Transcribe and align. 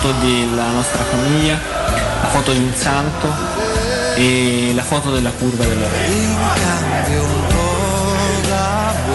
foto, 0.00 0.08
la 0.08 0.12
foto 0.12 0.12
della 0.12 0.70
nostra 0.70 1.04
famiglia, 1.04 1.60
la 2.22 2.28
foto 2.28 2.52
di 2.52 2.58
un 2.58 2.74
santo 2.74 3.28
e 4.16 4.72
la 4.74 4.82
foto 4.82 5.10
della 5.10 5.30
curva 5.30 5.64
della 5.64 5.88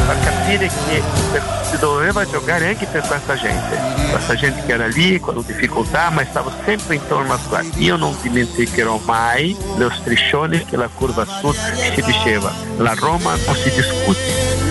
a 0.08 0.16
capire 0.18 0.68
che 0.68 1.02
per- 1.32 1.44
si 1.64 1.78
doveva 1.78 2.26
giocare 2.30 2.68
anche 2.68 2.86
per 2.86 3.02
questa 3.02 3.36
gente, 3.36 3.78
questa 4.12 4.36
gente 4.36 4.64
che 4.66 4.74
era 4.74 4.86
lì 4.86 5.20
con 5.20 5.44
difficoltà 5.46 6.12
ma 6.12 6.24
stava 6.30 6.54
sempre 6.64 6.96
intorno 6.96 7.34
a 7.34 7.40
qua. 7.48 7.62
Io 7.78 7.96
non 7.96 8.16
dimenticherò 8.22 9.02
mai 9.04 9.58
lo 9.78 9.90
striscione 9.90 10.64
che 10.66 10.78
la 10.78 10.90
curva 10.94 11.26
sud 11.26 11.56
si 11.94 12.02
diceva, 12.04 12.54
la 12.78 12.94
Roma 12.94 13.36
non 13.46 13.56
si 13.56 13.72
discute, 13.72 14.65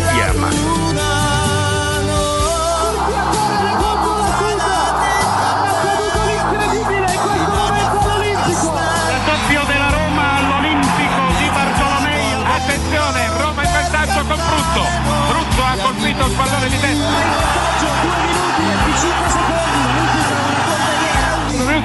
il 16.26 16.32
pallone 16.32 16.68
di 16.68 16.80
testa. 16.80 17.62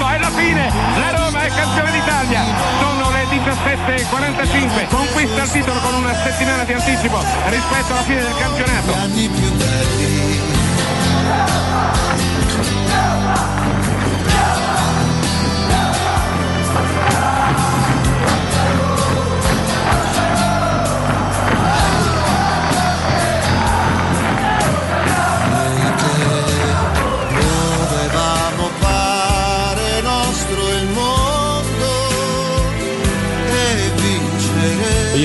È 0.10 0.18
la 0.18 0.32
fine. 0.32 0.74
La 0.98 1.12
Roma 1.12 1.44
è 1.44 1.50
campione 1.50 1.92
d'Italia. 1.92 2.42
Sono 2.80 3.12
le 3.12 3.26
17.45. 3.26 4.88
Conquista 4.88 5.44
il 5.44 5.52
titolo 5.52 5.80
con 5.82 5.94
una 5.96 6.16
settimana 6.16 6.64
di 6.64 6.72
anticipo 6.74 7.22
rispetto 7.48 7.92
alla 7.92 8.04
fine 8.04 8.22
del 8.22 8.38
campionato. 8.38 8.96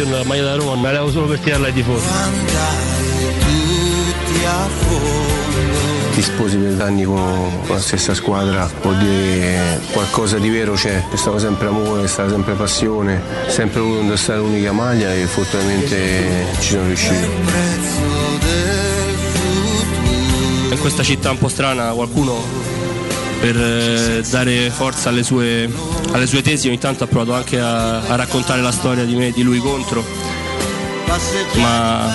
Io 0.05 0.11
la 0.19 0.25
maglia 0.25 0.43
da 0.43 0.57
Roma 0.57 0.75
me 0.77 0.83
la 0.83 0.93
levo 0.93 1.11
solo 1.11 1.27
per 1.27 1.39
tirarla 1.39 1.69
ai 1.69 1.73
tifosi. 1.73 2.07
a 4.45 4.69
fondo. 4.69 5.33
Ti 6.13 6.23
sposi 6.23 6.57
per 6.59 6.81
anni 6.83 7.05
con 7.05 7.51
la 7.67 7.81
stessa 7.81 8.13
squadra, 8.13 8.71
vuol 8.83 8.99
dire 8.99 9.81
qualcosa 9.93 10.39
di 10.39 10.51
vero 10.51 10.75
c'è, 10.75 11.03
c'è 11.11 11.17
stato 11.17 11.39
sempre 11.39 11.69
amore, 11.69 12.03
c'è 12.03 12.09
stata 12.09 12.29
sempre 12.29 12.53
passione, 12.53 13.23
sempre 13.49 13.81
voluto 13.81 14.01
indossare 14.01 14.39
l'unica 14.41 14.73
maglia 14.73 15.13
e 15.15 15.27
fortunatamente 15.27 16.47
ci 16.61 16.69
sono 16.69 16.87
riuscito. 16.87 17.27
In 20.71 20.79
questa 20.81 21.03
città 21.03 21.31
un 21.31 21.39
po' 21.39 21.49
strana 21.49 21.93
qualcuno 21.93 22.43
per 23.41 23.57
eh, 23.57 24.23
dare 24.29 24.71
forza 24.71 25.09
alle 25.09 25.23
sue, 25.23 25.69
alle 26.15 26.29
sue 26.29 26.43
tesi 26.43 26.69
ogni 26.69 26.79
tanto 26.79 27.03
ha 27.03 27.07
provato 27.09 27.35
anche 27.35 27.59
a, 27.59 27.99
a 28.03 28.15
raccontare 28.15 28.63
la 28.63 28.71
storia 28.71 29.05
di 29.05 29.17
me 29.17 29.29
e 29.29 29.33
di 29.33 29.43
lui 29.43 29.59
contro. 29.59 30.05
Ma 31.55 32.09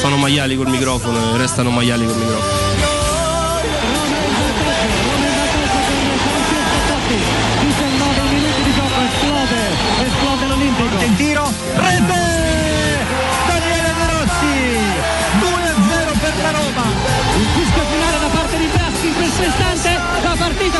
sono 0.00 0.16
maiali 0.16 0.56
col 0.56 0.68
microfono 0.68 1.34
e 1.34 1.36
restano 1.36 1.68
maiali 1.68 2.06
col 2.06 2.16
microfono. 2.16 2.68
Il 11.04 11.16
tiro, 11.16 11.52
rete! 11.74 12.28
Daniele 13.46 13.94
De 13.94 14.06
Rossi, 14.06 14.56
2-0 15.38 16.18
per 16.18 16.34
la 16.42 16.50
Roma. 16.50 16.84
Il 17.36 17.46
fischio 17.54 17.84
finale 17.90 18.18
da 18.20 18.28
parte 18.28 18.56
di 18.56 18.66
Braschi 18.66 19.06
in 19.06 19.14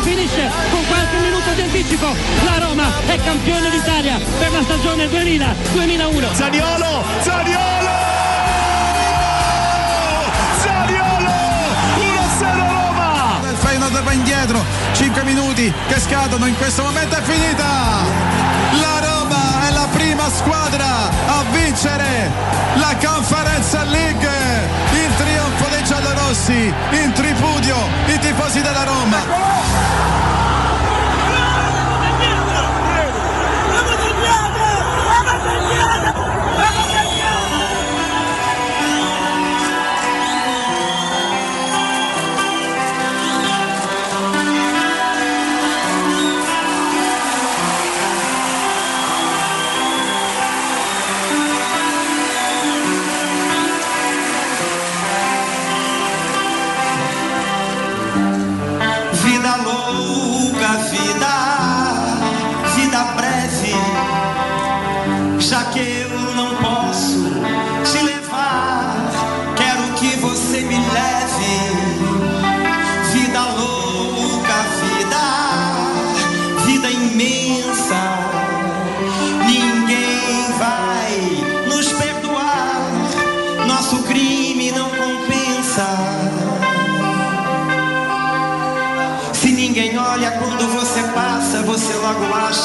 finisce 0.03 0.50
anticipo. 1.90 2.14
La 2.44 2.58
Roma 2.64 2.84
è 3.06 3.18
campione 3.22 3.70
d'Italia 3.70 4.18
per 4.38 4.52
la 4.52 4.62
stagione 4.62 5.06
2000-2001. 5.06 6.34
Zaniolo, 6.34 7.04
Zaniolo! 7.20 7.88
Zaniolo! 10.60 11.30
1-0 11.96 12.42
Roma! 12.42 13.40
Il 13.50 13.56
Feyenoord 13.56 14.02
va 14.02 14.12
indietro, 14.12 14.64
5 14.92 15.22
minuti 15.24 15.72
che 15.88 16.00
scadono, 16.00 16.46
in 16.46 16.56
questo 16.56 16.82
momento 16.82 17.16
è 17.16 17.22
finita! 17.22 17.64
La 18.80 19.00
Roma 19.00 19.68
è 19.68 19.72
la 19.72 19.88
prima 19.90 20.30
squadra 20.30 21.08
a 21.26 21.44
vincere 21.50 22.30
la 22.74 22.94
Conference 23.02 23.84
League! 23.86 24.28
Il 24.92 25.16
trionfo 25.16 25.68
dei 25.70 25.84
giallorossi, 25.84 26.72
in 26.90 27.12
tripudio 27.12 27.76
i 28.06 28.18
tifosi 28.18 28.60
della 28.60 28.84
Roma! 28.84 30.49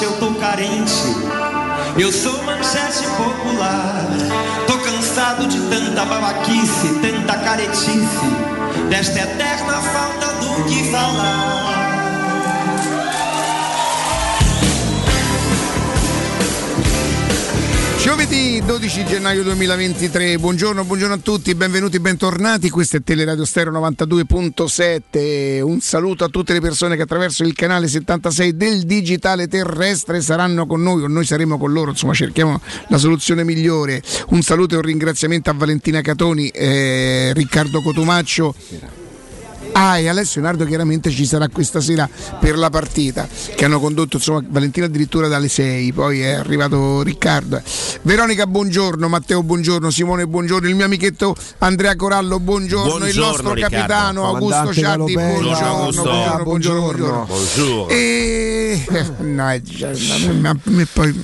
Eu 0.05 0.17
tô 0.19 0.33
carente. 0.35 0.93
Eu 1.97 2.11
sou 2.11 2.43
manchete 2.43 3.07
popular. 3.17 4.05
Tô 4.67 4.77
cansado 4.77 5.47
de 5.47 5.59
tanta 5.61 6.05
babaquice, 6.05 6.99
tanta 7.01 7.37
caretice, 7.39 7.97
desta 8.89 9.19
eterna 9.19 9.73
falta 9.81 10.27
do 10.33 10.63
que 10.65 10.91
falar. 10.91 11.54
Giovedì 18.05 18.61
12 18.63 19.03
gennaio 19.03 19.41
2023, 19.41 20.37
buongiorno, 20.37 20.83
buongiorno 20.83 21.15
a 21.15 21.17
tutti, 21.17 21.55
benvenuti, 21.55 21.99
bentornati, 21.99 22.69
questo 22.69 22.97
è 22.97 23.01
Teleradio 23.01 23.43
Stereo 23.45 23.73
92.7, 23.73 25.59
un 25.61 25.79
saluto 25.79 26.23
a 26.23 26.27
tutte 26.27 26.53
le 26.53 26.61
persone 26.61 26.97
che 26.97 27.01
attraverso 27.01 27.43
il 27.43 27.55
canale 27.55 27.87
76 27.87 28.55
del 28.55 28.83
digitale 28.83 29.47
terrestre 29.47 30.21
saranno 30.21 30.67
con 30.67 30.83
noi 30.83 31.01
o 31.01 31.07
noi 31.07 31.25
saremo 31.25 31.57
con 31.57 31.73
loro, 31.73 31.89
insomma 31.89 32.13
cerchiamo 32.13 32.61
la 32.89 32.99
soluzione 32.99 33.43
migliore, 33.43 34.03
un 34.29 34.43
saluto 34.43 34.75
e 34.75 34.77
un 34.77 34.83
ringraziamento 34.83 35.49
a 35.49 35.53
Valentina 35.53 36.01
Catoni, 36.01 36.49
eh, 36.49 37.31
Riccardo 37.33 37.81
Cotumaccio 37.81 38.53
Ah, 39.77 39.98
e 39.98 40.07
Alessio 40.07 40.39
Nardo 40.39 40.63
chiaramente 40.66 41.10
ci 41.10 41.25
sarà 41.25 41.50
questa 41.50 41.81
sera 41.81 42.07
per 42.39 42.57
la 42.57 42.69
partita 42.69 43.27
che 43.56 43.66
hanno 43.66 43.81
condotto 43.81 44.16
insomma 44.16 44.42
Valentina 44.48 44.86
addirittura 44.86 45.27
dalle 45.27 45.50
6, 45.50 45.92
poi 45.92 46.22
è 46.22 46.31
arrivato 46.31 47.01
Riccardo. 47.01 47.62
Veronica, 48.04 48.48
buongiorno, 48.48 49.10
Matteo, 49.10 49.44
buongiorno, 49.44 49.89
Simone, 49.89 50.27
buongiorno, 50.27 50.69
il 50.69 50.75
mio 50.75 50.86
amichetto 50.86 51.36
Andrea 51.57 51.94
Corallo, 51.98 52.39
buongiorno, 52.39 53.06
il 53.06 53.13
Buongiorno, 53.13 53.27
nostro 53.27 53.54
Riccardo. 53.54 53.75
capitano 53.75 54.27
Augusto 54.27 54.74
Ciardi, 54.74 55.13
buongiorno, 55.13 55.75
Buongiorno, 55.75 56.44
buongiorno, 56.44 57.25
buongiorno. 57.27 57.88
E 57.89 58.86
eh, 58.88 59.06
no, 59.24 59.62
già, 59.62 59.89
a 59.89 60.31
me- 60.31 60.50
a 60.50 60.57
me 60.63 60.86
poi 60.86 61.22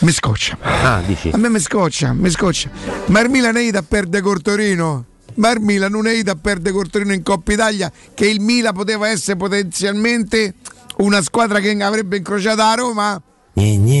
mi 0.00 0.10
scoccia. 0.10 0.58
Ah, 0.60 1.00
dici? 1.06 1.30
A 1.32 1.36
me 1.38 1.48
mi 1.48 1.60
scoccia, 1.60 2.12
mi 2.12 2.28
scoccia. 2.28 2.70
Ma 3.06 3.20
il 3.20 3.30
Milan 3.30 3.56
è 3.56 3.60
ido 3.60 3.78
a 3.78 3.84
perdere 3.86 4.20
col 4.20 4.42
Torino. 4.42 5.04
Ma 5.36 5.50
il 5.50 5.60
Milan 5.60 5.90
non 5.90 6.06
è 6.06 6.12
ido 6.12 6.30
a 6.30 6.36
perdere 6.36 6.74
col 6.74 6.88
Torino 6.88 7.12
in 7.12 7.22
Coppa 7.22 7.52
Italia, 7.52 7.90
che 8.14 8.26
il 8.26 8.40
Milan 8.40 8.72
poteva 8.72 9.08
essere 9.08 9.36
potenzialmente 9.36 10.54
una 10.98 11.22
squadra 11.22 11.60
che 11.60 11.70
avrebbe 11.82 12.18
incrociato 12.18 12.62
a 12.62 12.74
Roma. 12.74 13.22
Gne, 13.54 13.76
gne, 13.76 13.93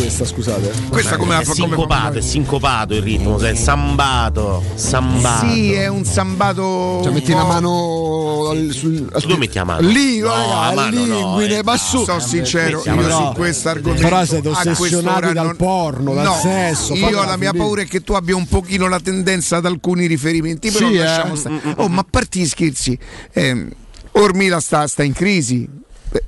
questa, 0.00 0.24
scusate? 0.24 0.72
Questa 0.88 1.16
come 1.16 1.34
la 1.34 1.40
È 1.40 1.44
fa 1.44 1.52
come 1.52 1.66
sincopato, 1.68 2.18
è 2.18 2.20
sincopato 2.22 2.94
il 2.94 3.02
ritmo, 3.02 3.38
è 3.38 3.54
sambato, 3.54 4.62
sambato. 4.74 5.46
Sì, 5.46 5.72
è 5.72 5.88
un 5.88 6.04
sambato. 6.04 7.00
Cioè 7.02 7.12
metti 7.12 7.32
la 7.32 7.44
mano 7.44 8.48
al- 8.48 8.70
sul, 8.72 9.10
Tu 9.12 9.20
dove 9.26 9.36
metti 9.38 9.56
la 9.58 9.64
mano? 9.64 9.86
Lì, 9.86 10.18
No, 10.20 10.28
raga, 10.28 10.60
a 10.60 10.72
mano 10.74 11.04
no, 11.04 11.04
linguine, 11.04 11.58
eh, 11.58 11.62
ma 11.62 11.72
no. 11.72 11.78
su. 11.78 12.04
Sono 12.04 12.18
sincero, 12.20 12.82
io 12.84 12.94
no. 12.94 13.10
su 13.10 13.32
questo 13.34 13.68
argomento. 13.68 14.02
Però 14.02 14.24
siete 14.24 14.48
ossessionati 14.48 15.32
dal 15.32 15.46
non- 15.46 15.56
porno, 15.56 16.14
dal 16.14 16.24
no, 16.24 16.38
sesso, 16.40 16.94
Io 16.94 17.22
la 17.24 17.36
mia 17.36 17.52
paura 17.52 17.82
è 17.82 17.86
che 17.86 18.02
tu 18.02 18.14
abbia 18.14 18.34
un 18.36 18.46
pochino 18.46 18.88
la 18.88 19.00
tendenza 19.00 19.56
ad 19.56 19.66
alcuni 19.66 20.06
riferimenti, 20.06 20.70
però 20.70 20.88
Sì, 20.88 20.96
lasciamo 20.96 21.34
eh. 21.34 21.36
stare. 21.36 21.60
Oh, 21.76 21.88
ma 21.88 22.00
a 22.00 22.06
parte 22.08 22.38
gli 22.40 22.46
scherzi, 22.46 22.98
ehm, 23.32 23.68
Ormila 24.12 24.60
sta, 24.60 24.86
sta 24.86 25.02
in 25.02 25.12
crisi. 25.12 25.68
Beh, 26.10 26.24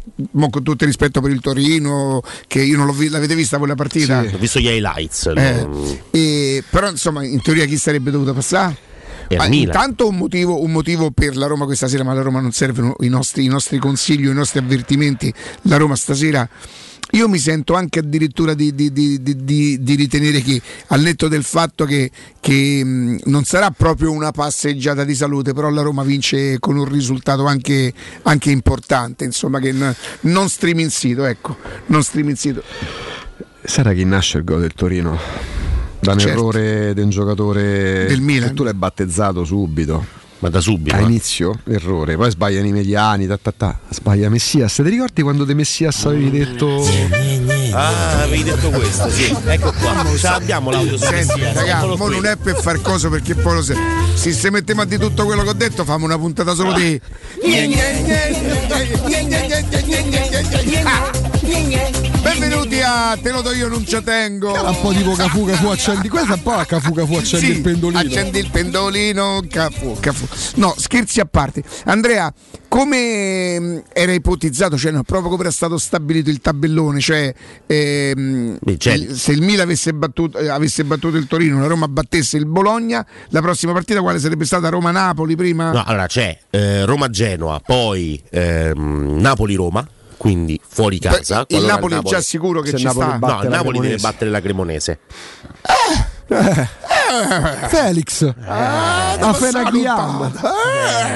con 0.50 0.62
tutto 0.62 0.84
il 0.84 0.88
rispetto 0.90 1.20
per 1.20 1.30
il 1.30 1.40
Torino, 1.40 2.22
che 2.46 2.62
io 2.62 2.76
non 2.76 2.96
vi- 2.96 3.08
l'avete 3.08 3.34
vista 3.34 3.58
quella 3.58 3.74
partita? 3.74 4.20
Ho 4.20 4.38
visto 4.38 4.60
gli 4.60 4.66
highlights. 4.66 5.26
Eh, 5.34 5.66
no? 5.66 5.98
e- 6.10 6.62
però 6.70 6.88
insomma 6.88 7.24
in 7.24 7.42
teoria 7.42 7.64
chi 7.64 7.76
sarebbe 7.76 8.10
dovuto 8.10 8.32
passare? 8.32 8.90
Ah, 9.36 9.46
intanto 9.46 10.08
un 10.08 10.16
motivo, 10.16 10.60
un 10.62 10.70
motivo 10.72 11.10
per 11.10 11.36
la 11.36 11.46
Roma 11.46 11.64
questa 11.64 11.88
sera, 11.88 12.04
ma 12.04 12.12
la 12.12 12.20
Roma 12.22 12.40
non 12.40 12.52
servono 12.52 12.94
i 13.00 13.08
nostri, 13.08 13.44
i 13.44 13.48
nostri 13.48 13.78
consigli, 13.78 14.26
i 14.26 14.32
nostri 14.32 14.58
avvertimenti. 14.58 15.32
La 15.62 15.76
Roma 15.78 15.96
stasera. 15.96 16.46
Io 17.14 17.28
mi 17.28 17.38
sento 17.38 17.74
anche 17.74 17.98
addirittura 17.98 18.54
di, 18.54 18.74
di- 18.74 18.90
di- 18.90 19.20
di- 19.22 19.94
ritenere 19.94 20.40
che 20.40 20.60
al 20.88 21.02
netto 21.02 21.28
del 21.28 21.42
fatto 21.44 21.84
che, 21.84 22.10
che, 22.40 22.82
mh, 22.82 23.20
non 23.24 23.44
sarà 23.44 23.70
proprio 23.70 24.10
una 24.12 24.30
passeggiata 24.30 25.04
di 25.04 25.14
salute, 25.14 25.52
però 25.52 25.68
la 25.68 25.82
Roma 25.82 26.02
vince 26.04 26.58
con 26.58 26.76
un 26.78 26.86
risultato 26.86 27.44
anche, 27.44 27.92
anche 28.22 28.50
importante, 28.50 29.24
insomma 29.24 29.58
che 29.60 29.72
n- 29.72 29.94
non 30.22 30.48
stream 30.48 30.78
in 30.78 30.90
sito, 30.90 31.24
ecco, 31.24 31.56
non 31.86 32.02
stream 32.02 32.30
in 32.30 32.36
sito. 32.36 32.62
Sarà 33.62 33.92
chi 33.92 34.04
nasce 34.04 34.38
il 34.38 34.44
gol 34.44 34.60
del 34.60 34.72
Torino? 34.74 35.18
Da 36.00 36.12
un 36.12 36.18
Certo. 36.18 36.32
errore 36.36 36.94
di 36.94 37.00
un 37.02 37.10
giocatore 37.10 38.06
Del 38.08 38.20
Milan. 38.22 38.48
che 38.48 38.54
tu 38.54 38.64
l'hai 38.64 38.74
battezzato 38.74 39.44
subito. 39.44 40.04
Ma 40.42 40.48
da 40.48 40.60
subito. 40.60 40.96
A 40.96 40.98
eh. 40.98 41.02
inizio, 41.04 41.56
errore, 41.68 42.16
poi 42.16 42.28
sbagliano 42.28 42.66
i 42.66 42.72
mediani, 42.72 43.28
ta, 43.28 43.38
ta, 43.40 43.54
ta. 43.56 43.78
sbaglia 43.90 44.28
Messias. 44.28 44.74
Ti 44.74 44.82
ricordi 44.82 45.22
quando 45.22 45.44
De 45.44 45.54
Messias 45.54 46.04
avevi 46.04 46.30
detto 46.30 46.84
Ah, 47.70 48.22
avevi 48.22 48.42
detto 48.42 48.70
questo, 48.70 49.08
sì. 49.08 49.32
Ecco 49.46 49.72
qua. 49.72 50.04
Ce 50.16 50.28
l'abbiamo 50.28 50.72
l'audio 50.72 50.98
su 50.98 51.04
Senti, 51.04 51.40
Messia, 51.40 51.52
raga, 51.52 51.86
mo 51.86 52.08
non 52.08 52.26
è 52.26 52.36
per 52.36 52.56
far 52.56 52.80
coso 52.80 53.08
perché 53.08 53.36
poi 53.36 53.54
lo 53.54 53.62
se, 53.62 53.76
se 54.14 54.32
se 54.32 54.50
mettiamo 54.50 54.80
a 54.80 54.84
di 54.84 54.98
tutto 54.98 55.24
quello 55.24 55.44
che 55.44 55.50
ho 55.50 55.54
detto 55.54 55.84
famo 55.84 56.06
una 56.06 56.18
puntata 56.18 56.54
solo 56.54 56.72
di 56.72 57.00
Ah. 60.84 61.91
Benvenuti 62.22 62.80
a 62.80 63.18
Te 63.20 63.30
lo 63.32 63.42
do 63.42 63.52
io 63.52 63.66
non 63.68 63.84
ci 63.84 64.00
tengo. 64.02 64.52
Un 64.52 64.80
po' 64.80 64.92
tipo 64.92 65.12
Cafu 65.14 65.44
Cafu 65.44 65.66
accendi 65.68 66.08
questa 66.08 66.34
è 66.34 66.36
un 66.36 66.42
po' 66.42 66.54
la 66.54 66.64
Cafu 66.64 66.92
Cafu 66.92 67.14
accendi 67.14 67.46
Sì, 67.46 67.52
il 67.52 67.60
pendolino. 67.62 67.98
accendi 68.00 68.38
il 68.38 68.48
pendolino 68.50 69.40
cafu, 69.50 69.96
cafu. 70.00 70.26
no 70.56 70.72
scherzi 70.76 71.18
a 71.20 71.24
parte. 71.24 71.62
Andrea 71.86 72.32
come 72.68 73.58
mh, 73.58 73.82
era 73.92 74.12
ipotizzato 74.12 74.78
cioè 74.78 74.92
no, 74.92 75.02
proprio 75.02 75.30
come 75.30 75.42
era 75.42 75.50
stato 75.50 75.76
stabilito 75.78 76.30
il 76.30 76.40
tabellone 76.40 77.00
cioè 77.00 77.34
ehm, 77.66 78.58
se 78.78 79.32
il 79.32 79.42
Milan 79.42 79.66
avesse 79.66 79.92
battuto, 79.92 80.38
eh, 80.38 80.48
avesse 80.48 80.84
battuto 80.84 81.16
il 81.16 81.26
Torino 81.26 81.60
la 81.60 81.66
Roma 81.66 81.88
battesse 81.88 82.36
il 82.36 82.46
Bologna 82.46 83.04
la 83.30 83.40
prossima 83.40 83.72
partita 83.72 84.00
quale 84.00 84.18
sarebbe 84.20 84.44
stata? 84.44 84.68
Roma-Napoli 84.68 85.34
prima? 85.36 85.72
No, 85.72 85.82
allora 85.84 86.06
c'è 86.06 86.38
eh, 86.50 86.84
Roma-Genoa, 86.86 87.60
poi 87.64 88.22
ehm, 88.30 89.16
Napoli-Roma, 89.20 89.86
quindi 90.22 90.60
fuori 90.64 91.00
casa. 91.00 91.40
il 91.40 91.46
qualora 91.58 91.74
Napoli 91.74 92.00
già 92.04 92.20
sicuro 92.20 92.60
che 92.60 92.70
Se 92.70 92.76
ci 92.76 92.84
Napoli 92.84 93.06
sta 93.16 93.18
No, 93.26 93.42
il 93.42 93.48
Napoli 93.48 93.80
deve 93.80 93.96
battere 93.96 94.30
la 94.30 94.40
Cremonese. 94.40 95.00
Felix 97.68 98.32
Ah, 98.46 99.14
a 99.14 99.32
Fenagliam 99.32 100.32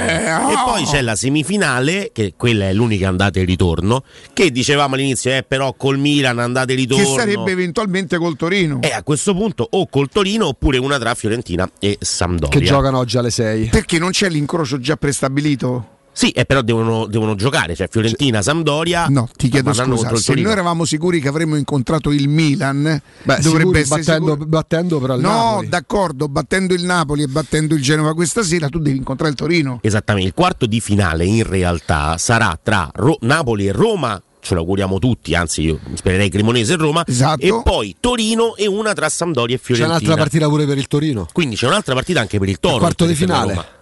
Eh, 0.09 0.25
E 0.25 0.55
poi 0.65 0.85
c'è 0.85 1.03
la 1.03 1.15
semifinale, 1.15 2.11
che 2.13 2.35
quella 2.37 2.67
è 2.69 2.73
l'unica 2.73 3.07
andata 3.07 3.39
e 3.39 3.45
ritorno, 3.45 4.03
che 4.33 4.51
dicevamo 4.51 4.97
all'inizio, 4.97 5.31
eh, 5.31 5.45
però 5.47 5.73
col 5.75 5.99
Milan 5.99 6.41
andate 6.41 6.73
e 6.73 6.75
che 6.75 6.81
ritorno. 6.83 7.15
sarebbe 7.17 7.53
eventualmente 7.53 8.19
col 8.19 8.35
Torino 8.37 8.81
E 8.83 8.91
a 8.91 9.05
questo 9.05 9.35
punto 9.37 9.67
o 9.71 9.87
col 9.87 10.09
Torino 10.09 10.49
oppure 10.49 10.79
una 10.79 10.99
tra 10.99 11.15
Fiorentina 11.15 11.71
e 11.79 11.97
Sampdoria. 12.01 12.59
che 12.59 12.65
giocano 12.65 12.99
oggi 12.99 13.19
alle 13.19 13.31
6 13.31 13.67
perché 13.69 14.01
non 14.01 14.11
c'è 14.11 14.29
l'incrocio 14.29 14.81
già 14.81 14.97
prestabilito 14.97 15.95
Sì, 16.19 16.31
eh, 16.31 16.47
però 16.47 16.63
devono, 16.63 17.05
devono 17.07 17.35
giocare, 17.35 17.75
cioè 17.75 17.89
Fiorentina, 17.91 18.41
Sampdoria. 18.41 19.05
No, 19.11 19.29
ti 19.37 19.51
chiedo 19.51 19.75
scusa, 19.75 20.11
il 20.13 20.19
se 20.19 20.33
noi 20.33 20.51
eravamo 20.51 20.87
sicuri 20.87 21.21
che 21.21 21.29
avremmo 21.29 21.57
incontrato 21.57 22.11
il 22.11 22.27
Milan, 22.27 22.83
Beh, 23.23 23.39
dovrebbe 23.43 23.43
sicuri, 23.43 23.79
essere 23.81 24.01
battendo, 24.01 24.31
sicuro- 24.31 24.47
battendo 24.49 24.99
però 24.99 25.15
il 25.17 25.21
No, 25.21 25.29
Napoli. 25.29 25.69
d'accordo, 25.69 26.29
battendo 26.29 26.73
il 26.73 26.85
Napoli 26.85 27.23
e 27.25 27.27
battendo 27.27 27.75
il 27.75 27.83
Genova 27.83 28.15
questa 28.15 28.43
sera, 28.43 28.71
tu 28.71 28.79
devi 28.79 28.97
incontrare 28.97 29.31
il 29.33 29.37
Torino. 29.37 29.79
Esattamente, 29.83 30.29
il 30.29 30.35
quarto 30.35 30.65
di 30.65 30.81
finale 30.81 31.27
in 31.27 31.43
realtà 31.47 32.17
sarà 32.17 32.59
tra 32.63 32.91
Ro- 32.95 33.19
Napoli 33.21 33.67
e 33.67 33.73
Roma. 33.73 34.19
Ce 34.41 34.55
lo 34.55 34.61
auguriamo 34.61 34.99
tutti, 34.99 35.35
anzi 35.35 35.63
io 35.65 35.79
spererei 35.95 36.31
Cremonese 36.31 36.73
e 36.73 36.77
Roma. 36.77 37.05
Esatto. 37.07 37.43
E 37.45 37.61
poi 37.63 37.95
Torino 38.01 38.57
e 38.57 38.67
una 38.67 38.95
tra 38.95 39.11
Sampdoria 39.11 39.57
e 39.57 39.59
c'è 39.59 39.65
Fiorentina. 39.65 39.97
un'altra 39.99 40.17
partita 40.17 40.49
pure 40.49 40.65
per 40.67 40.79
il 40.79 40.87
Torino 40.87 41.27
Quindi 41.33 41.57
c'è 41.57 41.67
un'altra 41.67 41.93
partita 41.95 42.21
anche 42.21 42.39
per 42.39 42.49
il 42.49 42.59
Toro. 42.59 42.79
quarto 42.79 43.05
di 43.05 43.15
finale. 43.15 43.75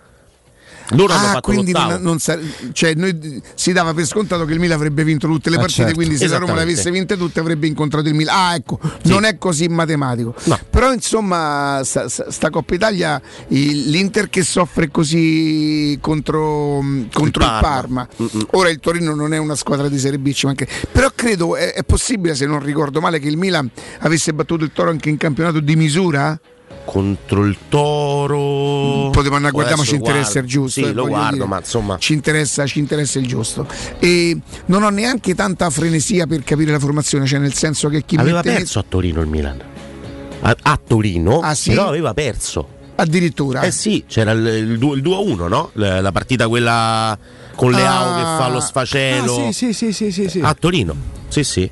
Loro 0.90 1.12
hanno 1.14 1.26
Ah, 1.28 1.32
fatto 1.32 1.52
quindi 1.52 1.72
non, 1.72 1.98
non 2.02 2.18
sa- 2.18 2.38
cioè 2.72 2.94
noi 2.94 3.40
si 3.54 3.72
dava 3.72 3.94
per 3.94 4.04
scontato 4.06 4.44
che 4.44 4.52
il 4.52 4.58
Milan 4.60 4.76
avrebbe 4.76 5.02
vinto 5.04 5.26
tutte 5.26 5.48
le 5.48 5.56
Ah, 5.56 5.60
partite, 5.60 5.82
certo. 5.82 5.94
quindi 5.96 6.16
se 6.16 6.26
la 6.28 6.36
Roma 6.36 6.54
le 6.54 6.62
avesse 6.62 6.90
vinte 6.90 7.16
tutte 7.16 7.40
avrebbe 7.40 7.66
incontrato 7.66 8.08
il 8.08 8.14
Milan. 8.14 8.34
Ah, 8.36 8.54
ecco, 8.54 8.78
non 9.04 9.24
è 9.24 9.38
così 9.38 9.66
matematico. 9.68 10.34
No. 10.44 10.58
Però 10.68 10.92
insomma, 10.92 11.80
sta, 11.84 12.08
sta- 12.08 12.50
Coppa 12.50 12.74
Italia, 12.74 13.20
il- 13.48 13.88
l'Inter 13.90 14.28
che 14.28 14.42
soffre 14.44 14.90
così 14.90 15.96
contro, 16.00 16.82
contro 17.12 17.42
il 17.42 17.58
Parma. 17.60 18.06
Parma. 18.06 18.08
Ora 18.52 18.68
il 18.68 18.78
Torino 18.78 19.14
non 19.14 19.32
è 19.32 19.38
una 19.38 19.54
squadra 19.56 19.88
di 19.88 19.98
Serie 19.98 20.18
B, 20.18 20.32
ci 20.32 20.46
manca- 20.46 20.66
però 20.92 21.10
credo 21.14 21.56
è, 21.56 21.72
è 21.72 21.82
possibile, 21.84 22.34
se 22.34 22.46
non 22.46 22.60
ricordo 22.60 23.00
male, 23.00 23.18
che 23.18 23.28
il 23.28 23.36
Milan 23.38 23.68
avesse 24.00 24.32
battuto 24.34 24.64
il 24.64 24.70
Toro 24.72 24.90
anche 24.90 25.08
in 25.08 25.16
campionato 25.16 25.60
di 25.60 25.74
misura? 25.76 26.38
Contro 26.84 27.44
il 27.44 27.56
Toro. 27.68 29.10
Potevamo 29.10 29.46
andare 29.46 29.64
a 29.64 29.72
Adesso 29.72 29.84
ci 29.84 29.94
interessa 29.94 30.22
guardo. 30.32 30.38
il 30.40 30.46
giusto. 30.46 30.80
Sì, 30.80 30.86
eh, 30.86 30.92
lo 30.92 31.06
guardo, 31.06 31.34
dire. 31.36 31.46
ma 31.46 31.58
insomma. 31.58 31.98
Ci 31.98 32.12
interessa, 32.12 32.66
ci 32.66 32.78
interessa 32.78 33.18
il 33.18 33.26
giusto. 33.26 33.66
E 33.98 34.38
non 34.66 34.82
ho 34.82 34.90
neanche 34.90 35.34
tanta 35.34 35.70
frenesia 35.70 36.26
per 36.26 36.42
capire 36.44 36.72
la 36.72 36.78
formazione, 36.78 37.26
cioè 37.26 37.38
nel 37.38 37.54
senso 37.54 37.88
che 37.88 38.04
chi 38.04 38.16
Aveva 38.16 38.38
mette 38.44 38.58
perso 38.58 38.78
a 38.78 38.84
Torino 38.88 39.20
il 39.20 39.28
Milan. 39.28 39.60
A, 40.40 40.56
a 40.62 40.80
Torino, 40.86 41.40
Ah, 41.40 41.54
sì? 41.54 41.70
però 41.70 41.88
aveva 41.88 42.12
perso. 42.12 42.68
addirittura 42.96 43.62
Eh 43.62 43.70
sì, 43.70 44.04
c'era 44.06 44.32
il, 44.32 44.46
il, 44.46 44.78
du- 44.78 44.94
il 44.94 45.02
2-1, 45.02 45.48
no? 45.48 45.70
La, 45.74 46.00
la 46.02 46.12
partita 46.12 46.48
quella 46.48 47.18
con 47.54 47.70
Leao 47.72 48.12
Ah. 48.12 48.16
che 48.16 48.42
fa 48.42 48.48
lo 48.50 48.60
sfacelo. 48.60 49.46
Ah, 49.48 49.52
sì, 49.52 49.72
sì, 49.72 49.72
sì, 49.72 49.92
sì, 49.92 50.12
sì, 50.12 50.28
sì. 50.28 50.40
A 50.42 50.54
Torino, 50.54 50.94
sì, 51.28 51.42
sì. 51.44 51.70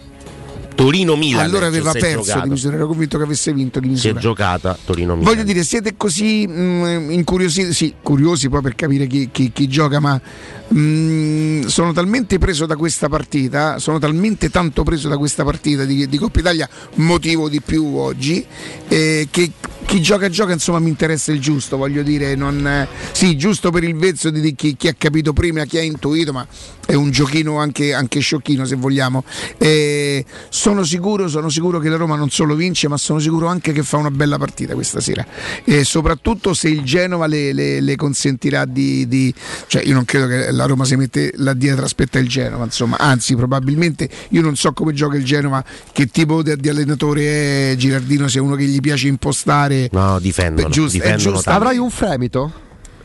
Torino-Milan. 0.75 1.45
allora 1.45 1.67
cioè, 1.67 1.79
aveva 1.79 1.93
perso 1.93 2.41
di 2.41 2.49
misura, 2.51 2.77
ero 2.77 2.87
convinto 2.87 3.19
che 3.19 3.25
avesse 3.25 3.53
vinto 3.53 3.81
di 3.81 3.89
Si 3.97 4.09
è 4.09 4.13
misura. 4.13 4.21
giocata 4.21 4.79
Torino-Milan. 4.85 5.33
Voglio 5.33 5.45
dire, 5.45 5.63
siete 5.65 5.95
così 5.97 6.47
mh, 6.47 7.09
incuriositi, 7.11 7.73
sì, 7.73 7.95
curiosi 8.03 8.49
poi 8.49 8.63
per 8.63 8.75
capire 8.75 9.07
chi, 9.07 9.29
chi- 9.33 9.51
chi 9.53 9.69
gioca, 9.69 10.01
ma 10.01 10.21
mh, 10.69 11.67
sono 11.67 11.93
talmente 11.93 12.39
preso 12.39 12.67
da 12.67 12.77
questa 12.77 13.09
partita, 13.09 13.79
sono 13.79 13.99
talmente 13.99 14.51
tanto 14.51 14.83
preso 14.83 15.09
da 15.09 15.17
questa 15.17 15.45
partita 15.45 15.85
di, 15.85 16.09
di 16.09 16.19
Coppa 16.19 16.41
Italia, 16.41 16.69
motivo 16.95 17.49
di 17.49 17.61
più 17.61 17.97
oggi, 17.97 18.45
eh, 18.89 19.29
che 19.31 19.51
chi 19.85 20.01
gioca 20.01 20.29
gioca 20.29 20.53
insomma 20.53 20.79
mi 20.79 20.89
interessa 20.89 21.33
il 21.33 21.41
giusto 21.41 21.77
voglio 21.77 22.03
dire 22.05 22.37
non, 22.37 22.65
eh, 22.67 22.87
sì 23.11 23.37
giusto 23.37 23.71
per 23.71 23.83
il 23.83 23.97
vezzo 23.97 24.31
di, 24.31 24.41
di 24.41 24.55
chi, 24.55 24.77
chi 24.77 24.87
ha 24.87 24.95
capito 24.97 25.33
prima 25.33 25.65
chi 25.65 25.77
ha 25.77 25.83
intuito 25.83 26.33
ma 26.33 26.47
è 26.87 26.95
un 26.95 27.11
giochino 27.11 27.59
anche, 27.59 27.93
anche 27.93 28.21
sciocchino 28.21 28.65
se 28.65 28.77
vogliamo 28.77 29.25
Eh, 29.59 30.25
sono 30.63 30.85
sicuro 30.85 31.27
sono 31.27 31.49
sicuro 31.49 31.81
che 31.81 31.89
la 31.89 31.97
Roma 31.97 32.15
non 32.15 32.31
solo 32.31 32.55
vince 32.55 32.87
ma 32.87 32.97
sono 32.97 33.19
sicuro 33.19 33.49
anche 33.49 33.73
che 33.73 33.83
fa 33.83 33.97
una 33.97 34.13
bella 34.13 34.39
partita 34.39 34.75
questa 34.75 35.01
sera 35.01 35.27
e 35.65 35.83
soprattutto 35.83 36.55
se 36.55 36.69
il 36.69 36.83
Genova 36.85 37.27
le, 37.27 37.53
le- 37.53 37.81
le 37.81 37.97
consentirà 37.97 38.65
di, 38.65 39.09
di- 39.09 39.35
cioè 39.67 39.83
io 39.83 39.93
non 39.95 40.05
credo 40.05 40.29
che 40.29 40.53
la 40.53 40.65
Roma 40.67 40.85
si 40.85 40.95
mette 40.95 41.33
là 41.39 41.53
dietro 41.53 41.85
aspetta 41.85 42.21
il 42.21 42.29
Genova 42.29 42.63
insomma 42.63 42.97
anzi 42.99 43.35
probabilmente 43.35 44.09
io 44.29 44.41
non 44.41 44.55
so 44.55 44.73
come 44.73 44.93
gioca 44.93 45.17
il 45.17 45.25
Genova 45.25 45.65
che 45.93 46.07
tipo 46.07 46.45
di, 46.45 46.55
di 46.57 46.69
allenatore 46.69 47.73
è 47.73 47.75
Girardino 47.77 48.29
se 48.29 48.39
è 48.39 48.41
uno 48.41 48.55
che 48.55 48.65
gli 48.65 48.79
piace 48.79 49.09
impostare 49.09 49.89
No, 49.91 50.21
difendono. 50.21 50.69
Giusto, 50.69 50.99
è 50.99 51.01
difendono 51.01 51.35
giusto. 51.35 51.51
Avrai 51.51 51.79
un 51.79 51.91
fremito? 51.91 52.53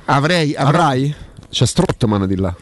avrei, 0.06 0.54
avrei- 0.54 0.56
Avrai? 0.56 1.16
C'è 1.50 1.66
Strottman 1.66 2.28
di 2.28 2.36
là. 2.36 2.56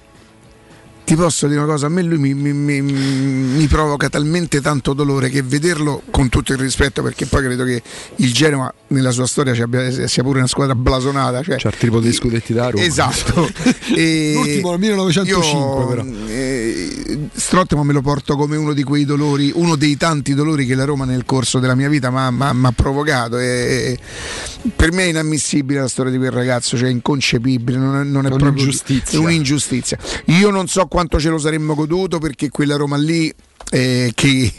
Ti 1.05 1.15
posso 1.15 1.45
dire 1.47 1.59
una 1.59 1.67
cosa, 1.71 1.85
a 1.85 1.89
me 1.89 2.01
lui 2.01 2.17
mi, 2.17 2.33
mi- 2.33 2.51
mi- 2.51 2.81
mi 2.81 3.67
provoca 3.67 4.09
talmente 4.09 4.59
tanto 4.59 4.93
dolore 4.93 5.29
che 5.29 5.43
vederlo 5.43 6.01
con 6.09 6.29
tutto 6.29 6.51
il 6.53 6.57
rispetto, 6.57 7.03
perché 7.03 7.27
poi 7.27 7.43
credo 7.43 7.63
che 7.63 7.81
il 8.15 8.33
Genova 8.33 8.73
nella 8.87 9.11
sua 9.11 9.27
storia 9.27 9.53
abbia- 9.63 10.07
sia 10.07 10.23
pure 10.23 10.39
una 10.39 10.47
squadra 10.47 10.73
blasonata. 10.73 11.43
Cioè, 11.43 11.57
C'è 11.57 11.67
il 11.67 11.75
triplo 11.77 11.99
dei 11.99 12.11
scudetti 12.11 12.53
da 12.53 12.69
Roma. 12.71 12.83
Esatto. 12.83 13.47
E 13.95 14.31
L'ultimo 14.33 14.71
nel 14.71 14.79
1905 14.79 15.79
io, 15.83 15.87
però. 15.87 16.03
eh, 16.27 17.19
Strottman 17.33 17.85
me 17.85 17.93
lo 17.93 18.01
porto 18.01 18.35
come 18.35 18.57
uno 18.57 18.73
di 18.73 18.81
quei 18.83 19.05
dolori, 19.05 19.51
uno 19.53 19.75
dei 19.75 19.95
tanti 19.97 20.33
dolori 20.33 20.65
che 20.65 20.73
la 20.75 20.85
Roma 20.85 21.05
nel 21.05 21.23
corso 21.23 21.59
della 21.59 21.75
mia 21.75 21.87
vita 21.87 22.09
mi 22.09 22.65
ha 22.65 22.71
provocato. 22.75 23.37
E, 23.37 23.97
per 24.75 24.91
me 24.91 25.03
è 25.03 25.07
inammissibile 25.09 25.79
la 25.81 25.87
storia 25.87 26.11
di 26.11 26.17
quel 26.17 26.31
ragazzo, 26.31 26.75
cioè 26.77 26.89
inconcepibile, 26.89 27.77
non 27.77 27.95
è, 27.99 28.03
non 28.03 28.25
è 28.25 28.29
proprio 28.29 28.49
Un'ingiustizia. 28.51 29.19
è 29.19 29.21
un'ingiustizia. 29.21 29.97
Io 30.25 30.49
non 30.49 30.67
so 30.67 30.87
quanto 30.95 31.19
ce 31.19 31.27
lo 31.27 31.37
saremmo 31.37 31.75
goduto 31.75 32.19
perché 32.19 32.47
quella 32.47 32.77
Roma 32.77 32.95
lì 32.95 33.29
eh, 33.71 34.11
che, 34.13 34.53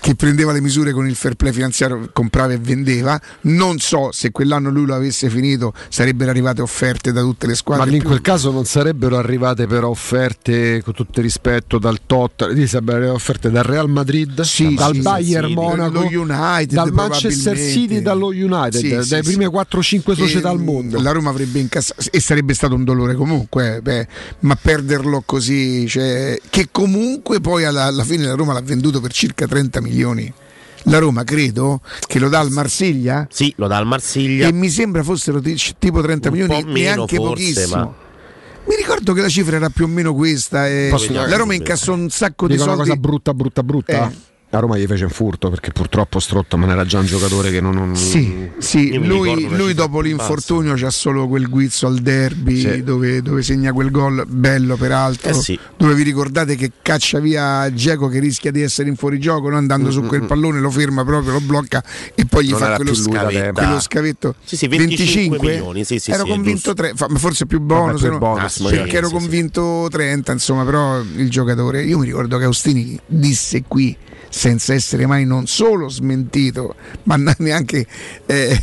che 0.00 0.14
prendeva 0.14 0.52
le 0.52 0.60
misure 0.60 0.92
con 0.92 1.06
il 1.08 1.14
fair 1.14 1.34
play 1.34 1.52
finanziario, 1.52 2.10
comprava 2.12 2.52
e 2.52 2.58
vendeva. 2.58 3.20
Non 3.42 3.78
so 3.78 4.10
se 4.12 4.30
quell'anno 4.30 4.70
lui 4.70 4.86
lo 4.86 4.94
avesse 4.94 5.28
finito, 5.30 5.72
sarebbero 5.88 6.30
arrivate 6.30 6.62
offerte 6.62 7.12
da 7.12 7.20
tutte 7.20 7.46
le 7.46 7.52
Ma 7.52 7.58
squadre. 7.58 7.90
lì 7.90 7.96
in 7.96 8.02
quel 8.02 8.20
caso 8.20 8.50
non 8.50 8.64
sarebbero 8.64 9.16
arrivate 9.18 9.66
però 9.66 9.88
offerte 9.88 10.82
con 10.82 10.94
tutto 10.94 11.18
il 11.20 11.24
rispetto 11.26 11.78
dal 11.78 12.00
Tot, 12.06 12.48
lì 12.52 12.66
sarebbero 12.66 13.12
offerte 13.12 13.50
dal 13.50 13.64
Real 13.64 13.88
Madrid, 13.88 14.40
Sì, 14.42 14.74
dal 14.74 14.94
sì, 14.94 15.00
Bayern 15.00 15.48
sì, 15.48 15.54
Monaco, 15.54 16.00
United, 16.00 16.72
dal 16.72 16.92
Manchester. 16.92 17.56
City, 17.56 18.00
dallo 18.02 18.28
United, 18.28 18.76
Sì, 18.80 18.88
dai 18.88 19.04
sì, 19.04 19.36
prime 19.36 19.44
sì. 19.44 19.50
4-5 19.76 20.14
società 20.14 20.48
E, 20.48 20.52
al 20.52 20.60
mondo. 20.60 21.00
La 21.00 21.12
Roma 21.12 21.30
avrebbe 21.30 21.58
incassato 21.58 22.02
e 22.10 22.20
sarebbe 22.20 22.54
stato 22.54 22.74
un 22.74 22.84
dolore 22.84 23.14
comunque, 23.14 23.76
eh, 23.76 23.82
beh, 23.82 24.06
ma 24.40 24.56
perderlo 24.56 25.22
così, 25.24 25.86
cioè, 25.88 26.38
che 26.50 26.68
comunque 26.70 27.40
poi 27.40 27.64
alla, 27.64 27.84
alla 27.98 28.04
fine 28.08 28.24
la 28.26 28.34
Roma 28.34 28.52
l'ha 28.52 28.60
venduto 28.62 29.00
per 29.00 29.12
circa 29.12 29.46
30 29.46 29.80
milioni. 29.80 30.32
La 30.84 30.98
Roma 30.98 31.24
credo 31.24 31.80
che 32.06 32.18
lo 32.20 32.28
dà 32.28 32.38
al 32.38 32.50
Marsiglia 32.50 33.26
Sì, 33.30 33.52
lo 33.56 33.66
dà 33.66 33.76
al 33.78 33.86
Marsiglia. 33.86 34.46
e 34.46 34.52
mi 34.52 34.68
sembra 34.70 35.02
fossero 35.02 35.40
ti- 35.40 35.60
tipo 35.78 36.00
30 36.00 36.28
Un 36.28 36.34
milioni, 36.38 36.62
meno 36.62 36.72
neanche 36.72 37.16
forse, 37.16 37.28
pochissimo. 37.52 37.76
ma- 37.76 37.94
Mi 38.68 38.76
ricordo 38.76 39.12
che 39.14 39.22
la 39.22 39.28
cifra 39.28 39.56
era 39.56 39.70
più 39.70 39.84
o 39.86 39.88
meno 39.88 40.14
questa. 40.14 40.68
E 40.68 40.94
dire- 41.08 41.26
la 41.26 41.36
Roma 41.36 41.54
incassò 41.54 41.94
un 41.94 42.08
sacco 42.10 42.46
di 42.46 42.52
Dico 42.52 42.64
una 42.64 42.74
soldi. 42.74 42.90
cosa 42.90 43.00
brutta, 43.00 43.34
brutta, 43.34 43.62
brutta. 43.62 44.08
Eh. 44.10 44.16
La 44.50 44.60
Roma 44.60 44.78
gli 44.78 44.86
fece 44.86 45.04
un 45.04 45.10
furto 45.10 45.50
perché 45.50 45.72
purtroppo 45.72 46.18
Strottman 46.18 46.70
era 46.70 46.86
già 46.86 47.00
un 47.00 47.04
giocatore 47.04 47.50
che 47.50 47.60
non. 47.60 47.74
non- 47.74 47.94
Sì, 47.94 48.48
sì, 48.56 48.94
lui, 48.94 49.46
lui 49.54 49.74
dopo 49.74 50.00
l'infortunio 50.00 50.72
c'ha 50.74 50.88
solo 50.88 51.28
quel 51.28 51.50
guizzo 51.50 51.86
al 51.86 51.98
derby 51.98 52.58
Sì. 52.58 52.82
dove, 52.82 53.20
dove 53.20 53.42
segna 53.42 53.72
quel 53.72 53.90
gol 53.90 54.24
bello 54.26 54.76
peraltro, 54.76 55.28
Eh 55.28 55.34
sì. 55.34 55.58
dove 55.76 55.92
vi 55.94 56.02
ricordate 56.02 56.56
che 56.56 56.72
caccia 56.80 57.18
via 57.20 57.70
Geco 57.74 58.08
che 58.08 58.20
rischia 58.20 58.50
di 58.50 58.62
essere 58.62 58.88
in 58.88 58.96
fuorigioco, 58.96 59.50
no? 59.50 59.58
andando 59.58 59.90
su 59.90 60.00
quel 60.06 60.24
pallone 60.24 60.60
lo 60.60 60.70
ferma 60.70 61.04
proprio, 61.04 61.32
lo 61.32 61.40
blocca 61.40 61.84
e 62.14 62.24
poi 62.24 62.46
gli 62.46 62.50
Non 62.50 62.58
fa 62.60 62.76
quello, 62.76 62.92
tempo. 63.28 63.60
quello 63.60 63.80
scavetto. 63.80 64.34
Sì, 64.42 64.56
sì, 64.56 64.66
25 64.66 65.38
milioni, 65.40 65.84
sì, 65.84 65.98
sì, 65.98 66.10
ero 66.10 66.24
convinto 66.24 66.72
giusto. 66.72 66.74
3, 66.74 66.94
ma 67.10 67.18
forse 67.18 67.44
più 67.44 67.60
bonus, 67.60 68.00
più 68.00 68.10
no? 68.12 68.18
bonus, 68.18 68.60
Ah, 68.60 68.68
perché 68.70 68.96
ero 68.96 69.10
convinto 69.10 69.88
30, 69.90 70.32
insomma, 70.32 70.64
però 70.64 71.00
il 71.00 71.28
giocatore, 71.28 71.82
io 71.84 71.98
mi 71.98 72.06
ricordo 72.06 72.38
che 72.38 72.44
Austini 72.44 72.98
disse 73.06 73.62
qui 73.68 73.94
senza 74.28 74.74
essere 74.74 75.06
mai 75.06 75.24
non 75.24 75.46
solo 75.46 75.88
smentito, 75.88 76.74
ma 77.04 77.16
neanche 77.38 77.86
eh, 78.26 78.60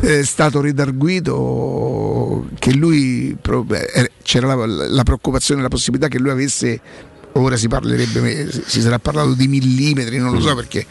eh, 0.00 0.24
stato 0.24 0.60
redarguito, 0.60 2.48
che 2.58 2.72
lui 2.72 3.36
eh, 3.36 4.10
c'era 4.22 4.54
la, 4.54 4.66
la 4.66 5.02
preoccupazione, 5.02 5.62
la 5.62 5.68
possibilità 5.68 6.08
che 6.08 6.18
lui 6.18 6.30
avesse. 6.30 7.08
Ora 7.34 7.56
si 7.56 7.68
parlerebbe, 7.68 8.50
si 8.66 8.80
sarà 8.80 8.98
parlato 8.98 9.34
di 9.34 9.46
millimetri, 9.46 10.18
non 10.18 10.32
lo 10.32 10.40
so 10.40 10.54
perché 10.56 10.84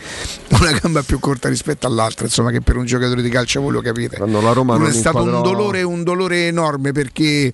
una 0.51 0.71
gamba 0.71 1.01
più 1.03 1.19
corta 1.19 1.49
rispetto 1.49 1.85
all'altra, 1.85 2.25
insomma, 2.25 2.49
che 2.49 2.61
per 2.61 2.77
un 2.77 2.85
giocatore 2.85 3.21
di 3.21 3.29
calcio 3.29 3.59
voi 3.59 3.73
lo 3.73 3.81
capite. 3.81 4.15
Quando 4.15 4.39
la 4.39 4.53
Roma 4.53 4.77
Non 4.77 4.87
è 4.87 4.93
stato 4.93 5.17
un 5.17 5.25
inquadrò- 5.25 5.51
dolore, 5.51 5.83
un 5.83 6.03
dolore 6.03 6.47
enorme 6.47 6.93
perché 6.93 7.51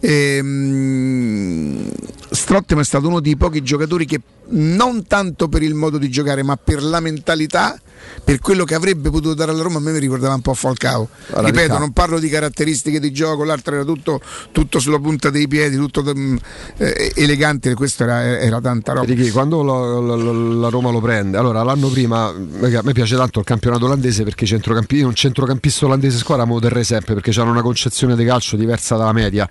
ehm, 0.00 1.90
Strottman 2.30 2.80
è 2.80 2.84
stato 2.84 3.08
uno 3.08 3.20
dei 3.20 3.36
pochi 3.36 3.62
giocatori 3.62 4.06
che 4.06 4.20
non 4.48 5.06
tanto 5.06 5.48
per 5.48 5.62
il 5.62 5.74
modo 5.74 5.98
di 5.98 6.08
giocare 6.10 6.42
ma 6.42 6.56
per 6.56 6.82
la 6.82 7.00
mentalità 7.00 7.78
per 8.24 8.38
quello 8.40 8.64
che 8.64 8.74
avrebbe 8.74 9.10
potuto 9.10 9.34
dare 9.34 9.50
alla 9.50 9.62
Roma 9.62 9.78
a 9.78 9.80
me 9.80 9.92
mi 9.92 9.98
ricordava 9.98 10.34
un 10.34 10.40
po' 10.40 10.54
Falcao. 10.54 11.08
La 11.28 11.40
ripeto 11.42 11.78
non 11.78 11.92
parlo 11.92 12.18
di 12.18 12.28
caratteristiche 12.28 13.00
di 13.00 13.12
gioco 13.12 13.44
l'altro 13.44 13.74
era 13.74 13.84
tutto, 13.84 14.20
tutto 14.52 14.78
sulla 14.78 14.98
punta 14.98 15.30
dei 15.30 15.48
piedi 15.48 15.76
tutto 15.76 16.02
mm, 16.14 16.36
eh, 16.78 17.12
elegante 17.16 17.74
questo 17.74 18.04
era, 18.04 18.38
era 18.38 18.60
tanta 18.60 18.92
roba. 18.92 19.06
Ricky, 19.06 19.30
quando 19.30 19.62
la, 19.62 20.00
la- 20.00 20.16
la- 20.22 20.32
la 20.32 20.68
Roma 20.68 20.90
lo 20.90 21.00
prende, 21.00 21.36
allora 21.38 21.62
l'anno 21.62 21.88
prima 21.88 22.32
perché 22.60 22.76
a 22.76 22.82
me 22.82 22.92
piace 22.92 23.16
tanto 23.16 23.38
il 23.40 23.44
campionato 23.44 23.84
olandese 23.86 24.22
perché 24.24 24.46
centrocampi- 24.46 25.02
un 25.02 25.14
centrocampista 25.14 25.86
olandese 25.86 26.18
squadra 26.18 26.44
me 26.46 26.52
lo 26.54 26.60
terrei 26.60 26.84
sempre 26.84 27.14
perché 27.14 27.38
hanno 27.40 27.50
una 27.50 27.62
concezione 27.62 28.14
di 28.16 28.24
calcio 28.24 28.56
diversa 28.56 28.96
dalla 28.96 29.12
media. 29.12 29.48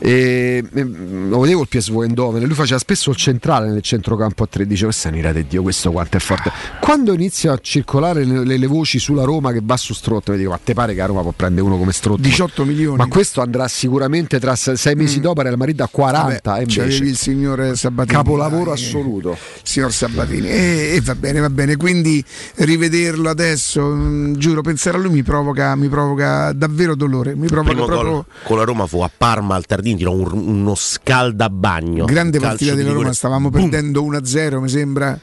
E, 0.00 0.64
e, 0.72 0.84
lo 0.84 1.40
vedevo 1.40 1.62
il 1.62 1.68
PSV 1.68 2.02
Eindhoven, 2.02 2.42
lui 2.44 2.54
faceva 2.54 2.78
spesso 2.78 3.10
il 3.10 3.16
centrale 3.16 3.68
nel 3.68 3.82
centrocampo 3.82 4.44
a 4.44 4.46
3, 4.46 4.66
dicevo 4.66 4.86
questa 4.90 5.08
è 5.08 5.12
un'ira 5.12 5.32
di 5.32 5.46
Dio, 5.46 5.62
questo 5.62 5.90
quanto 5.90 6.16
è 6.16 6.20
forte. 6.20 6.50
Quando 6.80 7.12
inizia 7.12 7.52
a 7.52 7.58
circolare 7.60 8.24
le, 8.24 8.44
le- 8.44 8.56
le 8.56 8.66
voci 8.66 8.98
sulla 8.98 9.24
Roma 9.24 9.52
che 9.52 9.60
va 9.62 9.76
su 9.76 9.92
Strotto, 9.94 10.32
mi 10.32 10.38
dico 10.38 10.50
ma 10.50 10.60
te 10.62 10.74
pare 10.74 10.92
che 10.94 11.00
la 11.00 11.06
Roma 11.06 11.22
può 11.22 11.32
prendere 11.32 11.66
uno 11.66 11.76
come 11.78 11.92
Strotto? 11.92 12.20
18 12.22 12.64
milioni. 12.64 12.96
Ma 12.96 13.06
questo 13.06 13.40
andrà 13.40 13.66
sicuramente 13.68 14.38
tra 14.40 14.54
se- 14.56 14.76
sei 14.76 14.94
mesi 14.94 15.20
dopo 15.20 15.42
Real 15.42 15.56
Madrid 15.56 15.80
a 15.80 15.88
40 15.90 16.40
Vabbè, 16.50 16.58
e 16.58 16.62
invece. 16.62 16.80
c'avevi 16.80 17.08
il 17.08 17.16
signor 17.16 17.76
Sabatini. 17.76 18.16
Capolavoro 18.16 18.64
dai, 18.72 18.74
assoluto. 18.74 19.36
signor 19.62 19.92
Sabatini. 19.92 20.48
E, 20.48 20.92
e 20.94 21.00
va 21.02 21.14
bene 21.14 21.40
va 21.40 21.50
bene. 21.50 21.76
Quindi 21.76 22.24
rivederlo 22.56 23.28
adesso 23.28 23.82
mh, 23.86 24.36
giuro 24.36 24.62
pensare 24.62 24.96
a 24.96 25.00
lui 25.00 25.12
mi 25.12 25.22
provoca, 25.22 25.74
mi 25.76 25.88
provoca 25.88 26.52
davvero 26.52 26.94
dolore. 26.94 27.34
Mi 27.34 27.44
Il 27.44 27.50
provoca 27.50 27.70
primo 27.72 27.86
proprio 27.86 28.12
gol 28.12 28.24
con 28.44 28.56
la 28.58 28.64
Roma 28.64 28.86
fu 28.86 29.00
a 29.00 29.10
Parma 29.14 29.54
al 29.54 29.66
Tardini, 29.88 29.96
tirò 29.96 30.12
un- 30.12 30.48
uno 30.60 30.74
scaldabagno. 30.74 32.04
grande 32.04 32.38
partita 32.38 32.72
di 32.74 32.82
della 32.82 32.92
Roma 32.92 33.12
stavamo 33.12 33.50
Boom. 33.50 33.68
perdendo 33.68 34.02
1-0 34.02 34.60
mi 34.60 34.68
sembra 34.68 35.18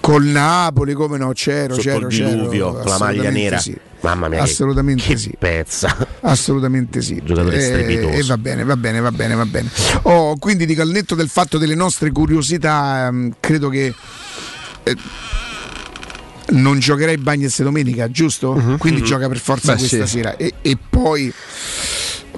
col 0.00 0.24
Napoli 0.24 0.94
come 0.94 1.16
no 1.16 1.30
c'ero 1.32 1.74
Sotto 1.74 1.82
c'ero 1.88 2.08
il 2.08 2.16
diluvio, 2.16 2.70
c'ero 2.72 2.82
con 2.82 2.90
la 2.90 2.98
maglia 2.98 3.30
nera. 3.30 3.58
sì. 3.58 3.76
Mamma 4.02 4.26
mia, 4.28 4.42
assolutamente 4.42 5.04
che, 5.04 5.16
sì 5.16 5.32
pezza. 5.38 5.96
Assolutamente 6.22 7.00
sì. 7.02 7.22
Giocatore 7.24 7.60
strepitoso. 7.60 8.08
E 8.16 8.22
va 8.24 8.36
bene, 8.36 8.64
va 8.64 8.76
bene, 8.76 8.98
va 8.98 9.12
bene, 9.12 9.34
va 9.36 9.46
bene. 9.46 9.68
Oh, 10.02 10.36
quindi 10.38 10.66
dico 10.66 10.82
al 10.82 10.88
netto 10.88 11.14
del 11.14 11.28
fatto 11.28 11.56
delle 11.56 11.76
nostre 11.76 12.10
curiosità, 12.10 13.06
ehm, 13.06 13.34
credo 13.38 13.68
che 13.68 13.94
eh, 14.82 14.96
non 16.48 16.80
giocherei 16.80 17.16
Bagnets 17.16 17.62
domenica, 17.62 18.10
giusto? 18.10 18.76
Quindi 18.78 19.02
gioca 19.04 19.28
per 19.28 19.38
forza 19.38 19.74
Beh, 19.74 19.78
questa 19.78 20.06
sì. 20.06 20.16
sera. 20.16 20.36
E, 20.36 20.54
e 20.62 20.76
poi 20.90 21.32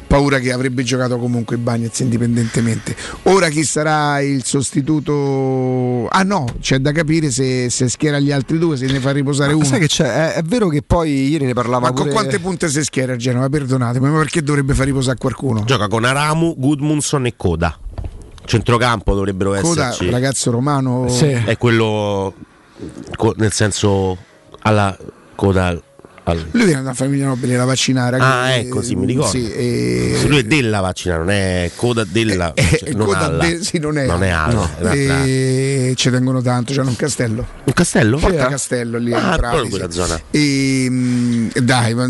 paura 0.06 0.38
che 0.38 0.52
avrebbe 0.52 0.82
giocato 0.82 1.18
comunque 1.18 1.56
Bagnets 1.56 2.00
indipendentemente. 2.00 2.94
Ora 3.24 3.48
chi 3.48 3.64
sarà 3.64 4.20
il 4.20 4.44
sostituto? 4.44 6.06
Ah 6.08 6.22
no, 6.22 6.46
c'è 6.60 6.78
da 6.78 6.92
capire 6.92 7.30
se, 7.30 7.68
se 7.70 7.88
schiera 7.88 8.18
gli 8.18 8.30
altri 8.32 8.58
due, 8.58 8.76
se 8.76 8.86
ne 8.86 9.00
fa 9.00 9.10
riposare 9.12 9.50
Ma 9.52 9.56
uno. 9.56 9.64
sai 9.64 9.80
che 9.80 9.86
c'è? 9.86 10.04
È, 10.04 10.32
è 10.34 10.42
vero 10.42 10.68
che 10.68 10.82
poi 10.82 11.28
ieri 11.28 11.46
ne 11.46 11.52
parlava 11.52 11.88
Ma 11.88 11.92
con 11.92 12.02
pure- 12.02 12.12
quante 12.12 12.38
punte 12.38 12.68
si 12.68 12.82
schiera 12.82 13.14
a 13.14 13.16
Genova? 13.16 13.48
Perdonatemi, 13.48 14.08
ma 14.08 14.18
perché 14.18 14.42
dovrebbe 14.42 14.74
far 14.74 14.86
riposare 14.86 15.18
qualcuno? 15.18 15.64
Gioca 15.64 15.88
con 15.88 16.04
Aramu, 16.04 16.54
Gudmundsson 16.56 17.26
e 17.26 17.34
Coda. 17.36 17.78
Centrocampo 18.46 19.14
dovrebbero 19.14 19.52
Coda, 19.60 19.88
esserci. 19.88 20.10
ragazzo 20.10 20.50
romano, 20.50 21.08
Sì. 21.08 21.26
È 21.30 21.56
quello 21.56 22.34
nel 23.36 23.52
senso 23.52 24.16
alla 24.60 24.96
Coda 25.34 25.80
Al- 26.26 26.46
Lui 26.52 26.64
viene 26.64 26.74
da 26.76 26.80
una 26.80 26.94
famiglia 26.94 27.26
nobile, 27.26 27.54
la 27.56 27.64
vaccinare. 27.66 28.16
Ah, 28.18 28.48
quindi- 28.50 28.66
ecco, 28.68 28.82
sì, 28.82 28.94
mi 28.94 29.04
ricordo. 29.06 29.30
Sì, 29.30 29.52
e- 29.52 30.24
lui 30.26 30.38
è 30.38 30.44
della 30.44 30.80
vaccina, 30.80 31.18
non 31.18 31.30
è 31.30 31.70
coda 31.76 32.04
della. 32.04 32.52
Eh, 32.54 32.78
cioè, 32.78 32.92
non 32.92 33.06
coda 33.06 33.18
alla. 33.26 33.44
de- 33.44 33.62
sì, 33.62 33.78
non 33.78 33.98
è, 33.98 34.06
Non 34.06 34.22
è 34.22 34.30
alla, 34.30 34.52
un'altra- 34.78 34.92
E 35.24 35.92
ci 35.96 36.10
tengono 36.10 36.40
tanto, 36.40 36.72
c'hanno 36.72 36.88
un 36.88 36.96
castello. 36.96 37.46
Un 37.64 37.72
castello? 37.74 38.16
Porta 38.18 38.46
Castello 38.46 38.96
lì 38.98 39.12
Ah, 39.12 39.36
proprio 39.36 39.68
quella 39.68 39.90
zona. 39.90 40.18
E, 40.30 40.86
mm, 40.88 41.48
dai, 41.62 41.94
ma, 41.94 42.06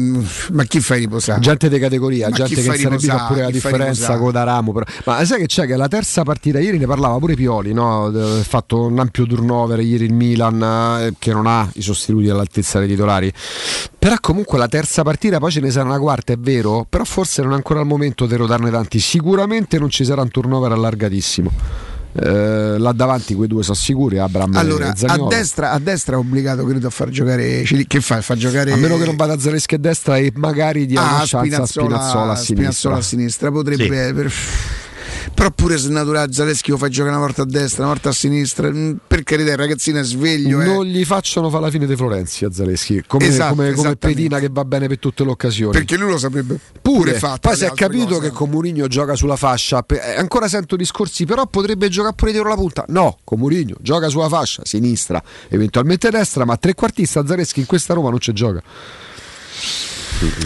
ma 0.53 0.63
chi 0.65 0.79
fai 0.81 1.01
riposare? 1.01 1.41
Gente 1.41 1.69
di 1.69 1.79
categoria, 1.81 2.29
Ma 2.29 2.37
gente 2.37 2.55
che 2.55 2.61
in 2.61 2.67
fa 2.67 2.73
riposare? 2.75 3.25
pure 3.29 3.43
la 3.43 3.51
differenza 3.51 4.17
con 4.17 4.31
Daramo. 4.33 4.73
Però. 4.73 4.85
Ma 5.07 5.25
sai 5.25 5.41
che 5.41 5.47
c'è? 5.47 5.67
Che 5.67 5.75
la 5.77 5.89
terza 5.89 6.23
partita 6.23 6.61
ieri 6.61 6.79
ne 6.79 6.87
parlava 6.87 7.19
pure 7.19 7.35
Pioli, 7.35 7.73
no? 7.73 8.07
ha 8.07 8.43
fatto 8.45 8.83
un 8.87 8.99
ampio 9.01 9.27
turnover 9.27 9.81
ieri 9.81 10.05
il 10.05 10.13
Milan 10.13 10.63
eh, 11.03 11.15
che 11.19 11.33
non 11.33 11.47
ha 11.47 11.69
i 11.75 11.83
sostituti 11.83 12.29
all'altezza 12.29 12.79
dei 12.79 12.87
titolari. 12.89 13.33
Però 14.05 14.17
comunque 14.21 14.59
la 14.59 14.69
terza 14.69 15.03
partita, 15.03 15.39
poi 15.39 15.51
ce 15.51 15.61
ne 15.61 15.71
sarà 15.71 15.87
una 15.87 15.99
quarta, 15.99 16.35
è 16.35 16.37
vero, 16.37 16.85
però 16.87 17.05
forse 17.05 17.41
non 17.41 17.53
è 17.53 17.55
ancora 17.55 17.81
il 17.81 17.87
momento 17.87 18.27
di 18.27 18.37
rodarne 18.37 18.71
tanti. 18.71 18.99
Sicuramente 19.01 19.79
non 19.79 19.89
ci 19.89 20.05
sarà 20.05 20.21
un 20.21 20.29
turnover 20.29 20.73
allargatissimo. 20.73 21.51
Eh, 22.13 22.77
là 22.79 22.93
davanti 22.93 23.33
quei 23.33 23.49
due 23.49 23.63
sono 23.63 23.75
sicuri, 23.75 24.19
Abram 24.19 24.55
Allora, 24.57 24.93
e 24.95 25.07
a 25.07 25.17
destra, 25.27 25.71
a 25.71 25.79
destra 25.79 26.17
è 26.17 26.19
obbligato 26.19 26.67
credo 26.67 26.87
a 26.87 26.91
far 26.91 27.09
giocare 27.09 27.65
Cili- 27.65 27.87
che 27.87 28.01
fa? 28.01 28.21
Fa 28.21 28.37
giocare 28.37 28.71
A 28.71 28.77
meno 28.77 28.99
che 28.99 29.05
non 29.07 29.17
vada 29.17 29.37
Zaleschi 29.37 29.75
a 29.75 29.79
destra 29.79 30.19
e 30.19 30.31
magari 30.37 30.87
dia 30.87 31.01
ah, 31.01 31.15
una 31.15 31.25
chance 31.27 31.55
a 31.57 31.65
Spinazzola 31.65 32.33
a 32.33 32.37
sinistra. 32.37 32.55
Spinazzola 32.55 32.97
a 32.97 33.01
sinistra 33.01 33.51
potrebbe 33.51 34.13
per- 34.13 34.33
però 35.35 35.51
pure 35.51 35.79
se 35.79 35.89
naturale 35.89 36.33
Zaleschi 36.33 36.71
lo 36.71 36.77
fa 36.77 36.89
giocare 36.89 37.15
una 37.17 37.25
volta 37.25 37.43
a 37.43 37.45
destra 37.45 37.83
una 37.85 37.93
volta 37.93 38.11
a 38.11 38.13
sinistra 38.13 38.71
mm, 38.71 38.93
per 39.07 39.23
carità 39.25 39.51
il 39.51 39.57
ragazzino 39.57 39.99
è 39.99 40.05
sveglio 40.05 40.61
eh. 40.61 40.65
Non 40.65 40.85
gli 40.85 41.05
facciano 41.05 41.51
fare 41.51 41.65
la 41.65 41.71
fine 41.71 41.87
di 41.87 41.97
Florenzi 41.97 42.45
a 42.45 42.53
Zaleschi 42.53 43.03
come, 43.07 43.27
Esatto, 43.27 43.55
come, 43.57 43.73
come 43.73 43.97
pedina 43.97 44.39
che 44.39 44.49
va 44.51 44.65
bene 44.65 44.87
per 44.89 44.99
tutte 44.99 45.25
le 45.25 45.31
occasioni. 45.31 45.73
perché 45.73 45.97
lui 45.97 46.11
lo 46.11 46.19
saprebbe 46.19 46.59
Pure, 46.81 47.11
pure 47.11 47.19
fatto 47.19 47.49
poi 47.49 47.57
si 47.57 47.65
è 47.65 47.73
capito 47.73 48.07
cose. 48.07 48.21
che 48.21 48.31
con 48.31 48.51
Mourinho 48.51 48.87
gioca 48.87 49.17
sulla 49.17 49.37
fascia. 49.37 49.85
eh, 49.87 50.17
ancora 50.17 50.49
sento 50.49 50.77
discorsi, 50.77 51.25
però 51.25 51.47
potrebbe 51.47 51.89
giocare 51.89 52.15
pure 52.15 52.31
dietro 52.31 52.49
la 52.51 52.57
punta. 52.57 52.85
No, 52.89 53.19
con 53.25 53.39
Mourinho 53.39 53.75
gioca 53.81 54.09
sulla 54.09 54.29
fascia, 54.29 54.63
sinistra, 54.65 55.23
eventualmente 55.49 56.11
destra, 56.11 56.45
ma 56.45 56.57
trequartista 56.57 57.27
Zaleschi 57.27 57.61
in 57.61 57.67
questa 57.67 57.95
Roma 57.95 58.11
non 58.11 58.21
ci 58.21 58.33
gioca. 58.33 58.63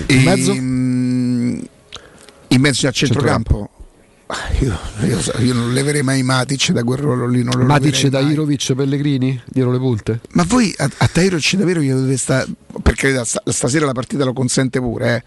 In 0.09 0.23
mezzo? 0.23 0.52
in 0.52 1.66
mezzo 2.61 2.87
a 2.87 2.90
centrocampo 2.90 3.71
Ah, 3.73 3.76
io, 4.61 4.78
io 5.06 5.20
so- 5.20 5.32
io 5.38 5.54
non 5.54 5.73
leverei 5.73 6.02
mai 6.02 6.23
Matic 6.23 6.73
da 6.73 6.85
quel 6.85 6.99
ruolo 6.99 7.26
lì 7.26 7.42
non 7.42 7.54
lo 7.58 7.64
Matic, 7.64 8.02
mai. 8.02 8.11
Dairovic, 8.11 8.75
Pellegrini, 8.75 9.40
dietro 9.47 9.73
le 9.73 9.78
punte. 9.78 10.20
Ma 10.32 10.44
voi 10.47 10.75
a, 10.76 10.88
a 10.99 11.08
Tairoc 11.08 11.54
davvero 11.54 11.80
gli 11.80 11.90
dovete 11.90 12.16
stare. 12.18 12.47
Per 12.82 12.94
carità, 12.94 13.25
sta- 13.25 13.42
stasera 13.47 13.87
la 13.87 13.92
partita 13.92 14.25
lo 14.25 14.32
consente 14.35 14.80
pure. 14.80 15.16
Eh. 15.16 15.23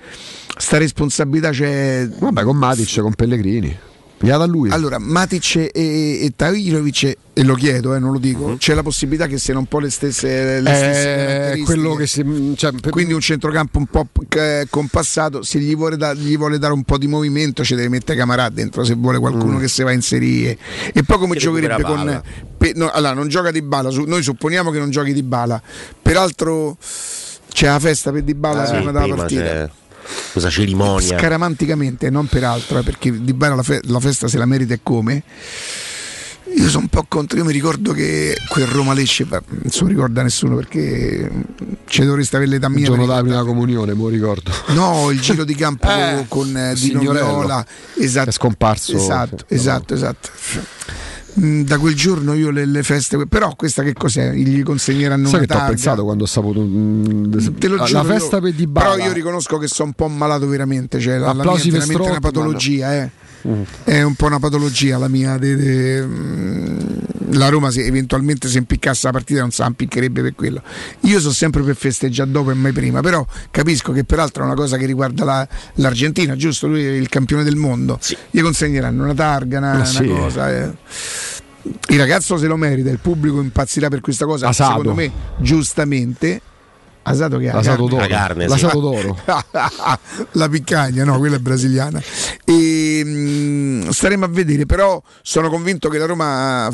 Sta 0.57 0.77
responsabilità 0.77 1.49
c'è. 1.49 2.07
Vabbè, 2.07 2.43
con 2.43 2.57
Matic, 2.57 2.99
con 3.01 3.13
Pellegrini. 3.13 3.75
Gli 4.21 4.29
da 4.29 4.45
lui. 4.45 4.69
Allora, 4.69 4.99
Matic 4.99 5.55
e, 5.55 5.69
e 5.73 6.31
Tairovic, 6.35 7.15
e 7.33 7.43
lo 7.43 7.55
chiedo, 7.55 7.95
eh, 7.95 7.99
non 7.99 8.11
lo 8.11 8.19
dico, 8.19 8.55
c'è 8.57 8.73
la 8.75 8.83
possibilità 8.83 9.25
che 9.25 9.37
siano 9.39 9.59
un 9.61 9.65
po' 9.65 9.79
le 9.79 9.89
stesse, 9.89 10.61
le 10.61 10.73
stesse 10.75 11.13
è 11.13 11.15
caratteristiche. 11.15 11.63
quello 11.65 11.95
che 11.95 12.05
si. 12.07 12.53
Cioè, 12.55 12.71
per- 12.73 12.91
Quindi 12.91 13.13
un 13.13 13.19
centrocampo 13.19 13.79
un 13.79 13.85
po' 13.87 14.07
eh, 14.29 14.67
compassato, 14.69 15.41
se 15.41 15.57
gli 15.59 15.75
vuole, 15.75 15.97
da- 15.97 16.13
gli 16.13 16.37
vuole 16.37 16.59
dare 16.59 16.73
un 16.73 16.83
po' 16.83 16.97
di 16.99 17.07
movimento 17.07 17.63
ci 17.63 17.73
deve 17.75 17.89
mettere 17.89 18.17
Camarà 18.17 18.49
dentro 18.49 18.83
se 18.83 18.93
vuole 18.93 19.17
qualcuno 19.17 19.57
che 19.57 19.67
si 19.67 19.81
va 19.81 19.89
a 19.89 19.93
inserire. 19.93 20.57
E 20.93 21.03
poi 21.03 21.17
come 21.17 21.33
Che 21.33 21.39
giocherebbe 21.39 21.81
con... 21.81 22.21
pe- 22.57 22.73
no, 22.75 22.89
allora, 22.91 23.13
non 23.13 23.27
gioca 23.27 23.49
di 23.51 23.61
bala, 23.63 23.89
noi 24.05 24.21
supponiamo 24.21 24.69
che 24.69 24.77
non 24.77 24.91
giochi 24.91 25.13
di 25.13 25.23
bala, 25.23 25.59
peraltro 26.01 26.77
c'è 27.51 27.67
la 27.67 27.79
festa 27.79 28.11
per 28.11 28.21
di 28.23 28.33
bala 28.33 28.61
Ah, 28.61 28.65
Sì, 28.65 28.73
prima 28.75 28.91
della 28.91 29.01
prima 29.03 29.15
partita. 29.17 29.41
c'è 29.43 29.69
questa 30.31 30.49
cerimonia. 30.49 31.17
Scaramanticamente, 31.17 32.09
non 32.09 32.27
peraltro, 32.27 32.79
eh, 32.79 32.83
perché 32.83 33.23
Di 33.23 33.33
Bala 33.33 33.55
la, 33.55 33.63
fe- 33.63 33.81
la 33.85 33.99
festa 33.99 34.27
se 34.27 34.37
la 34.37 34.45
merita 34.45 34.73
e 34.73 34.79
come. 34.83 35.23
Io 36.53 36.67
sono 36.67 36.83
un 36.83 36.89
po' 36.89 37.05
contro, 37.07 37.37
io 37.37 37.45
mi 37.45 37.53
ricordo 37.53 37.93
che 37.93 38.35
quel 38.49 38.65
Roma 38.67 38.93
Lecce, 38.93 39.23
beh, 39.23 39.41
non 39.47 39.71
se 39.71 39.81
lo 39.83 39.87
ricorda 39.87 40.21
nessuno 40.21 40.57
perché 40.57 41.29
ci 41.87 42.03
dovreste 42.03 42.35
avere 42.35 42.51
l'età 42.51 42.67
il 42.67 42.73
mia. 42.73 42.85
giorno 42.87 43.05
per 43.05 43.13
della 43.15 43.25
prima 43.25 43.43
comunione, 43.45 43.93
me 43.93 44.01
lo 44.01 44.09
ricordo. 44.09 44.51
No, 44.67 45.11
il 45.11 45.21
giro 45.21 45.45
di 45.45 45.55
campo 45.55 45.87
Eh, 45.89 46.25
con 46.27 46.53
eh, 46.57 46.71
il 46.71 46.73
Di 46.77 46.87
signorello. 46.87 47.25
Noviola, 47.25 47.65
esatto. 47.95 48.29
È 48.29 48.33
scomparso. 48.33 48.97
Esatto, 48.97 49.45
esatto, 49.47 49.93
esatto. 49.93 50.29
Mm, 51.39 51.61
Da 51.61 51.77
quel 51.77 51.95
giorno 51.95 52.33
io 52.33 52.49
le, 52.51 52.65
le 52.65 52.83
feste, 52.83 53.25
però 53.27 53.55
questa 53.55 53.83
che 53.83 53.93
cos'è? 53.93 54.33
Gli 54.33 54.63
consegneranno 54.63 55.27
Sai 55.27 55.39
una 55.39 55.47
che 55.47 55.53
ti 55.53 55.59
ho 55.61 55.65
pensato 55.65 56.03
quando 56.03 56.23
ho 56.23 56.27
saputo 56.27 56.59
mm, 56.61 57.31
Te 57.57 57.67
lo 57.69 57.75
la 57.77 57.85
giuro, 57.85 58.03
festa 58.03 58.35
io- 58.37 58.41
per 58.41 58.53
Di 58.53 58.67
Bala. 58.67 58.91
Però 58.95 59.05
io 59.05 59.13
riconosco 59.13 59.57
che 59.57 59.67
sono 59.67 59.89
un 59.89 59.93
po' 59.93 60.07
malato 60.09 60.47
veramente, 60.47 60.99
cioè 60.99 61.17
la, 61.17 61.31
la 61.33 61.43
mia 61.43 61.53
è 61.53 61.57
veramente 61.57 61.71
una 61.95 62.03
Strootman. 62.03 62.19
patologia, 62.19 62.93
eh. 62.95 63.09
È 63.85 64.01
un 64.03 64.13
po' 64.15 64.25
una 64.27 64.39
patologia 64.39 64.97
la 64.97 65.07
mia. 65.07 65.37
de- 65.37 65.55
de- 65.55 66.05
mm, 66.05 66.87
la 67.33 67.49
Roma 67.49 67.71
se 67.71 67.85
eventualmente 67.85 68.47
se 68.47 68.57
impiccasse 68.57 69.07
la 69.07 69.13
partita 69.13 69.39
non 69.41 69.51
sa 69.51 69.65
impiccherebbe 69.65 70.21
per 70.21 70.35
quello. 70.35 70.61
Io 71.01 71.19
sono 71.19 71.33
sempre 71.33 71.61
per 71.63 71.75
festeggiare 71.75 72.29
dopo 72.31 72.51
e 72.51 72.53
mai 72.53 72.71
prima, 72.71 73.01
però 73.01 73.25
capisco 73.49 73.91
che 73.91 74.03
peraltro 74.03 74.43
è 74.43 74.45
una 74.45 74.55
cosa 74.55 74.77
che 74.77 74.85
riguarda 74.85 75.23
la- 75.23 75.47
l'Argentina, 75.75 76.35
giusto? 76.35 76.67
Lui 76.67 76.83
è 76.85 76.91
il 76.91 77.09
campione 77.09 77.43
del 77.43 77.55
mondo. 77.55 77.99
Gli 78.29 78.41
consegneranno 78.41 79.03
una 79.03 79.13
targa, 79.13 79.57
una, 79.59 79.71
Ah, 79.71 79.75
una 79.75 79.85
sì. 79.85 80.05
cosa. 80.07 80.51
eh. 80.51 80.71
Il 81.89 81.99
ragazzo 81.99 82.37
se 82.37 82.47
lo 82.47 82.57
merita, 82.57 82.89
il 82.89 82.99
pubblico 82.99 83.39
impazzirà 83.39 83.87
per 83.87 84.01
questa 84.01 84.25
cosa. 84.25 84.47
Asado. 84.47 84.69
Secondo 84.79 84.93
me, 84.95 85.11
giustamente. 85.37 86.41
Asato 87.03 87.37
che 87.39 87.49
ha 87.49 87.55
L'asato 87.55 87.87
d'oro. 87.87 88.01
La 88.01 88.07
carne, 88.07 88.43
sì. 88.43 88.49
L'asato 88.49 88.79
d'oro. 88.79 89.17
la 90.33 90.49
piccagna, 90.49 91.03
no, 91.03 91.17
quella 91.17 91.37
è 91.37 91.39
brasiliana. 91.39 91.99
E, 92.45 93.01
mm, 93.03 93.89
staremo 93.89 94.25
a 94.25 94.27
vedere, 94.27 94.65
però 94.67 95.01
sono 95.23 95.49
convinto 95.49 95.89
che 95.89 95.97
la 95.97 96.05
Roma 96.05 96.71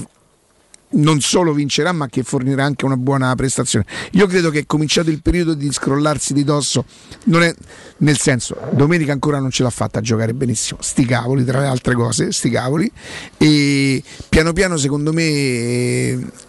non 0.89 1.19
solo 1.19 1.53
vincerà, 1.53 1.91
ma 1.91 2.07
che 2.07 2.23
fornirà 2.23 2.63
anche 2.63 2.85
una 2.85 2.97
buona 2.97 3.33
prestazione. 3.35 3.85
Io 4.11 4.27
credo 4.27 4.49
che 4.49 4.59
è 4.59 4.65
cominciato 4.65 5.09
il 5.09 5.21
periodo 5.21 5.53
di 5.53 5.71
scrollarsi 5.71 6.33
di 6.33 6.43
dosso, 6.43 6.85
è, 7.25 7.55
nel 7.97 8.17
senso, 8.17 8.57
domenica 8.71 9.11
ancora 9.11 9.39
non 9.39 9.51
ce 9.51 9.63
l'ha 9.63 9.69
fatta 9.69 9.99
a 9.99 10.01
giocare 10.01 10.33
benissimo, 10.33 10.79
sti 10.81 11.05
cavoli, 11.05 11.43
tra 11.43 11.59
le 11.59 11.67
altre 11.67 11.93
cose, 11.93 12.31
sti 12.31 12.49
cavoli, 12.49 12.89
e 13.37 14.01
piano 14.29 14.53
piano 14.53 14.77
secondo 14.77 15.11
me 15.11 16.45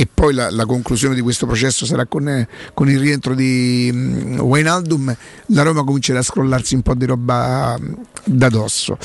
e 0.00 0.06
poi 0.06 0.32
la, 0.32 0.48
la 0.52 0.64
conclusione 0.64 1.16
di 1.16 1.20
questo 1.20 1.44
processo 1.44 1.84
sarà 1.84 2.06
con, 2.06 2.46
con 2.72 2.88
il 2.88 3.00
rientro 3.00 3.34
di 3.34 3.90
mm, 3.92 4.38
Wijnaldum 4.38 5.16
la 5.46 5.62
Roma 5.62 5.82
comincerà 5.82 6.20
a 6.20 6.22
scrollarsi 6.22 6.76
un 6.76 6.82
po' 6.82 6.94
di 6.94 7.04
roba 7.04 7.76
mm, 7.76 7.92
da 8.22 8.48
dosso. 8.48 8.96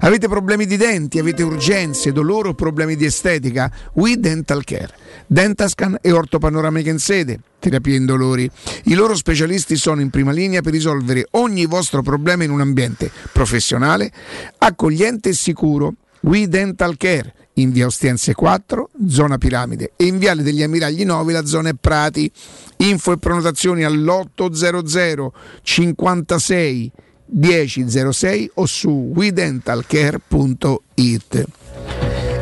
Avete 0.00 0.26
problemi 0.26 0.64
di 0.64 0.78
denti, 0.78 1.18
avete 1.18 1.42
urgenze, 1.42 2.12
dolore 2.12 2.48
o 2.48 2.54
problemi 2.54 2.96
di 2.96 3.04
estetica? 3.04 3.70
We 3.92 4.18
Dental 4.18 4.64
Care 4.64 4.94
Dentascan 5.26 5.98
e 6.00 6.12
ortopanoramica 6.12 6.88
in 6.88 6.98
sede 6.98 7.40
terapia 7.58 7.96
indolori 7.96 8.50
i 8.84 8.94
loro 8.94 9.14
specialisti 9.14 9.76
sono 9.76 10.00
in 10.00 10.08
prima 10.08 10.32
linea 10.32 10.62
per 10.62 10.72
risolvere 10.72 11.26
ogni 11.32 11.66
vostro 11.66 12.00
problema 12.00 12.44
in 12.44 12.50
un 12.52 12.62
ambiente 12.62 13.10
professionale 13.34 14.10
accogliente 14.56 15.28
e 15.28 15.34
sicuro. 15.34 15.92
We 16.20 16.48
Dental 16.48 16.96
Care 16.96 17.34
in 17.60 17.72
via 17.72 17.86
Ostiense 17.86 18.34
4, 18.34 18.90
zona 19.08 19.38
Piramide 19.38 19.92
e 19.96 20.04
in 20.06 20.18
viale 20.18 20.42
degli 20.42 20.62
Ammiragli 20.62 21.04
9, 21.04 21.32
la 21.32 21.44
zona 21.44 21.70
è 21.70 21.74
Prati. 21.78 22.30
Info 22.78 23.12
e 23.12 23.18
prenotazioni 23.18 23.84
all'800 23.84 25.28
56 25.62 26.92
1006 27.30 28.50
o 28.54 28.66
su 28.66 29.12
widentalcare.it. 29.14 31.44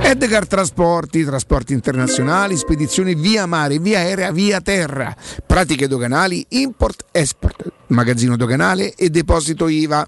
Edgar 0.01 0.47
Trasporti, 0.47 1.25
trasporti 1.25 1.73
internazionali, 1.73 2.57
spedizioni 2.57 3.17
via 3.17 3.47
mare, 3.47 3.81
via 3.81 3.99
aerea, 3.99 4.31
via 4.31 4.61
terra, 4.61 5.13
pratiche 5.45 5.89
doganali, 5.89 6.47
import-export, 6.51 7.73
magazzino 7.89 8.37
doganale 8.37 8.95
e 8.95 9.11
deposito 9.11 9.67
IVA. 9.67 10.07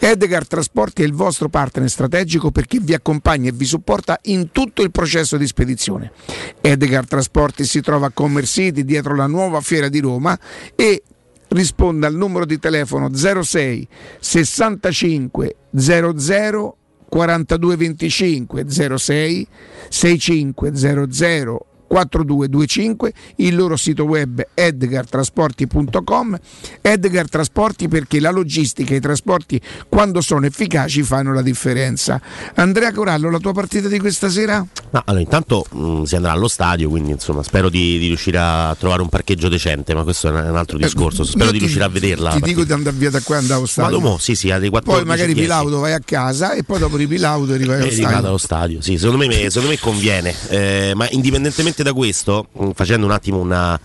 Edgar 0.00 0.46
Trasporti 0.46 1.02
è 1.02 1.04
il 1.04 1.12
vostro 1.12 1.48
partner 1.48 1.88
strategico 1.90 2.50
perché 2.50 2.78
vi 2.80 2.94
accompagna 2.94 3.48
e 3.48 3.52
vi 3.52 3.64
supporta 3.64 4.18
in 4.24 4.50
tutto 4.52 4.82
il 4.82 4.90
processo 4.90 5.36
di 5.36 5.46
spedizione. 5.46 6.12
Edgar 6.60 7.06
Trasporti 7.06 7.64
si 7.64 7.80
trova 7.80 8.06
a 8.06 8.10
Commerce 8.10 8.62
City 8.62 8.84
dietro 8.84 9.14
la 9.14 9.26
nuova 9.26 9.60
fiera 9.60 9.88
di 9.88 10.00
Roma 10.00 10.38
e 10.74 11.02
risponda 11.48 12.06
al 12.06 12.14
numero 12.14 12.44
di 12.44 12.58
telefono 12.58 13.12
06 13.12 13.88
65 14.20 15.56
00 15.74 16.76
4225 17.08 18.64
06 18.98 19.48
6500 19.88 21.67
4225, 21.88 23.12
il 23.36 23.56
loro 23.56 23.76
sito 23.76 24.04
web 24.04 24.40
edgartrasporti.com. 24.54 26.38
Edgar 26.82 27.28
Trasporti 27.28 27.88
perché 27.88 28.20
la 28.20 28.30
logistica 28.30 28.92
e 28.94 28.96
i 28.96 29.00
trasporti 29.00 29.60
quando 29.88 30.20
sono 30.20 30.46
efficaci 30.46 31.02
fanno 31.02 31.32
la 31.32 31.42
differenza. 31.42 32.20
Andrea 32.54 32.92
Corallo, 32.92 33.30
la 33.30 33.38
tua 33.38 33.52
partita 33.52 33.88
di 33.88 33.98
questa 33.98 34.28
sera? 34.28 34.64
No, 34.90 35.02
allora, 35.04 35.22
intanto 35.22 35.66
mh, 35.70 36.02
si 36.04 36.16
andrà 36.16 36.32
allo 36.32 36.48
stadio, 36.48 36.88
quindi 36.88 37.10
insomma 37.10 37.42
spero 37.42 37.68
di, 37.68 37.98
di 37.98 38.06
riuscire 38.06 38.38
a 38.38 38.76
trovare 38.78 39.02
un 39.02 39.08
parcheggio 39.08 39.48
decente, 39.48 39.94
ma 39.94 40.02
questo 40.02 40.28
è 40.28 40.30
un, 40.30 40.56
altro 40.56 40.76
discorso. 40.78 41.24
Spero 41.24 41.46
di 41.46 41.52
ti- 41.52 41.58
riuscire 41.60 41.84
a 41.84 41.88
vederla. 41.88 42.30
Ti 42.32 42.40
dico 42.42 42.64
di 42.64 42.72
andare 42.72 42.96
via 42.96 43.10
da 43.10 43.20
qua 43.20 43.36
e 43.36 43.38
andare 43.38 43.58
allo 43.58 43.66
stadio. 43.66 44.00
Mo, 44.00 44.18
sì, 44.18 44.34
sì, 44.34 44.50
alle 44.50 44.68
14 44.68 45.00
Poi 45.02 45.08
magari 45.08 45.32
10. 45.34 45.40
Pilaudo 45.48 45.78
vai 45.80 45.92
a 45.92 46.00
casa 46.04 46.52
e 46.52 46.62
poi 46.62 46.78
dopo 46.78 46.96
di 46.96 47.06
Pilaudo 47.06 47.52
arrivai 47.54 47.76
allo 47.80 47.86
Eh, 47.86 47.96
vado 47.96 48.02
stadio. 48.08 48.26
allo 48.28 48.38
stadio, 48.38 48.80
sì, 48.82 48.98
secondo 48.98 49.26
me, 49.26 49.34
secondo 49.50 49.68
me 49.68 49.78
conviene, 49.78 50.34
Eh, 50.48 50.92
ma 50.94 51.06
indipendentemente 51.10 51.77
da 51.82 51.92
questo, 51.92 52.48
mh, 52.52 52.70
facendo 52.72 53.06
un 53.06 53.12
attimo 53.12 53.38
una- 53.38 53.78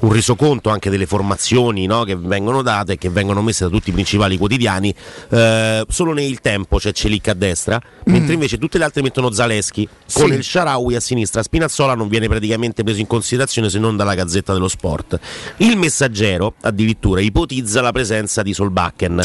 un 0.00 0.12
resoconto 0.12 0.70
anche 0.70 0.90
delle 0.90 1.06
formazioni 1.06 1.86
no, 1.86 2.04
che 2.04 2.16
vengono 2.16 2.62
date 2.62 2.92
e 2.92 2.98
che 2.98 3.08
vengono 3.10 3.42
messe 3.42 3.64
da 3.64 3.70
tutti 3.70 3.90
i 3.90 3.92
principali 3.92 4.36
quotidiani, 4.36 4.94
eh, 5.30 5.84
solo 5.88 6.12
nel 6.12 6.40
tempo 6.40 6.78
c'è 6.78 6.92
Celic 6.92 7.28
a 7.28 7.34
destra, 7.34 7.80
mentre 8.04 8.34
invece 8.34 8.58
tutte 8.58 8.78
le 8.78 8.84
altre 8.84 9.02
mettono 9.02 9.30
Zaleschi 9.30 9.88
con 10.12 10.28
Sì. 10.28 10.34
il 10.34 10.44
Sharawi 10.44 10.94
a 10.94 11.00
sinistra, 11.00 11.42
Spinazzola 11.42 11.94
non 11.94 12.08
viene 12.08 12.28
praticamente 12.28 12.82
preso 12.82 13.00
in 13.00 13.06
considerazione 13.06 13.68
se 13.70 13.78
non 13.78 13.96
dalla 13.96 14.14
Gazzetta 14.14 14.52
dello 14.52 14.68
Sport. 14.68 15.18
Il 15.58 15.76
messaggero 15.76 16.54
addirittura 16.62 17.20
ipotizza 17.20 17.80
la 17.80 17.92
presenza 17.92 18.42
di 18.42 18.52
Solbakken 18.52 19.22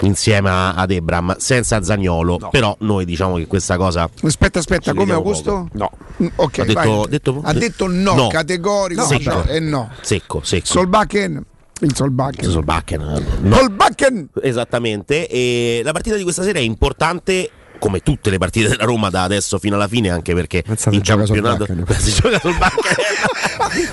insieme 0.00 0.50
a- 0.50 0.74
ad 0.74 0.90
Ebram 0.90 1.36
senza 1.38 1.82
Zagnolo, 1.82 2.38
però 2.50 2.76
noi 2.80 3.04
diciamo 3.04 3.36
che 3.36 3.46
questa 3.46 3.76
cosa 3.76 4.08
Aspetta, 4.22 4.58
aspetta, 4.58 4.94
come 4.94 5.12
Augusto? 5.12 5.68
No. 5.72 5.90
Mm, 6.22 6.26
Ok, 6.36 6.58
Ha 6.58 6.64
detto- 6.64 6.80
vai. 6.80 7.08
detto- 7.08 7.40
ha 7.42 7.52
detto 7.52 7.86
no, 7.88 8.14
no. 8.14 8.28
categorico 8.28 9.02
Secco. 9.04 9.44
e 9.46 9.60
no. 9.60 9.90
secco, 10.00 10.40
secco. 10.42 10.66
Solbakken, 10.66 11.44
il 11.80 11.94
Solbakken. 11.94 12.50
Solbakken, 12.50 13.00
no. 13.42 13.56
Solbakken! 13.56 14.28
Esattamente, 14.42 15.28
e 15.28 15.80
la 15.84 15.92
partita 15.92 16.16
di 16.16 16.22
questa 16.22 16.42
sera 16.42 16.58
è 16.58 16.62
importante 16.62 17.50
come 17.84 18.00
tutte 18.00 18.30
le 18.30 18.38
partite 18.38 18.68
della 18.68 18.84
Roma 18.84 19.10
da 19.10 19.24
adesso 19.24 19.58
fino 19.58 19.74
alla 19.74 19.88
fine, 19.88 20.08
anche 20.08 20.32
perché 20.32 20.62
Pensate, 20.62 20.96
in 20.96 21.04
sul 21.04 21.16
campionato 21.16 21.66
si 21.98 22.14
gioca 22.14 22.40
sul 22.40 22.56
Bakken. 22.56 22.94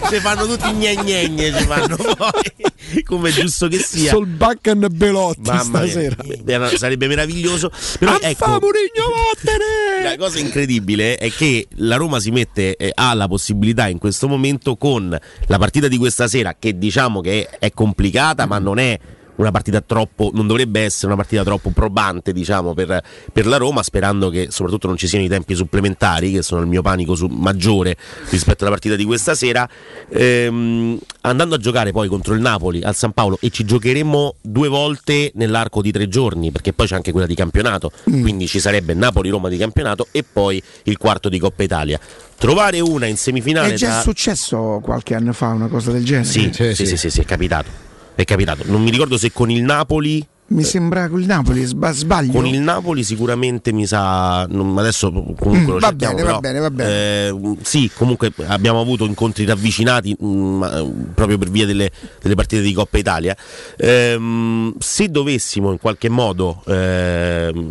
ci 0.08 0.16
fanno 0.24 0.46
tutti 0.46 0.72
gnegnegne, 0.72 1.58
ci 1.58 1.66
fanno 1.66 1.98
poi, 1.98 3.04
come 3.04 3.28
è 3.28 3.32
giusto 3.34 3.68
che 3.68 3.80
sia. 3.80 4.12
Solbakken 4.12 4.84
e 4.84 4.88
Belotti 4.88 5.42
Mamma 5.42 5.82
mia, 5.82 5.90
stasera. 5.90 6.16
era- 6.46 6.78
sarebbe 6.78 7.08
meraviglioso. 7.08 7.70
Però 8.00 8.18
ecco, 8.18 8.48
Murigno, 8.62 9.12
vattene! 9.34 10.04
la 10.10 10.16
cosa 10.16 10.40
incredibile 10.40 11.18
è 11.18 11.30
che 11.30 11.68
la 11.76 11.98
Roma 11.98 12.22
si 12.22 12.32
mette, 12.32 12.78
eh, 12.78 12.92
ha 12.96 13.14
la 13.14 13.28
possibilità 13.28 13.90
in 13.90 13.98
questo 13.98 14.30
momento 14.30 14.78
con 14.78 15.20
la 15.48 15.58
partita 15.58 15.90
di 15.90 15.98
questa 15.98 16.30
sera, 16.30 16.56
che 16.58 16.78
diciamo 16.78 17.20
che 17.20 17.50
è 17.60 17.74
complicata, 17.74 18.46
ma 18.46 18.58
non 18.58 18.80
è 18.80 18.98
una 19.42 19.52
partita 19.52 19.82
troppo, 19.82 20.32
non 20.34 20.48
dovrebbe 20.48 20.82
essere 20.82 21.08
una 21.08 21.16
partita 21.16 21.44
troppo 21.44 21.72
probante, 21.72 22.32
diciamo, 22.34 22.74
per, 22.74 23.02
per 23.34 23.46
la 23.46 23.58
Roma, 23.58 23.84
sperando 23.84 24.30
che 24.30 24.48
soprattutto 24.50 24.88
non 24.88 24.98
ci 24.98 25.08
siano 25.08 25.26
i 25.26 25.28
tempi 25.28 25.56
supplementari, 25.56 26.32
che 26.32 26.42
sono 26.42 26.62
il 26.62 26.68
mio 26.68 26.82
panico 26.82 27.16
su- 27.16 27.28
maggiore 27.28 27.98
rispetto 28.30 28.64
alla 28.64 28.72
partita 28.72 28.96
di 28.96 29.04
questa 29.04 29.36
sera. 29.36 29.68
Ehm, 30.10 31.00
andando 31.22 31.56
a 31.56 31.58
giocare 31.58 31.92
poi 31.92 32.08
contro 32.08 32.34
il 32.34 32.42
Napoli 32.42 32.82
al 32.82 32.96
San 32.96 33.12
Paolo 33.12 33.38
e 33.42 33.50
ci 33.50 33.64
giocheremo 33.66 34.36
due 34.42 34.68
volte 34.68 35.32
nell'arco 35.36 35.82
di 35.82 35.92
tre 35.92 36.08
giorni, 36.08 36.52
perché 36.52 36.74
poi 36.74 36.88
c'è 36.88 36.96
anche 36.96 37.12
quella 37.12 37.28
di 37.28 37.36
campionato, 37.36 37.92
quindi 38.04 38.48
ci 38.48 38.60
sarebbe 38.60 38.94
Napoli-Roma 38.94 39.50
di 39.50 39.58
campionato 39.58 40.08
e 40.12 40.24
poi 40.24 40.62
il 40.84 40.98
quarto 40.98 41.30
di 41.30 41.40
Coppa 41.40 41.64
Italia. 41.64 42.00
Trovare 42.38 42.80
una 42.80 43.06
in 43.06 43.18
semifinale 43.18 43.74
È 43.74 43.78
già 43.78 43.90
da- 43.90 44.02
successo 44.02 44.80
qualche 44.82 45.14
anno 45.14 45.32
fa 45.32 45.48
una 45.50 45.68
cosa 45.68 45.92
del 45.92 46.04
genere? 46.04 46.26
Sì, 46.28 46.50
sì, 46.52 46.74
sì, 46.86 46.98
sì, 46.98 47.10
sì, 47.10 47.22
è 47.22 47.26
capitato. 47.26 47.90
È 48.22 48.26
capitato. 48.26 48.62
Non 48.68 48.84
mi 48.84 48.92
ricordo 48.92 49.18
se 49.18 49.32
con 49.32 49.50
il 49.50 49.64
Napoli 49.64 50.24
Mi 50.50 50.64
sembra 50.64 51.10
con 51.10 51.20
il 51.22 51.26
Napoli, 51.26 51.64
sba- 51.64 51.92
sbaglio. 51.92 52.34
Con 52.34 52.46
il 52.46 52.60
Napoli 52.60 53.04
sicuramente 53.04 53.72
mi 53.74 53.88
sa. 53.88 54.42
adesso 54.42 55.10
comunque 55.40 55.76
Mm, 55.76 55.78
va 55.80 55.92
bene, 55.92 56.14
va 56.22 56.22
però, 56.28 56.40
bene, 56.40 56.60
va 56.60 56.70
bene. 56.70 56.90
eh, 57.30 57.56
sì, 57.64 57.90
comunque 57.96 58.32
abbiamo 58.46 58.80
avuto 58.80 59.06
incontri 59.06 59.44
ravvicinati 59.46 60.16
mh, 60.20 60.28
ma, 60.28 60.78
eh, 60.78 60.92
proprio 61.16 61.40
per 61.40 61.50
via 61.50 61.66
delle, 61.66 61.90
delle 62.22 62.36
partite 62.36 62.62
di 62.62 62.74
Coppa 62.74 63.00
Italia. 63.00 63.36
Ehm, 63.78 64.76
se 64.78 65.10
dovessimo 65.10 65.72
in 65.72 65.80
qualche 65.80 66.10
modo 66.10 66.62
ehm, 66.68 67.68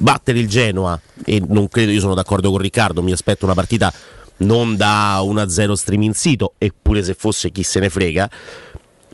battere 0.00 0.40
il 0.40 0.48
Genoa, 0.48 0.98
e 1.24 1.40
non 1.46 1.68
credo, 1.68 1.92
io 1.92 2.00
sono 2.00 2.14
d'accordo 2.14 2.50
con 2.50 2.58
Riccardo, 2.58 3.00
mi 3.00 3.12
aspetto 3.12 3.44
una 3.44 3.54
partita 3.54 3.92
non 4.40 4.76
da 4.76 5.18
1-0 5.20 5.72
streaming 5.72 6.14
sito, 6.14 6.54
eppure 6.58 7.02
se 7.02 7.14
fosse 7.14 7.50
chi 7.50 7.64
se 7.64 7.80
ne 7.80 7.90
frega 7.90 8.30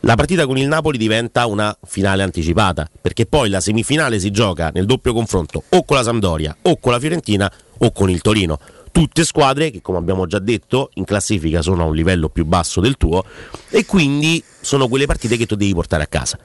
la 0.05 0.17
partita 0.17 0.45
con 0.47 0.59
il 0.59 0.69
Napoli 0.69 0.99
diventa 0.99 1.47
una 1.47 1.75
finale 1.83 2.23
anticipata, 2.23 2.87
perché 3.01 3.25
poi 3.25 3.49
la 3.49 3.61
semifinale 3.61 4.19
si 4.19 4.31
gioca 4.31 4.71
nel 4.73 4.85
doppio 4.85 5.14
confronto 5.14 5.62
o 5.67 5.83
con 5.85 5.97
la 5.97 6.03
Sampdoria 6.03 6.55
o 6.61 6.77
con 6.79 6.93
la 6.93 7.01
Fiorentina 7.01 7.51
o 7.79 7.90
con 7.90 8.11
il 8.11 8.21
Torino. 8.21 8.59
Tutte 8.93 9.25
squadre 9.25 9.71
che, 9.71 9.81
come 9.81 9.99
abbiamo 9.99 10.27
già 10.27 10.38
detto, 10.38 10.90
in 10.95 11.05
classifica 11.05 11.62
sono 11.62 11.83
a 11.83 11.87
un 11.87 11.95
livello 11.95 12.29
più 12.29 12.45
basso 12.45 12.81
del 12.81 12.97
tuo 12.97 13.25
e 13.71 13.87
quindi 13.87 14.45
sono 14.61 14.88
quelle 14.88 15.07
partite 15.07 15.37
che 15.37 15.47
tu 15.47 15.57
devi 15.57 15.73
portare 15.73 16.03
a 16.03 16.07
casa. 16.07 16.38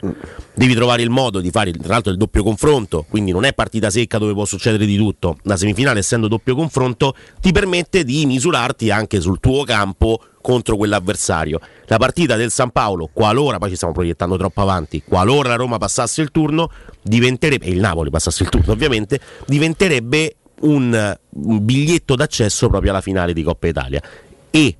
Devi 0.54 0.74
trovare 0.74 1.02
il 1.02 1.10
modo 1.10 1.40
di 1.40 1.50
fare, 1.50 1.70
tra 1.70 1.92
l'altro, 1.92 2.10
il 2.10 2.18
doppio 2.18 2.42
confronto, 2.42 3.04
quindi 3.08 3.30
non 3.30 3.44
è 3.44 3.52
partita 3.52 3.90
secca 3.90 4.18
dove 4.18 4.32
può 4.32 4.46
succedere 4.46 4.86
di 4.86 4.96
tutto. 4.96 5.36
La 5.42 5.56
semifinale, 5.56 6.00
essendo 6.00 6.28
doppio 6.28 6.56
confronto, 6.56 7.14
ti 7.40 7.52
permette 7.52 8.04
di 8.04 8.24
misurarti 8.24 8.90
anche 8.90 9.20
sul 9.20 9.38
tuo 9.38 9.62
campo 9.64 10.20
contro 10.40 10.76
quell'avversario. 10.76 11.60
La 11.86 11.98
partita 11.98 12.36
del 12.36 12.50
San 12.50 12.70
Paolo, 12.70 13.08
qualora, 13.12 13.58
poi 13.58 13.70
ci 13.70 13.76
stiamo 13.76 13.94
proiettando 13.94 14.36
troppo 14.36 14.62
avanti, 14.62 15.02
qualora 15.06 15.50
la 15.50 15.56
Roma 15.56 15.78
passasse 15.78 16.22
il 16.22 16.30
turno, 16.30 16.70
diventerebbe, 17.02 17.66
e 17.66 17.70
il 17.70 17.80
Napoli 17.80 18.10
passasse 18.10 18.42
il 18.44 18.48
turno 18.48 18.72
ovviamente, 18.72 19.20
diventerebbe 19.46 20.36
un, 20.60 21.16
biglietto 21.28 22.14
d'accesso 22.14 22.68
proprio 22.68 22.90
alla 22.90 23.00
finale 23.00 23.32
di 23.32 23.42
Coppa 23.42 23.66
Italia. 23.66 24.02
E 24.50 24.76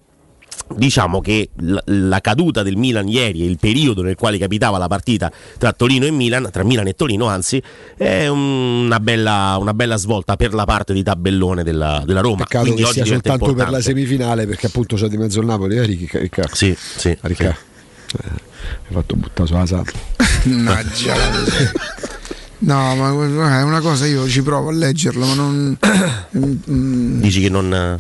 diciamo 0.74 1.20
che 1.20 1.50
la, 1.56 2.20
caduta 2.20 2.62
del 2.62 2.76
Milan 2.76 3.08
ieri 3.08 3.42
e 3.42 3.46
il 3.46 3.58
periodo 3.58 4.02
nel 4.02 4.16
quale 4.16 4.38
capitava 4.38 4.78
la 4.78 4.88
partita 4.88 5.30
tra 5.58 5.72
Torino 5.72 6.06
e 6.06 6.10
Milan, 6.10 6.48
tra 6.50 6.62
Milan 6.64 6.86
e 6.86 6.94
Torino 6.94 7.26
anzi, 7.26 7.62
è 7.96 8.26
una 8.28 9.00
bella, 9.00 9.56
una 9.58 9.74
bella 9.74 9.96
svolta 9.96 10.36
per 10.36 10.54
la 10.54 10.64
parte 10.64 10.92
di 10.92 11.02
tabellone 11.02 11.62
della, 11.62 12.02
della 12.04 12.20
Roma. 12.20 12.44
Peccato 12.44 12.64
Quindi 12.64 12.82
che 12.82 12.88
oggi 12.88 13.02
sia 13.02 13.06
soltanto 13.06 13.38
per 13.38 13.46
la 13.46 13.50
importante. 13.50 13.82
semifinale 13.82 14.46
perché 14.46 14.66
appunto 14.66 14.96
c'è 14.96 15.08
di 15.08 15.16
mezzo 15.16 15.40
il 15.40 15.46
Napoli, 15.46 15.76
eh, 15.76 15.84
Ricca? 15.84 16.18
Ricca. 16.18 16.48
Sì, 16.52 16.76
sì. 16.76 17.16
Ricca. 17.20 17.50
Eh, 17.50 18.28
hai 18.28 18.92
fatto 18.92 19.16
buttare 19.16 19.46
sulla 19.46 19.66
sala. 19.66 19.84
Mannaggia. 20.44 22.08
No, 22.62 22.94
ma 22.94 23.58
è 23.58 23.62
una 23.62 23.80
cosa, 23.80 24.04
io 24.06 24.28
ci 24.28 24.42
provo 24.42 24.68
a 24.68 24.72
leggerlo, 24.72 25.24
ma 25.24 25.34
non. 25.34 25.78
Dici 27.20 27.40
che 27.40 27.48
non. 27.48 27.72
eh, 27.72 27.96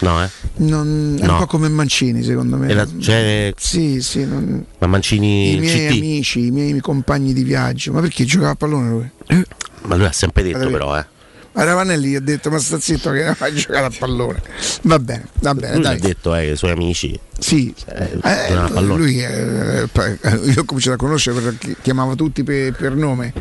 No, 0.00 0.22
eh? 0.22 0.28
non- 0.56 1.18
è 1.20 1.26
No. 1.26 1.32
un 1.32 1.38
po' 1.40 1.46
come 1.46 1.68
Mancini, 1.68 2.22
secondo 2.22 2.56
me. 2.56 2.72
La- 2.72 2.86
cioè, 3.00 3.52
Sì, 3.56 4.00
sì. 4.00 4.24
non- 4.24 4.64
ma 4.78 4.86
Mancini 4.86 5.54
I 5.54 5.58
miei 5.58 5.88
CT. 5.88 5.96
amici, 5.96 6.46
i 6.46 6.50
miei 6.52 6.78
compagni 6.80 7.32
di 7.32 7.42
viaggio. 7.42 7.92
Ma 7.92 8.00
perché 8.00 8.24
giocava 8.24 8.52
a 8.52 8.54
pallone 8.54 8.88
lui? 8.90 9.10
Ma 9.86 9.96
lui 9.96 10.06
ha 10.06 10.12
sempre 10.12 10.42
detto, 10.44 10.70
però, 10.70 10.96
eh. 10.96 11.04
Ma 11.52 11.64
Ravanelli 11.64 12.08
gli 12.10 12.14
ha 12.14 12.20
detto: 12.20 12.50
Ma 12.50 12.58
sta 12.58 12.78
zitto 12.80 13.10
che 13.10 13.24
non 13.24 13.34
hai 13.38 13.54
giocato 13.54 13.86
a 13.86 13.92
pallone. 13.98 14.42
Va 14.82 14.98
bene, 14.98 15.26
va 15.40 15.54
bene, 15.54 15.76
Lui 15.76 15.86
ha 15.86 15.88
dai. 15.90 15.98
detto 16.00 16.34
eh, 16.34 16.50
ai 16.50 16.56
suoi 16.56 16.70
amici. 16.70 17.18
Sì, 17.38 17.74
eh, 17.86 18.10
Eh, 18.22 18.54
pallone. 18.72 18.96
lui 18.96 19.18
eh, 19.22 19.88
eh, 19.92 20.18
io 20.44 20.60
ho 20.60 20.64
cominciato 20.64 20.94
a 20.94 20.96
conoscere 20.96 21.40
perché 21.40 21.76
chiamava 21.82 22.14
tutti 22.14 22.42
per, 22.42 22.72
per 22.72 22.94
nome. 22.94 23.32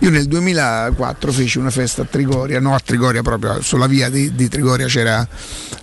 Io 0.00 0.10
nel 0.10 0.26
2004 0.26 1.32
feci 1.32 1.58
una 1.58 1.70
festa 1.70 2.02
a 2.02 2.04
Trigoria, 2.04 2.60
no 2.60 2.74
a 2.74 2.80
Trigoria 2.80 3.22
proprio, 3.22 3.62
sulla 3.62 3.86
via 3.86 4.10
di, 4.10 4.34
di 4.34 4.48
Trigoria 4.48 4.86
c'era 4.86 5.26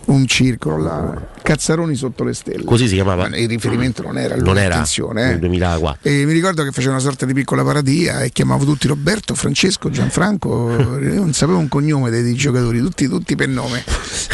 un 0.05 0.27
circolo 0.27 0.77
là, 0.77 1.29
Cazzaroni 1.41 1.95
sotto 1.95 2.23
le 2.23 2.33
stelle. 2.33 2.63
Così 2.63 2.87
si 2.87 2.95
chiamava? 2.95 3.29
Ma 3.29 3.37
il 3.37 3.47
riferimento 3.47 4.03
non 4.03 4.17
era 4.17 4.35
Non 4.35 4.57
era 4.59 4.83
eh. 4.83 5.13
nel 5.13 5.39
2004. 5.39 6.09
E 6.09 6.25
mi 6.25 6.33
ricordo 6.33 6.63
che 6.63 6.71
faceva 6.71 6.93
una 6.93 7.01
sorta 7.01 7.25
di 7.25 7.33
piccola 7.33 7.63
paradia 7.63 8.21
e 8.21 8.31
chiamavo 8.31 8.63
tutti 8.65 8.87
Roberto, 8.87 9.33
Francesco, 9.33 9.89
Gianfranco, 9.89 10.71
io 11.01 11.15
non 11.15 11.33
sapevo 11.33 11.57
un 11.57 11.67
cognome 11.67 12.09
dei, 12.09 12.21
dei 12.21 12.35
giocatori, 12.35 12.79
tutti, 12.79 13.07
tutti 13.07 13.35
per 13.35 13.47
nome. 13.47 13.83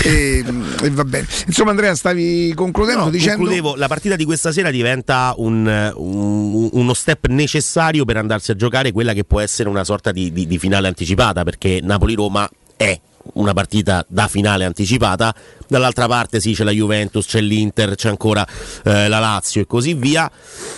E, 0.04 0.44
e 0.82 0.90
va 0.90 1.06
bene. 1.06 1.28
Insomma 1.46 1.70
Andrea 1.70 1.96
stavi 1.96 2.54
concludendo 2.56 3.06
No, 3.06 3.10
dicendo... 3.18 3.38
concludevo, 3.38 3.76
la 3.76 3.88
partita 3.88 4.16
di 4.16 4.26
questa 4.26 4.52
sera 4.52 4.72
diventa 4.72 5.34
un- 5.38 5.94
un- 5.96 6.70
uno 6.72 6.94
step 6.94 7.28
necessario 7.28 8.06
per 8.06 8.18
andarsi 8.18 8.52
a 8.52 8.56
giocare 8.56 8.92
quella 8.92 9.14
che 9.14 9.24
può 9.24 9.40
essere 9.40 9.70
una 9.70 9.84
sorta 9.84 10.12
di, 10.12 10.32
di- 10.32 10.48
di 10.48 10.58
finale 10.58 10.88
anticipata, 10.88 11.44
perché 11.44 11.80
Napoli-Roma 11.82 12.50
è 12.76 13.00
una 13.34 13.52
partita 13.54 14.06
da 14.08 14.28
finale 14.30 14.64
anticipata, 14.64 15.36
dall'altra 15.68 16.08
parte 16.08 16.40
sì 16.40 16.54
c'è 16.54 16.64
la 16.64 16.72
Juventus, 16.72 17.26
c'è 17.26 17.42
l'Inter, 17.42 17.96
c'è 17.96 18.08
ancora 18.08 18.48
eh, 18.86 19.10
la 19.10 19.20
Lazio 19.20 19.62
e 19.62 19.68
così 19.68 19.94
via, 19.96 20.32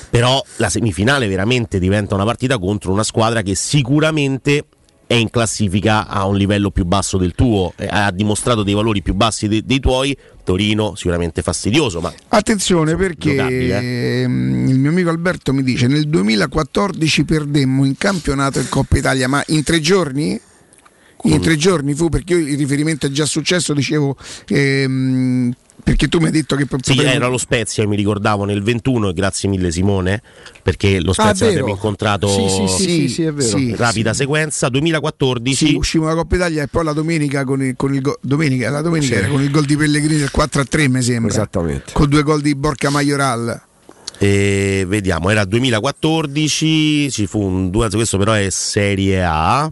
però 0.09 0.43
la 0.55 0.69
semifinale 0.69 1.27
veramente 1.27 1.77
diventa 1.77 2.15
una 2.15 2.25
partita 2.25 2.57
contro 2.57 2.91
una 2.91 3.03
squadra 3.03 3.43
che 3.43 3.53
sicuramente 3.53 4.65
è 5.09 5.15
in 5.15 5.31
classifica 5.31 6.05
a 6.05 6.27
un 6.27 6.37
livello 6.37 6.69
più 6.69 6.85
basso 6.85 7.17
del 7.17 7.33
tuo, 7.33 7.73
ha 7.87 8.11
dimostrato 8.11 8.61
dei 8.61 8.75
valori 8.75 9.01
più 9.01 9.15
bassi 9.15 9.47
de- 9.47 9.63
dei 9.65 9.79
tuoi. 9.79 10.15
Torino 10.43 10.93
sicuramente 10.93 11.41
fastidioso, 11.41 11.99
ma 11.99 12.13
Attenzione 12.27 12.95
perché 12.95 13.35
eh. 13.35 14.21
ehm, 14.21 14.67
il 14.67 14.77
mio 14.77 14.91
amico 14.91 15.09
Alberto 15.09 15.51
mi 15.51 15.63
dice 15.63 15.87
nel 15.87 16.07
2014 16.07 17.23
perdemmo 17.23 17.85
in 17.85 17.97
campionato 17.97 18.59
in 18.59 18.69
Coppa 18.69 18.99
Italia, 18.99 19.27
ma 19.27 19.43
in 19.47 19.63
tre 19.63 19.79
giorni? 19.79 20.39
In 21.23 21.41
tre 21.41 21.55
giorni 21.55 21.95
fu 21.95 22.09
perché 22.09 22.35
io 22.35 22.47
il 22.47 22.57
riferimento 22.57 23.07
è 23.07 23.09
già 23.09 23.25
successo, 23.25 23.73
dicevo 23.73 24.15
ehm, 24.47 25.51
perché 25.83 26.07
tu 26.07 26.19
mi 26.19 26.25
hai 26.25 26.31
detto 26.31 26.55
che 26.55 26.63
Sì, 26.81 26.93
potremmo- 26.93 27.01
era 27.11 27.27
lo 27.27 27.37
Spezia, 27.37 27.87
mi 27.87 27.95
ricordavo 27.95 28.45
nel 28.45 28.61
21 28.61 29.09
e 29.09 29.13
grazie 29.13 29.49
mille 29.49 29.71
Simone, 29.71 30.21
perché 30.61 30.99
lo 31.01 31.11
Ah, 31.11 31.13
Spezia 31.13 31.45
vero. 31.47 31.49
l'abbiamo 31.59 31.69
incontrato 31.71 32.27
Sì, 32.27 32.47
sì, 32.49 32.67
sì, 32.83 32.89
sì, 32.89 33.07
sì, 33.09 33.23
è 33.23 33.33
vero. 33.33 33.57
Sì, 33.57 33.75
rapida 33.75 34.13
sequenza, 34.13 34.69
2014 34.69 35.67
Sì, 35.67 35.75
uscimmo 35.75 36.05
dalla 36.05 36.17
Coppa 36.21 36.35
Italia 36.35 36.63
e 36.63 36.67
poi 36.67 36.83
la 36.83 36.93
domenica 36.93 37.43
con 37.43 37.61
il, 37.63 37.73
con 37.75 37.93
il 37.93 38.01
go- 38.01 38.17
domenica, 38.21 38.69
la 38.69 38.81
domenica 38.81 39.13
Sì. 39.15 39.19
era 39.19 39.27
con 39.29 39.41
il 39.41 39.49
gol 39.51 39.65
di 39.65 39.75
Pellegrini 39.77 40.17
del 40.19 40.31
4 40.31 40.61
a 40.61 40.65
3 40.65 40.87
mi 40.89 41.01
sembra. 41.01 41.31
Esattamente. 41.31 41.91
Con 41.93 42.09
due 42.09 42.23
gol 42.23 42.41
di 42.41 42.53
Borca 42.55 42.89
Majoral. 42.89 43.61
E 44.21 44.83
vediamo, 44.85 45.29
era 45.29 45.45
2014, 45.45 47.09
ci 47.09 47.25
fu 47.25 47.41
un 47.41 47.69
2 47.69 47.89
questo 47.89 48.17
però 48.17 48.33
è 48.33 48.49
Serie 48.49 49.23
A. 49.23 49.71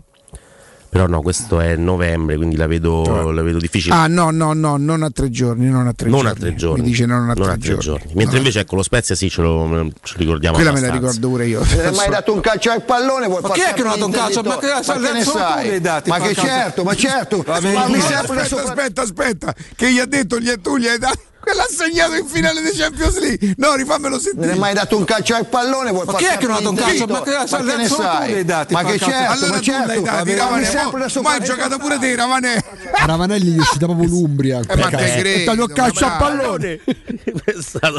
Però 0.89 1.05
no, 1.05 1.21
questo 1.21 1.59
è 1.59 1.75
novembre, 1.75 2.37
quindi 2.37 2.55
la 2.55 2.65
vedo, 2.65 3.31
la 3.31 3.41
vedo 3.41 3.57
difficile. 3.59 3.93
Ah 3.93 4.07
no, 4.07 4.31
no, 4.31 4.53
no, 4.53 4.77
non 4.77 5.03
a 5.03 5.09
tre 5.11 5.29
giorni, 5.29 5.67
non 5.69 5.85
a 5.85 5.93
tre 5.93 6.09
non 6.09 6.21
giorni. 6.21 6.31
a 6.37 6.39
tre 6.39 6.55
giorni. 6.55 6.81
Mi 6.81 6.87
dice 6.87 7.05
non 7.05 7.23
a 7.29 7.33
Non 7.33 7.35
tre, 7.35 7.51
a 7.51 7.57
tre 7.57 7.77
giorni. 7.77 8.11
Mentre 8.15 8.33
No. 8.33 8.37
invece 8.39 8.59
ecco 8.61 8.75
lo 8.77 8.83
Spezia 8.83 9.13
sì, 9.13 9.29
ce 9.29 9.41
lo, 9.41 9.67
ce 10.01 10.13
lo 10.13 10.19
ricordiamo 10.19 10.55
Quella 10.55 10.71
me 10.71 10.79
la 10.79 10.87
abbastanza. 10.87 11.17
ricordo 11.19 11.29
pure 11.29 11.45
io. 11.45 11.59
Non 11.59 11.85
hai 11.85 11.93
mai 11.95 12.09
dato 12.09 12.33
un 12.33 12.39
calcio 12.39 12.71
al 12.71 12.83
pallone? 12.83 13.27
Vuoi 13.27 13.41
Ma 13.41 13.49
chi 13.49 13.61
è 13.61 13.73
che 13.73 13.81
non 13.83 13.91
ha 13.91 13.95
dato 13.95 14.05
un 14.05 14.11
calcio? 14.11 14.41
Ma 14.43 14.57
che- 14.57 14.67
Ma 14.67 14.93
che 14.99 15.11
ne 15.13 15.23
sai? 15.23 15.81
dati, 15.81 16.09
Ma 16.09 16.17
che 16.19 16.33
calcio. 16.33 16.41
certo, 16.41 16.83
ma 16.83 16.95
certo. 16.95 17.43
Ma 17.45 17.59
mi 17.59 17.73
no, 17.73 17.99
sempre 18.01 18.39
aspetta, 18.41 18.61
aspetta, 18.63 19.01
aspetta, 19.01 19.55
che 19.75 19.91
gli 19.91 19.99
ha 19.99 20.05
detto 20.05 20.39
gli 20.39 20.51
tu 20.61 20.77
gli 20.77 20.87
hai 20.87 20.97
dato. 20.97 21.19
Quella 21.47 21.63
ha 21.63 21.67
segnato 21.69 22.13
in 22.15 22.27
finale 22.27 22.61
di 22.61 22.71
Champions 22.77 23.17
League. 23.19 23.53
No, 23.55 23.73
rifammelo 23.75 24.15
Non 24.15 24.19
sentire. 24.19 24.51
hai 24.51 24.57
mai 24.59 24.73
dato 24.73 24.97
un 24.97 25.05
calcio 25.05 25.33
al 25.33 25.47
pallone? 25.47 25.91
Vuoi 25.91 26.05
Ma 26.05 26.15
chi 26.15 26.25
è 26.25 26.35
che 26.35 26.45
non 26.45 26.55
ha 26.55 26.59
dato 26.59 26.69
un 26.71 26.75
calcio? 26.75 27.05
Ma 27.07 27.21
che-? 27.21 27.31
Ma 27.31 27.45
che 27.63 27.75
ne 27.77 27.87
tu 27.87 27.95
sai? 27.95 28.43
dati, 28.43 28.73
Ma 28.73 28.83
che 28.83 28.99
certo, 28.99 29.31
allora 29.31 29.47
ma 29.47 29.55
tu 29.57 29.63
certo. 29.63 30.01
dati, 30.01 30.29
Ma 30.31 30.35
Ravanè. 30.35 30.73
Ma 30.97 31.07
sopra- 31.07 31.31
hai 31.31 31.39
giocato 31.43 31.77
pure 31.77 31.99
te, 31.99 32.15
Ravanè. 32.15 32.63
Ravanelli 33.05 33.51
gli 33.51 33.55
è 33.55 33.59
uscita 33.61 33.85
proprio 33.85 34.09
l'Umbria. 34.09 34.59
Eh, 34.67 34.75
ma 34.75 34.89
te 34.89 35.15
E 35.15 35.19
credo, 35.21 35.51
tagliò 35.51 35.63
il 35.63 35.71
calcio 35.71 36.05
ma 36.05 36.15
a 36.15 36.19
dai. 36.19 36.37
pallone. 36.37 36.79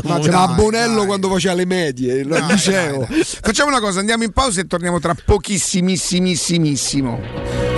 Ma 0.04 0.18
c'era 0.18 0.46
Bonello 0.48 1.06
quando 1.06 1.30
faceva 1.30 1.54
le 1.54 1.64
medie, 1.64 2.20
al 2.20 2.26
dai, 2.26 2.62
dai. 2.66 3.24
Facciamo 3.40 3.70
una 3.70 3.80
cosa, 3.80 4.00
andiamo 4.00 4.24
in 4.24 4.32
pausa 4.32 4.60
e 4.60 4.66
torniamo 4.66 5.00
tra 5.00 5.14
pochissimissimissimo. 5.24 7.77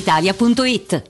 brispalitalia.it. 0.01 1.09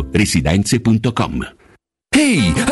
residenze.com. 0.00 1.34
Ehi, 2.16 2.52
hai 2.66 2.71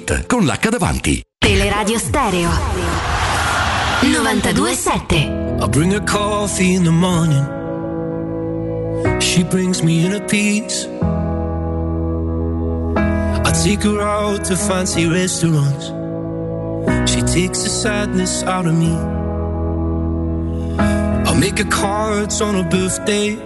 con 0.27 0.45
l'H 0.45 0.69
davanti. 0.69 1.21
Teleradio 1.37 1.97
Stereo 1.97 2.49
927 4.01 5.59
I 5.61 5.67
bring 5.67 5.91
her 5.91 6.03
coffee 6.03 6.73
in 6.73 6.83
the 6.83 6.91
morning. 6.91 7.45
She 9.19 9.43
brings 9.43 9.83
me 9.83 10.05
inner 10.05 10.25
peace. 10.25 10.87
I 12.95 13.51
take 13.63 13.83
her 13.83 14.01
out 14.01 14.43
to 14.45 14.55
fancy 14.55 15.05
restaurants. 15.07 15.91
She 17.11 17.21
takes 17.21 17.63
the 17.63 17.69
sadness 17.69 18.43
out 18.43 18.65
of 18.65 18.73
me. 18.73 18.95
I 20.79 21.33
make 21.37 21.59
her 21.59 21.69
cards 21.69 22.41
on 22.41 22.55
her 22.55 22.67
birthday. 22.67 23.37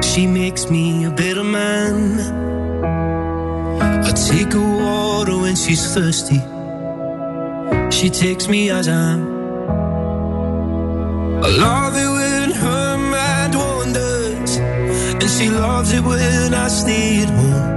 She 0.00 0.26
makes 0.26 0.70
me 0.70 1.04
a 1.04 1.10
better 1.10 1.44
man. 1.44 2.49
I 4.10 4.12
take 4.12 4.52
her 4.54 4.58
water 4.58 5.38
when 5.38 5.54
she's 5.54 5.94
thirsty. 5.94 6.40
She 7.96 8.10
takes 8.10 8.48
me 8.48 8.68
as 8.68 8.88
I 8.88 9.12
am. 9.12 9.22
I 11.44 11.48
love 11.64 11.94
it 11.94 12.10
when 12.18 12.50
her 12.50 12.98
mind 12.98 13.54
wanders, 13.54 14.56
and 14.56 15.30
she 15.30 15.48
loves 15.48 15.92
it 15.92 16.02
when 16.02 16.52
I 16.52 16.66
stay 16.66 17.22
at 17.22 17.30
home. 17.38 17.68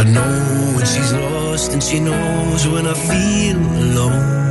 I 0.00 0.02
know 0.14 0.72
when 0.74 0.86
she's 0.86 1.12
lost, 1.12 1.74
and 1.74 1.82
she 1.82 2.00
knows 2.00 2.66
when 2.66 2.86
I 2.86 2.94
feel 2.94 3.58
alone. 3.58 4.49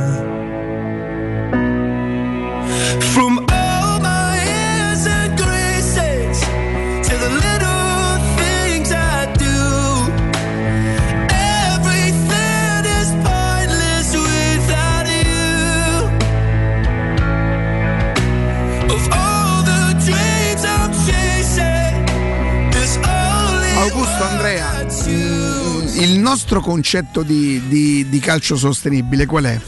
Il 26.00 26.18
nostro 26.18 26.60
concetto 26.60 27.22
di, 27.22 27.60
di- 27.68 28.08
di 28.08 28.18
calcio 28.20 28.56
sostenibile 28.56 29.26
qual 29.26 29.44
è? 29.44 29.60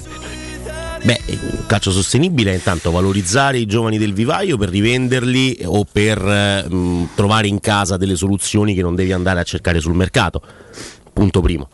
Beh, 1.03 1.21
un 1.27 1.67
calcio 1.67 1.91
sostenibile 1.91 2.53
è 2.53 2.55
intanto 2.55 2.91
valorizzare 2.91 3.59
i 3.59 3.67
giovani 3.67 3.99
del 3.99 4.15
vivaio 4.15 4.57
per 4.57 4.71
rivenderli 4.71 5.59
o 5.65 5.85
per 5.91 6.19
eh, 6.19 6.69
mh, 6.69 7.09
trovare 7.15 7.49
in 7.49 7.61
casa 7.61 7.97
delle 7.97 8.17
soluzioni 8.17 8.73
che 8.73 8.83
non 8.83 8.95
devi 8.95 9.13
andare 9.13 9.41
a 9.41 9.43
cercare 9.43 9.81
sul 9.81 9.95
mercato. 9.95 10.41
Punto 11.13 11.41
primo. 11.41 11.69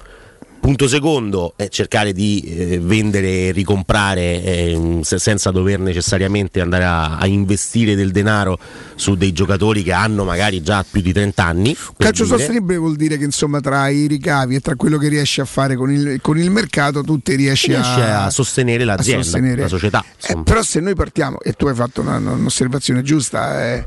Punto 0.69 0.87
secondo 0.87 1.55
è 1.57 1.69
cercare 1.69 2.13
di 2.13 2.43
eh, 2.43 2.79
vendere 2.79 3.47
e 3.47 3.53
ricomprare 3.53 5.01
se- 5.01 5.19
senza 5.19 5.51
dover 5.51 5.79
necessariamente 5.79 6.61
andare 6.61 6.85
a, 6.85 7.17
a 7.17 7.27
investire 7.27 7.95
del 7.95 8.11
denaro 8.11 8.59
su 8.95 9.15
dei 9.15 9.33
giocatori 9.33 9.83
che 9.83 9.93
hanno 9.93 10.25
magari 10.25 10.63
già 10.63 10.85
più 10.89 11.01
di 11.01 11.11
30 11.11 11.43
anni. 11.43 11.75
Calcio 11.97 12.25
dire. 12.25 12.37
sostenibile 12.37 12.77
vuol 12.77 12.97
dire 12.97 13.17
che 13.17 13.25
insomma 13.25 13.61
tra 13.61 13.89
i 13.89 14.07
ricavi 14.07 14.57
e 14.57 14.61
tra 14.61 14.77
quello 14.77 14.99
che 14.99 15.09
riesci 15.09 15.41
a 15.41 15.47
fare 15.47 15.75
con 15.75 15.91
il, 15.91 16.19
con 16.21 16.37
il 16.37 16.51
mercato 16.51 17.03
tu 17.03 17.19
ti 17.19 17.35
riesci, 17.35 17.69
Riesce 17.69 18.03
a 18.03 18.29
sostenere 18.29 18.85
l'azienda, 18.85 19.23
sostenere. 19.23 19.63
la 19.63 19.69
società. 19.69 20.05
Eh, 20.27 20.37
però 20.45 20.61
se 20.63 20.81
noi 20.81 20.95
partiamo, 20.95 21.41
e 21.41 21.55
tu 21.55 21.67
hai 21.67 21.75
fatto 21.75 22.03
una- 22.03 22.19
un'osservazione 22.19 23.01
giusta, 23.01 23.73
eh, 23.73 23.87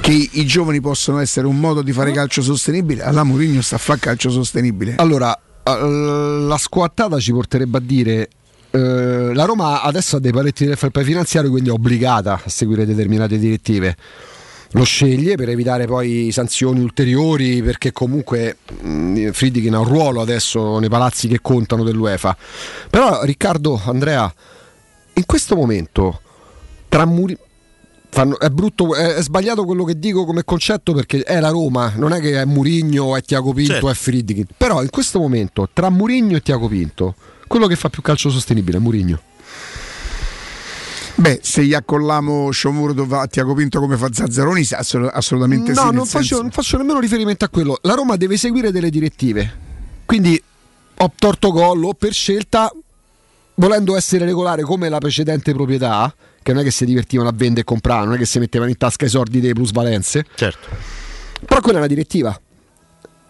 che 0.00 0.28
i 0.32 0.46
giovani 0.46 0.80
possono 0.80 1.18
essere 1.18 1.46
un 1.46 1.58
modo 1.58 1.82
di 1.82 1.92
fare 1.92 2.12
calcio 2.12 2.40
sostenibile, 2.40 3.02
allora 3.02 3.24
Mourinho 3.24 3.60
sta 3.60 3.76
a 3.76 3.78
fare 3.78 3.98
calcio 3.98 4.30
sostenibile. 4.30 4.94
Allora, 4.96 5.34
eh, 5.36 5.47
la 5.76 6.56
squattata 6.56 7.18
ci 7.18 7.32
porterebbe 7.32 7.78
a 7.78 7.80
dire. 7.80 8.28
eh, 8.70 9.34
la 9.34 9.44
Roma 9.44 9.82
adesso 9.82 10.16
ha 10.16 10.20
dei 10.20 10.32
paletti 10.32 10.64
del 10.64 10.76
fair 10.76 10.92
finanziario, 11.04 11.50
quindi 11.50 11.68
è 11.70 11.72
obbligata 11.72 12.40
a 12.44 12.48
seguire 12.48 12.86
determinate 12.86 13.38
direttive. 13.38 13.96
Lo 14.72 14.84
sceglie 14.84 15.36
per 15.36 15.48
evitare 15.48 15.86
poi 15.86 16.30
sanzioni 16.30 16.80
ulteriori, 16.80 17.62
perché 17.62 17.90
comunque 17.90 18.58
mh, 18.80 19.30
Friedkin 19.30 19.74
ha 19.74 19.78
un 19.78 19.88
ruolo 19.88 20.20
adesso 20.20 20.78
nei 20.78 20.90
palazzi 20.90 21.26
che 21.26 21.38
contano 21.40 21.84
dell'UEFA. 21.84 22.36
Però, 22.90 23.22
Riccardo, 23.22 23.80
Andrea, 23.86 24.30
in 25.14 25.24
questo 25.24 25.56
momento 25.56 26.20
tra 26.88 27.06
Muri- 27.06 27.36
fanno- 28.10 28.38
è 28.38 28.48
brutto, 28.50 28.94
è, 28.94 29.14
è 29.14 29.22
sbagliato 29.22 29.64
quello 29.64 29.84
che 29.84 29.98
dico 29.98 30.24
come 30.24 30.44
concetto 30.44 30.92
perché 30.92 31.22
è 31.22 31.40
la 31.40 31.50
Roma, 31.50 31.92
non 31.96 32.12
è 32.12 32.20
che 32.20 32.40
è 32.40 32.44
Murigno, 32.44 33.16
è 33.16 33.22
Tiago 33.22 33.52
Pinto, 33.52 33.72
Certo. 33.72 33.90
è 33.90 33.94
Friedkin. 33.94 34.46
Però 34.56 34.82
in 34.82 34.90
questo 34.90 35.18
momento 35.18 35.68
tra 35.72 35.90
Murigno 35.90 36.36
e 36.36 36.42
Tiago 36.42 36.68
Pinto, 36.68 37.14
quello 37.46 37.66
che 37.66 37.76
fa 37.76 37.88
più 37.88 38.02
calcio 38.02 38.30
sostenibile 38.30 38.78
è 38.78 38.80
Murigno. 38.80 39.20
Beh, 41.16 41.40
se 41.42 41.64
gli 41.64 41.74
accolliamo 41.74 42.50
Sciomurdo 42.52 43.04
a 43.18 43.26
Tiago 43.26 43.52
Pinto 43.54 43.80
come 43.80 43.96
fa 43.96 44.08
Zazzaroni, 44.12 44.64
assolutamente 45.10 45.74
sì. 45.74 45.80
No, 45.82 45.90
non 45.90 46.06
faccio, 46.06 46.24
senso- 46.26 46.42
non 46.42 46.50
faccio 46.52 46.76
nemmeno 46.76 47.00
riferimento 47.00 47.44
a 47.44 47.48
quello. 47.48 47.76
La 47.82 47.94
Roma 47.94 48.14
deve 48.14 48.36
seguire 48.36 48.70
delle 48.70 48.88
direttive. 48.88 49.66
Quindi 50.04 50.40
ho 51.00 51.12
torto 51.18 51.50
collo 51.50 51.92
per 51.94 52.12
scelta, 52.12 52.72
volendo 53.56 53.96
essere 53.96 54.24
regolare 54.26 54.62
come 54.62 54.88
la 54.88 54.98
precedente 54.98 55.52
proprietà, 55.52 56.14
che 56.48 56.54
non 56.54 56.62
è 56.62 56.64
che 56.64 56.70
si 56.72 56.86
divertivano 56.86 57.28
a 57.28 57.32
vendere 57.34 57.60
e 57.60 57.64
comprare, 57.64 58.06
non 58.06 58.14
è 58.14 58.18
che 58.18 58.24
si 58.24 58.38
mettevano 58.38 58.70
in 58.70 58.78
tasca 58.78 59.04
i 59.04 59.08
soldi 59.10 59.38
delle 59.40 59.52
plusvalenze. 59.52 60.24
Certo. 60.34 60.66
Però 61.44 61.60
quella 61.60 61.76
è 61.76 61.80
una 61.80 61.88
direttiva. 61.88 62.40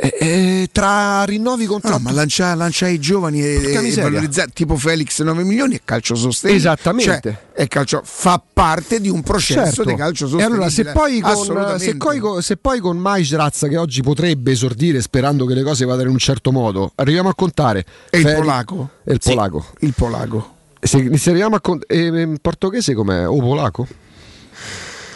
E- 0.01 0.15
e 0.21 0.69
tra 0.71 1.25
rinnovi 1.25 1.65
No, 1.65 1.71
contratti. 1.73 2.03
ma 2.05 2.13
lancia, 2.13 2.55
lancia 2.55 2.87
i 2.87 3.01
giovani 3.01 3.43
e, 3.43 3.55
e 3.75 3.81
miseria. 3.81 4.05
valorizzare 4.05 4.51
tipo 4.55 4.77
Felix 4.77 5.21
9 5.21 5.43
milioni 5.43 5.75
è 5.75 5.81
calcio 5.85 6.15
sostenibile. 6.15 6.65
Esattamente. 6.65 7.21
Cioè, 7.21 7.63
è 7.65 7.67
calcio, 7.67 8.03
fa 8.05 8.41
parte 8.53 9.01
di 9.01 9.09
un 9.09 9.23
processo 9.25 9.65
Certo. 9.65 9.83
di 9.83 9.97
calcio 9.97 10.27
E 10.27 10.29
sostenibile. 10.29 10.55
allora, 10.55 10.71
se 10.71 10.85
poi, 10.93 11.19
con, 11.21 11.79
se 11.81 11.97
poi 11.97 12.19
con, 12.21 12.41
se 12.43 12.57
poi 12.57 12.79
con 12.79 12.97
Maisraz, 12.99 13.67
che 13.69 13.77
oggi 13.77 14.01
potrebbe 14.03 14.53
esordire 14.53 15.01
sperando 15.03 15.45
che 15.45 15.55
le 15.55 15.65
cose 15.65 15.85
vadano 15.85 16.07
in 16.07 16.13
un 16.13 16.19
certo 16.21 16.53
modo, 16.53 16.93
arriviamo 16.95 17.31
a 17.31 17.35
contare. 17.35 17.85
E 18.11 18.19
il 18.19 18.25
Feli- 18.25 18.37
polacco? 18.39 18.91
E 19.03 19.13
il 19.15 19.19
Sì, 19.21 19.31
polacco. 19.31 19.67
il 19.81 19.95
polacco. 19.97 20.55
Se, 20.81 21.17
se 21.17 21.31
arriviamo 21.31 21.57
a 21.57 21.61
cont- 21.61 21.85
e, 21.91 22.07
e 22.07 22.21
in 22.23 22.39
portoghese 22.41 22.95
com'è? 22.95 23.27
O 23.29 23.39
polacco? 23.39 23.87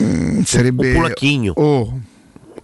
Mm, 0.03 0.43
sarebbe 0.43 0.91
O 0.91 0.95
polacchino. 0.95 1.53
o 1.57 2.01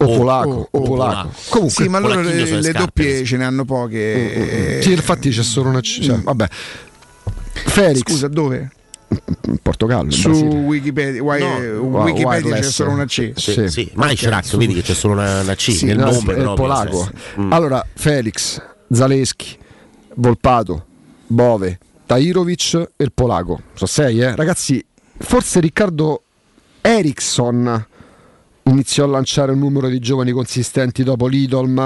O 0.01 0.07
polacco, 0.17 0.69
o 0.71 0.79
o 0.79 0.83
polacco. 0.83 1.31
Comunque, 1.49 1.83
sì, 1.85 1.89
ma 1.89 1.99
loro 1.99 2.21
le, 2.21 2.61
le 2.61 2.73
doppie 2.73 3.25
ce 3.25 3.37
ne 3.37 3.45
hanno 3.45 3.65
poche. 3.65 4.81
sì, 4.81 4.93
infatti 4.93 5.31
c'è 5.31 5.43
solo 5.43 5.69
una 5.71 5.81
C. 5.81 6.01
cioè, 6.01 6.19
vabbè. 6.21 6.47
Felix, 7.53 7.99
Scusa, 8.11 8.29
dove? 8.29 8.71
in 9.47 9.59
Portogallo. 9.63 10.05
in 10.05 10.13
Su 10.13 10.29
Brasile. 10.29 10.55
Wikipedia, 10.61 11.23
Wi- 11.23 11.41
No, 11.41 12.03
Wikipedia 12.03 12.55
c'è 12.57 12.63
solo 12.63 12.91
una 12.91 13.07
C. 13.07 13.33
Sì, 13.35 13.53
Sì. 13.53 13.69
sì. 13.69 13.91
Maicerac, 13.95 14.57
vedi 14.57 14.75
che 14.75 14.83
c'è 14.83 14.95
solo 14.95 15.15
una, 15.15 15.41
una 15.41 15.55
C 15.55 15.73
Sì, 15.73 15.87
nel 15.87 15.97
no, 15.99 16.11
nome 16.11 16.23
proprio, 16.35 16.55
polacco. 16.55 17.11
Mm. 17.41 17.53
Allora, 17.53 17.85
Felix, 17.95 18.61
Zaleschi, 18.91 19.57
Volpato, 20.15 20.85
Bove, 21.27 21.79
Tairovic 22.09 22.89
e 22.97 23.05
il 23.05 23.13
polacco. 23.13 23.61
Sono 23.75 23.87
sei, 23.87 24.21
eh? 24.23 24.35
Ragazzi, 24.35 24.83
forse 25.19 25.61
Riccardo 25.61 26.23
Eriksson 26.81 27.87
iniziò 28.69 29.05
a 29.05 29.09
lanciare 29.09 29.53
un 29.53 29.59
numero 29.59 29.89
di 29.89 29.99
giovani 29.99 30.33
consistenti 30.33 31.03
dopo 31.03 31.27
l'Idolm, 31.27 31.81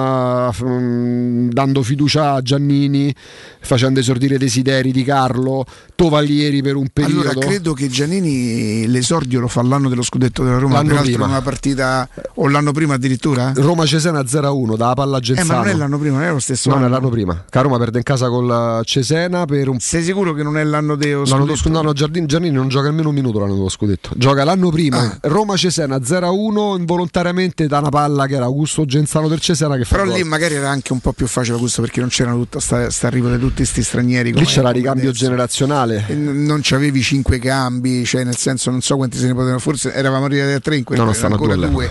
mm, 0.64 1.48
dando 1.50 1.82
fiducia 1.82 2.32
a 2.34 2.42
Giannini, 2.42 3.14
facendo 3.60 4.00
esordire 4.00 4.38
Desideri 4.38 4.92
di 4.92 5.04
Carlo, 5.04 5.64
Tovaglieri 5.94 6.62
per 6.62 6.76
un 6.76 6.88
periodo. 6.92 7.30
Allora 7.30 7.46
credo 7.46 7.72
che 7.74 7.88
Giannini 7.88 8.86
l'esordio 8.88 9.40
lo 9.40 9.48
fa 9.48 9.62
l'anno 9.62 9.88
dello 9.88 10.02
scudetto 10.02 10.42
della 10.42 10.58
Roma, 10.58 10.74
L'anno 10.76 10.88
peraltro 10.88 11.12
prima. 11.12 11.26
una 11.26 11.40
partita 11.42 12.08
o 12.34 12.48
l'anno 12.48 12.72
prima 12.72 12.94
addirittura? 12.94 13.52
Roma 13.54 13.86
Cesena 13.86 14.22
0-1 14.24 14.76
dalla 14.76 14.94
palla 14.94 15.16
a 15.16 15.18
Eh, 15.18 15.22
Genzano. 15.22 15.52
ma 15.52 15.64
non 15.64 15.68
è 15.68 15.74
l'anno 15.76 15.98
prima, 15.98 16.18
non 16.18 16.26
è 16.26 16.30
lo 16.32 16.38
stesso 16.40 16.68
No, 16.70 16.76
anno. 16.76 16.86
è 16.86 16.88
l'anno 16.88 17.08
prima. 17.08 17.44
Che 17.48 17.62
Roma 17.62 17.78
perde 17.78 17.98
in 17.98 18.04
casa 18.04 18.28
col 18.28 18.80
Cesena 18.84 19.44
per 19.44 19.68
un 19.68 19.78
Sei 19.78 20.02
sicuro 20.02 20.32
che 20.32 20.42
non 20.42 20.56
è 20.58 20.64
l'anno 20.64 20.96
dello 20.96 21.18
L'anno 21.24 21.44
dello 21.44 21.56
scudetto? 21.56 21.56
scudetto, 21.56 21.82
no, 21.82 21.92
Giardini, 21.92 22.26
Giannini 22.26 22.54
non 22.54 22.68
gioca 22.68 22.88
nemmeno 22.88 23.08
un 23.10 23.14
minuto 23.14 23.38
l'anno 23.38 23.54
dello 23.54 23.68
scudetto. 23.68 24.10
Gioca 24.16 24.42
l'anno 24.44 24.70
prima. 24.70 24.98
Ah. 24.98 25.18
Roma 25.28 25.56
Cesena 25.56 25.98
0-1 25.98 26.71
involontariamente 26.76 27.66
da 27.66 27.78
una 27.78 27.88
palla 27.88 28.26
che 28.26 28.34
era 28.34 28.44
Augusto 28.44 28.84
Genzano 28.84 29.28
del 29.28 29.40
Cesena 29.40 29.76
che 29.76 29.84
fa 29.84 29.96
Però 29.96 30.08
gol. 30.08 30.16
lì 30.18 30.24
magari 30.24 30.54
era 30.54 30.68
anche 30.70 30.92
un 30.92 31.00
po' 31.00 31.12
più 31.12 31.26
facile 31.26 31.58
questo 31.58 31.80
perché 31.82 32.00
non 32.00 32.08
c'erano 32.08 32.36
tutto 32.36 32.58
sta, 32.60 32.90
sta 32.90 33.06
arrivo 33.06 33.28
di 33.30 33.38
tutti 33.38 33.56
questi 33.56 33.82
stranieri. 33.82 34.32
Lì 34.32 34.44
c'era 34.44 34.70
ricambio 34.70 35.10
adesso. 35.10 35.24
generazionale. 35.24 36.04
E 36.08 36.14
non 36.14 36.60
c'avevi 36.62 37.00
cinque 37.02 37.38
cambi, 37.38 38.04
cioè 38.04 38.24
nel 38.24 38.36
senso 38.36 38.70
non 38.70 38.80
so 38.80 38.96
quanti 38.96 39.16
se 39.18 39.26
ne 39.26 39.32
potevano, 39.34 39.58
forse 39.58 39.92
eravamo 39.92 40.24
arrivati 40.26 40.52
a 40.52 40.60
tre 40.60 40.76
in 40.76 40.84
quel 40.84 40.98
No, 40.98 41.04
non 41.04 41.12
periodo, 41.12 41.36
stanno 41.36 41.50
a 41.50 41.54
ancora 41.54 41.68
due 41.68 41.88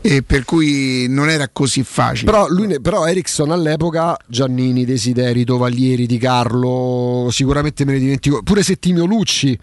E 0.00 0.22
per 0.22 0.44
cui 0.44 1.06
non 1.08 1.28
era 1.28 1.48
così 1.52 1.82
facile. 1.84 2.30
Però, 2.30 2.46
lui 2.48 2.66
ne- 2.66 2.80
però 2.80 3.06
Ericsson 3.06 3.50
all'epoca, 3.50 4.16
Giannini, 4.26 4.84
Desideri, 4.84 5.44
Tovaglieri, 5.44 6.06
Di 6.06 6.18
Carlo, 6.18 7.28
sicuramente 7.30 7.84
me 7.84 7.92
ne 7.92 7.98
dimentico. 7.98 8.42
Pure 8.42 8.62
Settimio 8.62 9.04
Lucci 9.04 9.58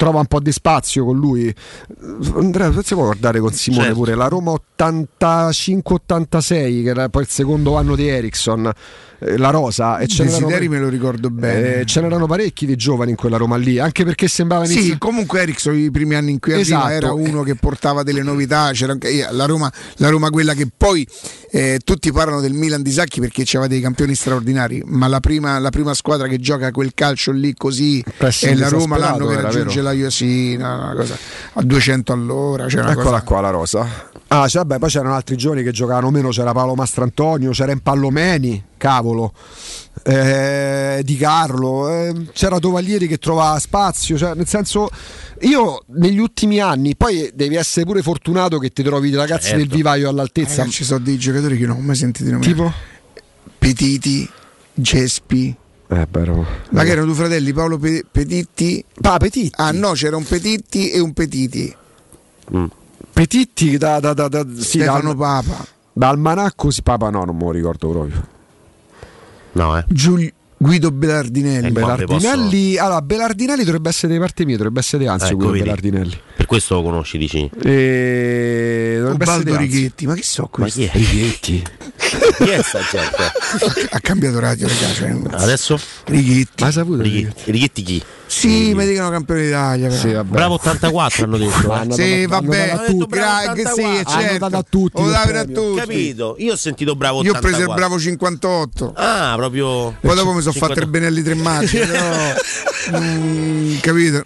trova 0.00 0.20
un 0.20 0.26
po' 0.26 0.40
di 0.40 0.50
spazio 0.50 1.04
con 1.04 1.18
lui. 1.18 1.54
Andrea, 2.34 2.72
si 2.82 2.94
può 2.94 3.04
guardare 3.04 3.38
con 3.38 3.52
Simone 3.52 3.82
Certo. 3.82 3.98
pure 3.98 4.14
la 4.14 4.28
Roma 4.28 4.54
85-86, 4.78 6.82
che 6.82 6.88
era 6.88 7.10
poi 7.10 7.20
il 7.20 7.28
secondo 7.28 7.76
anno 7.76 7.94
di 7.96 8.08
Ericsson, 8.08 8.72
la 9.36 9.50
Rosa. 9.50 9.98
E 9.98 10.06
ce 10.06 10.24
n'erano, 10.24 10.46
Desideri 10.46 10.68
me 10.68 10.78
lo 10.78 10.88
ricordo 10.88 11.30
bene. 11.30 11.80
eh, 11.80 11.84
ce 11.84 12.00
n'erano 12.00 12.26
parecchi 12.26 12.66
di 12.66 12.76
giovani 12.76 13.10
in 13.10 13.16
quella 13.16 13.36
Roma 13.36 13.56
lì, 13.56 13.78
anche 13.78 14.04
perché 14.04 14.28
sembrava 14.28 14.64
Sì, 14.64 14.78
inizi- 14.78 14.98
comunque 14.98 15.40
Ericsson 15.42 15.76
i 15.76 15.90
primi 15.90 16.14
anni 16.14 16.32
in 16.32 16.38
cui 16.40 16.52
arriva 16.52 16.78
Esatto. 16.78 16.90
era 16.92 17.12
uno 17.12 17.42
che 17.42 17.54
portava 17.54 18.02
delle 18.02 18.22
novità, 18.22 18.70
c'era 18.72 18.92
anche 18.92 19.08
eh, 19.08 19.26
la 19.32 19.44
Roma, 19.46 19.70
la 19.96 20.08
Roma 20.08 20.30
quella 20.30 20.54
che 20.54 20.68
poi 20.74 21.06
eh, 21.50 21.80
tutti 21.84 22.10
parlano 22.12 22.40
del 22.40 22.52
Milan 22.52 22.82
di 22.82 22.90
Sacchi 22.92 23.20
perché 23.20 23.42
c'aveva 23.44 23.66
dei 23.68 23.80
campioni 23.80 24.14
straordinari, 24.14 24.82
ma 24.86 25.06
la 25.08 25.20
prima, 25.20 25.58
la 25.58 25.70
prima 25.70 25.94
squadra 25.94 26.26
che 26.28 26.38
gioca 26.38 26.70
quel 26.70 26.92
calcio 26.94 27.32
lì 27.32 27.54
così 27.54 28.02
Pressing 28.16 28.52
è 28.52 28.54
la 28.56 28.68
Roma 28.68 28.96
l'anno 28.98 29.26
che 29.26 29.40
raggiunge 29.40 29.80
la 29.82 29.92
Iosina, 29.92 30.94
a 31.54 31.62
200 31.62 32.12
all'ora, 32.12 32.66
c'era 32.66 32.90
Eccola 32.90 33.04
cosa 33.04 33.22
qua 33.22 33.40
la 33.40 33.50
rosa. 33.50 34.08
Ah, 34.32 34.46
cioè, 34.46 34.62
vabbè, 34.64 34.78
poi 34.78 34.88
c'erano 34.88 35.14
altri 35.14 35.36
giovani 35.36 35.64
che 35.64 35.72
giocavano 35.72 36.10
meno, 36.10 36.28
c'era 36.28 36.52
Paolo 36.52 36.74
Mastrantonio, 36.76 37.50
c'era 37.50 37.72
Impallomeni, 37.72 38.62
cavolo, 38.80 39.32
eh, 40.04 41.02
Di 41.04 41.16
Carlo, 41.18 41.88
eh, 41.90 42.14
c'era 42.32 42.58
Tovaglieri 42.58 43.06
che 43.06 43.18
trovava 43.18 43.58
spazio, 43.58 44.16
cioè, 44.16 44.34
nel 44.34 44.48
senso 44.48 44.88
io 45.42 45.82
negli 45.88 46.18
ultimi 46.18 46.58
anni, 46.60 46.96
poi 46.96 47.30
devi 47.34 47.56
essere 47.56 47.84
pure 47.84 48.00
fortunato 48.02 48.58
che 48.58 48.70
ti 48.70 48.82
trovi 48.82 49.10
i 49.10 49.14
ragazzi 49.14 49.48
Certo. 49.48 49.58
del 49.58 49.68
vivaio 49.68 50.08
all'altezza. 50.08 50.64
Eh, 50.64 50.68
ci 50.70 50.84
sono 50.84 51.00
dei 51.00 51.18
giocatori 51.18 51.58
che 51.58 51.66
non 51.66 51.76
ho 51.76 51.80
mai 51.80 51.96
sentito 51.96 52.30
nominare. 52.30 52.52
Tipo? 52.54 52.72
Petiti, 53.58 54.28
Gespi. 54.72 55.54
Eh, 55.88 56.06
Roma. 56.10 56.46
Ma 56.70 56.82
che 56.84 56.90
erano 56.90 57.06
due 57.06 57.14
fratelli, 57.16 57.52
Paolo 57.52 57.76
Pe- 57.76 58.04
Petitti? 58.10 58.82
Ah, 59.02 59.18
Petitti. 59.18 59.52
Ah 59.56 59.72
no, 59.72 59.92
c'era 59.92 60.16
un 60.16 60.24
Petitti 60.24 60.90
e 60.90 61.00
un 61.00 61.12
Petiti. 61.12 61.74
Petitti 63.12 63.76
da, 63.76 64.00
da, 64.00 64.12
da, 64.14 64.28
da, 64.28 64.44
sì, 64.56 64.62
Stefano 64.62 65.14
dal, 65.14 65.16
Papa. 65.16 65.66
da 65.92 66.08
Almanacco 66.08 66.70
si 66.70 66.82
Papa 66.82 67.10
no, 67.10 67.24
non 67.24 67.36
me 67.36 67.44
lo 67.44 67.50
ricordo 67.50 67.90
proprio. 67.90 68.26
No, 69.52 69.78
eh. 69.78 69.84
Giul- 69.88 70.32
Guido 70.56 70.90
Belardinelli. 70.90 71.68
Eh, 71.68 71.70
Belardinelli, 71.70 72.76
allora 72.76 73.00
Belardinelli 73.00 73.64
dovrebbe 73.64 73.88
essere 73.88 74.08
dei 74.08 74.18
parte 74.18 74.44
mie, 74.44 74.56
dovrebbe 74.56 74.80
essere 74.80 75.02
di 75.02 75.08
Anzio 75.08 75.28
Ecco, 75.28 75.36
quello 75.36 75.52
vedi. 75.52 75.64
Belardinelli. 75.64 76.20
Questo 76.50 76.74
lo 76.74 76.82
conosci, 76.82 77.16
dici. 77.16 77.48
E... 77.62 78.96
Dovrebbe 78.98 79.22
essere 79.22 79.40
Ubaldo. 79.42 79.56
Righetti, 79.56 80.04
ma 80.08 80.14
chi 80.16 80.22
so 80.24 80.42
Ma 80.42 80.48
questo? 80.48 80.80
chi 80.80 80.86
è? 80.86 80.90
Righetti. 80.94 81.62
Chi 82.40 82.48
è 82.48 82.60
sta 82.62 82.80
gente? 82.90 83.86
ha 83.90 84.00
cambiato 84.00 84.40
radio, 84.40 84.66
raga. 84.66 84.92
Cioè, 84.92 85.14
Adesso? 85.42 85.78
Righetti. 86.06 86.60
Ma 86.62 86.66
hai 86.66 86.72
saputo? 86.72 87.02
Righetti, 87.02 87.50
Righetti 87.52 87.82
chi? 87.82 88.02
Sì, 88.26 88.74
mi 88.74 88.84
dicono 88.84 89.10
campione 89.10 89.42
d'Italia. 89.44 89.88
però. 89.90 90.00
Sì, 90.00 90.12
vabbè. 90.12 90.28
Bravo 90.28 90.54
84 90.54 91.24
hanno 91.24 91.36
detto. 91.38 91.72
eh. 91.72 91.76
Hanno 91.76 91.94
Sì, 91.94 92.26
dato- 92.26 92.34
hanno 92.34 92.48
vabbè, 92.48 92.66
dato 92.68 92.80
a 92.82 92.84
tu, 92.86 92.98
tutti. 92.98 93.06
gra- 93.16 93.52
che 93.54 93.66
sì, 93.72 93.82
Hanno 93.82 94.04
certo. 94.04 94.38
dato 94.38 94.56
a 94.56 94.64
tutti 94.68 95.00
Lo 95.00 95.06
il 95.06 95.12
davano 95.12 95.38
a 95.38 95.44
premio. 95.44 95.54
tutti. 95.62 95.78
Capito? 95.80 96.34
Io 96.38 96.52
ho 96.52 96.56
sentito 96.56 96.96
bravo 96.96 97.22
Io 97.22 97.30
84. 97.30 97.48
ho 97.48 97.52
preso 97.52 97.68
il 97.70 97.76
bravo 97.76 97.98
58. 98.00 98.92
Ah, 98.96 99.34
proprio. 99.36 99.94
Poi 100.00 100.14
dopo 100.16 100.32
mi 100.32 100.40
sono 100.40 100.52
50 100.52 100.66
fatto 100.66 100.80
il 100.80 100.86
Benelli 100.88 101.22
tre 101.22 101.34
maggi, 101.34 101.78
però. 101.86 102.34
mm, 102.98 103.78
capito? 103.80 104.24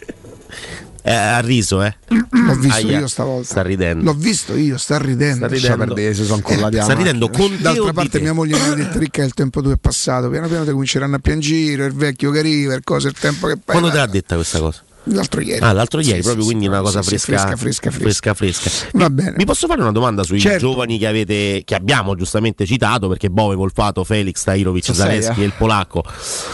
Eh, 1.07 1.13
ha 1.13 1.39
riso, 1.41 1.83
eh. 1.83 1.95
L'ho 2.09 2.55
visto 2.55 2.87
Aia, 2.87 3.01
io 3.01 3.07
stavolta. 3.09 3.45
Sta 3.45 3.63
ridendo. 3.63 4.05
L'ho 4.05 4.15
visto 4.15 4.57
io, 4.57 4.79
sta 4.79 4.97
ridendo. 4.97 5.37
Sta 5.37 5.49
ridendo. 5.49 5.77
Perdere, 5.85 6.15
si 6.15 6.25
sono 6.25 6.37
incollati 6.37 6.77
alla 6.77 6.85
Sta 6.85 6.95
ridendo 6.95 7.29
con 7.29 7.51
te 7.51 7.63
D'altra 7.63 7.93
parte 7.93 8.11
te? 8.17 8.21
mia 8.21 8.33
moglie 8.33 8.59
mi 8.59 8.69
ha 8.69 8.75
detto 8.75 8.99
ricca 8.99 9.23
il 9.23 9.35
tempo 9.35 9.61
tu 9.61 9.69
è 9.71 9.77
passato, 9.77 10.31
piano 10.31 10.49
piano 10.49 10.65
ti 10.65 10.71
cominceranno 10.71 11.17
a 11.17 11.19
piangere, 11.19 11.85
il 11.85 11.93
vecchio 11.93 12.31
che 12.31 12.39
arriva, 12.39 12.73
il 12.73 12.83
coso, 12.83 13.09
il 13.09 13.15
tempo 13.21 13.47
che 13.49 13.59
passa. 13.59 13.79
Quando 13.79 13.91
te 13.91 13.97
l'ha 13.99 14.07
detta 14.07 14.35
questa 14.37 14.61
cosa? 14.61 14.83
L'altro 15.09 15.43
ieri. 15.43 15.63
Ah, 15.63 15.73
l'altro 15.73 16.01
ieri, 16.01 16.17
Sì, 16.17 16.23
proprio 16.23 16.43
sì, 16.45 16.49
quindi 16.49 16.65
sì, 16.65 16.71
una 16.71 16.81
cosa 16.81 17.03
fresca, 17.03 17.27
fresca, 17.27 17.57
fresca, 17.57 17.91
fresca, 17.91 18.33
fresca. 18.35 18.71
Va 18.95 19.11
bene. 19.11 19.35
Mi 19.37 19.45
posso 19.45 19.67
fare 19.67 19.83
una 19.83 19.93
domanda 19.93 20.23
sui 20.23 20.41
Certo. 20.41 20.59
giovani 20.61 20.97
che 20.97 21.07
avete 21.07 21.63
che 21.67 21.75
abbiamo 21.75 22.15
giustamente 22.15 22.65
citato 22.65 23.09
perché 23.09 23.29
Bove, 23.29 23.57
Volfato, 23.57 24.03
Felix, 24.05 24.43
Tairovic, 24.43 24.95
Zaleschi 24.95 25.41
eh. 25.41 25.43
e 25.43 25.47
il 25.47 25.53
polacco 25.59 26.03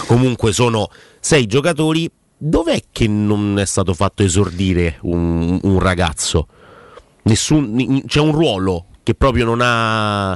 comunque 0.06 0.52
sono 0.52 0.90
sei 1.20 1.46
giocatori. 1.46 2.10
Dov'è 2.42 2.84
che 2.90 3.06
non 3.06 3.58
è 3.58 3.66
stato 3.66 3.92
fatto 3.92 4.22
esordire 4.22 4.96
un, 5.02 5.58
un 5.62 5.78
ragazzo? 5.78 6.46
Nessun, 7.24 8.02
c'è 8.06 8.18
un 8.18 8.32
ruolo 8.32 8.86
che 9.02 9.14
proprio 9.14 9.44
non 9.44 9.60
ha 9.62 10.30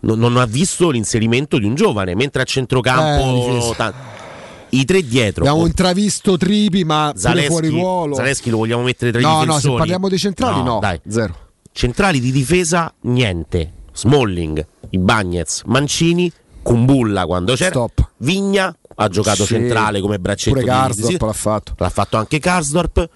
non, 0.00 0.18
non 0.18 0.36
ha 0.38 0.46
visto 0.46 0.88
l'inserimento 0.88 1.58
di 1.58 1.66
un 1.66 1.74
giovane, 1.74 2.14
mentre 2.14 2.40
a 2.40 2.44
Eh, 2.44 2.46
centrocampo 2.46 3.50
difesa. 3.50 3.74
ta- 3.74 3.94
i 4.70 4.84
tre 4.86 5.02
dietro. 5.06 5.44
Abbiamo 5.44 5.66
intravisto 5.66 6.38
Tripi, 6.38 6.84
ma 6.84 7.12
Zaleschi, 7.14 7.48
fuori 7.48 7.68
ruolo. 7.68 8.14
Zaleschi 8.14 8.48
lo 8.48 8.56
vogliamo 8.58 8.82
mettere 8.82 9.10
tra 9.10 9.20
i 9.20 9.22
no, 9.22 9.32
no, 9.32 9.40
difensori? 9.40 9.72
se 9.72 9.78
parliamo 9.78 10.08
dei 10.08 10.18
centrali, 10.18 10.62
no. 10.62 10.78
dai. 10.80 10.98
Zero. 11.06 11.36
Centrali 11.72 12.20
di 12.20 12.32
difesa, 12.32 12.90
niente. 13.02 13.72
Smalling, 13.92 14.66
Ibagnez, 14.90 15.62
Mancini, 15.66 16.32
Kumbulla 16.62 17.26
quando 17.26 17.54
c'era. 17.54 17.70
Stop. 17.70 18.10
Vigna 18.18 18.74
ha 19.00 19.08
giocato 19.08 19.44
Sì. 19.44 19.54
centrale 19.54 20.00
come 20.00 20.18
braccetto. 20.18 20.50
Pure 20.56 20.62
di- 20.64 20.68
Karsdorp 20.68 21.18
di- 21.18 21.24
l'ha 21.26 21.32
fatto. 21.32 21.74
L'ha 21.76 21.88
fatto 21.90 22.16
anche 22.16 22.38
Karsdorp. 22.38 23.08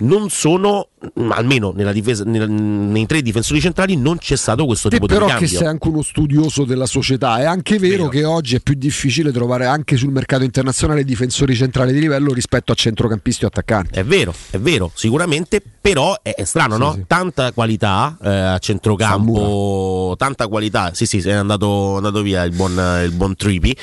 Non 0.00 0.30
sono, 0.30 0.88
mm, 1.20 1.30
almeno 1.32 1.72
nella 1.74 1.92
difesa, 1.92 2.24
nel- 2.24 2.50
nei 2.50 3.06
tre 3.06 3.20
difensori 3.22 3.60
centrali, 3.60 3.96
non 3.96 4.18
c'è 4.18 4.36
stato 4.36 4.64
questo 4.64 4.88
Te 4.88 4.96
tipo 4.96 5.06
però 5.06 5.26
di 5.26 5.32
che 5.34 5.46
sei 5.46 5.66
anche 5.66 5.88
uno 5.88 6.02
studioso 6.02 6.64
della 6.64 6.86
società, 6.86 7.38
è 7.40 7.44
anche 7.44 7.78
vero, 7.78 8.04
Vero. 8.04 8.08
che 8.08 8.24
oggi 8.24 8.56
è 8.56 8.60
più 8.60 8.74
difficile 8.74 9.32
trovare 9.32 9.66
anche 9.66 9.96
sul 9.96 10.10
mercato 10.10 10.44
internazionale 10.44 11.04
difensori 11.04 11.54
centrali 11.54 11.92
di 11.92 12.00
livello 12.00 12.32
rispetto 12.32 12.72
a 12.72 12.74
centrocampisti 12.74 13.44
o 13.44 13.48
attaccanti. 13.48 13.98
È 13.98 14.04
vero, 14.04 14.32
è 14.50 14.58
vero, 14.58 14.90
sicuramente, 14.94 15.60
però 15.80 16.16
è, 16.22 16.34
è 16.34 16.44
strano, 16.44 16.76
no? 16.76 16.92
sì. 16.92 17.04
Tanta 17.06 17.52
qualità 17.52 18.16
eh, 18.22 18.28
a 18.28 18.58
centrocampo, 18.58 20.14
tanta 20.16 20.46
qualità. 20.46 20.92
Sì, 20.94 21.06
sì, 21.06 21.18
è 21.18 21.32
andato, 21.32 21.96
andato 21.96 22.22
via 22.22 22.42
il 22.44 22.54
buon, 22.54 22.72
il 23.04 23.12
buon 23.12 23.34
Trippi. 23.34 23.76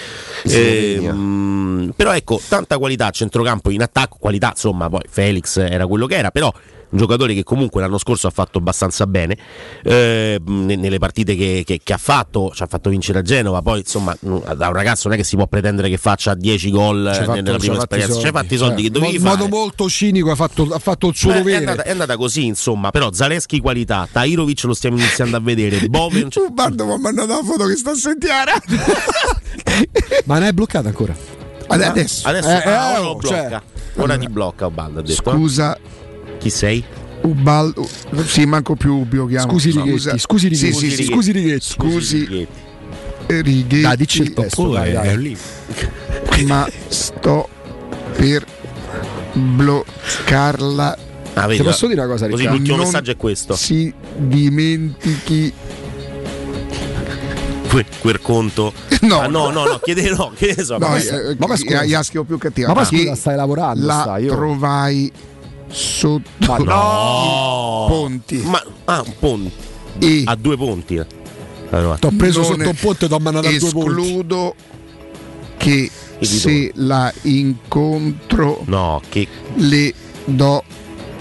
Ehm, 0.43 1.93
però 1.95 2.13
ecco, 2.13 2.39
tanta 2.47 2.77
qualità 2.77 3.07
a 3.07 3.11
centrocampo 3.11 3.69
in 3.69 3.81
attacco, 3.81 4.17
qualità, 4.19 4.49
insomma, 4.49 4.89
poi 4.89 5.01
Felix 5.09 5.57
era 5.57 5.87
quello 5.87 6.04
che 6.05 6.15
era, 6.15 6.31
però 6.31 6.51
un 6.87 6.99
giocatore 6.99 7.33
che 7.33 7.43
comunque 7.43 7.81
l'anno 7.81 7.97
scorso 7.97 8.27
ha 8.27 8.29
fatto 8.29 8.59
abbastanza 8.59 9.07
bene 9.07 9.35
eh, 9.83 10.39
ne- 10.45 10.75
nelle 10.75 10.99
partite 10.99 11.35
che, 11.35 11.63
che- 11.65 11.81
che 11.83 11.93
ha 11.93 11.97
fatto, 11.97 12.51
ci 12.53 12.61
ha 12.63 12.67
fatto 12.67 12.89
vincere 12.91 13.19
a 13.19 13.21
Genova, 13.23 13.61
poi 13.63 13.79
insomma 13.79 14.15
mm, 14.25 14.37
da 14.55 14.67
un 14.67 14.73
ragazzo 14.73 15.07
non 15.07 15.17
è 15.17 15.19
che 15.19 15.25
si 15.25 15.35
può 15.35 15.47
pretendere 15.47 15.89
che 15.89 15.97
faccia 15.97 16.35
10 16.35 16.69
gol 16.71 17.11
Ci 17.13 17.21
eh, 17.21 17.23
fatto- 17.25 17.41
nella 17.41 17.57
prima 17.57 17.73
fatto 17.75 17.95
i 17.95 17.97
esperienza, 17.99 18.13
ci 18.15 18.21
soldi. 18.21 18.37
fatti 18.37 18.53
i 18.53 18.57
soldi 18.57 18.75
Cioè, 18.75 18.83
che 18.83 18.91
dovevi 18.91 19.15
in 19.15 19.21
fare. 19.21 19.35
modo 19.37 19.49
molto 19.49 19.89
cinico 19.89 20.31
ha 20.31 20.35
fatto, 20.35 20.67
ha 20.71 20.79
fatto 20.79 21.07
il 21.07 21.15
suo 21.15 21.29
Beh, 21.31 21.35
è, 21.35 21.39
dovere. 21.39 21.57
andata, 21.57 21.83
è 21.83 21.89
andata 21.91 22.15
così, 22.17 22.45
insomma, 22.45 22.91
però 22.91 23.11
Zaleschi 23.11 23.59
qualità, 23.59 24.07
Tairovic 24.09 24.63
lo 24.63 24.73
stiamo 24.73 24.97
iniziando 24.97 25.35
a 25.37 25.39
vedere, 25.41 25.79
Bove 25.89 26.19
non 26.21 26.29
c'è- 26.29 26.39
Ubaldo 26.41 26.85
mi 26.85 26.93
ha 26.93 26.97
mandato 26.99 27.27
la 27.29 27.43
foto 27.43 27.65
che 27.65 27.75
sta 27.75 27.91
a 27.91 27.95
sentiare. 27.95 28.51
Ma 30.25 30.35
non 30.39 30.47
è 30.47 30.53
bloccata 30.53 30.87
ancora. 30.87 31.43
Adesso. 31.67 32.27
Adesso 32.27 32.47
Eh, 32.47 32.69
ah, 32.69 32.93
eh, 32.93 32.97
oh, 32.99 33.15
blocca. 33.15 33.27
cioè- 33.49 33.61
Ora 33.97 34.17
ti 34.17 34.27
blocca 34.27 34.67
Ubaldo, 34.67 35.01
detto. 35.01 35.31
Scusa, 35.31 35.77
Chi 36.39 36.49
sei? 36.49 36.83
Ubaldo. 37.21 37.87
Sì, 38.25 38.45
manco 38.45 38.75
più 38.75 38.93
Ubbio 38.95 39.25
chiamo. 39.25 39.49
Scusi 39.49 39.71
Scusa. 39.71 39.83
Righetti, 39.85 40.19
scusi 40.19 40.47
Righetti, 40.49 40.73
Sì, 40.73 40.89
sì, 40.89 40.95
sì. 40.95 41.03
scusi 41.05 41.31
Righetti. 41.31 41.65
Scusi 41.65 42.47
eh, 43.27 43.41
Righetti. 43.41 43.81
Dai, 43.81 43.97
dici 43.97 44.21
il 44.21 44.33
testo, 44.33 44.69
dai, 44.69 44.91
dai. 44.91 45.37
ma 46.45 46.67
sto 46.87 47.49
per 48.15 48.45
bloccarla 49.33 50.97
Ah, 51.37 51.47
vedi, 51.47 51.57
Ti 51.57 51.63
posso 51.65 51.87
dire 51.87 51.99
una 51.99 52.09
cosa, 52.09 52.25
Così 52.29 52.37
Riccardo? 52.43 52.55
l'ultimo 52.57 52.77
Non 52.77 52.85
messaggio 52.85 53.11
è 53.11 53.17
questo. 53.17 53.55
Si 53.57 53.93
dimentichi 54.15 55.51
Que- 57.83 57.85
quel 57.99 58.21
conto. 58.21 58.73
No, 59.01 59.19
Ah, 59.19 59.27
no, 59.27 59.49
no, 59.51 59.65
no, 59.65 59.79
chiede 59.83 60.09
no, 60.11 60.31
che 60.35 60.53
ne 60.57 60.63
so. 60.63 60.77
No, 60.77 60.87
ma- 60.87 60.97
eh, 60.97 61.35
ma 61.37 61.53
eh, 61.53 61.57
scusa. 61.57 61.83
Iaschio 61.83 62.23
più 62.23 62.37
cattiva. 62.37 62.73
Ma 62.73 62.85
Che 62.87 62.97
scusa, 62.97 63.15
stai 63.15 63.35
lavorando, 63.35 63.85
La 63.85 64.01
stai, 64.01 64.23
io- 64.23 64.31
trovai 64.33 65.11
sotto 65.67 66.23
Ma 66.39 66.57
no! 66.63 67.85
ponti. 67.87 68.37
Ma 68.45 68.63
ah, 68.85 69.03
un 69.05 69.13
ponte. 69.19 69.51
E 69.99 70.23
A 70.25 70.35
due 70.35 70.57
ponti. 70.57 70.95
eh. 70.95 71.05
Allora, 71.71 71.97
T'ho 71.97 72.11
preso 72.15 72.39
Non 72.41 72.47
sotto 72.51 72.69
un 72.69 72.75
ponte 72.79 73.05
e 73.05 73.07
t'ho 73.09 73.19
mandato 73.19 73.47
a 73.47 73.51
due 73.51 73.69
ponti. 73.71 73.89
escludo 74.01 74.55
che 75.57 75.91
se 76.21 76.71
la 76.75 77.11
incontro 77.23 78.61
No, 78.65 79.01
che 79.09 79.27
le 79.55 79.93
do 80.25 80.63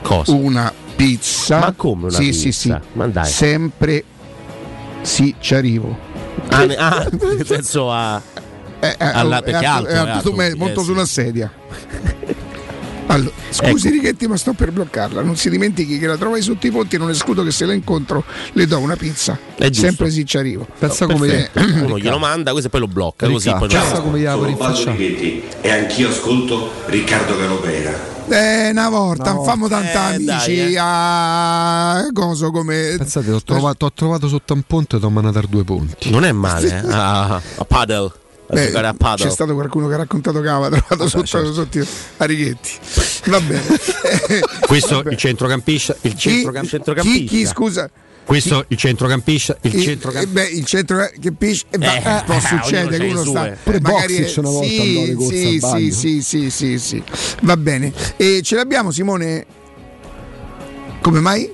cosa? 0.02 0.32
una 0.32 0.72
pizza. 0.96 1.58
Ma 1.58 1.72
come 1.72 2.06
una 2.06 2.12
sì, 2.16 2.32
sì, 2.32 2.52
sì. 2.52 2.68
pizza? 2.68 2.82
Ma 2.92 3.06
dai. 3.08 3.26
Sempre 3.28 4.04
sì, 5.02 5.34
ci 5.40 5.54
arrivo. 5.54 6.12
Ah, 6.48 6.66
ah, 6.76 7.08
nel 7.20 7.46
senso 7.46 7.90
a. 7.90 8.20
Eh, 8.80 8.88
eh, 8.98 9.04
Alla- 9.04 9.38
è 9.38 9.42
perché 9.42 9.64
è 9.64 9.66
alto- 9.66 9.88
alto, 9.88 9.88
è 9.88 9.92
è 9.92 9.96
alto 9.98 10.12
alto, 10.12 10.32
me- 10.32 10.46
eh, 10.48 10.54
monto 10.54 10.82
su 10.82 10.92
una 10.92 11.06
sedia. 11.06 11.52
Allora, 13.06 13.30
scusi 13.50 13.88
Ecco. 13.88 13.96
Righetti, 13.96 14.26
ma 14.26 14.36
sto 14.36 14.54
per 14.54 14.72
bloccarla. 14.72 15.20
Non 15.20 15.36
si 15.36 15.50
dimentichi 15.50 15.98
che 15.98 16.06
la 16.06 16.16
trovai 16.16 16.40
sotto 16.40 16.66
i 16.66 16.70
ponti. 16.70 16.96
Non 16.96 17.10
escludo 17.10 17.44
che 17.44 17.50
se 17.50 17.66
la 17.66 17.74
incontro 17.74 18.24
le 18.52 18.66
do 18.66 18.78
una 18.78 18.96
pizza. 18.96 19.38
È 19.56 19.68
giusto. 19.68 19.86
Sempre 19.86 20.10
sì, 20.10 20.24
ci 20.24 20.38
arrivo. 20.38 20.66
Pensa 20.78 21.06
come 21.06 21.26
Perfetto. 21.52 21.84
Uno 21.84 21.98
glielo 21.98 22.18
manda, 22.18 22.50
questo 22.52 22.68
e 22.68 22.70
poi 22.70 22.80
lo 22.80 22.88
blocca. 22.88 23.28
Così 23.28 23.46
Ricca, 23.48 23.58
poi 23.58 23.68
pensa 23.68 23.94
no. 23.94 24.02
come 24.02 24.18
gli. 24.20 24.26
Righetti 24.26 25.42
e 25.60 25.70
anch'io 25.70 26.08
ascolto 26.08 26.70
Riccardo 26.86 27.36
Caropera. 27.36 28.13
Eh, 28.28 28.70
una 28.70 28.88
volta, 28.88 29.32
No. 29.32 29.42
famo 29.44 29.68
tanta 29.68 30.12
Eh, 30.12 30.14
amici 30.14 30.56
dai, 30.56 30.72
eh. 30.74 30.78
a 30.78 32.06
coso 32.12 32.50
come. 32.50 32.94
Pensate, 32.96 33.30
ho 33.30 33.42
trovato, 33.42 33.86
ho 33.86 33.92
trovato 33.92 34.28
sotto 34.28 34.54
un 34.54 34.62
ponte 34.66 34.96
e 34.96 35.00
t'ho 35.00 35.10
mandato 35.10 35.38
a 35.38 35.44
due 35.48 35.64
ponti. 35.64 36.10
Non 36.10 36.24
è 36.24 36.32
male, 36.32 36.68
eh? 36.68 36.90
a, 36.92 37.34
a 37.34 37.64
paddle. 37.66 38.12
A 38.46 38.54
Beh, 38.54 38.70
paddle. 38.96 39.24
c'è 39.24 39.30
stato 39.30 39.54
qualcuno 39.54 39.88
che 39.88 39.94
ha 39.94 39.98
raccontato 39.98 40.40
che 40.40 40.48
aveva 40.48 40.68
trovato 40.68 41.08
sotto, 41.08 41.24
certo. 41.26 41.52
sotto 41.52 41.80
a 42.18 42.24
Righetti. 42.24 42.70
Va 43.26 43.40
bene. 43.40 43.62
Questo 44.66 45.00
il 45.08 45.16
centrocampista, 45.16 45.96
il 46.02 46.12
Chi, 46.12 46.18
centrocamp- 46.18 46.64
chi, 46.64 46.70
centrocampista. 46.70 47.26
chi, 47.36 47.46
scusa? 47.46 47.90
Questo 48.24 48.64
il 48.68 48.76
centrocampista, 48.76 49.56
il 49.62 49.74
Il, 49.74 49.82
centrocampista. 49.82 50.40
eh, 50.40 50.46
beh, 50.46 50.56
il 50.56 50.64
centro 50.64 50.98
che 51.20 51.32
pisce 51.32 51.64
eh, 51.70 51.78
Eh, 51.84 52.22
può 52.24 52.38
succedere 52.40 53.06
che 53.06 53.12
uno 53.12 53.24
sta 53.24 53.56
Pure 53.62 53.80
magari 53.80 54.18
Boxic 54.18 54.36
una 54.38 54.50
volta 54.50 54.66
sì, 54.66 55.16
sì, 55.20 55.60
sì, 55.60 55.90
sì, 55.92 56.22
sì, 56.22 56.50
sì, 56.50 56.78
sì. 56.78 57.02
va 57.42 57.56
bene 57.56 57.92
e 58.16 58.40
ce 58.42 58.56
l'abbiamo 58.56 58.90
Simone 58.90 59.46
come 61.00 61.20
mai? 61.20 61.52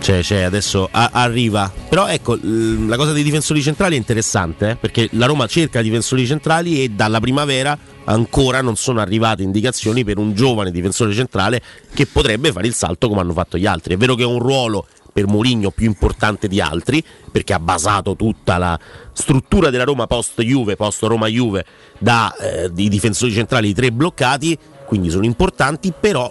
C'è, 0.00 0.20
c'è, 0.20 0.40
adesso 0.42 0.88
a- 0.90 1.10
arriva. 1.12 1.70
Però 1.88 2.06
ecco, 2.06 2.34
l- 2.34 2.86
la 2.86 2.96
cosa 2.96 3.12
dei 3.12 3.22
difensori 3.22 3.60
centrali 3.62 3.94
è 3.96 3.98
interessante, 3.98 4.70
eh, 4.70 4.76
perché 4.76 5.08
la 5.12 5.26
Roma 5.26 5.46
cerca 5.46 5.82
difensori 5.82 6.26
centrali 6.26 6.82
e 6.82 6.88
dalla 6.90 7.20
primavera 7.20 7.76
ancora 8.04 8.62
non 8.62 8.76
sono 8.76 9.00
arrivate 9.00 9.42
indicazioni 9.42 10.02
per 10.04 10.16
un 10.18 10.34
giovane 10.34 10.70
difensore 10.70 11.12
centrale 11.12 11.60
che 11.92 12.06
potrebbe 12.06 12.50
fare 12.50 12.66
il 12.66 12.74
salto 12.74 13.08
come 13.08 13.20
hanno 13.20 13.34
fatto 13.34 13.58
gli 13.58 13.66
altri. 13.66 13.94
È 13.94 13.96
vero 13.98 14.14
che 14.14 14.22
è 14.22 14.26
un 14.26 14.38
ruolo 14.38 14.86
per 15.12 15.26
Mourinho 15.26 15.70
più 15.70 15.86
importante 15.86 16.48
di 16.48 16.60
altri, 16.60 17.04
perché 17.30 17.52
ha 17.52 17.60
basato 17.60 18.16
tutta 18.16 18.58
la 18.58 18.78
struttura 19.12 19.70
della 19.70 19.84
Roma 19.84 20.06
post 20.06 20.40
Juve, 20.42 20.76
post 20.76 21.02
Roma 21.02 21.26
Juve, 21.26 21.64
da 21.98 22.34
eh, 22.34 22.72
difensori 22.72 23.32
centrali 23.32 23.74
tre 23.74 23.92
bloccati, 23.92 24.58
quindi 24.86 25.10
sono 25.10 25.24
importanti, 25.24 25.92
però 25.98 26.30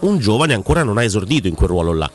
un 0.00 0.18
giovane 0.18 0.54
ancora 0.54 0.82
non 0.82 0.98
ha 0.98 1.04
esordito 1.04 1.46
in 1.46 1.54
quel 1.54 1.68
ruolo 1.68 1.92
là 1.92 2.10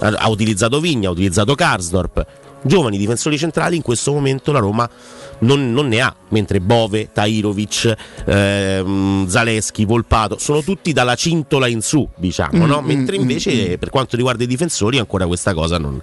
ha 0.00 0.08
ha 0.16 0.28
utilizzato 0.28 0.80
Vigna, 0.80 1.08
ha 1.08 1.12
utilizzato 1.12 1.54
Karsdorp. 1.54 2.26
Giovani 2.62 2.98
difensori 2.98 3.38
centrali 3.38 3.76
in 3.76 3.82
questo 3.82 4.12
momento 4.12 4.50
la 4.52 4.58
Roma 4.58 4.88
non, 5.40 5.72
non 5.72 5.88
ne 5.88 6.00
ha, 6.00 6.14
mentre 6.28 6.60
Bove, 6.60 7.10
Tairovic, 7.12 7.94
ehm, 8.24 9.26
Zaleschi, 9.26 9.84
Volpato 9.84 10.38
sono 10.38 10.62
tutti 10.62 10.92
dalla 10.92 11.14
cintola 11.14 11.66
in 11.66 11.80
su, 11.80 12.08
diciamo, 12.16 12.66
no? 12.66 12.80
Mm, 12.80 12.86
mentre 12.86 13.16
mm, 13.16 13.20
invece 13.20 13.78
per 13.78 13.90
quanto 13.90 14.16
riguarda 14.16 14.44
i 14.44 14.46
difensori 14.46 14.98
ancora 14.98 15.26
questa 15.26 15.54
cosa 15.54 15.78
non, 15.78 16.00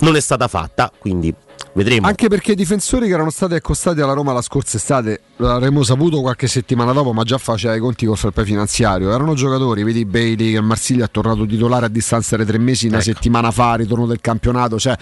non 0.00 0.16
è 0.16 0.20
stata 0.20 0.48
fatta, 0.48 0.90
quindi 0.98 1.34
vedremo. 1.74 2.06
Anche 2.06 2.28
perché 2.28 2.52
i 2.52 2.54
difensori 2.54 3.06
che 3.06 3.14
erano 3.14 3.30
stati 3.30 3.54
accostati 3.54 4.00
alla 4.00 4.12
Roma 4.12 4.32
la 4.32 4.42
scorsa 4.42 4.76
estate 4.76 5.20
l'avremmo 5.36 5.82
saputo 5.82 6.20
qualche 6.20 6.46
settimana 6.46 6.92
dopo, 6.92 7.12
ma 7.12 7.22
già 7.22 7.38
faceva 7.38 7.74
i 7.74 7.78
conti 7.78 8.06
col 8.06 8.16
fair 8.16 8.32
play 8.32 8.44
finanziario. 8.44 9.12
Erano 9.12 9.34
giocatori, 9.34 9.82
vedi 9.82 10.04
Bailey 10.04 10.52
che 10.52 10.58
il 10.58 10.62
Marsiglia 10.62 11.04
è 11.04 11.10
tornato 11.10 11.46
titolare 11.46 11.86
a 11.86 11.88
distanza 11.88 12.36
di 12.36 12.44
tre 12.44 12.58
mesi, 12.58 12.86
una 12.86 12.96
Ecco. 12.96 13.04
settimana 13.04 13.50
fa, 13.50 13.74
ritorno 13.74 14.06
del 14.06 14.20
campionato. 14.20 14.78
Cioè, 14.78 14.96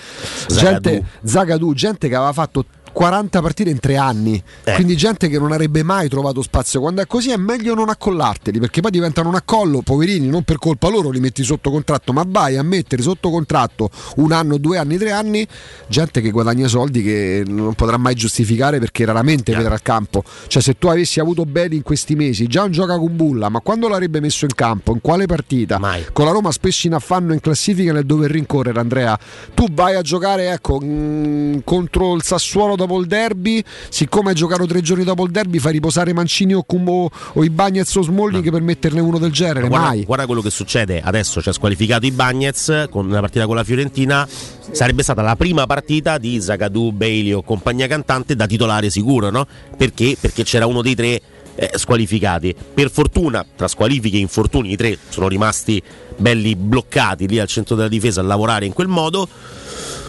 Zagadou. 0.48 0.80
gente, 0.82 1.04
Zagadou, 1.22 1.72
gente 1.72 2.08
che 2.08 2.14
aveva 2.14 2.32
fatto 2.32 2.64
40 2.96 3.42
partite 3.42 3.68
in 3.68 3.78
tre 3.78 3.98
anni, 3.98 4.42
Eh. 4.64 4.72
quindi 4.72 4.96
gente 4.96 5.28
che 5.28 5.38
non 5.38 5.52
avrebbe 5.52 5.82
mai 5.82 6.08
trovato 6.08 6.40
spazio. 6.40 6.80
Quando 6.80 7.02
è 7.02 7.06
così 7.06 7.30
è 7.30 7.36
meglio 7.36 7.74
non 7.74 7.90
accollarteli 7.90 8.58
perché 8.58 8.80
poi 8.80 8.90
diventano 8.90 9.28
un 9.28 9.34
accollo. 9.34 9.82
Poverini, 9.82 10.28
non 10.28 10.44
per 10.44 10.56
colpa 10.56 10.88
loro 10.88 11.10
li 11.10 11.20
metti 11.20 11.44
sotto 11.44 11.70
contratto, 11.70 12.14
ma 12.14 12.24
vai 12.26 12.56
a 12.56 12.62
mettere 12.62 13.02
sotto 13.02 13.28
contratto 13.28 13.90
un 14.16 14.32
anno, 14.32 14.56
due 14.56 14.78
anni, 14.78 14.96
tre 14.96 15.10
anni 15.10 15.46
gente 15.88 16.22
che 16.22 16.30
guadagna 16.30 16.68
soldi 16.68 17.02
che 17.02 17.42
non 17.46 17.74
potrà 17.74 17.98
mai 17.98 18.14
giustificare 18.14 18.78
perché 18.78 19.04
raramente 19.04 19.54
vedrà 19.54 19.74
al 19.74 19.82
campo. 19.82 20.24
Cioè, 20.46 20.62
se 20.62 20.78
tu 20.78 20.86
avessi 20.86 21.20
avuto 21.20 21.44
bene 21.44 21.74
in 21.74 21.82
questi 21.82 22.14
mesi, 22.14 22.46
già 22.46 22.62
un 22.62 22.70
gioca 22.70 22.96
con 22.96 23.14
bulla, 23.14 23.50
ma 23.50 23.60
quando 23.60 23.88
l'avrebbe 23.88 24.20
messo 24.20 24.46
in 24.46 24.54
campo? 24.54 24.92
In 24.92 25.02
quale 25.02 25.26
partita? 25.26 25.78
Mai. 25.78 26.06
Con 26.14 26.24
la 26.24 26.30
Roma 26.30 26.50
spesso 26.50 26.86
in 26.86 26.94
affanno 26.94 27.34
in 27.34 27.40
classifica 27.40 27.92
nel 27.92 28.06
dover 28.06 28.30
rincorrere, 28.30 28.80
Andrea. 28.80 29.18
Tu 29.52 29.66
vai 29.70 29.96
a 29.96 30.00
giocare, 30.00 30.50
ecco, 30.50 30.80
mm, 30.82 31.58
contro 31.62 32.14
il 32.14 32.22
Sassuolo 32.22 32.74
dopo 32.86 33.00
il 33.00 33.06
derby. 33.06 33.62
Siccome 33.88 34.32
giocato 34.32 34.64
tre 34.66 34.80
giorni 34.80 35.04
dopo 35.04 35.24
il 35.24 35.30
derby, 35.30 35.58
fai 35.58 35.72
riposare 35.72 36.12
Mancini 36.12 36.54
o, 36.54 36.62
Cum- 36.62 36.88
o 36.88 37.44
i 37.44 37.50
Bagnets 37.50 37.94
o 37.96 38.02
Smalling 38.02 38.50
per 38.50 38.62
metterne 38.62 39.00
uno 39.00 39.18
del 39.18 39.32
genere. 39.32 39.68
guarda, 39.68 39.88
mai. 39.88 40.04
guarda 40.04 40.26
quello 40.26 40.40
che 40.40 40.50
succede 40.50 41.00
adesso, 41.02 41.42
ci 41.42 41.48
ha 41.48 41.52
squalificato 41.52 42.06
i 42.06 42.12
Bagnets 42.12 42.86
con 42.90 43.08
la 43.10 43.20
partita 43.20 43.46
con 43.46 43.56
la 43.56 43.64
Fiorentina. 43.64 44.26
Sarebbe 44.70 45.02
stata 45.02 45.22
la 45.22 45.36
prima 45.36 45.66
partita 45.66 46.18
di 46.18 46.40
Zagadou, 46.40 46.90
Bailey 46.90 47.32
o 47.32 47.42
compagnia 47.42 47.86
cantante 47.86 48.34
da 48.34 48.46
titolare 48.46 48.90
sicuro, 48.90 49.30
no? 49.30 49.46
Perché? 49.76 50.16
Perché 50.18 50.42
c'era 50.44 50.66
uno 50.66 50.82
dei 50.82 50.94
tre 50.94 51.20
eh, 51.54 51.70
squalificati. 51.74 52.54
Per 52.74 52.90
fortuna, 52.90 53.44
tra 53.54 53.68
squalifiche 53.68 54.16
e 54.16 54.20
infortuni, 54.20 54.72
i 54.72 54.76
tre 54.76 54.98
sono 55.08 55.28
rimasti 55.28 55.82
belli 56.16 56.56
bloccati 56.56 57.28
lì 57.28 57.38
al 57.38 57.46
centro 57.46 57.74
della 57.74 57.88
difesa 57.88 58.20
a 58.20 58.24
lavorare 58.24 58.66
in 58.66 58.72
quel 58.72 58.88
modo. 58.88 59.28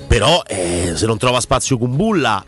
Però 0.07 0.41
eh, 0.47 0.93
se 0.95 1.05
non 1.05 1.17
trova 1.17 1.39
spazio 1.41 1.77
Kumbulla, 1.77 2.43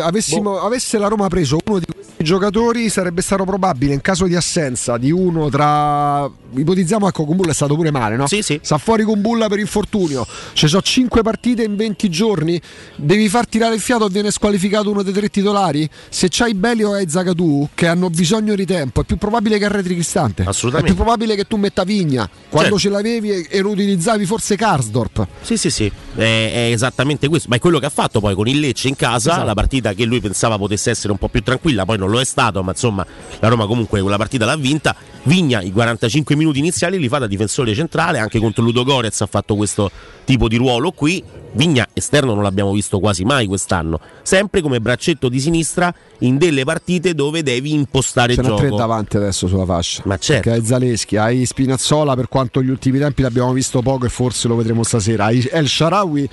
avessimo- 0.00 0.60
avesse 0.60 0.98
la 0.98 1.08
Roma 1.08 1.28
preso 1.28 1.58
uno 1.66 1.78
di 1.78 1.84
questi 1.84 2.24
giocatori 2.24 2.88
sarebbe 2.88 3.20
stato 3.22 3.44
probabile 3.44 3.92
in 3.92 4.00
caso 4.00 4.26
di 4.26 4.34
assenza 4.34 4.96
di 4.96 5.10
uno 5.10 5.50
tra 5.50 6.30
ipotizziamo 6.56 7.08
ecco 7.08 7.24
Kumbulla 7.24 7.50
è 7.50 7.54
stato 7.54 7.74
pure 7.74 7.90
male 7.90 8.16
no? 8.16 8.26
Sì, 8.26 8.40
sì. 8.40 8.58
sta 8.62 8.78
fuori 8.78 9.02
Kumbulla 9.04 9.48
per 9.48 9.58
infortunio 9.58 10.26
ci 10.52 10.68
sono 10.68 10.80
5 10.80 11.22
partite 11.22 11.64
in 11.64 11.76
20 11.76 12.08
giorni 12.08 12.58
devi 12.96 13.28
far 13.28 13.46
tirare 13.46 13.74
il 13.74 13.80
fiato 13.80 14.06
e 14.06 14.10
viene 14.10 14.30
squalificato 14.30 14.90
uno 14.90 15.02
dei 15.02 15.12
tre 15.12 15.28
titolari 15.28 15.88
se 16.08 16.28
c'hai 16.30 16.54
Belio 16.54 16.94
e 16.96 17.06
Zagadou 17.08 17.68
che 17.74 17.86
hanno 17.88 18.08
bisogno 18.10 18.54
di 18.54 18.64
tempo 18.64 19.02
è 19.02 19.04
più 19.04 19.16
probabile 19.16 19.58
che 19.58 19.64
arretri 19.66 19.94
Cristante 19.94 20.44
Assolutamente. 20.46 20.92
è 20.92 20.94
più 20.94 21.02
probabile 21.04 21.34
che 21.34 21.44
tu 21.44 21.56
metta 21.56 21.84
Vigna 21.84 22.28
quando 22.48 22.78
Certo. 22.78 22.78
ce 22.78 22.88
l'avevi 22.88 23.30
e, 23.30 23.46
e 23.50 23.60
lo 23.60 23.70
utilizzavi 23.70 24.24
forse 24.24 24.56
Karsdorp 24.56 25.26
Sì, 25.42 25.56
sì, 25.56 25.70
sì, 25.70 25.90
è, 26.14 26.20
è 26.52 26.70
esattamente 26.72 27.28
questo. 27.28 27.48
Ma 27.50 27.56
è 27.56 27.58
quello 27.58 27.78
che 27.78 27.86
ha 27.86 27.90
fatto 27.90 28.20
poi 28.20 28.34
con 28.34 28.46
il 28.48 28.60
Lecce 28.60 28.88
in 28.94 29.08
casa, 29.08 29.30
Esatto. 29.32 29.46
la 29.46 29.54
partita 29.54 29.92
che 29.92 30.04
lui 30.04 30.20
pensava 30.20 30.56
potesse 30.56 30.90
essere 30.90 31.12
un 31.12 31.18
po' 31.18 31.28
più 31.28 31.42
tranquilla, 31.42 31.84
poi 31.84 31.98
non 31.98 32.10
lo 32.10 32.20
è 32.20 32.24
stato, 32.24 32.62
ma 32.62 32.70
insomma 32.70 33.04
la 33.40 33.48
Roma 33.48 33.66
comunque 33.66 34.00
quella 34.00 34.16
partita 34.16 34.44
l'ha 34.44 34.56
vinta. 34.56 34.94
Vigna 35.26 35.62
i 35.62 35.72
45 35.72 36.36
minuti 36.36 36.58
iniziali 36.58 36.98
li 36.98 37.08
fa 37.08 37.16
da 37.18 37.26
difensore 37.26 37.74
centrale, 37.74 38.18
anche 38.18 38.38
contro 38.38 38.62
Ludo 38.62 38.84
Gorez 38.84 39.20
ha 39.22 39.26
fatto 39.26 39.56
questo 39.56 39.90
tipo 40.24 40.48
di 40.48 40.56
ruolo 40.56 40.90
qui. 40.92 41.22
Vigna 41.52 41.88
esterno 41.94 42.34
non 42.34 42.42
l'abbiamo 42.42 42.72
visto 42.72 42.98
quasi 42.98 43.24
mai 43.24 43.46
quest'anno, 43.46 44.00
sempre 44.22 44.60
come 44.60 44.80
braccetto 44.80 45.28
di 45.30 45.40
sinistra 45.40 45.94
in 46.18 46.36
delle 46.36 46.64
partite 46.64 47.14
dove 47.14 47.42
devi 47.42 47.72
impostare 47.72 48.34
Ce 48.34 48.40
il 48.42 48.46
n'ha 48.48 48.54
tre 48.56 48.66
gioco. 48.68 48.78
davanti 48.78 49.16
adesso 49.16 49.46
sulla 49.46 49.64
fascia. 49.64 50.02
Ma 50.04 50.18
certo. 50.18 50.42
Perché 50.42 50.60
hai 50.60 50.66
Zaleschi, 50.66 51.16
hai 51.16 51.46
Spinazzola 51.46 52.14
per 52.16 52.28
quanto 52.28 52.60
gli 52.62 52.68
ultimi 52.68 52.98
tempi 52.98 53.22
l'abbiamo 53.22 53.52
visto 53.52 53.80
poco 53.80 54.04
e 54.04 54.08
forse 54.10 54.46
lo 54.48 54.56
vedremo 54.56 54.82
stasera. 54.82 55.26
Hai 55.26 55.48
El 55.50 55.68
Sharawi 55.68 56.28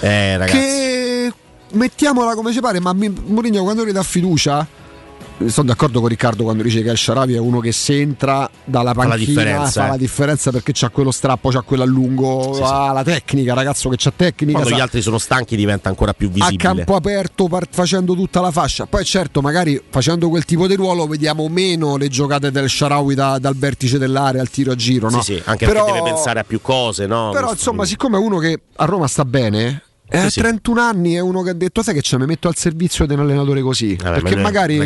Eh, 0.00 0.36
ragazzi. 0.36 0.58
che 0.58 1.05
mettiamola 1.72 2.34
come 2.34 2.52
ci 2.52 2.60
pare, 2.60 2.80
ma 2.80 2.92
Mourinho 2.92 3.62
quando 3.62 3.84
gli 3.86 3.92
dà 3.92 4.02
fiducia 4.02 4.66
sono 5.48 5.66
d'accordo 5.68 6.00
con 6.00 6.08
Riccardo 6.08 6.44
quando 6.44 6.62
dice 6.62 6.80
che 6.82 6.88
El 6.88 6.96
Sharawi 6.96 7.34
è 7.34 7.38
uno 7.38 7.60
che 7.60 7.70
se 7.70 8.00
entra 8.00 8.48
dalla 8.64 8.94
Fa 8.94 9.02
la 9.02 9.08
panchina 9.10 9.34
differenza, 9.42 9.80
fa 9.82 9.86
eh. 9.86 9.90
la 9.90 9.96
differenza 9.98 10.50
perché 10.50 10.72
c'ha 10.74 10.88
quello 10.88 11.10
strappo, 11.10 11.50
c'ha 11.50 11.60
quello 11.60 11.82
a 11.82 11.86
lungo, 11.86 12.52
Sì, 12.54 12.62
sì. 12.62 12.62
ha 12.64 12.90
la 12.92 13.02
tecnica, 13.04 13.52
ragazzo 13.52 13.90
che 13.90 13.96
c'ha 13.98 14.12
tecnica. 14.16 14.52
Quando 14.52 14.70
sa- 14.70 14.76
gli 14.76 14.80
altri 14.80 15.02
sono 15.02 15.18
stanchi 15.18 15.54
diventa 15.54 15.90
ancora 15.90 16.14
più 16.14 16.28
a 16.28 16.30
visibile. 16.30 16.56
campo 16.56 16.94
aperto 16.96 17.48
par- 17.48 17.68
facendo 17.70 18.14
tutta 18.14 18.40
la 18.40 18.50
fascia. 18.50 18.86
Poi 18.86 19.04
certo, 19.04 19.42
magari 19.42 19.78
facendo 19.90 20.30
quel 20.30 20.46
tipo 20.46 20.66
di 20.66 20.74
ruolo 20.74 21.06
vediamo 21.06 21.46
meno 21.48 21.98
le 21.98 22.08
giocate 22.08 22.50
del 22.50 22.70
Sharawi 22.70 23.14
da- 23.14 23.38
dal 23.38 23.56
vertice 23.56 23.98
dell'area 23.98 24.40
al 24.40 24.48
tiro 24.48 24.72
a 24.72 24.74
giro, 24.74 25.10
no? 25.10 25.20
Sì, 25.20 25.34
sì, 25.34 25.42
anche 25.44 25.66
Però- 25.66 25.84
perché 25.84 25.98
deve 26.00 26.12
pensare 26.14 26.40
a 26.40 26.44
più 26.44 26.62
cose, 26.62 27.06
no? 27.06 27.28
Però 27.34 27.50
insomma, 27.50 27.84
siccome 27.84 28.16
è 28.16 28.20
uno 28.20 28.38
che 28.38 28.58
a 28.76 28.84
Roma 28.86 29.06
sta 29.06 29.26
bene, 29.26 29.82
a 30.08 30.20
Sì, 30.22 30.30
sì. 30.30 30.40
31 30.40 30.80
anni 30.80 31.14
è 31.14 31.20
uno 31.20 31.42
che 31.42 31.50
ha 31.50 31.54
detto 31.54 31.82
sai 31.82 31.94
che 31.94 32.00
ce 32.00 32.16
mi 32.18 32.26
metto 32.26 32.46
al 32.48 32.54
servizio 32.56 33.06
di 33.06 33.14
un 33.14 33.20
allenatore 33.20 33.60
così 33.60 33.96
Vabbè, 33.96 34.20
perché 34.20 34.36
magari 34.36 34.76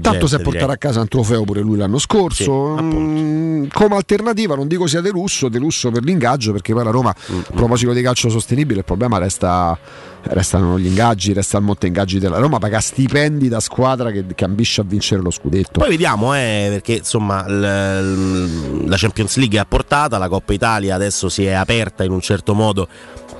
tanto 0.00 0.26
si 0.26 0.34
è 0.34 0.38
direi. 0.38 0.42
portato 0.52 0.70
a 0.72 0.76
casa 0.76 1.00
un 1.00 1.08
trofeo 1.08 1.42
pure 1.44 1.60
lui 1.60 1.76
l'anno 1.76 1.98
scorso 1.98 2.76
Sì, 2.78 2.82
Mm, 2.82 3.66
come 3.72 3.96
alternativa 3.96 4.54
non 4.54 4.68
dico 4.68 4.86
sia 4.86 5.00
delusso 5.00 5.48
delusso 5.48 5.90
per 5.90 6.04
l'ingaggio 6.04 6.52
perché 6.52 6.72
poi 6.72 6.84
la 6.84 6.90
Roma 6.90 7.14
Mm, 7.32 7.38
a 7.38 7.52
proposito 7.54 7.92
di 7.92 8.00
calcio 8.02 8.28
sostenibile 8.30 8.78
il 8.78 8.84
problema 8.84 9.18
resta 9.18 9.76
restano 10.22 10.78
gli 10.78 10.86
ingaggi 10.86 11.32
resta 11.32 11.58
il 11.58 11.64
monte 11.64 11.86
ingaggi 11.86 12.18
della 12.18 12.38
Roma 12.38 12.58
paga 12.58 12.78
stipendi 12.80 13.48
da 13.48 13.58
squadra 13.60 14.10
che, 14.10 14.24
che 14.34 14.44
ambisce 14.44 14.80
a 14.82 14.84
vincere 14.84 15.20
lo 15.22 15.30
scudetto 15.30 15.80
Poi 15.80 15.88
vediamo, 15.88 16.34
eh, 16.34 16.68
perché 16.70 16.92
insomma 16.94 17.46
l- 17.48 18.86
la 18.88 18.96
Champions 18.96 19.36
League 19.36 19.56
è 19.58 19.60
a 19.60 19.64
portata, 19.64 20.18
la 20.18 20.28
Coppa 20.28 20.52
Italia 20.52 20.94
adesso 20.94 21.28
si 21.28 21.44
è 21.44 21.52
aperta 21.52 22.04
in 22.04 22.10
un 22.12 22.20
certo 22.20 22.54
modo 22.54 22.86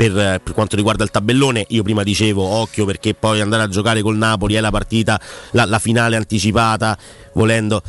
per, 0.08 0.40
per 0.42 0.54
quanto 0.54 0.76
riguarda 0.76 1.04
il 1.04 1.10
tabellone. 1.10 1.66
Io 1.68 1.82
prima 1.82 2.02
dicevo 2.02 2.42
occhio 2.42 2.86
perché 2.86 3.12
poi 3.12 3.40
andare 3.40 3.64
a 3.64 3.68
giocare 3.68 4.00
col 4.00 4.16
Napoli 4.16 4.54
è 4.54 4.60
la 4.60 4.70
partita, 4.70 5.20
la, 5.50 5.66
la 5.66 5.78
finale 5.78 6.16
anticipata, 6.16 6.96
volendo. 7.34 7.82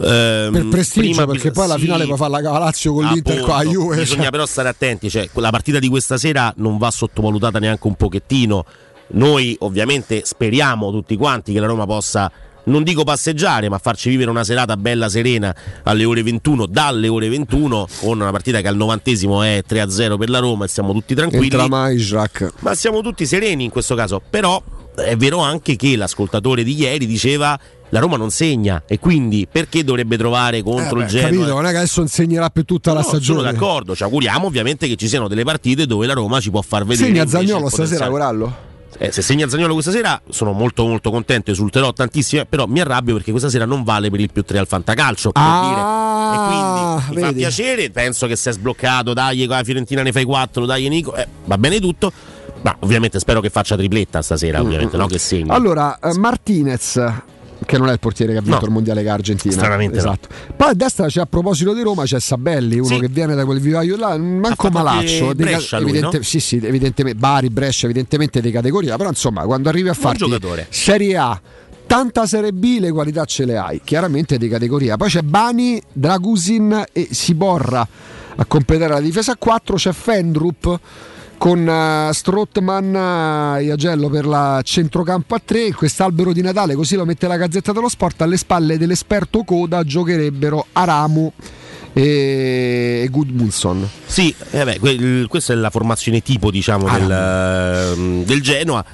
Ehm, 0.00 0.52
per 0.52 0.68
prestigio 0.68 1.08
prima 1.08 1.26
perché 1.26 1.50
poi 1.50 1.64
alla 1.64 1.74
sì, 1.74 1.80
finale 1.80 2.06
può 2.06 2.14
fare 2.14 2.40
la 2.42 2.58
Lazio 2.58 2.92
con 2.92 3.04
l'Inter 3.04 3.40
con 3.40 3.48
la 3.48 3.56
Appunto, 3.56 3.78
Juve 3.78 3.96
Bisogna 3.96 4.22
cioè. 4.22 4.30
però 4.30 4.46
stare 4.46 4.68
attenti, 4.68 5.10
cioè, 5.10 5.28
la 5.32 5.50
partita 5.50 5.80
di 5.80 5.88
questa 5.88 6.16
sera 6.18 6.52
non 6.58 6.78
va 6.78 6.90
sottovalutata 6.90 7.58
neanche 7.58 7.86
un 7.88 7.94
pochettino. 7.96 8.64
Noi 9.12 9.56
ovviamente 9.60 10.22
speriamo 10.24 10.92
tutti 10.92 11.16
quanti 11.16 11.52
che 11.52 11.58
la 11.58 11.66
Roma 11.66 11.84
possa, 11.84 12.30
non 12.64 12.82
dico 12.82 13.04
passeggiare, 13.04 13.68
ma 13.68 13.78
farci 13.78 14.08
vivere 14.10 14.30
una 14.30 14.44
serata 14.44 14.76
bella 14.76 15.08
serena 15.08 15.54
alle 15.84 16.04
ore 16.04 16.22
21, 16.22 16.66
dalle 16.66 17.08
ore 17.08 17.28
21, 17.28 17.88
con 18.00 18.20
una 18.20 18.30
partita 18.30 18.60
che 18.60 18.68
al 18.68 18.76
novantesimo 18.76 19.42
è 19.42 19.62
3-0 19.68 20.16
per 20.18 20.30
la 20.30 20.38
Roma 20.38 20.64
e 20.64 20.68
siamo 20.68 20.92
tutti 20.92 21.14
tranquilli. 21.14 21.44
entra 21.44 21.68
Maisrak 21.68 22.52
Ma 22.60 22.74
siamo 22.74 23.00
tutti 23.00 23.26
sereni 23.26 23.64
in 23.64 23.70
questo 23.70 23.94
caso. 23.94 24.20
Però 24.28 24.62
è 24.96 25.16
vero 25.16 25.38
anche 25.38 25.76
che 25.76 25.96
l'ascoltatore 25.96 26.62
di 26.62 26.78
ieri 26.78 27.06
diceva 27.06 27.58
la 27.92 27.98
Roma 27.98 28.16
non 28.16 28.30
segna 28.30 28.82
e 28.86 28.98
quindi 28.98 29.48
perché 29.50 29.82
dovrebbe 29.82 30.16
trovare 30.16 30.62
contro 30.62 30.98
Eh 30.98 31.02
il 31.02 31.06
beh, 31.06 31.10
Genoa? 31.12 31.30
capito 31.30 31.54
non 31.54 31.66
è 31.66 31.70
che 31.70 31.76
adesso 31.78 32.00
insegnerà 32.02 32.50
per 32.50 32.64
tutta 32.64 32.92
la 32.92 32.98
No, 33.00 33.04
sono 33.06 33.20
stagione 33.20 33.42
d'accordo, 33.50 33.96
ci 33.96 34.02
auguriamo 34.04 34.46
ovviamente 34.46 34.86
che 34.86 34.96
ci 34.96 35.08
siano 35.08 35.26
delle 35.26 35.42
partite 35.44 35.86
dove 35.86 36.06
la 36.06 36.12
Roma 36.12 36.38
ci 36.40 36.50
può 36.50 36.62
far 36.62 36.84
vedere. 36.84 37.08
segna 37.08 37.26
Zagnolo 37.26 37.66
il 37.66 37.72
stasera. 37.72 38.08
Corallo 38.08 38.68
Eh, 39.02 39.12
se 39.12 39.22
segna 39.22 39.48
Zagnolo 39.48 39.72
questa 39.72 39.92
sera 39.92 40.20
sono 40.28 40.52
molto 40.52 40.86
molto 40.86 41.10
contento, 41.10 41.50
esulterò 41.50 41.90
tantissimo, 41.90 42.44
però 42.44 42.66
mi 42.66 42.80
arrabbio 42.80 43.14
perché 43.14 43.30
questa 43.30 43.48
sera 43.48 43.64
non 43.64 43.82
vale 43.82 44.10
per 44.10 44.20
il 44.20 44.30
più 44.30 44.42
3 44.42 44.58
al 44.58 44.66
fantacalcio. 44.66 45.30
Ah. 45.32 47.00
E 47.00 47.08
quindi 47.08 47.18
mi 47.18 47.26
fa 47.26 47.32
piacere, 47.32 47.88
penso 47.88 48.26
che 48.26 48.36
si 48.36 48.50
è 48.50 48.52
sbloccato, 48.52 49.14
dai 49.14 49.46
con 49.46 49.56
la 49.56 49.64
Fiorentina 49.64 50.02
ne 50.02 50.12
fai 50.12 50.24
4, 50.24 50.66
dai 50.66 50.86
Nico, 50.88 51.14
eh, 51.14 51.26
va 51.46 51.56
bene 51.56 51.80
tutto. 51.80 52.12
Ma 52.60 52.76
ovviamente 52.80 53.18
spero 53.18 53.40
che 53.40 53.48
faccia 53.48 53.74
tripletta 53.74 54.20
stasera, 54.20 54.60
ovviamente, 54.60 54.98
no? 54.98 55.06
Che 55.06 55.18
segni. 55.18 55.48
Allora, 55.48 55.98
eh, 55.98 56.18
Martinez, 56.18 57.02
che 57.70 57.78
non 57.78 57.88
è 57.88 57.92
il 57.92 57.98
portiere 58.00 58.32
che 58.32 58.38
ha 58.38 58.42
vinto 58.42 58.58
No. 58.60 58.66
il 58.66 58.72
mondiale 58.72 59.02
con 59.02 59.12
Argentina. 59.12 59.52
Stranamente 59.54 59.94
no. 59.96 60.02
esatto. 60.02 60.28
Poi 60.56 60.68
a 60.70 60.74
destra 60.74 61.06
c'è 61.06 61.20
a 61.20 61.26
proposito 61.26 61.72
di 61.72 61.82
Roma 61.82 62.04
c'è 62.04 62.18
Sabelli, 62.18 62.76
uno 62.78 62.86
Sì. 62.86 62.98
che 62.98 63.08
viene 63.08 63.34
da 63.34 63.44
quel 63.44 63.60
vivaio 63.60 63.96
là, 63.96 64.16
manco 64.18 64.68
malaccio. 64.70 65.32
dei 65.32 65.46
ca- 65.46 65.52
Brescia 65.52 65.78
lui, 65.78 65.90
evidente- 65.90 66.16
no? 66.18 66.22
Sì, 66.24 66.40
sì, 66.40 66.56
evidentemente 66.62 67.18
Bari, 67.18 67.48
Brescia, 67.50 67.84
evidentemente 67.86 68.40
di 68.40 68.50
categoria, 68.50 68.96
però 68.96 69.08
insomma, 69.08 69.44
quando 69.44 69.68
arrivi 69.68 69.88
a 69.88 69.94
farti. 69.94 70.24
Serie 70.68 71.16
A 71.16 71.40
Tanta 71.86 72.24
Serie 72.26 72.52
B 72.52 72.76
le 72.78 72.92
qualità 72.92 73.24
ce 73.24 73.44
le 73.44 73.56
hai, 73.56 73.80
chiaramente 73.82 74.38
di 74.38 74.48
categoria. 74.48 74.96
Poi 74.96 75.08
c'è 75.08 75.22
Bani, 75.22 75.82
Dragusin 75.92 76.84
e 76.92 77.08
Siborra 77.10 77.86
a 78.36 78.44
completare 78.44 78.92
la 78.92 79.00
difesa 79.00 79.32
a 79.32 79.36
4, 79.36 79.74
c'è 79.76 79.92
Fendrup 79.92 80.78
con 81.40 81.66
eh, 81.66 82.10
Strottman 82.12 83.56
eh, 83.56 83.62
Iagello 83.64 84.10
per 84.10 84.26
la 84.26 84.60
centrocampo 84.62 85.34
a 85.34 85.40
3 85.42 85.72
quest'albero 85.72 86.34
di 86.34 86.42
Natale 86.42 86.74
così 86.74 86.96
lo 86.96 87.06
mette 87.06 87.26
la 87.26 87.38
Gazzetta 87.38 87.72
dello 87.72 87.88
Sport 87.88 88.20
alle 88.20 88.36
spalle 88.36 88.76
dell'esperto 88.76 89.42
Coda 89.42 89.82
giocherebbero 89.82 90.66
Aramu 90.72 91.32
e, 91.94 93.08
Gudmundsson 93.10 93.88
Sì, 94.04 94.34
eh 94.50 94.64
beh, 94.64 94.78
que- 94.78 95.26
questa 95.28 95.54
è 95.54 95.56
la 95.56 95.70
formazione 95.70 96.20
tipo 96.20 96.50
diciamo 96.50 96.86
del, 96.90 97.10
ehm, 97.10 98.24
del 98.24 98.42
Genoa. 98.42 98.84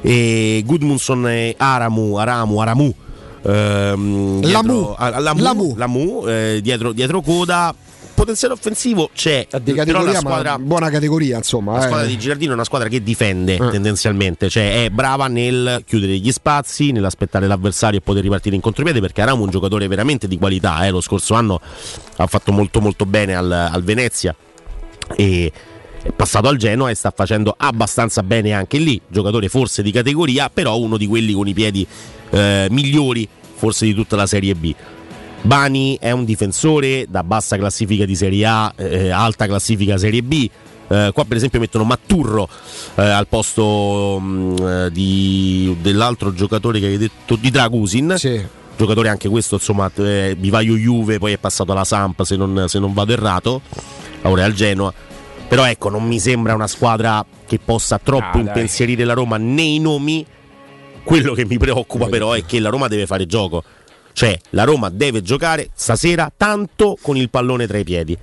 E 0.00 0.62
Gudmundsson 0.64 1.28
e 1.28 1.54
Aramu, 1.58 2.14
Aramu, 2.16 2.58
Aramu. 2.60 2.94
ehm, 3.42 4.40
dietro- 4.40 4.96
Lamu. 4.98 5.20
Lamu, 5.20 5.40
Lamu. 5.42 5.74
Lamu, 5.76 6.24
eh, 6.26 6.60
dietro, 6.62 6.92
dietro 6.92 7.20
coda. 7.20 7.74
Potenziale 8.30 8.54
offensivo 8.54 9.10
c'è, 9.12 9.46
di 9.60 9.72
categoria, 9.72 10.18
squadra, 10.18 10.56
buona 10.58 10.88
categoria 10.88 11.36
insomma 11.36 11.72
la 11.72 11.78
eh. 11.78 11.86
squadra 11.86 12.06
di 12.06 12.16
Girardino 12.16 12.52
è 12.52 12.54
una 12.54 12.64
squadra 12.64 12.88
che 12.88 13.02
difende 13.02 13.54
Eh. 13.54 13.70
tendenzialmente, 13.70 14.48
cioè 14.48 14.84
è 14.84 14.90
brava 14.90 15.26
nel 15.26 15.82
chiudere 15.84 16.16
gli 16.16 16.30
spazi, 16.30 16.92
nell'aspettare 16.92 17.48
l'avversario 17.48 17.98
e 17.98 18.02
poter 18.02 18.22
ripartire 18.22 18.54
in 18.54 18.60
contropiede 18.60 19.00
perché 19.00 19.22
Aramu 19.22 19.40
è 19.40 19.44
un 19.46 19.50
giocatore 19.50 19.88
veramente 19.88 20.28
di 20.28 20.38
qualità, 20.38 20.86
eh. 20.86 20.90
lo 20.90 21.00
scorso 21.00 21.34
anno 21.34 21.60
ha 22.16 22.26
fatto 22.28 22.52
molto 22.52 22.80
molto 22.80 23.04
bene 23.04 23.34
al, 23.34 23.50
al 23.50 23.82
Venezia 23.82 24.34
e 25.16 25.52
è 26.02 26.12
passato 26.12 26.46
al 26.46 26.56
Genoa 26.56 26.90
e 26.90 26.94
sta 26.94 27.12
facendo 27.14 27.52
abbastanza 27.56 28.22
bene 28.22 28.52
anche 28.52 28.78
lì, 28.78 29.00
giocatore 29.08 29.48
forse 29.48 29.82
di 29.82 29.90
categoria, 29.90 30.48
però 30.48 30.78
uno 30.78 30.96
di 30.96 31.06
quelli 31.06 31.32
con 31.32 31.48
i 31.48 31.52
piedi 31.52 31.84
eh, 32.30 32.68
migliori 32.70 33.28
forse 33.56 33.84
di 33.86 33.92
tutta 33.92 34.14
la 34.14 34.26
Serie 34.26 34.54
B. 34.54 34.72
Bani 35.42 35.96
è 35.98 36.10
un 36.10 36.24
difensore 36.24 37.06
da 37.08 37.24
bassa 37.24 37.56
classifica 37.56 38.04
di 38.04 38.14
Serie 38.14 38.44
A, 38.46 38.72
eh, 38.76 39.10
alta 39.10 39.46
classifica 39.46 39.96
Serie 39.96 40.22
B. 40.22 40.48
Eh, 40.88 41.10
qua 41.14 41.24
per 41.24 41.36
esempio 41.36 41.60
mettono 41.60 41.84
Matturro 41.84 42.48
eh, 42.96 43.02
al 43.02 43.28
posto 43.28 44.18
mh, 44.18 44.56
eh, 44.60 44.90
di- 44.90 45.76
dell'altro 45.80 46.34
giocatore 46.34 46.80
che 46.80 46.86
hai 46.86 46.98
detto 46.98 47.36
di 47.36 47.50
Dragusin. 47.50 48.14
Giocatore 48.76 49.08
anche 49.08 49.28
questo, 49.28 49.56
insomma, 49.56 49.90
eh, 49.96 50.34
vivaio 50.38 50.74
Juve, 50.74 51.18
poi 51.18 51.32
è 51.32 51.38
passato 51.38 51.72
alla 51.72 51.84
Samp 51.84 52.22
se 52.22 52.36
non, 52.36 52.64
se 52.66 52.78
non 52.78 52.92
vado 52.92 53.12
errato, 53.12 53.60
ora 54.22 54.42
è 54.42 54.44
al 54.44 54.54
Genoa. 54.54 54.92
Però 55.48 55.64
ecco, 55.66 55.90
non 55.90 56.06
mi 56.06 56.18
sembra 56.18 56.54
una 56.54 56.66
squadra 56.66 57.24
che 57.46 57.58
possa 57.62 57.98
troppo 58.02 58.38
Ah, 58.38 58.40
impensierire 58.40 59.04
la 59.04 59.14
Roma 59.14 59.36
nei 59.36 59.78
nomi. 59.80 60.24
Quello 61.02 61.34
che 61.34 61.44
mi 61.44 61.58
preoccupa 61.58 62.06
però 62.06 62.32
è 62.32 62.44
che 62.44 62.60
la 62.60 62.68
Roma 62.68 62.88
deve 62.88 63.06
fare 63.06 63.26
gioco. 63.26 63.62
Cioè, 64.20 64.38
la 64.50 64.64
Roma 64.64 64.90
deve 64.90 65.22
giocare 65.22 65.70
stasera 65.72 66.30
tanto 66.36 66.98
con 67.00 67.16
il 67.16 67.30
pallone 67.30 67.66
tra 67.66 67.78
i 67.78 67.84
piedi. 67.84 68.14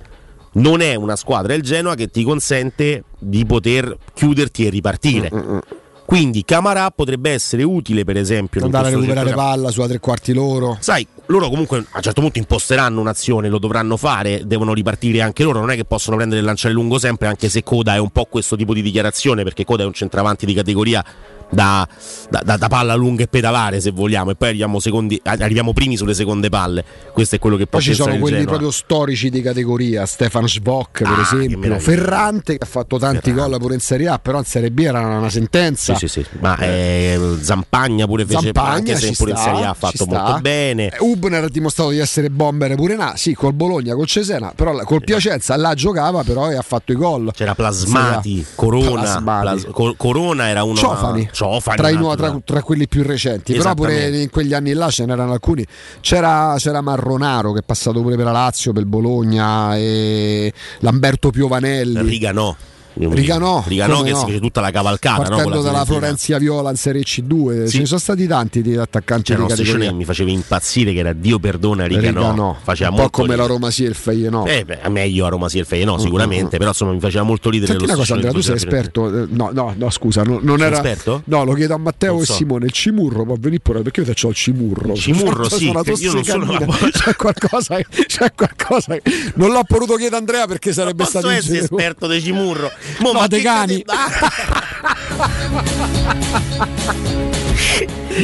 Non 0.52 0.80
è 0.80 0.94
una 0.94 1.16
squadra 1.16 1.54
il 1.54 1.62
Genoa 1.62 1.96
che 1.96 2.08
ti 2.08 2.22
consente 2.22 3.02
di 3.18 3.44
poter 3.44 3.98
chiuderti 4.14 4.64
e 4.64 4.70
ripartire. 4.70 5.28
Mm, 5.34 5.58
Quindi 6.06 6.44
Camarà 6.44 6.92
potrebbe 6.92 7.32
essere 7.32 7.64
utile, 7.64 8.04
per 8.04 8.16
esempio, 8.16 8.62
andare 8.62 8.86
a 8.86 8.90
recuperare 8.90 9.32
palla 9.32 9.72
sulla 9.72 9.88
tre 9.88 9.98
quarti 9.98 10.32
loro 10.32 10.76
Sai, 10.78 11.04
loro 11.26 11.48
comunque 11.48 11.78
a 11.78 11.96
un 11.96 12.02
certo 12.02 12.20
punto 12.20 12.38
imposteranno 12.38 13.00
un'azione, 13.00 13.48
lo 13.48 13.58
dovranno 13.58 13.96
fare, 13.96 14.42
devono 14.46 14.74
ripartire 14.74 15.20
anche 15.20 15.42
loro, 15.42 15.58
non 15.58 15.72
è 15.72 15.74
che 15.74 15.84
possono 15.84 16.14
prendere 16.14 16.38
il 16.38 16.46
lanciare 16.46 16.74
lungo 16.74 17.00
sempre, 17.00 17.26
anche 17.26 17.48
se 17.48 17.64
Coda 17.64 17.96
è 17.96 17.98
un 17.98 18.10
po' 18.10 18.26
questo 18.26 18.54
tipo 18.54 18.72
di 18.72 18.82
dichiarazione, 18.82 19.42
perché 19.42 19.64
Coda 19.64 19.82
è 19.82 19.86
un 19.86 19.94
centravanti 19.94 20.46
di 20.46 20.54
categoria 20.54 21.04
da, 21.50 21.86
da- 22.28 22.56
da- 22.56 22.68
palla 22.68 22.94
lunga 22.94 23.22
e 23.22 23.26
pedalare 23.28 23.80
se 23.80 23.90
vogliamo, 23.90 24.30
e 24.30 24.34
poi 24.34 24.48
arriviamo, 24.48 24.80
secondi- 24.80 25.20
arriviamo 25.24 25.72
primi 25.72 25.96
sulle 25.96 26.14
seconde 26.14 26.48
palle. 26.48 26.84
Questo 27.12 27.36
è 27.36 27.38
quello 27.38 27.56
che 27.56 27.66
poi 27.66 27.80
ci 27.80 27.94
sono 27.94 28.10
quelli 28.18 28.36
Genoa. 28.36 28.44
proprio 28.46 28.70
storici 28.70 29.30
di 29.30 29.40
categoria 29.40 30.04
Stefan 30.06 30.46
Schbock 30.46 31.02
per 31.02 31.08
Ah, 31.18 31.20
esempio. 31.22 31.78
Ferrante 31.78 32.56
che 32.58 32.64
ha 32.64 32.66
fatto 32.66 32.98
tanti 32.98 33.32
gol 33.32 33.56
pure 33.58 33.74
in 33.74 33.80
Serie 33.80 34.08
A 34.08 34.18
però 34.18 34.38
in 34.38 34.44
Serie 34.44 34.70
B 34.70 34.80
era 34.80 35.00
una 35.00 35.30
sentenza 35.30 35.94
Sì, 35.94 36.06
sì, 36.06 36.22
sì. 36.22 36.26
Ma 36.40 36.56
eh, 36.58 37.36
Zampagna 37.40 38.06
pure 38.06 38.24
fece 38.26 38.40
Zampagna 38.52 38.70
anche 38.74 38.96
se 38.96 39.12
pure 39.16 39.30
in 39.30 39.36
sta, 39.36 39.46
Serie 39.50 39.64
A 39.64 39.70
ha 39.70 39.74
fatto 39.74 40.04
molto 40.06 40.38
bene. 40.40 40.88
Eh, 40.88 40.96
Hubner 41.00 41.44
ha 41.44 41.48
dimostrato 41.48 41.90
di 41.90 41.98
essere 41.98 42.30
bomber 42.30 42.74
pure 42.74 42.96
là, 42.96 43.14
sì, 43.16 43.34
col 43.34 43.52
Bologna, 43.54 43.94
col 43.94 44.06
Cesena, 44.06 44.52
però 44.54 44.76
col 44.84 45.02
Piacenza 45.02 45.56
là 45.56 45.74
giocava 45.74 46.22
però 46.22 46.50
e 46.50 46.56
ha 46.56 46.62
fatto 46.62 46.92
i 46.92 46.94
gol. 46.94 47.30
C'era 47.34 47.54
Plasmati, 47.54 48.44
Corona, 48.54 48.90
Plasmati. 49.00 49.40
Plas- 49.42 49.66
Co- 49.72 49.94
Corona 49.96 50.48
era 50.48 50.62
uno 50.64 50.76
Ciofani, 50.76 51.28
Ciofani, 51.38 51.76
tra, 51.76 51.88
i 51.88 52.16
tra- 52.16 52.40
tra 52.44 52.62
quelli 52.62 52.88
più 52.88 53.04
recenti, 53.04 53.54
però 53.54 53.72
pure 53.74 54.22
in 54.22 54.28
quegli 54.28 54.54
anni 54.54 54.72
là 54.72 54.90
ce 54.90 55.06
n'erano 55.06 55.30
alcuni. 55.30 55.64
C'era, 56.00 56.56
c'era 56.58 56.80
Marronaro 56.80 57.52
che 57.52 57.60
è 57.60 57.62
passato 57.64 58.02
pure 58.02 58.16
per 58.16 58.24
la 58.24 58.32
Lazio, 58.32 58.72
per 58.72 58.84
Bologna, 58.86 59.76
e 59.76 60.52
Lamberto 60.80 61.30
Piovanelli. 61.30 62.02
Riga 62.02 62.32
no. 62.32 62.56
Riganò. 62.98 63.62
Riganò 63.66 64.02
che 64.02 64.10
no. 64.10 64.18
si 64.18 64.26
fece 64.26 64.40
tutta 64.40 64.60
la 64.60 64.70
cavalcata, 64.70 65.22
no? 65.28 65.36
Partendo 65.36 65.56
la 65.56 65.62
dalla. 65.70 65.84
Florenzia 65.84 66.38
Viola 66.38 66.70
in 66.70 66.76
Serie 66.76 67.02
C2, 67.02 67.64
Sì. 67.64 67.70
ce 67.72 67.78
ne 67.80 67.86
sono 67.86 68.00
stati 68.00 68.26
tanti 68.26 68.62
di 68.62 68.76
attaccanti 68.76 69.32
C'era 69.32 69.42
di 69.44 69.48
categoria. 69.48 69.88
che 69.90 69.94
mi 69.94 70.04
faceva 70.04 70.30
impazzire, 70.30 70.92
che 70.92 70.98
era 70.98 71.12
Dio 71.12 71.38
perdona 71.38 71.86
Riganò. 71.86 72.20
Riganò, 72.30 72.56
Faceva 72.62 72.90
un 72.90 72.96
po' 72.96 73.10
come 73.10 73.28
la 73.28 73.34
ridere. 73.34 73.52
Roma 73.52 73.70
sì 73.70 73.84
e 73.84 73.88
il 73.88 73.94
Feyenoord. 73.94 74.48
Eh, 74.50 74.64
beh, 74.64 74.88
meglio 74.88 75.26
a 75.26 75.28
Roma 75.28 75.48
sì 75.48 75.58
il 75.58 75.64
Feyenoord 75.66 76.02
sicuramente, 76.02 76.56
però 76.58 76.70
insomma 76.70 76.92
mi 76.92 77.00
faceva 77.00 77.22
molto 77.24 77.50
ridere 77.50 77.72
Senti 77.72 77.84
lo 77.86 77.90
una 77.92 78.00
cosa 78.00 78.14
Andrea, 78.14 78.32
tu 78.32 78.40
sei 78.40 78.56
esperto, 78.56 79.22
eh, 79.22 79.26
no, 79.28 79.50
no, 79.52 79.74
no 79.76 79.90
scusa, 79.90 80.22
no- 80.22 80.38
non 80.42 80.58
Sei 80.58 80.66
era... 80.66 80.76
esperto? 80.76 81.22
No, 81.26 81.44
lo 81.44 81.52
chiedo 81.54 81.74
a 81.74 81.78
Matteo 81.78 82.12
Non 82.14 82.22
e 82.22 82.24
so. 82.26 82.32
Simone, 82.34 82.66
il 82.66 82.72
cimurro 82.72 83.24
può 83.24 83.36
venire 83.38 83.60
pure, 83.60 83.82
perché 83.82 84.00
io 84.00 84.12
c'ho 84.12 84.28
il 84.28 84.34
cimurro. 84.34 84.94
Cimurro, 84.94 85.42
C'ho 85.46 85.56
sì, 85.56 85.66
io 85.66 86.12
non 86.12 86.24
sono. 86.24 86.56
C'è 86.90 87.14
qualcosa, 87.16 87.76
c'è 88.06 88.32
qualcosa 88.34 88.96
Non 89.34 89.50
l'ho 89.52 89.62
potuto 89.64 89.94
chiedere 89.94 90.16
a 90.16 90.18
Andrea 90.18 90.46
perché 90.46 90.72
sarebbe 90.72 91.04
stato 91.04 91.28
esperto 91.30 92.06
di 92.06 92.20
Cimurro? 92.20 92.70
Mo, 92.98 93.12
No, 93.12 93.26
che 93.28 93.40
cani. 93.42 93.84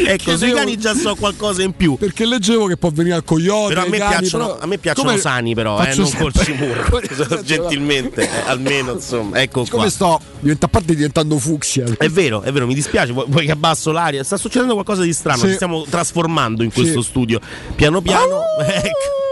ecco, 0.07 0.37
sui 0.37 0.53
cani 0.53 0.77
già 0.79 0.95
so 0.95 1.15
qualcosa 1.15 1.63
in 1.63 1.73
più. 1.75 1.97
Perché 1.97 2.27
leggevo 2.27 2.67
che 2.67 2.77
può 2.77 2.91
venire 2.91 3.15
al 3.15 3.25
coyote. 3.25 3.75
Però 3.75 3.87
a 3.87 3.89
me 3.89 3.99
cani, 3.99 4.17
piacciono, 4.19 4.47
però- 4.47 4.59
a 4.61 4.67
me 4.67 4.79
piacciono 4.79 5.09
Come- 5.09 5.21
sani, 5.21 5.55
però, 5.55 5.83
eh, 5.85 5.95
non 5.95 6.11
col 6.17 6.33
Cimurro. 6.33 7.01
Gentilmente, 7.45 8.23
eh, 8.23 8.29
almeno 8.47 8.93
insomma. 8.93 9.41
Ecco 9.41 9.65
Come 9.69 9.91
sto? 9.91 10.21
Diventa, 10.41 10.67
a 10.67 10.69
parte 10.69 10.95
diventando 10.95 11.39
fucsia. 11.39 11.85
È 11.97 12.09
vero, 12.09 12.43
è 12.43 12.53
vero, 12.53 12.67
mi 12.67 12.75
dispiace, 12.75 13.13
vuoi, 13.13 13.47
che 13.47 13.53
abbasso 13.53 13.93
l'aria? 13.93 14.23
Sta 14.25 14.37
succedendo 14.37 14.75
qualcosa 14.75 15.03
di 15.03 15.13
strano, 15.13 15.41
Sì. 15.41 15.49
ci 15.49 15.55
stiamo 15.55 15.85
trasformando 15.89 16.63
in 16.63 16.73
questo 16.73 17.03
Sì. 17.03 17.09
studio. 17.09 17.41
Piano 17.75 18.01
piano. 18.01 18.41
Ecco. 18.65 19.23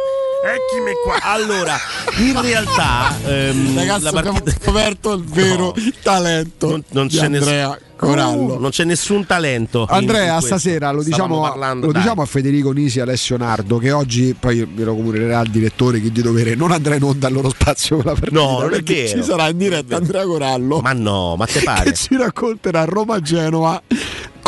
Eccomi 0.45 0.93
qua. 1.05 1.19
Allora, 1.23 1.77
in 2.19 2.41
realtà 2.43 3.17
ehm, 3.27 3.77
Ragazzi, 3.77 4.03
la 4.03 4.09
abbiamo 4.11 4.41
partita 4.41 4.59
scoperto 4.65 5.13
il 5.13 5.25
vero 5.25 5.75
talento 6.03 6.69
non, 6.71 6.85
non 6.91 7.07
di 7.07 7.17
c'è 7.17 7.29
ness- 7.29 7.43
Andrea 7.43 7.79
Corallo. 7.95 8.55
Uh, 8.55 8.61
non 8.61 8.71
c'è 8.71 8.83
nessun 8.83 9.25
talento. 9.25 9.87
Andrea, 9.89 10.41
stasera 10.41 10.91
lo, 10.91 11.05
diciamo, 11.05 11.45
a- 11.45 11.51
parlando, 11.51 11.87
lo 11.87 11.93
diciamo 11.93 12.23
a 12.23 12.25
Federico 12.27 12.73
Nisi 12.73 12.99
e 12.99 13.03
Alessio 13.03 13.37
Nardo 13.37 13.79
che 13.79 13.93
oggi 13.93 14.35
poi 14.39 14.67
glielo 14.75 14.97
comunicherà 14.97 15.43
il 15.43 15.51
direttore 15.51 16.01
che 16.01 16.11
di 16.11 16.21
dovere 16.23 16.57
non 16.57 16.73
andrà 16.73 16.97
in 16.97 17.05
onda 17.05 17.29
al 17.29 17.33
loro 17.35 17.49
spazio 17.51 17.97
con 17.99 18.07
la 18.07 18.13
partita 18.19 18.41
No, 18.41 18.59
non 18.59 18.67
è 18.67 18.71
perché 18.71 18.95
vero. 19.05 19.19
ci 19.19 19.23
sarà 19.23 19.49
in 19.49 19.59
diretta 19.59 19.95
Andrea 19.97 20.25
Corallo 20.25 20.81
Ma 20.81 20.93
no, 20.93 21.37
ma 21.37 21.47
te 21.47 21.61
pare? 21.63 21.91
che 21.91 21.97
ci 21.97 22.17
racconterà 22.17 22.83
Roma-Genova 22.85 23.81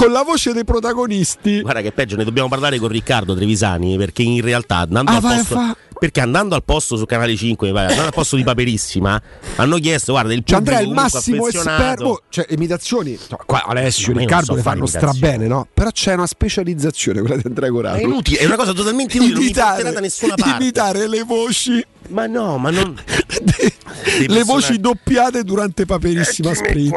con 0.04 0.12
la 0.12 0.22
voce 0.22 0.52
dei 0.52 0.64
protagonisti 0.64 1.60
Guarda 1.62 1.80
che 1.80 1.92
peggio, 1.92 2.16
ne 2.16 2.24
dobbiamo 2.24 2.48
parlare 2.48 2.78
con 2.78 2.88
Riccardo 2.88 3.34
Trevisani 3.34 3.96
perché 3.96 4.22
in 4.22 4.42
realtà 4.42 4.78
andando 4.78 5.10
Ah, 5.10 5.14
al 5.16 5.22
posto 5.22 5.54
fa- 5.54 5.76
perché 5.98 6.20
andando 6.20 6.54
al 6.54 6.64
posto 6.64 6.96
su 6.96 7.06
Canale 7.06 7.34
5, 7.34 7.70
vai, 7.70 7.84
andando 7.84 8.06
al 8.06 8.12
posto 8.12 8.36
di 8.36 8.42
Paperissima, 8.42 9.20
hanno 9.56 9.78
chiesto, 9.78 10.12
guarda, 10.12 10.34
il 10.34 10.42
Cioè, 10.44 10.58
pubblico 10.58 10.76
Andrea 10.76 10.78
è 10.80 10.82
il 10.82 10.92
massimo 10.92 11.46
esperto, 11.46 12.22
cioè 12.28 12.46
imitazioni, 12.50 13.18
no, 13.30 13.38
qua 13.46 13.64
Alessio 13.64 14.12
non 14.12 14.18
Riccardo 14.22 14.44
so 14.44 14.54
le 14.54 14.60
fanno 14.60 14.86
strabene, 14.86 15.46
no? 15.46 15.66
Però 15.72 15.90
c'è 15.90 16.14
una 16.14 16.26
specializzazione 16.26 17.20
quella 17.20 17.36
di 17.36 17.42
Andrea 17.46 17.70
Corallo. 17.70 17.96
Ma 17.96 18.02
è 18.02 18.04
inutile, 18.04 18.38
è 18.38 18.44
una 18.44 18.56
cosa 18.56 18.72
totalmente 18.74 19.16
inutile, 19.16 19.34
non 19.62 19.76
mi 19.76 19.92
da 19.92 20.00
nessuna 20.00 20.34
parte. 20.34 20.62
imitare 20.62 21.08
le 21.08 21.22
voci 21.22 21.84
Ma 22.08 22.26
no, 22.26 22.58
ma 22.58 22.70
non 22.70 22.94
le 24.26 24.42
voci 24.44 24.78
doppiate 24.78 25.42
durante 25.42 25.86
Paperissima 25.86 26.54
Sprint. 26.54 26.94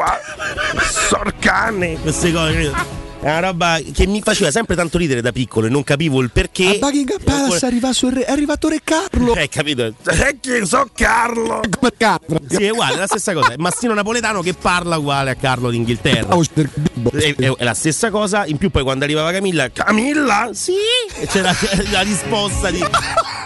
Sorcane, 1.08 1.98
queste 2.00 2.32
cose. 2.32 3.06
È 3.20 3.28
una 3.28 3.40
roba 3.40 3.80
che 3.92 4.06
mi 4.06 4.22
faceva 4.22 4.52
sempre 4.52 4.76
tanto 4.76 4.96
ridere 4.96 5.20
da 5.20 5.32
piccolo 5.32 5.66
e 5.66 5.70
non 5.70 5.82
capivo 5.82 6.20
il 6.20 6.30
perché. 6.30 6.68
A 6.68 6.78
Buckingham 6.78 7.18
Palace 7.20 7.66
arriva 7.66 7.90
re- 8.00 8.24
è 8.24 8.30
arrivato 8.30 8.68
Re 8.68 8.80
Carlo. 8.84 9.34
Eh, 9.34 9.48
capito? 9.48 9.86
Eh, 9.86 10.38
che 10.40 10.64
so 10.64 10.88
Carlo! 10.94 11.62
Come 11.68 11.92
Carlo. 11.96 12.38
Sì, 12.48 12.62
è 12.62 12.70
uguale, 12.70 12.94
è 12.94 12.98
la 12.98 13.06
stessa 13.08 13.32
cosa. 13.32 13.48
È 13.48 13.56
Mastino 13.56 13.92
Napoletano 13.92 14.40
che 14.40 14.54
parla 14.54 14.98
uguale 14.98 15.30
a 15.30 15.34
Carlo 15.34 15.70
d'Inghilterra. 15.70 16.32
È, 16.32 17.34
è- 17.34 17.56
è 17.56 17.64
la 17.64 17.74
stessa 17.74 18.10
cosa. 18.10 18.46
In 18.46 18.56
più, 18.56 18.70
poi 18.70 18.84
quando 18.84 19.02
arrivava 19.04 19.32
Camilla, 19.32 19.68
Camilla? 19.68 20.50
Sì! 20.52 20.74
E 21.18 21.26
c'era 21.26 21.52
la 21.90 22.02
risposta 22.02 22.70
di. 22.70 22.84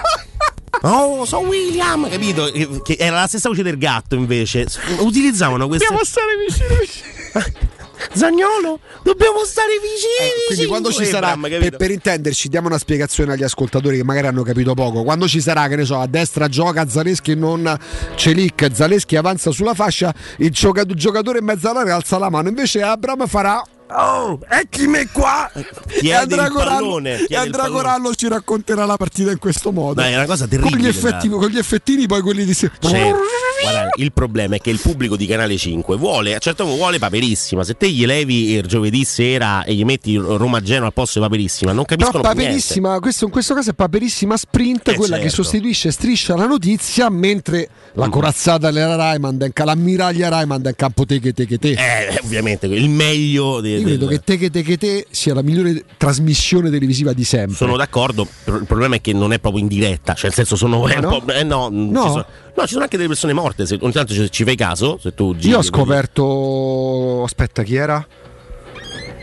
Oh, 0.82 1.24
so 1.24 1.38
William, 1.38 2.08
capito? 2.08 2.50
Che 2.50 2.80
che 2.82 2.96
era 2.98 3.20
la 3.20 3.26
stessa 3.26 3.48
voce 3.48 3.62
del 3.62 3.78
gatto 3.78 4.14
invece. 4.14 4.66
Utilizzavano 4.98 5.66
queste. 5.66 5.86
Dobbiamo 5.86 6.04
stare 6.04 6.36
vicini 6.36 6.78
vicini. 6.80 7.70
Zagnolo, 8.14 8.80
dobbiamo 9.02 9.44
stare 9.44 9.74
vicini. 9.80 10.28
Eh, 10.28 10.46
Quindi 10.48 10.66
quando 10.66 10.90
ci 10.90 10.98
vicini. 10.98 11.14
sarà, 11.20 11.32
Ebram, 11.34 11.60
per, 11.60 11.76
per 11.76 11.90
intenderci, 11.92 12.48
diamo 12.48 12.66
una 12.66 12.78
spiegazione 12.78 13.32
agli 13.32 13.44
ascoltatori 13.44 13.96
che 13.96 14.04
magari 14.04 14.26
hanno 14.26 14.42
capito 14.42 14.74
poco. 14.74 15.04
Quando 15.04 15.28
ci 15.28 15.40
sarà, 15.40 15.68
che 15.68 15.76
ne 15.76 15.84
so, 15.84 15.98
a 15.98 16.06
destra 16.06 16.48
gioca 16.48 16.88
Zaleschi 16.88 17.36
non 17.36 17.78
Celic, 18.16 18.68
Zaleschi 18.72 19.16
avanza 19.16 19.52
sulla 19.52 19.74
fascia, 19.74 20.12
il 20.38 20.50
giocatore 20.50 21.38
in 21.38 21.44
mezzo 21.44 21.70
all'area 21.70 21.94
alza 21.94 22.18
la 22.18 22.28
mano, 22.28 22.48
invece 22.48 22.82
Abram 22.82 23.26
farà 23.26 23.62
Oh, 23.94 24.38
eccomi 24.48 25.06
qua! 25.12 25.50
e 25.52 25.64
Chiede 25.98 26.14
Andrea, 26.14 26.46
il 26.46 26.52
Corallo, 26.52 26.98
e 26.98 27.26
pallone. 27.28 27.68
Corallo 27.68 28.14
ci 28.14 28.28
racconterà 28.28 28.84
la 28.84 28.96
partita 28.96 29.30
in 29.30 29.38
questo 29.38 29.72
modo. 29.72 29.94
Dai, 29.94 30.12
è 30.12 30.16
una 30.16 30.26
cosa 30.26 30.46
con, 30.48 30.56
gli 30.58 30.60
terribile. 30.62 30.88
effetti, 30.88 31.28
con 31.28 31.48
gli 31.48 31.58
effettini, 31.58 32.06
poi 32.06 32.22
quelli 32.22 32.44
di 32.44 32.54
se- 32.54 32.70
Certo. 32.80 33.18
Guarda, 33.62 33.88
il 33.96 34.12
problema 34.12 34.56
è 34.56 34.60
che 34.60 34.70
il 34.70 34.80
pubblico 34.80 35.16
di 35.16 35.26
Canale 35.26 35.56
5 35.56 35.96
vuole, 35.96 36.34
a 36.34 36.38
certo 36.38 36.64
punto 36.64 36.78
vuole 36.78 36.98
Paperissima. 36.98 37.62
Se 37.62 37.76
te 37.76 37.88
gli 37.88 38.04
levi 38.06 38.50
il 38.52 38.66
giovedì 38.66 39.04
sera 39.04 39.62
e 39.62 39.74
gli 39.74 39.84
metti 39.84 40.16
Roma 40.16 40.60
Genoa 40.60 40.86
al 40.86 40.92
posto 40.92 41.18
di 41.20 41.24
Paperissima, 41.26 41.72
non 41.72 41.84
Però 41.84 41.98
capiscono 41.98 42.22
più 42.22 42.32
paperissima, 42.42 42.98
questo, 42.98 43.24
in 43.26 43.30
questo 43.30 43.54
caso 43.54 43.70
è 43.70 43.74
paperissima 43.74 44.36
sprint, 44.36 44.88
Eh, 44.88 44.94
quella 44.94 45.16
che 45.16 45.28
certo. 45.28 45.42
sostituisce 45.42 45.90
striscia 45.92 46.34
la 46.34 46.46
notizia, 46.46 47.08
mentre 47.08 47.68
la 47.94 48.08
corazzata 48.08 48.70
della 48.70 48.96
Rai 48.96 49.18
manda 49.20 49.44
in 49.46 49.52
l'ammiraglia 49.54 50.28
Rai 50.28 50.46
manda 50.46 50.70
in 50.70 50.74
campo 50.74 51.06
te 51.06 51.20
che 51.20 51.32
te 51.32 51.46
che 51.46 51.58
te. 51.58 51.70
Eh, 51.70 52.18
ovviamente, 52.24 52.66
il 52.66 52.88
meglio 52.88 53.60
de- 53.60 53.81
Io 53.82 53.88
credo 53.88 54.06
che 54.06 54.20
te 54.20 54.36
che 54.36 54.50
te 54.50 54.62
che 54.62 54.76
te 54.76 55.06
sia 55.10 55.34
la 55.34 55.42
migliore 55.42 55.84
trasmissione 55.96 56.70
televisiva 56.70 57.12
di 57.12 57.24
sempre. 57.24 57.54
Sono 57.54 57.76
d'accordo, 57.76 58.26
il 58.46 58.64
problema 58.66 58.96
è 58.96 59.00
che 59.00 59.12
non 59.12 59.32
è 59.32 59.38
proprio 59.38 59.62
in 59.62 59.68
diretta, 59.68 60.14
cioè 60.14 60.24
nel 60.24 60.34
senso 60.34 60.56
sono 60.56 60.86
è 60.88 60.96
un 60.96 61.02
no? 61.02 61.20
po'- 61.20 61.32
eh, 61.32 61.42
no, 61.44 61.68
No? 61.70 62.02
Ci 62.02 62.08
sono, 62.08 62.26
no, 62.56 62.62
ci 62.62 62.72
sono 62.72 62.82
anche 62.82 62.96
delle 62.96 63.08
persone 63.08 63.32
morte, 63.32 63.66
se, 63.66 63.78
ogni 63.80 63.92
tanto 63.92 64.12
ci, 64.14 64.30
ci 64.30 64.44
fai 64.44 64.56
caso, 64.56 64.98
se 65.00 65.14
tu 65.14 65.34
giri, 65.36 65.50
Io 65.50 65.58
ho 65.58 65.62
scoperto. 65.62 67.22
Aspetta, 67.24 67.62
chi 67.62 67.74
era? 67.76 68.06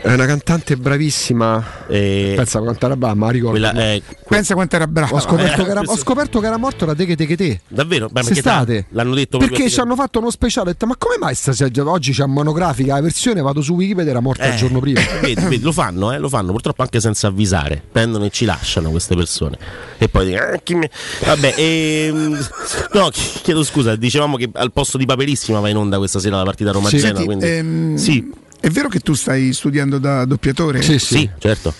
È 0.02 0.14
una 0.14 0.24
cantante 0.24 0.76
bravissima. 0.78 1.86
Eh, 1.86 2.32
Pensa 2.34 2.60
quanto 2.60 2.86
era 2.86 2.96
brava, 2.96 3.14
ma 3.14 3.30
ricordo. 3.30 3.50
quella, 3.60 3.72
eh, 3.72 4.02
Pensa 4.26 4.54
quanto 4.54 4.76
era 4.76 4.86
bravo. 4.86 5.14
Ho 5.16 5.20
scoperto, 5.20 5.60
Eh, 5.60 5.64
che 5.64 5.70
era, 5.70 5.80
ho 5.84 5.96
scoperto 5.96 6.40
che 6.40 6.46
era 6.46 6.56
morto 6.56 6.86
da 6.86 6.94
te 6.94 7.04
che 7.04 7.16
te 7.16 7.26
che 7.26 7.36
te. 7.36 7.60
davvero? 7.68 8.06
Beh, 8.06 8.20
perché 8.22 8.34
Sestate. 8.34 8.86
l'hanno 8.90 9.14
detto 9.14 9.36
Perché 9.36 9.68
ci 9.68 9.78
hanno 9.78 9.94
fatto 9.96 10.18
uno 10.18 10.30
speciale. 10.30 10.70
Ho 10.70 10.72
detto, 10.72 10.86
ma 10.86 10.96
come 10.96 11.16
mai 11.18 11.34
stasera? 11.34 11.70
Oggi 11.90 12.12
c'è 12.12 12.24
monografica 12.24 12.94
la 12.94 13.02
versione, 13.02 13.42
vado 13.42 13.60
su 13.60 13.74
Wikipedia, 13.74 14.10
era 14.12 14.20
morta 14.20 14.46
il 14.46 14.54
Eh, 14.54 14.56
giorno 14.56 14.80
prima. 14.80 15.00
Vedi, 15.20 15.34
vedi, 15.42 15.60
lo 15.60 15.72
fanno, 15.72 16.12
eh, 16.12 16.18
lo 16.18 16.28
fanno, 16.30 16.52
purtroppo 16.52 16.80
anche 16.80 16.98
senza 17.00 17.26
avvisare. 17.26 17.82
Prendono 17.92 18.24
e 18.24 18.30
ci 18.30 18.46
lasciano 18.46 18.90
queste 18.90 19.14
persone. 19.14 19.58
E 19.98 20.08
poi 20.08 20.26
dicono, 20.30 20.46
"Eh, 20.52 20.60
chi 20.62 20.74
mi-" 20.76 20.88
Vabbè, 21.26 21.54
ehm, 21.56 22.48
no, 22.94 23.08
ch- 23.10 23.42
chiedo 23.42 23.62
scusa, 23.62 23.96
dicevamo 23.96 24.36
che 24.38 24.48
al 24.54 24.72
posto 24.72 24.96
di 24.96 25.04
Paperissima 25.04 25.60
va 25.60 25.68
in 25.68 25.76
onda 25.76 25.98
questa 25.98 26.18
sera 26.20 26.38
la 26.38 26.44
partita 26.44 26.70
Roma 26.72 26.88
Genoa. 26.88 27.06
Senti, 27.06 27.24
quindi... 27.26 27.44
ehm, 27.46 27.96
Sì, 27.96 28.30
È 28.60 28.68
vero 28.68 28.88
che 28.88 29.00
tu 29.00 29.14
stai 29.14 29.52
studiando 29.52 29.98
da 29.98 30.24
doppiatore? 30.26 30.82
Sì, 30.82 30.98
sì. 30.98 31.16
sì, 31.16 31.30
certo. 31.38 31.72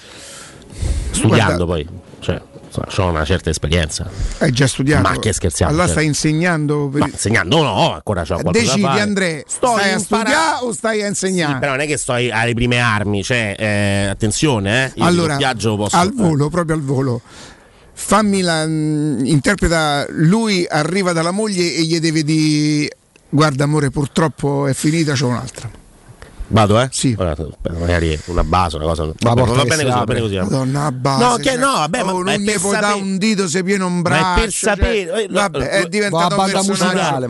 Studiando 1.11 1.67
Guarda- 1.67 1.67
poi, 1.67 1.89
cioè, 2.21 2.41
ho 2.97 3.09
una 3.09 3.25
certa 3.25 3.51
esperienza. 3.51 4.09
Hai 4.39 4.51
già 4.51 4.67
studiato? 4.67 5.09
Ma 5.09 5.19
che 5.19 5.33
scherziamo, 5.33 5.71
Allora 5.71 5.87
certo. 5.87 6.01
stai 6.01 6.11
insegnando? 6.11 6.89
Per... 6.89 7.01
Ma 7.01 7.07
insegnando 7.09 7.63
no, 7.63 7.93
ancora 7.93 8.23
c'ho 8.23 8.39
qualcosa 8.41 8.59
Decidi 8.59 8.81
da 8.81 8.89
fare. 8.89 9.01
Andrea, 9.01 9.43
Sto 9.47 9.67
stai 9.77 9.93
a 9.93 9.99
studiare 9.99 10.65
o 10.65 10.73
stai 10.73 11.03
a 11.03 11.07
insegnare? 11.09 11.59
Però 11.59 11.73
non 11.73 11.81
è 11.81 11.87
che 11.87 11.97
sto 11.97 12.13
alle 12.13 12.55
prime 12.55 12.79
armi, 12.79 13.23
cioè, 13.23 13.57
eh, 13.59 14.07
attenzione, 14.09 14.87
eh. 14.87 14.93
Io 14.95 15.05
allora, 15.05 15.37
viaggio 15.37 15.77
posso 15.77 15.97
al 15.97 16.15
volo, 16.15 16.49
proprio 16.49 16.77
al 16.77 16.83
volo. 16.83 17.21
Fammi 17.93 18.41
la 18.41 18.67
mm, 18.67 19.27
interpreta 19.27 20.07
lui 20.09 20.65
arriva 20.67 21.13
dalla 21.13 21.33
moglie 21.33 21.75
e 21.75 21.83
gli 21.83 21.99
deve 22.01 22.23
dire 22.23 22.97
guarda 23.29 23.65
amore, 23.65 23.91
purtroppo 23.91 24.67
è 24.67 24.73
finita, 24.73 25.13
c'ho 25.13 25.27
un'altra. 25.27 25.80
Vado, 26.53 26.81
eh? 26.81 26.89
Sì. 26.91 27.15
Ora, 27.17 27.37
magari 27.79 28.19
una 28.27 28.43
base, 28.43 28.77
una 28.77 28.85
cosa. 28.87 29.05
Vabbè, 29.05 29.41
porta 29.41 29.55
va 29.55 29.63
che 29.63 29.69
bene 29.69 29.83
così, 29.85 29.95
va 29.97 30.05
bene 30.05 30.21
così. 30.21 30.35
va. 30.37 30.43
Madonna, 30.43 30.93
base, 30.93 31.25
No, 31.25 31.37
che 31.37 31.43
cioè, 31.45 31.57
no, 31.57 31.73
vabbè, 31.73 32.03
ma- 32.03 32.13
oh, 32.13 32.23
ma 32.23 32.33
non 32.33 32.43
ne 32.43 32.59
puoi 32.59 32.73
dare 32.73 32.87
sapere- 32.87 33.03
un 33.03 33.19
dito 33.19 33.49
se 33.49 33.63
pieno 33.63 33.87
un 33.87 33.95
Ma 33.97 34.01
braccio. 34.03 34.39
è 34.39 34.41
per 34.43 34.53
sapere- 34.53 35.07
cioè, 35.07 35.21
eh, 35.23 35.27
no, 35.29 35.41
vabbè, 35.41 35.69
è 35.69 35.87
diventato 35.87 36.35
Va 36.37 36.43
a 36.43 36.47
un 36.47 36.51
banda 36.53 36.63
musicale, 36.69 37.29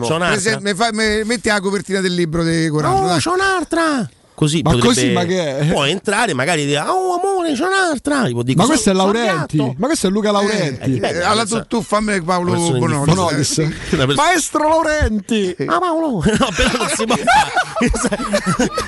mi 0.61 0.73
mi- 0.91 1.23
metti 1.25 1.47
la 1.49 1.59
copertina 1.61 2.01
del 2.01 2.15
libro 2.15 2.43
di 2.43 2.67
Corano. 2.69 3.01
No, 3.01 3.07
dai. 3.07 3.19
c'ho 3.21 3.33
un'altra. 3.33 4.09
Così 4.41 4.61
Ma 4.63 4.71
potrebbe- 4.71 4.87
così, 4.95 5.11
ma 5.11 5.23
che 5.25 5.57
è? 5.59 5.65
può 5.67 5.83
entrare 5.85 6.33
magari 6.33 6.65
dire 6.65 6.79
oh 6.79 7.13
amore 7.19 7.53
c'è 7.53 7.63
un'altra 7.63 8.23
Tipo, 8.23 8.41
dico, 8.41 8.61
Ma 8.61 8.67
questo 8.67 8.89
è 8.89 8.93
"Sono- 8.95 9.05
sono 9.11 9.13
Laurenti? 9.23 9.57
gatto". 9.57 9.75
Ma 9.77 9.85
questo 9.85 10.07
è 10.07 10.09
Luca 10.09 10.31
Laurenti? 10.31 10.91
dipende, 10.91 11.19
Eh, 11.19 11.23
allora 11.23 11.45
pensa- 11.45 11.61
tu, 11.65 11.77
tu 11.77 11.81
fammi 11.83 12.21
Paolo 12.23 12.53
Bonolis. 12.71 13.57
Eh, 13.59 13.67
persona- 13.89 14.13
Maestro 14.15 14.67
Laurenti! 14.67 15.55
Ah 15.71 15.77
Paolo, 15.79 16.07
no, 16.11 16.21
però 16.55 16.69
non 16.77 16.87
si 16.95 17.05
può 17.05 17.15
fare. 17.15 17.51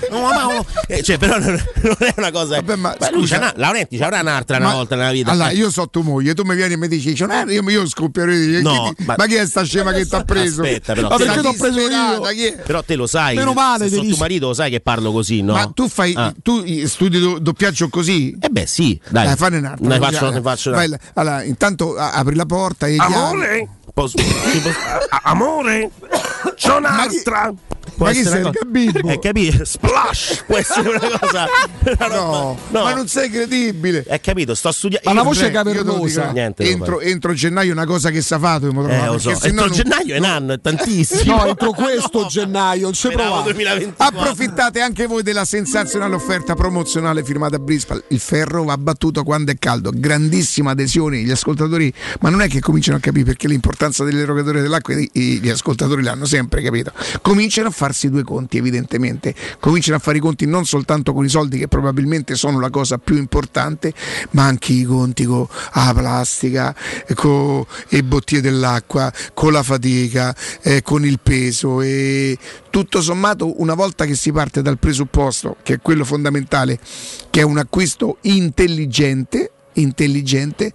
No, 0.10 0.22
ma 0.22 0.30
Paolo, 0.32 0.66
eh, 0.88 1.04
cioè, 1.04 1.18
però 1.18 1.38
non, 1.38 1.62
non 1.82 1.95
è 1.99 2.14
una 2.18 2.32
cosa. 2.32 2.56
Vabbè, 2.56 2.76
ma 2.76 2.95
lui 3.12 3.22
scusa- 3.22 3.38
una- 3.38 3.54
Laurenti 3.56 3.97
c'avrà 3.97 4.20
un'altra 4.22 4.58
una 4.58 4.68
Ma- 4.68 4.74
volta 4.74 4.95
nella 4.95 5.12
vita. 5.12 5.32
Allora, 5.32 5.49
Eh. 5.49 5.56
io 5.56 5.70
so 5.70 5.88
tua 5.89 6.01
moglie, 6.01 6.34
tu 6.34 6.43
mi 6.43 6.56
vieni 6.56 6.74
e 6.74 6.78
mi 6.78 6.88
dici, 6.88 7.14
"C'è 7.14 7.24
una- 7.26 7.43
io, 7.43 7.68
io 7.70 7.88
scoppio 7.88 8.26
dico, 8.26 8.62
No, 8.70 8.93
chi- 8.95 9.04
ma- 9.06 9.16
ma 9.18 9.26
chi 9.28 9.36
è 9.36 9.45
sta 9.45 9.64
scema 9.64 9.91
che 9.91 10.06
ti 10.08 10.16
ha 10.16 10.24
preso? 10.24 10.62
Aspetta, 10.64 10.93
però. 10.93 11.10
Ma 11.10 11.16
perché 11.18 11.39
ti 11.41 11.45
ho 11.47 11.54
preso 11.54 11.80
io? 11.80 12.22
Però 12.66 12.82
te 12.84 12.95
lo 12.95 13.08
sai, 13.08 13.36
Meno 13.36 13.54
male, 13.54 13.89
se 13.89 13.95
sono 13.95 14.08
tuo 14.08 14.18
marito 14.18 14.47
lo 14.47 14.54
sai 14.54 14.70
che 14.72 14.80
parlo 14.80 15.12
così, 15.12 15.41
no? 15.44 15.54
Ma 15.54 15.72
tu 15.74 15.88
fai 15.88 16.14
Ah. 16.16 16.34
tu 16.41 16.64
studi 16.86 17.20
do- 17.20 17.39
doppiaggio 17.39 17.89
così? 17.89 18.36
Eh 18.39 18.50
beh, 18.50 18.66
sì, 18.66 19.00
dai. 19.10 19.26
Dai, 19.28 19.36
fanne 19.36 19.58
un'altra. 19.58 19.88
Ne 19.88 20.00
Dai, 20.00 20.12
faccio, 20.12 20.30
ne 20.32 20.41
faccio 20.41 20.72
Vai 20.72 20.89
allora, 21.14 21.44
intanto 21.44 21.96
apri 21.96 22.36
la 22.36 22.46
porta 22.46 22.88
e 22.88 22.96
Amore? 22.98 23.68
Posso- 23.94 24.18
tipo- 24.18 24.70
a- 25.10 25.22
amore? 25.26 25.91
C'ho 26.56 26.78
un'altra! 26.78 27.54
Può 27.96 28.08
Ma 28.08 28.12
chi 28.12 28.24
sei, 28.24 28.50
Gabibbo? 28.50 29.08
Eh, 29.10 29.20
capito? 29.20 29.64
Splash! 29.66 30.46
Può 30.48 30.58
essere 30.58 30.89
una 30.89 31.00
cosa. 31.20 31.46
No, 32.10 32.58
ma 32.72 32.94
non 32.94 33.08
sei 33.08 33.30
credibile. 33.30 34.06
Hai 34.08 34.20
capito? 34.22 34.56
Sto 34.56 34.72
studiando. 34.72 35.10
Ma 35.10 35.16
la 35.16 35.22
voce 35.22 35.48
lo 35.48 35.52
cavernosa. 35.52 36.22
dico, 36.22 36.34
Niente. 36.34 36.64
Entro, 36.70 37.00
entro 37.02 37.34
gennaio 37.34 37.70
è 37.70 37.74
una 37.74 37.86
cosa 37.86 38.10
che 38.10 38.22
sa 38.22 38.39
fatto 38.39 38.68
Eh, 38.70 39.06
lo 39.06 39.18
so. 39.20 39.30
Entro 39.32 39.66
non- 39.66 39.72
gennaio 39.72 40.16
è 40.16 40.18
un 40.18 40.24
anno, 40.24 40.54
è 40.54 40.62
tantissimo. 40.62 41.36
No, 41.36 41.46
entro 41.48 41.72
questo 41.72 42.26
gennaio, 42.28 42.84
non 42.84 42.94
ci 42.94 43.10
provate. 43.10 43.44
2024. 43.52 44.20
Approfittate 44.20 44.80
anche 44.80 45.06
voi 45.06 45.22
della 45.24 45.46
sensazionale 45.46 46.16
offerta 46.16 46.56
promozionale 46.56 47.24
firmata 47.24 47.58
a 47.58 47.60
Brispal. 47.60 48.04
Il 48.08 48.20
ferro 48.20 48.64
va 48.64 48.78
battuto 48.78 49.24
quando 49.24 49.52
è 49.52 49.56
caldo, 49.60 49.91
grandissima 49.94 50.72
adesione. 50.72 51.18
Gli 51.18 51.32
ascoltatori, 51.32 51.94
ma 52.22 52.30
non 52.30 52.41
è 52.41 52.48
che 52.48 52.60
cominciano 52.62 52.98
a 52.98 53.00
capire 53.02 53.26
perché 53.26 53.48
l'importanza 53.84 54.04
dell'erogatore 54.04 54.62
dell'acqua 54.62 54.94
i- 54.96 55.40
gli 55.40 55.50
ascoltatori 55.50 56.04
l'hanno 56.04 56.26
sempre 56.26 56.62
capito. 56.62 56.92
Cominciano 57.22 57.68
a 57.68 57.72
farsi 57.72 58.10
due 58.10 58.24
conti, 58.24 58.58
evidentemente. 58.58 59.36
Cominciano 59.60 59.98
a 59.98 60.00
fare 60.00 60.18
i 60.18 60.22
conti 60.22 60.46
non 60.46 60.66
soltanto 60.66 61.14
con 61.14 61.26
i 61.26 61.30
soldi, 61.30 61.58
che 61.58 61.68
probabilmente 61.68 62.36
sono 62.36 62.60
la 62.60 62.70
cosa 62.70 62.98
più 62.98 63.18
importante, 63.18 63.94
ma 64.32 64.46
anche 64.46 64.74
i 64.74 64.84
conti 64.84 65.26
con 65.26 65.46
la 65.74 65.94
plastica, 65.94 66.76
con 67.16 67.66
le 67.90 68.04
bottiglie 68.04 68.42
dell'acqua, 68.42 69.12
con 69.34 69.52
la 69.52 69.64
fatica, 69.64 70.36
eh, 70.62 70.82
con 70.82 71.06
il 71.06 71.20
peso 71.22 71.82
e 71.82 72.38
tutto 72.70 73.02
sommato 73.02 73.62
una 73.62 73.74
volta 73.74 74.06
che 74.06 74.16
si 74.16 74.32
parte 74.32 74.62
dal 74.62 74.80
presupposto 74.80 75.58
che 75.62 75.76
è 75.76 75.80
quello 75.80 76.04
fondamentale 76.04 76.80
che 77.30 77.42
è 77.42 77.44
un 77.44 77.60
acquisto 77.60 78.18
intelligente 78.22 79.52
intelligente 79.74 80.74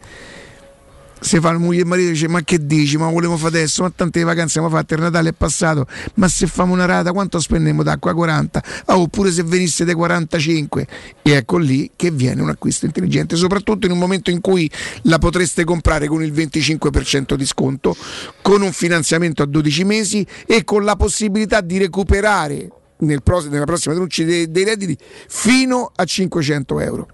se 1.21 1.41
fa 1.41 1.53
la 1.53 1.59
moglie 1.59 1.83
e 1.83 1.85
marito 1.85 2.11
dice 2.11 2.29
ma 2.29 2.43
che 2.43 2.65
dici? 2.65 2.97
Ma 2.97 3.09
volevo 3.11 3.37
fare 3.37 3.59
adesso? 3.59 3.83
Ma 3.83 3.93
tante 3.95 4.23
vacanze 4.23 4.59
abbiamo 4.59 4.77
fatte 4.77 4.95
il 4.95 5.01
Natale 5.01 5.31
è 5.31 5.33
passato. 5.33 5.87
Ma 6.15 6.29
se 6.29 6.47
famo 6.47 6.73
una 6.73 6.85
rata 6.85 7.13
quanto 7.13 7.41
spendiamo 7.41 7.83
d'acqua? 7.83 8.15
40 8.15 8.63
Ah, 8.87 8.99
oppure 8.99 9.31
se 9.31 9.43
venisse 9.43 9.85
dai 9.85 9.95
45 9.95 10.87
e 11.23 11.31
ecco 11.33 11.59
lì 11.59 11.91
che 11.97 12.11
viene 12.11 12.43
un 12.43 12.49
acquisto 12.49 12.87
intelligente 12.87 13.37
soprattutto 13.37 13.87
in 13.87 13.93
un 13.93 13.99
momento 13.99 14.31
in 14.31 14.41
cui 14.41 14.71
la 15.03 15.19
potreste 15.19 15.65
comprare 15.65 16.07
con 16.07 16.23
il 16.23 16.33
25% 16.33 17.35
di 17.35 17.47
sconto 17.47 17.97
con 18.43 18.63
un 18.63 18.73
finanziamento 18.73 19.43
a 19.43 19.47
12 19.47 19.85
mesi 19.85 20.27
e 20.47 20.65
con 20.65 20.85
la 20.85 20.97
possibilità 20.97 21.61
di 21.61 21.79
recuperare 21.79 22.69
nel 22.99 23.23
pros- 23.23 23.47
nella 23.47 23.65
prossima 23.65 23.95
denuncia 23.95 24.25
dei, 24.25 24.51
dei 24.51 24.65
redditi 24.65 24.97
fino 25.29 25.91
a 25.95 26.05
500 26.05 26.81
euro 26.81 27.09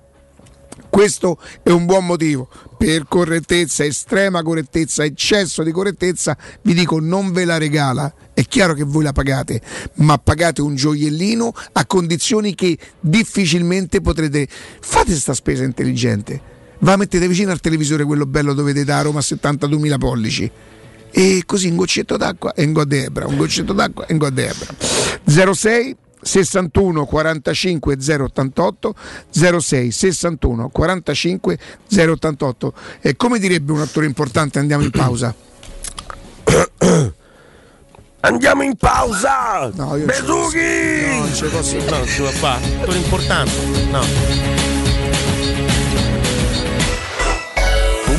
questo 0.94 1.38
è 1.64 1.70
un 1.70 1.86
buon 1.86 2.06
motivo 2.06 2.48
per 2.78 3.06
correttezza, 3.08 3.84
estrema 3.84 4.44
correttezza, 4.44 5.02
eccesso 5.02 5.64
di 5.64 5.72
correttezza. 5.72 6.36
Vi 6.62 6.72
dico, 6.72 7.00
non 7.00 7.32
ve 7.32 7.44
la 7.44 7.58
regala. 7.58 8.14
È 8.32 8.44
chiaro 8.44 8.74
che 8.74 8.84
voi 8.84 9.02
la 9.02 9.10
pagate, 9.10 9.60
ma 9.94 10.18
pagate 10.18 10.62
un 10.62 10.76
gioiellino 10.76 11.52
a 11.72 11.84
condizioni 11.86 12.54
che 12.54 12.78
difficilmente 13.00 14.00
potrete. 14.02 14.46
Fate 14.46 15.16
sta 15.16 15.34
spesa 15.34 15.64
intelligente. 15.64 16.40
Va, 16.78 16.94
mettete 16.94 17.26
vicino 17.26 17.50
al 17.50 17.58
televisore 17.58 18.04
quello 18.04 18.24
bello 18.24 18.54
dove 18.54 18.72
vedete 18.72 18.92
a 18.92 19.02
Roma 19.02 19.18
a 19.18 19.22
72.000 19.22 19.98
pollici. 19.98 20.48
E 21.10 21.42
così 21.44 21.70
un 21.70 21.76
goccetto 21.76 22.16
d'acqua 22.16 22.54
e 22.54 22.62
un 22.62 22.72
godebra, 22.72 23.26
un 23.26 23.36
goccetto 23.36 23.72
d'acqua 23.72 24.06
e 24.06 24.12
un 24.12 24.18
godebra. 24.20 24.72
06 25.24 25.96
61 26.24 27.04
45 27.06 27.96
088 27.96 28.94
06 29.30 29.90
61 29.90 30.68
45 30.70 31.58
088 31.88 32.72
e 33.00 33.16
come 33.16 33.38
direbbe 33.38 33.72
un 33.72 33.80
attore 33.80 34.06
importante 34.06 34.58
andiamo 34.58 34.82
in 34.84 34.90
pausa 34.90 35.34
Andiamo 38.24 38.62
in 38.62 38.74
pausa! 38.76 39.70
No, 39.74 39.96
io 39.96 40.06
Besughi! 40.06 41.02
No, 41.10 41.18
non 41.18 41.34
ce 41.34 41.46
posso 41.48 41.76
No, 41.76 42.30
fare. 42.30 42.62
Tutto 42.80 42.96
importante. 42.96 43.52
No. 43.90 44.73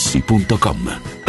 artigianamaterassi.com. 0.00 1.19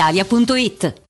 brispalitalia.it. 0.00 1.09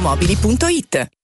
valentinoautomobili.it. 0.00 1.17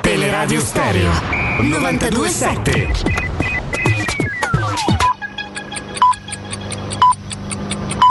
Teleradio 0.00 0.60
Stereo 0.60 1.10
927 1.60 2.88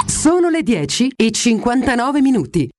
Sono 0.06 0.50
le 0.50 0.64
10 0.64 1.14
e 1.16 1.32
59 1.32 2.22
minuti. 2.22 2.70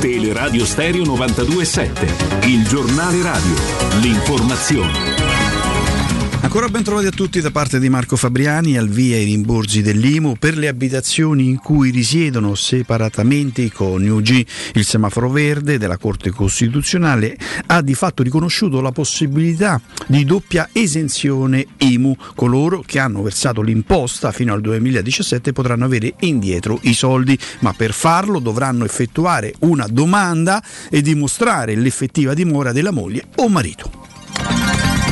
Teleradio 0.00 0.64
Stereo 0.64 1.04
927, 1.04 2.46
il 2.46 2.66
giornale 2.66 3.22
radio, 3.22 3.54
l'informazione. 4.00 5.15
Ancora 6.46 6.68
ben 6.68 6.84
trovati 6.84 7.06
a 7.06 7.10
tutti 7.10 7.40
da 7.40 7.50
parte 7.50 7.80
di 7.80 7.88
Marco 7.88 8.14
Fabriani, 8.14 8.78
al 8.78 8.88
via 8.88 9.16
i 9.16 9.24
rimborsi 9.24 9.82
dell'IMU 9.82 10.36
per 10.38 10.56
le 10.56 10.68
abitazioni 10.68 11.48
in 11.48 11.56
cui 11.56 11.90
risiedono 11.90 12.54
separatamente 12.54 13.62
i 13.62 13.72
coniugi. 13.72 14.46
Il 14.74 14.84
semaforo 14.84 15.28
verde 15.28 15.76
della 15.76 15.98
Corte 15.98 16.30
Costituzionale 16.30 17.36
ha 17.66 17.82
di 17.82 17.94
fatto 17.94 18.22
riconosciuto 18.22 18.80
la 18.80 18.92
possibilità 18.92 19.80
di 20.06 20.24
doppia 20.24 20.68
esenzione 20.70 21.66
IMU. 21.78 22.16
Coloro 22.36 22.80
che 22.86 23.00
hanno 23.00 23.22
versato 23.22 23.60
l'imposta 23.60 24.30
fino 24.30 24.54
al 24.54 24.60
2017 24.60 25.52
potranno 25.52 25.86
avere 25.86 26.14
indietro 26.20 26.78
i 26.82 26.94
soldi, 26.94 27.36
ma 27.58 27.72
per 27.72 27.92
farlo 27.92 28.38
dovranno 28.38 28.84
effettuare 28.84 29.52
una 29.62 29.88
domanda 29.90 30.62
e 30.90 31.02
dimostrare 31.02 31.74
l'effettiva 31.74 32.34
dimora 32.34 32.70
della 32.70 32.92
moglie 32.92 33.24
o 33.34 33.48
marito. 33.48 34.06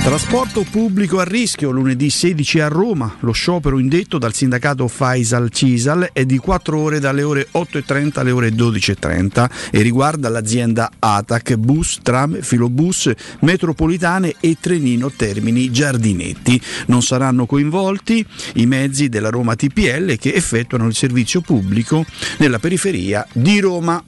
Trasporto 0.05 0.67
pubblico 0.71 1.19
a 1.19 1.25
rischio 1.25 1.71
lunedì 1.71 2.11
16 2.11 2.61
a 2.61 2.69
Roma. 2.69 3.17
Lo 3.21 3.33
sciopero 3.33 3.79
indetto 3.79 4.19
dal 4.19 4.35
sindacato 4.35 4.87
Faisal 4.87 5.51
Cisal 5.51 6.11
è 6.13 6.27
di 6.27 6.37
4 6.37 6.79
ore 6.79 7.01
dalle 7.01 7.23
ore 7.23 7.49
8.30 7.51 8.19
alle 8.19 8.31
ore 8.31 8.51
12.30 8.51 9.49
e 9.71 9.81
riguarda 9.81 10.29
l'azienda 10.29 10.91
ATAC, 10.99 11.55
bus, 11.55 12.01
tram, 12.03 12.43
filobus, 12.43 13.11
metropolitane 13.41 14.35
e 14.41 14.59
trenino 14.61 15.11
Termini 15.11 15.71
Giardinetti. 15.71 16.61
Non 16.89 17.01
saranno 17.01 17.47
coinvolti 17.47 18.25
i 18.57 18.67
mezzi 18.67 19.09
della 19.09 19.31
Roma 19.31 19.57
TPL 19.57 20.19
che 20.19 20.35
effettuano 20.35 20.87
il 20.87 20.95
servizio 20.95 21.41
pubblico 21.41 22.05
nella 22.41 22.59
periferia 22.59 23.27
di 23.33 23.59
Roma. 23.59 24.05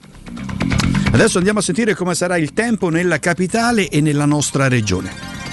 Adesso 1.11 1.39
andiamo 1.39 1.57
a 1.57 1.63
sentire 1.63 1.95
come 1.95 2.13
sarà 2.13 2.37
il 2.37 2.53
tempo 2.53 2.89
nella 2.89 3.17
capitale 3.17 3.89
e 3.89 3.99
nella 3.99 4.25
nostra 4.25 4.67
regione. 4.67 5.46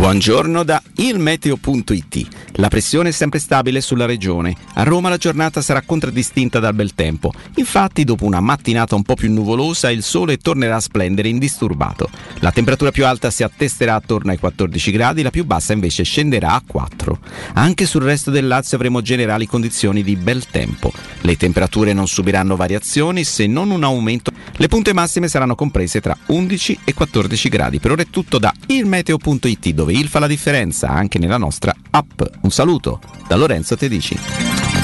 Buongiorno 0.00 0.62
da 0.64 0.82
ilmeteo.it. 0.94 2.28
La 2.52 2.68
pressione 2.68 3.10
è 3.10 3.12
sempre 3.12 3.38
stabile 3.38 3.82
sulla 3.82 4.06
regione. 4.06 4.56
A 4.74 4.82
Roma 4.82 5.10
la 5.10 5.18
giornata 5.18 5.60
sarà 5.60 5.82
contraddistinta 5.82 6.58
dal 6.58 6.72
bel 6.72 6.94
tempo. 6.94 7.34
Infatti, 7.56 8.04
dopo 8.04 8.24
una 8.24 8.40
mattinata 8.40 8.94
un 8.94 9.02
po' 9.02 9.14
più 9.14 9.30
nuvolosa, 9.30 9.90
il 9.90 10.02
sole 10.02 10.38
tornerà 10.38 10.76
a 10.76 10.80
splendere 10.80 11.28
indisturbato. 11.28 12.08
La 12.38 12.50
temperatura 12.50 12.90
più 12.90 13.04
alta 13.04 13.30
si 13.30 13.42
attesterà 13.42 13.94
attorno 13.94 14.30
ai 14.30 14.38
14 14.38 14.90
gradi, 14.90 15.20
la 15.20 15.30
più 15.30 15.44
bassa 15.44 15.74
invece 15.74 16.02
scenderà 16.02 16.52
a 16.52 16.62
4. 16.66 17.18
Anche 17.54 17.84
sul 17.84 18.02
resto 18.02 18.30
del 18.30 18.46
Lazio 18.46 18.78
avremo 18.78 19.02
generali 19.02 19.46
condizioni 19.46 20.02
di 20.02 20.16
bel 20.16 20.46
tempo. 20.46 20.92
Le 21.20 21.36
temperature 21.36 21.92
non 21.92 22.08
subiranno 22.08 22.56
variazioni 22.56 23.22
se 23.22 23.46
non 23.46 23.70
un 23.70 23.84
aumento. 23.84 24.32
Le 24.56 24.68
punte 24.68 24.94
massime 24.94 25.28
saranno 25.28 25.54
comprese 25.54 26.00
tra 26.00 26.16
11 26.26 26.78
e 26.84 26.94
14 26.94 27.48
gradi. 27.50 27.78
Per 27.80 27.90
ora 27.90 28.00
è 28.00 28.08
tutto 28.08 28.38
da 28.38 28.50
ilmeteo.it 28.66 29.68
dove 29.70 29.88
il 29.92 30.08
fa 30.08 30.18
la 30.18 30.26
differenza 30.26 30.88
anche 30.88 31.18
nella 31.18 31.36
nostra 31.36 31.74
app. 31.90 32.22
Un 32.42 32.50
saluto 32.50 33.00
da 33.26 33.36
Lorenzo 33.36 33.76
Tedici. 33.76 34.18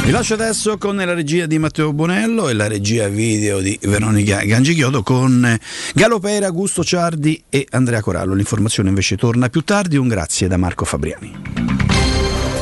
Vi 0.05 0.11
lascio 0.13 0.35
adesso 0.35 0.79
con 0.79 0.97
la 0.97 1.15
regia 1.15 1.47
di 1.47 1.59
Matteo 1.59 1.93
Bonello 1.93 2.49
e 2.49 2.55
la 2.55 2.69
regia 2.69 3.09
video 3.09 3.59
di 3.61 3.77
Veronica 3.83 4.45
Gangichiodo 4.45 5.03
con 5.03 5.59
Galopera, 5.95 6.51
Gusto 6.51 6.85
Ciardi 6.85 7.43
e 7.49 7.67
Andrea 7.71 8.01
Corallo. 8.01 8.35
L'informazione 8.35 8.89
invece 8.89 9.17
torna 9.17 9.49
più 9.49 9.63
tardi. 9.63 9.97
Un 9.97 10.07
grazie 10.07 10.47
da 10.47 10.57
Marco 10.57 10.85
Fabriani. 10.85 11.35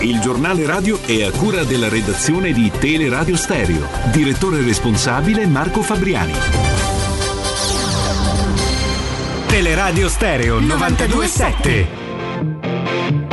Il 0.00 0.20
giornale 0.20 0.66
radio 0.66 1.00
è 1.02 1.22
a 1.22 1.30
cura 1.30 1.64
della 1.64 1.88
redazione 1.88 2.52
di 2.52 2.70
Teleradio 2.70 3.36
Stereo. 3.36 3.88
Direttore 4.10 4.62
responsabile 4.62 5.46
Marco 5.46 5.82
Fabriani. 5.82 6.32
Teleradio 9.46 10.08
Stereo 10.08 10.60
927 10.60 12.03
thank 12.44 13.12
you 13.14 13.23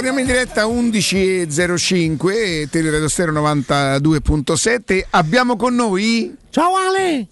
Torniamo, 0.00 0.20
in 0.20 0.26
diretta 0.32 0.64
11.05 0.64 2.70
Teleradio 2.70 3.06
Stereo 3.06 3.34
92.7 3.34 5.04
abbiamo 5.10 5.56
con 5.56 5.74
noi 5.74 6.34
Ciao 6.48 6.70
Ale 6.74 7.26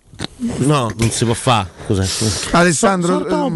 No, 0.58 0.92
non 0.94 1.10
si 1.10 1.24
può 1.24 1.32
fare. 1.32 1.70
Cos'è? 1.86 2.06
Alessandro, 2.50 3.20
So- 3.20 3.28
so 3.28 3.48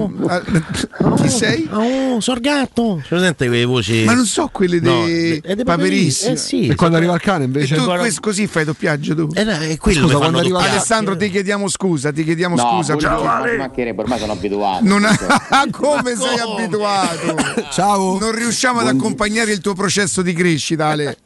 chi 1.22 1.28
sei? 1.28 1.68
Oh, 1.72 2.20
Sorgatto. 2.20 2.98
C'è 3.02 3.08
presente 3.08 3.46
quelle 3.46 3.64
voci? 3.64 4.04
Ma 4.04 4.14
non 4.14 4.24
so 4.26 4.48
quelle 4.52 4.80
No, 4.80 5.04
dei 5.04 5.40
è 5.42 5.54
dei 5.54 5.64
paperissimi. 5.64 6.32
Eh 6.32 6.36
sì. 6.36 6.66
e 6.68 6.74
quando 6.74 6.96
arriva 6.96 7.14
il 7.14 7.20
cane 7.20 7.44
invece 7.44 7.74
E 7.74 7.78
tu 7.78 7.84
questo 7.86 8.20
così 8.20 8.46
fai 8.46 8.64
doppiaggio 8.64 9.14
tu? 9.14 9.28
Eh, 9.34 9.44
no, 9.44 9.52
è 9.52 9.76
quello 9.78 10.02
Scusa, 10.06 10.16
quando 10.18 10.38
arriva-. 10.38 10.60
Alessandro 10.62 11.16
ti 11.16 11.30
chiediamo 11.30 11.68
scusa, 11.68 12.12
ti 12.12 12.24
chiediamo 12.24 12.54
No, 12.56 12.62
scusa. 12.62 12.94
quello 12.94 13.08
perché- 13.20 13.42
che 13.44 13.50
ci 13.50 13.56
mancherebbe, 13.58 14.02
ormai 14.02 14.18
sono 14.18 14.32
abituato. 14.32 14.84
Non 14.84 15.04
ha- 15.04 15.18
come 15.70 16.14
sei 16.16 16.38
abituato? 16.38 17.36
Ciao. 17.72 18.18
Non 18.18 18.32
riusciamo 18.32 18.80
ad 18.80 18.88
accompagnare 18.88 19.52
il 19.52 19.60
tuo 19.60 19.74
processo 19.74 20.22
di 20.22 20.32
crescita, 20.32 20.86
Ale. 20.88 21.16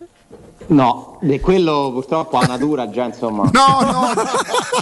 No, 0.69 1.21
e 1.23 1.39
quello 1.39 1.91
purtroppo 1.93 2.39
ha 2.39 2.47
natura 2.47 2.91
già 2.91 3.05
insomma. 3.05 3.49
No, 3.53 3.81
no, 3.83 4.13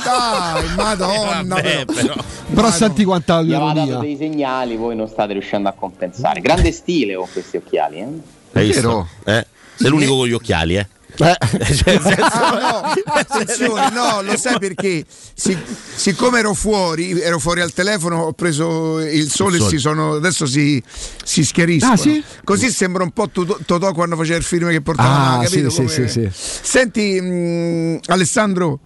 dai, 0.02 0.64
madonna. 0.76 1.54
Vabbè, 1.56 1.84
però. 1.84 2.14
però. 2.14 2.14
Però 2.55 2.70
senti 2.70 3.05
quanta 3.05 3.42
Gli 3.42 3.52
aveva 3.52 3.72
dato 3.72 3.98
dei 4.00 4.16
segnali, 4.16 4.76
voi 4.76 4.96
non 4.96 5.09
state 5.09 5.32
riuscendo 5.32 5.68
a 5.68 5.72
compensare. 5.72 6.40
Grande 6.40 6.72
stile 6.72 7.14
con 7.14 7.26
questi 7.32 7.57
occhiali, 7.57 7.98
eh? 7.98 8.07
Hai 8.52 8.66
visto? 8.66 9.09
Vero? 9.24 9.38
Eh? 9.40 9.46
Sei 9.76 9.90
l'unico 9.90 10.16
con 10.16 10.26
gli 10.26 10.32
occhiali, 10.32 10.76
eh? 10.76 10.86
Eh, 11.16 11.36
Cioè, 11.74 11.92
nel 11.92 12.00
senso- 12.02 12.22
Ah, 12.24 12.59
no, 12.82 13.12
attenzione, 13.12 13.90
no, 13.90 14.22
lo 14.22 14.36
sai 14.36 14.59
perché? 14.59 15.05
Si- 15.34 15.57
siccome 15.94 16.40
ero 16.40 16.55
fuori, 16.55 17.20
ero 17.20 17.38
fuori 17.38 17.61
al 17.61 17.72
telefono, 17.72 18.22
ho 18.22 18.32
preso 18.32 18.98
il 18.98 19.30
sole 19.30 19.57
Il 19.57 19.62
e 19.62 19.64
sole. 19.64 19.70
si 19.70 19.78
sono, 19.78 20.14
adesso 20.14 20.44
si, 20.46 20.82
si 21.22 21.44
schiariscono. 21.44 21.92
Ah, 21.92 21.96
sì? 21.96 22.22
Così 22.42 22.68
sembra 22.70 23.05
un 23.05 23.11
po' 23.12 23.28
Totò 23.28 23.92
quando 23.92 24.16
faceva 24.16 24.38
il 24.38 24.42
film 24.42 24.70
che 24.70 24.80
portava, 24.80 25.38
Ah, 25.38 25.42
capito? 25.44 25.70
sì, 25.70 25.86
sì, 25.88 25.94
come- 25.96 26.09
sì, 26.09 26.30
sì. 26.30 26.30
Senti, 26.62 27.20
mh, 27.20 28.00
Alessandro, 28.07 28.80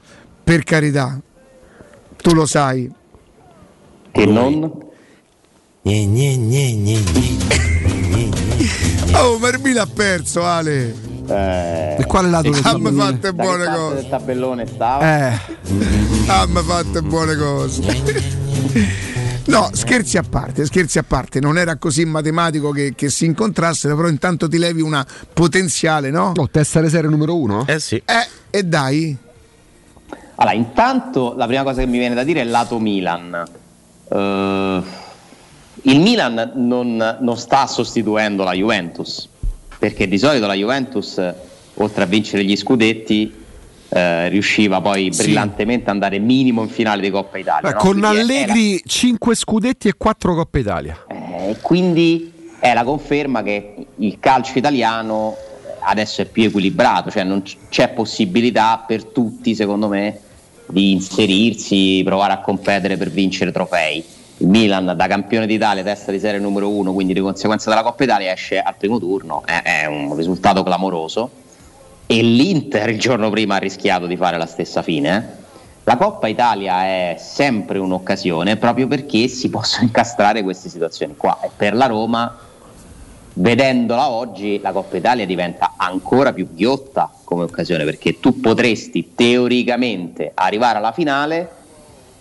per 0.44 0.64
carità, 0.64 1.18
tu 2.20 2.34
lo 2.34 2.44
sai. 2.44 2.90
Che 4.18 4.26
non? 4.26 4.68
Gne, 5.80 6.06
gne, 6.06 6.36
gne, 6.36 6.72
gne, 6.72 7.00
gne. 7.12 8.30
Oh, 9.14 9.38
Mermila 9.38 9.82
ha 9.82 9.86
perso, 9.86 10.44
Ale. 10.44 10.92
Eh, 11.28 11.96
e 12.00 12.04
quale 12.04 12.28
lato 12.28 12.52
so? 12.52 12.62
fatte 12.62 13.20
da 13.20 13.32
buone 13.32 13.64
cose. 13.66 13.94
del 13.94 14.08
tabellone 14.08 14.66
stava? 14.66 15.30
Eh, 15.30 15.38
mi 16.48 16.62
fatte 16.62 17.00
buone 17.02 17.36
cose. 17.36 17.82
No, 19.46 19.70
scherzi 19.72 20.18
a 20.18 20.24
parte, 20.28 20.66
scherzi 20.66 20.98
a 20.98 21.04
parte, 21.04 21.38
non 21.38 21.56
era 21.56 21.76
così 21.76 22.04
matematico 22.04 22.70
che, 22.70 22.94
che 22.96 23.10
si 23.10 23.24
incontrassero, 23.24 23.94
però 23.94 24.08
intanto 24.08 24.48
ti 24.48 24.58
levi 24.58 24.82
una 24.82 25.06
potenziale, 25.32 26.10
no? 26.10 26.32
no, 26.34 26.48
testa 26.50 26.86
serie 26.88 27.08
numero 27.08 27.36
uno? 27.36 27.64
Eh 27.68 27.78
sì. 27.78 27.94
Eh, 28.04 28.28
e 28.50 28.64
dai, 28.64 29.16
Allora, 30.34 30.54
intanto 30.56 31.34
la 31.36 31.46
prima 31.46 31.62
cosa 31.62 31.80
che 31.82 31.86
mi 31.86 31.98
viene 31.98 32.16
da 32.16 32.24
dire 32.24 32.40
è 32.40 32.44
lato 32.44 32.80
Milan. 32.80 33.66
Eh, 34.10 34.82
il 35.82 36.00
Milan 36.00 36.52
non, 36.54 37.18
non 37.20 37.36
sta 37.36 37.66
sostituendo 37.66 38.42
la 38.44 38.52
Juventus, 38.52 39.28
perché 39.78 40.08
di 40.08 40.18
solito 40.18 40.46
la 40.46 40.54
Juventus, 40.54 41.20
oltre 41.74 42.02
a 42.02 42.06
vincere 42.06 42.44
gli 42.44 42.56
scudetti, 42.56 43.32
eh, 43.90 44.28
riusciva 44.28 44.80
poi 44.80 45.12
Sì. 45.12 45.22
brillantemente 45.22 45.84
ad 45.84 45.94
andare 45.94 46.18
minimo 46.18 46.62
in 46.62 46.68
finale 46.68 47.00
di 47.00 47.10
Coppa 47.10 47.38
Italia. 47.38 47.68
Beh, 47.70 47.74
no? 47.74 47.78
con 47.78 47.98
Quindi 48.00 48.18
Allegri 48.18 48.82
5 48.84 49.34
scudetti 49.34 49.88
e 49.88 49.94
4 49.96 50.34
Coppa 50.34 50.58
Italia. 50.58 51.04
Eh, 51.08 51.56
quindi 51.62 52.32
è 52.58 52.74
la 52.74 52.82
conferma 52.84 53.42
che 53.42 53.86
il 53.96 54.16
calcio 54.20 54.58
italiano 54.58 55.36
adesso 55.80 56.20
è 56.20 56.26
più 56.26 56.42
equilibrato, 56.44 57.10
cioè 57.10 57.22
non 57.22 57.42
c- 57.42 57.56
c'è 57.70 57.88
possibilità 57.90 58.82
per 58.86 59.04
tutti, 59.04 59.54
secondo 59.54 59.88
me, 59.88 60.20
di 60.70 60.92
inserirsi, 60.92 62.02
provare 62.04 62.32
a 62.32 62.40
competere 62.40 62.96
per 62.96 63.10
vincere 63.10 63.52
trofei. 63.52 64.04
Il 64.40 64.46
Milan 64.46 64.94
da 64.96 65.06
campione 65.06 65.46
d'Italia, 65.46 65.82
testa 65.82 66.12
di 66.12 66.20
serie 66.20 66.38
numero 66.38 66.70
uno, 66.70 66.92
quindi 66.92 67.12
di 67.12 67.20
conseguenza 67.20 67.70
della 67.70 67.82
Coppa 67.82 68.04
Italia 68.04 68.32
esce 68.32 68.60
al 68.60 68.76
primo 68.76 68.98
turno, 68.98 69.42
è, 69.44 69.62
è 69.62 69.86
un 69.86 70.14
risultato 70.14 70.62
clamoroso. 70.62 71.30
E 72.06 72.22
l'Inter 72.22 72.88
il 72.88 72.98
giorno 72.98 73.28
prima 73.30 73.56
ha 73.56 73.58
rischiato 73.58 74.06
di 74.06 74.16
fare 74.16 74.38
la 74.38 74.46
stessa 74.46 74.82
fine. 74.82 75.16
eh. 75.16 75.46
La 75.84 75.96
Coppa 75.96 76.28
Italia 76.28 76.84
è 76.84 77.16
sempre 77.18 77.78
un'occasione 77.78 78.56
proprio 78.56 78.86
perché 78.86 79.26
si 79.26 79.48
possono 79.48 79.84
incastrare 79.84 80.42
queste 80.42 80.68
situazioni 80.68 81.16
qua. 81.16 81.40
E 81.42 81.50
per 81.54 81.74
la 81.74 81.86
Roma, 81.86 82.36
vedendola 83.38 84.08
oggi, 84.10 84.60
la 84.60 84.72
Coppa 84.72 84.96
Italia 84.96 85.26
diventa 85.26 85.74
ancora 85.76 86.32
più 86.32 86.48
ghiotta 86.54 87.10
come 87.24 87.44
occasione 87.44 87.84
perché 87.84 88.18
tu 88.20 88.40
potresti 88.40 89.12
teoricamente 89.14 90.32
arrivare 90.34 90.78
alla 90.78 90.92
finale 90.92 91.50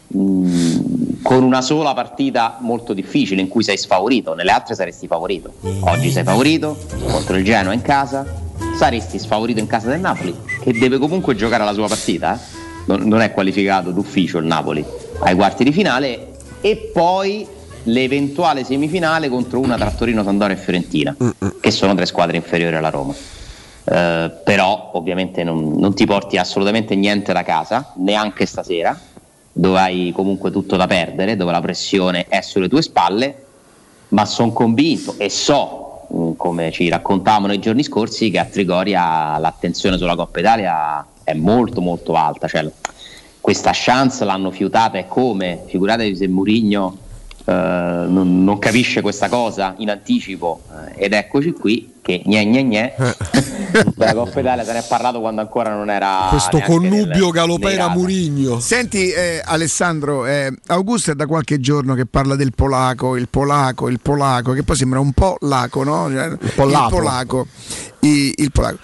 mh, 0.07 1.21
con 1.23 1.43
una 1.43 1.61
sola 1.61 1.93
partita 1.93 2.57
molto 2.61 2.93
difficile 2.93 3.41
in 3.41 3.47
cui 3.47 3.63
sei 3.63 3.77
sfavorito, 3.77 4.33
nelle 4.33 4.51
altre 4.51 4.75
saresti 4.75 5.07
favorito. 5.07 5.53
Oggi 5.81 6.11
sei 6.11 6.23
favorito 6.23 6.77
contro 7.09 7.35
il 7.35 7.43
Genoa 7.43 7.73
in 7.73 7.81
casa, 7.81 8.25
saresti 8.75 9.17
sfavorito 9.17 9.59
in 9.59 9.67
casa 9.67 9.89
del 9.89 9.99
Napoli, 9.99 10.35
che 10.61 10.71
deve 10.71 10.97
comunque 10.99 11.35
giocare 11.35 11.63
la 11.63 11.73
sua 11.73 11.87
partita, 11.87 12.35
eh. 12.35 12.39
non, 12.85 13.01
non 13.07 13.21
è 13.21 13.31
qualificato 13.31 13.91
d'ufficio 13.91 14.37
il 14.37 14.45
Napoli 14.45 14.85
ai 15.19 15.35
quarti 15.35 15.63
di 15.63 15.71
finale 15.71 16.33
e 16.61 16.91
poi 16.93 17.55
l'eventuale 17.87 18.63
semifinale 18.63 19.29
contro 19.29 19.59
una 19.59 19.75
tra 19.75 19.91
Torino, 19.91 20.23
Sandoro 20.23 20.53
e 20.53 20.57
Fiorentina, 20.57 21.15
che 21.59 21.71
sono 21.71 21.95
tre 21.95 22.05
squadre 22.05 22.37
inferiori 22.37 22.75
alla 22.75 22.89
Roma. 22.89 23.13
Eh, 23.89 24.31
però 24.43 24.91
ovviamente 24.93 25.43
non, 25.43 25.73
non 25.77 25.93
ti 25.93 26.05
porti 26.05 26.37
assolutamente 26.37 26.95
niente 26.95 27.33
da 27.33 27.43
casa, 27.43 27.93
neanche 27.97 28.45
stasera, 28.45 28.99
dove 29.51 29.79
hai 29.79 30.11
comunque 30.13 30.51
tutto 30.51 30.75
da 30.75 30.87
perdere, 30.87 31.35
dove 31.35 31.51
la 31.51 31.61
pressione 31.61 32.25
è 32.27 32.41
sulle 32.41 32.67
tue 32.67 32.81
spalle, 32.81 33.43
ma 34.09 34.25
sono 34.25 34.51
convinto 34.51 35.15
e 35.17 35.29
so, 35.29 36.05
mh, 36.09 36.31
come 36.35 36.71
ci 36.71 36.89
raccontavano 36.89 37.47
nei 37.47 37.59
giorni 37.59 37.83
scorsi, 37.83 38.29
che 38.29 38.39
a 38.39 38.45
Trigoria 38.45 39.37
l'attenzione 39.37 39.97
sulla 39.97 40.15
Coppa 40.15 40.39
Italia 40.39 41.05
è 41.23 41.33
molto 41.33 41.81
molto 41.81 42.13
alta, 42.15 42.47
cioè, 42.47 42.69
questa 43.39 43.71
chance 43.73 44.25
l'hanno 44.25 44.51
fiutata 44.51 44.97
e 44.97 45.07
come, 45.07 45.63
figuratevi 45.67 46.15
se 46.17 46.27
Murigno 46.27 47.05
non, 47.51 48.43
non 48.43 48.59
capisce 48.59 49.01
questa 49.01 49.29
cosa 49.29 49.73
in 49.77 49.89
anticipo 49.89 50.63
eh, 50.95 51.05
ed 51.05 51.13
eccoci 51.13 51.51
qui 51.53 51.93
che 52.01 52.21
gne 52.25 52.45
gne 52.45 52.63
gne 52.63 52.93
della 53.95 54.13
Coppa 54.13 54.39
Italia 54.39 54.63
se 54.65 54.73
ne 54.73 54.79
è 54.79 54.85
parlato 54.87 55.19
quando 55.19 55.41
ancora 55.41 55.73
non 55.73 55.89
era 55.89 56.27
Questo 56.29 56.59
connubio 56.59 57.29
Galopera. 57.31 57.87
Murigno. 57.89 58.59
Senti 58.59 59.09
eh, 59.11 59.41
Alessandro, 59.43 60.25
eh, 60.25 60.51
Augusto 60.67 61.11
è 61.11 61.15
da 61.15 61.25
qualche 61.25 61.59
giorno 61.59 61.93
che 61.95 62.05
parla 62.05 62.35
del 62.35 62.53
polacco, 62.53 63.15
il 63.17 63.27
polacco, 63.29 63.87
il 63.89 63.99
polacco, 64.01 64.51
che 64.53 64.63
poi 64.63 64.75
sembra 64.75 64.99
un 64.99 65.11
po' 65.11 65.37
laco, 65.41 65.83
no? 65.83 66.09
Cioè, 66.09 66.25
il 66.27 66.69
lapo. 66.69 66.95
polacco. 66.95 67.47
i- 68.01 68.33
il 68.37 68.51
polacco. 68.51 68.79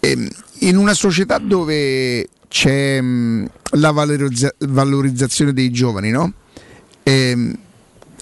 Ehm, 0.00 0.28
in 0.60 0.76
una 0.76 0.92
società 0.94 1.38
dove 1.38 2.28
c'è 2.48 3.00
mh, 3.00 3.46
la 3.72 3.90
valorizza- 3.90 4.54
valorizzazione 4.58 5.52
dei 5.54 5.70
giovani, 5.70 6.10
no? 6.10 6.32
Ehm, 7.02 7.56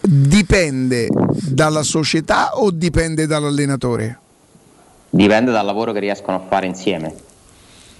dipende 0.07 1.09
dalla 1.33 1.83
società 1.83 2.59
o 2.59 2.71
dipende 2.71 3.27
dall'allenatore? 3.27 4.19
Dipende 5.11 5.51
dal 5.51 5.65
lavoro 5.65 5.93
che 5.93 6.01
riescono 6.01 6.37
a 6.37 6.41
fare 6.49 6.67
insieme. 6.67 7.15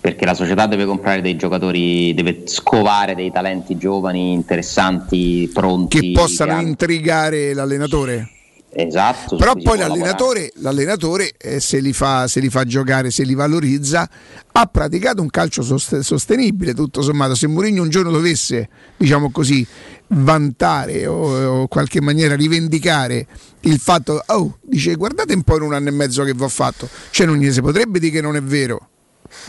Perché 0.01 0.27
la 0.27 0.35
società 0.35 0.67
deve 0.67 0.85
comprare 0.85 1.23
dei 1.23 1.37
giocatori, 1.37 2.13
deve 2.13 2.43
scovare 2.45 3.15
dei 3.15 3.33
talenti 3.33 3.79
giovani, 3.79 4.33
interessanti, 4.33 5.51
pronti. 5.53 5.99
Che 5.99 6.11
possano 6.13 6.53
hanno- 6.53 6.69
intrigare 6.69 7.55
l'allenatore? 7.55 8.29
Esatto. 8.75 9.37
Però 9.37 9.55
poi 9.55 9.79
l'allenatore, 9.79 10.53
l'allenatore 10.57 11.33
eh, 11.39 11.61
se, 11.61 11.79
li 11.79 11.93
fa, 11.93 12.27
se 12.27 12.41
li 12.41 12.49
fa 12.49 12.65
giocare, 12.65 13.11
se 13.11 13.23
li 13.23 13.35
valorizza, 13.35 14.09
ha 14.53 14.67
praticato 14.67 15.23
un 15.23 15.31
calcio 15.31 15.63
sost- 15.63 16.01
sostenibile, 16.01 16.75
tutto 16.75 17.01
sommato. 17.01 17.35
Se 17.35 17.47
Mourinho 17.47 17.83
un 17.83 17.89
giorno 17.89 18.11
dovesse, 18.11 18.69
diciamo 18.97 19.31
così, 19.31 19.67
vantare 20.09 21.07
o, 21.07 21.61
o 21.61 21.69
qualche 21.69 22.01
maniera 22.01 22.35
rivendicare 22.35 23.27
il 23.61 23.79
fatto, 23.79 24.23
oh, 24.27 24.59
dice 24.61 24.95
guardate 24.97 25.35
un 25.35 25.43
po' 25.43 25.57
in 25.57 25.63
un 25.63 25.75
anno 25.75 25.89
e 25.89 25.93
mezzo 25.93 26.25
che 26.25 26.35
vi 26.35 26.43
ho 26.43 26.49
fatto, 26.49 26.89
cioè 27.11 27.27
non 27.27 27.37
gli 27.37 27.51
si 27.51 27.61
potrebbe 27.61 27.99
dire 27.99 28.13
che 28.13 28.21
non 28.21 28.37
è 28.37 28.43
vero. 28.43 28.89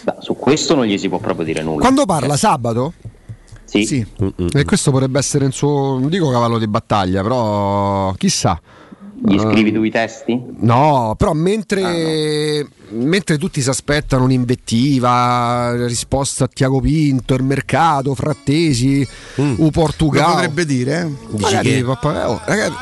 lavorare. 0.03 0.21
Su 0.21 0.35
questo 0.35 0.75
non 0.75 0.85
gli 0.85 0.97
si 0.97 1.09
può 1.09 1.19
proprio 1.19 1.45
dire 1.45 1.63
nulla. 1.63 1.81
Quando 1.81 2.05
parla 2.05 2.37
sabato? 2.37 2.93
Sì. 3.65 4.05
E 4.53 4.63
questo 4.63 4.91
potrebbe 4.91 5.19
essere 5.19 5.45
il 5.45 5.53
suo, 5.53 5.97
non 5.99 6.09
dico 6.09 6.29
cavallo 6.29 6.57
di 6.57 6.67
battaglia, 6.67 7.21
però 7.21 8.13
chissà. 8.13 8.59
Gli 9.23 9.39
scrivi 9.39 9.69
Eh, 9.69 9.73
tu 9.73 9.83
i 9.83 9.91
testi? 9.91 10.41
No, 10.59 11.15
però 11.17 11.31
mentre, 11.33 12.67
mentre 12.89 13.37
tutti 13.37 13.61
si 13.61 13.69
aspettano 13.69 14.25
un'invettiva, 14.25 15.85
risposta 15.85 16.43
a 16.45 16.49
Tiago 16.51 16.79
Pinto, 16.81 17.33
il 17.33 17.43
mercato, 17.43 18.13
Frattesi, 18.13 19.07
U 19.35 19.69
Portugal. 19.71 20.27
Lo 20.27 20.33
potrebbe 20.33 20.65
dire, 20.65 21.01
eh? 21.01 21.37
Magari, 21.37 21.69
che- 21.69 21.83
papà, 21.83 22.29
oh, 22.29 22.41
ragazzi, 22.45 22.75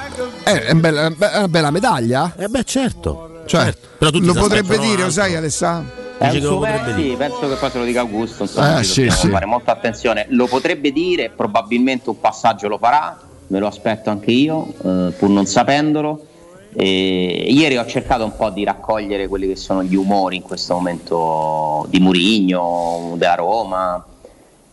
è, 0.44 0.52
è 0.52 0.74
bella- 0.74 1.08
è 1.08 1.38
una 1.38 1.48
bella 1.48 1.72
medaglia. 1.72 2.34
Eh 2.38 2.48
beh 2.48 2.64
certo. 2.64 3.30
Cioè, 3.46 3.64
Certo, 3.66 3.88
però 3.98 4.10
tutti 4.10 4.26
lo 4.26 4.34
potrebbe 4.34 4.78
dire, 4.80 5.04
lo 5.04 5.10
sai 5.12 5.36
Alessà? 5.36 5.84
È 6.18 6.30
un 6.30 6.40
suo 6.42 6.60
potrebbe 6.60 6.94
sì, 6.96 7.02
dire. 7.02 7.16
penso 7.18 7.40
che 7.50 7.56
poi 7.56 7.70
se 7.70 7.78
lo 7.78 7.84
dica 7.84 8.00
Augusto, 8.00 8.44
insomma, 8.44 8.80
Eh, 8.80 8.84
ci 8.86 8.90
sì, 8.92 9.00
dobbiamo 9.02 9.20
sì. 9.22 9.30
fare 9.30 9.46
molta 9.46 9.72
attenzione. 9.74 10.26
Lo 10.30 10.48
potrebbe 10.48 10.92
dire, 10.94 11.30
probabilmente 11.36 12.10
un 12.10 12.20
passaggio 12.22 12.70
lo 12.70 12.78
farà, 12.78 13.20
me 13.48 13.60
lo 13.60 13.68
aspetto 13.68 14.10
anche 14.10 14.32
io, 14.32 14.74
eh, 14.84 15.12
pur 15.18 15.30
non 15.30 15.46
sapendolo. 15.46 16.28
E 16.76 17.46
ieri 17.50 17.78
ho 17.78 17.86
cercato 17.86 18.24
un 18.24 18.36
po' 18.36 18.50
di 18.50 18.64
raccogliere 18.64 19.28
quelli 19.28 19.48
che 19.48 19.56
sono 19.56 19.84
gli 19.84 19.96
umori 19.96 20.38
in 20.38 20.42
questo 20.42 20.74
momento 20.74 21.86
di 21.90 22.00
Murigno, 22.00 23.14
della 23.16 23.36
Roma. 23.36 24.04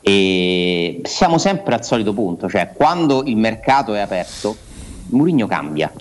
E 0.01 1.03
siamo 1.05 1.37
sempre 1.37 1.75
al 1.75 1.85
solito 1.85 2.15
punto, 2.15 2.49
cioè 2.49 2.73
quando 2.75 3.23
il 3.25 3.37
mercato 3.37 3.93
è 3.93 4.01
aperto, 4.01 4.57
Murigno 5.09 5.47
cambia 5.47 5.93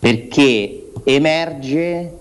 perché 0.00 0.90
emerge 1.04 2.18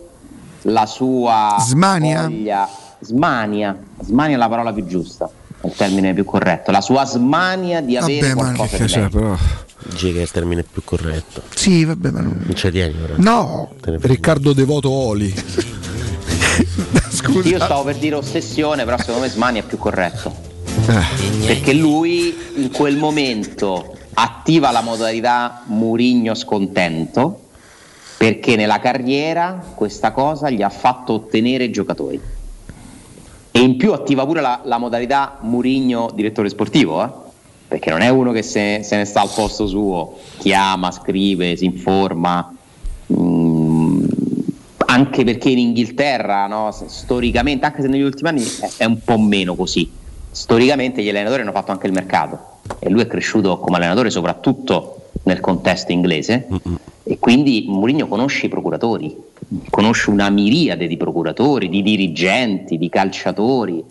la 0.63 0.85
sua 0.85 1.55
Smania? 1.59 2.23
voglia- 2.23 2.69
smania, 2.99 3.80
smania 4.01 4.35
è 4.35 4.38
la 4.38 4.49
parola 4.49 4.73
più 4.73 4.85
giusta, 4.85 5.30
è 5.61 5.68
il 5.68 5.73
termine 5.76 6.14
più 6.14 6.26
corretto, 6.26 6.72
la 6.72 6.81
sua 6.81 7.06
smania 7.06 7.81
di 7.81 7.98
avere 7.98 8.34
Vabbè, 8.34 8.34
ma 8.36 8.41
qualcosa 8.56 8.77
che 8.77 8.86
di 8.86 8.91
c'è, 8.91 8.99
meglio. 9.02 9.19
però. 9.19 9.38
Dice 9.90 10.11
che 10.11 10.19
è 10.19 10.22
il 10.22 10.31
termine 10.31 10.64
più 10.64 10.84
corretto. 10.84 11.41
Sì, 11.53 11.86
vabbè, 11.86 12.11
ma 12.11 12.19
non... 12.22 12.41
Non 12.44 12.53
c'è 12.53 12.72
tieni 12.72 12.95
ora. 13.02 13.14
No! 13.18 13.72
Riccardo 13.81 14.53
Devoto 14.53 14.90
Oli. 14.90 15.34
Scusa. 17.10 17.48
Io 17.48 17.60
stavo 17.60 17.84
per 17.84 17.98
dire 17.98 18.15
ossessione, 18.15 18.84
però 18.84 18.98
secondo 18.98 19.22
me 19.22 19.30
smania 19.30 19.61
è 19.61 19.65
più 19.65 19.77
corretto. 19.77 20.34
Eh. 20.88 21.45
Perché 21.45 21.73
lui 21.73 22.36
in 22.56 22.72
quel 22.72 22.98
momento 22.98 23.95
attiva 24.14 24.72
la 24.72 24.81
modalità 24.81 25.64
Murigno 25.68 26.34
scontento 26.36 27.48
perché 28.18 28.57
nella 28.57 28.80
carriera 28.80 29.64
questa 29.76 30.11
cosa 30.11 30.49
gli 30.49 30.61
ha 30.61 30.69
fatto 30.69 31.14
ottenere 31.14 31.69
giocatori. 31.69 32.19
E 33.51 33.59
in 33.59 33.77
più 33.77 33.93
attiva 33.93 34.26
pure 34.26 34.41
la, 34.41 34.61
la 34.63 34.77
modalità 34.77 35.38
Murigno 35.41 36.09
direttore 36.13 36.49
sportivo, 36.49 37.03
eh? 37.03 37.09
perché 37.67 37.89
non 37.89 38.01
è 38.01 38.09
uno 38.09 38.31
che 38.31 38.41
se, 38.41 38.81
se 38.84 38.95
ne 38.95 39.05
sta 39.05 39.21
al 39.21 39.30
posto 39.34 39.67
suo, 39.67 40.17
chiama, 40.38 40.91
scrive, 40.91 41.55
si 41.55 41.65
informa. 41.65 42.53
Mm, 43.13 44.05
anche 44.88 45.23
perché 45.23 45.49
in 45.49 45.59
Inghilterra, 45.59 46.47
no, 46.47 46.71
storicamente, 46.71 47.65
anche 47.65 47.81
se 47.81 47.88
negli 47.88 48.01
ultimi 48.01 48.30
anni 48.30 48.43
è, 48.43 48.69
è 48.77 48.85
un 48.85 48.99
po' 49.03 49.19
meno 49.19 49.55
così, 49.55 49.89
storicamente 50.31 51.01
gli 51.01 51.09
allenatori 51.09 51.41
hanno 51.41 51.51
fatto 51.51 51.71
anche 51.71 51.88
il 51.88 51.93
mercato 51.93 52.57
e 52.80 52.89
lui 52.89 53.01
è 53.01 53.07
cresciuto 53.07 53.59
come 53.59 53.77
allenatore 53.77 54.09
soprattutto 54.09 54.98
nel 55.23 55.40
contesto 55.40 55.91
inglese. 55.91 56.48
E 57.03 57.18
quindi 57.18 57.65
Mourinho 57.68 58.07
conosce 58.07 58.45
i 58.45 58.49
procuratori, 58.49 59.15
conosce 59.69 60.10
una 60.10 60.30
miriade 60.30 60.88
di 60.88 60.95
procuratori, 60.95 61.69
di 61.69 61.81
dirigenti, 61.81 62.77
di 62.77 62.90
calciatori? 62.90 63.84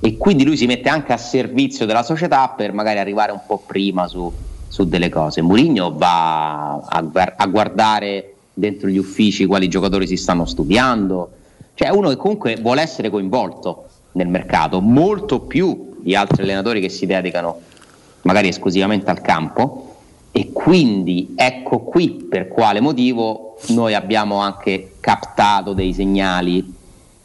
E 0.00 0.16
quindi 0.16 0.44
lui 0.44 0.56
si 0.56 0.66
mette 0.66 0.88
anche 0.88 1.12
a 1.12 1.16
servizio 1.16 1.86
della 1.86 2.02
società 2.02 2.48
per 2.48 2.72
magari 2.72 2.98
arrivare 2.98 3.32
un 3.32 3.40
po' 3.46 3.62
prima 3.64 4.08
su, 4.08 4.32
su 4.66 4.88
delle 4.88 5.08
cose. 5.08 5.40
Mourinho 5.40 5.94
va 5.96 6.78
a, 6.78 7.10
a 7.36 7.46
guardare 7.46 8.34
dentro 8.54 8.88
gli 8.88 8.98
uffici 8.98 9.46
quali 9.46 9.68
giocatori 9.68 10.06
si 10.06 10.16
stanno 10.16 10.44
studiando, 10.44 11.30
cioè 11.74 11.88
è 11.88 11.92
uno 11.92 12.08
che 12.08 12.16
comunque 12.16 12.56
vuole 12.60 12.82
essere 12.82 13.08
coinvolto 13.08 13.84
nel 14.12 14.26
mercato, 14.26 14.80
molto 14.80 15.40
più 15.40 15.96
di 16.00 16.16
altri 16.16 16.42
allenatori 16.42 16.80
che 16.80 16.88
si 16.88 17.06
dedicano 17.06 17.60
magari 18.22 18.48
esclusivamente 18.48 19.10
al 19.10 19.20
campo 19.20 19.87
e 20.38 20.52
quindi 20.52 21.32
ecco 21.34 21.80
qui 21.80 22.10
per 22.10 22.46
quale 22.46 22.78
motivo 22.78 23.56
noi 23.70 23.94
abbiamo 23.94 24.36
anche 24.36 24.92
captato 25.00 25.72
dei 25.72 25.92
segnali 25.92 26.74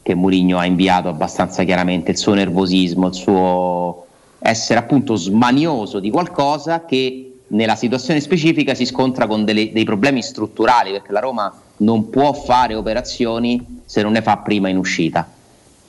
che 0.02 0.16
Mourinho 0.16 0.58
ha 0.58 0.66
inviato 0.66 1.10
abbastanza 1.10 1.62
chiaramente, 1.62 2.10
il 2.10 2.18
suo 2.18 2.34
nervosismo, 2.34 3.10
il 3.10 3.14
suo 3.14 4.06
essere 4.40 4.80
appunto 4.80 5.16
smanioso 5.16 6.00
di 6.00 6.10
qualcosa 6.10 6.86
che 6.86 7.36
nella 7.50 7.76
situazione 7.76 8.20
specifica 8.20 8.74
si 8.74 8.86
scontra 8.86 9.28
con 9.28 9.46
delle- 9.46 9.72
dei 9.72 9.84
problemi 9.84 10.24
strutturali 10.24 10.90
perché 10.90 11.12
la 11.12 11.20
Roma 11.20 11.54
non 11.78 12.10
può 12.10 12.34
fare 12.34 12.74
operazioni 12.74 13.82
se 13.86 14.02
non 14.02 14.14
ne 14.14 14.24
fa 14.24 14.38
prima 14.38 14.70
in 14.70 14.78
uscita. 14.78 15.30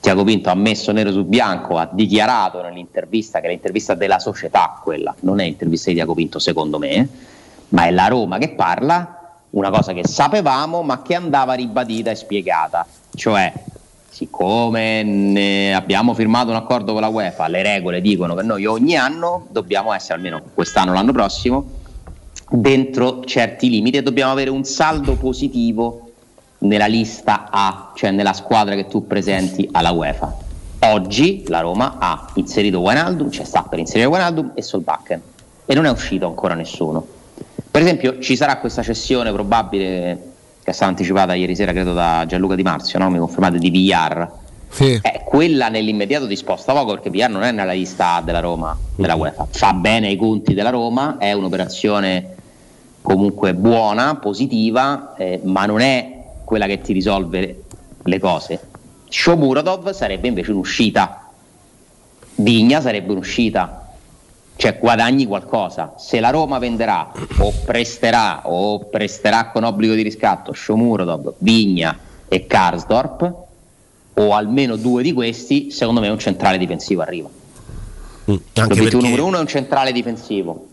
Tiago 0.05 0.23
Pinto 0.23 0.51
ha 0.51 0.53
messo 0.53 0.91
nero 0.91 1.11
su 1.11 1.25
bianco, 1.25 1.79
ha 1.79 1.89
dichiarato 1.91 2.61
nell'intervista 2.61 3.39
che 3.39 3.47
è 3.47 3.49
l'intervista 3.49 3.95
della 3.95 4.19
società 4.19 4.79
quella, 4.83 5.15
non 5.21 5.39
è 5.39 5.45
l'intervista 5.45 5.89
di 5.89 5.95
Tiago 5.95 6.13
Pinto 6.13 6.37
secondo 6.37 6.77
me, 6.77 7.09
ma 7.69 7.87
è 7.87 7.91
la 7.91 8.05
Roma 8.05 8.37
che 8.37 8.49
parla, 8.49 9.39
una 9.49 9.71
cosa 9.71 9.93
che 9.93 10.05
sapevamo 10.07 10.83
ma 10.83 11.01
che 11.01 11.15
andava 11.15 11.53
ribadita 11.53 12.11
e 12.11 12.15
spiegata, 12.15 12.85
cioè 13.15 13.51
siccome 14.07 15.01
ne 15.01 15.73
abbiamo 15.73 16.13
firmato 16.13 16.51
un 16.51 16.57
accordo 16.57 16.91
con 16.91 17.01
la 17.01 17.07
UEFA, 17.07 17.47
le 17.47 17.63
regole 17.63 17.99
dicono 17.99 18.35
che 18.35 18.43
noi 18.43 18.67
ogni 18.67 18.95
anno 18.95 19.47
dobbiamo 19.49 19.91
essere, 19.91 20.13
almeno 20.13 20.39
quest'anno 20.53 20.93
l'anno 20.93 21.13
prossimo, 21.13 21.65
dentro 22.47 23.23
certi 23.23 23.71
limiti 23.71 23.97
e 23.97 24.03
dobbiamo 24.03 24.31
avere 24.31 24.51
un 24.51 24.65
saldo 24.65 25.15
positivo 25.15 26.04
nella 26.67 26.87
lista 26.87 27.47
A, 27.49 27.91
cioè 27.95 28.11
nella 28.11 28.33
squadra 28.33 28.75
che 28.75 28.87
tu 28.87 29.07
presenti 29.07 29.67
alla 29.71 29.91
UEFA. 29.91 30.37
Oggi 30.79 31.43
la 31.47 31.61
Roma 31.61 31.95
ha 31.99 32.27
inserito 32.35 32.79
Wijnaldum, 32.79 33.29
cioè 33.31 33.45
sta 33.45 33.63
per 33.63 33.79
inserire 33.79 34.07
Wijnaldum 34.07 34.51
e 34.53 34.61
Solbakken 34.61 35.21
e 35.65 35.73
non 35.73 35.85
è 35.85 35.89
uscito 35.89 36.27
ancora 36.27 36.53
nessuno. 36.53 37.05
Per 37.71 37.81
esempio 37.81 38.19
ci 38.19 38.35
sarà 38.35 38.57
questa 38.57 38.83
cessione 38.83 39.31
probabile 39.31 40.33
che 40.63 40.71
è 40.71 40.73
stata 40.73 40.89
anticipata 40.89 41.33
ieri 41.35 41.55
sera 41.55 41.71
credo 41.71 41.93
da 41.93 42.23
Gianluca 42.27 42.55
Di 42.55 42.63
Marzio, 42.63 42.97
no? 42.97 43.09
mi 43.09 43.19
confermate 43.19 43.57
di 43.59 43.69
Villar. 43.69 44.31
Sì. 44.67 44.99
Eh, 45.01 45.21
quella 45.23 45.69
nell'immediato 45.69 46.25
disposta 46.25 46.73
poco 46.73 46.93
perché 46.93 47.09
Villar 47.09 47.29
non 47.29 47.43
è 47.43 47.51
nella 47.51 47.73
lista 47.73 48.15
A 48.15 48.21
della 48.21 48.39
Roma, 48.39 48.75
della 48.95 49.15
UEFA, 49.15 49.47
fa 49.49 49.73
bene 49.73 50.07
ai 50.07 50.15
conti 50.15 50.53
della 50.53 50.71
Roma, 50.71 51.17
è 51.17 51.31
un'operazione 51.33 52.35
comunque 53.01 53.53
buona, 53.53 54.15
positiva, 54.15 55.13
eh, 55.15 55.39
ma 55.43 55.65
non 55.67 55.81
è 55.81 56.14
quella 56.45 56.67
che 56.67 56.79
ti 56.79 56.93
risolve 56.93 57.63
le 58.01 58.19
cose. 58.19 58.59
Shomurodov 59.09 59.91
sarebbe 59.91 60.27
invece 60.27 60.51
un'uscita, 60.51 61.29
Vigna 62.35 62.81
sarebbe 62.81 63.11
un'uscita, 63.11 63.93
cioè 64.55 64.77
guadagni 64.77 65.25
qualcosa. 65.25 65.95
Se 65.97 66.19
la 66.19 66.29
Roma 66.29 66.59
venderà 66.59 67.11
o 67.39 67.53
presterà 67.65 68.47
o 68.47 68.79
presterà 68.85 69.49
con 69.49 69.63
obbligo 69.63 69.93
di 69.93 70.01
riscatto 70.01 70.53
Shomurodov, 70.53 71.33
Vigna 71.39 71.97
e 72.27 72.45
Karsdorp, 72.45 73.33
o 74.17 74.33
almeno 74.33 74.75
due 74.77 75.03
di 75.03 75.11
questi, 75.13 75.71
secondo 75.71 75.99
me 75.99 76.07
un 76.09 76.19
centrale 76.19 76.57
difensivo 76.57 77.01
arriva. 77.01 77.27
Mm, 77.29 78.33
Anche 78.33 78.39
L'obiettivo 78.53 78.83
perché, 78.83 78.97
numero 78.97 79.25
uno 79.25 79.37
è 79.37 79.39
un 79.39 79.47
centrale 79.47 79.91
difensivo. 79.91 80.67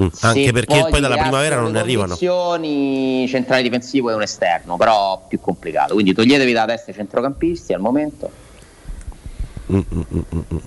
Mm, 0.00 0.06
anche 0.20 0.44
Se 0.44 0.52
perché 0.52 0.86
poi 0.90 1.00
dalla 1.00 1.16
primavera 1.16 1.60
non 1.60 1.72
ne 1.72 1.80
arrivano. 1.80 2.16
condizioni, 2.16 3.26
centrale 3.28 3.62
difensivo 3.62 4.10
è 4.10 4.14
un 4.14 4.22
esterno, 4.22 4.76
però 4.76 5.24
più 5.28 5.40
complicato. 5.40 5.94
Quindi 5.94 6.12
toglietevi 6.14 6.52
da 6.52 6.64
testa 6.66 6.90
i 6.90 6.94
centrocampisti 6.94 7.72
al 7.72 7.80
momento. 7.80 8.30
Mm, 9.70 9.76
mm, 9.76 10.00
mm, 10.14 10.20
mm, 10.34 10.38
mm. 10.54 10.58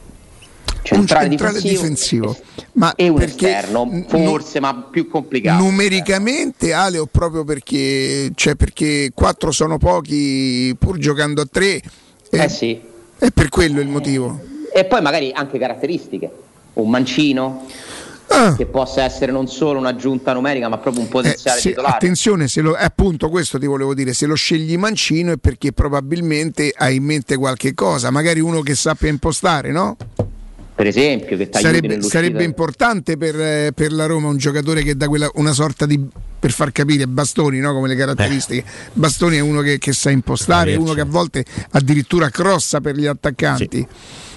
Centrale, 0.81 1.27
centrale 1.29 1.59
difensivo, 1.61 2.27
difensivo. 2.27 2.37
Ma 2.73 2.93
e 2.95 3.09
un 3.09 3.19
esterno, 3.19 3.85
n- 3.85 4.05
forse, 4.07 4.59
ma 4.59 4.87
più 4.91 5.07
complicato. 5.09 5.63
Numericamente 5.63 6.73
Ale 6.73 6.99
o 6.99 7.07
proprio 7.07 7.43
perché, 7.43 8.31
cioè 8.35 8.53
perché 8.53 9.09
quattro 9.15 9.49
sono 9.51 9.79
pochi 9.79 10.75
pur 10.77 10.99
giocando 10.99 11.41
a 11.41 11.47
tre 11.51 11.81
Eh 12.29 12.49
sì. 12.49 12.79
è 13.17 13.31
per 13.31 13.49
quello 13.49 13.79
il 13.79 13.87
motivo. 13.87 14.39
E 14.71 14.85
poi 14.85 15.01
magari 15.01 15.31
anche 15.33 15.57
caratteristiche. 15.57 16.29
Un 16.73 16.89
mancino 16.89 17.65
Ah. 18.35 18.55
che 18.55 18.65
possa 18.65 19.03
essere 19.03 19.31
non 19.31 19.47
solo 19.47 19.79
un'aggiunta 19.79 20.33
numerica, 20.33 20.67
ma 20.67 20.77
proprio 20.77 21.03
un 21.03 21.09
potenziale 21.09 21.57
Eh, 21.57 21.61
se- 21.61 21.69
titolare. 21.69 21.93
attenzione, 21.95 22.47
se 22.47 22.61
lo, 22.61 22.73
appunto 22.77 23.29
questo 23.29 23.57
ti 23.57 23.65
volevo 23.65 23.93
dire, 23.93 24.13
se 24.13 24.25
lo 24.25 24.35
scegli 24.35 24.77
mancino 24.77 25.31
è 25.31 25.37
perché 25.37 25.71
probabilmente 25.71 26.73
hai 26.75 26.95
in 26.97 27.03
mente 27.03 27.37
qualche 27.37 27.73
cosa, 27.73 28.11
magari 28.11 28.39
uno 28.41 28.61
che 28.61 28.75
sappia 28.75 29.09
impostare, 29.09 29.71
no? 29.71 29.95
Per 30.75 30.87
esempio, 30.87 31.37
che 31.37 31.47
Sarebbe, 31.51 32.01
sarebbe 32.01 32.43
importante 32.43 33.15
per, 33.15 33.39
eh, 33.39 33.71
per 33.73 33.93
la 33.93 34.07
Roma 34.07 34.27
un 34.27 34.35
giocatore 34.35 34.83
che 34.83 34.97
dà 34.97 35.07
quella, 35.07 35.31
una 35.35 35.53
sorta 35.53 35.85
di 35.85 36.05
per 36.37 36.51
far 36.51 36.71
capire 36.71 37.07
bastoni 37.07 37.59
no? 37.59 37.73
come 37.73 37.87
le 37.87 37.95
caratteristiche. 37.95 38.63
Bastoni 38.93 39.37
è 39.37 39.39
uno 39.39 39.61
che, 39.61 39.79
che 39.79 39.93
sa 39.93 40.11
impostare, 40.11 40.73
è 40.73 40.75
uno 40.75 40.93
che 40.93 41.01
a 41.01 41.05
volte 41.05 41.43
addirittura 41.71 42.29
crossa 42.29 42.81
per 42.81 42.95
gli 42.95 43.05
attaccanti. 43.05 43.87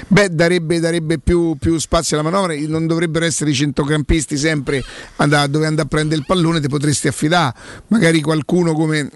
Beh, 0.07 0.31
darebbe, 0.31 0.81
darebbe 0.81 1.19
più, 1.19 1.57
più 1.59 1.77
spazio 1.79 2.19
alla 2.19 2.31
manovra. 2.31 2.55
Non 2.67 2.87
dovrebbero 2.87 3.27
essere 3.27 3.51
i 3.51 3.55
centrocampisti 3.55 4.39
sempre 4.39 4.83
andare, 5.17 5.51
dove 5.51 5.67
andare 5.67 5.87
a 5.87 5.91
prendere 5.91 6.21
il 6.21 6.25
pallone, 6.27 6.61
ti 6.61 6.69
potresti 6.69 7.09
affidare. 7.09 7.53
Magari 7.89 8.23
qualcuno 8.23 8.73
come 8.73 9.11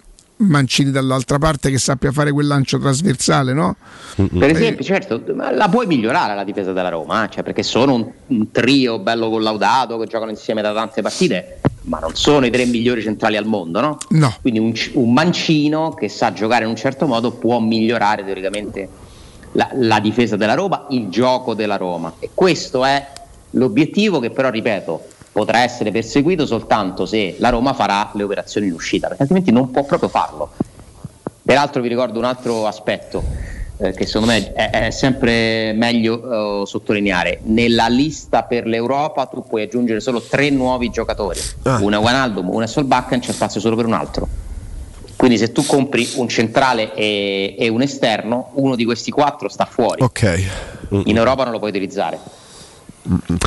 Mancini 0.49 0.91
dall'altra 0.91 1.39
parte 1.39 1.71
che 1.71 1.79
sappia 1.79 2.13
fare 2.13 2.33
quel 2.33 2.47
lancio 2.47 2.79
trasversale, 2.79 3.53
no? 3.53 3.77
Per 4.17 4.51
esempio, 4.51 4.85
certo, 4.85 5.23
ma 5.35 5.51
la 5.51 5.69
puoi 5.69 5.87
migliorare 5.87 6.35
la 6.35 6.45
difesa 6.45 6.73
della 6.73 6.89
Roma, 6.89 7.25
eh, 7.25 7.31
cioè, 7.31 7.43
perché 7.43 7.63
sono 7.63 7.95
un, 7.95 8.11
un 8.27 8.51
trio 8.51 8.99
bello 8.99 9.31
collaudato 9.31 9.99
che 9.99 10.07
giocano 10.07 10.31
insieme 10.31 10.63
da 10.63 10.73
tante 10.73 11.03
partite. 11.03 11.61
ma 11.85 11.99
non 11.99 12.15
sono 12.15 12.47
i 12.47 12.51
tre 12.51 12.65
migliori 12.67 13.03
centrali 13.03 13.37
al 13.37 13.47
mondo, 13.47 13.81
no? 13.81 13.99
No. 14.11 14.37
Quindi 14.41 14.61
un, 14.61 14.73
un 14.95 15.13
mancino 15.13 15.95
che 15.95 16.09
sa 16.09 16.33
giocare 16.33 16.65
in 16.65 16.71
un 16.71 16.77
certo 16.77 17.07
modo 17.07 17.33
può 17.33 17.59
migliorare 17.59 18.25
teoricamente 18.25 18.89
la, 19.53 19.69
la 19.75 20.01
difesa 20.01 20.37
della 20.37 20.55
Roma, 20.55 20.87
il 20.91 21.09
gioco 21.09 21.55
della 21.55 21.77
Roma. 21.77 22.15
E 22.19 22.31
questo 22.35 22.85
è 22.85 23.05
l'obiettivo 23.51 24.21
che 24.21 24.31
però, 24.31 24.51
ripeto, 24.51 25.03
potrà 25.33 25.61
essere 25.61 25.91
perseguito 25.91 26.45
soltanto 26.45 27.07
se 27.07 27.37
la 27.39 27.49
Roma 27.49 27.73
farà 27.73 28.11
le 28.13 28.23
operazioni 28.23 28.67
in 28.67 28.75
uscita, 28.75 29.09
perché 29.09 29.23
altrimenti 29.23 29.51
non 29.51 29.71
può 29.71 29.83
proprio 29.85 30.09
farlo. 30.09 30.51
Peraltro 31.43 31.83
vi 31.83 31.89
ricordo 31.89 32.19
un 32.19 32.25
altro 32.25 32.67
aspetto 32.67 33.25
eh, 33.79 33.93
che 33.93 34.07
secondo 34.07 34.29
me 34.29 34.53
è, 34.53 34.71
è 34.71 34.91
sempre 34.91 35.73
meglio 35.73 36.63
eh, 36.63 36.67
sottolineare. 36.67 37.41
Nella 37.45 37.89
lista 37.89 38.45
per 38.45 38.67
l'Europa 38.67 39.27
tu 39.27 39.43
puoi 39.45 39.63
aggiungere 39.63 40.01
solo 40.01 40.21
tre 40.21 40.51
nuovi 40.51 40.91
giocatori. 40.91 41.41
Ah. 41.63 41.79
Uno 41.81 41.99
è 41.99 41.99
Wijnaldum, 41.99 42.49
uno 42.49 42.65
è 42.65 42.69
Solbakken, 42.69 43.21
c'è 43.21 43.33
spazio 43.33 43.61
solo 43.61 43.75
per 43.75 43.87
un 43.87 43.95
altro. 43.95 44.29
Quindi 45.17 45.39
se 45.39 45.53
tu 45.53 45.65
compri 45.65 46.09
un 46.17 46.29
centrale 46.29 46.95
e, 46.95 47.55
e 47.59 47.69
un 47.69 47.81
esterno, 47.81 48.51
uno 48.55 48.77
di 48.77 48.85
questi 48.85 49.11
quattro 49.11 49.49
sta 49.49 49.65
fuori. 49.65 50.03
Ok. 50.03 50.49
In 50.91 51.17
Europa 51.17 51.45
non 51.45 51.53
lo 51.53 51.59
puoi 51.59 51.71
utilizzare. 51.71 52.19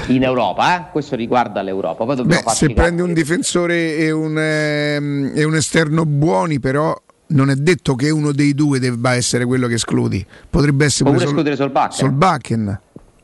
In 0.07 0.23
Europa, 0.23 0.75
eh? 0.77 0.91
questo 0.91 1.15
riguarda 1.15 1.61
l'Europa. 1.61 2.03
Beh, 2.05 2.43
se 2.47 2.71
prendi 2.73 3.01
un 3.01 3.13
difensore 3.13 3.95
e 3.97 4.11
un, 4.11 4.37
ehm, 4.37 5.31
e 5.33 5.43
un 5.43 5.55
esterno 5.55 6.05
buoni, 6.05 6.59
però 6.59 6.93
non 7.27 7.49
è 7.49 7.55
detto 7.55 7.95
che 7.95 8.09
uno 8.09 8.31
dei 8.31 8.53
due 8.53 8.79
debba 8.79 9.13
essere 9.15 9.45
quello 9.45 9.67
che 9.67 9.75
escludi. 9.75 10.25
Potrebbe 10.49 10.85
essere 10.85 11.09
Oppure 11.09 11.25
pure 11.25 11.29
escludere 11.29 11.55
Solbakken. 11.55 11.97
Solbakken. 11.97 12.79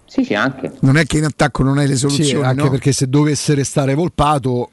Sì, 0.05 0.23
sì, 0.25 0.33
anche. 0.33 0.71
Non 0.81 0.97
è 0.97 1.05
che 1.05 1.17
in 1.17 1.25
attacco 1.25 1.63
non 1.63 1.77
hai 1.77 1.87
le 1.87 1.95
soluzioni, 1.95 2.29
Sì, 2.29 2.35
anche 2.35 2.63
no? 2.63 2.69
perché 2.69 2.91
se 2.91 3.07
dovesse 3.07 3.53
restare 3.53 3.93
volpato, 3.93 4.71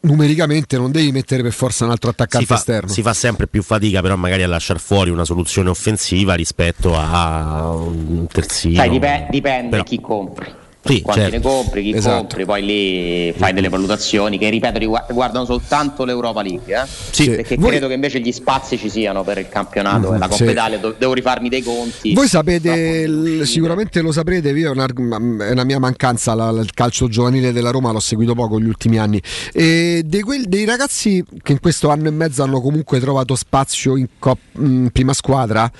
numericamente 0.00 0.76
non 0.76 0.92
devi 0.92 1.10
mettere 1.10 1.42
per 1.42 1.52
forza 1.52 1.84
un 1.84 1.90
altro 1.90 2.10
Si 2.10 2.14
attaccante 2.14 2.46
fa, 2.46 2.54
esterno. 2.54 2.88
si 2.92 3.02
fa 3.02 3.12
sempre 3.12 3.48
più 3.48 3.62
fatica 3.64 4.00
però 4.00 4.14
magari 4.14 4.44
a 4.44 4.48
lasciare 4.48 4.78
fuori 4.78 5.10
una 5.10 5.24
soluzione 5.24 5.70
offensiva 5.70 6.34
rispetto 6.34 6.94
a 6.96 7.66
un 7.72 8.26
terzino. 8.30 8.76
Sai, 8.76 8.90
dipe- 8.90 9.26
dipende 9.30 9.70
Però- 9.70 9.82
chi 9.82 10.00
compri. 10.00 10.46
Sì, 10.86 11.02
Quanti 11.02 11.20
certo. 11.22 11.36
ne 11.36 11.42
compri, 11.42 11.82
chi 11.82 11.92
Esatto. 11.94 12.16
compri, 12.16 12.44
poi 12.44 12.64
lì 12.64 13.32
fai 13.36 13.52
delle 13.52 13.68
valutazioni 13.68 14.38
che 14.38 14.48
ripeto 14.48 14.78
rigu- 14.78 15.04
riguardano 15.08 15.44
soltanto 15.44 16.04
l'Europa 16.04 16.42
League. 16.42 16.74
Eh? 16.74 16.86
Sì. 17.10 17.30
Perché 17.30 17.56
Voi- 17.56 17.70
credo 17.70 17.88
che 17.88 17.94
invece 17.94 18.20
gli 18.20 18.32
spazi 18.32 18.78
ci 18.78 18.88
siano 18.88 19.22
per 19.24 19.38
il 19.38 19.48
campionato 19.48 20.14
e 20.14 20.18
la 20.18 20.28
Coppa 20.28 20.44
sì. 20.44 20.50
Italia. 20.50 20.78
do- 20.78 20.94
devo 20.98 21.12
rifarmi 21.12 21.48
dei 21.48 21.62
conti. 21.62 22.12
Voi 22.14 22.28
sapete, 22.28 23.06
l- 23.06 23.42
sicuramente 23.44 24.00
lo 24.00 24.12
saprete, 24.12 24.50
io 24.50 24.68
è, 24.68 24.70
una, 24.72 24.86
una 24.96 25.64
mia 25.64 25.78
mancanza, 25.78 26.34
la- 26.34 26.50
il 26.50 26.72
calcio 26.72 27.08
giovanile 27.08 27.52
della 27.52 27.70
Roma 27.70 27.90
l'ho 27.92 28.00
seguito 28.00 28.34
poco 28.34 28.58
negli 28.58 28.68
ultimi 28.68 28.98
anni. 28.98 29.20
E 29.52 30.02
dei, 30.04 30.20
quel- 30.22 30.46
dei 30.46 30.64
ragazzi 30.64 31.22
che 31.42 31.52
in 31.52 31.60
questo 31.60 31.88
anno 31.90 32.08
e 32.08 32.10
mezzo 32.12 32.42
hanno 32.42 32.60
comunque 32.60 33.00
trovato 33.00 33.34
spazio 33.34 33.96
in 33.96 34.06
cop- 34.18 34.38
in 34.58 34.90
prima 34.92 35.12
squadra, 35.12 35.70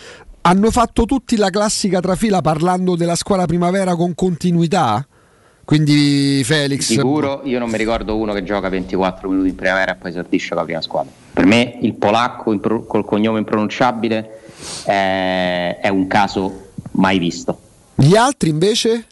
hanno 0.47 0.71
fatto 0.71 1.07
tutti 1.07 1.37
la 1.37 1.51
classica 1.51 1.99
trafila 1.99 2.41
parlando 2.41 2.95
della 2.95 3.17
squadra 3.17 3.47
primavera 3.47 3.97
con 3.97 4.15
continuità? 4.15 5.05
Quindi 5.65 6.43
Felix... 6.45 6.85
Sicuro, 6.85 7.41
io 7.43 7.59
non 7.59 7.69
mi 7.69 7.77
ricordo 7.77 8.17
uno 8.17 8.33
che 8.33 8.45
gioca 8.45 8.69
24 8.69 9.29
minuti 9.29 9.49
in 9.49 9.57
primavera 9.57 9.93
e 9.93 9.97
poi 9.97 10.11
esordisce 10.11 10.51
con 10.51 10.59
la 10.59 10.63
prima 10.63 10.81
squadra. 10.81 11.11
Per 11.33 11.45
me 11.45 11.79
il 11.81 11.95
polacco 11.95 12.53
impro- 12.53 12.87
col 12.87 13.05
cognome 13.05 13.41
impronunciabile 13.41 14.43
è, 14.85 15.81
è 15.83 15.89
un 15.89 16.07
caso 16.07 16.69
mai 16.93 17.19
visto. 17.19 17.59
Gli 17.97 18.15
altri 18.15 18.51
invece? 18.51 19.07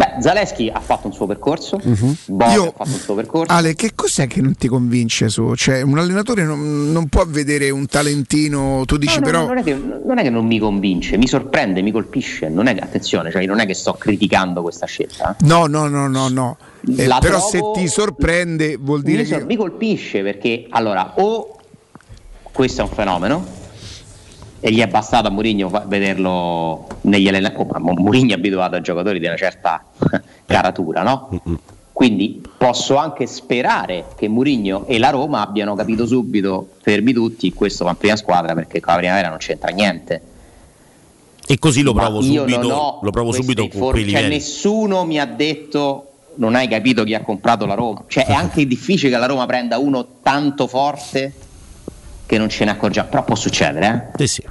Beh, 0.00 0.22
Zaleschi 0.22 0.70
ha 0.72 0.80
fatto 0.80 1.08
un 1.08 1.12
suo 1.12 1.26
percorso. 1.26 1.78
Bove 2.24 2.52
Io- 2.54 2.68
ha 2.68 2.72
fatto 2.74 2.88
un 2.88 2.98
suo 2.98 3.14
percorso. 3.14 3.52
Ale, 3.52 3.74
che 3.74 3.90
cos'è 3.94 4.26
che 4.26 4.40
non 4.40 4.54
ti 4.54 4.66
convince 4.66 5.28
su? 5.28 5.54
Cioè, 5.54 5.82
un 5.82 5.98
allenatore 5.98 6.42
non, 6.42 6.90
non 6.90 7.08
può 7.08 7.26
vedere 7.26 7.68
un 7.68 7.84
talentino, 7.84 8.84
tu 8.86 8.96
dici 8.96 9.18
No, 9.18 9.26
no, 9.26 9.30
però... 9.30 9.46
non, 9.48 9.58
è 9.58 9.62
che, 9.62 9.74
non 9.74 10.16
è 10.16 10.22
che 10.22 10.30
non 10.30 10.46
mi 10.46 10.58
convince, 10.58 11.18
mi 11.18 11.26
sorprende, 11.26 11.82
mi 11.82 11.90
colpisce. 11.90 12.48
Non 12.48 12.66
è 12.66 12.74
che, 12.74 12.80
attenzione, 12.80 13.30
cioè, 13.30 13.44
non 13.44 13.60
è 13.60 13.66
che 13.66 13.74
sto 13.74 13.92
criticando 13.92 14.62
questa 14.62 14.86
scelta. 14.86 15.36
No, 15.40 15.66
no, 15.66 15.86
no, 15.86 16.08
no, 16.08 16.28
no. 16.28 16.56
Eh, 16.96 17.04
però 17.04 17.18
trovo- 17.18 17.48
se 17.50 17.60
ti 17.74 17.86
sorprende 17.86 18.78
vuol 18.78 19.02
dire 19.02 19.20
mi, 19.24 19.28
che... 19.28 19.44
mi 19.44 19.56
colpisce 19.56 20.22
perché 20.22 20.64
allora 20.70 21.12
o 21.18 21.58
questo 22.52 22.80
è 22.80 22.84
un 22.84 22.90
fenomeno 22.90 23.44
e 24.60 24.70
gli 24.70 24.80
è 24.80 24.86
bastato 24.86 25.28
a 25.28 25.30
Mourinho 25.30 25.70
vederlo 25.86 26.86
negli 27.02 27.26
allenamenti. 27.28 27.60
Oh, 27.62 27.78
ma 27.78 27.92
Mourinho 27.92 28.32
è 28.32 28.34
abituato 28.34 28.76
a 28.76 28.80
giocatori 28.80 29.18
di 29.18 29.26
una 29.26 29.36
certa 29.36 29.82
caratura, 30.46 31.02
no? 31.02 31.40
Quindi 31.92 32.42
posso 32.56 32.96
anche 32.96 33.26
sperare 33.26 34.06
che 34.16 34.28
Mourinho 34.28 34.86
e 34.86 34.98
la 34.98 35.10
Roma 35.10 35.40
abbiano 35.40 35.74
capito 35.74 36.06
subito, 36.06 36.70
fermi 36.80 37.12
tutti, 37.12 37.52
questo 37.52 37.84
va 37.84 37.90
in 37.90 37.96
prima 37.96 38.16
squadra 38.16 38.54
perché 38.54 38.80
con 38.80 38.92
la 38.94 38.98
primavera 39.00 39.28
non 39.28 39.38
c'entra 39.38 39.70
niente. 39.70 40.22
E 41.46 41.58
così 41.58 41.82
lo 41.82 41.92
Ma 41.92 42.02
provo 42.02 42.20
non 42.20 42.22
subito, 42.22 42.98
lo 43.02 43.10
provo 43.10 43.32
subito 43.32 43.66
con 43.68 43.96
cioè, 44.08 44.28
nessuno 44.28 45.04
mi 45.04 45.18
ha 45.18 45.26
detto 45.26 46.04
non 46.36 46.54
hai 46.54 46.68
capito 46.68 47.02
chi 47.02 47.14
ha 47.14 47.22
comprato 47.22 47.66
la 47.66 47.74
Roma. 47.74 48.04
Cioè, 48.06 48.26
è 48.26 48.32
anche 48.32 48.66
difficile 48.66 49.10
che 49.10 49.18
la 49.18 49.26
Roma 49.26 49.46
prenda 49.46 49.78
uno 49.78 50.06
tanto 50.22 50.66
forte 50.66 51.32
che 52.30 52.38
non 52.38 52.48
ce 52.48 52.64
ne 52.64 52.70
accorgiamo. 52.70 53.08
Però 53.08 53.24
può 53.24 53.34
succedere, 53.34 54.12
eh? 54.14 54.18
Sì, 54.26 54.34
sì. 54.40 54.44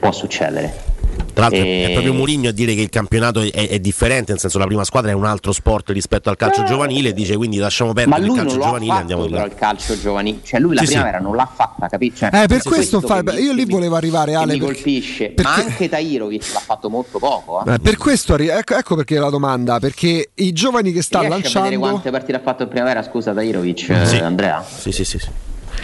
Può 0.00 0.10
succedere. 0.10 0.86
Tra 1.34 1.48
l'altro 1.48 1.60
E- 1.66 1.86
è 1.88 1.92
proprio 1.92 2.14
Mourinho 2.14 2.48
a 2.48 2.52
dire 2.52 2.74
che 2.74 2.80
il 2.80 2.88
campionato 2.88 3.40
è, 3.42 3.50
è 3.50 3.78
differente, 3.78 4.30
nel 4.32 4.40
senso 4.40 4.58
la 4.58 4.64
prima 4.66 4.84
squadra 4.84 5.10
è 5.10 5.14
un 5.14 5.24
altro 5.26 5.52
sport 5.52 5.90
rispetto 5.90 6.30
al 6.30 6.36
calcio 6.36 6.64
giovanile, 6.64 7.12
dice 7.12 7.36
quindi 7.36 7.58
lasciamo 7.58 7.92
perdere 7.92 8.22
il 8.24 8.32
calcio 8.32 8.54
giovanile 8.58 8.92
e 8.94 8.96
andiamo 8.96 9.26
là. 9.26 9.44
il 9.44 9.54
calcio 9.54 9.98
giovanile. 10.00 10.38
Cioè, 10.44 10.60
lui 10.60 10.74
la 10.74 10.80
Sì, 10.80 10.86
sì. 10.86 10.92
primavera 10.94 11.18
non 11.22 11.36
l'ha 11.36 11.50
fatta, 11.52 11.88
capito? 11.88 12.16
Cioè, 12.16 12.30
Eh, 12.42 12.46
per 12.46 12.60
su 12.62 12.68
questo 12.68 13.00
fa- 13.00 13.22
mi- 13.22 13.34
io 13.40 13.52
lì 13.52 13.64
volevo 13.66 13.96
arrivare, 13.96 14.30
che 14.32 14.36
Ale, 14.38 14.52
mi 14.54 14.58
perché- 14.60 14.74
colpisce. 14.74 15.34
Ma 15.42 15.54
anche 15.56 15.88
Tairovic 15.90 16.52
l'ha 16.54 16.60
fatto 16.60 16.88
molto 16.88 17.18
poco. 17.18 17.62
Eh. 17.66 17.74
Eh, 17.74 17.78
per 17.80 17.96
questo, 17.98 18.32
arri- 18.34 18.48
ecco, 18.48 18.76
ecco 18.76 18.94
perché 18.96 19.18
la 19.18 19.30
domanda, 19.30 19.78
perché 19.78 20.30
i 20.34 20.52
giovani 20.52 20.92
che 20.92 21.02
sta 21.02 21.18
Riesci 21.20 21.34
a 21.34 21.36
vedere 21.36 21.62
lanciando... 21.62 21.78
quante 21.90 22.10
partite 22.10 22.38
ha 22.38 22.40
fatto 22.42 22.62
in 22.62 22.68
primavera, 22.68 23.02
scusa 23.02 23.32
Tairovic, 23.34 23.88
eh, 23.90 24.06
Sì. 24.06 24.16
Andrea? 24.16 24.64
Sì, 24.66 24.92
sì, 24.92 25.04
sì. 25.04 25.18
sì. 25.18 25.28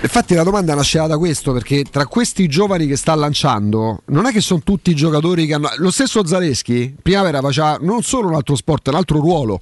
Infatti 0.03 0.35
la 0.35 0.43
domanda 0.43 0.75
nasceva 0.75 1.07
da 1.07 1.17
questo, 1.17 1.53
perché 1.53 1.85
tra 1.85 2.07
questi 2.07 2.47
giovani 2.47 2.87
che 2.87 2.97
sta 2.97 3.15
lanciando, 3.15 4.03
non 4.07 4.27
è 4.27 4.33
che 4.33 4.41
sono 4.41 4.61
tutti 4.63 4.95
giocatori 4.95 5.47
che 5.47 5.55
hanno... 5.55 5.71
Lo 5.77 5.91
stesso 5.91 6.27
Zaleschi, 6.27 6.95
primavera 7.01 7.41
faceva 7.41 7.79
non 7.81 8.03
solo 8.03 8.29
un 8.29 8.35
altro 8.35 8.55
sport, 8.55 8.89
un 8.89 8.95
altro 8.95 9.19
ruolo. 9.21 9.61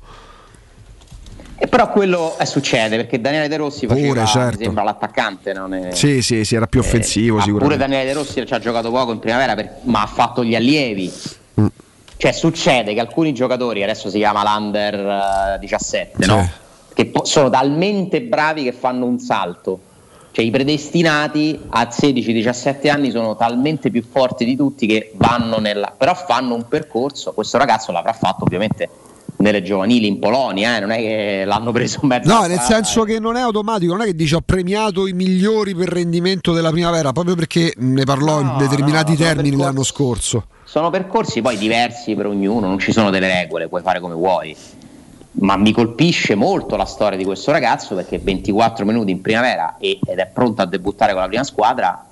E 1.57 1.69
però 1.69 1.91
quello 1.93 2.37
eh, 2.39 2.47
succede 2.47 2.97
perché 2.97 3.21
Daniele 3.21 3.47
De 3.47 3.57
Rossi 3.57 3.87
faceva, 3.87 4.09
Pure, 4.09 4.27
certo. 4.27 4.65
sembra 4.65 4.83
l'attaccante, 4.83 5.53
non 5.53 5.75
è... 5.75 5.93
Sì, 5.95 6.21
sì, 6.21 6.45
sì, 6.45 6.57
era 6.57 6.67
più 6.67 6.81
offensivo 6.81 7.37
Ah, 7.37 7.43
pure 7.43 7.53
sicuramente. 7.53 7.85
Daniele 7.85 8.05
De 8.07 8.13
Rossi 8.15 8.45
ci 8.45 8.53
ha 8.53 8.59
giocato 8.59 8.91
poco 8.91 9.13
in 9.13 9.21
primavera, 9.21 9.55
per- 9.55 9.77
ma 9.83 10.03
ha 10.03 10.07
fatto 10.07 10.43
gli 10.43 10.57
allievi. 10.57 11.13
Mm. 11.61 11.67
Cioè 12.17 12.33
succede 12.33 12.95
che 12.95 13.01
alcuni 13.01 13.33
giocatori, 13.33 13.85
adesso 13.85 14.11
si 14.11 14.19
chiama 14.19 14.43
l'Under 14.43 14.95
eh, 15.55 15.59
17, 15.61 16.27
no? 16.27 16.51
che 16.95 17.07
po- 17.07 17.25
sono 17.25 17.49
talmente 17.49 18.23
bravi 18.23 18.65
che 18.65 18.73
fanno 18.73 19.07
un 19.07 19.21
salto. 19.21 19.81
Cioè 20.33 20.45
i 20.45 20.51
predestinati 20.51 21.61
a 21.69 21.89
16-17 21.91 22.91
anni 22.91 23.11
sono 23.11 23.37
talmente 23.37 23.91
più 23.91 24.03
forti 24.03 24.47
di 24.47 24.57
tutti 24.57 24.87
che 24.87 25.13
vanno 25.17 25.59
nella... 25.59 25.95
però 25.97 26.15
fanno 26.15 26.55
un 26.55 26.67
percorso, 26.67 27.33
questo 27.33 27.59
ragazzo 27.59 27.93
l'avrà 27.93 28.15
fatto 28.15 28.45
ovviamente 28.45 28.89
nelle 29.43 29.63
giovanili 29.63 30.07
in 30.07 30.19
Polonia, 30.19 30.77
eh, 30.77 30.81
non 30.81 30.91
è 30.91 30.97
che 30.97 31.43
l'hanno 31.45 31.73
preso 31.73 31.99
in 32.03 32.09
mezzo 32.09 32.33
No, 32.33 32.47
nel 32.47 32.61
senso 32.61 33.03
che 33.03 33.19
non 33.19 33.37
è 33.37 33.41
automatico, 33.41 33.93
non 33.93 34.03
è 34.03 34.07
che 34.07 34.15
dice 34.15 34.37
ho 34.37 34.41
premiato 34.41 35.07
i 35.07 35.13
migliori 35.13 35.75
per 35.75 35.89
rendimento 35.89 36.53
della 36.53 36.71
primavera, 36.71 37.13
proprio 37.13 37.35
perché 37.35 37.75
ne 37.77 38.05
parlò 38.05 38.41
in 38.41 38.55
determinati 38.57 39.13
no, 39.13 39.19
termini 39.19 39.51
percorsi- 39.51 39.65
l'anno 39.65 39.83
scorso. 39.83 40.47
Sono 40.65 40.89
percorsi 40.89 41.43
poi 41.43 41.59
diversi 41.59 42.15
per 42.15 42.27
ognuno, 42.27 42.69
non 42.69 42.79
ci 42.79 42.93
sono 42.93 43.11
delle 43.11 43.27
regole, 43.27 43.69
puoi 43.69 43.83
fare 43.83 44.01
come 44.01 44.15
vuoi. 44.15 44.57
Ma 45.35 45.57
mi 45.57 45.73
colpisce 45.73 46.35
molto 46.35 46.77
la 46.77 46.85
storia 46.85 47.17
di 47.17 47.25
questo 47.25 47.51
ragazzo 47.51 47.95
perché 47.95 48.19
24 48.19 48.85
minuti 48.85 49.11
in 49.11 49.21
primavera 49.21 49.77
ed 49.79 49.99
è 50.19 50.27
pronto 50.27 50.63
a 50.63 50.67
debuttare 50.67 51.13
con 51.13 51.23
la 51.23 51.29
prima 51.29 51.45
squadra. 51.45 52.07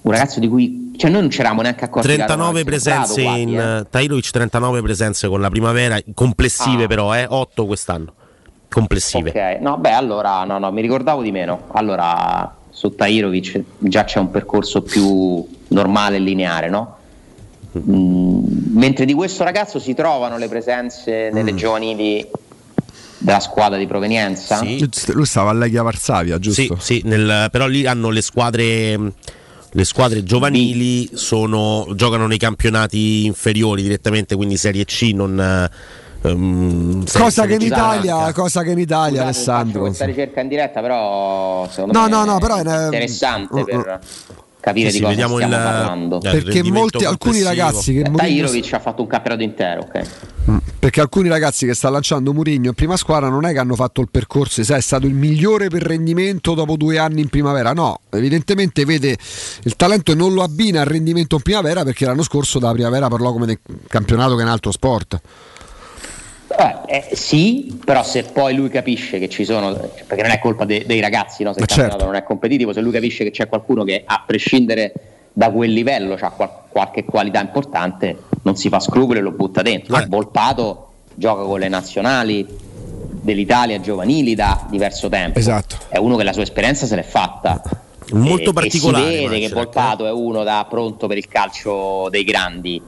Un 0.00 0.10
ragazzo 0.10 0.40
di 0.40 0.48
cui 0.48 0.92
cioè 0.96 1.10
noi 1.10 1.20
non 1.22 1.30
ci 1.30 1.40
eravamo 1.40 1.62
neanche 1.62 1.84
accorti 1.84 2.08
che 2.08 2.16
la 2.16 2.26
Roma 2.26 2.50
39 2.50 2.60
avesse 2.60 2.80
comprato 2.80 3.12
presenze 3.12 3.22
quasi, 3.22 3.40
in 3.42 3.58
eh. 3.58 3.86
Tairovic 3.90 4.30
39 4.30 4.82
presenze 4.82 5.28
con 5.28 5.40
la 5.40 5.48
primavera 5.48 5.98
complessive 6.14 6.84
Ah. 6.84 6.86
però 6.86 7.14
eh 7.14 7.26
8 7.28 7.66
quest'anno 7.66 8.12
complessive 8.68 9.30
Ok, 9.30 9.60
no, 9.60 9.76
beh, 9.78 9.92
allora 9.92 10.44
no, 10.44 10.58
no, 10.58 10.70
mi 10.72 10.80
ricordavo 10.82 11.22
di 11.22 11.30
meno. 11.30 11.64
Allora 11.72 12.54
su 12.70 12.94
Tairovic 12.94 13.62
già 13.78 14.04
c'è 14.04 14.18
un 14.18 14.30
percorso 14.30 14.82
più 14.82 15.46
normale 15.68 16.16
e 16.16 16.20
lineare, 16.20 16.68
no? 16.68 16.97
Mm, 17.78 18.44
mentre 18.74 19.04
di 19.04 19.12
questo 19.14 19.44
ragazzo 19.44 19.78
si 19.78 19.94
trovano 19.94 20.38
le 20.38 20.48
presenze 20.48 21.30
nelle 21.32 21.54
giovanili 21.54 22.26
della 23.18 23.40
squadra 23.40 23.78
di 23.78 23.86
provenienza? 23.86 24.60
Lui 25.08 25.26
stava 25.26 25.50
a 25.50 25.52
Leghia 25.52 25.82
Varsavia, 25.82 26.38
giusto? 26.38 26.76
Sì, 26.78 27.00
sì, 27.00 27.02
nel- 27.04 27.48
però 27.50 27.66
lì 27.66 27.86
hanno 27.86 28.10
le 28.10 28.22
squadre 28.22 28.96
mh, 28.96 29.12
le 29.72 29.84
squadre 29.84 30.22
giovanili 30.24 31.10
sono, 31.14 31.86
giocano 31.94 32.26
nei 32.26 32.38
campionati 32.38 33.26
inferiori 33.26 33.82
direttamente, 33.82 34.34
quindi 34.34 34.56
Serie 34.56 34.84
C 34.86 35.10
non, 35.14 35.38
eh, 35.38 36.28
ehm, 36.28 37.04
se- 37.04 37.18
Cosa 37.18 37.42
se 37.42 37.48
che 37.48 37.54
in 37.54 37.60
Italia, 37.62 38.32
cosa 38.32 38.62
che 38.62 38.70
in 38.70 38.78
Italia, 38.78 39.20
Scusate, 39.20 39.24
Alessandro. 39.24 39.80
questa 39.80 40.04
ricerca 40.06 40.40
in 40.40 40.48
diretta, 40.48 40.80
però 40.80 41.68
secondo 41.70 41.92
No, 41.98 42.04
me 42.04 42.10
no, 42.10 42.24
no, 42.24 42.36
è 42.36 42.40
però 42.40 42.56
è 42.56 42.84
interessante 42.84 43.60
uh, 43.60 43.64
per 43.64 44.00
capire 44.60 44.90
Sì, 44.90 44.96
di 44.96 45.02
cosa 45.02 45.10
vediamo 45.14 45.36
stiamo 45.36 45.54
il- 45.56 45.62
parlando. 45.62 46.16
eh, 46.20 46.30
Perché 46.30 46.62
molti, 46.64 47.04
alcuni 47.04 47.42
ragazzi 47.42 47.92
che 47.92 48.00
Eh, 48.00 48.08
Mourinho- 48.10 48.50
ha 48.72 48.78
fatto 48.80 49.02
un 49.02 49.08
campionato 49.08 49.42
intero, 49.42 49.82
ok? 49.82 50.06
perché 50.78 51.00
alcuni 51.00 51.28
ragazzi 51.28 51.66
che 51.66 51.74
sta 51.74 51.90
lanciando 51.90 52.32
Murigno 52.32 52.68
in 52.68 52.74
prima 52.74 52.96
squadra 52.96 53.28
non 53.28 53.44
è 53.44 53.52
che 53.52 53.58
hanno 53.58 53.74
fatto 53.74 54.00
il 54.00 54.08
percorso, 54.10 54.62
sai, 54.64 54.78
è 54.78 54.80
stato 54.80 55.06
il 55.06 55.12
migliore 55.12 55.68
per 55.68 55.82
rendimento 55.82 56.54
dopo 56.54 56.76
due 56.76 56.96
anni 56.98 57.20
in 57.20 57.28
primavera. 57.28 57.72
No, 57.72 58.00
evidentemente 58.10 58.84
vede 58.84 59.16
il 59.64 59.76
talento 59.76 60.12
e 60.12 60.14
non 60.14 60.32
lo 60.32 60.42
abbina 60.42 60.80
al 60.80 60.86
rendimento 60.86 61.36
in 61.36 61.42
primavera 61.42 61.84
perché 61.84 62.06
l'anno 62.06 62.22
scorso 62.22 62.58
da 62.58 62.72
primavera 62.72 63.08
parlò 63.08 63.32
come 63.32 63.44
nel 63.46 63.58
campionato 63.88 64.34
che 64.36 64.40
è 64.40 64.44
un 64.44 64.50
altro 64.50 64.70
sport. 64.70 65.20
Eh, 66.56 67.06
eh, 67.10 67.16
sì, 67.16 67.78
però 67.84 68.02
se 68.02 68.22
poi 68.24 68.54
lui 68.54 68.70
capisce 68.70 69.18
che 69.18 69.28
ci 69.28 69.44
sono, 69.44 69.72
perché 70.06 70.22
non 70.22 70.30
è 70.30 70.38
colpa 70.38 70.64
de- 70.64 70.84
dei 70.86 71.00
ragazzi, 71.00 71.42
no? 71.42 71.52
se 71.52 71.60
il 71.60 71.66
campionato 71.66 71.98
certo. 71.98 72.12
non 72.12 72.20
è 72.20 72.24
competitivo, 72.24 72.72
se 72.72 72.80
lui 72.80 72.92
capisce 72.92 73.24
che 73.24 73.30
c'è 73.30 73.48
qualcuno 73.48 73.84
che 73.84 74.02
a 74.04 74.22
prescindere 74.26 74.92
da 75.32 75.50
quel 75.50 75.72
livello 75.72 76.16
ha 76.18 76.52
qualche 76.68 77.04
qualità 77.04 77.40
importante, 77.40 78.16
non 78.42 78.56
si 78.56 78.68
fa 78.68 78.80
scrupoli 78.80 79.18
e 79.18 79.22
lo 79.22 79.30
butta 79.32 79.62
dentro. 79.62 79.96
Eh. 79.96 80.06
Volpato 80.06 80.86
gioca 81.14 81.42
con 81.42 81.58
le 81.58 81.68
nazionali 81.68 82.46
dell'Italia 82.48 83.80
giovanili 83.80 84.34
da 84.34 84.66
diverso 84.70 85.08
tempo. 85.08 85.38
Esatto. 85.38 85.76
È 85.88 85.98
uno 85.98 86.16
che 86.16 86.24
la 86.24 86.32
sua 86.32 86.42
esperienza 86.42 86.86
se 86.86 86.96
l'è 86.96 87.02
fatta. 87.02 87.60
Molto 88.12 88.50
E- 88.50 88.52
particolare, 88.54 89.04
E 89.04 89.16
si 89.18 89.26
vede 89.26 89.34
che 89.34 89.48
Macerat, 89.48 89.52
Volpato 89.52 90.06
è 90.06 90.10
uno 90.10 90.42
da 90.42 90.66
pronto 90.68 91.06
per 91.06 91.18
il 91.18 91.28
calcio 91.28 92.08
dei 92.10 92.24
grandi, 92.24 92.80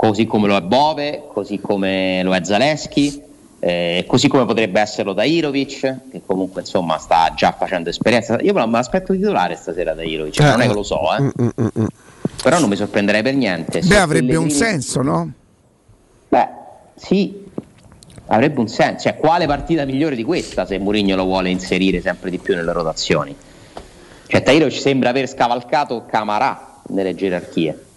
così 0.00 0.24
come 0.24 0.48
lo 0.48 0.56
è 0.56 0.62
Bove, 0.62 1.24
così 1.30 1.60
come 1.60 2.22
lo 2.22 2.34
è 2.34 2.42
Zaleschi, 2.42 3.22
eh, 3.58 4.06
così 4.08 4.28
come 4.28 4.46
potrebbe 4.46 4.80
esserlo 4.80 5.12
Dairovic, 5.12 6.10
che 6.10 6.22
comunque 6.24 6.62
insomma 6.62 6.96
sta 6.96 7.34
già 7.36 7.52
facendo 7.52 7.90
esperienza. 7.90 8.38
Io 8.40 8.54
me 8.54 8.66
l'aspetto 8.66 9.12
titolare 9.12 9.56
stasera 9.56 9.92
Dairovic, 9.92 10.40
Eh, 10.40 10.42
non 10.42 10.62
è 10.62 10.68
che 10.68 10.72
lo 10.72 10.82
so, 10.82 11.00
eh. 11.14 11.20
Mm, 11.20 11.28
mm, 11.42 11.48
mm, 11.60 11.66
mm. 11.80 11.86
però 12.42 12.58
non 12.58 12.70
mi 12.70 12.76
sorprenderei 12.76 13.20
per 13.20 13.34
niente. 13.34 13.80
Beh, 13.80 13.98
avrebbe 13.98 14.36
un 14.36 14.48
senso, 14.48 15.02
no? 15.02 15.30
Beh, 16.28 16.48
sì, 16.96 17.44
avrebbe 18.28 18.58
un 18.58 18.68
senso. 18.68 19.02
Cioè, 19.02 19.18
quale 19.18 19.44
partita 19.44 19.84
migliore 19.84 20.16
di 20.16 20.24
questa 20.24 20.64
se 20.64 20.78
Mourinho 20.78 21.14
lo 21.14 21.24
vuole 21.24 21.50
inserire 21.50 22.00
sempre 22.00 22.30
di 22.30 22.38
più 22.38 22.54
nelle 22.54 22.72
rotazioni? 22.72 23.36
Cioè, 24.26 24.42
Tairo 24.42 24.70
ci 24.70 24.80
sembra 24.80 25.10
aver 25.10 25.28
scavalcato 25.28 26.06
Camarà 26.06 26.80
nelle 26.86 27.14
gerarchie, 27.14 27.88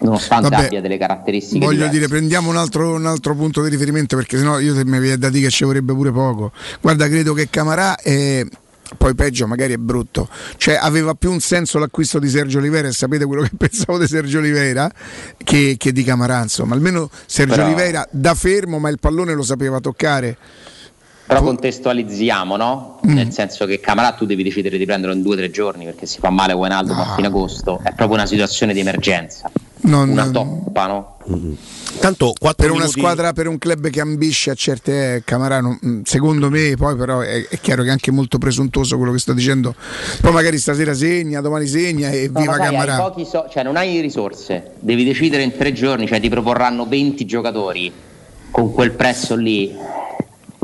nonostante 0.00 0.48
Vabbè, 0.48 0.64
abbia 0.66 0.80
delle 0.80 0.98
caratteristiche 0.98 1.58
Voglio 1.64 1.86
diverse. 1.86 1.96
dire, 1.96 2.08
prendiamo 2.08 2.50
un 2.50 2.56
altro, 2.56 2.92
un 2.92 3.06
altro 3.06 3.34
punto 3.34 3.62
di 3.62 3.68
riferimento 3.70 4.16
perché 4.16 4.38
sennò 4.38 4.58
io 4.58 4.74
se 4.74 4.84
mi 4.84 4.98
viene 5.00 5.18
da 5.18 5.28
dire 5.30 5.46
che 5.46 5.50
ci 5.50 5.64
vorrebbe 5.64 5.92
pure 5.92 6.12
poco. 6.12 6.52
Guarda, 6.80 7.08
credo 7.08 7.32
che 7.34 7.48
Camarà 7.50 7.96
è. 7.96 8.44
Poi 8.96 9.14
peggio, 9.14 9.46
magari 9.46 9.74
è 9.74 9.76
brutto. 9.76 10.30
Cioè, 10.56 10.78
aveva 10.80 11.12
più 11.12 11.30
un 11.30 11.40
senso 11.40 11.78
l'acquisto 11.78 12.18
di 12.18 12.28
Sergio 12.30 12.56
Oliveira, 12.56 12.88
e 12.88 12.92
sapete 12.92 13.26
quello 13.26 13.42
che 13.42 13.50
pensavo 13.58 13.98
di 13.98 14.06
Sergio 14.06 14.38
Oliveira 14.38 14.90
che, 15.36 15.74
che 15.76 15.92
di 15.92 16.02
Camarà, 16.02 16.40
insomma. 16.40 16.74
Almeno 16.74 17.10
Sergio 17.26 17.54
Però- 17.56 17.66
Oliveira 17.66 18.08
da 18.10 18.34
fermo, 18.34 18.78
ma 18.78 18.88
il 18.88 18.98
pallone 18.98 19.34
lo 19.34 19.42
sapeva 19.42 19.78
toccare. 19.80 20.38
Però 21.26 21.42
contestualizziamo, 21.42 22.56
no? 22.56 23.00
Mm. 23.06 23.12
Nel 23.12 23.32
senso 23.32 23.66
che 23.66 23.78
Camarà 23.80 24.12
tu 24.12 24.24
devi 24.24 24.42
decidere 24.42 24.78
di 24.78 24.86
prenderlo 24.86 25.14
in 25.14 25.20
due 25.20 25.34
o 25.34 25.36
tre 25.36 25.50
giorni 25.50 25.84
perché 25.84 26.06
si 26.06 26.18
fa 26.20 26.30
male 26.30 26.54
Wijnaldum 26.54 26.98
a 26.98 27.14
fine 27.14 27.26
agosto. 27.26 27.80
È 27.82 27.92
proprio 27.92 28.16
una 28.16 28.24
situazione 28.24 28.72
di 28.72 28.80
emergenza. 28.80 29.50
Non- 29.82 30.08
una 30.10 30.28
toppa, 30.30 30.86
no? 30.86 31.16
Tanto 32.00 32.32
per 32.56 32.70
una 32.70 32.86
squadra, 32.86 33.32
per 33.32 33.46
un 33.48 33.58
club 33.58 33.88
che 33.90 34.00
ambisce 34.00 34.50
a 34.50 34.54
certe 34.54 35.14
eh, 35.16 35.22
Camarà, 35.24 35.60
non- 35.60 35.78
mm, 35.84 36.00
secondo 36.04 36.48
me, 36.48 36.74
poi 36.76 36.96
però 36.96 37.20
è, 37.20 37.46
è 37.48 37.58
chiaro 37.60 37.82
che 37.82 37.88
è 37.88 37.92
anche 37.92 38.10
molto 38.10 38.38
presuntuoso 38.38 38.96
quello 38.96 39.12
che 39.12 39.18
sto 39.18 39.32
dicendo. 39.32 39.74
Poi 40.20 40.32
magari 40.32 40.58
stasera 40.58 40.94
segna, 40.94 41.40
domani 41.40 41.66
segna 41.66 42.10
e 42.10 42.28
No, 42.32 42.40
viva 42.40 42.56
ma 42.56 42.86
sai, 42.86 42.96
pochi 43.00 43.24
so- 43.24 43.46
cioè 43.50 43.62
non 43.62 43.76
hai 43.76 44.00
risorse, 44.00 44.72
devi 44.80 45.04
decidere 45.04 45.42
in 45.42 45.56
tre 45.56 45.72
giorni, 45.72 46.06
cioè 46.06 46.20
ti 46.20 46.28
proporranno 46.28 46.86
20 46.86 47.24
giocatori 47.26 47.92
con 48.50 48.72
quel 48.72 48.92
prezzo 48.92 49.36
lì. 49.36 49.74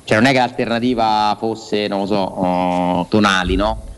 Cioè 0.07 0.19
non 0.19 0.27
è 0.27 0.33
che 0.33 0.39
l'alternativa 0.39 1.35
fosse, 1.39 1.89
non 1.89 2.01
lo 2.01 2.07
so, 2.07 2.15
oh, 2.17 3.07
Tonali, 3.09 3.57
no? 3.57 3.93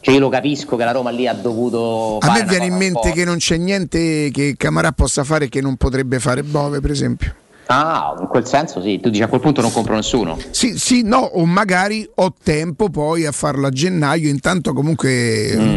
Cioè 0.00 0.14
io 0.14 0.20
lo 0.20 0.28
capisco 0.30 0.76
che 0.76 0.84
la 0.84 0.92
Roma 0.92 1.10
lì 1.10 1.26
ha 1.26 1.34
dovuto 1.34 2.18
A 2.20 2.32
me 2.32 2.44
viene 2.44 2.64
in 2.66 2.74
mente 2.76 3.12
che 3.12 3.24
non 3.24 3.36
c'è 3.36 3.56
niente 3.58 4.30
che 4.32 4.54
Camarà 4.56 4.92
possa 4.92 5.24
fare 5.24 5.48
che 5.48 5.60
non 5.60 5.76
potrebbe 5.76 6.18
fare 6.18 6.42
Bove, 6.42 6.80
per 6.80 6.90
esempio. 6.90 7.34
Ah, 7.72 8.16
in 8.20 8.26
quel 8.26 8.44
senso 8.48 8.82
sì, 8.82 8.98
tu 8.98 9.10
dici 9.10 9.22
a 9.22 9.28
quel 9.28 9.40
punto 9.40 9.60
non 9.60 9.70
compro 9.70 9.94
nessuno. 9.94 10.36
Sì, 10.50 10.76
sì, 10.76 11.02
no, 11.04 11.18
o 11.18 11.44
magari 11.44 12.08
ho 12.16 12.34
tempo 12.42 12.88
poi 12.88 13.26
a 13.26 13.30
farlo 13.30 13.68
a 13.68 13.70
gennaio, 13.70 14.28
intanto 14.28 14.72
comunque 14.72 15.12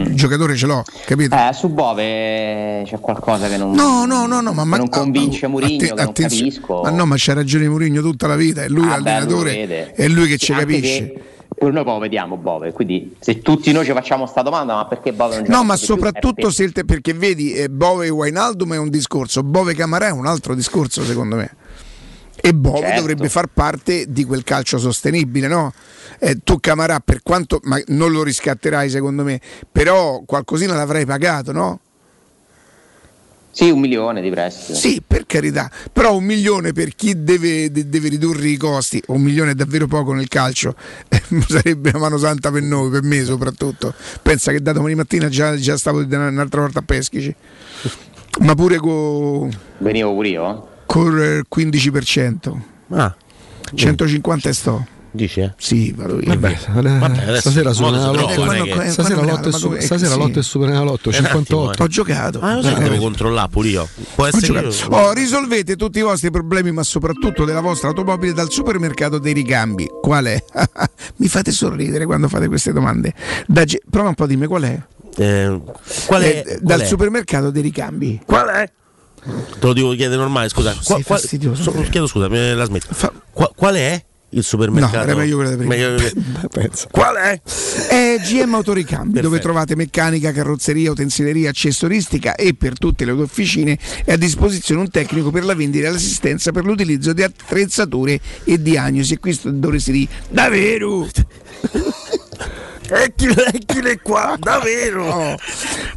il 0.08 0.16
giocatore 0.16 0.56
ce 0.56 0.66
l'ho, 0.66 0.84
capito? 1.06 1.36
Mm. 1.36 1.40
Eh, 1.40 1.54
su 1.54 1.70
Bove 1.70 2.82
c'è 2.86 3.00
qualcosa 3.00 3.48
che 3.48 3.58
non, 3.58 3.74
No, 3.74 4.06
no, 4.06 4.26
no, 4.26 4.42
no, 4.42 4.54
ma, 4.54 4.64
ma- 4.64 4.78
non 4.78 4.90
convince 4.90 5.46
Mourinho, 5.46 5.76
atte- 5.84 5.94
che 5.94 6.04
non 6.04 6.14
capisco. 6.14 6.82
Ma 6.82 6.90
no, 6.90 7.06
ma 7.06 7.14
c'ha 7.16 7.34
ragione 7.34 7.68
Mourinho 7.70 8.02
tutta 8.02 8.26
la 8.26 8.38
vita, 8.38 8.64
è 8.64 8.70
lui 8.70 8.86
Ah, 8.90 9.00
beh, 9.00 9.12
l'allenatore, 9.12 9.52
lui 9.52 9.62
lo 9.62 9.68
vede. 9.68 9.92
è 9.94 10.08
lui 10.08 10.28
che 10.28 10.38
ci 10.38 10.52
Anche 10.52 10.66
capisce. 10.66 10.98
che 11.14 11.22
noi 11.60 11.84
poi 11.84 12.00
vediamo 12.00 12.38
Bove, 12.38 12.72
quindi 12.72 13.16
se 13.20 13.42
tutti 13.42 13.72
noi 13.72 13.86
ci 13.86 13.92
facciamo 13.92 14.26
sta 14.26 14.42
domanda, 14.42 14.76
ma 14.76 14.86
perché 14.86 15.14
Bove 15.14 15.36
non 15.36 15.44
gioca 15.46 15.58
No, 15.58 15.64
ma 15.64 15.76
soprattutto 15.76 16.50
se 16.50 16.72
te- 16.72 16.86
perché 16.86 17.14
vedi, 17.14 17.54
eh, 17.54 17.70
Bove 17.70 18.08
e 18.08 18.10
Wijnaldum 18.10 18.74
è 18.74 18.78
un 18.78 18.90
discorso, 18.90 19.44
Bove 19.44 19.74
Camarà 19.74 20.08
è 20.08 20.12
un 20.12 20.26
altro 20.26 20.56
discorso 20.56 21.04
secondo 21.04 21.36
me. 21.36 21.56
E 22.36 22.54
Bove 22.54 22.80
Certo. 22.80 23.00
dovrebbe 23.00 23.30
far 23.30 23.48
parte 23.48 24.06
di 24.10 24.26
quel 24.26 24.44
calcio 24.44 24.78
sostenibile, 24.78 25.48
no? 25.48 25.72
Eh, 26.20 26.40
tu 26.44 26.60
Camarà, 26.60 27.00
per 27.00 27.22
quanto 27.22 27.60
ma 27.64 27.80
non 27.88 28.12
lo 28.12 28.24
riscatterai 28.24 28.90
secondo 28.90 29.24
me, 29.24 29.40
però 29.72 30.24
qualcosina 30.26 30.76
l'avrai 30.76 31.06
pagato, 31.06 31.52
no? 31.52 31.80
Sì, 33.54 33.70
un 33.70 33.80
milione 33.80 34.20
di 34.20 34.32
prestito. 34.32 34.74
Sì, 34.74 35.00
per 35.06 35.28
carità, 35.28 35.70
però 35.92 36.16
un 36.18 36.24
milione 36.24 36.74
per 36.74 36.96
chi 36.96 37.24
deve, 37.24 37.72
de- 37.72 37.88
deve 37.88 38.10
ridurre 38.10 38.48
i 38.48 38.58
costi, 38.58 39.00
un 39.10 39.22
milione 39.22 39.52
è 39.52 39.54
davvero 39.54 39.86
poco 39.86 40.12
nel 40.14 40.28
calcio, 40.28 40.74
eh, 41.08 41.22
sarebbe 41.48 41.90
una 41.90 42.00
mano 42.00 42.18
santa 42.18 42.50
per 42.50 42.64
noi, 42.64 42.90
per 42.90 43.04
me 43.04 43.24
soprattutto. 43.24 43.94
Pensa 44.24 44.52
che 44.52 44.60
da 44.60 44.72
domani 44.72 44.96
mattina 44.96 45.30
già, 45.30 45.56
già 45.56 45.78
stavo 45.78 46.00
un'altra 46.00 46.62
volta 46.62 46.80
a 46.80 46.82
Peschici, 46.82 47.34
ma 48.40 48.56
pure 48.56 48.78
con 48.78 49.56
Venivo 49.78 50.14
pure 50.16 50.30
io. 50.30 50.50
eh. 50.50 51.00
il 51.00 51.46
15%. 51.56 52.58
Ah, 52.90 53.16
150 53.76 54.50
e 54.50 54.54
sto. 54.54 54.88
Dici 55.14 55.40
eh? 55.42 55.54
Sì, 55.58 55.94
vado 55.96 56.20
io. 56.20 56.26
Vabbè, 56.28 56.58
adesso 56.68 57.40
stasera 57.40 57.72
suona 57.72 58.00
la 58.00 58.12
lotto. 58.12 58.52
è 58.52 58.62
che- 58.62 58.90
Stasera 58.90 59.22
lotto 59.22 59.48
e 59.48 59.52
ma 59.52 59.58
su- 59.58 59.68
dove- 59.70 59.82
stasera 59.82 60.12
sì. 60.14 60.18
lotto 60.18 60.40
e 60.40 60.44
Superenalotto 60.44 61.10
Eh, 61.10 61.18
un 61.18 61.26
attimo, 61.26 61.40
58. 61.44 61.84
Ho 61.84 61.88
giocato. 61.88 62.40
Ah, 62.42 62.56
lo 62.56 62.62
sai 62.62 62.74
che 62.74 62.80
Eh, 62.80 62.90
devo 62.90 62.98
controllare 62.98 63.50
pure 63.50 63.68
io. 63.70 63.88
Può 64.16 64.26
Ho 64.26 64.28
essere 64.28 64.60
io- 64.62 64.72
Oh, 64.90 65.14
risolvete 65.14 65.76
tutti 65.76 66.00
i 66.00 66.02
vostri 66.02 66.30
problemi, 66.32 66.72
ma 66.72 66.84
soprattutto 66.84 67.46
della 67.46 67.62
vostra 67.62 67.90
automobile 67.90 68.34
dal 68.34 68.50
supermercato 68.52 69.20
dei 69.20 69.34
ricambi. 69.34 69.88
Qual 70.02 70.26
è? 70.26 70.44
Mi 71.18 71.28
fate 71.28 71.52
sorridere 71.52 72.06
quando 72.06 72.28
fate 72.28 72.48
queste 72.48 72.74
domande. 72.74 73.14
Da 73.48 73.64
Ge- 73.64 73.82
prova 73.90 74.10
un 74.10 74.16
po' 74.16 74.24
a 74.24 74.28
dirmi 74.28 74.48
qual 74.48 74.64
è. 74.64 74.82
Eh, 75.16 75.62
qual 76.08 76.22
è? 76.24 76.28
Eh, 76.28 76.44
qual 76.44 76.60
dal 76.62 76.80
è? 76.82 76.86
supermercato 76.86 77.52
dei 77.52 77.62
ricambi. 77.62 78.20
Qual 78.26 78.48
è? 78.48 78.72
Te 79.24 79.32
lo 79.68 79.72
devo 79.74 79.94
chiedere 79.94 80.18
normale, 80.20 80.50
scusa. 80.50 80.76
Qua- 80.84 81.00
qual- 81.02 81.20
so- 81.20 81.38
chiedo 81.90 82.08
scusa, 82.08 82.28
me 82.28 82.54
la 82.56 82.66
smetto. 82.66 82.88
Qua- 83.32 83.52
qual 83.56 83.76
è 83.76 84.04
il 84.34 84.44
supermercato? 84.44 84.98
No, 84.98 85.04
era 85.04 85.16
meglio 85.16 85.36
quella 85.38 85.56
prima. 85.56 85.76
Meglio- 85.76 85.96
Qual 86.92 87.16
è? 87.16 87.42
È 87.90 88.18
GM 88.24 88.54
Autoricambi, 88.56 89.20
dove 89.20 89.40
trovate 89.40 89.76
meccanica, 89.76 90.32
carrozzeria, 90.32 90.92
utensileria, 90.92 91.50
accessoristica 91.50 92.36
e 92.36 92.54
per 92.54 92.78
tutte 92.78 93.06
le 93.06 93.12
officine 93.12 93.78
è 94.06 94.14
a 94.14 94.18
disposizione 94.18 94.82
un 94.82 94.90
tecnico 94.90 95.32
per 95.32 95.44
la 95.46 95.56
vendita 95.56 95.88
e 95.88 95.92
l'assistenza 95.92 96.52
per 96.52 96.66
l'utilizzo 96.66 97.14
di 97.14 97.24
attrezzature 97.24 98.20
e 98.44 98.62
diagnosi. 98.62 99.14
E 99.14 99.20
qui 99.20 99.34
sto- 99.34 99.52
dovresti 99.52 99.92
dire 99.92 100.08
davvero. 100.30 101.08
Eccole 102.94 104.00
qua, 104.02 104.36
davvero. 104.40 105.38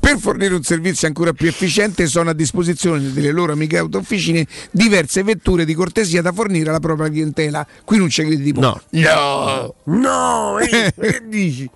Per 0.00 0.18
fornire 0.18 0.54
un 0.54 0.62
servizio 0.62 1.06
ancora 1.06 1.32
più 1.32 1.48
efficiente 1.48 2.06
sono 2.06 2.30
a 2.30 2.32
disposizione 2.32 3.12
delle 3.12 3.32
loro 3.32 3.52
amiche 3.52 3.76
autofficine 3.76 4.46
diverse 4.70 5.22
vetture 5.22 5.64
di 5.64 5.74
cortesia 5.74 6.22
da 6.22 6.32
fornire 6.32 6.70
alla 6.70 6.80
propria 6.80 7.08
clientela. 7.08 7.66
Qui 7.84 7.98
non 7.98 8.08
c'è 8.08 8.26
che 8.26 8.40
tipo 8.40 8.60
No. 8.60 8.80
No. 8.90 9.74
No, 9.84 10.58
eh, 10.58 10.92
che 10.98 11.22
dici? 11.26 11.68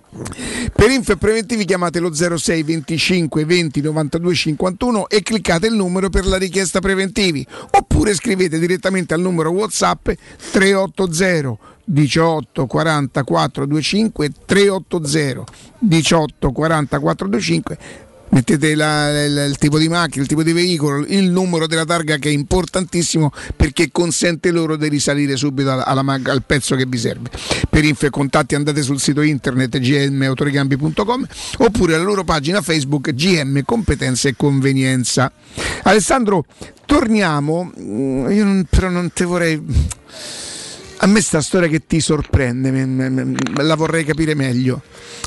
Per 0.73 0.89
info 0.89 1.13
e 1.13 1.17
preventivi 1.17 1.63
chiamate 1.65 1.99
lo 1.99 2.13
06 2.13 2.63
25 2.63 3.45
20 3.45 3.81
92 3.81 4.33
51 4.33 5.07
e 5.07 5.21
cliccate 5.21 5.67
il 5.67 5.73
numero 5.73 6.09
per 6.09 6.25
la 6.25 6.37
richiesta 6.37 6.79
preventivi 6.79 7.45
oppure 7.71 8.13
scrivete 8.13 8.59
direttamente 8.59 9.13
al 9.13 9.21
numero 9.21 9.51
WhatsApp 9.51 10.09
380 10.51 11.69
18 11.91 12.65
44 12.67 13.65
25 13.65 14.29
380 14.45 15.43
18 15.79 16.51
44 16.51 17.27
25 17.27 17.77
Mettete 18.33 18.75
la- 18.75 19.25
il, 19.25 19.45
il 19.49 19.57
tipo 19.57 19.77
di 19.77 19.89
macchina, 19.89 20.21
il 20.21 20.29
tipo 20.29 20.41
di 20.41 20.53
veicolo, 20.53 21.03
il 21.05 21.29
numero 21.29 21.67
della 21.67 21.83
targa 21.83 22.15
che 22.15 22.29
è 22.29 22.31
importantissimo 22.31 23.29
perché 23.57 23.89
consente 23.91 24.51
loro 24.51 24.77
di 24.77 24.87
risalire 24.87 25.35
subito 25.35 25.69
alla- 25.69 25.85
alla 25.85 26.17
al 26.23 26.41
pezzo 26.45 26.77
che 26.77 26.85
vi 26.85 26.97
serve. 26.97 27.29
Per 27.69 27.83
info 27.83 28.05
e 28.05 28.09
contatti 28.09 28.55
andate 28.55 28.83
sul 28.83 29.01
sito 29.01 29.19
internet 29.19 29.77
gmautoricambi.com 29.77 31.27
oppure 31.57 31.95
alla 31.95 32.05
loro 32.05 32.23
pagina 32.23 32.61
Facebook 32.61 33.11
GM 33.11 33.63
Competenza 33.65 34.29
e 34.29 34.35
Convenienza. 34.37 35.29
Alessandro, 35.83 36.45
torniamo, 36.85 37.69
mm, 37.77 38.31
io 38.31 38.45
non- 38.45 38.65
però 38.69 38.87
non 38.89 39.11
te 39.11 39.25
vorrei... 39.25 39.61
A 41.03 41.07
me 41.07 41.19
sta 41.19 41.41
storia 41.41 41.67
che 41.67 41.87
ti 41.87 41.99
sorprende, 41.99 42.69
la 43.55 43.75
vorrei 43.75 44.03
capire 44.03 44.35
meglio. 44.35 44.81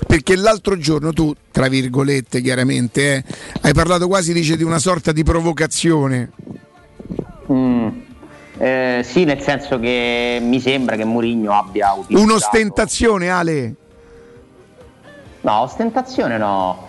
Perché 0.07 0.37
l'altro 0.37 0.79
giorno 0.79 1.13
tu, 1.13 1.35
tra 1.51 1.67
virgolette 1.67 2.41
chiaramente, 2.41 3.17
eh, 3.17 3.25
hai 3.63 3.75
parlato 3.75 4.07
quasi 4.07 4.33
dice, 4.33 4.57
di 4.57 4.63
una 4.63 4.79
sorta 4.79 5.11
di 5.11 5.25
provocazione. 5.25 6.31
Mm. 7.51 7.89
Eh, 8.57 9.01
sì, 9.05 9.25
nel 9.25 9.41
senso 9.41 9.81
che 9.81 10.39
mi 10.41 10.61
sembra 10.61 10.95
che 10.95 11.05
Mourinho 11.05 11.53
abbia 11.53 11.93
utilizzato... 11.93 12.23
Un'ostentazione, 12.23 13.29
Ale. 13.29 13.75
No, 15.41 15.59
ostentazione 15.59 16.39
no. 16.39 16.87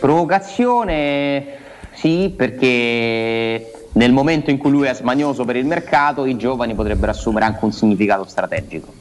Provocazione 0.00 1.58
sì, 1.92 2.34
perché 2.36 3.73
nel 3.94 4.12
momento 4.12 4.50
in 4.50 4.58
cui 4.58 4.70
lui 4.70 4.86
è 4.86 4.94
smanioso 4.94 5.44
per 5.44 5.56
il 5.56 5.66
mercato, 5.66 6.24
i 6.24 6.36
giovani 6.36 6.74
potrebbero 6.74 7.12
assumere 7.12 7.44
anche 7.44 7.64
un 7.64 7.72
significato 7.72 8.24
strategico. 8.24 8.92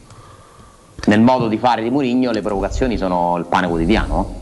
Nel 1.06 1.22
modo 1.22 1.48
di 1.48 1.58
fare 1.58 1.82
di 1.82 1.90
Mourinho 1.90 2.32
le 2.32 2.42
provocazioni 2.42 2.98
sono 2.98 3.38
il 3.38 3.46
pane 3.46 3.68
quotidiano. 3.68 4.42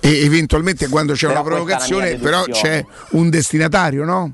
E 0.00 0.24
eventualmente 0.24 0.88
quando 0.88 1.12
c'è 1.12 1.26
Però 1.26 1.40
una 1.40 1.48
provocazione, 1.48 2.16
però 2.16 2.44
c'è 2.44 2.84
un 3.10 3.28
destinatario, 3.28 4.04
no? 4.04 4.32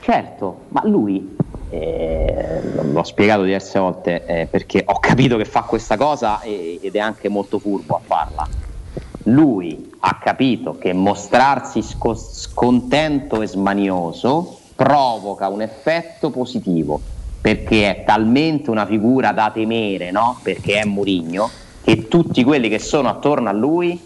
Certo, 0.00 0.64
ma 0.68 0.82
lui, 0.84 1.34
eh, 1.70 2.60
l'ho 2.82 3.04
spiegato 3.04 3.42
diverse 3.42 3.78
volte, 3.78 4.26
eh, 4.26 4.46
perché 4.50 4.82
ho 4.86 4.98
capito 4.98 5.38
che 5.38 5.46
fa 5.46 5.62
questa 5.62 5.96
cosa 5.96 6.40
e- 6.42 6.78
ed 6.82 6.94
è 6.94 6.98
anche 6.98 7.28
molto 7.30 7.58
furbo 7.58 7.96
a 7.96 8.00
farla. 8.04 8.63
Lui 9.24 9.90
ha 10.00 10.18
capito 10.22 10.76
che 10.78 10.92
mostrarsi 10.92 11.80
sco- 11.80 12.14
scontento 12.14 13.40
e 13.40 13.46
smanioso 13.46 14.58
provoca 14.74 15.48
un 15.48 15.62
effetto 15.62 16.30
positivo, 16.30 17.00
perché 17.40 17.90
è 17.90 18.04
talmente 18.04 18.70
una 18.70 18.84
figura 18.84 19.32
da 19.32 19.50
temere, 19.50 20.10
no? 20.10 20.38
Perché 20.42 20.80
è 20.80 20.84
Murigno, 20.84 21.48
che 21.82 22.06
tutti 22.08 22.44
quelli 22.44 22.68
che 22.68 22.78
sono 22.78 23.08
attorno 23.08 23.48
a 23.48 23.52
lui 23.52 23.98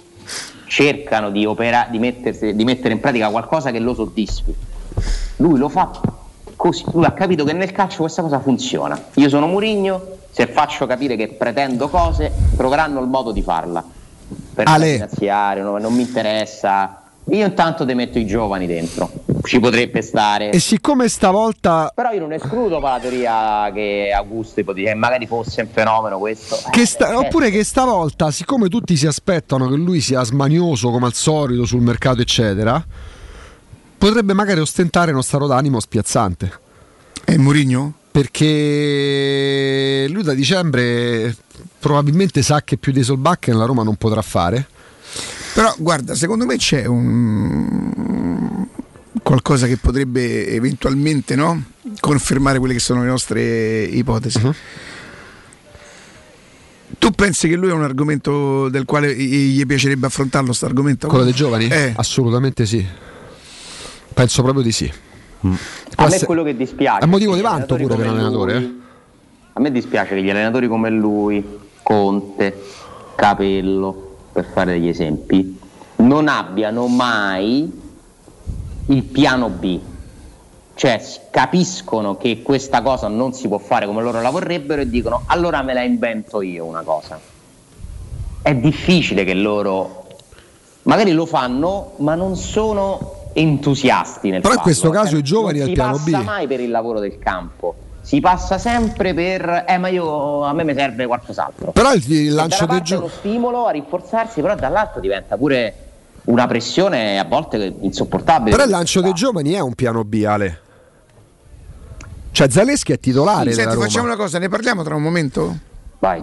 cercano 0.66 1.30
di, 1.30 1.44
opera- 1.46 1.88
di 1.90 1.98
mettersi- 1.98 2.54
di 2.54 2.64
mettere 2.64 2.94
in 2.94 3.00
pratica 3.00 3.30
qualcosa 3.30 3.72
che 3.72 3.80
lo 3.80 3.94
soddisfi. 3.94 4.54
Lui 5.36 5.58
lo 5.58 5.68
fa 5.68 5.90
così, 6.54 6.84
lui 6.92 7.04
ha 7.04 7.12
capito 7.12 7.44
che 7.44 7.52
nel 7.54 7.72
calcio 7.72 8.02
questa 8.02 8.22
cosa 8.22 8.38
funziona. 8.38 9.00
Io 9.14 9.28
sono 9.28 9.46
Murigno, 9.46 10.00
se 10.30 10.46
faccio 10.46 10.86
capire 10.86 11.16
che 11.16 11.28
pretendo 11.28 11.88
cose, 11.88 12.30
troveranno 12.56 13.00
il 13.00 13.08
modo 13.08 13.32
di 13.32 13.42
farla. 13.42 13.84
Per 14.58 14.66
Ale. 14.66 14.94
finanziario, 14.94 15.62
no, 15.62 15.78
non 15.78 15.94
mi 15.94 16.02
interessa. 16.02 17.02
Io 17.30 17.46
intanto 17.46 17.86
ti 17.86 17.94
metto 17.94 18.18
i 18.18 18.26
giovani 18.26 18.66
dentro, 18.66 19.08
ci 19.44 19.60
potrebbe 19.60 20.02
stare. 20.02 20.50
E 20.50 20.58
siccome 20.58 21.08
stavolta 21.08 21.92
Però 21.94 22.10
io 22.10 22.20
non 22.20 22.32
escludo 22.32 22.80
la 22.80 22.98
teoria 23.00 23.70
che 23.72 24.10
Augusto 24.12 24.58
ipotizza, 24.60 24.88
che 24.88 24.94
magari 24.96 25.26
fosse 25.26 25.60
un 25.60 25.68
fenomeno 25.70 26.18
questo. 26.18 26.58
Che 26.70 26.80
Eh, 26.80 26.86
sta- 26.86 27.10
eh, 27.10 27.14
oppure 27.14 27.50
che 27.50 27.62
stavolta, 27.62 28.30
siccome 28.32 28.68
tutti 28.68 28.96
si 28.96 29.06
aspettano 29.06 29.68
che 29.68 29.76
lui 29.76 30.00
sia 30.00 30.24
smanioso 30.24 30.90
come 30.90 31.06
al 31.06 31.14
solito 31.14 31.64
sul 31.66 31.82
mercato, 31.82 32.20
eccetera, 32.22 32.82
potrebbe 33.96 34.32
magari 34.32 34.58
ostentare 34.60 35.12
uno 35.12 35.22
stato 35.22 35.46
d'animo 35.46 35.78
spiazzante. 35.78 36.50
È 37.24 37.36
Murigno? 37.36 37.92
Perché 38.18 40.08
lui 40.10 40.24
da 40.24 40.34
dicembre 40.34 41.36
probabilmente 41.78 42.42
sa 42.42 42.62
che 42.62 42.76
più 42.76 42.90
dei 42.90 43.04
Solbakken 43.04 43.56
la 43.56 43.64
Roma 43.64 43.84
non 43.84 43.94
potrà 43.94 44.22
fare. 44.22 44.66
Però 45.54 45.72
guarda, 45.78 46.16
secondo 46.16 46.44
me 46.44 46.56
c'è 46.56 46.84
un 46.84 48.66
qualcosa 49.22 49.68
che 49.68 49.76
potrebbe 49.76 50.48
eventualmente 50.48 51.36
no? 51.36 51.62
confermare 52.00 52.58
quelle 52.58 52.74
che 52.74 52.80
sono 52.80 53.02
le 53.02 53.08
nostre 53.08 53.84
ipotesi. 53.84 54.40
Uh-huh. 54.42 54.54
Tu 56.98 57.12
pensi 57.12 57.48
che 57.48 57.54
lui 57.54 57.68
è 57.68 57.72
un 57.72 57.84
argomento 57.84 58.68
del 58.68 58.84
quale 58.84 59.14
gli 59.14 59.64
piacerebbe 59.64 60.06
affrontarlo, 60.06 60.48
questo 60.48 60.66
argomento? 60.66 61.06
Quello 61.06 61.22
dei 61.22 61.34
giovani? 61.34 61.68
Eh. 61.68 61.92
Assolutamente 61.94 62.66
sì. 62.66 62.84
Penso 64.12 64.42
proprio 64.42 64.64
di 64.64 64.72
sì. 64.72 64.92
A 65.40 66.06
me 66.08 66.16
è 66.16 66.24
quello 66.24 66.42
che 66.42 66.56
dispiace. 66.56 67.04
È 67.04 67.08
motivo 67.08 67.34
di 67.34 67.40
vanto 67.40 67.76
pure 67.76 67.94
per 67.94 68.06
l'allenatore. 68.06 68.54
lui- 68.58 68.64
eh. 68.64 68.86
A 69.54 69.60
me 69.60 69.72
dispiace 69.72 70.14
che 70.14 70.22
gli 70.22 70.30
allenatori 70.30 70.68
come 70.68 70.90
lui, 70.90 71.44
Conte, 71.82 72.62
Capello, 73.14 74.16
per 74.32 74.44
fare 74.52 74.72
degli 74.72 74.88
esempi, 74.88 75.58
non 75.96 76.28
abbiano 76.28 76.86
mai 76.86 77.70
il 78.86 79.02
piano 79.02 79.48
B. 79.48 79.80
Cioè 80.74 81.02
capiscono 81.30 82.16
che 82.16 82.42
questa 82.42 82.82
cosa 82.82 83.08
non 83.08 83.32
si 83.32 83.48
può 83.48 83.58
fare 83.58 83.86
come 83.86 84.00
loro 84.00 84.20
la 84.20 84.30
vorrebbero 84.30 84.82
e 84.82 84.88
dicono 84.88 85.22
allora 85.26 85.60
me 85.62 85.74
la 85.74 85.82
invento 85.82 86.40
io 86.40 86.64
una 86.64 86.82
cosa. 86.82 87.18
È 88.40 88.54
difficile 88.54 89.24
che 89.24 89.34
loro 89.34 90.06
magari 90.82 91.10
lo 91.10 91.26
fanno, 91.26 91.94
ma 91.96 92.14
non 92.14 92.36
sono 92.36 93.17
entusiasti 93.38 94.30
nel 94.30 94.40
Però 94.40 94.54
in 94.54 94.60
farlo. 94.60 94.62
questo 94.62 94.90
caso 94.90 95.10
Cioè, 95.10 95.18
i 95.18 95.22
giovani 95.22 95.58
non 95.58 95.62
al 95.62 95.68
si 95.68 95.74
piano 95.74 95.92
passa 95.96 96.18
B. 96.20 96.24
mai 96.24 96.46
per 96.46 96.60
il 96.60 96.70
lavoro 96.70 96.98
del 97.00 97.18
campo. 97.18 97.74
Si 98.00 98.20
passa 98.20 98.56
sempre 98.58 99.12
per 99.14 99.64
eh 99.66 99.76
ma 99.78 99.88
io 99.88 100.42
a 100.44 100.52
me 100.54 100.64
mi 100.64 100.74
serve 100.74 101.06
qualcos'altro. 101.06 101.72
Però 101.72 101.92
il, 101.92 102.10
il 102.10 102.32
lancio 102.34 102.64
dei 102.66 102.78
è 102.78 102.82
giovani. 102.82 103.06
uno 103.08 103.16
stimolo 103.18 103.66
a 103.66 103.70
rinforzarsi, 103.70 104.40
però 104.40 104.54
dall'altro 104.54 105.00
diventa 105.00 105.36
pure 105.36 105.74
una 106.24 106.46
pressione 106.46 107.18
a 107.18 107.24
volte 107.24 107.74
insopportabile. 107.80 108.50
Però 108.50 108.64
il 108.64 108.70
lancio 108.70 109.00
dei 109.02 109.12
giovani 109.12 109.52
è 109.52 109.60
un 109.60 109.74
piano 109.74 110.04
B, 110.04 110.24
Ale. 110.26 110.60
Cioè 112.32 112.48
Zaleschi 112.50 112.92
è 112.92 112.98
titolare 112.98 113.44
della 113.44 113.54
Senti, 113.54 113.74
Roma. 113.74 113.86
facciamo 113.86 114.06
una 114.06 114.16
cosa, 114.16 114.38
ne 114.38 114.48
parliamo 114.48 114.82
tra 114.82 114.94
un 114.94 115.02
momento? 115.02 115.56
Vai. 115.98 116.22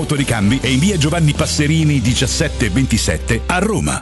e 0.61 0.71
in 0.71 0.79
via 0.79 0.97
Giovanni 0.97 1.33
Passerini 1.33 2.01
1727 2.01 3.41
a 3.45 3.59
Roma. 3.59 4.01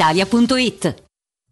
brispalitalia.it. 0.00 1.09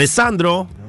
Alessandro? 0.00 0.79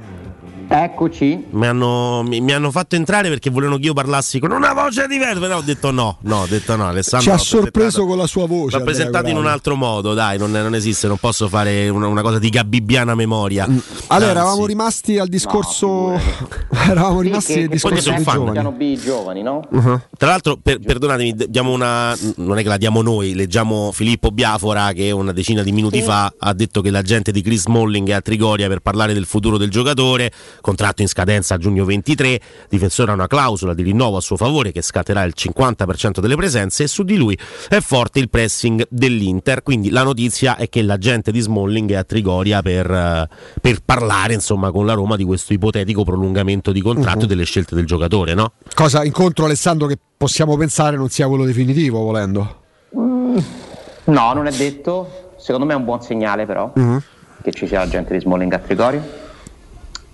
Eccoci. 1.02 1.48
Mi 1.49 1.65
hanno, 1.65 2.22
mi, 2.22 2.41
mi 2.41 2.53
hanno 2.53 2.69
fatto 2.69 2.95
entrare 2.95 3.28
perché 3.28 3.49
volevano 3.49 3.78
che 3.80 3.86
io 3.86 3.94
parlassi 3.94 4.38
con 4.38 4.52
una 4.52 4.72
voce 4.72 5.07
diversa, 5.07 5.40
però 5.40 5.57
ho 5.57 5.61
detto 5.61 5.90
no, 5.90 6.18
no, 6.22 6.41
ho 6.41 6.45
detto 6.45 6.76
no, 6.76 6.88
Alessandro. 6.88 7.28
Ci 7.28 7.34
ha 7.34 7.40
sorpreso 7.40 8.06
con 8.06 8.18
la 8.19 8.28
sua 8.28 8.45
voce. 8.45 8.78
L'ho 8.78 8.84
presentato 8.84 9.28
in 9.28 9.36
un 9.36 9.48
altro 9.48 9.76
modo, 9.76 10.14
dai, 10.14 10.38
non, 10.38 10.52
non 10.52 10.76
esiste, 10.76 11.07
non 11.07 11.18
posso 11.18 11.48
fare 11.48 11.90
una, 11.90 12.06
una 12.06 12.22
cosa 12.22 12.38
di 12.38 12.49
gabibbiana 12.49 13.15
memoria. 13.15 13.68
Mm. 13.68 13.78
Allora, 14.07 14.30
Anzi. 14.30 14.30
eravamo 14.30 14.65
rimasti 14.68 15.18
al 15.18 15.28
discorso. 15.28 16.11
eravamo 16.69 17.22
rimasti 17.22 17.64
al 17.64 17.68
discorso 17.68 17.99
sono 17.99 18.15
dei 18.18 18.23
fan. 18.23 18.36
giovani. 18.36 18.52
Piano 18.52 18.72
B 18.72 18.99
giovani, 18.99 19.41
no? 19.41 19.68
Tra 20.15 20.30
l'altro, 20.30 20.57
per- 20.61 20.80
perdonatemi, 20.82 21.34
diamo 21.48 21.72
una. 21.72 22.15
Non 22.36 22.60
è 22.60 22.61
che 22.61 22.69
la 22.69 22.78
diamo 22.78 23.02
noi, 23.02 23.34
leggiamo 23.34 23.91
Filippo 23.91 24.30
Biafora 24.30 24.91
che 24.91 25.10
una 25.10 25.32
decina 25.32 25.64
di 25.64 25.72
minuti 25.72 26.03
fa 26.03 26.32
ha 26.38 26.53
detto 26.53 26.82
che 26.82 26.91
l'agente 26.91 27.32
di 27.32 27.41
Chris 27.41 27.61
Smalling 27.61 28.07
è 28.10 28.14
a 28.14 28.22
Trigoria 28.22 28.68
per 28.68 28.82
parlare 28.82 29.14
del 29.14 29.26
futuro 29.26 29.57
del 29.57 29.72
giocatore, 29.72 30.32
contratto 30.61 30.90
in 31.00 31.08
scadenza 31.08 31.56
a 31.56 31.58
giugno 31.58 31.86
23, 31.86 32.40
difensore 32.70 33.12
ha 33.12 33.14
una 33.14 33.28
clausola 33.28 33.74
di 33.74 33.84
rinnovo 33.84 34.18
a 34.18 34.22
suo 34.22 34.36
favore 34.36 34.72
che 34.74 34.82
scatterà 34.82 35.24
il 35.24 35.34
50% 35.38 36.20
delle 36.20 36.36
presenze 36.36 36.84
e 36.84 36.88
su 36.88 37.04
di 37.04 37.16
lui 37.16 37.38
è 37.70 37.80
forte 37.80 38.20
il 38.20 38.30
pressing 38.30 38.86
dell'Inter, 38.90 39.64
quindi 39.64 39.90
la 39.90 40.04
notizia 40.04 40.58
è 40.58 40.68
che 40.68 40.82
l'agente 40.82 41.32
di 41.32 41.40
Smalling 41.40 41.92
è 41.92 41.96
a 41.96 42.04
Trigoria 42.04 42.62
per, 42.62 42.90
eh, 42.92 43.28
per 43.62 43.80
parlare 43.86 44.34
insomma 44.34 44.72
con 44.72 44.86
la 44.86 44.94
Roma 44.94 45.16
di 45.16 45.24
questo 45.24 45.54
ipotetico 45.54 46.04
prolungamento 46.04 46.72
di 46.72 46.82
contratto 46.82 47.18
Mhm. 47.20 47.24
e 47.24 47.28
delle 47.28 47.44
scelte 47.46 47.76
del 47.76 47.86
giocatore, 47.86 48.34
no? 48.34 48.54
Cosa 48.74 49.04
incontro 49.06 49.46
Alessandro 49.46 49.88
che 49.88 49.98
possiamo 50.18 50.58
pensare 50.58 50.98
non 50.98 51.10
sia 51.10 51.28
quello 51.28 51.46
definitivo, 51.46 52.00
volendo. 52.00 52.60
No, 52.94 54.34
non 54.34 54.48
è 54.48 54.52
detto. 54.52 55.34
Secondo 55.38 55.66
me 55.66 55.74
è 55.74 55.76
un 55.76 55.86
buon 55.86 56.02
segnale 56.02 56.46
però 56.46 56.72
Mhm. 56.76 57.02
che 57.42 57.52
ci 57.52 57.66
sia 57.68 57.80
la 57.80 57.88
gente 57.88 58.14
di 58.14 58.20
Smalling 58.20 58.52
a 58.54 58.60
Trigorio. 58.60 59.02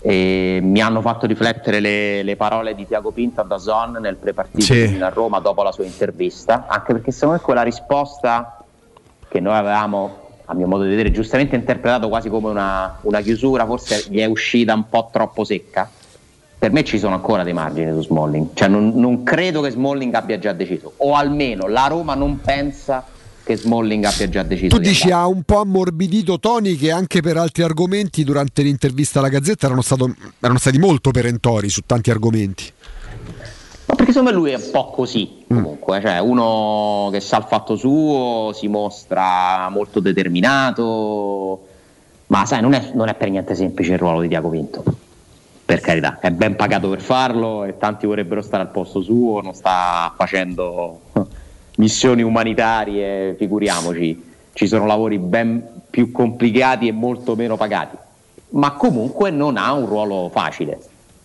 E 0.10 0.60
mi 0.62 0.80
hanno 0.80 1.02
fatto 1.02 1.26
riflettere 1.26 1.82
le, 1.82 2.24
le 2.24 2.38
parole 2.38 2.74
di 2.76 2.88
Tiago 2.88 3.12
Pinto 3.12 3.42
a 3.42 3.44
Dazon 3.44 3.98
nel 4.00 4.16
prepartito 4.16 4.62
Sì. 4.62 4.98
a 5.02 5.10
Roma 5.10 5.40
dopo 5.40 5.64
la 5.64 5.74
sua 5.74 5.84
intervista, 5.84 6.64
anche 6.66 6.94
perché 6.94 7.12
secondo 7.12 7.36
me 7.36 7.42
quella 7.42 7.62
risposta 7.62 8.64
che 9.28 9.42
noi 9.42 9.54
avevamo, 9.54 10.18
a 10.46 10.54
mio 10.54 10.66
modo 10.66 10.84
di 10.84 10.92
vedere, 10.92 11.12
giustamente 11.12 11.58
interpretato 11.58 12.08
quasi 12.08 12.30
come 12.30 12.48
una, 12.48 13.00
una 13.02 13.20
chiusura, 13.20 13.66
forse 13.66 14.06
gli 14.08 14.20
è 14.20 14.26
uscita 14.26 14.74
un 14.74 14.88
po' 14.88 15.10
troppo 15.12 15.44
secca. 15.44 15.90
Per 16.58 16.72
me 16.72 16.86
ci 16.86 17.00
sono 17.00 17.16
ancora 17.16 17.44
dei 17.44 17.52
margini 17.52 17.92
su 17.92 18.04
Smalling, 18.04 18.52
cioè 18.54 18.70
non, 18.70 18.94
non 18.96 19.24
credo 19.24 19.60
che 19.60 19.72
Smalling 19.72 20.14
abbia 20.14 20.40
già 20.40 20.54
deciso, 20.54 20.94
o 20.96 21.16
almeno 21.16 21.68
la 21.68 21.88
Roma 21.88 22.16
non 22.16 22.40
pensa 22.40 23.06
che 23.48 23.56
Smalling 23.56 24.04
abbia 24.04 24.28
già 24.28 24.44
deciso. 24.44 24.76
Tu 24.76 24.82
di 24.82 24.90
dici 24.90 25.04
andare. 25.04 25.22
ha 25.22 25.28
un 25.28 25.44
po' 25.44 25.62
ammorbidito 25.62 26.38
Tony 26.38 26.76
che 26.76 26.92
anche 26.92 27.22
per 27.22 27.38
altri 27.38 27.64
argomenti 27.64 28.26
durante 28.26 28.62
l'intervista 28.62 29.20
alla 29.20 29.30
Gazzetta 29.30 29.68
erano, 29.68 29.82
stato- 29.82 30.14
erano 30.42 30.60
stati 30.60 30.78
molto 30.78 31.12
perentori 31.12 31.70
su 31.70 31.82
tanti 31.86 32.12
argomenti. 32.12 32.66
Ma 33.86 33.96
perché 33.96 34.12
secondo 34.12 34.32
me 34.32 34.36
lui 34.36 34.52
è 34.52 34.56
un 34.56 34.70
po' 34.70 34.90
così 34.90 35.46
comunque, 35.48 36.02
cioè 36.02 36.20
uno 36.20 37.08
che 37.10 37.22
sa 37.22 37.38
il 37.38 37.46
fatto 37.48 37.78
suo, 37.78 38.52
si 38.54 38.68
mostra 38.68 39.70
molto 39.70 40.02
determinato, 40.02 41.68
ma 42.28 42.46
sai 42.46 42.60
non 42.60 42.74
è, 42.74 42.92
non 42.94 43.08
è 43.08 43.16
per 43.16 43.30
niente 43.30 43.56
semplice 43.56 43.94
il 43.94 44.00
ruolo 44.00 44.20
di 44.20 44.28
Tiago 44.28 44.50
Pinto, 44.50 44.84
per 45.64 45.80
carità, 45.80 46.20
è 46.20 46.32
ben 46.32 46.58
pagato 46.58 46.90
per 46.90 47.00
farlo 47.00 47.64
e 47.64 47.78
tanti 47.78 48.06
vorrebbero 48.06 48.42
stare 48.42 48.64
al 48.64 48.72
posto 48.72 49.02
suo, 49.02 49.40
non 49.40 49.54
sta 49.54 50.14
facendo 50.18 51.00
missioni 51.78 52.22
umanitarie, 52.22 53.36
figuriamoci, 53.36 54.24
ci 54.54 54.68
sono 54.68 54.86
lavori 54.86 55.18
ben 55.18 55.64
più 55.90 56.12
complicati 56.12 56.88
e 56.88 56.92
molto 56.92 57.36
meno 57.36 57.58
pagati, 57.58 57.98
ma 58.50 58.74
comunque 58.74 59.32
non 59.32 59.58
ha 59.58 59.74
un 59.74 59.86
ruolo 59.86 60.30
facile 60.32 60.80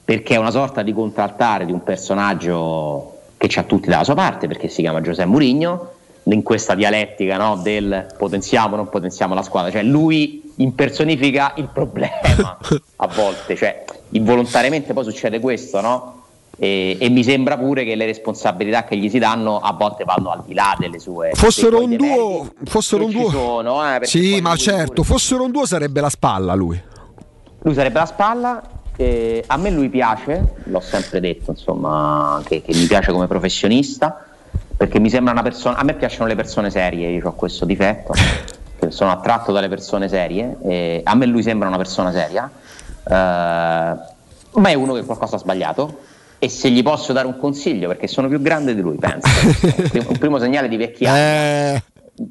perché 0.04 0.34
è 0.34 0.38
una 0.38 0.50
sorta 0.50 0.82
di 0.82 0.92
contraltare 0.92 1.64
di 1.64 1.72
un 1.72 1.82
personaggio 1.82 3.20
che 3.36 3.48
ha 3.58 3.62
tutti 3.62 3.88
dalla 3.88 4.04
sua 4.04 4.14
parte, 4.14 4.46
perché 4.46 4.68
si 4.68 4.82
chiama 4.82 5.00
Giuseppe 5.00 5.28
Mourinho, 5.28 5.90
in 6.24 6.42
questa 6.42 6.74
dialettica 6.74 7.36
no, 7.36 7.56
del 7.56 8.14
potenziamo 8.16 8.74
o 8.74 8.76
non 8.76 8.88
potenziamo 8.88 9.34
la 9.34 9.42
squadra, 9.42 9.70
cioè 9.70 9.82
lui 9.82 10.52
impersonifica 10.56 11.54
il 11.56 11.68
problema 11.72 12.58
a 12.96 13.06
volte, 13.08 13.56
cioè 13.56 13.84
involontariamente 14.10 14.92
poi 14.92 15.04
succede 15.04 15.40
questo, 15.40 15.80
no? 15.80 16.21
E, 16.58 16.96
e 17.00 17.08
mi 17.08 17.24
sembra 17.24 17.56
pure 17.56 17.82
che 17.82 17.94
le 17.94 18.04
responsabilità 18.04 18.84
che 18.84 18.96
gli 18.96 19.08
si 19.08 19.18
danno 19.18 19.58
a 19.58 19.72
volte 19.72 20.04
vanno 20.04 20.30
al 20.30 20.42
di 20.44 20.52
là 20.52 20.76
delle 20.78 20.98
sue 20.98 21.30
Fossero 21.32 21.82
un 21.82 21.96
duo, 21.96 22.52
fossero 22.64 23.06
un 23.06 23.10
duo. 23.10 23.30
sono, 23.30 23.96
eh, 23.96 24.04
sì, 24.04 24.40
ma 24.40 24.54
certo, 24.56 25.02
fossero 25.02 25.44
un 25.44 25.50
duo 25.50 25.64
sarebbe 25.64 26.00
la 26.00 26.10
spalla 26.10 26.54
lui. 26.54 26.80
lui 27.62 27.74
sarebbe 27.74 27.98
la 27.98 28.06
spalla. 28.06 28.62
eh, 28.96 29.42
a 29.46 29.56
me 29.56 29.70
lui 29.70 29.88
piace, 29.88 30.56
l'ho 30.64 30.80
sempre 30.80 31.20
detto, 31.20 31.52
insomma, 31.52 32.40
che, 32.44 32.60
che 32.60 32.74
mi 32.74 32.84
piace 32.86 33.10
come 33.12 33.26
professionista, 33.26 34.24
perché 34.76 35.00
mi 35.00 35.08
sembra 35.08 35.32
una 35.32 35.42
persona. 35.42 35.78
A 35.78 35.84
me 35.84 35.94
piacciono 35.94 36.26
le 36.28 36.34
persone 36.36 36.68
serie, 36.70 37.08
io 37.08 37.28
ho 37.28 37.32
questo 37.32 37.64
difetto, 37.64 38.12
che 38.78 38.90
sono 38.90 39.10
attratto 39.10 39.50
dalle 39.52 39.68
persone 39.68 40.08
serie. 40.08 40.58
e 40.64 41.00
a 41.02 41.14
me 41.14 41.24
lui 41.24 41.42
sembra 41.42 41.66
una 41.68 41.78
persona 41.78 42.12
seria, 42.12 42.48
eh, 43.08 43.10
ma 43.14 44.68
è 44.68 44.74
uno 44.74 44.92
che 44.92 45.02
qualcosa 45.04 45.36
ha 45.36 45.38
sbagliato. 45.38 46.10
E 46.44 46.48
se 46.48 46.70
gli 46.70 46.82
posso 46.82 47.12
dare 47.12 47.28
un 47.28 47.38
consiglio, 47.38 47.86
perché 47.86 48.08
sono 48.08 48.26
più 48.26 48.42
grande 48.42 48.74
di 48.74 48.80
lui, 48.80 48.96
penso. 48.96 49.28
un 50.08 50.18
primo- 50.18 50.40
segnale 50.40 50.66
di 50.66 50.76
vecchiaia 50.76 51.80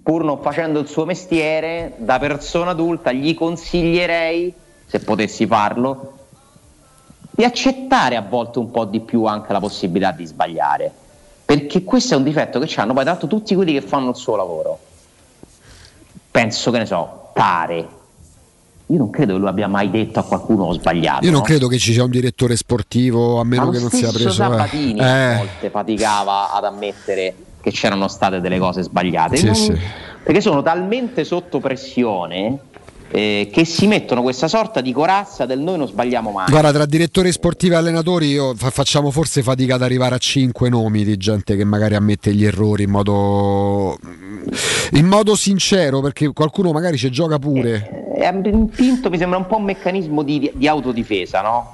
pur 0.03 0.25
non 0.25 0.41
facendo 0.41 0.79
il 0.79 0.87
suo 0.87 1.05
mestiere, 1.05 1.93
da 1.97 2.19
persona 2.19 2.71
adulta 2.71 3.13
gli 3.13 3.33
consiglierei, 3.33 4.53
se 4.85 4.99
potessi 4.99 5.47
farlo, 5.47 6.13
di 7.31 7.45
accettare 7.45 8.17
a 8.17 8.21
volte 8.21 8.59
un 8.59 8.69
po' 8.69 8.83
di 8.83 8.99
più 8.99 9.23
anche 9.23 9.53
la 9.53 9.59
possibilità 9.59 10.11
di 10.11 10.25
sbagliare. 10.25 10.91
Perché 11.45 11.85
questo 11.85 12.13
è 12.13 12.17
un 12.17 12.23
difetto 12.23 12.59
che 12.59 12.81
hanno 12.81 12.93
poi 12.93 13.05
l'altro 13.05 13.27
tutti 13.27 13.55
quelli 13.55 13.71
che 13.73 13.81
fanno 13.81 14.09
il 14.09 14.15
suo 14.15 14.35
lavoro. 14.35 14.77
Penso 16.29 16.69
che 16.71 16.77
ne 16.77 16.85
so, 16.85 17.29
Tare. 17.33 17.99
Io 18.91 18.97
non 18.97 19.09
credo 19.09 19.33
che 19.33 19.39
lui 19.39 19.47
abbia 19.47 19.67
mai 19.69 19.89
detto 19.89 20.19
a 20.19 20.23
qualcuno 20.23 20.65
ho 20.65 20.73
sbagliato. 20.73 21.23
Io 21.23 21.31
non 21.31 21.39
no? 21.39 21.45
credo 21.45 21.67
che 21.67 21.77
ci 21.77 21.93
sia 21.93 22.03
un 22.03 22.09
direttore 22.09 22.57
sportivo 22.57 23.39
a 23.39 23.45
meno 23.45 23.69
che 23.69 23.77
lo 23.77 23.83
non 23.83 23.89
sia 23.89 24.09
preso. 24.11 24.27
eh. 24.27 24.31
Sabatini 24.31 24.99
a 24.99 25.31
Eh, 25.33 25.37
volte 25.37 25.69
faticava 25.69 26.51
ad 26.51 26.65
ammettere 26.65 27.33
che 27.61 27.71
c'erano 27.71 28.07
state 28.09 28.41
delle 28.41 28.59
cose 28.59 28.81
sbagliate. 28.83 29.37
Sì, 29.37 29.45
Non- 29.45 29.55
sì. 29.55 29.77
Perché 30.23 30.41
sono 30.41 30.61
talmente 30.61 31.23
sotto 31.23 31.59
pressione 31.59 32.59
eh, 33.11 33.49
che 33.51 33.65
si 33.65 33.87
mettono 33.87 34.21
questa 34.21 34.47
sorta 34.47 34.81
di 34.81 34.91
corazza 34.93 35.45
del 35.45 35.59
noi 35.59 35.77
non 35.77 35.87
sbagliamo 35.87 36.31
mai. 36.31 36.49
Guarda, 36.49 36.71
tra 36.71 36.85
direttori 36.85 37.31
sportivi 37.31 37.73
e 37.73 37.77
allenatori 37.77 38.27
io 38.27 38.55
fa- 38.55 38.69
facciamo 38.69 39.11
forse 39.11 39.43
fatica 39.43 39.75
ad 39.75 39.81
arrivare 39.81 40.15
a 40.15 40.17
cinque 40.17 40.69
nomi 40.69 41.03
di 41.03 41.17
gente 41.17 41.55
che 41.55 41.63
magari 41.63 41.95
ammette 41.95 42.33
gli 42.33 42.45
errori 42.45 42.83
in 42.83 42.89
modo, 42.89 43.97
in 44.93 45.05
modo 45.05 45.35
sincero, 45.35 45.99
perché 45.99 46.31
qualcuno 46.33 46.71
magari 46.71 46.97
ci 46.97 47.11
gioca 47.11 47.37
pure. 47.37 48.13
E 48.15 48.25
a 48.25 48.33
Pinto 48.33 49.09
mi 49.09 49.17
sembra 49.17 49.37
un 49.37 49.47
po' 49.47 49.57
un 49.57 49.63
meccanismo 49.63 50.23
di, 50.23 50.51
di 50.53 50.67
autodifesa, 50.67 51.41
no? 51.41 51.73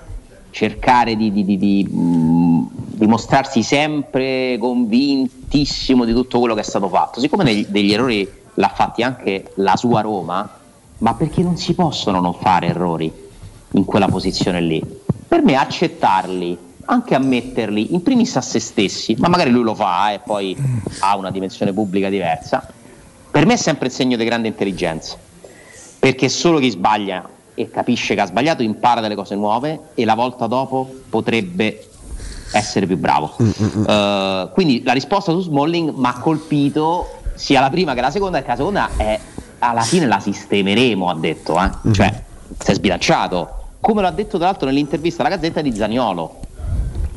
Cercare 0.50 1.16
di, 1.16 1.32
di- 1.32 1.44
di- 1.46 1.58
di, 1.58 1.84
mh, 1.84 2.70
di 2.94 3.06
mostrarsi 3.06 3.62
sempre 3.62 4.58
convintissimo 4.60 6.04
di 6.04 6.14
tutto 6.14 6.40
quello 6.40 6.56
che 6.56 6.62
è 6.62 6.64
stato 6.64 6.90
fatto. 6.90 7.20
Siccome 7.20 7.44
degli, 7.44 7.66
degli 7.68 7.94
errori 7.94 8.28
l'ha 8.56 8.72
fatti 8.74 9.04
anche 9.04 9.52
la 9.56 9.76
sua 9.76 10.02
Roma, 10.02 10.50
ma 11.00 11.14
perché 11.14 11.42
non 11.42 11.58
si 11.58 11.74
possono 11.74 12.20
non 12.20 12.34
fare 12.34 12.68
errori 12.68 13.12
in 13.72 13.86
quella 13.86 14.08
posizione 14.08 14.62
lì? 14.62 14.82
Per 15.28 15.44
me 15.44 15.56
accettarli, 15.56 16.58
anche 16.86 17.16
ammetterli, 17.16 17.94
in 17.94 18.02
primis 18.02 18.36
a 18.38 18.42
se 18.42 18.60
stessi, 18.60 19.16
ma 19.18 19.28
magari 19.28 19.50
lui 19.50 19.64
lo 19.64 19.76
fa 19.76 20.14
e 20.14 20.20
poi 20.20 20.56
ha 21.00 21.16
una 21.16 21.32
dimensione 21.32 21.74
pubblica 21.74 22.10
diversa, 22.10 22.66
per 23.30 23.46
me 23.46 23.54
è 23.54 23.58
sempre 23.58 23.88
il 23.88 23.94
segno 23.94 24.18
di 24.18 24.26
grande 24.26 24.48
intelligenza 24.48 25.26
perché 26.00 26.30
solo 26.30 26.60
chi 26.60 26.70
sbaglia 26.70 27.28
e 27.54 27.70
capisce 27.70 28.14
che 28.14 28.22
ha 28.22 28.26
sbagliato 28.26 28.62
impara 28.64 29.02
delle 29.02 29.16
cose 29.16 29.36
nuove 29.36 29.80
e 29.96 30.06
la 30.06 30.14
volta 30.14 30.48
dopo 30.48 30.90
potrebbe 31.10 31.86
essere 32.54 32.86
più 32.86 32.98
bravo. 32.98 33.36
Eh, 33.38 34.50
quindi 34.54 34.84
la 34.84 34.94
risposta 34.94 35.32
su 35.32 35.42
Smalling 35.42 35.92
mi 35.94 36.06
ha 36.06 36.20
colpito 36.20 37.22
sia 37.36 37.60
la 37.60 37.70
prima 37.70 37.94
che 37.94 38.02
la 38.02 38.12
seconda, 38.12 38.38
perché 38.38 38.52
la 38.52 38.58
seconda 38.58 38.90
è 38.96 39.20
alla 39.60 39.82
fine 39.82 40.06
la 40.06 40.20
sistemeremo, 40.20 41.10
ha 41.10 41.16
detto, 41.16 41.62
eh? 41.62 41.94
cioè 41.94 42.24
si 42.60 42.72
è 42.72 42.74
sbilanciato, 42.74 43.50
come 43.80 44.02
l'ha 44.02 44.12
detto 44.12 44.38
tra 44.38 44.48
l'altro 44.48 44.68
nell'intervista 44.68 45.24
alla 45.24 45.36
Gazzetta 45.36 45.62
di 45.62 45.74
Zaniolo. 45.74 46.40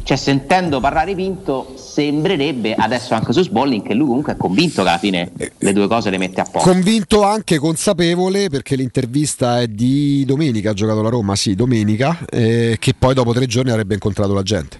Cioè, 0.02 0.16
sentendo 0.16 0.80
parlare 0.80 1.14
Pinto, 1.14 1.74
sembrerebbe 1.76 2.74
adesso 2.74 3.14
anche 3.14 3.32
su 3.32 3.42
Smalling 3.42 3.86
che 3.86 3.94
lui 3.94 4.08
comunque 4.08 4.32
è 4.32 4.36
convinto 4.36 4.82
che 4.82 4.88
alla 4.88 4.98
fine 4.98 5.30
le 5.58 5.72
due 5.72 5.86
cose 5.86 6.10
le 6.10 6.18
mette 6.18 6.40
a 6.40 6.44
posto. 6.50 6.68
Convinto 6.68 7.22
anche 7.22 7.58
consapevole 7.58 8.48
perché 8.48 8.74
l'intervista 8.74 9.60
è 9.60 9.68
di 9.68 10.24
domenica, 10.24 10.70
ha 10.70 10.72
giocato 10.72 11.02
la 11.02 11.10
Roma, 11.10 11.36
sì, 11.36 11.54
domenica, 11.54 12.18
eh, 12.28 12.76
che 12.80 12.94
poi 12.98 13.14
dopo 13.14 13.32
tre 13.32 13.46
giorni 13.46 13.70
avrebbe 13.70 13.94
incontrato 13.94 14.32
la 14.32 14.42
gente. 14.42 14.78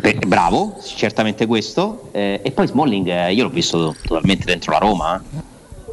Beh, 0.00 0.18
bravo, 0.26 0.78
certamente 0.94 1.46
questo. 1.46 2.10
Eh, 2.12 2.40
e 2.44 2.50
poi 2.52 2.66
Smalling, 2.68 3.08
eh, 3.08 3.32
io 3.32 3.44
l'ho 3.44 3.50
visto 3.50 3.96
totalmente 4.02 4.44
dentro 4.44 4.72
la 4.72 4.78
Roma. 4.78 5.16
eh. 5.16 5.47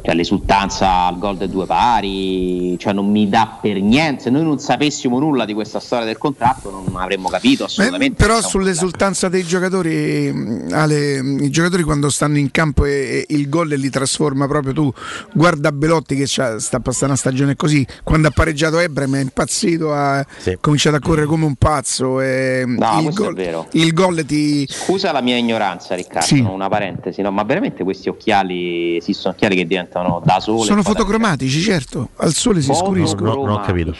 Cioè 0.06 0.14
l'esultanza 0.14 1.06
al 1.06 1.18
gol 1.18 1.36
dei 1.36 1.48
due 1.48 1.66
pari, 1.66 2.78
cioè 2.78 2.92
non 2.92 3.10
mi 3.10 3.28
dà 3.28 3.58
per 3.60 3.80
niente. 3.80 4.22
Se 4.22 4.30
noi 4.30 4.44
non 4.44 4.60
sapessimo 4.60 5.18
nulla 5.18 5.44
di 5.44 5.52
questa 5.52 5.80
storia 5.80 6.04
del 6.06 6.16
contratto, 6.16 6.70
non 6.70 6.94
avremmo 7.00 7.28
capito 7.28 7.64
assolutamente. 7.64 8.14
però 8.14 8.34
Stiamo 8.40 8.50
sull'esultanza 8.64 9.28
dei 9.28 9.42
giocatori, 9.42 10.64
Ale, 10.70 11.16
i 11.40 11.50
giocatori 11.50 11.82
quando 11.82 12.08
stanno 12.08 12.38
in 12.38 12.52
campo 12.52 12.84
e, 12.84 13.26
e 13.28 13.34
il 13.34 13.48
gol 13.48 13.68
li 13.68 13.90
trasforma 13.90 14.46
proprio 14.46 14.72
tu. 14.72 14.92
Guarda 15.34 15.72
Belotti 15.72 16.14
che 16.14 16.24
c'ha- 16.26 16.60
sta 16.60 16.78
passando 16.78 17.06
una 17.06 17.16
stagione 17.16 17.56
così. 17.56 17.84
Quando 18.04 18.28
ha 18.28 18.30
pareggiato 18.30 18.78
Ebrem 18.78 19.16
è 19.16 19.20
impazzito, 19.20 19.92
ha 19.92 20.24
cominciato 20.60 20.94
a 20.94 21.00
correre 21.00 21.26
come 21.26 21.46
un 21.46 21.56
pazzo. 21.56 22.20
E 22.20 22.62
No, 22.66 22.98
il, 22.98 23.02
questo 23.06 23.22
gol, 23.24 23.32
è 23.32 23.36
vero. 23.36 23.66
il 23.72 23.92
gol 23.92 24.24
ti. 24.24 24.66
Scusa 24.68 25.10
la 25.10 25.20
mia 25.20 25.36
ignoranza, 25.36 25.96
Riccardo, 25.96 26.26
Sì. 26.26 26.38
una 26.38 26.68
parentesi, 26.68 27.22
no? 27.22 27.32
ma 27.32 27.42
veramente 27.42 27.82
questi 27.82 28.08
occhiali 28.08 28.96
esistono 28.98 29.34
occhiali 29.34 29.56
che 29.56 29.66
diventano 29.66 29.95
da 30.24 30.40
sole? 30.40 30.64
Sono 30.64 30.82
fotocromatici, 30.82 31.60
certo. 31.60 32.10
Al 32.16 32.32
sole 32.34 32.60
si 32.60 32.72
scuriscono. 32.74 33.34
No, 33.34 33.44
non 33.44 33.50
ho 33.56 33.60
capito. 33.60 33.94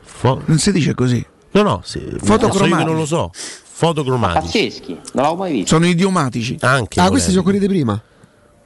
Fo- 0.00 0.42
Non 0.44 0.58
si 0.58 0.72
dice 0.72 0.94
così. 0.94 1.24
no, 1.52 1.62
no, 1.62 1.80
sì, 1.84 1.98
Fotocromatici. 2.22 2.80
io 2.80 2.86
non 2.86 2.96
lo 2.96 3.06
so. 3.06 3.30
Fotocromatici. 3.32 4.40
Pazzeschi, 4.44 4.92
non 4.92 5.02
l'avevo 5.24 5.36
mai 5.36 5.52
visto. 5.52 5.68
Sono 5.74 5.86
idiomatici. 5.86 6.56
Anche. 6.60 7.00
Ah, 7.00 7.08
questi 7.08 7.30
sono 7.30 7.42
quelli 7.42 7.58
di 7.58 7.66
prima? 7.68 8.00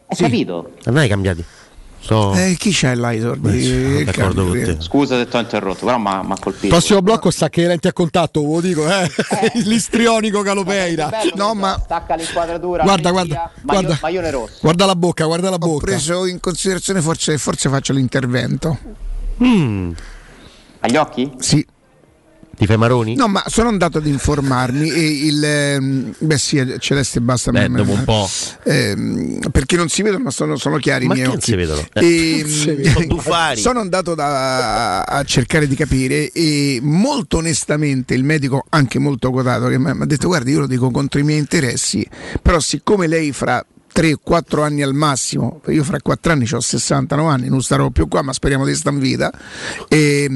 Hai 0.06 0.16
capito? 0.16 0.72
Non 0.84 0.96
hai 0.96 1.08
cambiati. 1.08 1.44
So... 2.04 2.34
Eh, 2.34 2.54
chi 2.58 2.70
c'è? 2.70 2.94
Beh, 2.94 3.18
sono 3.18 4.04
d'accordo 4.04 4.46
con 4.46 4.52
te. 4.62 4.76
Scusa 4.78 5.16
se 5.16 5.26
ti 5.26 5.36
ho 5.36 5.40
interrotto, 5.40 5.86
però 5.86 5.96
mi 5.96 6.08
ha 6.08 6.36
colpito. 6.38 6.68
Prossimo 6.68 7.00
blocco 7.00 7.30
stacca 7.30 7.62
i 7.62 7.66
lenti 7.66 7.88
a 7.88 7.94
contatto, 7.94 8.42
ve 8.42 8.46
lo 8.46 8.60
dico, 8.60 8.86
eh. 8.86 9.10
L'istrionico 9.64 10.42
Calopeira. 10.42 11.10
No, 11.34 11.54
ma 11.54 11.80
Stacca 11.82 12.14
l'inquadratura. 12.14 12.82
Guarda, 12.82 13.10
guarda, 13.10 13.50
guarda. 13.62 13.98
maglione 14.02 14.30
rosso. 14.30 14.58
Guarda 14.60 14.84
la 14.84 14.96
bocca, 14.96 15.24
guarda 15.24 15.48
la 15.48 15.56
ho 15.56 15.58
bocca. 15.58 15.86
preso 15.86 16.26
in 16.26 16.40
considerazione, 16.40 17.00
forse, 17.00 17.38
forse 17.38 17.70
faccio 17.70 17.94
l'intervento. 17.94 18.78
Agli 19.38 20.96
occhi? 20.96 21.32
Sì. 21.38 21.66
Ti 22.56 22.66
fai 22.66 22.76
maroni? 22.76 23.14
No, 23.16 23.28
ma 23.28 23.42
sono 23.46 23.68
andato 23.68 23.98
ad 23.98 24.06
informarmi 24.06 24.90
e 24.90 25.00
il... 25.26 25.44
ehm, 25.44 26.14
Beh 26.18 26.38
sì, 26.38 26.56
eh, 26.56 26.78
Celeste 26.78 27.20
basta. 27.20 27.50
Beh, 27.50 27.68
ma- 27.68 27.78
dopo 27.78 27.90
un 27.92 27.98
ma- 27.98 28.04
po'. 28.04 28.28
ehm, 28.64 29.50
perché 29.50 29.76
non 29.76 29.88
si 29.88 30.02
vedono, 30.02 30.24
ma 30.24 30.30
sono, 30.30 30.56
sono 30.56 30.76
chiari 30.78 31.06
Ma 31.06 31.14
i 31.14 31.16
miei 31.18 31.28
occhi. 31.28 31.40
si 31.40 31.54
vedono? 31.56 31.86
E, 31.92 32.42
vedono. 32.64 32.82
Sono 32.94 33.06
tufari. 33.06 33.60
sono 33.60 33.80
andato 33.80 34.14
da- 34.14 35.02
a 35.02 35.24
cercare 35.24 35.66
di 35.66 35.74
capire 35.74 36.30
e 36.32 36.78
molto 36.82 37.38
onestamente 37.38 38.14
il 38.14 38.24
medico, 38.24 38.64
anche 38.70 38.98
molto 38.98 39.30
quotato, 39.30 39.66
che 39.68 39.78
mi 39.78 39.90
ha 39.90 40.04
detto 40.06 40.28
guardi 40.28 40.52
io 40.52 40.60
lo 40.60 40.66
dico 40.66 40.90
contro 40.90 41.20
i 41.20 41.22
miei 41.22 41.38
interessi, 41.38 42.06
però 42.42 42.60
siccome 42.60 43.06
lei 43.06 43.32
fra 43.32 43.64
3-4 43.94 44.62
anni 44.62 44.82
al 44.82 44.92
massimo, 44.92 45.60
io 45.68 45.84
fra 45.84 46.00
4 46.00 46.32
anni 46.32 46.48
ho 46.52 46.60
69 46.60 47.30
anni, 47.30 47.48
non 47.48 47.62
starò 47.62 47.90
più 47.90 48.08
qua, 48.08 48.22
ma 48.22 48.32
speriamo 48.32 48.64
di 48.64 48.74
stare 48.74 48.96
in 48.96 49.02
vita. 49.02 49.30
E 49.88 50.28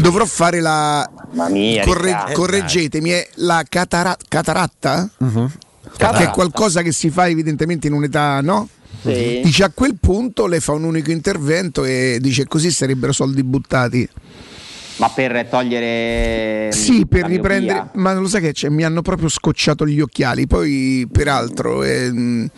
dovrò 0.00 0.24
fare 0.24 0.60
la 0.60 1.10
mia, 1.50 1.84
corre- 1.84 2.06
Riccardo. 2.10 2.32
correggetemi, 2.34 3.10
è 3.10 3.28
la 3.36 3.64
catara- 3.68 4.16
cataratta? 4.28 5.10
Mhm. 5.18 5.52
Che 5.96 6.06
è 6.06 6.30
qualcosa 6.30 6.82
che 6.82 6.92
si 6.92 7.10
fa 7.10 7.28
evidentemente 7.28 7.88
in 7.88 7.94
un'età, 7.94 8.40
no? 8.40 8.68
Sì. 9.02 9.40
Dice 9.42 9.64
a 9.64 9.70
quel 9.74 9.96
punto 9.98 10.46
lei 10.46 10.60
fa 10.60 10.72
un 10.72 10.84
unico 10.84 11.10
intervento 11.10 11.84
e 11.84 12.18
dice 12.20 12.46
così 12.46 12.70
sarebbero 12.70 13.12
soldi 13.12 13.42
buttati. 13.42 14.08
Ma 14.96 15.08
per 15.08 15.46
togliere. 15.48 16.70
Sì, 16.72 17.06
per 17.06 17.22
la 17.22 17.26
riprendere, 17.28 17.74
miopia? 17.74 18.00
ma 18.00 18.12
lo 18.14 18.28
sai 18.28 18.40
che 18.42 18.52
c'è? 18.52 18.68
Mi 18.68 18.84
hanno 18.84 19.02
proprio 19.02 19.28
scocciato 19.28 19.86
gli 19.86 20.00
occhiali. 20.00 20.46
Poi, 20.46 21.08
peraltro, 21.10 21.82
ehm, 21.82 22.48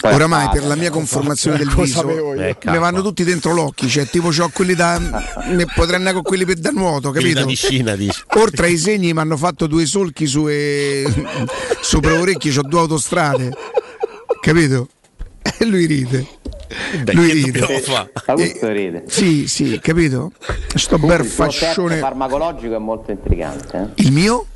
Poi 0.00 0.12
oramai 0.12 0.46
fate, 0.46 0.58
per 0.58 0.68
la 0.68 0.74
mia 0.74 0.90
conformazione 0.90 1.56
del 1.58 1.68
viso? 1.68 2.34
Eh, 2.34 2.56
mi 2.64 2.78
vanno 2.78 3.02
tutti 3.02 3.22
dentro 3.22 3.52
l'occhio. 3.52 3.88
Cioè, 3.88 4.06
tipo, 4.08 4.28
ho 4.28 4.50
quelli 4.52 4.74
da. 4.74 4.98
ne 4.98 5.66
potrei 5.74 5.96
andare 5.96 6.14
con 6.14 6.22
quelli 6.22 6.44
per 6.44 6.58
da 6.58 6.70
nuoto, 6.70 7.10
Quelli 7.10 7.32
da 7.32 7.40
capito? 7.42 7.60
piscina, 7.60 7.94
dici. 7.94 8.22
Oltre 8.38 8.66
ai 8.66 8.76
segni 8.76 9.12
mi 9.12 9.20
hanno 9.20 9.36
fatto 9.36 9.66
due 9.66 9.86
solchi 9.86 10.26
su 10.26 10.48
e... 10.48 11.04
sopra 11.80 12.10
le 12.12 12.18
orecchie, 12.18 12.58
ho 12.58 12.62
due 12.62 12.80
autostrade, 12.80 13.50
capito? 14.40 14.88
E 15.58 15.64
lui 15.64 15.86
ride. 15.86 16.26
Dai, 17.02 17.14
lui 17.14 17.32
ride. 17.32 17.60
Augusto 18.26 18.68
ride. 18.68 19.04
Sì, 19.06 19.46
sì, 19.48 19.78
capito? 19.80 20.32
Sto 20.74 20.98
Comunque, 20.98 21.18
bel 21.24 21.26
fascione. 21.26 21.96
farmacologico 21.98 22.74
è 22.74 22.78
molto 22.78 23.10
intrigante. 23.10 23.90
eh? 23.96 24.02
Il 24.02 24.12
mio? 24.12 24.46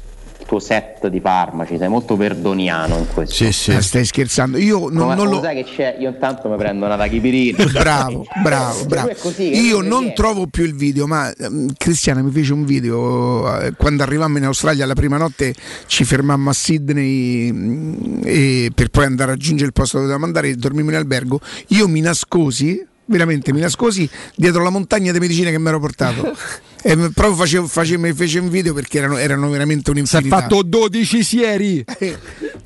Tuo 0.48 0.60
set 0.60 1.08
di 1.08 1.20
farmaci, 1.20 1.76
sei 1.76 1.88
molto 1.90 2.16
perdoniano 2.16 2.96
in 2.96 3.06
questo. 3.12 3.44
Ah, 3.44 3.82
stai 3.82 4.06
scherzando? 4.06 4.56
Io 4.56 4.88
non, 4.88 5.14
non 5.14 5.28
lo 5.28 5.42
sai 5.42 5.62
che 5.62 5.70
c'è? 5.70 5.96
Io 5.98 6.08
intanto 6.08 6.48
mi 6.48 6.56
prendo 6.56 6.86
una 6.86 6.96
tachipirina. 6.96 7.66
Bravo, 7.78 8.24
bravo, 8.42 8.84
bravo. 8.86 9.10
Così, 9.20 9.54
Io 9.66 9.82
non 9.82 9.98
viene. 10.00 10.14
trovo 10.14 10.46
più 10.46 10.64
il 10.64 10.74
video, 10.74 11.06
ma 11.06 11.30
ehm, 11.34 11.74
Cristiana 11.76 12.22
mi 12.22 12.30
fece 12.30 12.54
un 12.54 12.64
video 12.64 13.60
eh, 13.60 13.74
quando 13.76 14.02
arrivammo 14.02 14.38
in 14.38 14.44
Australia 14.44 14.86
la 14.86 14.94
prima 14.94 15.18
notte 15.18 15.52
ci 15.84 16.04
fermammo 16.04 16.48
a 16.48 16.54
Sydney 16.54 17.52
mm, 17.52 18.20
e 18.24 18.70
per 18.74 18.88
poi 18.88 19.04
andare 19.04 19.32
a 19.32 19.34
raggiungere 19.34 19.66
il 19.66 19.74
posto 19.74 19.98
dove 19.98 20.08
dovevamo 20.08 20.24
andare 20.32 20.48
e 20.48 20.56
dormimmo 20.56 20.88
in 20.88 20.96
albergo. 20.96 21.40
Io 21.68 21.86
mi 21.88 22.00
nascosi, 22.00 22.82
veramente 23.08 23.52
mi 23.52 23.60
nascosi 23.60 24.08
dietro 24.34 24.62
la 24.62 24.70
montagna 24.70 25.12
di 25.12 25.18
medicine 25.18 25.50
che 25.50 25.58
mi 25.58 25.68
ero 25.68 25.80
portato. 25.80 26.34
E 26.80 26.94
proprio 26.96 27.34
facevo, 27.34 27.66
facevo, 27.66 28.00
mi 28.00 28.12
fece 28.12 28.38
un 28.38 28.48
video 28.48 28.72
perché 28.72 28.98
erano, 28.98 29.16
erano 29.16 29.50
veramente 29.50 29.82
Si 29.86 29.88
è 29.88 29.92
un'infinità. 29.94 30.42
fatto 30.42 30.62
12 30.62 31.24
sieri. 31.24 31.84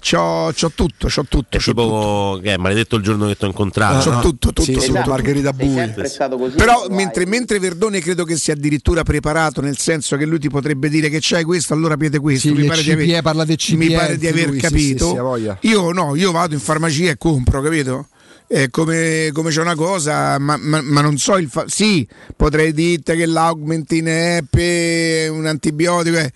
C'ho, 0.01 0.53
c'ho 0.53 0.71
tutto, 0.75 1.07
c'ho 1.09 1.25
tutto. 1.29 1.57
È 1.57 1.61
tipo 1.61 2.39
che 2.43 2.53
è 2.53 2.57
maledetto 2.57 2.97
il 2.97 3.03
giorno 3.03 3.27
che 3.27 3.37
ti 3.37 3.45
ho 3.45 3.47
incontrato. 3.47 4.09
C'ho 4.11 4.15
no? 4.17 4.21
tutto, 4.21 4.49
tutto, 4.49 4.63
Sì, 4.65 4.73
tutto. 4.73 4.85
sì, 4.85 4.93
Margherita 4.93 5.53
Bui. 5.53 5.93
così. 6.37 6.57
Però 6.57 6.87
mentre, 6.91 7.25
mentre 7.25 7.59
Verdone 7.59 8.01
credo 8.01 8.25
che 8.25 8.37
sia 8.37 8.53
addirittura 8.53 9.03
preparato, 9.03 9.61
nel 9.63 9.79
senso 9.79 10.17
che 10.17 10.27
lui 10.27 10.39
ti 10.39 10.51
potrebbe 10.51 10.89
dire 10.91 11.09
che 11.09 11.19
c'hai 11.21 11.45
questo, 11.45 11.73
allora 11.73 11.97
piede 11.97 12.19
questo. 12.19 12.49
Sì, 12.49 12.55
mi, 12.55 12.67
pare 12.67 12.83
di 12.83 12.91
CPE, 12.91 13.03
aver, 13.05 13.23
parla 13.23 13.45
dei 13.45 13.57
CPE, 13.57 13.77
mi 13.77 13.93
pare 13.93 14.19
di 14.19 14.27
aver 14.27 14.49
lui, 14.49 14.59
capito. 14.59 15.37
sì, 15.61 15.69
io 15.69 15.93
no, 15.93 16.17
io 16.17 16.33
vado 16.33 16.53
in 16.53 16.61
farmacia 16.61 17.11
e 17.11 17.17
compro, 17.17 17.63
capito? 17.63 18.09
Eh, 18.55 18.69
come, 18.69 19.31
come 19.33 19.49
c'è 19.49 19.63
una 19.63 19.75
cosa, 19.75 20.39
ma, 20.39 20.59
ma- 20.61 20.83
ma 20.83 21.01
non 21.01 21.17
so 21.17 21.39
il 21.39 21.49
fa- 21.49 21.65
Sì, 21.69 22.07
potrei 22.37 22.75
dirti 22.75 23.15
che 23.17 23.25
l'augmentin 23.25 24.05
è 24.05 25.29
un 25.31 25.47
antibiotico, 25.47 26.19
eh, 26.19 26.31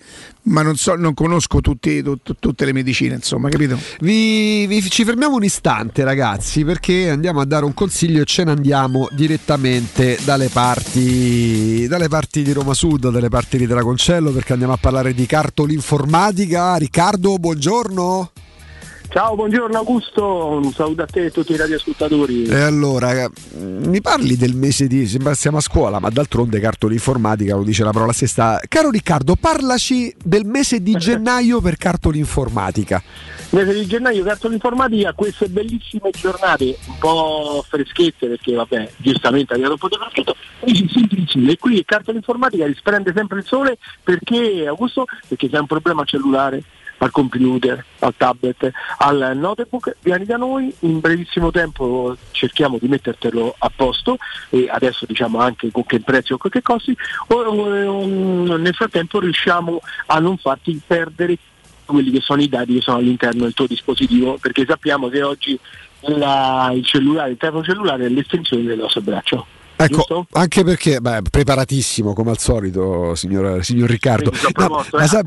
ma 0.45 0.63
non 0.63 0.75
so, 0.77 0.95
non 0.95 1.13
conosco 1.13 1.61
tutti- 1.61 2.01
tut- 2.01 2.37
tutte 2.39 2.65
le 2.65 2.73
medicine, 2.73 3.13
insomma, 3.13 3.49
capito? 3.49 3.77
Vi, 3.99 4.65
vi- 4.65 4.89
ci 4.89 5.03
fermiamo 5.03 5.35
un 5.35 5.43
istante, 5.43 6.03
ragazzi, 6.03 6.63
perché 6.65 7.07
andiamo 7.11 7.39
a 7.41 7.45
dare 7.45 7.65
un 7.65 7.75
consiglio 7.75 8.23
e 8.23 8.25
ce 8.25 8.45
ne 8.45 8.49
andiamo 8.51 9.07
direttamente 9.11 10.17
dalle 10.25 10.49
parti, 10.49 11.85
dalle 11.87 12.07
parti 12.07 12.41
di 12.41 12.51
Roma 12.51 12.73
Sud, 12.73 13.11
dalle 13.11 13.29
parti 13.29 13.57
di 13.57 13.67
Dragoncello, 13.67 14.31
perché 14.31 14.53
andiamo 14.53 14.73
a 14.73 14.77
parlare 14.77 15.13
di 15.13 15.27
cartolinformatica. 15.27 16.77
Riccardo, 16.77 17.37
buongiorno. 17.37 18.31
Ciao, 19.17 19.33
buongiorno 19.33 19.75
Augusto, 19.75 20.59
un 20.61 20.71
saluto 20.73 21.01
a 21.01 21.07
te 21.07 21.23
e 21.23 21.25
a 21.25 21.31
tutti 21.31 21.51
i 21.51 21.57
radioascoltatori. 21.57 22.43
E 22.43 22.61
allora, 22.61 23.23
eh, 23.23 23.31
mi 23.55 23.99
parli 23.99 24.37
del 24.37 24.53
mese 24.53 24.85
di. 24.85 25.07
Sembra 25.07 25.33
siamo 25.33 25.57
a 25.57 25.59
scuola, 25.59 25.97
ma 25.97 26.09
d'altronde 26.09 26.59
cartolinformatica 26.59 27.55
lo 27.55 27.63
dice 27.63 27.83
la 27.83 27.89
parola 27.89 28.11
stessa. 28.11 28.61
Caro 28.67 28.91
Riccardo, 28.91 29.35
parlaci 29.35 30.15
del 30.23 30.45
mese 30.45 30.83
di 30.83 30.93
gennaio 31.01 31.61
per 31.61 31.77
cartolinformatica. 31.77 33.01
Mese 33.49 33.73
di 33.73 33.87
gennaio, 33.87 34.23
carta 34.23 34.49
l'informatica, 34.49 35.13
queste 35.13 35.47
bellissime 35.47 36.11
giornate, 36.11 36.77
un 36.85 36.97
po' 36.99 37.65
freschette 37.67 38.27
perché 38.27 38.53
vabbè, 38.53 38.91
giustamente 38.97 39.55
abbiamo 39.55 39.71
un 39.71 39.79
po' 39.79 39.87
di 39.87 39.97
freschetto, 39.99 40.35
sole. 41.25 41.53
E 41.53 41.57
qui 41.57 41.83
carta 41.85 42.11
l'informatica 42.11 42.67
risplende 42.67 43.11
sempre 43.15 43.39
il 43.39 43.45
sole 43.45 43.79
perché 44.03 44.67
Augusto? 44.67 45.05
Perché 45.27 45.49
c'è 45.49 45.57
un 45.57 45.65
problema 45.65 46.03
cellulare, 46.03 46.61
al 46.99 47.11
computer, 47.11 47.83
al 47.99 48.13
tablet, 48.17 48.71
al 48.99 49.33
notebook, 49.35 49.95
vieni 50.01 50.25
da 50.25 50.37
noi, 50.37 50.73
in 50.79 50.99
brevissimo 50.99 51.51
tempo 51.51 52.15
cerchiamo 52.31 52.77
di 52.79 52.87
mettertelo 52.87 53.55
a 53.57 53.71
posto 53.75 54.17
e 54.49 54.67
adesso 54.69 55.05
diciamo 55.05 55.39
anche 55.39 55.69
con 55.71 55.85
che 55.85 55.99
prezzo 55.99 56.35
o 56.35 56.37
con 56.37 56.49
che 56.49 56.61
costi, 56.61 56.95
o, 57.27 57.35
o- 57.35 57.85
o- 57.85 58.57
nel 58.57 58.73
frattempo 58.73 59.19
riusciamo 59.19 59.79
a 60.07 60.19
non 60.19 60.37
farti 60.37 60.79
perdere 60.85 61.37
quelli 61.85 62.11
che 62.11 62.19
sono 62.21 62.41
i 62.41 62.49
dati 62.49 62.73
che 62.73 62.81
sono 62.81 62.97
all'interno 62.97 63.43
del 63.43 63.53
tuo 63.53 63.67
dispositivo, 63.67 64.37
perché 64.37 64.65
sappiamo 64.67 65.07
che 65.09 65.21
oggi 65.23 65.57
la- 66.01 66.71
il 66.73 66.85
cellulare, 66.85 67.31
il 67.31 67.37
telefono 67.37 67.63
cellulare 67.63 68.05
è 68.05 68.09
l'estensione 68.09 68.63
del 68.63 68.79
nostro 68.79 69.01
braccio. 69.01 69.45
Ecco, 69.77 69.95
giusto? 69.95 70.27
anche 70.31 70.63
perché, 70.63 70.99
beh, 70.99 71.21
preparatissimo 71.29 72.13
come 72.13 72.31
al 72.31 72.39
solito, 72.39 73.13
signor, 73.15 73.63
signor 73.63 73.89
Riccardo. 73.89 74.33
Sono 74.33 74.51
No, 74.57 74.65
proposto, 74.67 74.97
ma 74.97 75.03
eh. 75.03 75.07
sai, 75.07 75.21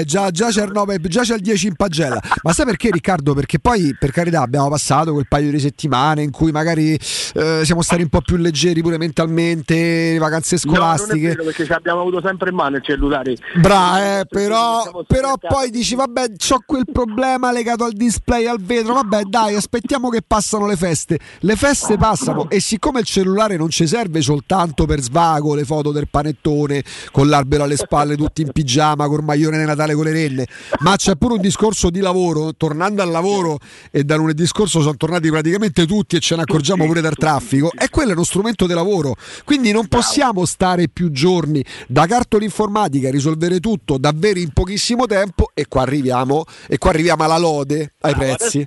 eh, 0.00 0.04
già, 0.04 0.30
già 0.30 0.48
c'è 0.48 0.64
il 0.64 0.72
9, 0.72 0.98
già 1.02 1.22
c'è 1.22 1.34
il 1.34 1.40
10 1.40 1.66
in 1.68 1.74
pagella. 1.76 2.20
Ma 2.42 2.52
sai 2.52 2.66
perché, 2.66 2.90
Riccardo? 2.90 3.34
Perché 3.34 3.58
poi, 3.60 3.94
per 3.98 4.10
carità, 4.10 4.40
abbiamo 4.42 4.68
passato 4.68 5.12
quel 5.12 5.26
paio 5.28 5.50
di 5.50 5.58
settimane 5.60 6.22
in 6.22 6.30
cui 6.30 6.50
magari 6.50 6.98
eh, 7.34 7.60
siamo 7.64 7.82
stati 7.82 8.02
un 8.02 8.08
po' 8.08 8.20
più 8.22 8.36
leggeri 8.36 8.82
pure 8.82 8.98
mentalmente, 8.98 10.16
vacanze 10.18 10.56
No, 10.64 10.72
non 10.72 10.74
è 10.74 10.78
scolastiche. 10.78 11.28
vero 11.28 11.44
perché 11.44 11.64
ci 11.64 11.72
abbiamo 11.72 12.00
avuto 12.00 12.20
sempre 12.24 12.50
in 12.50 12.56
mano 12.56 12.76
il 12.76 12.82
cellulare. 12.82 13.36
Bra, 13.56 14.20
eh, 14.20 14.26
però, 14.26 15.04
però 15.06 15.34
poi 15.38 15.70
dici 15.70 15.94
vabbè 15.94 16.32
c'ho 16.36 16.62
quel 16.66 16.84
problema 16.90 17.52
legato 17.52 17.84
al 17.84 17.92
display 17.92 18.46
al 18.46 18.60
vetro 18.60 18.94
vabbè 18.94 19.22
dai 19.24 19.54
aspettiamo 19.54 20.08
che 20.08 20.22
passano 20.26 20.66
le 20.66 20.76
feste 20.76 21.18
le 21.40 21.56
feste 21.56 21.96
passano 21.96 22.48
e 22.48 22.60
siccome 22.60 23.00
il 23.00 23.06
cellulare 23.06 23.56
non 23.56 23.68
ci 23.76 23.86
serve 23.86 24.22
soltanto 24.22 24.86
per 24.86 25.02
svago 25.02 25.54
le 25.54 25.64
foto 25.66 25.92
del 25.92 26.08
panettone 26.08 26.82
con 27.12 27.28
l'albero 27.28 27.64
alle 27.64 27.76
spalle 27.76 28.16
tutti 28.16 28.40
in 28.40 28.50
pigiama 28.50 29.06
col 29.06 29.22
maglione 29.22 29.58
di 29.58 29.66
Natale 29.66 29.92
con 29.92 30.04
le 30.04 30.12
renne 30.12 30.46
ma 30.78 30.96
c'è 30.96 31.16
pure 31.16 31.34
un 31.34 31.42
discorso 31.42 31.90
di 31.90 32.00
lavoro 32.00 32.54
tornando 32.54 33.02
al 33.02 33.10
lavoro 33.10 33.58
e 33.90 34.02
da 34.02 34.16
lunedì 34.16 34.46
scorso 34.46 34.80
sono 34.80 34.96
tornati 34.96 35.28
praticamente 35.28 35.84
tutti 35.84 36.16
e 36.16 36.20
ce 36.20 36.36
ne 36.36 36.42
accorgiamo 36.42 36.86
pure 36.86 37.02
dal 37.02 37.16
traffico 37.16 37.70
e 37.78 37.90
quello 37.90 38.12
è 38.12 38.14
uno 38.14 38.24
strumento 38.24 38.66
di 38.66 38.72
lavoro 38.72 39.14
quindi 39.44 39.72
non 39.72 39.88
possiamo 39.88 40.46
stare 40.46 40.88
più 40.88 41.10
giorni 41.10 41.62
da 41.86 42.06
cartola 42.06 42.44
informatica 42.44 43.08
a 43.08 43.10
risolvere 43.10 43.60
tutto 43.60 43.98
davvero 43.98 44.38
in 44.38 44.52
pochissimo 44.54 45.04
tempo 45.04 45.50
e 45.52 45.66
qua 45.68 45.82
arriviamo, 45.82 46.44
e 46.66 46.78
qua 46.78 46.90
arriviamo 46.90 47.24
alla 47.24 47.36
lode, 47.36 47.92
ai 48.00 48.14
prezzi. 48.14 48.66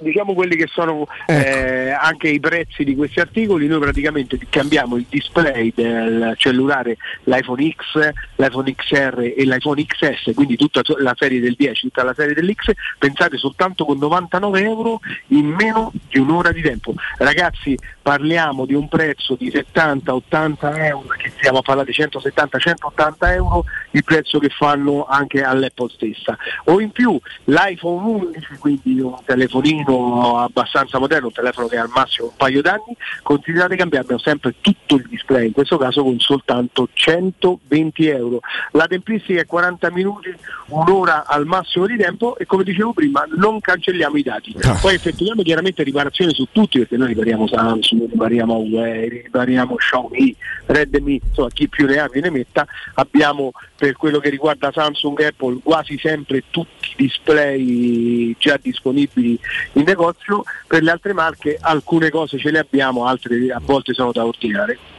Diciamo 0.00 0.34
quelli 0.34 0.56
che 0.56 0.66
sono 0.66 1.06
eh, 1.26 1.90
anche 1.90 2.28
i 2.28 2.40
prezzi 2.40 2.84
di 2.84 2.94
questi 2.94 3.20
articoli, 3.20 3.66
noi 3.66 3.80
praticamente 3.80 4.38
cambiamo 4.48 4.96
il 4.96 5.06
display 5.08 5.72
del 5.74 6.34
cellulare, 6.36 6.96
l'iPhone 7.24 7.70
X, 7.70 8.10
l'iPhone 8.36 8.74
XR 8.74 9.32
e 9.36 9.44
l'iPhone 9.44 9.84
XS, 9.84 10.32
quindi 10.34 10.56
tutta 10.56 10.82
la 10.98 11.14
serie 11.16 11.40
del 11.40 11.54
10, 11.56 11.80
tutta 11.88 12.04
la 12.04 12.14
serie 12.14 12.34
dell'X, 12.34 12.72
pensate 12.98 13.36
soltanto 13.36 13.84
con 13.84 13.98
99 13.98 14.60
euro 14.60 15.00
in 15.28 15.46
meno 15.46 15.92
di 16.08 16.18
un'ora 16.18 16.52
di 16.52 16.60
tempo. 16.60 16.94
Ragazzi, 17.18 17.76
parliamo 18.06 18.66
di 18.66 18.74
un 18.74 18.86
prezzo 18.86 19.34
di 19.34 19.50
70-80 19.50 20.78
euro, 20.84 21.08
che 21.18 21.32
stiamo 21.34 21.58
a 21.58 21.62
parlare 21.62 21.90
di 21.90 22.04
170-180 22.04 23.32
euro, 23.32 23.64
il 23.90 24.04
prezzo 24.04 24.38
che 24.38 24.48
fanno 24.48 25.06
anche 25.06 25.42
all'Apple 25.42 25.88
stessa. 25.88 26.36
O 26.66 26.80
in 26.80 26.92
più 26.92 27.18
l'iPhone 27.46 28.06
11, 28.06 28.58
quindi 28.60 29.00
un 29.00 29.16
telefonino 29.24 30.38
abbastanza 30.38 31.00
moderno, 31.00 31.26
un 31.26 31.32
telefono 31.32 31.66
che 31.66 31.78
ha 31.78 31.82
al 31.82 31.90
massimo 31.92 32.28
un 32.28 32.36
paio 32.36 32.62
d'anni, 32.62 32.96
considerate 33.24 33.74
che 33.74 33.82
abbiamo 33.82 34.18
sempre 34.18 34.54
tutto 34.60 34.94
il 34.94 35.06
display, 35.08 35.46
in 35.46 35.52
questo 35.52 35.76
caso 35.76 36.04
con 36.04 36.20
soltanto 36.20 36.88
120 36.92 38.06
euro. 38.06 38.38
La 38.70 38.86
tempistica 38.86 39.40
è 39.40 39.46
40 39.46 39.90
minuti, 39.90 40.32
un'ora 40.66 41.26
al 41.26 41.44
massimo 41.44 41.86
di 41.86 41.96
tempo 41.96 42.38
e 42.38 42.46
come 42.46 42.62
dicevo 42.62 42.92
prima 42.92 43.26
non 43.36 43.58
cancelliamo 43.58 44.16
i 44.16 44.22
dati. 44.22 44.54
Poi 44.80 44.94
effettuiamo 44.94 45.42
chiaramente 45.42 45.82
riparazioni 45.82 46.32
su 46.32 46.46
tutti 46.52 46.78
perché 46.78 46.96
noi 46.96 47.08
ripariamo 47.08 47.48
Samsung, 47.48 47.94
ripariamo 48.04 48.58
Huawei, 48.58 49.08
ripariamo 49.08 49.76
Xiaomi, 49.76 50.36
Redmi, 50.66 51.20
insomma 51.24 51.48
chi 51.48 51.68
più 51.68 51.86
ne 51.86 51.98
ha 51.98 52.08
ne 52.12 52.30
metta. 52.30 52.66
Abbiamo 52.94 53.52
per 53.76 53.94
quello 53.96 54.18
che 54.18 54.30
riguarda 54.30 54.72
Samsung 54.72 55.20
e 55.20 55.26
Apple 55.26 55.58
quasi 55.62 55.98
sempre 55.98 56.44
tutti 56.50 56.90
i 56.90 56.94
display 56.96 58.34
già 58.38 58.58
disponibili 58.60 59.38
in 59.72 59.84
negozio, 59.84 60.44
per 60.66 60.82
le 60.82 60.90
altre 60.90 61.12
marche 61.12 61.58
alcune 61.60 62.10
cose 62.10 62.38
ce 62.38 62.50
le 62.50 62.58
abbiamo, 62.58 63.06
altre 63.06 63.50
a 63.50 63.60
volte 63.62 63.92
sono 63.94 64.12
da 64.12 64.24
ordinare. 64.24 64.95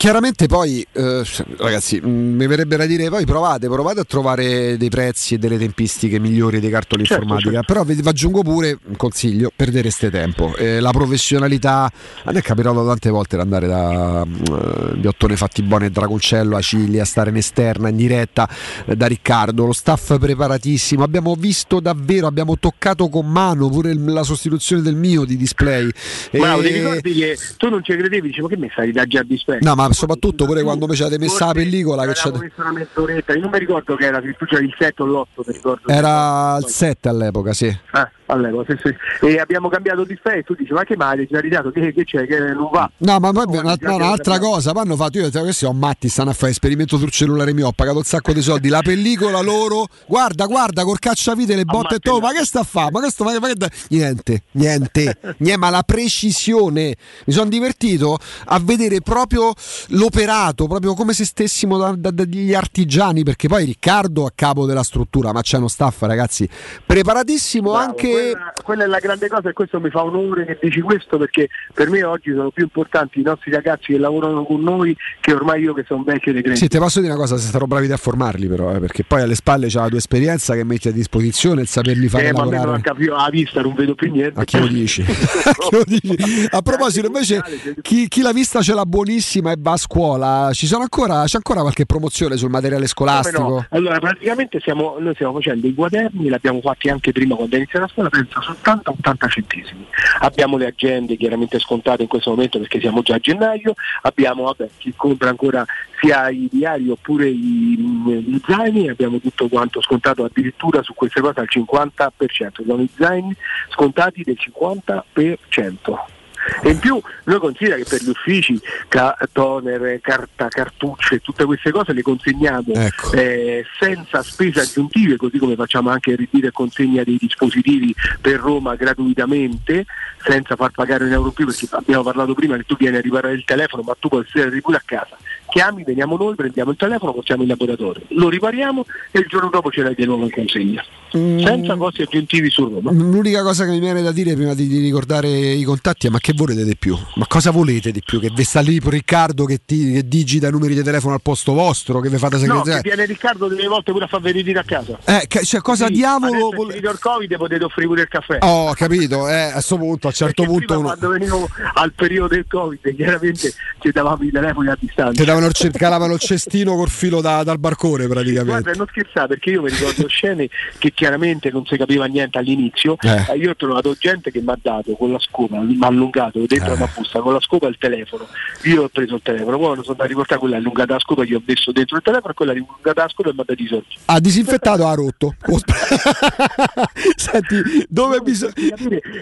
Chiaramente 0.00 0.46
poi, 0.46 0.84
eh, 0.92 1.22
ragazzi, 1.58 2.00
mh, 2.00 2.08
mi 2.08 2.46
verrebbe 2.46 2.78
da 2.78 2.86
dire 2.86 3.10
poi 3.10 3.26
provate, 3.26 3.68
provate 3.68 4.00
a 4.00 4.04
trovare 4.04 4.78
dei 4.78 4.88
prezzi 4.88 5.34
e 5.34 5.38
delle 5.38 5.58
tempistiche 5.58 6.18
migliori 6.18 6.58
dei 6.58 6.70
cartoli 6.70 7.04
Certo, 7.04 7.22
informatica, 7.22 7.62
però 7.64 7.84
vi, 7.84 8.00
aggiungo 8.02 8.40
pure 8.40 8.78
un 8.82 8.96
consiglio, 8.96 9.52
perdereste 9.54 10.08
tempo. 10.08 10.56
Eh, 10.56 10.80
la 10.80 10.90
professionalità, 10.92 11.82
a 12.24 12.32
me 12.32 12.38
è 12.38 12.40
capitato 12.40 12.82
tante 12.86 13.10
volte 13.10 13.36
di 13.36 13.42
andare 13.42 13.66
da 13.66 14.22
uh, 14.22 14.96
Biottone 14.96 15.36
Fatti 15.36 15.60
Buoni 15.60 15.84
e 15.84 15.90
Dragoncello 15.90 16.56
a 16.56 16.62
Ciglia, 16.62 17.02
a 17.02 17.04
stare 17.04 17.28
in 17.28 17.36
esterna, 17.36 17.90
in 17.90 17.96
diretta, 17.96 18.48
eh, 18.86 18.96
da 18.96 19.04
Riccardo, 19.04 19.66
lo 19.66 19.74
staff 19.74 20.18
preparatissimo, 20.18 21.04
abbiamo 21.04 21.34
visto 21.34 21.78
davvero, 21.78 22.26
abbiamo 22.26 22.58
toccato 22.58 23.10
con 23.10 23.26
mano 23.26 23.68
pure 23.68 23.90
il- 23.90 24.02
la 24.02 24.22
sostituzione 24.22 24.80
del 24.80 24.96
mio 24.96 25.26
di 25.26 25.36
display. 25.36 25.90
Ma 26.38 26.54
E- 26.54 26.62
ti 26.62 26.72
ricordi 26.72 27.12
che 27.12 27.36
tu 27.58 27.68
non 27.68 27.84
ci 27.84 27.94
credevi, 27.94 28.28
dicevo 28.28 28.48
che 28.48 28.56
mi 28.56 28.70
stai 28.72 28.92
da 28.92 29.04
già 29.04 29.22
display? 29.22 29.58
No, 29.60 29.74
ma 29.74 29.88
soprattutto 29.92 30.44
pure 30.44 30.62
quando 30.62 30.92
ci 30.94 31.02
avete 31.02 31.18
messa 31.18 31.46
la 31.46 31.52
pellicola 31.52 32.06
che 32.06 32.12
c'è... 32.12 32.30
messo 32.30 32.60
una 32.60 32.72
mezz'oretta, 32.72 33.32
io 33.34 33.40
non 33.40 33.50
mi 33.50 33.58
ricordo 33.58 33.96
che 33.96 34.04
era, 34.04 34.20
se 34.20 34.34
tu 34.38 34.44
c'eri 34.46 34.66
il 34.66 34.74
7 34.78 35.02
o 35.02 35.06
l'8, 35.06 35.24
mi 35.36 35.52
ricordo. 35.52 35.88
Era 35.88 36.56
il 36.58 36.66
7 36.66 37.08
all'epoca, 37.08 37.52
sì. 37.52 37.78
Ah, 37.92 38.10
all'epoca, 38.30 38.74
sì, 38.82 38.94
sì. 39.20 39.26
E 39.26 39.38
abbiamo 39.38 39.68
cambiato 39.68 40.04
display 40.04 40.38
e 40.38 40.42
tu 40.42 40.54
dici 40.54 40.72
ma 40.72 40.84
che 40.84 40.96
male, 40.96 41.26
ci 41.26 41.34
hai 41.34 41.40
ridato, 41.42 41.70
che, 41.70 41.92
che 41.92 42.04
c'è, 42.04 42.26
che 42.26 42.38
non 42.52 42.68
va. 42.72 42.90
No, 42.98 43.18
ma 43.18 43.32
poi 43.32 43.44
una- 43.46 43.76
no, 43.80 43.94
un'altra 43.96 44.38
cosa, 44.38 44.72
poi 44.72 44.82
hanno 44.82 44.96
fatto 44.96 45.18
io 45.18 45.30
questi 45.30 45.64
sono 45.64 45.78
matti, 45.78 46.08
stanno 46.08 46.30
a 46.30 46.32
fare 46.34 46.52
esperimento 46.52 46.96
sul 46.98 47.10
cellulare 47.10 47.52
mio, 47.52 47.68
ho 47.68 47.72
pagato 47.72 47.98
un 47.98 48.04
sacco 48.04 48.32
di 48.32 48.42
soldi, 48.42 48.68
la 48.68 48.82
pellicola 48.82 49.40
loro, 49.40 49.86
guarda, 50.06 50.46
guarda, 50.46 50.84
col 50.84 50.98
cacciavite 50.98 51.54
le 51.56 51.64
botte 51.64 51.96
e 52.02 52.20
ma 52.20 52.32
che 52.32 52.44
sta 52.44 52.60
a 52.60 52.64
fare? 52.64 52.90
Ma 52.90 53.00
questo, 53.00 53.24
ma 53.24 53.32
che, 53.32 53.40
ma 53.40 53.46
che 53.48 53.54
da- 53.54 53.68
Niente, 53.88 54.42
niente, 54.52 55.18
niente, 55.38 55.56
ma 55.56 55.70
la 55.70 55.82
precisione. 55.82 56.94
Mi 57.26 57.32
sono 57.32 57.48
divertito 57.48 58.18
a 58.46 58.58
vedere 58.62 59.00
proprio 59.00 59.52
l'operato, 59.88 60.66
proprio 60.66 60.94
come 60.94 61.12
se 61.12 61.24
stessimo 61.24 61.78
da, 61.78 61.94
da- 61.96 62.10
dagli 62.10 62.54
artigiani, 62.54 63.22
perché 63.22 63.48
poi 63.48 63.64
Riccardo 63.64 64.24
a 64.26 64.32
capo 64.34 64.66
della 64.66 64.82
struttura, 64.82 65.32
ma 65.32 65.40
c'è 65.42 65.58
uno 65.58 65.68
staff, 65.68 66.02
ragazzi, 66.02 66.48
preparatissimo 66.84 67.70
Bravo, 67.70 67.88
anche... 67.88 68.19
Quella, 68.20 68.52
quella 68.62 68.84
è 68.84 68.86
la 68.86 68.98
grande 68.98 69.28
cosa 69.28 69.48
e 69.48 69.52
questo 69.52 69.80
mi 69.80 69.90
fa 69.90 70.04
onore 70.04 70.44
che 70.44 70.58
dici 70.60 70.80
questo 70.80 71.18
perché 71.18 71.48
per 71.72 71.90
me 71.90 72.02
oggi 72.02 72.32
sono 72.32 72.50
più 72.50 72.64
importanti 72.64 73.20
i 73.20 73.22
nostri 73.22 73.50
ragazzi 73.50 73.92
che 73.92 73.98
lavorano 73.98 74.44
con 74.44 74.60
noi 74.60 74.96
che 75.20 75.32
ormai 75.32 75.62
io 75.62 75.72
che 75.74 75.84
sono 75.86 76.02
vecchio 76.02 76.32
dei 76.32 76.56
Sì, 76.56 76.68
ti 76.68 76.78
posso 76.78 77.00
dire 77.00 77.12
una 77.12 77.20
cosa, 77.20 77.36
se 77.36 77.50
sarò 77.50 77.66
bravi 77.66 77.90
a 77.90 77.96
formarli 77.96 78.46
però, 78.46 78.74
eh, 78.74 78.80
perché 78.80 79.04
poi 79.04 79.22
alle 79.22 79.34
spalle 79.34 79.66
c'è 79.68 79.78
la 79.80 79.88
tua 79.88 79.98
esperienza 79.98 80.54
che 80.54 80.64
metti 80.64 80.88
a 80.88 80.92
disposizione 80.92 81.62
il 81.62 81.68
saperli 81.68 82.08
fare 82.08 82.28
Eh, 82.28 82.32
ma 82.32 82.42
a 82.42 82.44
me 82.44 82.50
non 82.50 82.58
lavorare. 82.58 82.82
capito 82.82 83.14
la 83.14 83.28
vista, 83.30 83.60
non 83.60 83.74
vedo 83.74 83.94
più 83.94 84.10
niente. 84.10 84.38
A 84.40 84.44
chi 84.44 84.58
lo 84.58 84.66
dici? 84.66 85.02
A 85.10 85.52
chi 85.52 85.68
lo 85.70 85.84
dici? 85.86 86.46
A 86.50 86.62
proposito, 86.62 87.06
invece, 87.06 87.42
chi, 87.82 88.08
chi 88.08 88.22
l'ha 88.22 88.32
vista 88.32 88.60
ce 88.60 88.74
l'ha 88.74 88.84
buonissima 88.84 89.52
e 89.52 89.56
va 89.58 89.72
a 89.72 89.76
scuola, 89.76 90.50
ci 90.52 90.66
sono 90.66 90.82
ancora, 90.82 91.24
c'è 91.24 91.36
ancora 91.36 91.60
qualche 91.60 91.86
promozione 91.86 92.36
sul 92.36 92.50
materiale 92.50 92.86
scolastico? 92.86 93.48
no? 93.48 93.66
Allora, 93.70 93.98
praticamente 93.98 94.60
stiamo, 94.60 94.96
noi 94.98 95.14
stiamo 95.14 95.32
facendo 95.34 95.66
i 95.66 95.74
quaderni, 95.74 96.24
li 96.24 96.34
abbiamo 96.34 96.60
fatti 96.60 96.88
anche 96.88 97.12
prima 97.12 97.34
quando 97.34 97.54
è 97.54 97.58
iniziata 97.58 97.86
la 97.86 97.90
scuola, 97.90 98.08
penso 98.10 98.42
soltanto 98.42 98.90
a 98.90 98.94
80 98.98 99.28
centesimi. 99.28 99.86
Abbiamo 100.20 100.56
le 100.56 100.66
agende 100.66 101.16
chiaramente 101.16 101.58
scontate 101.58 102.02
in 102.02 102.08
questo 102.08 102.30
momento 102.30 102.58
perché 102.58 102.80
siamo 102.80 103.02
già 103.02 103.14
a 103.14 103.18
gennaio, 103.18 103.74
abbiamo 104.02 104.44
vabbè, 104.44 104.68
chi 104.76 104.92
compra 104.94 105.30
ancora 105.30 105.64
sia 106.00 106.28
i 106.28 106.48
diari 106.50 106.90
oppure 106.90 107.28
i, 107.28 107.76
gli 107.76 108.40
zaini, 108.46 108.88
abbiamo 108.88 109.18
tutto 109.20 109.48
quanto 109.48 109.80
scontato 109.80 110.24
addirittura 110.24 110.82
su 110.82 110.94
queste 110.94 111.20
cose 111.20 111.40
al 111.40 111.48
50%, 111.50 112.64
sono 112.66 112.82
i 112.82 112.90
zaini 112.94 113.34
scontati 113.70 114.22
del 114.22 114.38
50%. 114.38 116.18
E 116.62 116.70
in 116.70 116.78
più 116.78 117.00
noi 117.24 117.38
considera 117.38 117.76
che 117.76 117.84
per 117.88 118.02
gli 118.02 118.08
uffici 118.08 118.60
ca- 118.88 119.16
toner, 119.32 120.00
carta, 120.00 120.48
cartucce, 120.48 121.20
tutte 121.20 121.44
queste 121.44 121.70
cose 121.70 121.92
le 121.92 122.02
consegniamo 122.02 122.72
Ecco. 122.74 123.12
eh, 123.12 123.64
senza 123.78 124.22
spese 124.22 124.60
aggiuntive, 124.60 125.16
così 125.16 125.38
come 125.38 125.54
facciamo 125.54 125.90
anche 125.90 126.10
il 126.10 126.16
ritiro 126.16 126.48
e 126.48 126.52
consegna 126.52 127.02
dei 127.02 127.16
dispositivi 127.18 127.94
per 128.20 128.38
Roma 128.40 128.74
gratuitamente, 128.74 129.86
senza 130.22 130.56
far 130.56 130.70
pagare 130.70 131.04
un 131.04 131.12
euro 131.12 131.28
in 131.28 131.32
più, 131.32 131.46
perché 131.46 131.68
abbiamo 131.70 132.02
parlato 132.02 132.34
prima 132.34 132.56
che 132.56 132.64
tu 132.64 132.76
vieni 132.76 132.96
a 132.96 133.00
riparare 133.00 133.34
il 133.34 133.44
telefono, 133.44 133.82
ma 133.82 133.96
tu 133.98 134.08
puoi 134.08 134.24
essere 134.26 134.60
pure 134.60 134.76
a 134.76 134.82
casa. 134.84 135.16
Chiami, 135.50 135.82
veniamo 135.84 136.16
noi, 136.16 136.34
prendiamo 136.36 136.70
il 136.70 136.76
telefono, 136.76 137.12
portiamo 137.12 137.42
in 137.42 137.48
laboratorio, 137.48 138.02
lo 138.08 138.28
ripariamo 138.28 138.84
e 139.10 139.18
il 139.18 139.26
giorno 139.28 139.50
dopo 139.50 139.70
ce 139.70 139.82
l'hai 139.82 139.94
di 139.94 140.04
nuovo 140.04 140.24
in 140.24 140.30
consegna. 140.30 140.84
Senza 141.10 141.74
costi 141.74 142.02
aggiuntivi 142.02 142.48
su 142.50 142.68
Roma. 142.68 142.92
L'unica 142.92 143.42
cosa 143.42 143.64
che 143.64 143.70
mi 143.72 143.80
viene 143.80 144.00
da 144.00 144.12
dire 144.12 144.34
prima 144.34 144.54
di, 144.54 144.68
di 144.68 144.78
ricordare 144.78 145.28
i 145.28 145.64
contatti 145.64 146.06
è 146.06 146.10
ma 146.10 146.20
che 146.20 146.32
volete 146.36 146.64
di 146.64 146.76
più? 146.76 146.96
Ma 147.16 147.26
cosa 147.26 147.50
volete 147.50 147.90
di 147.90 148.00
più? 148.04 148.20
Che 148.20 148.30
vi 148.32 148.44
sta 148.44 148.60
lì 148.60 148.78
Riccardo 148.82 149.44
che, 149.44 149.60
ti, 149.64 149.90
che 149.92 150.06
digita 150.06 150.46
i 150.46 150.50
numeri 150.52 150.74
di 150.76 150.82
telefono 150.84 151.14
al 151.14 151.20
posto 151.20 151.52
vostro, 151.52 151.98
che 152.00 152.08
vi 152.08 152.16
fate 152.16 152.36
No, 152.36 152.42
che 152.42 152.48
segretaria? 152.48 152.80
viene 152.82 153.04
Riccardo 153.06 153.48
delle 153.48 153.66
volte 153.66 153.90
pure 153.90 154.04
a 154.04 154.08
far 154.08 154.20
venire 154.20 154.58
a 154.60 154.62
casa. 154.62 154.98
eh, 155.04 155.24
che- 155.26 155.42
cioè, 155.44 155.60
cosa 155.60 155.86
Sì, 155.86 155.94
diavolo... 155.94 156.50
finito 156.68 156.90
il 156.90 156.98
Covid 157.00 157.36
potete 157.36 157.64
offrire 157.64 157.88
pure 157.88 158.02
il 158.02 158.08
caffè. 158.08 158.38
Oh, 158.42 158.72
capito, 158.74 159.28
eh, 159.28 159.34
a 159.34 159.52
questo 159.54 159.78
punto, 159.78 160.06
a 160.06 160.10
un 160.10 160.14
certo 160.16 160.44
punto 160.44 160.64
Prima 160.66 160.78
uno... 160.78 160.88
quando 160.88 161.08
venivo 161.08 161.48
al 161.74 161.92
periodo 161.92 162.28
del 162.34 162.44
Covid 162.48 162.94
chiaramente 162.94 163.52
ci 163.80 163.90
davamo 163.90 164.22
i 164.22 164.30
telefoni 164.30 164.68
a 164.68 164.76
distanza. 164.78 165.12
Calavano 165.40 165.68
il, 165.68 165.70
calavano 165.78 166.12
il 166.14 166.20
cestino 166.20 166.74
col 166.76 166.88
filo 166.90 167.20
da- 167.20 167.42
dal 167.42 167.58
barcone 167.58 168.06
praticamente. 168.06 168.50
Guarda, 168.62 168.72
non 168.72 168.86
scherzate 168.88 169.28
perché 169.28 169.50
io 169.50 169.62
mi 169.62 169.70
ricordo 169.70 170.06
scene 170.08 170.48
che 170.78 170.92
chiaramente 170.92 171.50
non 171.50 171.64
si 171.66 171.76
capiva 171.76 172.04
niente 172.06 172.38
all'inizio. 172.38 172.96
Eh. 173.00 173.24
Eh, 173.32 173.36
Io 173.38 173.50
ho 173.50 173.56
trovato 173.56 173.94
gente 173.98 174.30
che 174.30 174.40
mi 174.40 174.50
ha 174.50 174.58
dato 174.60 174.92
con 174.94 175.10
la 175.12 175.18
scopa, 175.18 175.58
mi 175.60 175.76
ha 175.80 175.86
allungato 175.86 176.44
dentro 176.46 176.72
Eh. 176.72 176.76
una 176.76 176.90
busta 176.94 177.20
con 177.20 177.32
la 177.32 177.40
scopa 177.40 177.66
il 177.68 177.76
telefono. 177.78 178.26
Io 178.64 178.82
ho 178.84 178.88
preso 178.88 179.14
il 179.14 179.22
telefono, 179.22 179.56
poi 179.56 179.66
sono 179.68 179.80
andato 179.88 180.02
a 180.02 180.06
riportare 180.06 180.40
quella 180.40 180.56
allungata 180.56 180.92
la 180.94 180.98
scopa, 181.00 181.24
gli 181.24 181.34
ho 181.34 181.42
messo 181.44 181.72
dentro 181.72 181.96
il 181.96 182.02
telefono 182.02 182.32
e 182.32 182.34
quella 182.34 182.52
allungata 182.52 183.02
la 183.02 183.08
scopa 183.08 183.30
e 183.30 183.32
mi 183.32 183.40
ha 183.40 183.44
dato 183.46 183.62
i 183.62 183.66
soldi. 183.66 183.86
Ha 184.06 184.20
disinfettato, 184.20 184.86
ha 184.86 184.94
rotto. 184.94 185.34
Senti, 187.16 187.86
dove 187.88 188.20
bisogna. 188.20 188.52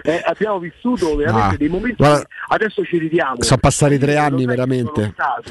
Eh, 0.03 0.23
abbiamo 0.27 0.59
vissuto 0.59 1.15
veramente 1.16 1.55
Ah, 1.55 1.57
dei 1.57 1.69
momenti 1.69 1.97
guarda- 1.97 2.27
adesso 2.49 2.85
ci 2.85 2.99
ridiamo. 2.99 3.43
Sono 3.43 3.59
passati 3.61 3.99
tre 3.99 4.16
anni 4.16 4.45
veramente. 4.45 5.12
stato, 5.15 5.51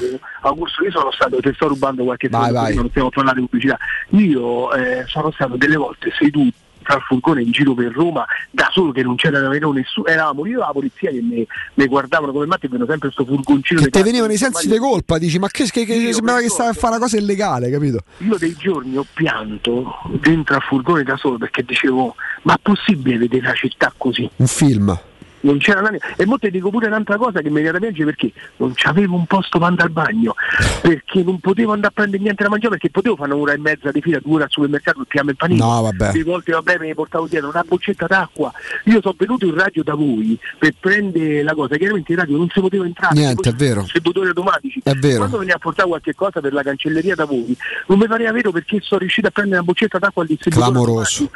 Augusto, 0.58 0.84
io 0.84 0.90
sono 0.90 1.12
stato, 1.12 1.38
ti 1.40 1.52
sto 1.54 1.68
rubando 1.68 2.04
qualche 2.04 2.28
Vai, 2.28 2.52
vai. 2.52 2.74
non 2.74 2.90
stiamo 2.90 3.10
parlando 3.10 3.40
di 3.40 3.46
pubblicità. 3.46 3.78
Io 4.10 4.72
eh, 4.72 5.04
sono 5.06 5.30
stato 5.30 5.56
delle 5.56 5.76
volte 5.76 6.10
seduto 6.18 6.66
tra 6.88 6.96
il 6.96 7.02
furgone 7.02 7.42
in 7.42 7.50
giro 7.50 7.74
per 7.74 7.92
Roma 7.92 8.24
da 8.50 8.68
solo 8.72 8.92
che 8.92 9.02
non 9.02 9.16
c'era 9.16 9.40
nemmeno 9.40 9.72
nessuno, 9.72 10.06
eravamo 10.06 10.46
io 10.46 10.56
e 10.56 10.60
la 10.60 10.70
polizia 10.72 11.10
che 11.10 11.20
mi, 11.20 11.46
mi 11.74 11.86
guardavano 11.86 12.32
come 12.32 12.46
matti 12.46 12.66
venivano 12.66 12.90
sempre 12.90 13.12
questo 13.12 13.30
furgoncino 13.30 13.80
Che 13.80 13.90
carta, 13.90 14.06
venivano 14.06 14.32
i 14.32 14.38
sensi 14.38 14.68
di 14.68 14.78
colpa, 14.78 15.18
dici, 15.18 15.38
ma 15.38 15.48
che, 15.48 15.64
che, 15.70 15.84
che 15.84 16.12
sembrava 16.14 16.40
che 16.40 16.48
stava 16.48 16.70
a 16.70 16.72
fare 16.72 16.94
una 16.94 17.04
cosa 17.04 17.18
illegale, 17.18 17.70
capito? 17.70 17.98
Io 18.18 18.38
dei 18.38 18.54
giorni 18.56 18.96
ho 18.96 19.04
pianto 19.12 19.98
dentro 20.20 20.54
al 20.54 20.62
furgone 20.62 21.02
da 21.02 21.16
solo 21.16 21.36
perché 21.36 21.62
dicevo 21.62 22.14
ma 22.42 22.54
è 22.54 22.58
possibile 22.62 23.18
vedere 23.18 23.48
la 23.48 23.54
città 23.54 23.92
così? 23.94 24.28
Un 24.36 24.46
film. 24.46 24.98
Non 25.40 25.58
c'era 25.58 25.80
la 25.80 25.90
E 26.16 26.26
mo 26.26 26.38
ti 26.38 26.50
dico 26.50 26.70
pure 26.70 26.86
un'altra 26.86 27.16
cosa 27.16 27.40
che 27.40 27.48
mi 27.48 27.56
viene 27.56 27.72
da 27.72 27.78
piangere 27.78 28.04
perché 28.06 28.32
non 28.56 28.72
c'avevo 28.74 29.14
un 29.14 29.26
posto 29.26 29.58
per 29.58 29.68
andare 29.68 29.88
al 29.88 29.94
bagno, 29.94 30.34
perché 30.80 31.22
non 31.22 31.38
potevo 31.40 31.72
andare 31.72 31.92
a 31.92 31.94
prendere 31.94 32.22
niente 32.22 32.42
da 32.42 32.48
mangiare, 32.48 32.72
perché 32.72 32.90
potevo 32.90 33.16
fare 33.16 33.32
un'ora 33.32 33.52
e 33.52 33.58
mezza 33.58 33.90
di 33.90 34.00
fila, 34.00 34.18
due 34.20 34.34
ore 34.34 34.44
al 34.44 34.50
supermercato 34.50 34.98
perché 34.98 35.18
amo 35.20 35.30
il 35.30 35.36
panino. 35.36 35.64
No, 35.64 35.82
vabbè. 35.82 36.12
Delle 36.12 36.24
volte 36.24 36.52
vabbè 36.52 36.78
mi 36.78 36.94
portavo 36.94 37.26
dietro 37.26 37.48
una 37.48 37.64
boccetta 37.66 38.06
d'acqua. 38.06 38.52
Io 38.84 39.00
sono 39.00 39.14
venuto 39.16 39.46
in 39.46 39.54
radio 39.54 39.82
da 39.82 39.94
voi 39.94 40.38
per 40.58 40.74
prendere 40.78 41.42
la 41.42 41.54
cosa, 41.54 41.76
chiaramente 41.76 42.12
in 42.12 42.18
radio 42.18 42.36
non 42.36 42.48
si 42.48 42.60
poteva 42.60 42.84
entrare. 42.84 43.14
Niente, 43.14 43.50
è 43.50 43.52
vero. 43.52 43.82
Distributori 43.82 44.28
automatici. 44.28 44.80
È 44.82 44.94
vero. 44.94 45.18
Quando 45.18 45.38
veniva 45.38 45.56
a 45.56 45.60
portare 45.60 45.88
qualche 45.88 46.14
cosa 46.14 46.40
per 46.40 46.52
la 46.52 46.62
cancelleria 46.62 47.14
da 47.14 47.24
voi, 47.24 47.56
non 47.86 47.98
mi 47.98 48.06
pareva 48.06 48.32
vero 48.32 48.50
perché 48.50 48.78
sono 48.80 49.00
riuscito 49.00 49.28
a 49.28 49.30
prendere 49.30 49.56
una 49.56 49.66
boccetta 49.66 49.98
d'acqua 49.98 50.22
al 50.22 50.28
distributore. 50.28 50.70
Clamoroso. 50.70 51.30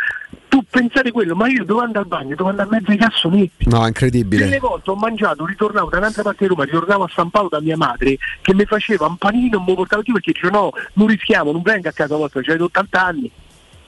Tu 0.49 0.62
pensate 0.69 1.11
quello, 1.12 1.35
ma 1.35 1.49
io 1.49 1.65
dovevo 1.65 1.81
andare 1.81 2.01
al 2.01 2.07
bagno, 2.07 2.35
dovevo 2.35 2.51
andare 2.51 2.69
a 2.69 2.73
mezzo 2.73 2.91
ai 2.91 2.99
cassonetti. 2.99 3.69
No, 3.70 3.87
è 3.93 4.09
Delle 4.09 4.19
incredibile. 4.19 4.59
volte 4.59 4.90
ho 4.90 4.94
mangiato, 4.97 5.47
ritornavo 5.47 5.89
da 5.89 5.98
un'altra 5.98 6.23
parte 6.23 6.44
di 6.44 6.48
Roma, 6.48 6.64
ritornavo 6.64 7.05
a 7.05 7.10
San 7.12 7.31
Paolo 7.31 7.48
da 7.48 7.60
mia 7.60 7.77
madre 7.77 8.16
che 8.40 8.55
mi 8.55 8.64
faceva 8.64 9.06
un 9.06 9.16
panino 9.16 9.60
mi 9.60 9.74
portava 9.74 10.02
giù 10.02 10.12
perché 10.12 10.32
diceva 10.32 10.59
no, 10.59 10.70
non 10.94 11.06
rischiamo, 11.06 11.52
non 11.52 11.62
venga 11.62 11.90
a 11.90 11.93
casa 11.93 12.16
vostra, 12.16 12.40
c'hai 12.43 12.60
80 12.60 13.05
anni. 13.05 13.31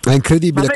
È 0.04 0.12
incredibile. 0.12 0.68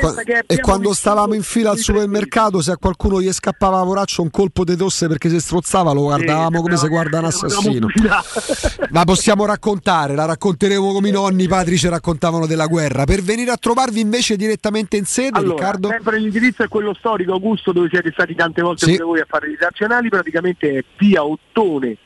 E 0.47 0.59
quando 0.59 0.91
stavamo 0.91 1.35
in 1.35 1.43
fila 1.43 1.69
al 1.69 1.77
supermercato, 1.77 2.61
se 2.61 2.71
a 2.71 2.77
qualcuno 2.77 3.21
gli 3.21 3.31
scappava 3.31 3.77
la 3.77 3.83
poraccia 3.83 4.23
un 4.23 4.31
colpo 4.31 4.63
di 4.63 4.75
tosse 4.75 5.07
perché 5.07 5.29
si 5.29 5.39
strozzava, 5.39 5.91
lo 5.91 6.01
guardavamo 6.01 6.61
come 6.61 6.77
se 6.77 6.87
guarda 6.87 7.19
un 7.19 7.25
assassino. 7.25 7.87
Ma 8.89 9.03
possiamo 9.03 9.45
raccontare, 9.45 10.15
la 10.15 10.25
racconteremo 10.25 10.91
come 10.91 11.09
i 11.09 11.11
nonni, 11.11 11.43
i 11.43 11.47
padri 11.47 11.77
ci 11.77 11.87
raccontavano 11.87 12.47
della 12.47 12.65
guerra. 12.65 13.03
Per 13.03 13.21
venire 13.21 13.51
a 13.51 13.57
trovarvi 13.57 13.99
invece 13.99 14.35
direttamente 14.35 14.97
in 14.97 15.05
sede, 15.05 15.37
Allora, 15.37 15.53
Riccardo? 15.53 15.89
sempre 15.89 16.17
l'indirizzo 16.17 16.63
è 16.63 16.67
quello 16.67 16.95
storico, 16.95 17.33
Augusto, 17.33 17.71
dove 17.71 17.87
siete 17.89 18.11
stati 18.11 18.33
tante 18.33 18.63
volte 18.63 18.85
Sì. 18.87 18.97
voi 18.97 19.19
a 19.19 19.25
fare 19.27 19.49
i 19.49 19.57
nazionali, 19.59 20.09
praticamente 20.09 20.77
è 20.77 20.83
via 20.97 21.23
Ottone, 21.23 21.97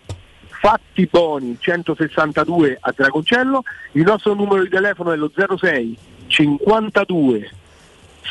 Fatti 0.48 1.08
Boni 1.10 1.58
162 1.58 2.78
a 2.82 2.94
Dragoncello, 2.96 3.64
il 3.94 4.04
nostro 4.04 4.34
numero 4.34 4.64
di 4.64 4.70
telefono 4.70 5.12
è 5.14 5.16
lo 5.16 5.32
06 5.34 5.98
52 6.34 7.52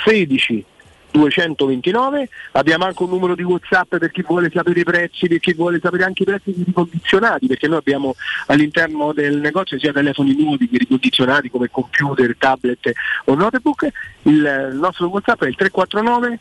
16 0.05 0.65
229, 1.13 2.29
abbiamo 2.53 2.85
anche 2.87 3.03
un 3.03 3.11
numero 3.11 3.35
di 3.35 3.43
Whatsapp 3.43 3.97
per 3.97 4.11
chi 4.11 4.23
vuole 4.23 4.51
sapere 4.53 4.81
i 4.81 4.85
prezzi, 4.85 5.29
per 5.29 5.39
chi 5.39 5.53
vuole 5.53 5.79
sapere 5.81 6.05
anche 6.05 6.23
i 6.23 6.27
prezzi 6.27 6.55
di 6.55 6.65
ricondizionati, 6.65 7.47
perché 7.47 7.69
noi 7.69 7.79
abbiamo 7.79 8.15
all'interno 8.47 9.13
del 9.13 9.39
negozio 9.39 9.79
sia 9.79 9.93
telefoni 9.93 10.35
nuovi 10.35 10.69
che 10.69 10.79
ricondizionati 10.79 11.51
come 11.51 11.71
computer, 11.71 12.35
tablet 12.37 12.93
o 13.27 13.35
notebook. 13.35 13.89
Il, 14.23 14.71
nostro 14.81 15.09
Whatsapp 15.09 15.45
è 15.45 15.49
il 15.49 15.55
349 15.55 16.39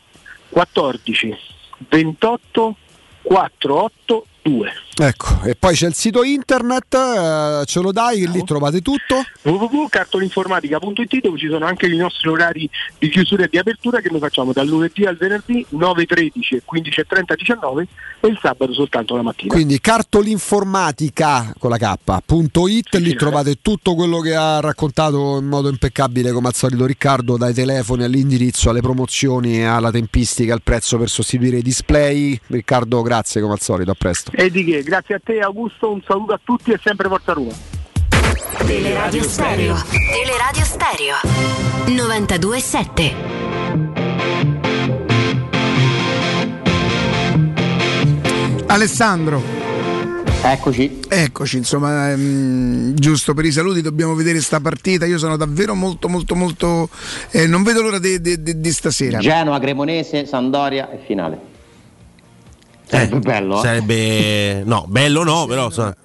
14 0.48 1.36
28 1.88 2.76
482. 3.22 4.72
Ecco, 4.94 5.40
e 5.44 5.54
poi 5.54 5.74
c'è 5.74 5.86
il 5.86 5.94
sito 5.94 6.22
internet, 6.22 6.94
eh, 6.94 7.62
ce 7.64 7.80
lo 7.80 7.92
dai, 7.92 8.20
che 8.20 8.28
lì 8.28 8.44
trovate 8.44 8.82
tutto. 8.82 9.24
www.cartolinformatica.it 9.42 11.20
dove 11.20 11.38
ci 11.38 11.48
sono 11.48 11.64
anche 11.64 11.86
i 11.86 11.96
nostri 11.96 12.28
orari 12.28 12.68
di 12.98 13.08
chiusura 13.08 13.44
e 13.44 13.48
di 13.48 13.56
apertura 13.56 14.00
che 14.00 14.10
noi 14.10 14.20
facciamo 14.20 14.52
dal 14.52 14.66
lunedì 14.66 15.06
al 15.06 15.16
venerdì 15.16 15.64
9.13 15.72 16.30
e 16.50 16.62
15.30 16.70 17.34
19 17.36 17.86
e 18.20 18.28
il 18.28 18.38
sabato 18.40 18.74
soltanto 18.74 19.16
la 19.16 19.22
mattina. 19.22 19.54
Quindi 19.54 19.80
cartolinformatica 19.80 21.54
con 21.58 21.70
la 21.70 21.78
K.it, 21.78 22.94
lì 22.96 23.14
trovate 23.14 23.60
tutto 23.62 23.94
quello 23.94 24.20
che 24.20 24.34
ha 24.34 24.60
raccontato 24.60 25.38
in 25.38 25.46
modo 25.46 25.70
impeccabile 25.70 26.32
come 26.32 26.48
al 26.48 26.54
solito 26.54 26.84
Riccardo, 26.84 27.38
dai 27.38 27.54
telefoni 27.54 28.04
all'indirizzo, 28.04 28.68
alle 28.68 28.80
promozioni, 28.80 29.64
alla 29.66 29.90
tempistica, 29.90 30.52
al 30.52 30.62
prezzo 30.62 30.98
per 30.98 31.08
sostituire 31.08 31.56
i 31.56 31.62
display. 31.62 32.38
Riccardo, 32.48 33.00
grazie 33.00 33.40
come 33.40 33.54
al 33.54 33.60
solito, 33.60 33.90
a 33.90 33.94
presto. 33.94 34.30
E 34.34 34.50
di 34.50 34.64
che? 34.64 34.81
Grazie 34.82 35.14
a 35.16 35.20
te 35.22 35.38
Augusto, 35.40 35.90
un 35.90 36.02
saluto 36.02 36.32
a 36.32 36.40
tutti 36.42 36.72
e 36.72 36.80
sempre 36.82 37.08
Forza 37.08 37.32
Roma. 37.32 37.52
Teleradio 38.66 39.22
Stereo. 39.22 39.76
Teleradio 39.90 40.64
Stereo. 40.64 41.16
92.7. 41.86 43.12
Alessandro. 48.66 49.42
Eccoci. 50.44 51.00
Eccoci, 51.08 51.56
insomma, 51.58 52.10
ehm, 52.10 52.94
giusto 52.94 53.32
per 53.32 53.44
i 53.44 53.52
saluti 53.52 53.80
dobbiamo 53.80 54.14
vedere 54.14 54.40
sta 54.40 54.60
partita. 54.60 55.06
Io 55.06 55.18
sono 55.18 55.36
davvero 55.36 55.74
molto, 55.74 56.08
molto, 56.08 56.34
molto. 56.34 56.88
eh, 57.30 57.46
non 57.46 57.62
vedo 57.62 57.82
l'ora 57.82 57.98
di, 57.98 58.72
stasera. 58.72 59.18
Genoa, 59.18 59.60
Cremonese, 59.60 60.26
Sandoria 60.26 60.90
e 60.90 60.98
finale. 61.06 61.51
Sarebbe 62.96 63.18
bello, 63.18 63.58
eh? 63.58 63.62
Sarebbe. 63.62 64.62
No, 64.64 64.84
bello 64.88 65.22
no, 65.24 65.46
però. 65.46 65.66
insomma- 65.66 65.96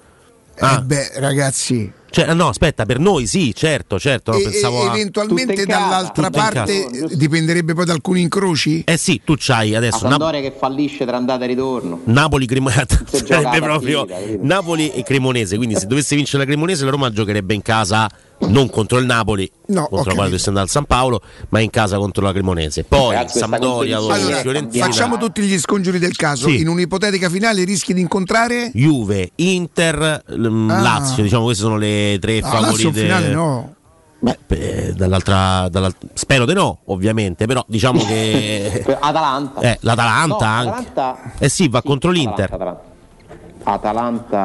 Ah. 0.60 0.78
Eh 0.78 0.82
beh, 0.82 1.10
ragazzi. 1.20 1.92
Cioè, 2.10 2.32
no, 2.34 2.48
aspetta, 2.48 2.84
per 2.84 2.98
noi 2.98 3.28
sì, 3.28 3.54
certo, 3.54 3.96
certo. 4.00 4.32
no, 4.32 4.38
E- 4.38 4.42
pensavo 4.42 4.88
a- 4.88 4.94
eventualmente 4.96 5.64
dall'altra 5.66 6.30
parte 6.30 6.88
dipenderebbe 7.12 7.74
poi 7.74 7.84
da 7.84 7.92
alcuni 7.92 8.22
incroci? 8.22 8.82
Eh 8.84 8.96
sì, 8.96 9.20
tu 9.24 9.34
c'hai 9.38 9.70
La 9.70 9.78
adesso 9.78 10.00
Nap- 10.08 10.18
Sandoria 10.18 10.40
che 10.40 10.52
fallisce 10.58 11.04
tra 11.06 11.16
andata 11.16 11.44
e 11.44 11.46
ritorno. 11.48 12.00
Napoli 12.06 12.46
Cremonese 12.46 13.04
sarebbe 13.06 13.60
la? 13.60 14.04
Napoli 14.40 14.90
e 14.90 15.04
Cremonese 15.04 15.56
quindi 15.58 15.76
se 15.76 15.86
dovesse 15.86 16.16
vincere 16.16 16.38
la 16.38 16.48
Cremonese 16.48 16.84
la 16.84 16.90
Roma 16.90 17.10
giocherebbe 17.12 17.54
in 17.54 17.62
casa 17.62 18.08
non 18.40 18.70
contro 18.70 18.98
il 18.98 19.04
Napoli 19.06 19.50
No, 19.66 19.86
contro 19.88 20.08
la 20.10 20.14
quale 20.14 20.28
dovesse 20.30 20.48
andare 20.48 20.66
al 20.66 20.70
San 20.72 20.84
Paolo 20.84 21.20
ma 21.48 21.58
in 21.60 21.70
casa 21.70 21.98
contro 21.98 22.22
la 22.24 22.32
Cremonese 22.32 22.84
poi 22.84 23.16
questa 23.16 23.38
Sampdoria 23.40 23.98
è 23.98 24.40
Fiorentina 24.42 24.84
Facciamo 24.84 25.16
tutti 25.18 25.42
gli 25.42 25.58
scongiuri 25.58 25.98
del 25.98 26.14
caso. 26.16 26.48
Sì. 26.48 26.60
In 26.60 26.68
un'ipotetica 26.68 27.28
finale 27.28 27.64
rischi 27.64 27.92
di 27.94 28.00
incontrare? 28.00 28.70
Juve, 28.74 29.32
Inter, 29.36 29.96
Ah. 30.28 30.80
Lazio 30.80 31.22
diciamo 31.22 31.44
queste 31.44 31.62
sono 31.64 31.76
le 31.76 32.16
tre 32.20 32.36
in 32.36 32.42
favorite 32.42 32.92
finale 32.92 33.28
no. 33.30 33.74
Beh, 34.20 34.36
beh, 34.46 34.92
dall'altra, 34.96 35.68
dall'alt- 35.68 36.06
spero 36.14 36.44
di 36.44 36.52
no 36.52 36.80
ovviamente 36.86 37.46
però 37.46 37.64
diciamo 37.68 38.04
che 38.04 38.82
Atalanta. 39.00 39.60
eh, 39.60 39.78
l'Atalanta 39.82 40.26
No, 40.26 40.70
anche 40.70 40.88
Atalanta- 40.90 41.32
eh 41.38 41.48
sì 41.48 41.68
va 41.68 41.82
contro 41.82 42.10
l'Inter 42.10 42.44
Atalanta, 42.52 42.54
Atalanta, 42.64 42.96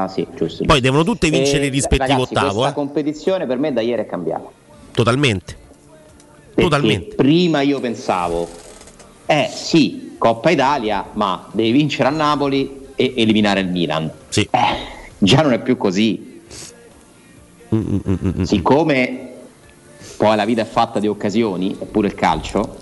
sì, 0.09 0.27
giusto. 0.35 0.65
Poi 0.65 0.81
devono 0.81 1.03
tutte 1.03 1.29
vincere 1.29 1.63
Eh, 1.63 1.65
il 1.67 1.71
rispettivo 1.71 2.03
ragazzi, 2.11 2.33
ottavo, 2.33 2.51
Questa 2.53 2.69
eh. 2.69 2.73
competizione 2.73 3.45
per 3.45 3.57
me 3.57 3.71
da 3.73 3.81
ieri 3.81 4.01
è 4.01 4.05
cambiata. 4.05 4.49
totalmente 4.91 5.55
Perché 6.53 6.69
Totalmente. 6.69 7.15
Prima 7.15 7.61
io 7.61 7.79
pensavo, 7.79 8.47
eh 9.25 9.49
sì, 9.51 10.15
Coppa 10.19 10.51
Italia, 10.51 11.05
ma 11.13 11.47
devi 11.51 11.71
vincere 11.71 12.09
a 12.09 12.11
Napoli 12.11 12.81
e 12.95 13.13
eliminare 13.17 13.61
il 13.61 13.69
Milan. 13.69 14.09
Sì. 14.29 14.47
Eh, 14.51 14.75
già 15.17 15.41
non 15.41 15.53
è 15.53 15.59
più 15.59 15.77
così. 15.77 16.41
Mm, 17.73 18.43
Siccome 18.43 19.29
poi 20.17 20.35
la 20.35 20.45
vita 20.45 20.61
è 20.61 20.65
fatta 20.65 20.99
di 20.99 21.07
occasioni, 21.07 21.75
eppure 21.79 22.07
il 22.07 22.13
calcio, 22.13 22.77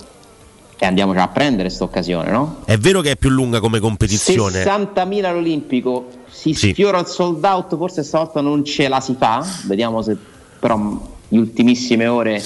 e 0.84 0.88
andiamoci 0.88 1.20
a 1.20 1.28
prendere 1.28 1.68
questa 1.68 1.84
occasione, 1.84 2.32
no? 2.32 2.62
È 2.66 2.76
vero 2.76 3.02
che 3.02 3.12
è 3.12 3.16
più 3.16 3.30
lunga 3.30 3.60
come 3.60 3.80
competizione. 3.80 4.64
60.000 4.64 5.26
all'Olimpico, 5.26 6.08
si 6.28 6.56
Sì. 6.56 6.72
sfiora 6.72 6.98
il 6.98 7.06
sold 7.06 7.44
out, 7.44 7.78
forse 7.78 8.02
stavolta 8.02 8.42
non 8.42 8.66
ce 8.66 8.88
la 8.88 9.00
si 9.00 9.14
fa, 9.16 9.46
vediamo 9.68 10.02
se 10.02 10.18
però 10.60 10.80
le 11.28 11.38
ultimissime 11.38 12.08
ore 12.08 12.42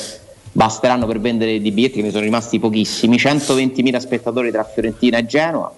basteranno 0.51 1.05
per 1.07 1.21
vendere 1.21 1.61
di 1.61 1.71
biglietti 1.71 1.95
che 1.99 2.01
ne 2.01 2.11
sono 2.11 2.25
rimasti 2.25 2.59
pochissimi, 2.59 3.15
120.000 3.15 3.99
spettatori 3.99 4.51
tra 4.51 4.65
Fiorentina 4.65 5.17
e 5.17 5.25
Genoa. 5.25 5.73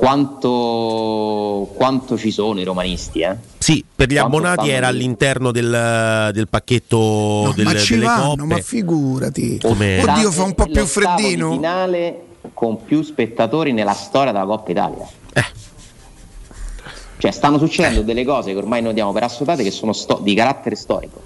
Quanto, 0.00 1.70
quanto 1.74 2.16
ci 2.16 2.30
sono 2.30 2.58
i 2.58 2.64
romanisti? 2.64 3.20
Eh? 3.20 3.36
Sì, 3.58 3.84
per 3.94 4.08
gli 4.08 4.14
Quanto 4.14 4.36
abbonati 4.36 4.54
stanno 4.62 4.70
era 4.76 4.86
all'interno 4.88 5.50
del, 5.52 6.30
del 6.32 6.48
pacchetto 6.48 7.52
del- 7.54 7.64
ma 7.66 7.74
ci 7.76 7.94
delle 7.94 8.06
vanno, 8.06 8.28
coppe. 8.30 8.44
ma 8.44 8.56
figurati. 8.58 9.58
Come- 9.62 10.02
Oddio, 10.02 10.30
fa 10.30 10.42
un 10.42 10.54
po' 10.54 10.66
più 10.66 10.84
freddino. 10.86 11.50
finale 11.52 12.22
con 12.54 12.82
più 12.84 13.02
spettatori 13.02 13.72
nella 13.72 13.92
storia 13.92 14.32
della 14.32 14.46
Coppa 14.46 14.70
Italia. 14.70 15.06
Eh. 15.34 15.44
Cioè, 17.18 17.30
stanno 17.30 17.58
succedendo 17.58 18.00
delle 18.00 18.24
cose 18.24 18.52
che 18.52 18.56
ormai 18.58 18.80
noi 18.80 18.94
diamo 18.94 19.12
per 19.12 19.24
assodate 19.24 19.62
che 19.62 19.70
sono 19.70 19.92
sto- 19.92 20.20
di 20.22 20.34
carattere 20.34 20.74
storico. 20.74 21.20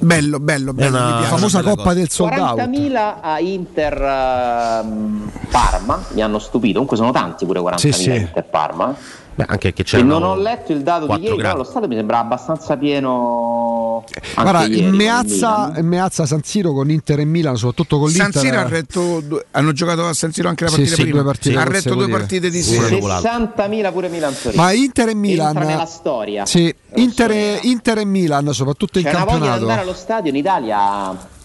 Bello, 0.00 0.40
bello, 0.40 0.72
bello. 0.72 0.96
una-. 0.96 1.20
La 1.20 1.26
famosa 1.26 1.62
coppa 1.62 1.92
del 1.94 2.08
sold 2.08 2.36
out. 2.38 2.58
40.000 2.58 3.14
a 3.20 3.38
Inter 3.40 4.02
ehm, 4.02 5.30
Parma 5.50 6.02
mi 6.12 6.22
hanno 6.22 6.38
stupito. 6.38 6.72
Comunque 6.74 6.96
sono 6.96 7.12
tanti 7.12 7.44
pure 7.46 7.60
40.000 7.60 7.76
Sì, 7.76 7.92
sì. 7.92 8.14
Inter 8.14 8.44
Parma. 8.44 8.94
Beh, 9.34 9.44
anche 9.48 9.72
che 9.72 9.82
E 9.82 9.84
c'erano 9.84 10.18
non 10.18 10.28
ho 10.30 10.36
letto 10.36 10.72
il 10.72 10.82
dato 10.82 11.06
di 11.06 11.12
ieri, 11.12 11.24
però 11.36 11.36
gradi. 11.36 11.56
lo 11.58 11.64
stadio 11.64 11.88
mi 11.88 11.94
sembrava 11.96 12.22
abbastanza 12.24 12.76
pieno. 12.76 13.79
Anche 13.98 14.32
Guarda, 14.34 14.66
ieri, 14.66 14.96
Meazza, 14.96 15.72
Meazza 15.82 16.26
San 16.26 16.42
Siro 16.42 16.72
con 16.72 16.90
Inter 16.90 17.20
e 17.20 17.24
Milan, 17.24 17.56
soprattutto 17.56 17.98
con 17.98 18.08
San 18.10 18.24
l'Inter. 18.30 18.42
Siro 18.42 18.58
ha 18.58 18.68
retto 18.68 19.22
hanno 19.52 19.72
giocato 19.72 20.06
a 20.06 20.12
San 20.14 20.32
Siro 20.32 20.48
anche 20.48 20.64
la 20.64 20.70
Sì, 20.70 20.76
partita 20.76 20.96
sì, 20.96 21.02
prima. 21.02 21.16
due 21.22 21.26
partite 21.32 21.58
ha 21.58 21.64
retto 21.64 21.94
due 21.94 22.08
partite 22.08 22.50
di 22.50 22.62
sera. 22.62 22.88
dopo 22.88 23.06
l'altra. 23.06 23.36
60.000 23.66 23.92
pure 23.92 24.08
Milan 24.08 24.34
Torino. 24.40 24.62
Ma 24.62 24.72
Inter 24.72 25.08
e 25.08 25.14
Milan. 25.14 25.48
Entra 25.48 25.64
nella 25.64 25.86
storia. 25.86 26.46
Sì, 26.46 26.74
Inter 26.94 27.30
e, 27.30 27.58
Inter 27.62 27.98
e 27.98 28.04
Milan, 28.04 28.52
soprattutto 28.52 28.98
in 28.98 29.04
C'è 29.04 29.10
una 29.14 29.24
voglia 29.24 29.38
di 29.38 29.42
andare 29.46 29.58
campionato. 29.58 29.88
allo 29.88 29.94
stadio 29.98 30.30
in 30.30 30.36
Italia. 30.36 31.38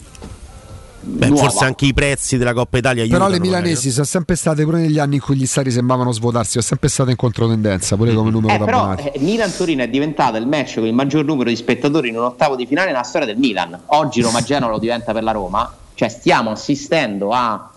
Beh, 1.07 1.27
forse 1.27 1.65
anche 1.65 1.85
i 1.85 1.93
prezzi 1.93 2.37
della 2.37 2.53
Coppa 2.53 2.79
Italia 2.79 3.03
Però 3.03 3.25
aiutano. 3.25 3.33
le 3.33 3.39
milanesi 3.39 3.91
sono 3.91 4.05
sempre 4.05 4.35
state 4.35 4.63
pure 4.63 4.79
negli 4.79 4.97
anni 4.97 5.15
in 5.15 5.21
cui 5.21 5.35
gli 5.35 5.45
stadi 5.45 5.69
sembravano 5.69 6.11
svuotarsi, 6.11 6.51
sono 6.53 6.63
sempre 6.63 6.89
state 6.89 7.11
in 7.11 7.15
controtendenza, 7.15 7.95
pure 7.95 8.13
come 8.13 8.31
numero 8.31 8.53
Eh, 8.53 8.57
di 8.57 8.63
però 8.65 8.93
eh, 8.95 9.13
Milan-Torino 9.19 9.83
è 9.83 9.87
diventato 9.87 10.37
il 10.37 10.47
match 10.47 10.75
con 10.75 10.87
il 10.87 10.93
maggior 10.93 11.23
numero 11.23 11.49
di 11.49 11.55
spettatori 11.55 12.09
in 12.09 12.17
un 12.17 12.23
ottavo 12.23 12.55
di 12.55 12.65
finale 12.65 12.87
nella 12.91 13.03
storia 13.03 13.27
del 13.27 13.37
Milan. 13.37 13.79
Oggi 13.87 14.21
Roma-Genoa 14.21 14.69
lo 14.69 14.79
diventa 14.79 15.13
per 15.13 15.23
la 15.23 15.31
Roma. 15.31 15.71
Cioè 15.93 16.09
stiamo 16.09 16.49
assistendo 16.49 17.31
a 17.31 17.69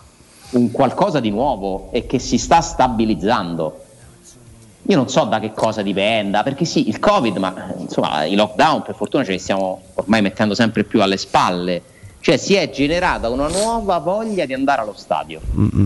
un 0.51 0.71
qualcosa 0.71 1.19
di 1.19 1.29
nuovo 1.29 1.89
e 1.91 2.05
che 2.07 2.17
si 2.19 2.37
sta 2.37 2.61
stabilizzando. 2.61 3.83
Io 4.87 4.95
non 4.95 5.07
so 5.07 5.23
da 5.25 5.39
che 5.39 5.53
cosa 5.53 5.83
dipenda, 5.83 6.41
perché 6.41 6.65
sì, 6.65 6.89
il 6.89 6.97
Covid, 6.99 7.37
ma 7.37 7.73
insomma 7.77 8.23
i 8.23 8.33
lockdown 8.33 8.81
per 8.81 8.95
fortuna 8.95 9.23
ce 9.23 9.33
li 9.33 9.39
stiamo 9.39 9.81
ormai 9.93 10.23
mettendo 10.23 10.55
sempre 10.55 10.83
più 10.83 11.01
alle 11.01 11.17
spalle. 11.17 11.81
Cioè 12.21 12.37
si 12.37 12.53
è 12.55 12.69
generata 12.69 13.29
una 13.29 13.47
nuova 13.47 13.97
voglia 13.99 14.45
di 14.45 14.53
andare 14.53 14.81
allo 14.81 14.93
stadio. 14.95 15.39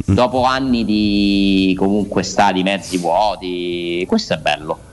Dopo 0.06 0.44
anni 0.44 0.84
di 0.84 1.76
comunque 1.78 2.24
stadi 2.24 2.64
mezzi 2.64 2.98
vuoti, 2.98 4.04
questo 4.08 4.34
è 4.34 4.38
bello. 4.38 4.92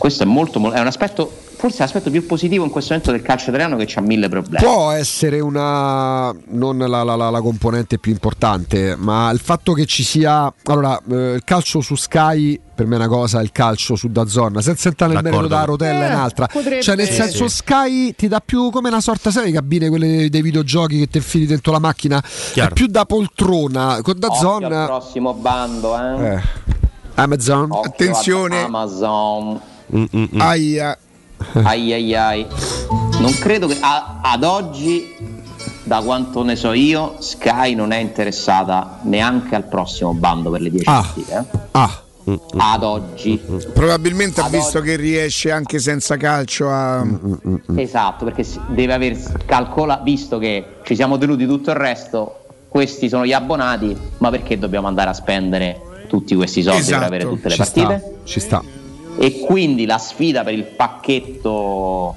Questo 0.00 0.22
è 0.22 0.26
molto, 0.26 0.58
mo- 0.60 0.70
è 0.70 0.80
un 0.80 0.86
aspetto, 0.86 1.30
forse 1.56 1.80
l'aspetto 1.80 2.08
più 2.10 2.24
positivo 2.24 2.64
in 2.64 2.70
questo 2.70 2.94
momento 2.94 3.12
del 3.12 3.20
calcio 3.20 3.50
italiano 3.50 3.76
che 3.76 3.86
ha 3.94 4.00
mille 4.00 4.30
problemi. 4.30 4.64
Può 4.64 4.92
essere 4.92 5.40
una 5.40 6.34
non 6.52 6.78
la, 6.78 7.02
la- 7.02 7.16
la- 7.16 7.28
la 7.28 7.40
componente 7.42 7.98
più 7.98 8.10
importante, 8.10 8.96
ma 8.96 9.28
il 9.30 9.40
fatto 9.40 9.74
che 9.74 9.84
ci 9.84 10.02
sia 10.02 10.50
allora 10.64 10.98
eh, 11.10 11.32
il 11.34 11.42
calcio 11.44 11.82
su 11.82 11.96
Sky 11.96 12.58
per 12.74 12.86
me 12.86 12.94
è 12.94 12.98
una 12.98 13.08
cosa, 13.08 13.42
il 13.42 13.52
calcio 13.52 13.94
su 13.94 14.08
Dazzon, 14.08 14.62
senza 14.62 14.88
entrare 14.88 15.12
nel 15.12 15.22
merito 15.22 15.46
da 15.48 15.64
rotella 15.64 16.06
è 16.06 16.10
Eh, 16.10 16.14
un'altra. 16.14 16.46
potrebbe- 16.46 16.80
Cioè, 16.82 16.96
nel 16.96 17.06
senso, 17.08 17.46
sì. 17.46 17.56
Sky 17.56 18.14
ti 18.14 18.26
dà 18.26 18.40
più 18.42 18.70
come 18.70 18.88
una 18.88 19.02
sorta, 19.02 19.30
sai, 19.30 19.44
le 19.44 19.52
cabine 19.52 19.90
quelle 19.90 20.30
dei 20.30 20.40
videogiochi 20.40 20.98
che 21.00 21.08
ti 21.08 21.18
infili 21.18 21.44
dentro 21.44 21.72
la 21.72 21.78
macchina, 21.78 22.24
Chiaro. 22.52 22.70
è 22.70 22.72
più 22.72 22.86
da 22.86 23.04
poltrona. 23.04 23.98
Con 24.00 24.14
Occhio 24.18 24.28
al 24.54 24.60
Dazzon, 24.62 24.82
prossimo 24.86 25.34
bando, 25.34 25.94
eh. 25.98 26.32
eh, 26.36 26.40
Amazon, 27.16 27.66
Occhio 27.70 27.90
Attenzione. 27.90 28.62
Amazon. 28.62 29.60
Aia. 30.38 30.96
Ai 31.62 31.92
ai 31.92 32.14
ai. 32.14 32.46
Non 33.20 33.32
credo 33.38 33.66
che 33.66 33.78
a- 33.80 34.20
ad 34.22 34.44
oggi, 34.44 35.14
da 35.84 36.00
quanto 36.02 36.42
ne 36.44 36.54
so 36.56 36.72
io, 36.72 37.16
Sky 37.18 37.74
non 37.74 37.92
è 37.92 37.98
interessata 37.98 38.98
neanche 39.02 39.54
al 39.54 39.64
prossimo 39.64 40.12
bando 40.14 40.50
per 40.50 40.60
le 40.60 40.70
10 40.70 40.84
Ah. 40.88 40.92
partite. 41.00 41.32
eh. 41.52 41.58
Ah. 41.72 42.02
Ad 42.58 42.84
oggi. 42.84 43.40
Probabilmente 43.72 44.40
ha 44.40 44.48
visto 44.48 44.80
che 44.82 44.94
riesce 44.94 45.50
anche 45.50 45.78
senza 45.80 46.16
calcio 46.16 46.70
a. 46.70 47.04
Esatto, 47.74 48.24
perché 48.26 48.46
deve 48.68 48.92
aver 48.92 49.44
calcola, 49.46 50.00
visto 50.04 50.38
che 50.38 50.64
ci 50.84 50.94
siamo 50.94 51.18
tenuti 51.18 51.46
tutto 51.46 51.70
il 51.70 51.76
resto, 51.76 52.44
questi 52.68 53.08
sono 53.08 53.26
gli 53.26 53.32
abbonati, 53.32 53.96
ma 54.18 54.30
perché 54.30 54.58
dobbiamo 54.58 54.86
andare 54.86 55.10
a 55.10 55.14
spendere 55.14 55.80
tutti 56.08 56.36
questi 56.36 56.62
soldi 56.62 56.80
Esatto, 56.80 56.98
per 56.98 57.06
avere 57.06 57.24
tutte 57.24 57.48
le 57.48 57.54
ci 57.54 57.64
sta, 57.64 57.82
partite? 57.86 58.14
ci 58.24 58.40
sta. 58.40 58.62
E 59.22 59.40
quindi 59.40 59.84
la 59.84 59.98
sfida 59.98 60.42
per 60.42 60.54
il 60.54 60.64
pacchetto, 60.64 62.14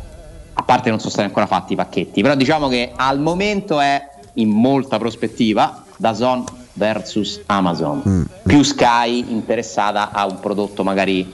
a 0.53 0.63
parte 0.63 0.89
non 0.89 0.99
sono 0.99 1.11
stati 1.11 1.27
ancora 1.27 1.47
fatti 1.47 1.73
i 1.73 1.75
pacchetti, 1.75 2.21
però 2.21 2.33
diciamo 2.35 2.69
che 2.69 2.93
al 2.95 3.19
momento 3.19 3.81
è 3.81 4.01
in 4.35 4.49
molta 4.49 4.97
prospettiva 4.97 5.83
Dazon 5.97 6.45
versus 6.75 7.41
Amazon, 7.47 8.01
Mm. 8.07 8.23
più 8.43 8.63
Sky 8.63 9.25
interessata 9.31 10.11
a 10.11 10.25
un 10.25 10.39
prodotto 10.39 10.85
magari 10.85 11.29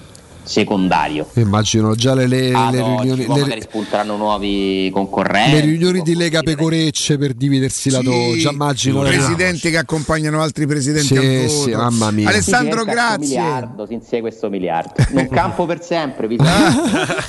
secondario. 0.50 1.28
immagino 1.36 1.94
già 1.96 2.14
le, 2.14 2.28
le- 2.28 2.52
Ad 2.52 2.74
le 2.74 2.82
oggi, 2.82 3.02
riunioni, 3.04 3.22
le- 3.22 3.40
magari 3.42 3.62
spunteranno 3.62 4.18
nuovi 4.18 4.90
concorrenti. 4.92 5.52
le 5.52 5.60
riunioni 5.62 6.02
di 6.02 6.16
Lega 6.16 6.42
Pecorecce 6.42 7.18
per 7.18 7.34
dividersi 7.34 7.90
la 7.92 8.02
do, 8.02 8.12
Sì, 8.12 8.40
già 8.40 8.50
immagino 8.52 9.04
le- 9.04 9.10
presidenti 9.12 9.70
che 9.70 9.78
accompagnano 9.78 10.42
altri 10.42 10.66
presidenti 10.66 11.16
Sì, 11.16 11.50
sì, 11.50 11.72
mamma 11.72 12.10
mia. 12.12 12.28
Alessandro, 12.30 12.80
Si 12.84 12.90
grazie. 12.90 13.18
miliardo, 13.20 13.86
si 13.86 13.94
insegue 13.94 14.22
questo 14.30 14.50
miliardo. 14.50 14.94
Non 15.12 15.28
campo 15.30 15.66
per 15.66 15.84
sempre, 15.84 16.28
bisogna... 16.28 16.74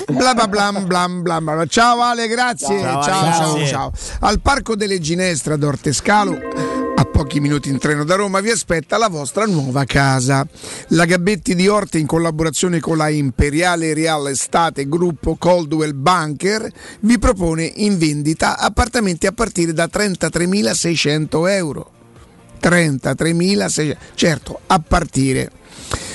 bla 0.07 0.33
bla 0.33 0.47
blam 0.47 0.85
blam 0.87 1.21
blam 1.21 1.43
blam. 1.43 1.67
Ciao 1.67 2.01
Ale, 2.01 2.27
grazie. 2.27 2.79
Ciao, 2.79 3.01
Ciao, 3.03 3.21
Ale, 3.21 3.31
ciao, 3.33 3.53
grazie. 3.53 3.67
ciao. 3.67 3.91
Al 4.21 4.39
Parco 4.41 4.75
delle 4.75 4.99
Ginestre 4.99 5.53
ad 5.53 5.63
Ortescalo, 5.63 6.37
a 7.01 7.05
pochi 7.05 7.39
minuti 7.39 7.69
in 7.69 7.79
treno 7.79 8.03
da 8.03 8.13
Roma, 8.13 8.41
vi 8.41 8.51
aspetta 8.51 8.99
la 8.99 9.07
vostra 9.07 9.45
nuova 9.45 9.85
casa. 9.85 10.45
La 10.89 11.05
Gabetti 11.05 11.55
di 11.55 11.67
Orte, 11.67 11.97
in 11.97 12.05
collaborazione 12.05 12.79
con 12.79 12.95
la 12.95 13.09
Imperiale 13.09 13.95
Real 13.95 14.29
Estate 14.29 14.87
Gruppo 14.87 15.35
Coldwell 15.35 15.95
Banker, 15.95 16.71
vi 16.99 17.17
propone 17.17 17.63
in 17.63 17.97
vendita 17.97 18.57
appartamenti 18.57 19.25
a 19.25 19.31
partire 19.31 19.73
da 19.73 19.89
33.600 19.91 21.49
euro. 21.49 21.91
33.600 22.61 23.97
certo 24.13 24.59
a 24.67 24.79
partire 24.79 25.51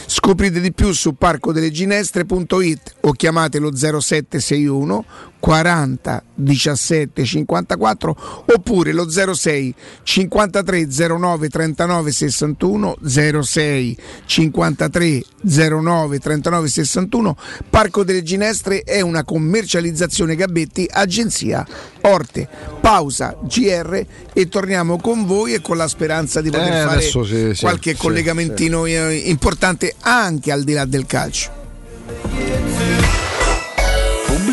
Scoprite 0.08 0.60
di 0.60 0.72
più 0.72 0.92
su 0.92 1.14
parcodeleginestre.it 1.16 2.94
o 3.00 3.10
chiamate 3.10 3.58
lo 3.58 3.74
0761 3.74 5.04
40 5.38 6.22
17 6.34 7.24
54 7.24 8.44
oppure 8.54 8.92
lo 8.92 9.08
06 9.08 9.74
53 10.02 10.88
09 11.18 11.48
39 11.48 12.10
61 12.10 12.96
06 13.42 13.96
53 14.24 15.24
09 15.42 16.18
39 16.18 16.68
61 16.68 17.36
Parco 17.70 18.04
delle 18.04 18.22
Ginestre 18.22 18.82
è 18.82 19.00
una 19.00 19.24
commercializzazione 19.24 20.36
Gabetti 20.36 20.88
agenzia 20.90 21.66
Orte. 22.02 22.48
Pausa 22.80 23.36
GR 23.42 24.06
e 24.32 24.48
torniamo 24.48 24.98
con 24.98 25.26
voi 25.26 25.54
e 25.54 25.60
con 25.60 25.76
la 25.76 25.88
speranza 25.88 26.40
di 26.40 26.50
poter 26.50 26.72
Eh, 26.72 26.84
fare 26.86 27.00
sì, 27.00 27.54
sì, 27.54 27.60
qualche 27.60 27.94
sì, 27.94 27.96
collegamentino 27.96 28.86
importante 28.86 29.94
anche 30.00 30.52
al 30.52 30.62
di 30.62 30.72
là 30.72 30.84
del 30.84 31.06
calcio. 31.06 31.50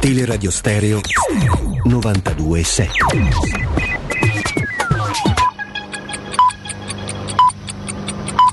Teleradio 0.00 0.50
Stereo 0.52 1.00
927. 1.84 2.90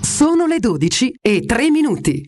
Sono 0.02 0.48
le 0.48 0.60
12 0.60 1.18
e 1.22 1.46
3 1.46 1.70
minuti. 1.70 2.28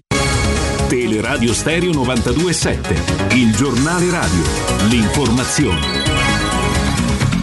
Teleradio 0.88 1.54
Stereo 1.54 1.92
927, 1.94 3.36
il 3.36 3.56
giornale 3.56 4.10
radio, 4.10 4.44
l'informazione. 4.90 5.97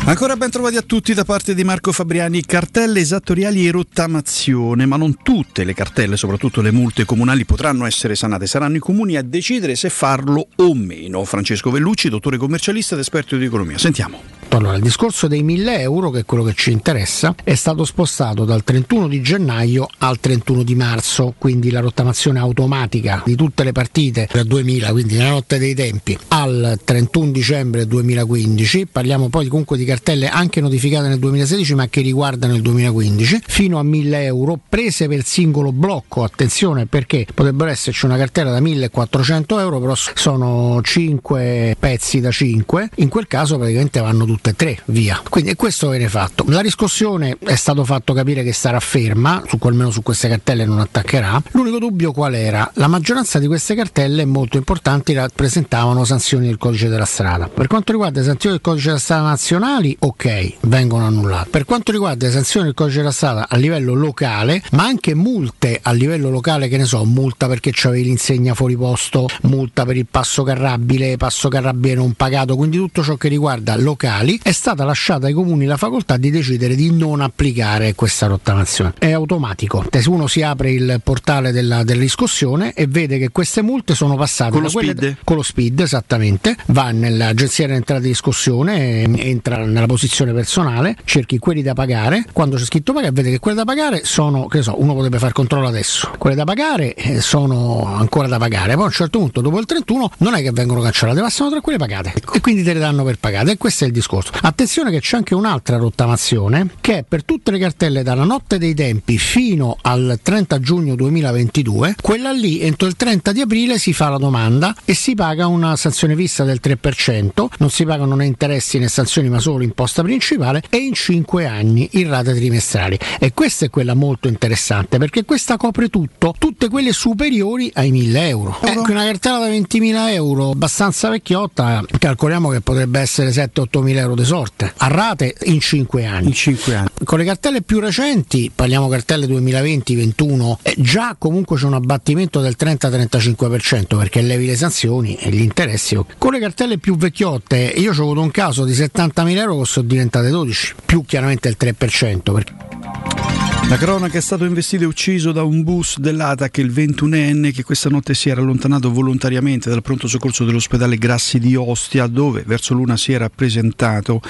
Ancora 0.06 0.36
ben 0.36 0.50
trovati 0.50 0.76
a 0.76 0.82
tutti 0.82 1.14
da 1.14 1.24
parte 1.24 1.54
di 1.54 1.64
Marco 1.64 1.90
Fabriani. 1.90 2.44
Cartelle 2.44 3.00
esattoriali 3.00 3.66
e 3.66 3.70
rottamazione, 3.70 4.84
ma 4.84 4.96
non 4.96 5.16
tutte 5.22 5.64
le 5.64 5.72
cartelle, 5.72 6.18
soprattutto 6.18 6.60
le 6.60 6.70
multe 6.70 7.06
comunali, 7.06 7.46
potranno 7.46 7.86
essere 7.86 8.14
sanate. 8.14 8.46
Saranno 8.46 8.76
i 8.76 8.80
comuni 8.80 9.16
a 9.16 9.22
decidere 9.22 9.76
se 9.76 9.88
farlo 9.88 10.48
o 10.56 10.74
meno. 10.74 11.24
Francesco 11.24 11.70
Vellucci, 11.70 12.10
dottore 12.10 12.36
commercialista 12.36 12.94
ed 12.94 13.00
esperto 13.00 13.38
di 13.38 13.46
economia. 13.46 13.78
Sentiamo. 13.78 14.43
Allora, 14.50 14.76
il 14.76 14.82
discorso 14.82 15.26
dei 15.26 15.42
1000 15.42 15.80
euro, 15.80 16.10
che 16.10 16.20
è 16.20 16.24
quello 16.24 16.44
che 16.44 16.54
ci 16.54 16.70
interessa, 16.70 17.34
è 17.42 17.54
stato 17.54 17.84
spostato 17.84 18.44
dal 18.44 18.62
31 18.62 19.08
di 19.08 19.20
gennaio 19.20 19.88
al 19.98 20.20
31 20.20 20.62
di 20.62 20.74
marzo, 20.74 21.34
quindi 21.36 21.70
la 21.70 21.80
rottamazione 21.80 22.38
automatica 22.38 23.22
di 23.24 23.34
tutte 23.34 23.64
le 23.64 23.72
partite 23.72 24.28
da 24.32 24.44
2000, 24.44 24.90
quindi 24.92 25.16
nella 25.16 25.30
notte 25.30 25.58
dei 25.58 25.74
tempi, 25.74 26.16
al 26.28 26.78
31 26.82 27.32
dicembre 27.32 27.86
2015. 27.86 28.86
Parliamo 28.86 29.28
poi 29.28 29.48
comunque 29.48 29.76
di 29.76 29.84
cartelle 29.84 30.28
anche 30.28 30.60
notificate 30.60 31.08
nel 31.08 31.18
2016 31.18 31.74
ma 31.74 31.88
che 31.88 32.00
riguardano 32.00 32.54
il 32.54 32.62
2015, 32.62 33.42
fino 33.46 33.78
a 33.78 33.82
1000 33.82 34.24
euro 34.24 34.58
prese 34.68 35.08
per 35.08 35.24
singolo 35.24 35.72
blocco. 35.72 36.22
Attenzione 36.22 36.86
perché 36.86 37.26
potrebbero 37.34 37.70
esserci 37.70 38.04
una 38.04 38.16
cartella 38.16 38.52
da 38.52 38.60
1400 38.60 39.58
euro, 39.58 39.80
però 39.80 39.94
sono 39.94 40.80
5 40.80 41.76
pezzi 41.78 42.20
da 42.20 42.30
5, 42.30 42.90
in 42.96 43.08
quel 43.08 43.26
caso 43.26 43.56
praticamente 43.56 44.00
vanno 44.00 44.24
tutte 44.24 44.43
e 44.50 44.56
tre 44.56 44.80
via. 44.86 45.20
Quindi 45.28 45.54
questo 45.54 45.90
viene 45.90 46.08
fatto. 46.08 46.44
La 46.48 46.60
riscossione 46.60 47.36
è 47.44 47.54
stato 47.54 47.84
fatto 47.84 48.12
capire 48.12 48.42
che 48.42 48.52
sarà 48.52 48.80
ferma, 48.80 49.42
su, 49.46 49.58
almeno 49.62 49.90
su 49.90 50.02
queste 50.02 50.28
cartelle 50.28 50.64
non 50.64 50.80
attaccherà. 50.80 51.42
L'unico 51.52 51.78
dubbio 51.78 52.12
qual 52.12 52.34
era? 52.34 52.70
La 52.74 52.88
maggioranza 52.88 53.38
di 53.38 53.46
queste 53.46 53.74
cartelle 53.74 54.24
molto 54.24 54.56
importanti 54.56 55.12
rappresentavano 55.12 56.04
sanzioni 56.04 56.46
del 56.46 56.58
codice 56.58 56.88
della 56.88 57.04
strada. 57.04 57.48
Per 57.48 57.66
quanto 57.66 57.92
riguarda 57.92 58.20
le 58.20 58.26
sanzioni 58.26 58.56
del 58.56 58.64
codice 58.64 58.88
della 58.88 58.98
strada 58.98 59.28
nazionali, 59.28 59.96
ok, 59.98 60.52
vengono 60.62 61.06
annullate. 61.06 61.50
Per 61.50 61.64
quanto 61.64 61.92
riguarda 61.92 62.26
le 62.26 62.32
sanzioni 62.32 62.66
del 62.66 62.74
codice 62.74 62.98
della 62.98 63.12
strada 63.12 63.46
a 63.48 63.56
livello 63.56 63.94
locale, 63.94 64.62
ma 64.72 64.84
anche 64.84 65.14
multe 65.14 65.80
a 65.82 65.92
livello 65.92 66.30
locale, 66.30 66.68
che 66.68 66.76
ne 66.76 66.84
so, 66.84 67.04
multa 67.04 67.46
perché 67.48 67.70
c'avevi 67.72 68.04
l'insegna 68.04 68.54
fuori 68.54 68.76
posto, 68.76 69.28
multa 69.42 69.84
per 69.84 69.96
il 69.96 70.06
passo 70.10 70.42
carrabile, 70.42 71.16
passo 71.16 71.48
carrabile 71.48 71.94
non 71.94 72.12
pagato, 72.12 72.56
quindi 72.56 72.76
tutto 72.76 73.02
ciò 73.02 73.16
che 73.16 73.28
riguarda 73.28 73.76
locali 73.76 74.23
comuni, 74.24 74.40
è 74.42 74.52
stata 74.52 74.84
lasciata 74.84 75.26
ai 75.26 75.32
comuni 75.32 75.66
la 75.66 75.76
facoltà 75.76 76.16
di 76.16 76.30
decidere 76.30 76.74
di 76.74 76.92
non 76.92 77.20
applicare 77.20 77.94
questa 77.94 78.26
rottamazione. 78.26 78.94
È 78.98 79.12
automatico. 79.12 79.84
Se 79.90 80.08
uno 80.08 80.26
si 80.26 80.42
apre 80.42 80.72
il 80.72 81.00
portale 81.02 81.52
della, 81.52 81.84
della 81.84 82.00
riscossione 82.00 82.72
e 82.72 82.86
vede 82.86 83.18
che 83.18 83.30
queste 83.30 83.62
multe 83.62 83.94
sono 83.94 84.16
passate 84.16 84.50
Con 84.50 84.62
lo 84.62 84.66
da 84.68 84.72
quelle- 84.72 85.16
con 85.24 85.36
lo 85.36 85.42
speed 85.42 85.80
esattamente, 85.80 86.56
va 86.66 86.90
nell'agenzia 86.90 87.66
di 87.66 87.72
entrata 87.74 88.00
di 88.00 88.08
riscossione, 88.08 89.02
eh, 89.02 89.28
entra 89.28 89.64
nella 89.64 89.86
posizione 89.86 90.32
personale, 90.32 90.96
cerchi 91.04 91.38
quelli 91.38 91.62
da 91.62 91.74
pagare, 91.74 92.24
quando 92.32 92.56
c'è 92.56 92.64
scritto 92.64 92.92
pagare 92.92 93.12
vede 93.12 93.30
che 93.30 93.38
quelle 93.38 93.56
da 93.56 93.64
pagare 93.64 94.04
sono, 94.04 94.46
che 94.46 94.62
so, 94.62 94.80
uno 94.80 94.94
potrebbe 94.94 95.18
fare 95.18 95.32
controllo 95.32 95.66
adesso, 95.66 96.10
quelle 96.18 96.36
da 96.36 96.44
pagare 96.44 96.94
eh, 96.94 97.20
sono 97.20 97.84
ancora 97.86 98.26
da 98.28 98.38
pagare, 98.38 98.74
poi 98.74 98.84
a 98.84 98.86
un 98.86 98.92
certo 98.92 99.18
punto 99.18 99.40
dopo 99.40 99.58
il 99.58 99.66
31 99.66 100.10
non 100.18 100.34
è 100.34 100.42
che 100.42 100.50
vengono 100.52 100.80
cancellate, 100.80 101.20
passano 101.20 101.50
tra 101.50 101.60
quelle 101.60 101.78
pagate. 101.78 102.14
E 102.32 102.40
quindi 102.40 102.62
te 102.62 102.72
le 102.72 102.80
danno 102.80 103.04
per 103.04 103.18
pagate. 103.18 103.52
E 103.52 103.56
questo 103.56 103.84
è 103.84 103.86
il 103.86 103.92
discorso. 103.92 104.13
Attenzione 104.42 104.90
che 104.90 105.00
c'è 105.00 105.16
anche 105.16 105.34
un'altra 105.34 105.76
rottamazione 105.76 106.68
che 106.80 106.98
è 106.98 107.04
per 107.06 107.24
tutte 107.24 107.50
le 107.50 107.58
cartelle 107.58 108.02
dalla 108.02 108.24
notte 108.24 108.58
dei 108.58 108.74
tempi 108.74 109.18
fino 109.18 109.76
al 109.80 110.18
30 110.22 110.60
giugno 110.60 110.94
2022, 110.94 111.96
quella 112.00 112.32
lì 112.32 112.60
entro 112.60 112.86
il 112.86 112.96
30 112.96 113.32
di 113.32 113.40
aprile 113.40 113.78
si 113.78 113.92
fa 113.92 114.08
la 114.08 114.18
domanda 114.18 114.74
e 114.84 114.94
si 114.94 115.14
paga 115.14 115.46
una 115.46 115.76
sanzione 115.76 116.14
vista 116.14 116.44
del 116.44 116.60
3%, 116.62 117.46
non 117.58 117.70
si 117.70 117.84
pagano 117.84 118.14
né 118.14 118.26
interessi 118.26 118.78
né 118.78 118.88
sanzioni 118.88 119.28
ma 119.28 119.38
solo 119.38 119.62
imposta 119.64 120.02
principale 120.02 120.62
e 120.68 120.76
in 120.78 120.92
5 120.92 121.46
anni 121.46 121.88
in 121.92 122.08
rate 122.08 122.34
trimestrali. 122.34 122.98
E 123.18 123.32
questa 123.32 123.66
è 123.66 123.70
quella 123.70 123.94
molto 123.94 124.28
interessante 124.28 124.98
perché 124.98 125.24
questa 125.24 125.56
copre 125.56 125.88
tutto, 125.88 126.34
tutte 126.38 126.68
quelle 126.68 126.92
superiori 126.92 127.70
ai 127.74 127.90
1000 127.90 128.28
euro. 128.28 128.58
Ecco, 128.62 128.90
una 128.90 129.04
cartella 129.04 129.38
da 129.38 129.48
20.000 129.48 130.12
euro 130.12 130.50
abbastanza 130.50 131.08
vecchiotta, 131.08 131.84
calcoliamo 131.98 132.50
che 132.50 132.60
potrebbe 132.60 133.00
essere 133.00 133.30
7-8 133.30 133.82
mila 133.82 134.03
euro 134.04 134.14
di 134.14 134.24
sorte, 134.24 134.72
a 134.76 134.88
rate 134.88 135.34
in 135.44 135.60
5 135.60 136.06
anni. 136.06 136.28
In 136.28 136.32
5 136.32 136.74
anni. 136.74 136.88
Con 137.04 137.18
le 137.18 137.24
cartelle 137.24 137.62
più 137.62 137.80
recenti, 137.80 138.50
parliamo 138.54 138.88
cartelle 138.88 139.26
2020-21, 139.26 140.56
eh, 140.62 140.74
già 140.78 141.16
comunque 141.18 141.56
c'è 141.56 141.66
un 141.66 141.74
abbattimento 141.74 142.40
del 142.40 142.56
30-35% 142.58 143.96
perché 143.96 144.22
levi 144.22 144.46
le 144.46 144.56
sanzioni 144.56 145.16
e 145.16 145.30
gli 145.30 145.42
interessi. 145.42 145.98
Con 146.18 146.32
le 146.32 146.38
cartelle 146.38 146.78
più 146.78 146.96
vecchiotte, 146.96 147.56
io 147.56 147.90
ho 147.90 148.02
avuto 148.02 148.20
un 148.20 148.30
caso 148.30 148.64
di 148.64 148.72
70.000 148.72 149.36
euro 149.36 149.58
che 149.58 149.64
sono 149.66 149.86
diventate 149.86 150.28
12, 150.28 150.74
più 150.84 151.04
chiaramente 151.04 151.48
il 151.48 151.56
3%. 151.58 152.32
Perché... 152.32 153.43
La 153.68 153.78
cronaca 153.78 154.18
è 154.18 154.20
stato 154.20 154.44
investito 154.44 154.84
e 154.84 154.86
ucciso 154.86 155.32
da 155.32 155.42
un 155.42 155.62
bus 155.62 155.98
dell'ATAC 155.98 156.58
il 156.58 156.70
21enne 156.70 157.50
che 157.50 157.64
questa 157.64 157.88
notte 157.88 158.14
si 158.14 158.28
era 158.28 158.40
allontanato 158.40 158.92
volontariamente 158.92 159.70
dal 159.70 159.82
pronto 159.82 160.06
soccorso 160.06 160.44
dell'ospedale 160.44 160.96
Grassi 160.96 161.38
di 161.38 161.56
Ostia 161.56 162.06
dove 162.06 162.44
verso 162.46 162.74
l'una 162.74 162.96
si 162.96 163.12
era 163.12 163.28
presentato. 163.30 164.20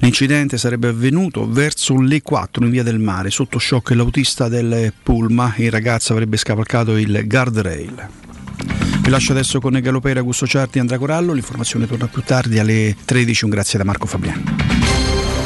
L'incidente 0.00 0.58
sarebbe 0.58 0.88
avvenuto 0.88 1.50
verso 1.50 1.98
le 2.00 2.22
4 2.22 2.64
in 2.64 2.70
via 2.70 2.82
del 2.82 2.98
mare. 2.98 3.30
Sotto 3.30 3.58
shock 3.58 3.90
l'autista 3.90 4.48
del 4.48 4.92
Pulma, 5.02 5.54
il 5.56 5.70
ragazzo 5.70 6.12
avrebbe 6.12 6.36
scavalcato 6.36 6.96
il 6.96 7.24
guardrail. 7.26 8.08
Vi 9.00 9.10
lascio 9.10 9.32
adesso 9.32 9.60
con 9.60 9.78
Galopera, 9.80 10.20
Augusto 10.20 10.46
Ciardi 10.46 10.78
e 10.78 10.80
Andrea 10.80 10.98
Corallo. 10.98 11.32
L'informazione 11.32 11.86
torna 11.86 12.06
più 12.06 12.22
tardi 12.22 12.58
alle 12.58 12.94
13. 13.04 13.44
Un 13.44 13.50
grazie 13.50 13.78
da 13.78 13.84
Marco 13.84 14.06
Fabiani. 14.06 14.93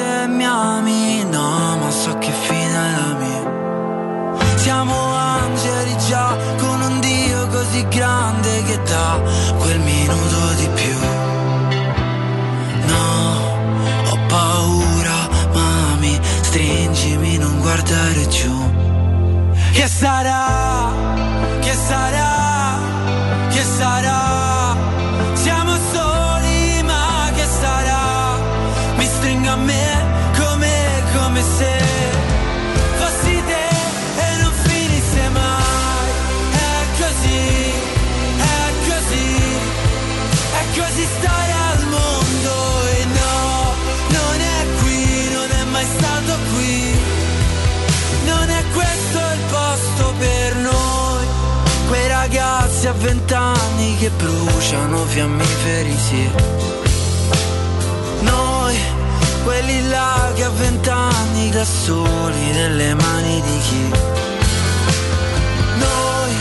se 0.00 0.26
mi 0.28 0.44
ami, 0.44 1.24
no, 1.24 1.76
ma 1.80 1.90
so 1.90 2.12
che 2.18 2.32
fine 2.46 2.76
è 2.86 2.92
la 3.00 3.12
mia. 3.22 3.44
Siamo 4.56 4.96
angeli 5.36 5.94
già 6.08 6.28
con 6.62 6.80
un 6.88 7.00
Dio 7.00 7.46
così 7.48 7.86
grande 7.88 8.62
che 8.68 8.78
dà 8.92 9.20
quel 9.58 9.80
minuto 9.92 10.38
di 10.60 10.68
più. 10.80 10.98
No, 12.92 13.08
ho 14.10 14.16
paura, 14.34 15.18
mami, 15.52 16.18
stringimi, 16.48 17.36
non 17.36 17.60
guardare 17.60 18.22
giù. 18.28 18.56
Che 19.72 19.86
sarà? 19.86 20.44
Che 21.60 21.74
sarà? 21.88 22.32
Che 23.52 23.62
sarà? 23.78 24.49
A 52.90 52.92
vent'anni 52.92 53.96
che 53.98 54.10
bruciano 54.10 55.04
fiammiferi, 55.04 55.96
sì. 55.96 56.28
Noi, 58.22 58.76
quelli 59.44 59.88
là 59.88 60.32
che 60.34 60.44
a 60.44 60.50
vent'anni 60.50 61.50
da 61.50 61.64
soli 61.64 62.50
nelle 62.52 62.94
mani 62.94 63.42
di 63.42 63.58
chi. 63.66 63.90
Noi 65.86 66.34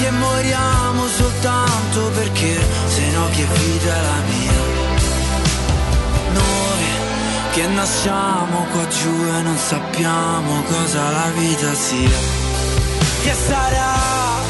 che 0.00 0.10
moriamo 0.10 1.08
soltanto 1.08 2.00
perché 2.14 2.60
se 2.86 3.10
no 3.10 3.26
che 3.34 3.44
vita 3.44 3.96
è 3.96 4.02
la 4.10 4.20
mia. 4.30 4.62
Noi 6.38 6.84
che 7.52 7.66
nasciamo 7.66 8.66
qua 8.72 8.86
giù 8.86 9.24
e 9.38 9.42
non 9.42 9.56
sappiamo 9.56 10.62
cosa 10.62 11.10
la 11.10 11.30
vita 11.34 11.74
sia. 11.74 12.18
Che 13.22 13.34
sarà? 13.48 14.49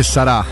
Che 0.00 0.04
sarà 0.04 0.44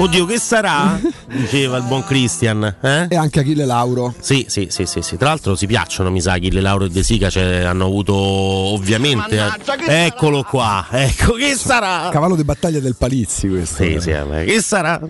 Sarà? 0.00 0.08
sarà 0.08 0.08
Oddio, 0.08 0.24
che 0.24 0.38
sarà? 0.38 1.00
Diceva 1.30 1.76
il 1.76 1.84
buon 1.84 2.04
Christian. 2.04 2.76
Eh? 2.80 3.06
E 3.10 3.16
anche 3.16 3.40
Achille 3.40 3.64
Lauro. 3.64 4.14
Sì, 4.18 4.46
sì, 4.48 4.68
sì, 4.70 4.86
sì, 4.86 5.02
sì. 5.02 5.16
Tra 5.16 5.28
l'altro 5.28 5.54
si 5.54 5.66
piacciono, 5.66 6.10
mi 6.10 6.20
sa, 6.20 6.32
Achille 6.32 6.60
Lauro 6.60 6.86
e 6.86 6.88
De 6.88 7.02
Sica, 7.02 7.28
cioè, 7.28 7.58
hanno 7.64 7.84
avuto 7.84 8.14
ovviamente. 8.14 9.38
Eccolo 9.86 10.42
qua, 10.42 10.86
ecco 10.90 11.34
che 11.34 11.54
sarà. 11.54 12.08
Cavallo 12.10 12.34
di 12.34 12.44
battaglia 12.44 12.80
del 12.80 12.96
Palizzi 12.96 13.48
questo. 13.48 13.84
Sì, 13.84 13.98
sì, 14.00 14.10
vabbè, 14.10 14.44
che 14.44 14.60
sarà? 14.62 15.00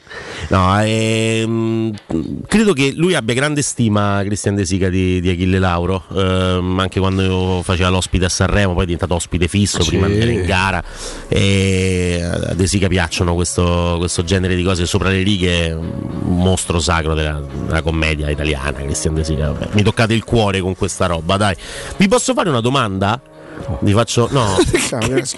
No, 0.49 0.81
ehm, 0.83 1.95
credo 2.47 2.73
che 2.73 2.93
lui 2.95 3.15
abbia 3.15 3.35
grande 3.35 3.63
stima, 3.63 4.21
Cristian 4.25 4.57
De 4.57 4.67
Sica, 4.67 4.89
di, 4.89 5.21
di 5.21 5.31
Achille 5.31 5.59
Lauro. 5.59 6.05
Ehm, 6.15 6.79
anche 6.81 7.01
quando 7.01 7.63
faceva 7.65 7.89
l'ospite 7.89 8.25
a 8.27 8.29
Sanremo, 8.29 8.73
poi 8.73 8.83
è 8.83 8.87
diventato 8.87 9.15
ospite 9.15 9.49
fisso 9.49 9.83
Sì. 9.83 9.91
prima 9.91 10.07
di 10.07 10.15
andare 10.15 10.33
in 10.33 10.45
gara. 10.45 10.83
E 11.29 12.21
a 12.23 12.55
De 12.55 12.67
Sica 12.67 12.89
piacciono 12.89 13.35
questo, 13.35 13.97
questo 13.99 14.25
genere 14.25 14.57
di 14.57 14.63
cose 14.63 14.80
sopra 14.87 15.11
le 15.11 15.23
righe, 15.23 15.73
un 15.73 16.39
mostro 16.39 16.79
sacro 16.81 17.15
della, 17.15 17.41
della 17.67 17.83
commedia 17.83 18.31
italiana. 18.31 18.79
Cristian 18.81 19.15
De 19.15 19.55
mi 19.73 19.83
toccate 19.83 20.15
il 20.15 20.25
cuore 20.25 20.61
con 20.61 20.77
questa 20.77 21.07
roba, 21.07 21.37
dai. 21.37 21.55
Vi 21.97 22.09
posso 22.09 22.35
fare 22.35 22.49
una 22.49 22.61
domanda? 22.61 23.21
Vi 23.81 23.93
faccio. 23.93 24.29
No. 24.31 24.57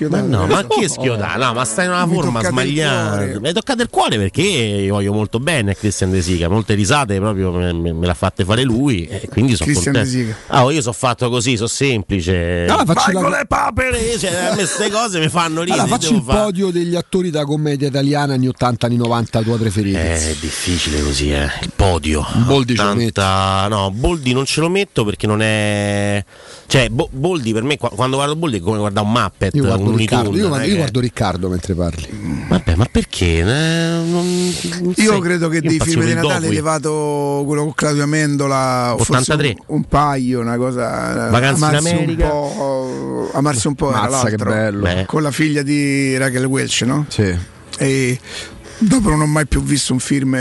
Ma 0.08 0.20
no, 0.20 0.46
ma 0.46 0.66
che 0.66 0.88
schioda? 0.88 1.36
No, 1.36 1.52
ma 1.52 1.64
stai 1.64 1.84
in 1.86 1.90
una 1.92 2.06
Mi 2.06 2.14
forma 2.14 2.42
sbagliata. 2.42 3.38
Mi 3.40 3.48
hai 3.48 3.52
toccato 3.52 3.82
il 3.82 3.88
cuore 3.90 4.16
perché 4.16 4.40
io 4.42 4.94
voglio 4.94 5.12
molto 5.12 5.38
bene 5.38 5.72
a 5.72 5.74
Cristian 5.74 6.10
De 6.10 6.22
Sica. 6.22 6.48
Molte 6.48 6.74
risate 6.74 7.18
proprio 7.18 7.50
me, 7.52 7.72
me- 7.72 7.94
l'ha 8.06 8.14
fatte 8.14 8.44
fare 8.44 8.62
lui. 8.62 9.06
E 9.06 9.28
quindi 9.28 9.54
sono 9.56 9.72
contento. 9.72 9.98
De 10.00 10.06
Sica. 10.06 10.36
Ah, 10.48 10.62
io 10.70 10.80
sono 10.80 10.94
fatto 10.94 11.28
così, 11.28 11.56
sono 11.56 11.68
semplice. 11.68 12.64
Allora 12.68 12.84
facci 12.84 13.12
Vai 13.12 13.14
la- 13.14 13.20
con 13.20 13.30
le 13.30 13.44
papere! 13.46 14.18
Cioè, 14.18 14.50
queste 14.54 14.90
cose 14.90 15.18
mi 15.20 15.28
fanno 15.28 15.60
ridere. 15.60 15.80
Allora, 15.82 15.96
facci 15.96 16.08
devo 16.08 16.18
il 16.18 16.24
fare. 16.24 16.38
podio 16.44 16.70
degli 16.70 16.94
attori 16.96 17.30
da 17.30 17.44
commedia 17.44 17.88
italiana 17.88 18.34
anni 18.34 18.48
80, 18.48 18.86
anni 18.86 18.96
90, 18.96 19.42
tua 19.42 19.58
preferita. 19.58 19.98
È 19.98 20.36
difficile 20.40 21.02
così, 21.02 21.32
eh. 21.32 21.48
Il 21.62 21.70
podio. 21.76 22.26
Boldi 22.46 22.74
ce 22.76 22.82
lo 22.82 22.90
80... 22.90 23.66
No, 23.68 23.90
Boldi 23.90 24.32
non 24.32 24.44
ce 24.46 24.60
lo 24.60 24.68
metto 24.68 25.04
perché 25.04 25.26
non 25.26 25.42
è. 25.42 26.24
Cioè, 26.72 26.88
Bo- 26.88 27.10
Boldi 27.12 27.52
per 27.52 27.64
me, 27.64 27.76
qua- 27.76 27.90
quando 27.90 28.16
guardo 28.16 28.34
Boldi 28.34 28.56
è 28.56 28.60
come 28.60 28.78
guardare 28.78 29.04
un 29.06 29.12
Muppet, 29.12 29.54
Io 29.56 29.60
un 29.60 29.66
guardo, 29.68 29.84
Looney 29.84 29.98
Riccardo, 29.98 30.34
io, 30.38 30.56
è 30.56 30.64
io 30.64 30.76
guardo 30.76 31.00
Riccardo 31.00 31.48
mentre 31.50 31.74
parli. 31.74 32.08
Vabbè, 32.48 32.76
ma 32.76 32.86
perché? 32.90 33.40
Eh, 33.40 33.42
non- 33.44 34.06
non 34.80 34.94
Io 34.96 35.10
sai. 35.12 35.20
credo 35.20 35.48
che 35.50 35.56
Io 35.56 35.68
dei 35.68 35.78
film 35.80 36.02
di 36.06 36.14
Natale 36.14 36.40
Dogui. 36.40 36.54
levato 36.54 37.42
quello 37.44 37.64
con 37.64 37.74
Claudio 37.74 38.04
Amendola, 38.04 38.94
forse 38.96 39.12
83. 39.12 39.48
un, 39.66 39.76
un 39.76 39.84
paio, 39.84 40.40
una 40.40 40.56
cosa. 40.56 41.28
Vacanze 41.28 41.58
in 41.58 41.64
amarsi 41.68 41.88
America. 41.90 42.32
Un 42.32 42.54
po', 42.56 43.30
amarsi 43.34 43.66
un 43.66 43.74
po' 43.74 43.90
Mazza, 43.90 44.28
che 44.30 44.36
bello. 44.36 44.80
Beh. 44.80 45.04
Con 45.04 45.20
la 45.22 45.30
figlia 45.30 45.60
di 45.60 46.16
Rachel 46.16 46.46
Welch, 46.46 46.82
no? 46.86 47.04
Sì. 47.10 47.36
E 47.76 48.18
dopo 48.78 49.10
non 49.10 49.20
ho 49.20 49.26
mai 49.26 49.46
più 49.46 49.62
visto 49.62 49.92
un 49.92 49.98
film 49.98 50.38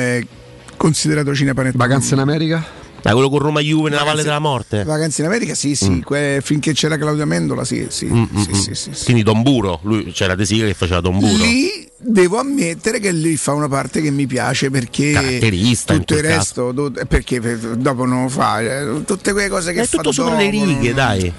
considerato 0.78 1.36
cinepanettone. 1.36 1.84
Vacanze 1.86 2.14
in 2.14 2.22
America? 2.22 2.80
Dai, 3.02 3.14
quello 3.14 3.30
con 3.30 3.40
Roma 3.40 3.60
Juve 3.62 3.90
nella 3.90 4.04
Valle 4.04 4.22
della 4.24 4.40
Morte. 4.40 4.84
Vacanze 4.84 5.22
in 5.22 5.28
America, 5.28 5.56
sì, 5.56 5.76
sì, 5.76 6.02
que- 6.02 6.40
finché 6.44 6.74
c'era 6.74 6.98
Claudio 6.98 7.24
Amendola, 7.24 7.64
sì, 7.64 7.88
sì. 7.90 8.06
Mm, 8.06 8.22
mm, 8.32 8.42
sì, 8.42 8.50
mm. 8.50 8.54
sì, 8.54 8.76
sì, 8.76 8.90
sì. 8.94 9.04
Quindi 9.06 9.24
Don 9.24 9.42
Buro, 9.42 9.80
lui 9.84 10.12
c'era 10.12 10.36
De 10.36 10.46
Sica 10.46 10.66
che 10.66 10.74
faceva 10.76 11.02
Don 11.02 11.18
Buro. 11.18 11.44
Lì 11.44 11.90
devo 11.98 12.38
ammettere 12.40 13.00
che 13.00 13.12
lì 13.12 13.38
fa 13.38 13.54
una 13.54 13.68
parte 13.68 14.02
che 14.02 14.12
mi 14.12 14.26
piace 14.28 14.70
perché 14.70 15.12
Caratterista, 15.12 15.94
tutto 15.96 16.14
il 16.16 16.22
resto 16.22 16.72
do- 16.72 16.92
perché 17.08 17.40
per- 17.42 17.58
dopo 17.78 18.06
non 18.06 18.24
lo 18.24 18.30
fa 18.30 18.60
eh, 18.62 19.04
tutte 19.06 19.32
quelle 19.34 19.50
cose 19.50 19.72
che 19.74 19.82
È 19.82 19.86
fa 19.86 19.98
tutto 19.98 20.12
sopra 20.12 20.36
le 20.38 20.50
righe, 20.50 20.94
dai. 20.94 21.32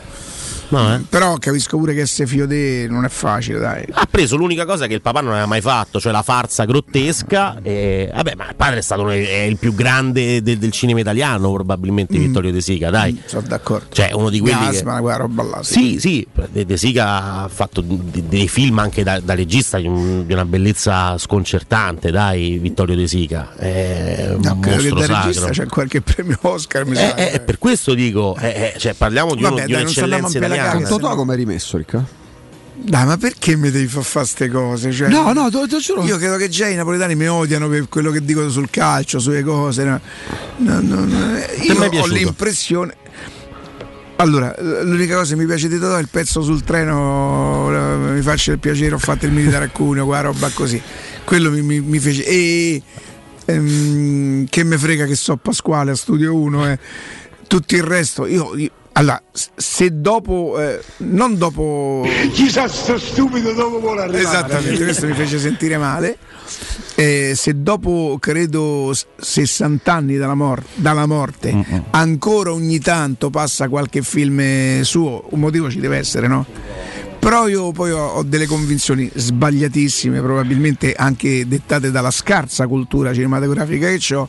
No, 0.73 0.95
eh? 0.95 1.01
però 1.09 1.35
capisco 1.37 1.77
pure 1.79 1.95
che 1.95 2.07
figlio 2.07 2.47
di 2.47 2.87
non 2.89 3.05
è 3.05 3.09
facile 3.09 3.59
dai 3.59 3.85
Ha 3.93 4.07
preso 4.11 4.37
l'unica 4.37 4.65
cosa 4.65 4.87
che 4.87 4.95
il 4.95 5.01
papà 5.03 5.21
non 5.21 5.33
aveva 5.33 5.47
mai 5.47 5.61
fatto, 5.61 6.01
cioè 6.01 6.13
la 6.13 6.23
farsa 6.23 6.65
grottesca. 6.65 7.59
E, 7.63 8.11
vabbè, 8.15 8.35
ma 8.37 8.49
il 8.49 8.55
padre 8.57 8.79
è 8.79 8.83
stato 8.83 9.09
è 9.11 9.17
il 9.43 9.57
più 9.59 9.75
grande 9.75 10.43
del, 10.43 10.59
del 10.59 10.71
cinema 10.73 11.01
italiano, 11.01 11.53
probabilmente 11.53 12.17
Vittorio 12.19 12.53
De 12.53 12.61
Sica, 12.61 12.91
dai. 12.91 13.21
sono 13.27 13.47
d'accordo 13.47 13.87
Cioè, 13.93 14.13
uno 14.13 14.31
di 14.31 14.41
quelli. 14.41 14.59
che- 14.59 14.65
Gasman, 14.73 15.01
quella 15.01 15.17
roba 15.17 15.43
là 15.43 15.63
sì. 15.63 15.99
Sì, 15.99 15.99
sì, 16.01 16.27
De, 16.51 16.77
Sica 16.77 17.43
ha 17.43 17.49
fatto 17.49 17.83
dei 17.85 18.49
film 18.49 18.79
anche 18.79 19.03
da, 19.03 19.21
da 19.21 19.35
regista 19.35 19.79
di, 19.79 19.87
un- 19.87 20.27
di 20.27 20.33
una 20.33 20.45
bellezza 20.45 21.17
sconcertante, 21.19 22.11
dai, 22.11 22.59
Vittorio 22.59 22.95
De 22.97 23.07
Sica. 23.07 23.53
È 23.57 24.31
un 24.35 24.41
No, 24.43 24.59
credo 24.61 24.83
che 24.83 24.89
da 24.95 25.01
sacro. 25.07 25.23
regista 25.27 25.49
c'è 25.51 25.67
qualche 25.67 26.01
premio 26.01 26.39
Oscar 26.43 26.85
mi 26.87 26.95
sa. 26.97 27.15
Eh, 27.15 27.33
eh, 27.35 27.41
per 27.41 27.59
questo 27.59 27.95
dico, 27.95 28.37
eh, 28.41 28.73
eh, 28.75 28.79
cioè, 28.79 28.95
parliamo 28.95 29.35
di, 29.35 29.41
uno- 29.43 29.51
Vabbè, 29.55 29.67
di 29.67 29.73
dai, 29.73 29.81
a 29.81 29.85
un'eccellenza 29.85 30.39
la 30.41 30.57
italiana. 30.69 30.89
Totò 30.89 31.15
come 31.15 31.35
è 31.35 31.37
rimesso, 31.37 31.77
Ricca? 31.77 32.05
Dai, 32.85 33.05
ma 33.07 33.17
perché 33.17 33.55
mi 33.55 33.71
devi 33.71 33.87
far 33.87 34.03
fare 34.03 34.25
queste 34.25 34.49
cose? 34.49 34.91
Cioè, 34.93 35.09
No, 35.09 35.33
no, 35.33 35.51
te, 35.51 35.67
te 35.69 35.79
giuro. 35.79 36.03
Io 36.05 36.17
credo 36.17 36.37
che 36.37 36.49
già 36.49 36.67
i 36.67 36.75
napoletani 36.75 37.15
mi 37.15 37.29
odiano 37.29 37.69
per 37.69 37.89
quello 37.89 38.11
che 38.11 38.25
dico 38.25 38.49
sul 38.51 38.71
calcio, 38.71 39.19
sulle 39.21 39.43
cose. 39.43 39.85
no. 39.85 40.01
No, 40.57 40.81
no, 40.81 41.05
Io 41.63 41.75
ho 41.81 41.89
piaciuto? 41.89 42.15
l'impressione. 42.15 42.95
Allora, 44.17 44.55
l'unica 44.83 45.17
cosa 45.17 45.35
che 45.35 45.41
mi 45.41 45.47
piace 45.47 45.69
di 45.69 45.79
Totò 45.79 45.97
è 45.97 46.01
il 46.01 46.09
pezzo 46.09 46.43
sul 46.43 46.63
treno, 46.63 47.69
eh, 47.73 48.13
mi 48.13 48.21
faccio 48.23 48.53
il 48.53 48.59
piacere, 48.61 48.95
ho 48.95 48.99
fatto 48.99 49.27
il 49.27 49.33
militare 49.33 49.65
a 49.65 49.69
Cuneo, 49.69 50.05
quella 50.07 50.21
roba 50.23 50.49
così. 50.55 50.81
Quello 51.25 51.51
mi, 51.51 51.63
mi- 51.63 51.81
mi 51.81 51.99
fece. 51.99 52.25
E 52.25 52.83
ehm, 53.47 54.47
che 54.49 54.63
me 54.65 54.79
frega 54.79 55.07
che 55.07 55.17
so 55.17 55.37
Pasquale 55.37 55.91
a 55.91 55.95
Studio 55.97 56.35
1 56.37 56.69
e 56.71 56.79
tutto 57.53 57.75
il 57.77 57.83
resto. 57.83 58.27
Io, 58.27 58.57
io- 58.57 58.71
allora, 58.95 59.23
se 59.33 60.01
dopo, 60.01 60.59
eh, 60.59 60.81
non 60.99 61.37
dopo. 61.37 62.07
Chissà 62.33 62.67
sto 62.69 62.99
stupido 62.99 63.53
dopo 63.53 63.79
vuole 63.81 64.03
arrivare. 64.03 64.23
Esattamente, 64.23 64.83
questo 64.85 65.07
mi 65.07 65.13
fece 65.15 65.39
sentire 65.39 65.77
male. 65.77 66.17
Eh, 66.95 67.33
se 67.35 67.63
dopo 67.63 68.17
credo 68.21 68.91
s- 68.95 69.07
60 69.19 69.93
anni 69.93 70.17
dalla, 70.17 70.35
mor- 70.35 70.63
dalla 70.75 71.07
morte 71.07 71.51
ancora 71.91 72.53
ogni 72.53 72.79
tanto 72.81 73.31
passa 73.31 73.69
qualche 73.69 74.03
film 74.03 74.83
suo, 74.83 75.25
un 75.31 75.41
motivo 75.41 75.71
ci 75.71 75.81
deve 75.81 75.97
essere, 75.97 76.27
no? 76.27 76.45
Però 77.19 77.49
io 77.49 77.71
poi 77.73 77.93
ho, 77.93 78.05
ho 78.17 78.23
delle 78.25 78.47
convinzioni 78.47 79.11
sbagliatissime, 79.15 80.21
probabilmente 80.21 80.93
anche 80.93 81.47
dettate 81.47 81.91
dalla 81.91 82.11
scarsa 82.11 82.67
cultura 82.67 83.15
cinematografica 83.15 83.89
che 83.95 84.15
ho. 84.15 84.29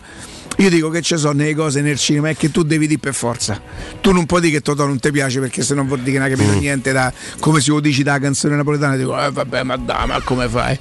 Io 0.58 0.70
dico 0.70 0.90
che 0.90 1.02
ci 1.02 1.18
sono 1.18 1.34
delle 1.34 1.56
cose 1.56 1.82
nel 1.82 1.98
cinema 1.98 2.30
e 2.30 2.36
che 2.36 2.52
tu 2.52 2.64
devi 2.64 2.88
dire 2.88 3.00
per 3.00 3.14
forza. 3.14 3.60
Tu 4.02 4.12
non 4.12 4.26
puoi 4.26 4.42
dire 4.42 4.54
che 4.54 4.62
Totò 4.62 4.86
non 4.86 5.00
ti 5.00 5.12
piace 5.12 5.40
perché 5.40 5.64
se 5.64 5.74
non 5.74 5.88
vuol 5.88 6.00
dire 6.00 6.12
che 6.12 6.18
non 6.20 6.28
hai 6.30 6.36
capito 6.36 6.60
niente 6.60 6.92
da 6.92 7.12
come 7.40 7.60
si 7.60 7.70
lo 7.70 7.80
dici 7.80 8.04
da 8.04 8.20
canzone 8.20 8.56
napoletana, 8.56 8.96
dico, 8.96 9.20
eh, 9.20 9.32
vabbè, 9.32 9.64
ma 9.64 9.78
dai, 9.78 10.08
ma 10.08 10.22
come 10.22 10.48
fai? 10.48 10.78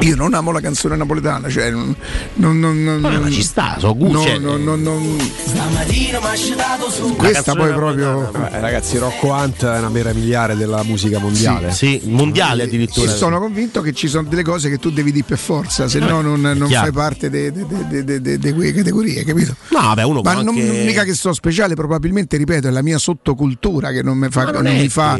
Io 0.00 0.16
non 0.16 0.32
amo 0.34 0.50
la 0.50 0.60
canzone 0.60 0.96
napoletana, 0.96 1.48
cioè 1.48 1.70
non, 1.70 1.94
non, 2.34 2.58
non, 2.58 2.84
non- 2.84 3.00
ma 3.00 3.30
ci 3.30 3.42
sta, 3.42 3.76
so 3.78 3.94
gusti. 3.94 4.38
no, 4.38 4.56
no, 4.56 4.56
no, 4.56 4.76
non- 4.76 5.18
Stamattina 5.44 6.18
mi 6.20 6.26
ha 6.26 6.34
citato 6.36 6.90
su 6.90 7.14
Questa 7.16 7.54
poi 7.54 7.72
proprio 7.72 8.32
Eh, 8.50 8.60
ragazzi, 8.60 8.96
Rocco 8.98 9.28
Hunt 9.28 9.64
è 9.64 9.78
una 9.78 9.88
meraviglia 9.90 10.54
della 10.54 10.82
musica 10.84 11.18
mondiale. 11.18 11.70
Sì, 11.72 12.00
mondiale 12.04 12.62
E 12.62 12.66
addirittura. 12.66 13.10
sono 13.12 13.38
convinto 13.38 13.82
che 13.82 13.92
ci 13.92 14.08
sono 14.08 14.26
delle 14.28 14.42
cose 14.42 14.70
che 14.70 14.78
tu 14.78 14.90
devi 14.90 15.12
dire 15.12 15.24
per 15.26 15.36
forza, 15.38 15.86
se 15.88 15.98
no 15.98 16.20
non, 16.22 16.40
non 16.40 16.66
chiaro. 16.68 16.84
fai 16.86 16.92
parte 16.92 17.28
di 17.30 18.52
quelle 18.52 18.72
categorie, 18.72 19.24
capito? 19.24 19.54
No, 19.68 19.80
vabbè, 19.80 20.02
uno 20.04 20.20
Ma 20.22 20.32
può 20.32 20.42
non, 20.42 20.54
anche- 20.56 20.66
non 20.66 20.84
mica 20.86 21.04
che 21.04 21.14
sto 21.14 21.32
speciale, 21.34 21.74
probabilmente, 21.74 22.36
ripeto, 22.36 22.68
è 22.68 22.70
la 22.70 22.82
mia 22.82 22.98
sottocultura 22.98 23.90
che 23.90 24.02
non 24.02 24.16
mi 24.18 24.28
fa, 24.30 24.44
non 24.44 24.62
non 24.62 24.76
mi 24.76 24.88
fa 24.88 25.18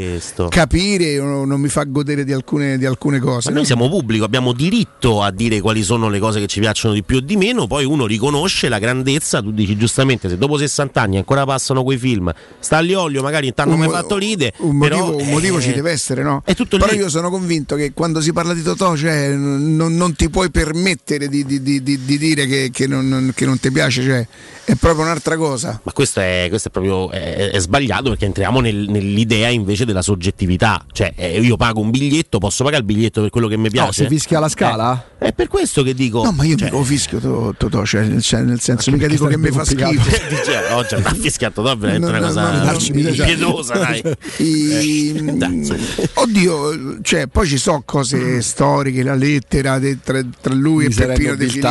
capire 0.49 1.19
o 1.19 1.45
non 1.45 1.61
mi 1.61 1.69
fa 1.69 1.85
godere 1.85 2.25
di 2.25 2.33
alcune, 2.33 2.79
di 2.79 2.87
alcune 2.87 3.19
cose. 3.19 3.51
Ma 3.51 3.57
noi 3.57 3.65
siamo 3.67 3.89
pubblico, 3.89 4.25
abbiamo 4.25 4.53
diritto 4.71 5.21
a 5.23 5.31
dire 5.33 5.61
quali 5.61 5.83
sono 5.83 6.09
le 6.09 6.19
cose 6.21 6.39
che 6.41 6.47
ci 6.47 6.61
piacciono 6.61 6.95
di 6.95 7.03
più 7.03 7.17
o 7.17 7.21
di 7.21 7.37
meno, 7.37 7.67
poi 7.67 7.85
uno 7.85 8.07
riconosce 8.07 8.69
la 8.69 8.79
grandezza, 8.79 9.43
tu 9.43 9.51
dici 9.51 9.77
giustamente 9.77 10.29
se 10.29 10.39
dopo 10.39 10.57
60 10.57 11.01
anni 11.01 11.17
ancora 11.17 11.45
passano 11.45 11.83
quei 11.83 11.99
film, 11.99 12.33
sta 12.61 12.79
agli 12.79 12.95
olio 12.95 13.21
magari 13.23 13.53
Un 13.57 13.71
mai 13.77 13.89
mo- 13.89 13.91
fatto 13.93 14.17
ride, 14.17 14.53
un 14.59 14.79
però, 14.79 14.99
motivo, 14.99 15.23
un 15.23 15.29
motivo 15.29 15.59
eh, 15.59 15.63
ci 15.63 15.73
deve 15.73 15.91
essere, 15.91 16.23
no? 16.23 16.43
È 16.45 16.55
tutto 16.55 16.79
Però 16.79 16.93
lì. 16.93 16.99
io 16.99 17.09
sono 17.09 17.31
convinto 17.31 17.75
che 17.75 17.93
quando 17.93 18.21
si 18.21 18.33
parla 18.33 18.55
di 18.55 18.63
Totò, 18.63 18.97
cioè, 18.97 19.35
non, 19.35 19.95
non 19.97 20.15
ti 20.15 20.31
puoi 20.31 20.51
permettere 20.51 21.29
di, 21.29 21.45
di- 21.45 21.61
di- 21.63 21.83
di- 21.83 22.05
di 22.05 22.19
dire 22.19 22.47
che, 22.47 22.71
che 22.73 22.87
non, 22.87 23.09
non- 23.09 23.33
che 23.35 23.45
non 23.47 23.59
ti 23.59 23.71
piace, 23.73 24.03
cioè, 24.03 24.27
è 24.65 24.75
proprio 24.77 25.03
un'altra 25.05 25.37
cosa. 25.37 25.81
Ma 25.83 25.93
questo 25.93 26.21
è, 26.21 26.47
questo 26.49 26.69
è 26.69 26.71
proprio 26.71 27.11
è, 27.11 27.51
è 27.51 27.59
sbagliato 27.59 28.11
perché 28.11 28.27
entriamo 28.27 28.61
nel- 28.61 28.87
nell'idea 28.89 29.49
invece 29.49 29.85
della 29.85 30.03
soggettività. 30.03 30.85
Cioè, 30.93 31.13
eh, 31.17 31.41
io 31.41 31.57
pago 31.57 31.81
un 31.81 31.91
biglietto, 31.91 32.39
posso 32.39 32.63
pagare 32.63 32.83
il 32.83 32.87
biglietto 32.87 33.21
per 33.23 33.31
quello 33.31 33.49
che 33.49 33.57
mi 33.57 33.69
piace? 33.71 34.03
No, 34.03 34.09
si 34.09 34.15
fischia 34.15 34.39
la 34.39 34.49
scala? 34.51 35.05
Eh, 35.19 35.29
è 35.29 35.33
per 35.33 35.49
questo 35.49 35.83
che 35.83 35.95
dico. 35.95 36.23
No, 36.23 36.33
ma 36.33 36.45
io 36.45 36.57
cioè, 36.57 36.67
mica 36.67 36.77
lo 36.79 36.85
fischio 36.85 37.19
To- 37.19 37.55
Totò, 37.57 37.85
cioè, 37.85 38.19
cioè, 38.21 38.41
nel 38.43 38.61
senso, 38.61 38.91
mica 38.91 39.07
dico 39.07 39.27
che 39.27 39.39
mi 39.39 39.51
fa 39.51 39.65
schifo. 39.65 40.11
oggi 40.75 40.95
ha 40.95 41.15
fischiato, 41.15 41.63
è 41.71 41.77
veramente 41.77 42.07
una 42.09 42.21
cosa 42.21 42.75
pietosa, 43.25 43.75
dai. 43.79 44.03
Eh. 44.37 45.69
Oddio, 46.15 47.01
cioè, 47.03 47.27
poi 47.27 47.47
ci 47.47 47.59
sono 47.59 47.83
cose 47.85 48.41
storiche, 48.43 49.03
la 49.03 49.15
lettera 49.15 49.79
de- 49.79 49.99
tra, 50.03 50.21
tra 50.41 50.55
lui 50.55 50.87
e 50.87 50.89
Peppino 50.95 51.33
e 51.33 51.37
De. 51.37 51.47
Filippi. 51.49 51.69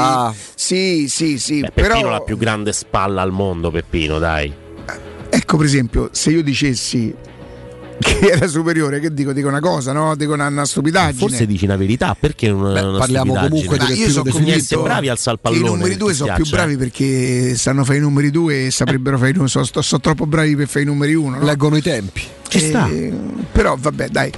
Sì, 0.55 1.05
sì, 1.09 1.37
sì, 1.39 1.59
Beh, 1.61 1.71
Peppino 1.71 1.95
però 1.95 2.09
la 2.09 2.19
più 2.21 2.37
grande 2.37 2.71
spalla 2.73 3.21
al 3.21 3.31
mondo, 3.31 3.71
Peppino, 3.71 4.19
dai. 4.19 4.51
ecco 5.29 5.57
per 5.57 5.65
esempio, 5.65 6.09
se 6.11 6.31
io 6.31 6.41
dicessi 6.43 7.13
che 7.99 8.19
era 8.31 8.47
superiore, 8.47 8.99
che 8.99 9.13
dico? 9.13 9.33
Dico 9.33 9.47
una 9.47 9.59
cosa, 9.59 9.91
no? 9.91 10.15
Dico 10.15 10.33
una, 10.33 10.47
una 10.47 10.65
stupidaggine. 10.65 11.19
Forse 11.19 11.45
dici 11.45 11.65
una 11.65 11.75
verità, 11.75 12.15
perché 12.19 12.49
non 12.49 12.73
Beh, 12.73 12.81
una 12.81 12.97
parliamo 12.97 13.33
comunque 13.33 13.77
Ma 13.77 13.89
io 13.89 14.09
sono 14.09 14.29
convinto 14.29 14.81
bravi 14.81 15.07
il 15.07 15.19
che 15.41 15.49
i 15.51 15.59
numeri 15.59 15.97
due 15.97 16.13
sono 16.13 16.33
più 16.33 16.47
bravi 16.47 16.77
perché 16.77 17.55
sanno 17.55 17.83
fare 17.83 17.97
i 17.97 18.01
numeri 18.01 18.31
due 18.31 18.67
e 18.67 18.71
saprebbero 18.71 19.17
fare 19.17 19.29
i 19.29 19.33
numeri. 19.33 19.51
Sono, 19.51 19.65
sono 19.65 20.01
troppo 20.01 20.25
bravi 20.25 20.55
per 20.55 20.67
fare 20.67 20.81
i 20.81 20.85
numeri 20.85 21.13
uno. 21.13 21.37
No? 21.37 21.43
Leggono 21.43 21.75
i 21.75 21.81
tempi. 21.81 22.21
Ci 22.49 22.59
sta. 22.59 22.89
Però 23.51 23.75
vabbè, 23.79 24.09
dai. 24.09 24.31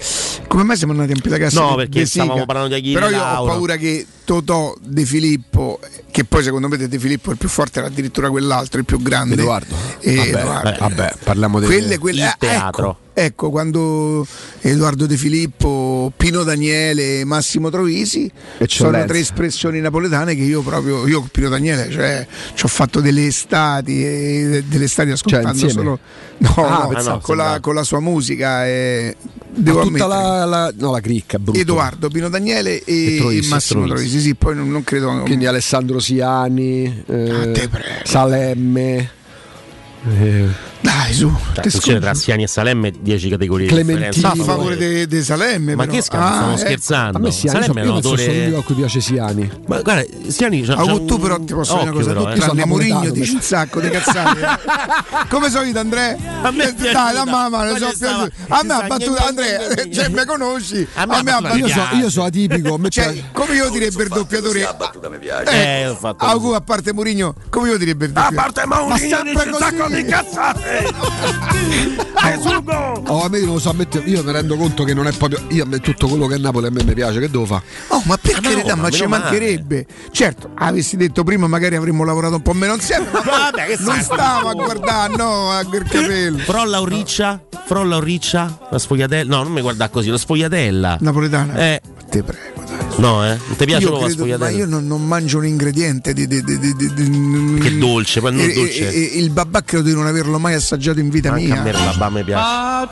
Come 0.48 0.64
mai 0.64 0.76
siamo 0.78 0.94
andati 0.94 1.12
in 1.12 1.22
Pitagassa? 1.22 1.62
No, 1.62 1.76
perché 1.76 2.06
stavamo 2.06 2.46
parlando 2.46 2.70
di 2.70 2.76
Achille 2.82 2.94
Però 2.94 3.10
io 3.10 3.18
ho 3.18 3.26
Lauro. 3.26 3.52
paura 3.54 3.76
che 3.78 4.06
Totò 4.26 4.76
De 4.82 5.06
Filippo, 5.06 5.80
che 6.12 6.24
poi 6.26 6.44
secondo 6.44 6.68
me 6.68 6.78
De 6.78 7.00
Filippo 7.00 7.30
è 7.30 7.34
il 7.34 7.38
più 7.38 7.50
forte, 7.50 7.80
era 7.80 7.88
addirittura 7.88 8.30
quell'altro, 8.30 8.80
il 8.80 8.86
più 8.86 9.02
grande. 9.02 9.34
Edoardo. 9.36 9.76
Eh, 10.00 10.16
Vabbè, 10.16 10.28
Edoardo. 10.30 10.76
vabbè, 10.80 11.14
parliamo 11.24 11.60
di 11.60 11.66
Quelle, 11.66 11.98
quelle, 11.98 12.22
Il 12.22 12.28
eh, 12.28 12.36
teatro. 12.38 12.90
Ecco, 13.14 13.22
ecco, 13.22 13.50
quando 13.50 14.26
Edoardo 14.62 15.06
De 15.06 15.18
Filippo, 15.18 16.12
Pino 16.16 16.44
Daniele 16.44 17.20
e 17.20 17.26
Massimo 17.26 17.70
Trovisi 17.70 18.30
sono 18.32 18.60
Eccellenza. 18.60 19.06
tre 19.08 19.20
espressioni 19.20 19.80
napoletane 19.80 20.36
che 20.36 20.44
io 20.44 20.62
proprio, 20.62 21.06
io 21.08 21.20
con 21.20 21.30
Pino 21.30 21.50
Daniele, 21.50 21.90
cioè 21.92 22.26
ci 22.54 22.66
ho 22.66 22.70
fatto 22.70 23.00
delle 23.02 23.26
estati, 23.26 24.04
e 24.06 24.64
delle 24.68 24.86
estati 24.86 25.12
ascoltando 25.12 25.58
Cioè, 25.58 25.64
insieme? 25.68 25.72
solo 25.74 26.00
no, 26.38 26.68
Ah, 26.68 26.82
no, 26.84 26.88
pensavo, 26.90 27.20
con, 27.20 27.36
la, 27.38 27.60
con 27.62 27.74
la 27.76 27.84
sua 27.84 28.00
musica. 28.02 28.68
E 28.68 29.16
Ma 29.20 29.32
devo 29.62 29.82
tutta 29.84 30.08
la, 30.08 30.46
la- 30.46 30.74
no, 30.78 30.92
la 30.92 31.00
cricca, 31.00 31.40
brutto. 31.40 31.58
Edoardo, 31.60 32.10
Pino 32.10 32.28
Daniele 32.30 32.84
e, 32.84 33.16
E 33.16 33.18
Troisi, 33.20 33.46
e 33.46 33.50
Massimo 33.50 33.86
Troisi. 33.88 34.20
Sì, 34.20 34.36
poi 34.36 34.56
non, 34.56 34.70
non 34.70 34.84
credo. 34.84 35.22
Quindi 35.22 35.46
Alessandro 35.46 36.00
Siani, 36.00 37.04
eh, 37.08 37.54
Ah. 37.72 38.02
Salemme. 38.04 39.10
eh, 40.10 40.46
Dai, 40.82 41.14
su. 41.14 41.30
Cioè, 41.54 41.58
attenzione, 41.60 42.00
tra 42.00 42.14
Siani 42.16 42.44
e 42.44 42.48
Salemme 42.48 42.92
10 43.00 43.30
categorie 43.30 43.68
di 43.68 43.72
Clementino. 43.74 44.10
differenza. 44.12 44.36
Ma 44.36 44.42
a 44.42 44.46
favore 44.58 44.78
di 44.78 45.06
de 45.08 45.22
Salemme. 45.24 45.76
Ma 45.76 45.84
però. 45.84 45.96
che 45.96 46.02
scherzo, 46.02 46.26
Ah, 46.26 46.32
stiamo 46.34 46.52
ecco. 46.54 46.60
scherzando. 46.60 47.18
a 47.18 47.22
me 47.22 47.32
Siani, 47.32 47.60
Salemme 47.62 47.82
è 47.82 47.84
io 47.84 47.90
un 47.90 47.96
autore... 47.98 48.56
a 48.56 48.62
cui 48.64 48.76
piace 48.76 49.00
Siani. 49.02 49.52
Ma 49.68 49.82
guarda, 49.82 50.04
Siani 50.28 50.62
c'ha, 50.64 50.76
c'ha 50.76 50.82
tu 50.84 51.14
un- 51.14 51.20
però 51.22 51.40
ti 51.40 51.54
posso 51.54 51.74
dire 51.74 51.84
una 51.84 51.92
cosa, 51.92 52.08
però, 52.14 52.24
tu 52.24 52.30
eh. 52.30 52.36
Tranne 52.40 52.66
Mourinho 52.66 53.10
dici 53.12 53.34
un 53.36 53.42
sacco 53.42 53.80
di 53.80 53.90
cazzate. 53.90 54.48
Come 55.30 55.50
sono 55.52 55.66
io 55.66 55.80
Andrea? 55.80 56.18
A 56.42 56.52
me 56.52 56.64
è 56.70 56.74
piaciuta. 56.74 57.04
Dai, 57.04 57.14
la 57.14 57.26
mamma, 57.26 57.58
Quando 57.68 57.92
so. 57.96 58.28
A 58.48 58.62
me 58.64 58.74
ha 58.74 58.82
battuto 58.88 59.24
Andrea, 59.24 59.60
cioè 59.94 60.08
mi 60.10 60.26
conosci? 60.26 60.88
A 60.96 61.06
me 61.06 61.14
A 61.16 61.22
ha 61.32 61.42
battuto. 61.42 61.58
Io, 61.58 61.68
so, 61.68 61.88
io 61.94 62.10
sono 62.10 62.26
atipico, 62.26 62.74
a 62.74 62.90
Cioè, 62.90 63.04
piace- 63.12 63.24
come 63.34 63.54
io 63.56 63.70
direbbe 63.70 64.04
il 64.04 64.10
doppiatore? 64.10 64.68
Eh, 65.46 65.88
ho 65.88 65.96
fatto 65.96 66.26
a, 66.26 66.56
a 66.56 66.62
parte 66.62 66.92
Mourinho, 66.92 67.36
come 67.50 67.70
io 67.70 67.78
direbbe 67.78 68.06
il 68.06 68.12
doppiatore? 68.14 68.42
parte 68.42 68.66
Ma 68.66 68.80
Mourinho 68.82 69.22
un 69.22 69.54
sacco 69.60 69.88
di 69.88 70.04
cazzate. 70.06 70.70
Oh, 73.08 73.24
a 73.26 73.30
me 73.30 73.40
non 73.40 73.54
lo 73.54 73.60
so, 73.60 73.70
ammetto- 73.72 74.02
io 74.06 74.24
mi 74.24 74.32
rendo 74.32 74.56
conto 74.56 74.84
che 74.84 74.94
non 74.94 75.08
è 75.08 75.12
proprio. 75.12 75.40
Io 75.50 75.64
a 75.64 75.66
me 75.68 75.80
tutto 75.80 76.08
quello 76.08 76.28
che 76.28 76.36
è 76.36 76.38
Napoli 76.38 76.68
a 76.68 76.70
me 76.72 76.84
mi 76.84 76.94
piace, 76.94 77.20
che 77.20 77.30
devo 77.30 77.46
fare? 77.46 77.64
Oh, 77.88 78.02
ma 78.06 78.18
per 78.18 78.36
Ah, 78.36 78.40
no, 78.42 78.50
carità, 78.50 78.76
ma 78.76 78.82
ma 78.84 78.90
ci 78.90 79.06
mancherebbe. 79.06 79.86
Certo, 80.12 80.52
avessi 80.56 80.98
detto 80.98 81.24
prima, 81.24 81.48
magari 81.48 81.76
avremmo 81.76 82.04
lavorato 82.04 82.36
un 82.36 82.42
po' 82.42 82.54
meno 82.54 82.74
insieme. 82.76 83.08
Ma 83.12 83.20
Vabbè, 83.52 83.66
che 83.66 83.78
non 83.80 84.00
stavo 84.02 84.50
a 84.50 84.54
guardare, 84.54 85.16
no, 85.16 85.52
a 85.52 85.64
quel 85.66 85.84
capello. 85.84 86.38
Frolla 86.40 86.80
o 86.82 86.86
riccia? 86.86 87.42
Frolla 87.66 87.98
o 87.98 88.00
riccia? 88.00 88.58
La 88.70 88.80
sfogliatella? 88.80 89.36
No, 89.36 89.44
non 89.44 89.52
mi 89.52 89.62
guarda 89.62 89.90
così, 89.90 90.10
la 90.10 90.18
sfogliatella. 90.18 90.98
Napoletana. 91.02 91.56
Eh, 91.56 91.82
Te 92.10 92.24
prego. 92.24 92.71
No, 92.98 93.26
eh? 93.26 93.38
Non 93.48 93.56
ti 93.58 93.66
piace 93.66 93.84
Io 93.84 93.90
proprio 93.90 94.08
la 94.08 94.16
credo, 94.16 94.38
ma 94.38 94.50
io 94.50 94.66
non, 94.66 94.86
non 94.88 95.06
mangio 95.06 95.38
un 95.40 95.46
ingrediente 95.46 96.14
di, 96.14 96.28
di- 96.28 96.44
di- 96.44 96.60
di- 96.60 96.74
di- 96.76 96.94
di- 96.94 97.60
Che 97.60 97.78
dolce, 97.78 98.20
poi 98.22 98.32
non 98.34 98.42
E- 98.42 98.54
dolce. 98.54 98.92
e- 98.92 99.12
e- 99.16 99.18
il 99.20 99.30
babà 99.32 99.62
credo 99.64 99.84
di 99.84 99.94
non 99.94 100.06
averlo 100.08 100.38
mai 100.40 100.54
assaggiato 100.54 101.00
in 101.00 101.10
vita 101.10 101.32
Anche 101.32 101.46
mia. 101.46 101.60
a 101.60 101.64
me 101.64 101.72
la 101.72 101.80
babà 101.80 102.10
mi 102.10 102.24
piace. 102.24 102.88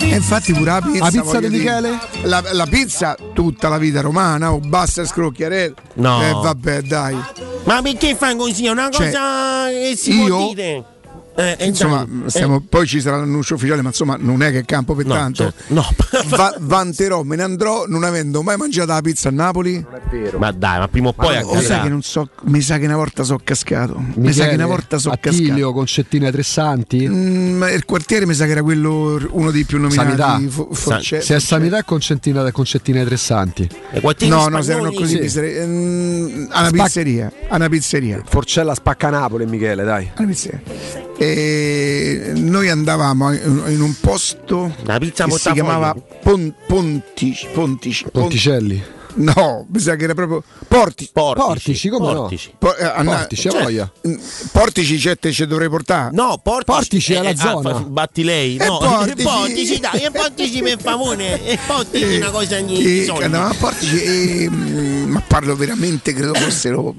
E 0.00 0.14
infatti 0.16 0.52
pure 0.52 0.70
la 0.70 0.80
pizza. 0.82 1.04
La 1.04 1.10
pizza 1.10 1.40
di. 1.40 1.48
Michele? 1.48 1.98
La, 2.22 2.42
la 2.52 2.66
pizza 2.66 3.16
tutta 3.34 3.68
la 3.68 3.78
vita 3.78 4.00
romana, 4.00 4.52
o 4.52 4.58
basta 4.60 5.04
scrocchiarella. 5.04 5.74
No. 5.94 6.22
Eh 6.22 6.32
vabbè, 6.32 6.82
dai. 6.82 7.16
Ma 7.64 7.80
perché 7.82 8.14
fai 8.16 8.36
così? 8.36 8.66
È 8.66 8.70
una 8.70 8.88
Cioè, 8.90 9.06
cosa 9.10 9.68
che 9.68 9.94
si 9.96 10.12
io- 10.14 10.36
può 10.36 10.48
dire. 10.48 10.84
Eh, 11.34 11.56
eh, 11.58 11.66
Insomma, 11.66 12.04
dai, 12.06 12.28
stiamo- 12.30 12.60
poi 12.68 12.86
ci 12.86 13.00
sarà 13.00 13.16
l'annuncio 13.16 13.54
ufficiale, 13.54 13.80
ma 13.80 13.88
insomma 13.88 14.16
non 14.20 14.42
è 14.42 14.50
che 14.52 14.64
campo 14.66 14.94
per 14.94 15.06
No, 15.06 15.14
tanto. 15.14 15.42
certo. 15.44 15.62
No. 15.74 15.86
Va- 16.28 16.54
vanterò, 16.60 17.22
me 17.22 17.36
ne 17.36 17.42
andrò 17.42 17.84
non 17.86 18.04
avendo 18.04 18.42
mai 18.42 18.56
mangiato 18.58 18.92
la 18.92 19.00
pizza 19.00 19.28
a 19.30 19.32
Napoli. 19.32 19.84
eh, 20.12 20.32
Ma 20.36 20.52
dai, 20.52 20.78
ma 20.80 20.88
prima 20.88 21.08
o 21.08 21.12
poi 21.14 21.36
O 21.42 21.58
sai 21.60 21.80
che 21.82 21.88
non 21.88 22.02
so, 22.02 22.28
mi 22.44 22.60
sa 22.60 22.76
che 22.78 22.84
una 22.84 22.96
volta 22.96 23.22
sono 23.22 23.40
cascato. 23.42 23.94
mi 23.98 24.12
sa 24.12 24.18
Michele, 24.20 24.48
che 24.50 24.54
una 24.56 24.66
volta 24.66 24.96
cascato. 24.96 25.28
Attilio, 25.28 25.72
Concettina 25.72 26.30
Tre 26.30 26.42
Santi. 26.42 27.08
Mm, 27.08 27.56
ma 27.56 27.70
il 27.70 27.84
quartiere 27.86 28.26
mi 28.26 28.34
sa 28.34 28.44
che 28.44 28.50
era 28.50 28.62
quello 28.62 29.18
uno 29.30 29.50
dei 29.50 29.64
più 29.64 29.78
nominati. 29.80 30.16
Sanità. 30.18 30.40
fo- 30.50 30.68
forse- 30.72 31.22
Se 31.22 31.36
è 31.36 31.40
Sanità 31.40 31.78
e 31.78 31.84
Concettina, 31.84 32.50
Concettina 32.52 33.02
Tre 33.04 33.16
Santi. 33.16 33.68
No, 34.28 34.48
no, 34.48 34.60
se 34.60 34.72
erano 34.72 34.92
così 34.92 35.28
Sì. 35.28 35.40
mm, 35.40 36.44
a 36.50 36.58
una 36.60 36.68
Spac- 36.68 36.82
pizzeria. 36.84 37.32
A 37.48 37.56
una 37.56 37.68
pizzeria. 37.70 38.22
Forcella 38.28 38.74
spacca 38.74 39.08
Napoli, 39.08 39.46
Michele, 39.46 39.82
dai. 39.84 40.10
A 40.14 40.20
una 40.20 40.28
pizzeria. 40.28 40.60
E 41.24 42.32
noi 42.34 42.68
andavamo 42.68 43.32
in 43.32 43.80
un 43.80 43.94
posto 44.00 44.74
La 44.82 44.98
pizza 44.98 45.24
che 45.26 45.38
si 45.38 45.52
chiamava 45.52 45.94
Pon- 46.20 46.52
Pontici, 46.66 47.46
Pontici, 47.52 48.02
Pon- 48.10 48.22
Ponticelli. 48.22 48.82
No, 49.14 49.66
mi 49.70 49.78
sa 49.78 49.94
che 49.96 50.04
era 50.04 50.14
proprio 50.14 50.42
Portici. 50.66 51.10
Portici, 51.12 51.44
Portici, 51.46 51.88
come 51.90 52.12
no? 52.12 52.20
Portici. 52.20 52.54
Po- 52.58 52.74
eh, 52.76 52.84
Anna- 52.84 53.16
Portici, 53.18 53.48
a 53.48 53.50
cioè, 53.50 53.62
voglia. 53.62 53.92
Portici 54.52 54.96
c'è 54.96 55.18
te 55.18 55.32
ci 55.32 55.46
dovrei 55.46 55.68
portare. 55.68 56.10
No, 56.14 56.38
portici, 56.42 56.64
Portici 56.64 57.12
è 57.14 57.22
la 57.22 57.30
ah, 57.30 57.36
zona. 57.36 57.74
fa- 57.74 57.80
batti 57.80 58.24
lei. 58.24 58.56
E 58.56 58.64
No, 58.66 58.78
Portici? 58.80 59.22
portici, 59.22 59.78
dai, 59.80 60.00
e 60.04 60.10
portici 60.10 60.62
per 60.62 60.80
favore. 60.80 61.44
E 61.44 61.58
portici 61.66 62.04
è 62.04 62.16
una 62.16 62.30
cosa 62.30 62.58
di 62.60 63.00
E 63.00 63.04
soldi. 63.04 63.24
andavamo 63.24 63.50
a 63.52 63.56
Portici 63.58 64.02
e 64.02 64.48
mm, 64.50 65.10
ma 65.10 65.22
parlo 65.26 65.54
veramente 65.56 66.12
credo 66.14 66.34
fossero 66.34 66.94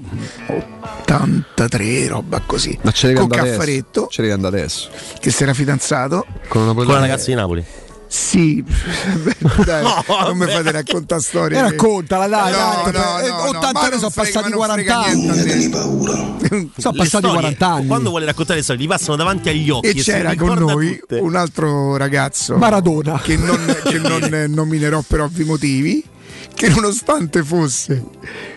83 1.00 2.06
roba 2.08 2.40
così 2.46 2.78
Ma 2.82 2.90
ce 2.92 3.08
ne 3.08 3.14
con 3.14 3.22
andare 3.24 3.40
adesso. 3.42 3.58
Caffaretto 3.58 4.06
Ce 4.10 4.22
ne 4.22 4.30
andare 4.30 4.58
adesso. 4.58 4.88
che 5.20 5.30
si 5.30 5.42
era 5.42 5.52
fidanzato 5.54 6.26
Con 6.48 6.62
una 6.62 6.72
Con 6.74 6.86
la 6.86 7.00
ragazza 7.00 7.26
di 7.26 7.34
Napoli. 7.34 7.64
Sì 8.16 8.62
dai, 9.66 9.82
No, 9.82 10.04
non 10.26 10.36
mi 10.38 10.46
fate 10.46 10.70
raccontare 10.70 11.20
storie 11.20 11.58
E 11.58 11.62
che- 11.62 11.68
raccontala, 11.70 12.26
dai, 12.28 12.52
No, 12.52 12.90
dai. 12.90 12.92
no, 12.92 13.18
eh, 13.20 13.28
no, 13.28 13.48
80 13.48 13.72
ma 13.72 13.80
anni 13.80 13.96
sono 13.98 14.10
passati 14.14 14.38
ma 14.38 14.48
non 14.48 14.56
40 14.58 14.72
frega 14.72 14.98
anni. 15.00 15.70
Sono 16.76 16.94
passati 16.94 17.06
storie, 17.06 17.30
40 17.32 17.66
anni. 17.66 17.86
Quando 17.88 18.10
vuole 18.10 18.24
raccontare 18.26 18.58
le 18.58 18.62
storie, 18.64 18.82
gli 18.84 18.86
passano 18.88 19.16
davanti 19.16 19.48
agli 19.48 19.68
occhi. 19.70 19.88
e 19.88 19.92
si 19.94 20.02
c'era 20.02 20.34
con 20.36 20.56
noi 20.58 20.98
tutte. 21.00 21.18
un 21.18 21.34
altro 21.34 21.96
ragazzo 21.96 22.56
Maradona. 22.56 23.18
che 23.20 23.36
non, 23.36 23.76
che 23.82 23.98
non 23.98 24.22
eh, 24.32 24.46
nominerò 24.46 25.02
per 25.06 25.22
ovvi 25.22 25.42
motivi 25.44 26.04
che 26.54 26.68
nonostante 26.68 27.42
fosse 27.42 28.00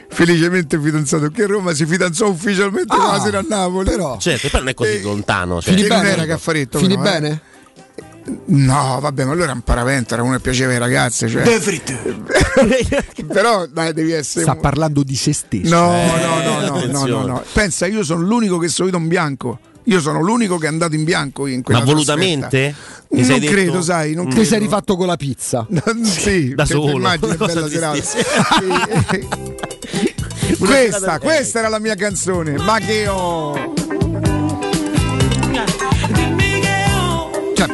felicemente 0.10 0.80
fidanzato 0.80 1.30
che 1.30 1.44
a 1.44 1.48
Roma 1.48 1.74
si 1.74 1.86
fidanzò 1.88 2.28
ufficialmente 2.28 2.94
Ah, 2.94 2.98
con 2.98 3.08
la 3.14 3.20
sera 3.20 3.40
a 3.40 3.46
Napoli 3.48 3.90
però. 3.90 4.18
Certo, 4.20 4.50
poi 4.50 4.60
non 4.60 4.70
è 4.70 4.74
così 4.76 4.92
Eh, 4.98 5.02
lontano. 5.02 5.62
Cioè. 5.62 5.74
Finì 5.74 5.88
bene? 5.88 6.10
era 6.10 6.26
Caffaretto, 6.28 6.78
Fini 6.78 6.96
però, 6.98 7.26
eh. 7.26 7.40
No 8.46 9.00
vabbè 9.02 9.24
ma 9.24 9.32
allora 9.32 9.52
è 9.52 9.54
un 9.54 9.62
paravento 9.62 10.14
era 10.14 10.24
uno 10.24 10.34
che 10.34 10.42
piaceva 10.42 10.72
ai 10.74 10.80
ragazze 10.80 11.28
cioè. 11.30 11.44
però 13.28 13.66
dai 13.68 13.94
devi 13.94 14.12
essere 14.12 14.44
Sta 14.44 14.56
parlando 14.56 15.04
di 15.04 15.16
se 15.16 15.34
stesso. 15.34 15.74
no, 15.76 15.94
Eh, 15.94 16.22
no, 16.22 16.42
no, 16.42 16.86
no, 16.86 17.06
no, 17.06 17.26
no, 17.26 17.44
pensa 17.54 17.86
io 17.88 18.04
sono 18.04 18.22
l'unico 18.22 18.58
che 18.58 18.68
sono 18.68 18.96
in 18.98 19.08
bianco 19.08 19.60
io 19.84 20.02
sono 20.02 20.20
l'unico 20.22 20.58
che 20.58 20.66
è 20.66 20.70
andato 20.70 20.96
in 20.96 21.06
bianco 21.06 21.48
in 21.48 21.62
quella 21.64 21.80
Ma 21.80 21.86
volutamente? 21.86 22.76
Ti 23.10 23.22
non 23.26 23.40
detto? 23.40 23.52
credo 23.54 23.82
sai 23.82 24.14
non 24.16 24.26
Ti 24.26 24.32
credo. 24.34 24.48
sei 24.50 24.60
rifatto 24.60 24.98
con 24.98 25.08
la 25.08 25.16
pizza. 25.16 25.66
sì, 26.04 26.52
Da 26.56 26.66
solo. 26.66 26.92
immagini 26.98 27.38
bella 27.38 27.70
serata. 27.70 27.98
questa, 30.60 31.20
questa 31.20 31.60
era 31.60 31.70
la 31.70 31.80
mia 31.80 31.96
canzone 31.96 32.58
ma 32.58 32.80
che 32.80 33.08
ho 33.08 33.74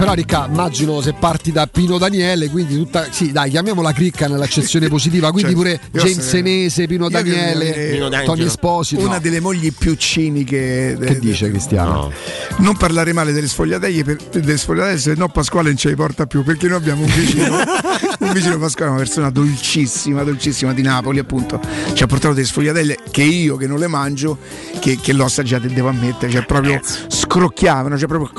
però, 0.03 0.13
Ricca, 0.13 0.47
immagino 0.49 1.01
se 1.01 1.13
parti 1.13 1.51
da 1.51 1.67
Pino 1.67 1.97
Daniele, 1.97 2.49
quindi 2.49 2.75
tutta. 2.75 3.07
Sì, 3.09 3.31
dai, 3.31 3.49
chiamiamola 3.49 3.91
cricca 3.93 4.27
nell'accezione 4.27 4.87
positiva. 4.89 5.31
Quindi 5.31 5.53
Cioè, 5.53 5.61
pure 5.61 5.79
James 5.91 6.13
se- 6.15 6.21
Senese, 6.21 6.87
Pino 6.87 7.09
Daniele, 7.09 7.71
Pino. 7.91 8.09
Tony 8.23 8.43
Esposito. 8.45 9.01
una 9.01 9.13
No. 9.15 9.19
delle 9.19 9.39
mogli 9.39 9.71
più 9.71 9.93
ciniche 9.95 10.95
de- 10.97 11.05
Che 11.05 11.19
dice 11.19 11.49
Cristiano? 11.49 11.91
No. 11.93 12.11
non 12.57 12.75
parlare 12.77 13.13
male 13.13 13.31
delle 13.31 13.47
sfogliatelle 13.47 14.03
per, 14.03 14.17
delle 14.31 14.57
sfogliatelle 14.57 14.97
se 14.97 15.13
no 15.15 15.29
Pasquale 15.29 15.69
non 15.69 15.77
ce 15.77 15.89
li 15.89 15.95
porta 15.95 16.25
più 16.25 16.43
perché 16.43 16.67
noi 16.67 16.77
abbiamo 16.77 17.03
un 17.03 17.11
vicino 17.13 17.55
un 18.19 18.31
vicino 18.33 18.57
Pasquale 18.57 18.91
una 18.91 18.99
persona 18.99 19.29
dolcissima 19.29 20.23
dolcissima 20.23 20.73
di 20.73 20.81
Napoli 20.81 21.19
appunto 21.19 21.59
ci 21.93 22.03
ha 22.03 22.07
portato 22.07 22.33
delle 22.33 22.45
sfogliatelle 22.47 22.97
che 23.11 23.23
io 23.23 23.55
che 23.57 23.67
non 23.67 23.79
le 23.79 23.87
mangio 23.87 24.37
che, 24.79 24.97
che 25.01 25.13
l'ho 25.13 25.25
assaggiate 25.25 25.67
devo 25.67 25.89
ammettere 25.89 26.31
cioè 26.31 26.45
proprio 26.45 26.79
scrocchiavano 27.07 27.97
cioè 27.97 28.07
proprio 28.07 28.31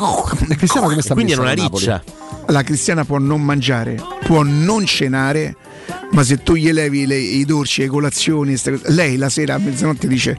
Cristiano 0.57 0.89
come 0.89 1.03
sta 1.03 1.15
Quindi 1.15 1.33
è 1.33 1.37
a 1.63 1.69
riccia. 1.71 2.03
la 2.47 2.63
cristiana 2.63 3.05
può 3.05 3.19
non 3.19 3.43
mangiare 3.43 4.01
può 4.25 4.43
non 4.43 4.85
cenare 4.87 5.57
ma 6.13 6.23
se 6.23 6.43
tu 6.43 6.55
gli 6.55 6.71
levi 6.71 7.07
le- 7.07 7.19
i 7.19 7.45
dolci, 7.45 7.83
le 7.83 7.89
colazioni, 7.89 8.57
lei 8.85 9.17
la 9.17 9.29
sera 9.29 9.55
a 9.55 9.59
mezzanotte 9.59 10.07
dice 10.07 10.39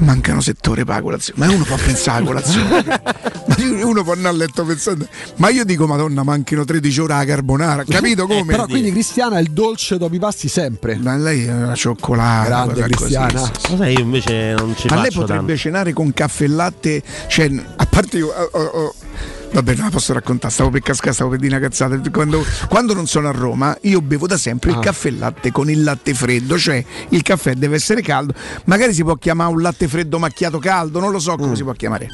mancano 0.00 0.40
settore 0.40 0.84
per 0.84 0.96
la 0.96 1.00
colazione. 1.02 1.44
Ma 1.46 1.52
uno 1.52 1.64
può 1.64 1.76
pensare 1.76 2.18
alla 2.18 2.26
colazione. 2.26 2.84
ma 3.46 3.84
uno 3.84 4.02
può 4.02 4.12
andare 4.12 4.34
a 4.34 4.38
letto 4.38 4.64
pensando. 4.64 5.06
Ma 5.36 5.50
io 5.50 5.64
dico, 5.64 5.86
Madonna, 5.86 6.22
manchino 6.22 6.64
13 6.64 7.00
ore 7.00 7.14
a 7.14 7.24
carbonara. 7.24 7.84
Capito 7.84 8.26
come? 8.26 8.44
Però 8.44 8.66
quindi 8.66 8.90
Cristiana 8.90 9.38
il 9.38 9.50
dolce 9.50 9.98
dopo 9.98 10.14
i 10.14 10.18
pasti 10.18 10.48
sempre. 10.48 10.96
Ma 10.96 11.16
lei 11.16 11.44
è 11.44 11.52
una 11.52 11.74
cioccolata. 11.74 12.46
Grande 12.46 12.82
Cristiana. 12.82 13.32
così, 13.32 13.52
sì, 13.58 13.76
sì. 13.76 13.82
Io 13.82 14.00
invece 14.00 14.54
non 14.56 14.74
ci 14.76 14.86
Ma 14.88 14.96
faccio 14.96 15.02
lei 15.02 15.10
potrebbe 15.12 15.46
tanto. 15.46 15.56
cenare 15.56 15.92
con 15.92 16.12
caffè 16.12 16.44
e 16.44 16.48
latte, 16.48 17.02
cioè, 17.28 17.50
a 17.76 17.86
parte 17.86 18.18
io. 18.18 18.28
oh, 18.28 18.48
oh, 18.52 18.64
oh, 18.64 18.94
Vabbè, 19.56 19.74
non 19.74 19.84
la 19.86 19.90
posso 19.90 20.12
raccontare, 20.12 20.52
stavo 20.52 20.68
per 20.68 20.82
cascare, 20.82 21.14
stavo 21.14 21.30
per 21.30 21.38
dire 21.38 21.56
una 21.56 21.66
cazzata. 21.66 21.98
Quando, 22.10 22.44
quando 22.68 22.92
non 22.92 23.06
sono 23.06 23.28
a 23.28 23.30
Roma, 23.30 23.74
io 23.82 24.02
bevo 24.02 24.26
da 24.26 24.36
sempre 24.36 24.70
il 24.72 24.76
Ah. 24.76 24.80
caffè 24.80 25.08
e 25.08 25.12
latte 25.12 25.50
con 25.50 25.70
il 25.70 25.82
latte 25.82 26.12
freddo, 26.12 26.58
cioè 26.58 26.84
il 27.08 27.22
caffè 27.22 27.54
deve 27.54 27.76
essere 27.76 28.02
caldo. 28.02 28.34
Magari 28.64 28.92
si 28.92 29.02
può 29.02 29.14
chiamare 29.14 29.50
un 29.54 29.62
latte 29.62 29.88
freddo 29.88 30.18
macchiato 30.18 30.58
caldo, 30.58 31.00
non 31.00 31.10
lo 31.10 31.18
so 31.18 31.32
Mm. 31.32 31.36
come 31.38 31.56
si 31.56 31.62
può 31.62 31.72
chiamare. 31.72 32.10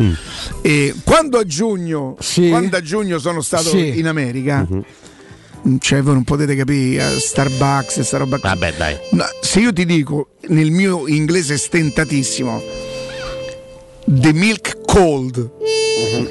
E 0.61 0.95
quando 1.03 1.39
a 1.39 1.45
giugno, 1.45 2.17
quando 2.49 2.77
a 2.77 2.81
giugno 2.81 3.19
sono 3.19 3.41
stato 3.41 3.71
Sì. 3.71 3.99
in 3.99 4.07
America. 4.07 4.65
Mhm. 4.69 5.79
Cioè, 5.81 6.01
voi 6.01 6.15
non 6.15 6.23
potete 6.23 6.55
capire, 6.55 7.15
eh, 7.15 7.19
Starbucks 7.19 7.97
e 7.99 8.05
sta 8.05 8.19
roba 8.19 8.39
qua. 8.39 8.51
Vabbè, 8.51 8.75
dai. 8.77 8.97
No, 9.13 9.25
se 9.41 9.59
io 9.59 9.73
ti 9.73 9.85
dico 9.85 10.29
nel 10.49 10.71
mio 10.71 11.09
inglese 11.09 11.57
stentatissimo 11.57 12.63
The 14.05 14.33
milk 14.33 14.81
cold 14.87 15.51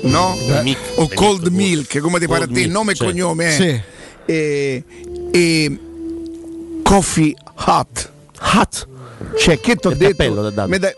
no? 0.01 0.35
Milk- 0.63 0.79
o 0.95 1.09
cold 1.13 1.47
milk 1.47 1.99
come 1.99 2.19
ti 2.19 2.27
pare 2.27 2.45
a 2.45 2.47
te 2.47 2.65
nome 2.67 2.91
e 2.93 2.95
sì. 2.95 3.03
cognome 3.03 3.47
è 3.47 3.51
Sì. 3.51 3.81
e, 4.25 4.83
e 5.31 5.79
coffee 6.83 7.33
hot 7.65 8.11
hot 8.53 8.87
cioè 9.39 9.59
che 9.59 9.75
ti 9.75 9.87
ho 9.87 9.91
detto. 9.95 10.51
Me 10.67 10.79
dai- 10.79 10.93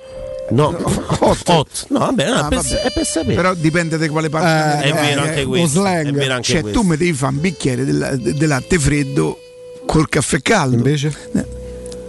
No, 0.50 0.76
hot. 1.20 1.42
hot. 1.50 1.86
No, 1.90 2.00
vabbè, 2.00 2.28
no, 2.30 2.36
Ah, 2.36 2.46
è, 2.46 2.50
per, 2.50 2.58
vabbè. 2.62 2.82
è 2.82 2.92
per 2.92 3.06
sapere. 3.06 3.34
però 3.36 3.54
dipende 3.54 3.98
da 3.98 4.10
quale 4.10 4.30
parte 4.30 4.88
Eh, 4.88 4.92
è 4.92 4.94
vero 4.94 5.24
è. 5.24 5.28
anche 5.30 5.42
lo 5.44 5.50
questo. 5.50 5.68
slang. 5.80 6.08
È 6.08 6.12
vero 6.12 6.34
anche 6.34 6.52
cioè 6.52 6.62
questo. 6.62 6.80
tu 6.82 6.86
mi 6.88 6.98
devi 6.98 7.14
fare 7.14 7.34
un 7.34 7.40
bicchiere 7.42 7.86
del, 7.86 8.20
del 8.22 8.48
latte 8.48 8.78
freddo 8.78 9.40
col 9.86 10.10
caffè 10.10 10.42
caldo 10.42 10.76
Invece? 10.76 11.14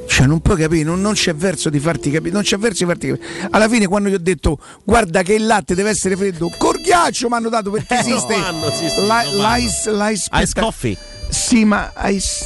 Cioè, 0.06 0.26
non 0.26 0.40
puoi 0.40 0.56
capire, 0.56 0.84
non, 0.84 1.00
non 1.00 1.14
c'è 1.14 1.34
verso 1.34 1.70
di 1.70 1.80
farti 1.80 2.10
capire, 2.10 2.32
non 2.32 2.42
c'è 2.42 2.56
verso 2.56 2.84
di 2.84 2.90
farti 2.90 3.08
capire. 3.08 3.48
Alla 3.50 3.68
fine, 3.68 3.86
quando 3.86 4.08
gli 4.08 4.14
ho 4.14 4.18
detto 4.18 4.58
guarda 4.84 5.22
che 5.22 5.34
il 5.34 5.44
latte 5.46 5.74
deve 5.74 5.90
essere 5.90 6.16
freddo, 6.16 6.50
col 6.56 6.80
ghiaccio 6.80 7.28
mi 7.28 7.34
hanno 7.34 7.48
dato 7.48 7.70
perché 7.70 7.94
Eh, 7.96 7.98
esiste 7.98 8.36
lo 8.36 8.42
fanno, 8.42 8.70
sì, 8.70 8.88
sì, 8.88 9.06
fanno. 9.06 9.56
l'ice, 9.56 9.92
l'ice, 9.92 10.28
Ice 10.34 10.52
coffee. 10.60 10.96
Sì, 11.30 11.64
ma 11.64 11.92
ice, 12.06 12.44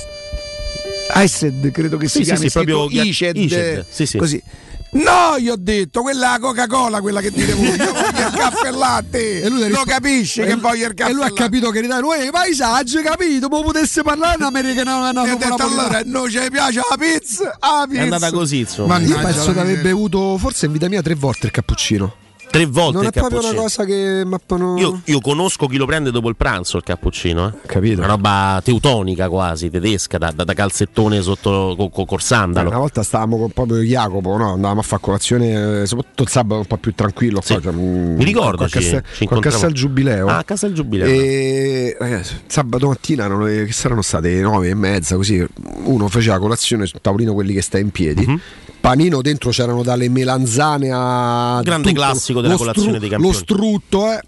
iced 1.14 1.70
credo 1.72 1.96
che 1.98 2.06
Sì, 2.08 2.18
si 2.18 2.24
sì, 2.24 2.30
chiami 2.30 2.48
sì, 2.48 2.52
proprio 2.64 2.88
iced, 2.88 3.36
iced, 3.36 3.84
sì, 3.90 4.06
sì. 4.06 4.18
così. 4.18 4.42
No, 4.90 5.38
gli 5.38 5.48
ho 5.50 5.56
detto, 5.58 6.00
quella 6.00 6.28
è 6.28 6.30
la 6.32 6.38
Coca-Cola, 6.40 7.00
quella 7.00 7.20
che 7.20 7.30
dite 7.30 7.52
voi. 7.52 7.66
Io 7.66 7.92
voglio 7.92 8.26
il 8.28 8.34
caffè 8.34 8.68
e 8.68 8.70
latte. 8.70 9.42
E 9.42 9.48
lui 9.48 9.58
ha 9.64 9.68
lo 9.68 9.68
rispo- 9.68 9.84
capisci 9.84 10.40
e 10.40 10.46
che 10.46 10.54
voglio 10.56 10.86
il 10.88 10.94
caffè 10.94 11.10
E 11.10 11.14
lui 11.14 11.24
ha 11.24 11.32
capito 11.32 11.70
che 11.70 11.80
ridare, 11.80 12.02
uè, 12.04 12.30
paesaggio, 12.30 13.02
capito? 13.02 13.48
Ma 13.48 13.60
potesse 13.62 14.02
parlare 14.02 14.36
in 14.38 14.42
America 14.44 14.82
no, 14.84 15.12
no, 15.12 15.24
E 15.24 15.36
detto 15.36 15.56
la 15.56 15.64
allora, 15.64 16.00
non 16.04 16.30
ci 16.30 16.40
piace 16.50 16.80
la 16.88 16.96
pizza? 16.96 17.56
Ah, 17.60 17.86
È 17.90 17.98
andata 18.00 18.30
così, 18.30 18.60
insomma. 18.60 18.94
Mannaggia 18.94 19.14
Io 19.14 19.20
penso 19.26 19.38
la 19.38 19.42
di 19.44 19.50
aver 19.58 19.66
miseria. 19.66 19.82
bevuto 19.92 20.38
forse 20.38 20.66
in 20.66 20.72
vita 20.72 20.88
mia 20.88 21.02
tre 21.02 21.14
volte 21.14 21.46
il 21.46 21.52
cappuccino. 21.52 22.14
Tre 22.50 22.64
volte 22.64 22.92
Non 22.96 23.02
il 23.04 23.08
è 23.10 23.12
proprio 23.12 23.38
una 23.40 23.48
cappuccino. 23.52 23.62
cosa 23.62 23.84
che 23.84 24.22
mappano. 24.24 24.78
Io, 24.78 25.00
io 25.04 25.20
conosco 25.20 25.66
chi 25.66 25.76
lo 25.76 25.84
prende 25.84 26.10
dopo 26.10 26.28
il 26.30 26.36
pranzo 26.36 26.78
il 26.78 26.82
cappuccino, 26.82 27.46
eh. 27.48 27.66
Capito. 27.66 27.98
Una 27.98 28.06
roba 28.08 28.60
teutonica 28.64 29.28
quasi, 29.28 29.68
tedesca, 29.68 30.16
da, 30.16 30.32
da- 30.34 30.44
da 30.44 30.54
calzettone 30.54 31.20
sotto 31.20 31.74
co- 31.76 31.90
co- 31.90 32.06
col 32.06 32.22
sandalo. 32.22 32.70
Una 32.70 32.78
volta 32.78 33.02
stavamo 33.02 33.36
con 33.36 33.50
proprio 33.50 33.78
Jacopo, 33.82 34.36
no? 34.38 34.52
andavamo 34.54 34.80
a 34.80 34.82
fare 34.82 35.02
colazione, 35.02 35.82
eh, 35.82 35.86
soprattutto 35.86 36.22
il 36.22 36.28
sabato 36.30 36.60
un 36.60 36.66
po' 36.66 36.78
più 36.78 36.94
tranquillo. 36.94 37.40
Sì. 37.42 37.52
Qua, 37.52 37.62
cioè, 37.62 37.72
mm, 37.72 38.16
Mi 38.16 38.24
ricordo, 38.24 38.56
qua 38.56 38.64
a 38.66 38.68
ci- 38.68 38.78
Castel, 38.78 39.02
incontravamo. 39.18 39.40
Castel 39.62 39.72
Giubileo. 39.72 40.26
Ah, 40.28 40.42
Castel 40.42 40.72
Giubileo. 40.72 41.06
E 41.06 41.96
ragazzi, 41.98 42.34
sabato 42.46 42.88
mattina 42.88 43.24
erano 43.24 43.44
le- 43.44 43.66
che 43.66 43.72
saranno 43.72 44.02
state 44.02 44.40
nove 44.40 44.68
e 44.70 44.74
mezza 44.74 45.16
così. 45.16 45.44
Uno 45.84 46.08
faceva 46.08 46.38
colazione 46.38 46.86
sul 46.86 47.00
tavolino 47.02 47.34
quelli 47.34 47.52
che 47.52 47.60
sta 47.62 47.76
in 47.78 47.90
piedi. 47.90 48.24
Mhm. 48.26 48.40
Panino 48.80 49.20
dentro 49.22 49.50
c'erano 49.50 49.82
dalle 49.82 50.08
melanzane 50.08 50.90
a 50.92 51.60
Grande 51.62 51.88
tutto, 51.88 52.00
classico 52.00 52.40
della 52.40 52.56
colazione 52.56 52.98
dei 52.98 53.08
campioni. 53.08 53.34
Lo 53.34 53.38
strutto, 53.38 54.12
eh. 54.12 54.20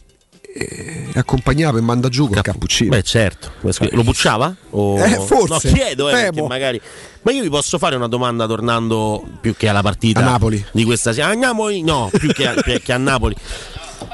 E 0.52 1.10
accompagnava 1.14 1.78
e 1.78 1.80
manda 1.80 2.08
giù 2.08 2.28
col 2.28 2.42
cappuccino. 2.42 2.90
Beh, 2.90 3.02
certo. 3.02 3.52
Lo 3.92 4.02
bucciava? 4.02 4.52
O... 4.70 4.98
Eh, 4.98 5.20
forse. 5.20 5.68
No, 5.68 5.74
chiedo, 5.74 6.08
eh, 6.10 6.32
magari. 6.48 6.80
Ma 7.22 7.30
io 7.30 7.42
vi 7.42 7.48
posso 7.48 7.78
fare 7.78 7.94
una 7.94 8.08
domanda 8.08 8.46
tornando 8.46 9.24
più 9.40 9.54
che 9.54 9.68
alla 9.68 9.82
partita 9.82 10.20
A 10.20 10.24
Napoli. 10.24 10.64
di 10.72 10.84
questa 10.84 11.12
sera. 11.12 11.28
A 11.28 11.34
Napoli, 11.34 11.82
no, 11.82 12.10
più 12.18 12.32
che 12.32 12.48
a, 12.48 12.54
più 12.54 12.80
che 12.82 12.92
a 12.92 12.96
Napoli. 12.96 13.36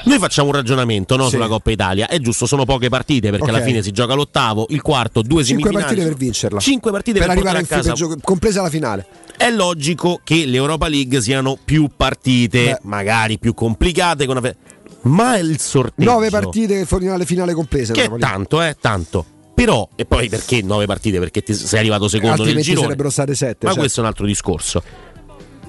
Noi 0.06 0.18
facciamo 0.18 0.48
un 0.48 0.54
ragionamento 0.54 1.16
no, 1.16 1.24
Sì. 1.24 1.30
sulla 1.30 1.48
Coppa 1.48 1.70
Italia. 1.70 2.06
È 2.08 2.18
giusto, 2.20 2.46
sono 2.46 2.64
poche 2.64 2.88
partite 2.88 3.30
perché 3.30 3.44
Ok. 3.50 3.56
alla 3.56 3.64
fine 3.64 3.82
si 3.82 3.90
gioca 3.90 4.14
l'ottavo, 4.14 4.66
il 4.70 4.80
quarto, 4.82 5.20
due 5.22 5.42
Cinque 5.44 5.70
semifinali. 5.70 5.82
partite 5.84 6.06
per 6.08 6.16
vincerla. 6.16 6.60
Cinque 6.60 6.90
partite 6.92 7.18
per, 7.18 7.26
per 7.28 7.36
arrivare 7.36 7.58
a 7.58 7.62
casa. 7.66 7.94
fi- 7.94 8.02
per 8.06 8.14
gio- 8.16 8.20
compresa 8.22 8.62
la 8.62 8.70
finale. 8.70 9.06
È 9.36 9.50
logico 9.50 10.20
che 10.22 10.46
l'Europa 10.46 10.88
League 10.88 11.20
siano 11.20 11.58
più 11.62 11.90
partite, 11.96 12.64
Beh. 12.64 12.78
magari 12.82 13.38
più 13.38 13.52
complicate. 13.54 14.26
Con 14.26 14.36
una 14.36 14.54
Ma 15.02 15.36
il 15.38 15.58
sorteggio. 15.60 16.10
Nove 16.10 16.30
partite 16.30 16.84
finale, 16.86 17.24
finale 17.24 17.52
comprese. 17.52 17.92
Che 17.92 18.10
tanto, 18.18 18.62
eh, 18.62 18.76
tanto. 18.80 19.24
Però, 19.54 19.88
e 19.96 20.04
poi 20.04 20.28
perché 20.28 20.62
nove 20.62 20.86
partite? 20.86 21.18
Perché 21.18 21.42
ti 21.42 21.54
sei 21.54 21.78
arrivato 21.80 22.08
secondo 22.08 22.30
nel 22.32 22.40
Altrimenti 22.40 22.68
girone. 22.68 22.86
sarebbero 22.86 23.10
state 23.10 23.34
sette. 23.34 23.56
Ma 23.60 23.66
certo. 23.66 23.78
questo 23.78 24.00
è 24.00 24.02
un 24.02 24.08
altro 24.08 24.26
discorso. 24.26 24.82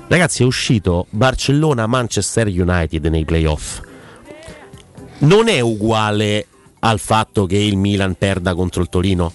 Ragazzi, 0.09 0.43
è 0.43 0.45
uscito 0.45 1.06
Barcellona-Manchester 1.09 2.48
United 2.48 3.06
nei 3.07 3.25
playoff. 3.25 3.82
Non 5.20 5.48
è 5.48 5.60
uguale 5.60 6.46
al 6.80 7.00
fatto 7.00 7.46
che 7.46 7.58
il 7.58 7.76
Milan 7.76 8.16
perda 8.16 8.54
contro 8.54 8.82
il 8.82 8.90
Torino. 8.90 9.34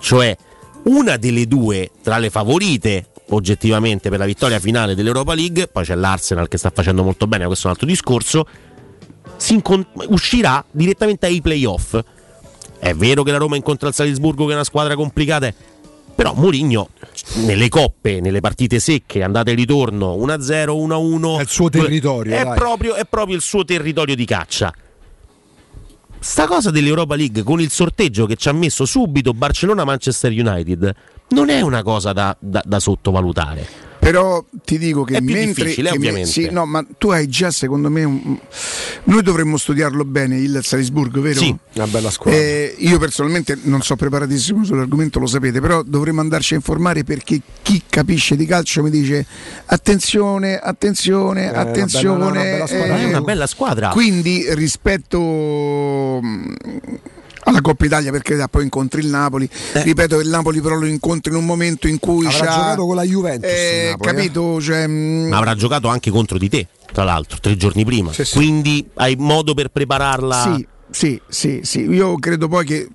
Cioè, 0.00 0.36
una 0.84 1.16
delle 1.16 1.46
due 1.46 1.90
tra 2.02 2.18
le 2.18 2.30
favorite 2.30 3.06
oggettivamente 3.30 4.08
per 4.08 4.18
la 4.18 4.24
vittoria 4.24 4.58
finale 4.58 4.94
dell'Europa 4.94 5.34
League, 5.34 5.68
poi 5.68 5.84
c'è 5.84 5.94
l'Arsenal 5.94 6.48
che 6.48 6.58
sta 6.58 6.70
facendo 6.74 7.02
molto 7.02 7.26
bene, 7.26 7.46
questo 7.46 7.64
è 7.64 7.66
un 7.66 7.72
altro 7.72 7.86
discorso, 7.86 8.46
si 9.36 9.54
incon- 9.54 9.86
uscirà 10.08 10.64
direttamente 10.70 11.26
ai 11.26 11.40
playoff. 11.40 11.98
È 12.78 12.94
vero 12.94 13.22
che 13.22 13.30
la 13.30 13.38
Roma 13.38 13.56
incontra 13.56 13.88
il 13.88 13.94
Salisburgo 13.94 14.46
che 14.46 14.52
è 14.52 14.54
una 14.54 14.64
squadra 14.64 14.96
complicata, 14.96 15.52
però 16.14 16.34
Mourinho 16.34 16.88
nelle 17.44 17.68
coppe, 17.68 18.20
nelle 18.20 18.40
partite 18.40 18.80
secche, 18.80 19.22
andate 19.22 19.52
e 19.52 19.54
ritorno 19.54 20.16
1-0, 20.16 20.70
1-1, 20.70 21.38
È 21.38 21.42
il 21.42 21.48
suo 21.48 21.68
territorio, 21.68 22.34
È 22.34 22.52
proprio, 22.54 22.94
è 22.94 23.04
proprio 23.04 23.36
il 23.36 23.42
suo 23.42 23.64
territorio 23.64 24.16
di 24.16 24.24
caccia. 24.24 24.74
Sta 26.22 26.46
cosa 26.46 26.70
dell'Europa 26.70 27.16
League 27.16 27.42
con 27.42 27.60
il 27.62 27.70
sorteggio 27.70 28.26
che 28.26 28.36
ci 28.36 28.48
ha 28.48 28.52
messo 28.52 28.84
subito 28.84 29.32
Barcellona-Manchester 29.32 30.30
United 30.30 30.94
non 31.28 31.48
è 31.48 31.62
una 31.62 31.82
cosa 31.82 32.12
da, 32.12 32.36
da- 32.38 32.62
da 32.64 32.78
sottovalutare. 32.78 33.88
Però 34.10 34.44
ti 34.64 34.76
dico 34.78 35.04
che 35.04 35.16
È 35.18 35.22
più 35.22 35.32
mentre 35.34 35.62
difficile, 35.64 35.90
che 35.90 35.98
me- 35.98 36.06
ovviamente. 36.08 36.30
sì, 36.30 36.48
no, 36.50 36.66
ma 36.66 36.84
tu 36.98 37.10
hai 37.10 37.28
già 37.28 37.50
secondo 37.50 37.88
me 37.90 38.02
un- 38.04 38.38
noi 39.04 39.22
dovremmo 39.22 39.56
studiarlo 39.56 40.04
bene 40.04 40.36
il 40.38 40.60
Salisburgo, 40.62 41.20
vero? 41.20 41.38
Sì, 41.38 41.56
una 41.74 41.86
bella 41.86 42.10
squadra. 42.10 42.38
Eh, 42.40 42.74
io 42.78 42.98
personalmente 42.98 43.56
non 43.62 43.82
so 43.82 43.94
preparatissimo 43.96 44.64
sull'argomento, 44.64 45.18
lo 45.20 45.26
sapete, 45.26 45.60
però 45.60 45.82
dovremmo 45.82 46.20
andarci 46.20 46.54
a 46.54 46.56
informare 46.56 47.04
perché 47.04 47.40
chi 47.62 47.82
capisce 47.88 48.34
di 48.36 48.46
calcio 48.46 48.82
mi 48.82 48.90
dice 48.90 49.24
attenzione, 49.66 50.58
attenzione, 50.58 51.48
una 51.48 51.58
attenzione. 51.60 52.18
bella- 52.18 52.30
una 52.30 52.66
bella 52.66 52.66
squadra. 52.66 52.96
È 52.96 53.00
eh, 53.00 53.04
una 53.06 53.20
bella 53.20 53.46
squadra. 53.46 53.88
quindi 53.90 54.44
rispetto 54.54 55.18
mh, 56.20 56.54
alla 57.44 57.60
Coppa 57.60 57.84
Italia 57.86 58.10
per 58.10 58.22
carità 58.22 58.48
poi 58.48 58.64
incontri 58.64 59.00
il 59.00 59.08
Napoli 59.08 59.48
ripeto 59.72 60.16
che 60.16 60.22
il 60.22 60.28
Napoli 60.28 60.60
però 60.60 60.74
lo 60.76 60.86
incontri 60.86 61.32
in 61.32 61.38
un 61.38 61.44
momento 61.46 61.88
in 61.88 61.98
cui 61.98 62.26
Avrà 62.26 62.38
c'ha- 62.38 62.52
giocato 62.54 62.86
con 62.86 62.94
la 62.96 63.02
Juventus. 63.04 63.50
eh, 63.50 63.88
Napoli, 63.90 64.08
eh. 64.08 64.14
capito 64.14 64.60
cioè, 64.60 64.86
mh, 64.86 65.28
Ma 65.28 65.36
avrà 65.38 65.54
giocato 65.54 65.88
anche 65.88 66.10
contro 66.10 66.38
di 66.38 66.48
te, 66.48 66.66
tra 66.92 67.04
l'altro, 67.04 67.38
tre 67.40 67.56
giorni 67.56 67.84
prima. 67.84 68.12
Sì, 68.12 68.24
sì. 68.24 68.36
Quindi 68.36 68.88
hai 68.94 69.16
modo 69.16 69.54
per 69.54 69.68
prepararla. 69.68 70.54
Sì, 70.54 70.66
sì, 70.90 71.20
sì, 71.28 71.60
sì. 71.62 71.80
Io 71.88 72.16
credo 72.18 72.48
poi 72.48 72.64
che 72.66 72.88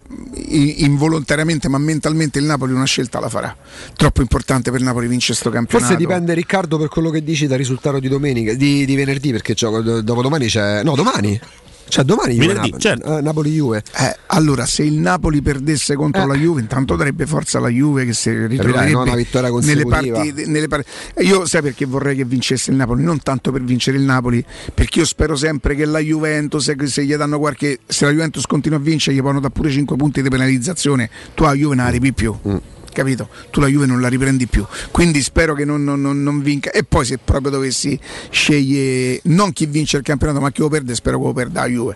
involontariamente, 0.74 1.67
ma 1.69 1.77
mentalmente 1.77 2.40
il 2.40 2.45
Napoli 2.45 2.74
una 2.74 2.85
scelta 2.85 3.19
la 3.19 3.30
farà. 3.30 3.56
Troppo 3.95 4.22
importante 4.22 4.72
per 4.72 4.80
il 4.80 4.85
Napoli 4.85 5.07
vincere 5.07 5.35
sto 5.38 5.49
campionato. 5.49 5.91
Forse 5.91 5.98
dipende 6.06 6.33
Riccardo 6.33 6.77
per 6.77 6.88
quello 6.90 7.09
che 7.09 7.24
dici 7.24 7.48
dal 7.48 7.57
risultato 7.57 7.99
di 7.99 8.07
domenica, 8.07 8.53
di, 8.53 8.85
di 8.85 8.95
venerdì, 8.95 9.32
perché 9.32 9.53
gioco, 9.53 9.82
dopo 10.01 10.22
domani 10.22 10.48
c'è. 10.48 10.83
No, 10.83 10.95
domani. 10.95 11.40
Cioè 11.88 12.04
domani 12.04 12.34
Juve 12.34 12.48
Venerdì, 12.48 12.70
Napoli, 12.72 12.82
certo. 12.82 13.18
eh, 13.18 13.22
Napoli 13.22 13.52
Juve. 13.54 13.84
Eh, 13.98 14.16
allora, 14.28 14.66
se 14.66 14.84
il 14.84 14.94
Napoli 14.96 15.42
perdesse 15.42 15.96
contro 15.96 16.24
Eh. 16.24 16.28
la 16.28 16.34
Juve, 16.36 16.62
intanto 16.62 16.96
darebbe 16.96 17.26
forza 17.26 17.60
la 17.60 17.70
Juve 17.70 18.06
che 18.06 18.14
si 18.14 18.30
ritroverebbe 18.48 18.92
no, 18.92 19.02
una 19.04 19.16
vittoria 19.16 19.50
nelle 19.50 19.84
consecutiva. 19.84 20.16
partite. 20.18 20.46
Nelle 20.48 20.68
par- 20.68 20.84
Io 21.20 21.46
sai 21.46 21.62
perché 21.62 21.86
vorrei 21.86 22.16
che 22.16 22.26
vincesse 22.26 22.72
il 22.72 22.78
Napoli? 22.78 23.04
Non 23.04 23.20
tanto 23.22 23.52
per 23.52 23.62
vincere 23.64 23.98
il 23.98 24.04
Napoli, 24.04 24.44
perché 24.74 25.00
io 25.00 25.06
spero 25.06 25.36
sempre 25.36 25.76
che 25.76 25.86
la 25.86 26.00
Juventus, 26.00 26.64
se, 26.64 26.76
se 26.88 27.06
gli 27.06 27.16
danno 27.16 27.40
qualche. 27.40 27.80
Se 27.86 28.06
la 28.06 28.12
Juventus 28.12 28.46
continua 28.46 28.78
a 28.78 28.82
vincere, 28.82 29.16
gli 29.16 29.20
possono 29.22 29.40
dare 29.40 29.54
pure 29.54 29.70
5 29.72 29.96
punti 29.96 30.22
di 30.22 30.30
penalizzazione. 30.30 31.10
Tu 31.34 31.44
a 31.44 31.54
Juve 31.54 31.76
non 31.76 31.86
arrivi 31.86 32.12
più. 32.14 32.36
Mm. 32.48 32.56
Capito? 32.95 33.27
Tu 33.51 33.59
la 33.59 33.67
Juve 33.67 33.85
non 33.85 33.99
la 33.99 34.07
riprendi 34.07 34.48
più. 34.48 34.65
Quindi 34.90 35.22
spero 35.22 35.53
che 35.53 35.65
non, 35.65 35.83
non- 35.83 35.99
non- 36.01 36.24
non 36.24 36.41
vinca. 36.41 36.72
E 36.72 36.83
poi 36.83 37.06
se 37.06 37.17
proprio 37.17 37.51
dovessi 37.51 37.99
scegliere 38.32 39.19
non 39.25 39.51
chi 39.51 39.65
vince 39.65 39.98
il 39.98 40.03
campionato, 40.03 40.40
ma 40.40 40.51
chi 40.51 40.61
lo 40.61 40.69
perde, 40.69 40.95
spero 40.95 41.19
che 41.19 41.25
lo 41.25 41.33
perda 41.33 41.61
la 41.61 41.67
Juve. 41.67 41.95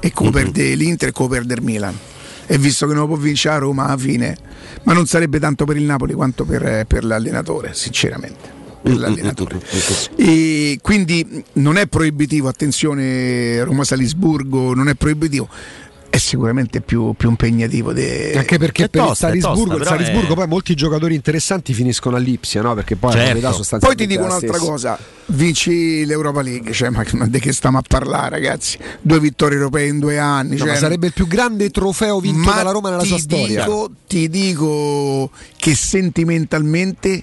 E 0.00 0.12
che 0.12 0.24
lo 0.24 0.30
perde 0.30 0.74
l'Inter 0.74 1.10
e 1.10 1.12
che 1.12 1.22
lo 1.22 1.28
perde 1.28 1.54
il 1.54 1.62
Milan. 1.62 1.94
E 2.46 2.58
visto 2.58 2.86
che 2.86 2.94
non 2.94 3.02
lo 3.02 3.08
può 3.08 3.16
vincere 3.16 3.54
a 3.54 3.58
Roma 3.58 3.86
alla 3.86 3.98
fine, 3.98 4.36
ma 4.84 4.92
non 4.92 5.06
sarebbe 5.06 5.38
tanto 5.38 5.64
per 5.66 5.76
il 5.76 5.84
Napoli 5.84 6.14
quanto 6.14 6.44
per, 6.44 6.84
per 6.86 7.04
l'allenatore, 7.04 7.74
sinceramente. 7.74 8.58
Per 8.82 8.96
l'allenatore. 8.96 9.60
E 10.16 10.78
quindi 10.82 11.44
non 11.54 11.76
è 11.76 11.86
proibitivo, 11.86 12.48
attenzione 12.48 13.62
Roma-Salisburgo, 13.62 14.74
non 14.74 14.88
è 14.88 14.94
proibitivo, 14.94 15.48
è 16.10 16.18
sicuramente 16.18 16.80
più, 16.80 17.14
più 17.16 17.30
impegnativo. 17.30 17.92
de- 17.92 18.34
Anche 18.36 18.58
perché 18.58 18.88
per 18.88 19.02
tosta, 19.06 19.28
il 19.28 19.40
Salisburgo, 19.40 19.76
tosta, 19.78 19.94
il 19.94 20.00
Salisburgo 20.04 20.32
è- 20.32 20.36
poi 20.36 20.46
molti 20.48 20.74
giocatori 20.74 21.14
interessanti 21.14 21.72
finiscono 21.72 22.16
all'Ipsia, 22.16 22.62
no? 22.62 22.74
Perché 22.74 22.96
poi 22.96 23.14
la 23.14 23.52
Certo. 23.52 23.78
Poi 23.78 23.94
ti 23.94 24.06
dico 24.06 24.24
un'altra 24.24 24.54
stessa. 24.54 24.70
cosa, 24.70 24.98
vinci 25.26 26.04
l'Europa 26.04 26.42
League, 26.42 26.72
cioè, 26.72 26.90
ma, 26.90 27.04
di 27.26 27.38
che 27.38 27.52
stiamo 27.52 27.78
a 27.78 27.82
parlare 27.86 28.30
ragazzi? 28.30 28.76
Due 29.00 29.20
vittorie 29.20 29.56
europee 29.56 29.86
in 29.86 30.00
due 30.00 30.18
anni. 30.18 30.56
No, 30.56 30.64
cioè, 30.66 30.76
sarebbe 30.76 31.06
il 31.06 31.12
più 31.12 31.26
grande 31.28 31.70
trofeo 31.70 32.18
vinto 32.18 32.40
ma 32.48 32.56
dalla 32.56 32.72
Roma 32.72 32.90
nella 32.90 33.04
sua 33.04 33.18
storia. 33.18 33.64
Dico, 33.64 33.90
ti 34.08 34.28
dico 34.28 35.30
che 35.56 35.74
sentimentalmente 35.76 37.22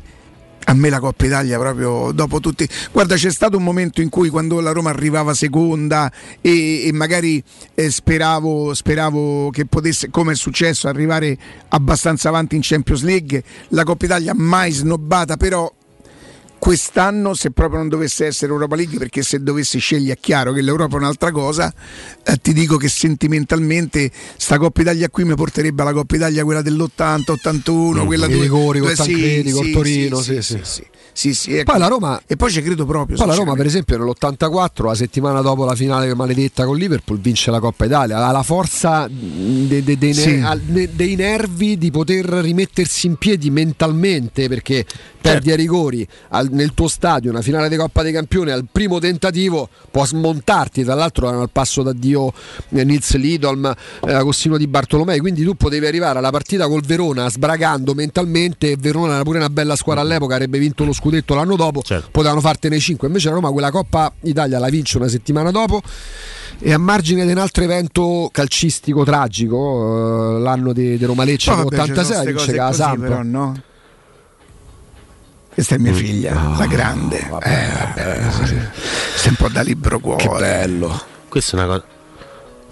a 0.70 0.74
me 0.74 0.90
la 0.90 1.00
Coppa 1.00 1.26
Italia 1.26 1.58
proprio 1.58 2.12
dopo 2.12 2.40
tutti. 2.40 2.68
Guarda, 2.92 3.16
c'è 3.16 3.32
stato 3.32 3.58
un 3.58 3.64
momento 3.64 4.02
in 4.02 4.10
cui 4.10 4.30
quando 4.30 4.60
la 4.60 4.72
Roma 4.72 4.90
arrivava 4.90 5.34
seconda 5.34 6.12
e, 6.42 6.88
e 6.88 6.92
magari 6.92 7.42
eh, 7.74 7.90
speravo, 7.90 8.74
speravo 8.74 9.50
che 9.50 9.66
potesse, 9.66 10.10
come 10.10 10.34
è 10.34 10.36
successo, 10.36 10.88
arrivare 10.88 11.38
abbastanza 11.70 12.30
avanti 12.30 12.56
in 12.56 12.62
Champions 12.64 13.04
League. 13.04 13.44
La 13.70 13.84
Coppa 13.84 14.06
Italia 14.06 14.34
mai 14.36 14.72
snobbata, 14.72 15.38
però 15.38 15.72
quest'anno 16.60 17.34
se 17.34 17.52
proprio 17.52 17.80
non 17.80 17.90
dovesse 17.90 18.26
essere 18.26 18.52
Europa 18.52 18.76
League 18.76 18.98
perché 18.98 19.22
se 19.22 19.42
dovessi 19.42 19.80
scegliere 19.80 20.14
è 20.14 20.18
chiaro 20.20 20.52
che 20.54 20.62
l'Europa 20.62 20.96
è 20.96 21.00
un'altra 21.00 21.32
cosa 21.32 21.74
eh, 22.24 22.38
ti 22.38 22.54
dico 22.54 22.78
che 22.78 22.90
sentimentalmente 22.90 24.12
sta 24.38 24.58
Coppa 24.58 24.82
Italia 24.82 25.10
qui 25.10 25.24
mi 25.24 25.36
porterebbe 25.36 25.82
alla 25.82 25.94
Coppa 25.94 26.16
Italia 26.16 26.44
quella 26.44 26.62
dell'80 26.62 27.32
81 27.32 28.06
quella 28.06 28.26
I 28.26 28.30
dove- 28.30 28.42
rigori 28.42 28.80
col 28.80 28.96
Tancredi, 28.96 29.52
col 29.52 29.72
Torino, 29.72 30.22
sì, 30.22 30.42
sì. 30.42 30.60
sì, 30.64 30.84
sì, 31.34 31.56
ecco. 31.58 31.72
Poi 31.72 31.80
la 31.80 31.88
Roma- 31.88 32.22
e 32.28 32.36
poi 32.36 32.52
ci 32.52 32.62
credo 32.62 32.86
proprio 32.86 33.18
Poi 33.18 33.26
la 33.26 33.34
Roma, 33.34 33.54
per 33.56 33.66
esempio, 33.66 33.98
nell'84, 33.98 34.86
la 34.86 34.94
settimana 34.96 35.42
dopo 35.42 35.66
la 35.66 35.74
finale 35.74 36.14
maledetta 36.14 36.66
con 36.66 36.78
Liverpool, 36.78 37.20
vince 37.20 37.50
la 37.50 37.60
Coppa 37.60 37.86
Italia. 37.86 38.18
Ha 38.24 38.32
la 38.32 38.44
forza 38.44 39.08
de- 39.10 39.84
de- 39.84 39.98
dei, 39.98 40.14
ne- 40.14 40.22
Sì. 40.22 40.44
ne- 40.68 40.90
dei 40.94 41.16
nervi 41.16 41.78
di 41.78 41.90
poter 41.92 42.26
rimettersi 42.26 43.08
in 43.08 43.16
piedi 43.16 43.50
mentalmente 43.50 44.48
perché 44.48 44.86
perdi 45.20 45.52
ai 45.52 45.58
rigori 45.58 46.08
al- 46.30 46.50
nel 46.52 46.74
tuo 46.74 46.88
stadio 46.88 47.32
una 47.32 47.42
finale 47.42 47.68
di 47.68 47.76
Coppa 47.76 48.02
dei 48.02 48.14
Campioni 48.14 48.52
al 48.52 48.66
primo 48.72 49.00
tentativo 49.00 49.68
può 49.92 50.06
smontarti. 50.06 50.84
Tra 50.84 50.94
l'altro, 50.94 51.28
erano 51.28 51.42
al 51.42 51.50
passo 51.52 51.82
d'addio 51.84 52.32
eh, 52.70 52.84
Nils 52.84 53.16
Lidolm, 53.16 53.66
eh, 54.06 54.14
Agostino 54.14 54.58
Di 54.58 54.68
Bartolomei. 54.68 55.20
Quindi 55.20 55.44
tu 55.44 55.56
potevi 55.56 55.86
arrivare 55.88 56.20
alla 56.20 56.30
partita 56.30 56.68
col 56.68 56.82
Verona 56.86 57.30
sbragando 57.30 57.94
mentalmente. 57.94 58.72
E 58.72 58.78
Verona 58.80 59.16
era 59.16 59.24
pure 59.24 59.40
una 59.40 59.50
bella 59.50 59.76
squadra 59.76 60.02
all'epoca, 60.04 60.36
avrebbe 60.36 60.60
vinto 60.60 60.86
lo 60.86 60.94
scudetto 61.08 61.34
l'anno 61.36 61.56
dopo. 61.56 61.82
Potevano 62.12 62.42
fartene 62.42 62.80
5. 62.80 63.08
Invece 63.08 63.30
la 63.30 63.36
Roma 63.36 63.50
quella 63.52 63.72
Coppa 63.72 64.12
Italia 64.22 64.60
la 64.60 64.68
vince 64.68 64.98
una 64.98 65.08
settimana 65.08 65.52
dopo. 65.52 65.82
E 66.60 66.74
a 66.74 66.78
margine 66.78 67.26
di 67.26 67.32
un 67.32 67.38
altro 67.38 67.64
evento 67.64 68.30
calcistico 68.32 69.04
tragico, 69.04 70.38
eh, 70.38 70.40
l'anno 70.40 70.74
di, 70.74 70.98
di 70.98 71.06
Roma 71.06 71.24
Lecce 71.24 71.54
vabbè, 71.54 71.76
l'86 71.76 72.04
ste 72.04 72.16
vince 72.18 72.34
cose 72.34 72.52
che 72.52 72.58
la 72.58 72.72
Samp. 72.74 73.00
però, 73.00 73.22
no? 73.22 73.62
Questa 75.54 75.76
è 75.76 75.78
mia 75.78 75.94
figlia, 75.94 76.56
la 76.58 76.66
grande. 76.68 77.18
eh, 77.18 77.28
vabbè, 77.28 78.32
sì. 78.46 78.58
Sei 79.16 79.30
un 79.30 79.36
po' 79.38 79.50
da 79.50 79.62
libro 79.62 80.00
cuore. 80.00 80.24
Che 80.24 80.30
bello. 80.30 81.02
Questa 81.30 81.58
è 81.58 81.64
una 81.64 81.68
cosa. 81.68 81.97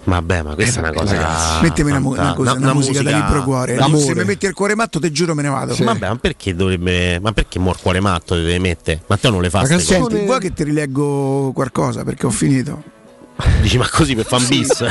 Vabbè, 0.06 0.42
ma 0.42 0.54
questa 0.54 0.78
è 0.80 0.82
una 0.84 0.92
cosa. 0.92 1.14
Ragazzi, 1.16 1.62
mettimi 1.62 1.90
una, 1.90 1.98
mu- 1.98 2.10
una 2.12 2.32
cosa, 2.32 2.52
una, 2.52 2.72
musica, 2.72 3.02
da 3.02 3.10
libro 3.10 3.42
cuore. 3.42 3.74
d'amore. 3.74 4.04
Se 4.04 4.14
mi 4.14 4.24
metti 4.24 4.46
il 4.46 4.54
cuore 4.54 4.76
matto, 4.76 5.00
te 5.00 5.10
giuro 5.10 5.34
me 5.34 5.42
ne 5.42 5.48
vado. 5.48 5.74
Vabbè, 5.76 6.08
ma 6.08 6.16
perché 6.16 6.54
dovrebbe. 6.54 7.18
Ma 7.18 7.32
perché 7.32 7.58
mor 7.58 7.76
cuore 7.80 7.98
matto 7.98 8.36
deve 8.36 8.58
mettere? 8.60 9.02
Matteo 9.08 9.32
non 9.32 9.42
le 9.42 9.50
fa 9.50 9.60
Ma 9.60 9.66
ste 9.66 9.80
senti, 9.80 10.24
vuoi 10.24 10.38
che 10.38 10.52
ti 10.52 10.62
rileggo 10.62 11.50
qualcosa? 11.52 12.04
Perché 12.04 12.26
ho 12.26 12.30
finito. 12.30 12.82
Dici, 13.60 13.78
ma 13.78 13.88
così 13.90 14.14
per 14.14 14.26
fan 14.26 14.40
Sì. 14.40 14.58
bis? 14.58 14.80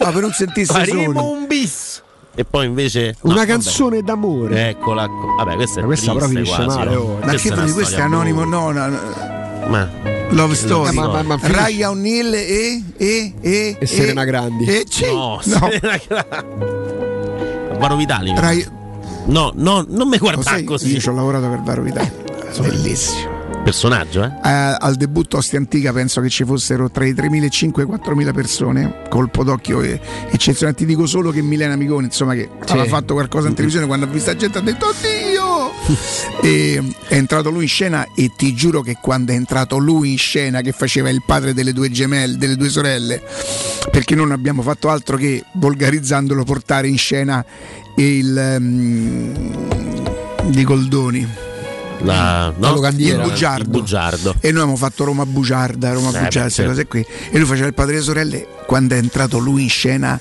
No, 0.00 0.12
per 0.12 0.20
non 0.20 0.32
sentirsi 0.32 0.72
Faremo 0.72 1.30
un 1.30 1.46
bis. 1.46 2.02
E 2.34 2.44
poi 2.44 2.66
invece. 2.66 3.16
Una 3.22 3.40
no, 3.40 3.46
canzone 3.46 4.02
d'amore. 4.02 4.48
vabbè. 4.54 4.68
Eccola. 4.68 5.06
qua. 5.06 5.44
Vabbè, 5.44 5.54
questa 5.54 5.78
è 5.78 5.80
Ma 5.82 5.86
questa 5.86 6.12
triste 6.12 6.26
però 6.26 6.26
finisce 6.40 6.62
quasi, 6.64 6.78
male, 6.78 6.94
oh. 6.96 7.18
Ma 7.22 7.32
che 7.34 7.50
una 7.52 7.64
tu 7.64 7.72
questo 7.72 7.96
è 7.96 8.00
anonimo? 8.00 8.44
No, 8.44 8.70
no, 8.72 8.86
no. 8.88 8.98
Ma 9.68 9.88
Love 10.30 10.54
Story. 10.54 10.90
Eh, 10.90 10.92
ma- 10.92 11.08
ma- 11.08 11.22
ma 11.22 11.38
Raya 11.40 11.90
O'Neill 11.90 12.34
e, 12.34 12.82
e, 12.96 13.34
e, 13.40 13.76
E 13.78 13.86
Serena 13.86 14.24
Grandi. 14.24 14.64
E, 14.66 14.84
sì. 14.88 15.04
No, 15.06 15.40
no. 15.42 15.70
Serena 15.70 16.00
Varo 17.78 17.96
Vitali. 17.96 18.32
Rai- 18.36 18.66
No, 19.26 19.52
no, 19.54 19.84
non 19.88 20.08
mi 20.08 20.16
guardare 20.18 20.42
sai, 20.56 20.64
così. 20.64 20.92
Io 20.92 21.00
ci 21.00 21.08
ho 21.08 21.12
lavorato 21.12 21.48
per 21.48 21.60
Varo 21.60 21.82
Vitale. 21.82 22.12
Bellissimo. 22.60 23.36
Personaggio, 23.62 24.22
eh? 24.22 24.26
Eh, 24.48 24.76
al 24.78 24.94
debutto 24.94 25.36
Ostia 25.36 25.58
Antica 25.58 25.92
penso 25.92 26.22
che 26.22 26.30
ci 26.30 26.44
fossero 26.44 26.90
tra 26.90 27.04
i 27.04 27.12
3.500 27.12 27.80
e 27.80 27.82
i 27.82 27.86
4.000 27.86 28.32
persone, 28.32 29.02
colpo 29.10 29.44
d'occhio 29.44 29.82
eccezionale. 29.82 30.74
Ti 30.76 30.86
dico 30.86 31.04
solo 31.04 31.30
che 31.30 31.42
Milena 31.42 31.74
Amigoni, 31.74 32.06
insomma, 32.06 32.32
che 32.32 32.48
Sì. 32.64 32.72
aveva 32.72 32.86
fatto 32.86 33.12
qualcosa 33.12 33.48
in 33.48 33.52
televisione 33.54 33.86
quando 33.86 34.06
ha 34.06 34.08
visto 34.08 34.30
la 34.30 34.36
gente 34.36 34.56
ha 34.58 34.62
detto 34.62 34.86
oddio! 34.86 35.27
e 36.42 36.82
è 37.06 37.14
entrato 37.14 37.50
lui 37.50 37.62
in 37.62 37.68
scena 37.68 38.06
e 38.14 38.32
ti 38.36 38.54
giuro 38.54 38.80
che 38.80 38.98
quando 39.00 39.32
è 39.32 39.34
entrato 39.34 39.78
lui 39.78 40.12
in 40.12 40.18
scena 40.18 40.60
che 40.60 40.72
faceva 40.72 41.08
il 41.08 41.22
padre 41.24 41.54
delle 41.54 41.72
due 41.72 41.90
gemelle, 41.90 42.36
delle 42.36 42.56
due 42.56 42.68
sorelle, 42.68 43.22
perché 43.90 44.14
non 44.14 44.32
abbiamo 44.32 44.62
fatto 44.62 44.88
altro 44.88 45.16
che 45.16 45.44
volgarizzandolo 45.52 46.44
portare 46.44 46.88
in 46.88 46.98
scena 46.98 47.44
il 47.96 48.56
mm, 48.58 49.34
di 50.46 50.64
Goldoni. 50.64 51.28
La, 52.02 52.52
no? 52.56 52.74
Locandiera. 52.74 53.22
Il 53.24 53.28
bugiardo. 53.28 53.62
Il 53.62 53.68
bugiardo. 53.68 54.34
E 54.40 54.52
noi 54.52 54.60
abbiamo 54.60 54.76
fatto 54.76 55.04
Roma 55.04 55.26
Bugiarda, 55.26 55.92
Roma 55.92 56.10
Eh, 56.10 56.22
Bugiarda, 56.22 56.40
queste 56.42 56.64
cose 56.64 56.86
qui. 56.86 57.04
E 57.30 57.38
lui 57.38 57.46
faceva 57.46 57.66
il 57.66 57.74
padre 57.74 57.92
delle 57.94 58.04
sorelle. 58.04 58.46
Quando 58.66 58.94
è 58.94 58.98
entrato 58.98 59.38
lui 59.38 59.62
in 59.62 59.68
scena 59.68 60.20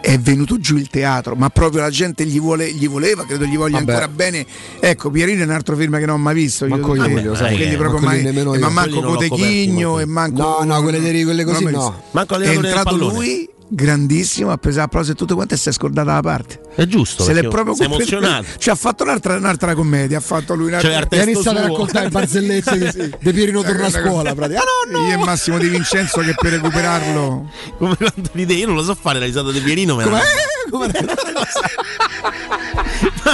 è 0.00 0.18
venuto 0.18 0.58
giù 0.58 0.76
il 0.76 0.88
teatro, 0.88 1.34
ma 1.34 1.48
proprio 1.50 1.80
la 1.80 1.90
gente 1.90 2.24
gli, 2.26 2.38
vuole- 2.40 2.72
gli 2.72 2.88
voleva, 2.88 3.24
credo 3.24 3.44
gli 3.44 3.56
voglia 3.56 3.78
Vabbè. 3.78 3.92
ancora 3.92 4.08
bene. 4.08 4.46
Ecco, 4.80 5.10
Pierino 5.10 5.42
è 5.42 5.44
un 5.44 5.50
altro 5.50 5.76
film 5.76 5.98
che 5.98 6.06
non 6.06 6.16
ho 6.16 6.18
mai 6.22 6.34
visto. 6.34 6.64
io 6.66 6.70
Manco 6.76 6.92
devo 6.92 7.04
io, 7.06 7.14
dire. 7.16 7.22
lo 7.28 7.34
sai 7.34 7.56
Quindi 7.56 7.76
proprio 7.76 8.00
manco 8.00 8.06
mai, 8.06 8.18
io 8.18 8.24
nemmeno 8.24 8.54
e 8.54 8.58
io. 8.58 8.64
ma 8.64 8.70
manco 8.70 9.00
Cotechigno 9.00 9.98
e 10.00 10.04
manco. 10.06 10.42
No, 10.42 10.64
no, 10.64 10.82
quelle 10.82 11.00
dei- 11.00 11.24
quelle 11.24 11.44
così 11.44 11.64
no. 11.64 12.02
Manco 12.12 12.36
È 12.38 12.48
entrato 12.48 12.96
lui 12.96 13.48
grandissimo, 13.68 14.50
ha 14.50 14.58
preso 14.58 14.80
applauso 14.82 15.12
e 15.12 15.14
tutto 15.14 15.34
quanto 15.34 15.54
e 15.54 15.56
si 15.56 15.68
è 15.68 15.72
scordata 15.72 16.12
la 16.14 16.20
parte. 16.20 16.60
È 16.74 16.84
giusto. 16.86 17.22
Se 17.22 17.32
l'è 17.32 17.46
proprio 17.48 17.74
sei 17.74 17.86
complet- 17.86 18.10
emozionato. 18.12 18.46
Ci 18.58 18.70
ha 18.70 18.74
fatto 18.74 19.04
un'altra, 19.04 19.36
un'altra 19.36 19.74
commedia, 19.74 20.18
ha 20.18 20.20
fatto 20.20 20.54
lui 20.54 20.68
un'altra 20.68 20.90
Cioè, 20.90 21.06
E 21.10 21.20
ha 21.20 21.22
iniziato 21.22 21.58
a 21.58 21.62
suo. 21.62 21.70
raccontare 21.70 22.08
barzellette 22.10 22.78
di, 22.78 23.14
di 23.20 23.32
Pierino 23.32 23.62
torna 23.62 23.86
a 23.86 23.90
scuola. 23.90 24.34
praticamente. 24.34 24.56
Ah, 24.58 24.90
no, 24.90 24.98
no! 25.00 25.06
Io 25.08 25.14
e 25.14 25.24
Massimo 25.24 25.58
Di 25.58 25.68
Vincenzo 25.68 26.20
che 26.20 26.34
per 26.38 26.52
recuperarlo 26.52 27.50
Come 27.78 27.96
quando 27.96 28.28
ride, 28.32 28.52
io 28.54 28.66
non 28.66 28.74
lo 28.76 28.82
so 28.82 28.94
fare 28.94 29.18
la 29.18 29.24
risata 29.24 29.50
di 29.50 29.60
Pierino. 29.60 29.96
Ma 29.96 30.04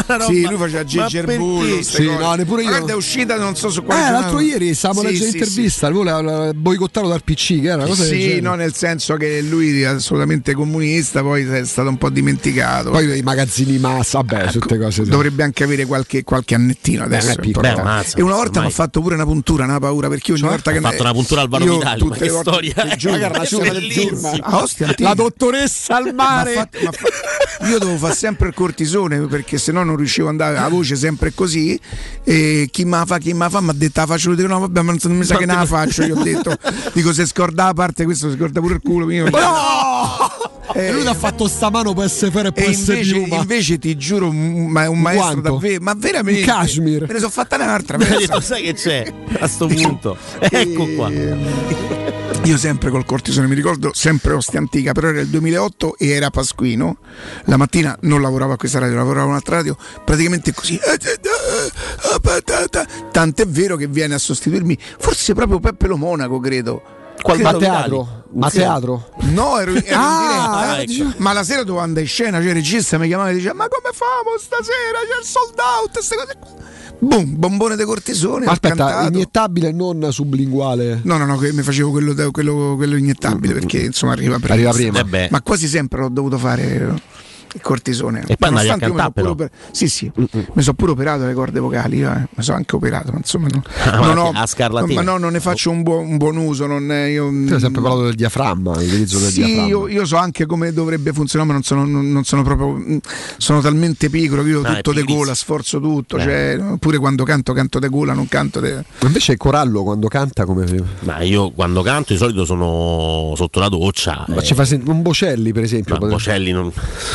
Com'è? 0.06 0.24
Sì, 0.24 0.42
lui 0.46 0.56
faceva 0.56 0.84
Gigerbullo. 0.84 1.82
Sì, 1.82 2.04
no, 2.04 2.34
neppure 2.34 2.62
io. 2.62 2.68
Guarda, 2.68 2.92
è 2.92 2.96
uscita 2.96 3.36
non 3.36 3.56
so 3.56 3.68
su 3.70 3.82
quale 3.82 4.00
Eh, 4.00 4.04
giornale. 4.04 4.22
l'altro 4.24 4.40
ieri 4.40 4.74
stavamo 4.74 5.00
Sì, 5.00 5.06
leggendo 5.06 5.30
sì, 5.30 5.36
l'intervista, 5.38 5.88
lui 5.88 6.04
voleva 6.10 6.52
boicottato 6.54 7.08
dal 7.08 7.22
PC, 7.22 7.60
che 7.60 7.66
era 7.66 7.76
una 7.76 7.86
cosa 7.86 8.04
Sì, 8.04 8.40
no, 8.40 8.54
nel 8.54 8.74
senso 8.74 9.16
che 9.16 9.40
lui 9.42 9.82
è 9.82 9.86
assolutamente 9.86 10.54
comunista, 10.54 11.22
poi 11.22 11.44
è 11.46 11.64
stato 11.64 11.88
un 11.88 11.98
po' 11.98 12.10
dimenticato. 12.10 12.90
Poi 12.90 13.18
i 13.18 13.22
magazzini 13.22 13.78
massa, 13.78 14.18
vabbè, 14.22 14.50
tutte 14.50 14.78
cose. 14.78 15.04
Dovrebbe 15.04 15.42
anche 15.42 15.64
avere 15.64 15.86
qualche, 15.86 16.22
qualche 16.24 16.54
annettino 16.54 17.06
Beh, 17.06 17.16
adesso. 17.16 17.34
piccolo. 17.40 17.66
importante. 17.66 17.82
Beh, 17.82 17.88
ammazza, 17.88 18.16
e 18.18 18.22
una 18.22 18.34
volta 18.34 18.60
mi 18.60 18.66
ha 18.66 18.70
fatto 18.70 19.00
pure 19.00 19.14
una 19.14 19.24
puntura, 19.24 19.64
una 19.64 19.78
paura, 19.78 20.08
perché 20.08 20.32
io 20.32 20.36
ogni 20.38 20.48
volta 20.48 20.70
che 20.72 20.78
Ha 20.78 20.80
fatto 20.80 21.02
una 21.02 21.12
puntura 21.12 21.40
al 21.42 21.48
Varo 21.48 21.64
io 21.64 21.78
Vitali, 21.78 22.04
ma 22.04 22.16
che 22.16 22.28
storia 22.28 22.96
giuro, 22.96 23.16
La. 23.18 24.68
Ah, 25.10 25.14
dottoressa 25.14 25.96
al 25.96 26.14
mare. 26.14 26.68
io 27.68 27.78
devo 27.78 27.96
fare 27.96 28.14
sempre 28.14 28.48
il 28.48 28.54
cortisone 28.54 29.20
perché 29.26 29.58
se 29.58 29.72
no 29.72 29.82
non 29.90 29.98
riuscivo 29.98 30.26
ad 30.28 30.32
andare 30.32 30.54
la 30.54 30.68
voce 30.68 30.96
sempre 30.96 31.32
così 31.34 31.78
e 32.24 32.68
chi 32.70 32.84
me 32.84 32.98
la 32.98 33.06
fa 33.06 33.18
chi 33.18 33.32
me 33.32 33.40
la 33.40 33.50
fa 33.50 33.60
mi 33.60 33.70
ha 33.70 33.74
detto 33.74 34.00
la 34.00 34.06
faccio 34.06 34.34
dico 34.34 34.48
no 34.48 34.58
vabbè 34.60 34.82
ma 34.82 34.94
non 35.02 35.16
mi 35.16 35.24
sa 35.24 35.36
che 35.36 35.46
ne 35.46 35.54
la 35.54 35.66
faccio 35.66 36.02
io 36.04 36.16
ho 36.18 36.22
detto 36.22 36.56
dico 36.94 37.12
se 37.12 37.26
scorda 37.26 37.66
la 37.66 37.74
parte 37.74 38.04
questo 38.04 38.30
si 38.30 38.36
scorda 38.36 38.60
pure 38.60 38.74
il 38.74 38.80
culo 38.82 39.06
mio 39.06 39.26
E 40.72 40.92
lui 40.92 41.02
ti 41.02 41.08
ha 41.08 41.14
fatto 41.14 41.48
sta 41.48 41.68
mano 41.68 41.92
per 41.94 42.08
SFR 42.08 42.44
e 42.44 42.46
e 42.46 42.52
per 42.52 42.68
essere 42.68 43.00
invece, 43.00 43.34
invece 43.34 43.78
ti 43.78 43.96
giuro 43.96 44.28
un, 44.28 44.66
ma- 44.68 44.88
un 44.88 45.00
maestro 45.00 45.26
Quanto? 45.40 45.50
davvero 45.50 45.82
ma 45.82 45.94
veramente 45.96 46.40
Un 46.40 46.46
cashmere. 46.46 47.06
me 47.06 47.12
ne 47.12 47.18
sono 47.18 47.30
fatta 47.30 47.56
un'altra 47.56 47.96
detto, 47.96 48.40
sai 48.40 48.62
che 48.62 48.74
c'è 48.74 49.12
a 49.40 49.46
sto 49.48 49.66
punto? 49.66 50.16
Ecco 50.38 50.86
qua. 50.94 51.10
Io 52.44 52.56
sempre 52.56 52.90
col 52.90 53.04
cortisone, 53.04 53.46
mi 53.46 53.54
ricordo 53.54 53.90
sempre 53.94 54.32
Ostia 54.32 54.58
Antica, 54.58 54.92
però 54.92 55.08
era 55.08 55.20
il 55.20 55.28
2008 55.28 55.96
e 55.98 56.08
era 56.08 56.30
Pasquino. 56.30 56.96
La 57.44 57.56
mattina 57.56 57.96
non 58.02 58.22
lavoravo 58.22 58.54
a 58.54 58.56
questa 58.56 58.78
radio, 58.78 58.96
lavoravo 58.96 59.26
a 59.26 59.30
un'altra 59.30 59.56
radio, 59.56 59.76
praticamente 60.04 60.52
così. 60.52 60.80
Tant'è 63.12 63.46
vero 63.46 63.76
che 63.76 63.86
viene 63.86 64.14
a 64.14 64.18
sostituirmi, 64.18 64.76
forse 64.98 65.34
proprio 65.34 65.60
Peppe 65.60 65.86
Lo 65.86 65.96
Monaco, 65.96 66.40
credo. 66.40 66.82
Qual 67.20 67.38
ma 67.40 67.52
teatro? 67.54 68.24
Ma 68.32 68.48
Sì. 68.48 68.56
teatro? 68.58 69.10
No, 69.32 69.58
ero, 69.60 69.72
ero 69.74 69.84
Ah, 69.98 70.78
in 70.80 70.86
diretta. 70.86 71.14
Ma 71.18 71.32
la 71.34 71.44
sera 71.44 71.60
dovevo 71.62 71.80
andare 71.80 72.00
in 72.02 72.08
scena, 72.08 72.38
cioè 72.38 72.48
il 72.48 72.54
regista 72.54 72.96
mi 72.96 73.06
chiamava 73.08 73.28
e 73.30 73.34
diceva 73.34 73.52
"Ma 73.54 73.68
come 73.68 73.90
famo 73.92 74.38
stasera? 74.38 74.98
C'è 75.06 75.18
il 75.20 75.26
sold 75.26 75.58
out, 75.58 75.92
queste 75.92 76.16
cose 76.16 76.36
qua". 76.40 76.48
Boom, 77.00 77.38
bombone 77.38 77.76
di 77.76 77.84
cortisone, 77.84 78.44
aspetta, 78.44 78.74
cantato. 78.74 79.08
iniettabile 79.08 79.72
non 79.72 80.08
sublinguale. 80.10 81.00
No, 81.04 81.16
no, 81.16 81.24
no, 81.24 81.36
che 81.38 81.52
mi 81.52 81.62
facevo 81.62 81.90
quello, 81.90 82.14
quello, 82.30 82.74
quello 82.76 82.96
iniettabile 82.96 83.54
perché 83.54 83.80
insomma 83.80 84.12
arriva 84.12 84.38
prima. 84.38 84.54
Arriva 84.54 84.72
prima. 84.72 85.18
Eh. 85.18 85.28
Ma 85.30 85.40
quasi 85.40 85.66
sempre 85.66 86.00
l'ho 86.00 86.10
dovuto 86.10 86.36
fare 86.36 87.00
il 87.54 87.60
cortisone. 87.60 88.24
E 88.26 88.36
poi 88.36 88.48
andavi 88.48 88.68
a 88.68 88.76
Nonostante 88.76 88.84
io 88.86 88.92
mi 88.92 88.96
cantare, 88.98 89.12
però. 89.12 89.30
oper- 89.30 89.50
Sì, 89.70 89.88
sì, 89.88 90.10
mi 90.14 90.62
sono 90.62 90.74
pure 90.74 90.90
operato 90.92 91.24
le 91.26 91.34
corde 91.34 91.60
vocali, 91.60 92.02
eh. 92.02 92.28
mi 92.34 92.42
sono 92.42 92.56
anche 92.56 92.76
operato, 92.76 93.10
ma 93.12 93.18
insomma 93.18 93.48
no, 93.48 93.62
Ah, 93.84 93.98
non 93.98 94.18
ho, 94.18 94.32
a 94.34 94.46
scarlatina. 94.46 95.02
ma 95.02 95.10
no, 95.10 95.18
non 95.18 95.32
ne 95.32 95.40
faccio 95.40 95.70
un 95.70 95.82
buon, 95.82 96.06
un 96.06 96.16
buon 96.16 96.36
uso. 96.36 96.66
Non 96.66 96.90
è, 96.92 97.04
io, 97.06 97.28
Tu 97.28 97.52
hai 97.54 97.60
sempre 97.60 97.80
parlato 97.82 98.04
del 98.04 98.14
diaframma, 98.14 98.74
l'utilizzo 98.74 99.18
del 99.18 99.30
sì, 99.30 99.42
diaframma. 99.44 99.66
io, 99.68 99.88
io 99.88 100.04
so 100.04 100.16
anche 100.16 100.46
come 100.46 100.72
dovrebbe 100.72 101.12
funzionare, 101.12 101.48
ma 101.50 101.54
non 101.54 101.64
sono, 101.64 101.84
non, 101.84 102.10
non 102.10 102.24
sono 102.24 102.42
proprio. 102.42 102.68
mh, 102.72 102.98
Sono 103.36 103.60
talmente 103.60 104.08
pigro 104.10 104.42
che 104.42 104.48
io 104.50 104.62
è 104.62 104.74
tutto 104.76 104.92
de 104.92 105.02
gola, 105.02 105.34
sforzo 105.34 105.80
tutto. 105.80 106.16
Eh. 106.16 106.22
Cioè, 106.22 106.60
pure 106.78 106.98
quando 106.98 107.24
canto, 107.24 107.52
canto 107.52 107.78
de 107.78 107.88
gola, 107.88 108.12
non 108.12 108.28
canto 108.28 108.60
de. 108.60 108.74
Ma 109.00 109.06
invece 109.06 109.36
Corallo 109.36 109.82
quando 109.82 110.08
canta 110.08 110.44
come. 110.44 110.66
Ma 111.00 111.20
io 111.22 111.50
quando 111.50 111.82
canto 111.82 112.12
di 112.12 112.18
solito 112.18 112.44
sono 112.44 113.32
sotto 113.36 113.58
la 113.60 113.68
doccia. 113.68 114.24
Ma 114.28 114.36
eh, 114.36 114.42
ci 114.44 114.54
fa 114.54 114.64
sen- 114.64 114.82
un 114.86 115.02
Bocelli, 115.02 115.52
per 115.52 115.62
esempio. 115.64 115.96
ma 115.98 116.06
Bocelli 116.06 116.52
non. 116.52 116.70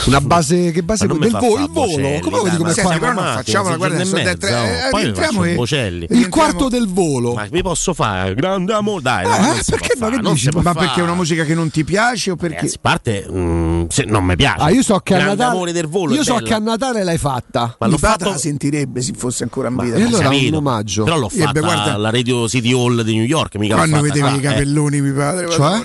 Una 0.05 0.21
base 0.25 0.71
che 0.71 0.83
base 0.83 1.07
Ma 1.07 1.13
del 1.17 1.31
volo, 1.31 1.63
il 1.63 1.69
volo. 1.69 2.19
Come 2.19 2.37
lo 2.37 2.43
dai, 2.43 2.57
come 2.57 2.73
ma 2.75 2.81
qua? 2.81 2.97
Però 2.97 3.13
non 3.13 3.91
adesso 3.93 4.15
mezza, 4.15 4.33
tre- 4.35 4.53
oh, 4.53 4.99
eh, 4.99 5.51
e- 5.51 5.55
Bocelli. 5.55 6.07
Il 6.09 6.29
quarto 6.29 6.69
del 6.69 6.87
volo. 6.87 7.33
Ma 7.33 7.47
mi 7.51 7.61
posso 7.61 7.93
fare 7.93 8.33
grande 8.33 8.73
amore? 8.73 9.01
Dai, 9.01 9.25
Eh, 9.25 9.63
si 9.63 9.71
perché 9.71 9.95
fare, 9.97 10.17
Che 10.19 10.29
dici? 10.29 10.49
Ma 10.61 10.73
perché 10.73 10.99
è 10.99 11.03
una 11.03 11.13
musica 11.15 11.43
che 11.43 11.53
non 11.53 11.69
ti 11.69 11.83
piace 11.83 12.31
o 12.31 12.35
perché. 12.35 12.65
A 12.65 12.69
parte 12.81 13.25
mm, 13.31 13.85
se 13.89 14.03
non 14.05 14.23
mi 14.23 14.35
piace. 14.35 14.61
Ah, 14.61 14.69
io 14.69 14.83
so 14.83 14.99
che 14.99 15.15
a 15.15 15.25
Natale. 15.25 15.71
del 15.71 15.87
volo. 15.87 16.13
io 16.13 16.23
so 16.23 16.35
che 16.35 16.53
a 16.53 16.59
Natale 16.59 17.03
l'hai 17.03 17.17
fatta. 17.17 17.75
Ma 17.79 17.85
Mi 17.87 17.91
l'ho 17.93 17.97
la 18.31 18.37
sentirebbe 18.37 19.01
se 19.01 19.13
fosse 19.15 19.43
ancora 19.43 19.69
in 19.69 19.77
vita. 19.77 19.95
e 19.97 20.03
allora 20.03 20.29
un 20.29 20.53
omaggio. 20.55 21.03
Però 21.03 21.17
l'ho 21.17 21.29
Eh, 21.33 21.37
fatta 21.39 21.59
guarda- 21.59 21.93
alla 21.93 22.09
Radio 22.09 22.47
City 22.47 22.73
Hall 22.73 23.01
di 23.01 23.15
New 23.15 23.25
York. 23.25 23.55
Mica 23.55 23.75
Quando 23.75 23.95
fatta 23.97 24.07
vedevi 24.07 24.27
qua, 24.27 24.35
i 24.35 24.39
eh. 24.39 24.41
capelloni, 24.41 25.01
mi 25.01 25.11
padre, 25.11 25.49
Cioè? 25.49 25.81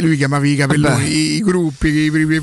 lui 0.00 0.16
chiamava 0.16 0.46
i 0.46 0.56
capelloni, 0.56 1.04
i, 1.06 1.34
i 1.36 1.40
gruppi, 1.40 1.88
i 1.88 2.10
primi 2.10 2.40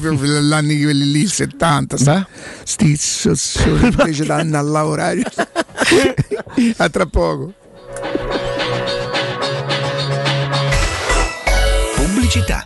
l'anni 0.48 0.81
quelli 0.81 1.09
lì, 1.10 1.22
il 1.22 1.32
70, 1.32 1.98
Beh. 1.98 2.26
sti 2.64 2.96
sozzoni, 2.96 3.88
invece 3.98 4.26
danno 4.26 4.58
a 4.58 4.62
lavorare. 4.62 5.24
a 6.78 6.90
tra 6.90 7.06
poco. 7.06 7.54
Pubblicità. 11.96 12.66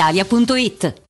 brispalitalia.it. 0.00 1.09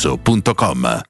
showroomdelmaterasso.com. 0.00 1.09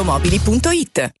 valentinoautomobili.it. 0.03 1.20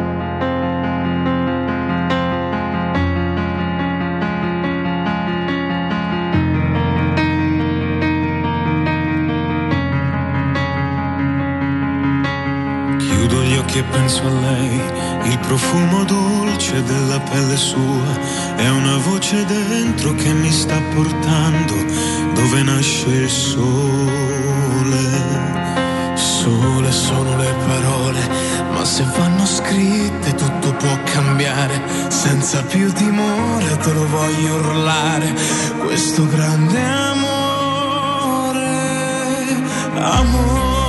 occhi 13.61 13.77
e 13.77 13.83
penso 13.83 14.25
a 14.25 14.29
lei, 14.29 14.81
il 15.31 15.39
profumo 15.39 16.03
dolce 16.03 16.83
della 16.83 17.19
pelle 17.19 17.55
sua, 17.55 18.17
è 18.55 18.67
una 18.69 18.97
voce 18.97 19.45
dentro 19.45 20.13
che 20.15 20.33
mi 20.33 20.51
sta 20.51 20.79
portando 20.93 21.75
dove 22.33 22.63
nasce 22.63 23.09
il 23.09 23.29
sole. 23.29 23.79
Sole 26.15 26.91
sono 26.91 27.37
le 27.37 27.53
parole, 27.67 28.19
ma 28.71 28.83
se 28.83 29.05
vanno 29.15 29.45
scritte 29.45 30.33
tutto 30.33 30.73
può 30.73 30.97
cambiare, 31.03 31.81
senza 32.09 32.63
più 32.63 32.91
timore 32.91 33.77
te 33.77 33.93
lo 33.93 34.07
voglio 34.07 34.55
urlare, 34.55 35.35
questo 35.85 36.27
grande 36.27 36.81
amore, 36.83 38.29
amore. 39.93 40.80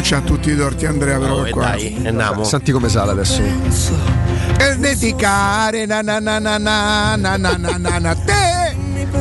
Non 0.00 0.08
c'ha 0.08 0.20
tutti 0.22 0.50
i 0.50 0.56
torti 0.56 0.86
Andrea 0.86 1.18
però 1.18 1.40
Oh, 1.40 1.46
e 1.46 1.50
qua. 1.50 1.66
dai, 1.72 1.94
andiamo. 2.06 2.42
Senti 2.42 2.72
come 2.72 2.88
sale 2.88 3.10
adesso. 3.10 3.42
E 3.42 4.76
dedicare 4.78 5.84
na 5.84 6.00
na 6.00 6.18
na 6.18 6.38
na 6.38 6.56
na 6.56 7.16
na 7.16 7.36
na 7.36 7.56
na 7.58 7.76
na 7.76 7.98
na 7.98 8.14
te 8.14 8.74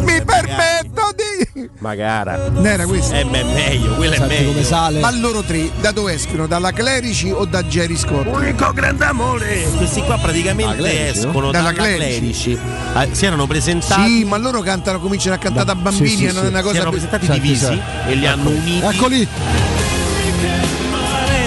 mi 0.03 0.23
permetto 0.23 1.01
di 1.17 1.69
Magara. 1.79 2.47
Non 2.47 2.65
era 2.65 2.85
questo? 2.85 3.13
Eh 3.13 3.25
beh, 3.25 3.43
meglio, 3.43 3.95
quello 3.95 4.13
è 4.13 4.19
meglio. 4.25 4.99
Ma 5.01 5.11
loro 5.11 5.41
tre 5.41 5.69
da 5.81 5.91
dove 5.91 6.13
escono? 6.13 6.47
Dalla 6.47 6.71
Clerici 6.71 7.29
o 7.29 7.43
da 7.43 7.61
Jerry 7.63 7.97
Scott? 7.97 8.27
Unico 8.27 8.71
grande 8.71 9.03
amore. 9.03 9.63
Questi 9.75 10.01
qua 10.03 10.17
praticamente 10.17 10.77
Clerici, 10.77 11.23
no? 11.23 11.27
escono 11.27 11.51
Dalla 11.51 11.71
dalla, 11.73 11.83
Clerici. 11.83 12.53
Clerici. 12.53 12.59
Ah, 12.93 13.05
si 13.11 13.25
erano 13.25 13.45
presentati. 13.47 14.01
Sì, 14.19 14.23
ma 14.23 14.37
loro 14.37 14.61
cantano, 14.61 15.01
cominciano 15.01 15.35
a 15.35 15.39
cantare 15.39 15.65
da 15.65 15.75
bambini, 15.75 16.07
Sì, 16.07 16.15
sì, 16.15 16.25
non 16.27 16.37
è 16.37 16.39
sì. 16.39 16.45
una 16.47 16.59
cosa 16.61 16.71
Si 16.71 16.75
erano 16.77 16.91
presentati 16.91 17.27
divisi 17.31 17.65
senti. 17.65 17.81
e 18.07 18.15
li 18.15 18.25
hanno 18.27 18.49
uniti. 18.49 18.85
Eccoli. 18.85 19.27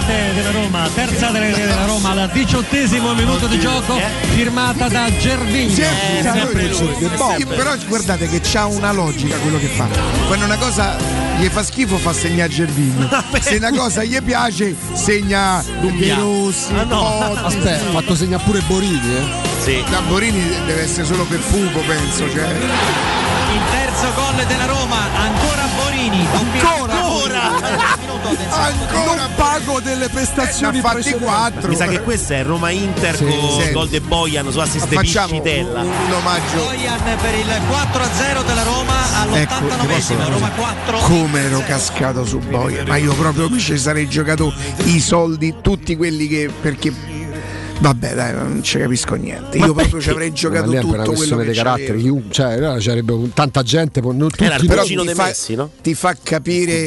Rete 0.07 0.35
della 0.35 0.51
Roma, 0.51 0.89
terza 0.95 1.29
della 1.29 1.47
rete 1.47 1.67
della 1.67 1.85
Roma 1.85 2.11
al 2.11 2.31
diciottesimo 2.31 3.15
minuto 3.15 3.47
di 3.47 3.59
gioco, 3.59 4.01
firmata 4.35 4.89
da 4.89 5.11
Gervigno. 5.17 5.71
Eh, 5.71 5.75
sì, 5.75 6.23
sempre 6.23 6.69
lui. 6.69 6.97
Sì, 7.37 7.47
però 7.47 7.75
guardate 7.87 8.29
che 8.29 8.41
c'ha 8.43 8.67
una 8.67 8.93
logica 8.93 9.37
quello 9.37 9.59
che 9.59 9.67
fa. 9.69 9.87
Quando 10.27 10.45
una 10.45 10.57
cosa 10.57 10.97
gli 11.39 11.47
fa 11.47 11.63
schifo 11.63 11.99
fa 11.99 12.13
segnare 12.13 12.49
Gervigno. 12.51 13.09
Se 13.41 13.57
una 13.57 13.71
cosa 13.71 14.03
gli 14.05 14.21
piace 14.23 14.75
segna 14.93 15.63
De 15.81 16.15
Rossi. 16.15 16.73
Ah, 16.75 16.85
no. 16.85 17.35
Aspetta, 17.35 17.89
ha 17.89 17.91
fatto 17.93 18.15
segnare 18.15 18.43
pure 18.45 18.61
Borini, 18.67 19.17
eh. 19.17 19.51
Sì. 19.63 19.85
Da 19.89 20.01
Borini 20.01 20.41
deve 20.67 20.83
essere 20.83 21.07
solo 21.07 21.25
per 21.25 21.39
fuoco, 21.39 21.81
penso. 21.81 22.29
Cioè. 22.31 22.49
Il 23.53 23.61
terzo 23.71 24.13
gol 24.15 24.45
della 24.47 24.67
Roma, 24.67 24.99
ancora 25.15 25.69
Borini. 25.77 26.27
Ancora! 26.33 26.82
Ancora 28.51 29.15
non 29.15 29.31
pago 29.37 29.81
delle 29.81 30.09
prestazioni 30.09 30.73
Ne 30.75 30.79
ha 30.79 30.83
fatti 30.83 30.95
precedenti. 31.01 31.25
quattro. 31.25 31.69
Mi 31.69 31.77
sa 31.77 31.87
che 31.87 32.01
questo 32.03 32.33
è 32.35 32.43
Roma 32.45 32.71
Inter 32.71 33.17
Sì, 33.17 33.25
con 33.25 33.61
sì. 33.61 33.73
gol 33.73 33.89
de 33.89 34.01
Bojan 34.01 34.51
su 34.51 34.59
assist 34.59 34.89
di 34.89 34.97
Piscitella. 34.97 35.81
un 35.81 36.13
omaggio. 36.13 36.57
Bojan 36.57 37.01
per 37.21 37.35
il 37.35 37.47
4-0 37.69 38.43
della 38.47 38.63
Roma 38.63 38.91
Ecco, 39.35 39.55
all'89esimo, 39.55 40.29
Roma 40.31 40.51
4. 40.51 40.99
Come 40.99 41.41
ero 41.43 41.63
cascato 41.67 42.25
su 42.25 42.39
Boia, 42.39 42.85
ma 42.87 42.97
io 42.97 43.13
proprio 43.15 43.49
mi 43.49 43.59
ci 43.59 43.79
sarei 43.79 44.09
giocato 44.09 44.53
i 44.85 45.01
soldi, 45.01 45.55
tutti 45.63 45.97
quelli 45.97 46.27
che. 46.29 46.51
perché. 46.61 47.11
Vabbè, 47.83 48.15
dai, 48.15 48.33
non 48.33 48.63
ci 48.63 48.79
capisco 48.79 49.17
niente. 49.17 49.59
Io 49.59 49.75
proprio 49.75 50.01
ci 50.01 50.11
avrei 50.11 50.33
giocato 50.33 50.71
per 50.71 50.85
una 50.85 51.03
tutto 51.03 51.13
quello 51.13 51.13
questione 51.15 51.43
che 51.45 51.51
di 51.51 51.57
carattere, 51.57 51.99
chiunque- 51.99 52.33
cioè, 52.33 52.53
allora 52.53 52.77
c'arebbe 52.79 53.13
un- 53.13 53.33
tanta 53.33 53.63
gente, 53.65 54.01
non 54.01 54.19
tutti 54.19 54.45
Era 54.45 54.55
il 54.55 54.67
Però 54.67 54.85
ti 54.85 54.97
fa, 55.15 55.25
Messi, 55.27 55.55
no? 55.57 55.69
ti 55.83 55.95
fa 55.95 56.17
capire 56.23 56.85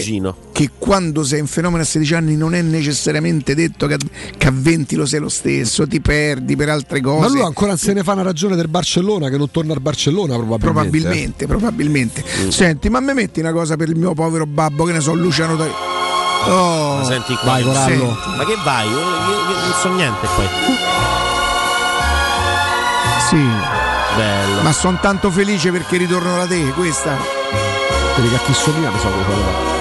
che 0.54 0.70
quando 0.78 1.26
sei 1.26 1.42
un 1.42 1.48
fenomeno 1.48 1.82
a 1.82 1.86
16 1.86 2.14
anni 2.16 2.38
non 2.38 2.56
è 2.56 2.62
necessariamente 2.62 3.56
detto 3.56 3.88
che, 3.88 3.98
che 4.38 4.48
a 4.48 4.54
20 4.56 4.96
lo 4.96 5.06
sei 5.06 5.20
lo 5.20 5.28
stesso, 5.28 5.86
ti 5.86 6.00
perdi 6.00 6.56
per 6.56 6.70
altre 6.70 7.02
cose. 7.02 7.28
Ma 7.28 7.28
lui 7.28 7.42
ancora 7.42 7.68
non 7.72 7.78
se 7.78 7.92
ne 7.92 8.02
fa 8.02 8.14
una 8.14 8.22
ragione 8.24 8.56
del 8.56 8.70
Barcellona 8.70 9.30
che 9.30 9.36
non 9.38 9.52
torna 9.52 9.74
al 9.74 9.82
Barcellona 9.82 10.36
probabilmente. 10.38 10.90
Probabilmente, 11.02 11.46
probabilmente. 11.48 12.24
Senti, 12.48 12.90
ma 12.90 13.02
mi 13.02 13.14
metti 13.14 13.42
una 13.42 13.52
cosa 13.52 13.76
per 13.76 13.90
il 13.90 13.98
mio 13.98 14.14
povero 14.14 14.46
babbo, 14.46 14.86
che 14.86 14.94
ne 14.94 15.02
so, 15.02 15.14
Luciano 15.14 15.58
Dai. 15.58 15.95
Oh, 16.48 16.98
Ma 16.98 17.04
senti 17.04 17.34
qua. 17.36 17.52
Vai, 17.52 17.64
Corallo. 17.64 18.18
Senti, 18.24 18.38
Ma 18.38 18.46
che 18.46 18.58
vai? 18.64 18.88
Io, 18.88 18.98
io- 19.00 19.50
io 19.50 19.60
non 19.60 19.74
so 19.82 19.90
niente 19.90 20.28
qua. 20.36 20.44
Sì. 23.28 23.44
Bello. 24.16 24.62
Ma 24.62 24.72
sono 24.72 24.98
tanto 25.02 25.30
felice 25.32 25.72
perché 25.72 25.98
ritorno 25.98 26.38
da 26.38 26.46
te, 26.46 26.72
questa. 26.76 27.18
Quelli 28.14 28.30
che 28.30 28.36
a 28.36 28.40
chi 28.40 28.54
somiglia 28.54 28.90
mi 28.92 29.00
sa 29.00 29.08
quello. 29.08 29.74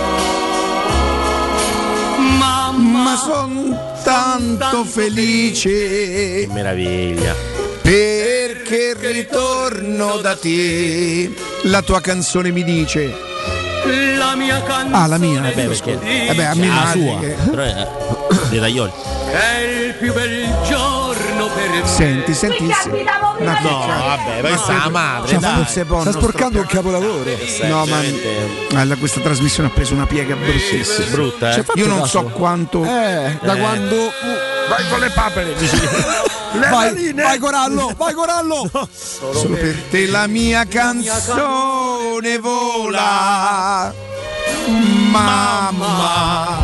Mamma, 2.39 3.17
sono 3.17 3.93
tanto 4.03 4.85
felice 4.85 5.71
Che 5.71 6.49
meraviglia. 6.51 7.35
perché 7.83 8.97
ritorno 9.01 10.17
da 10.17 10.35
te. 10.37 11.33
La 11.65 11.83
tua 11.83 12.01
canzone 12.01 12.51
mi 12.51 12.65
dice. 12.65 13.15
La 14.17 14.35
mia 14.37 14.63
canzone 14.63 14.97
Ah, 14.97 15.07
la 15.07 15.19
mia. 15.19 15.47
Eh 15.49 15.53
beh, 15.55 15.65
perché 15.65 15.99
Eh 16.29 16.35
beh, 16.35 16.47
a 16.47 16.55
me 16.55 16.69
Ah, 16.69 16.73
madre 16.73 17.01
sua. 17.01 17.19
che- 17.21 17.37
Però 17.51 17.63
è 17.63 17.89
dei 18.49 18.59
taglioli. 18.61 18.93
è 19.31 19.59
il 19.87 19.95
più 19.95 20.13
bel 20.13 20.55
giorno 20.67 21.47
per 21.49 21.69
me. 21.71 21.87
Senti, 21.87 22.35
senti. 22.35 22.65
Ma 22.65 23.59
No, 23.61 23.87
vabbè, 23.87 24.41
questa 24.41 24.73
è 24.73 24.77
la 24.85 24.89
madre. 24.91 25.29
Cioè, 25.29 25.39
Sta 25.39 26.13
sporcando 26.13 26.59
un 26.61 26.65
sto- 26.67 26.75
capolavoro. 26.77 27.25
No, 27.65 27.85
ma 27.87 27.99
Allora, 28.81 28.97
questa 28.97 29.21
trasmissione 29.21 29.69
ha 29.69 29.73
preso 29.73 29.95
una 29.95 30.07
piega 30.07 30.35
bruttissima. 30.35 31.07
Brutta, 31.11 31.51
eh? 31.51 31.55
Cioè, 31.55 31.65
io 31.75 31.87
non 31.87 32.07
so 32.07 32.23
quanto. 32.25 32.85
Eh, 32.85 33.39
da 33.43 33.55
Eh. 33.55 33.59
quando. 33.59 33.97
Vai 34.69 34.89
con 34.89 35.01
le 35.01 35.11
papere. 35.11 35.55
Vai, 36.59 37.13
vai 37.13 37.39
Corallo, 37.39 37.93
vai 37.97 38.15
Corallo! 38.15 38.71
Solo 38.93 39.55
per 39.55 39.75
te 39.91 40.07
la 40.07 40.27
mia 40.27 40.65
canzone 40.67 42.39
vola. 42.39 43.93
Mamma, 45.11 46.59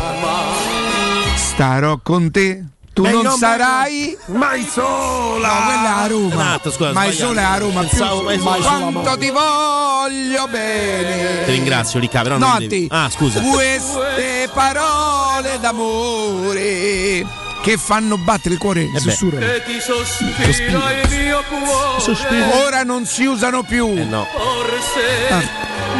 starò 1.35 1.99
con 2.01 2.31
te. 2.31 2.63
Tu 2.93 3.03
Meglio 3.03 3.21
non 3.21 3.37
sarai 3.37 4.17
mai 4.27 4.65
sola. 4.69 5.47
No, 5.47 5.65
quella 5.65 5.83
è 5.83 6.03
a 6.03 6.07
Roma. 6.07 6.33
Esatto, 6.33 6.71
scusa, 6.71 6.91
mai 6.91 7.13
sola 7.13 7.41
è 7.41 7.43
a 7.45 7.57
Roma. 7.57 7.79
Più 7.81 7.89
Pensavo 7.89 8.21
mai 8.23 8.37
sola. 8.39 8.59
quanto 8.59 9.17
ti 9.17 9.29
voglio 9.29 10.47
bene. 10.49 11.45
Ti 11.45 11.51
ringrazio, 11.51 11.99
Ricca, 12.01 12.21
però 12.21 12.37
No, 12.37 12.47
non 12.47 12.55
a 12.55 12.59
devi... 12.59 12.87
Ah, 12.91 13.09
scusa. 13.09 13.39
Queste 13.39 14.49
parole 14.53 15.57
d'amore 15.61 17.25
che 17.61 17.77
fanno 17.77 18.17
battere 18.17 18.55
il 18.55 18.59
cuore. 18.59 18.85
beh. 18.85 18.99
Sussurrano. 18.99 19.45
Che 19.45 19.63
ti 19.65 19.79
sospira 19.79 20.91
il 21.01 21.09
mio 21.09 21.43
cuore. 21.47 22.63
Ora 22.63 22.83
non 22.83 23.05
si 23.05 23.25
usano 23.25 23.63
più. 23.63 23.93
Eh 23.95 24.03
no. 24.03 24.27
Forse 24.31 25.27
Ah. 25.29 25.41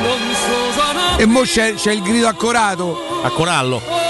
non 0.01 0.19
si 0.33 0.69
usano 0.69 1.17
E 1.17 1.25
mo 1.25 1.41
c'è, 1.41 1.73
c'è 1.75 1.91
il 1.91 2.01
grido 2.01 2.27
accorato. 2.27 3.21
A 3.23 3.29
Corallo. 3.29 4.00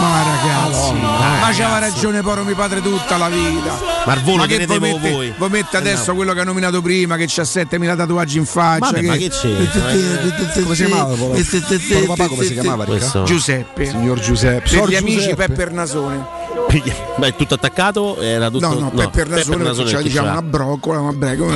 Ma 0.00 0.22
ragazzi, 0.22 0.92
ma 0.92 1.48
c'aveva 1.52 1.78
ragione 1.78 2.22
Poro 2.22 2.42
mio 2.44 2.54
padre 2.54 2.80
tutta 2.80 3.16
la 3.16 3.28
vita. 3.28 3.78
Marvolo, 4.06 4.36
ma 4.38 4.46
che 4.46 4.64
voi 4.66 4.78
mette, 4.80 5.10
voi. 5.10 5.34
voi 5.36 5.48
mette 5.50 5.76
adesso 5.76 6.04
Eh, 6.04 6.06
no. 6.08 6.14
quello 6.14 6.32
che 6.32 6.40
ha 6.40 6.44
nominato 6.44 6.80
prima, 6.80 7.16
che 7.16 7.26
c'ha 7.28 7.44
7000 7.44 7.96
tatuaggi 7.96 8.38
in 8.38 8.46
faccia. 8.46 8.78
Vabbè, 8.78 9.02
ma 9.02 9.16
che 9.16 9.28
c'è? 9.28 10.62
Come 10.62 10.74
si 10.74 10.84
chiamava? 10.86 11.14
Poro? 11.14 11.34
Papà 12.06 12.28
come 12.28 12.44
si 12.44 12.52
chiamava? 12.54 12.86
Giuseppe. 13.24 13.86
Signor 13.86 14.18
Giuseppe. 14.20 14.70
Per 14.70 14.88
gli 14.88 14.94
amici. 14.96 15.34
Pepper 15.34 15.72
Nasone. 15.72 16.39
Ma 17.16 17.26
è 17.26 17.34
tutto 17.34 17.54
attaccato? 17.54 18.20
Era 18.20 18.48
tutto. 18.50 18.68
No, 18.68 18.74
no, 18.78 18.90
Pepper 18.90 19.28
Nasone, 19.28 19.64
perché 19.64 19.82
c'era 19.84 20.02
diciamo 20.02 20.30
una 20.30 20.42
broccola, 20.42 21.00
una 21.00 21.12
breco, 21.12 21.50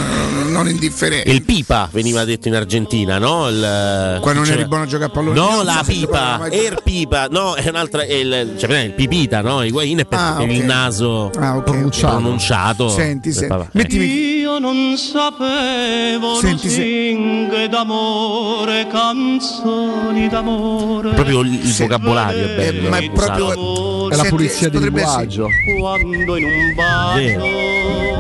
non- 0.51 0.69
indifferente. 0.69 1.31
Il 1.31 1.43
pipa 1.43 1.89
veniva 1.93 2.25
detto 2.25 2.49
in 2.49 2.55
Argentina, 2.55 3.19
no? 3.19 3.49
Il, 3.49 4.19
Qua 4.21 4.33
non 4.33 4.47
eri 4.47 4.67
buono 4.67 4.83
a 4.85 4.87
giocare 4.87 5.11
a 5.11 5.15
pallone. 5.15 5.39
No, 5.39 5.63
la 5.63 5.83
pipa, 5.87 6.37
mai- 6.39 6.59
Air 6.59 6.83
pipa, 6.83 7.27
no, 7.31 7.55
è 7.55 7.69
un'altra, 7.69 8.03
è 8.03 8.13
il, 8.13 8.55
cioè, 8.59 8.79
il 8.81 8.93
pipita, 8.93 9.41
no? 9.41 9.63
Higuain 9.63 9.99
è 9.99 10.05
per 10.05 10.19
Ah, 10.19 10.43
il 10.43 10.59
ok. 10.61 10.65
naso 10.65 11.31
Ah, 11.39 11.53
ok, 11.53 11.57
ok. 11.59 11.63
pronunciato. 11.65 12.17
pronunciato. 12.17 12.89
Senti, 12.89 13.29
Eh, 13.29 13.33
senti. 13.33 13.49
vabbè. 13.49 13.67
Mettimi 13.73 14.05
Io 14.45 14.59
non 14.59 14.97
sapevo 14.97 16.37
Senti, 16.39 16.69
se- 16.69 17.69
d'amore, 17.71 18.87
canzoni 18.89 20.29
d'amore. 20.29 21.11
Proprio 21.15 21.41
il, 21.41 21.53
il 21.55 21.73
vocabolario 21.75 22.45
è 22.45 22.55
bello. 22.55 22.87
Eh, 22.87 22.91
ma 22.91 22.97
è 22.99 23.11
proprio- 23.11 23.45
usato. 23.47 23.93
È 24.11 24.17
la 24.17 24.25
pulizia 24.25 24.69
del 24.69 24.84
potrebbe 24.91 25.03
essere- 25.03 25.27
linguaggio. 25.27 25.49
Quando 25.79 26.37
in 26.37 26.45
un 26.45 26.75
bar 26.75 27.15
Vero. 27.17 27.45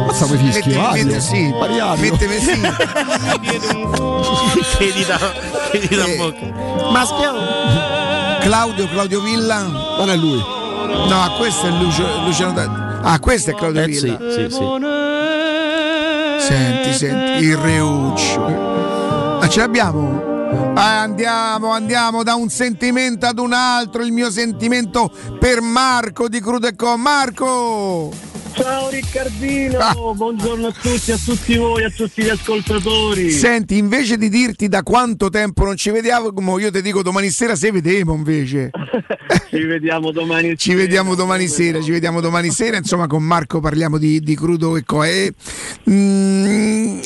Mazza 0.07 0.25
come 0.27 0.39
fischi, 0.39 0.69
Mettimi, 0.69 0.77
Mario. 0.77 1.05
mettimi, 1.05 1.21
sì, 1.21 1.55
Mariano. 1.59 1.97
mettimi 2.01 2.39
sì. 2.39 2.61
Chiedi 4.77 5.05
da, 5.05 5.19
chiedi 5.71 5.95
da 5.97 6.05
bocca. 6.17 6.91
Maschio. 6.91 7.33
Claudio, 8.41 8.89
Claudio 8.89 9.21
Villa. 9.21 9.63
Non 9.99 10.11
è 10.11 10.17
lui. 10.17 10.39
No, 11.09 11.35
questo 11.39 11.67
è 11.67 11.71
Lucio, 11.71 12.07
Luciano 12.25 12.53
Da- 12.53 13.01
Ah, 13.03 13.19
questo 13.19 13.51
è 13.51 13.55
Claudio 13.55 13.83
Eh 13.83 13.87
Villa. 13.87 14.17
sì, 14.19 14.33
sì, 14.33 14.47
sì. 14.51 14.63
Senti, 16.39 16.93
senti, 16.95 17.45
il 17.45 17.57
Reuccio. 17.57 19.39
Ah, 19.41 19.49
ce 19.49 19.61
l'abbiamo? 19.61 20.33
Ah, 20.77 21.01
andiamo, 21.03 21.71
andiamo 21.71 22.23
da 22.23 22.35
un 22.35 22.49
sentimento 22.49 23.27
ad 23.27 23.39
un 23.39 23.53
altro. 23.53 24.03
Il 24.05 24.13
mio 24.13 24.31
sentimento 24.31 25.11
per 25.39 25.61
Marco 25.61 26.29
di 26.29 26.41
Crudo 26.41 26.69
e 26.69 26.77
Co. 26.77 26.97
Marco! 26.97 28.13
Ciao 28.55 28.89
Riccardino, 28.89 29.79
Ah. 29.79 29.95
buongiorno 30.15 30.69
a 30.69 30.73
tutti, 30.73 31.11
a 31.11 31.17
tutti 31.17 31.57
voi, 31.57 31.83
a 31.83 31.91
tutti 31.91 32.23
gli 32.23 32.29
ascoltatori. 32.29 33.29
Senti, 33.33 33.77
invece 33.77 34.17
di 34.17 34.29
dirti 34.29 34.69
da 34.69 34.85
quanto 34.85 35.29
tempo 35.29 35.65
non 35.65 35.77
ci 35.77 35.91
vediamo, 35.91 36.31
io 36.61 36.71
ti 36.71 36.81
dico 36.81 37.03
domani 37.03 37.31
sera 37.31 37.57
se 37.57 37.73
vedemo 37.73 38.15
invece. 38.15 38.71
Ci 39.51 39.65
vediamo 39.65 40.13
domani. 40.13 40.57
Ci 40.57 40.75
vediamo 40.75 41.15
domani 41.17 41.47
sera, 41.49 41.81
ci 41.81 41.91
vediamo 41.93 42.21
domani 42.21 42.51
sera. 42.51 42.77
Insomma, 42.77 43.07
con 43.07 43.23
Marco 43.23 43.61
parliamo 43.61 43.99
di, 43.99 44.21
di 44.21 44.35
crudo 44.37 44.77
e 44.77 44.85
co. 44.85 45.03
E, 45.05 45.33
mm, 45.89 47.01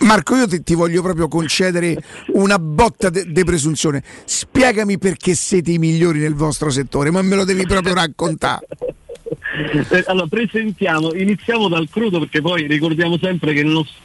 Marco, 0.00 0.36
io 0.36 0.46
ti, 0.46 0.62
ti 0.62 0.74
voglio 0.74 1.02
proprio 1.02 1.28
concedere 1.28 1.96
una 2.34 2.58
botta 2.58 3.10
di 3.10 3.44
presunzione. 3.44 4.02
Spiegami 4.24 4.98
perché 4.98 5.34
siete 5.34 5.72
i 5.72 5.78
migliori 5.78 6.20
nel 6.20 6.34
vostro 6.34 6.70
settore, 6.70 7.10
ma 7.10 7.22
me 7.22 7.36
lo 7.36 7.44
devi 7.44 7.66
proprio 7.66 7.94
raccontare. 7.94 8.66
Eh, 9.58 10.04
Allora, 10.06 10.26
presentiamo, 10.28 11.12
iniziamo 11.14 11.68
dal 11.68 11.88
crudo 11.90 12.20
perché 12.20 12.40
poi 12.40 12.66
ricordiamo 12.66 13.18
sempre 13.18 13.52
che 13.52 13.60
il 13.60 13.66
nostro 13.66 13.96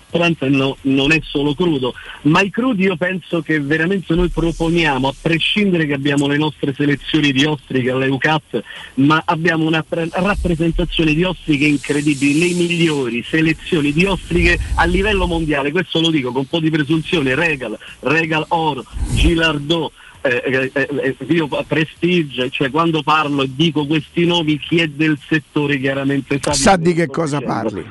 no- 0.47 0.77
non 0.81 1.11
è 1.11 1.19
solo 1.23 1.53
crudo, 1.55 1.93
ma 2.23 2.41
i 2.41 2.49
crudi 2.49 2.83
io 2.83 2.95
penso 2.95 3.41
che 3.41 3.59
veramente 3.59 4.13
noi 4.13 4.29
proponiamo, 4.29 5.07
a 5.07 5.13
prescindere 5.19 5.85
che 5.85 5.93
abbiamo 5.93 6.27
le 6.27 6.37
nostre 6.37 6.73
selezioni 6.73 7.31
di 7.31 7.45
ostriche 7.45 7.91
all'EUCAT, 7.91 8.63
ma 8.95 9.21
abbiamo 9.25 9.65
una 9.65 9.83
pre- 9.83 10.09
rappresentazione 10.11 11.13
di 11.13 11.23
ostriche 11.23 11.65
incredibili, 11.65 12.39
le 12.39 12.53
migliori 12.53 13.23
selezioni 13.23 13.91
di 13.91 14.05
ostriche 14.05 14.59
a 14.75 14.85
livello 14.85 15.25
mondiale, 15.25 15.71
questo 15.71 15.99
lo 15.99 16.09
dico 16.09 16.31
con 16.31 16.41
un 16.41 16.47
po' 16.47 16.59
di 16.59 16.69
presunzione, 16.69 17.35
Regal, 17.35 17.77
Regal 18.01 18.45
Oro, 18.49 18.83
Gilardot, 19.13 19.91
eh, 20.23 20.71
eh, 20.73 21.15
eh, 21.19 21.33
io 21.33 21.47
Prestige, 21.67 22.49
cioè 22.49 22.71
quando 22.71 23.03
parlo 23.03 23.43
e 23.43 23.49
dico 23.53 23.85
questi 23.85 24.25
nomi, 24.25 24.57
chi 24.57 24.79
è 24.79 24.87
del 24.87 25.17
settore 25.27 25.77
chiaramente 25.79 26.39
sa, 26.41 26.53
Sa 26.53 26.75
di 26.77 26.93
che 26.93 27.07
cosa 27.07 27.39
dicendo. 27.39 27.61
parli. 27.61 27.85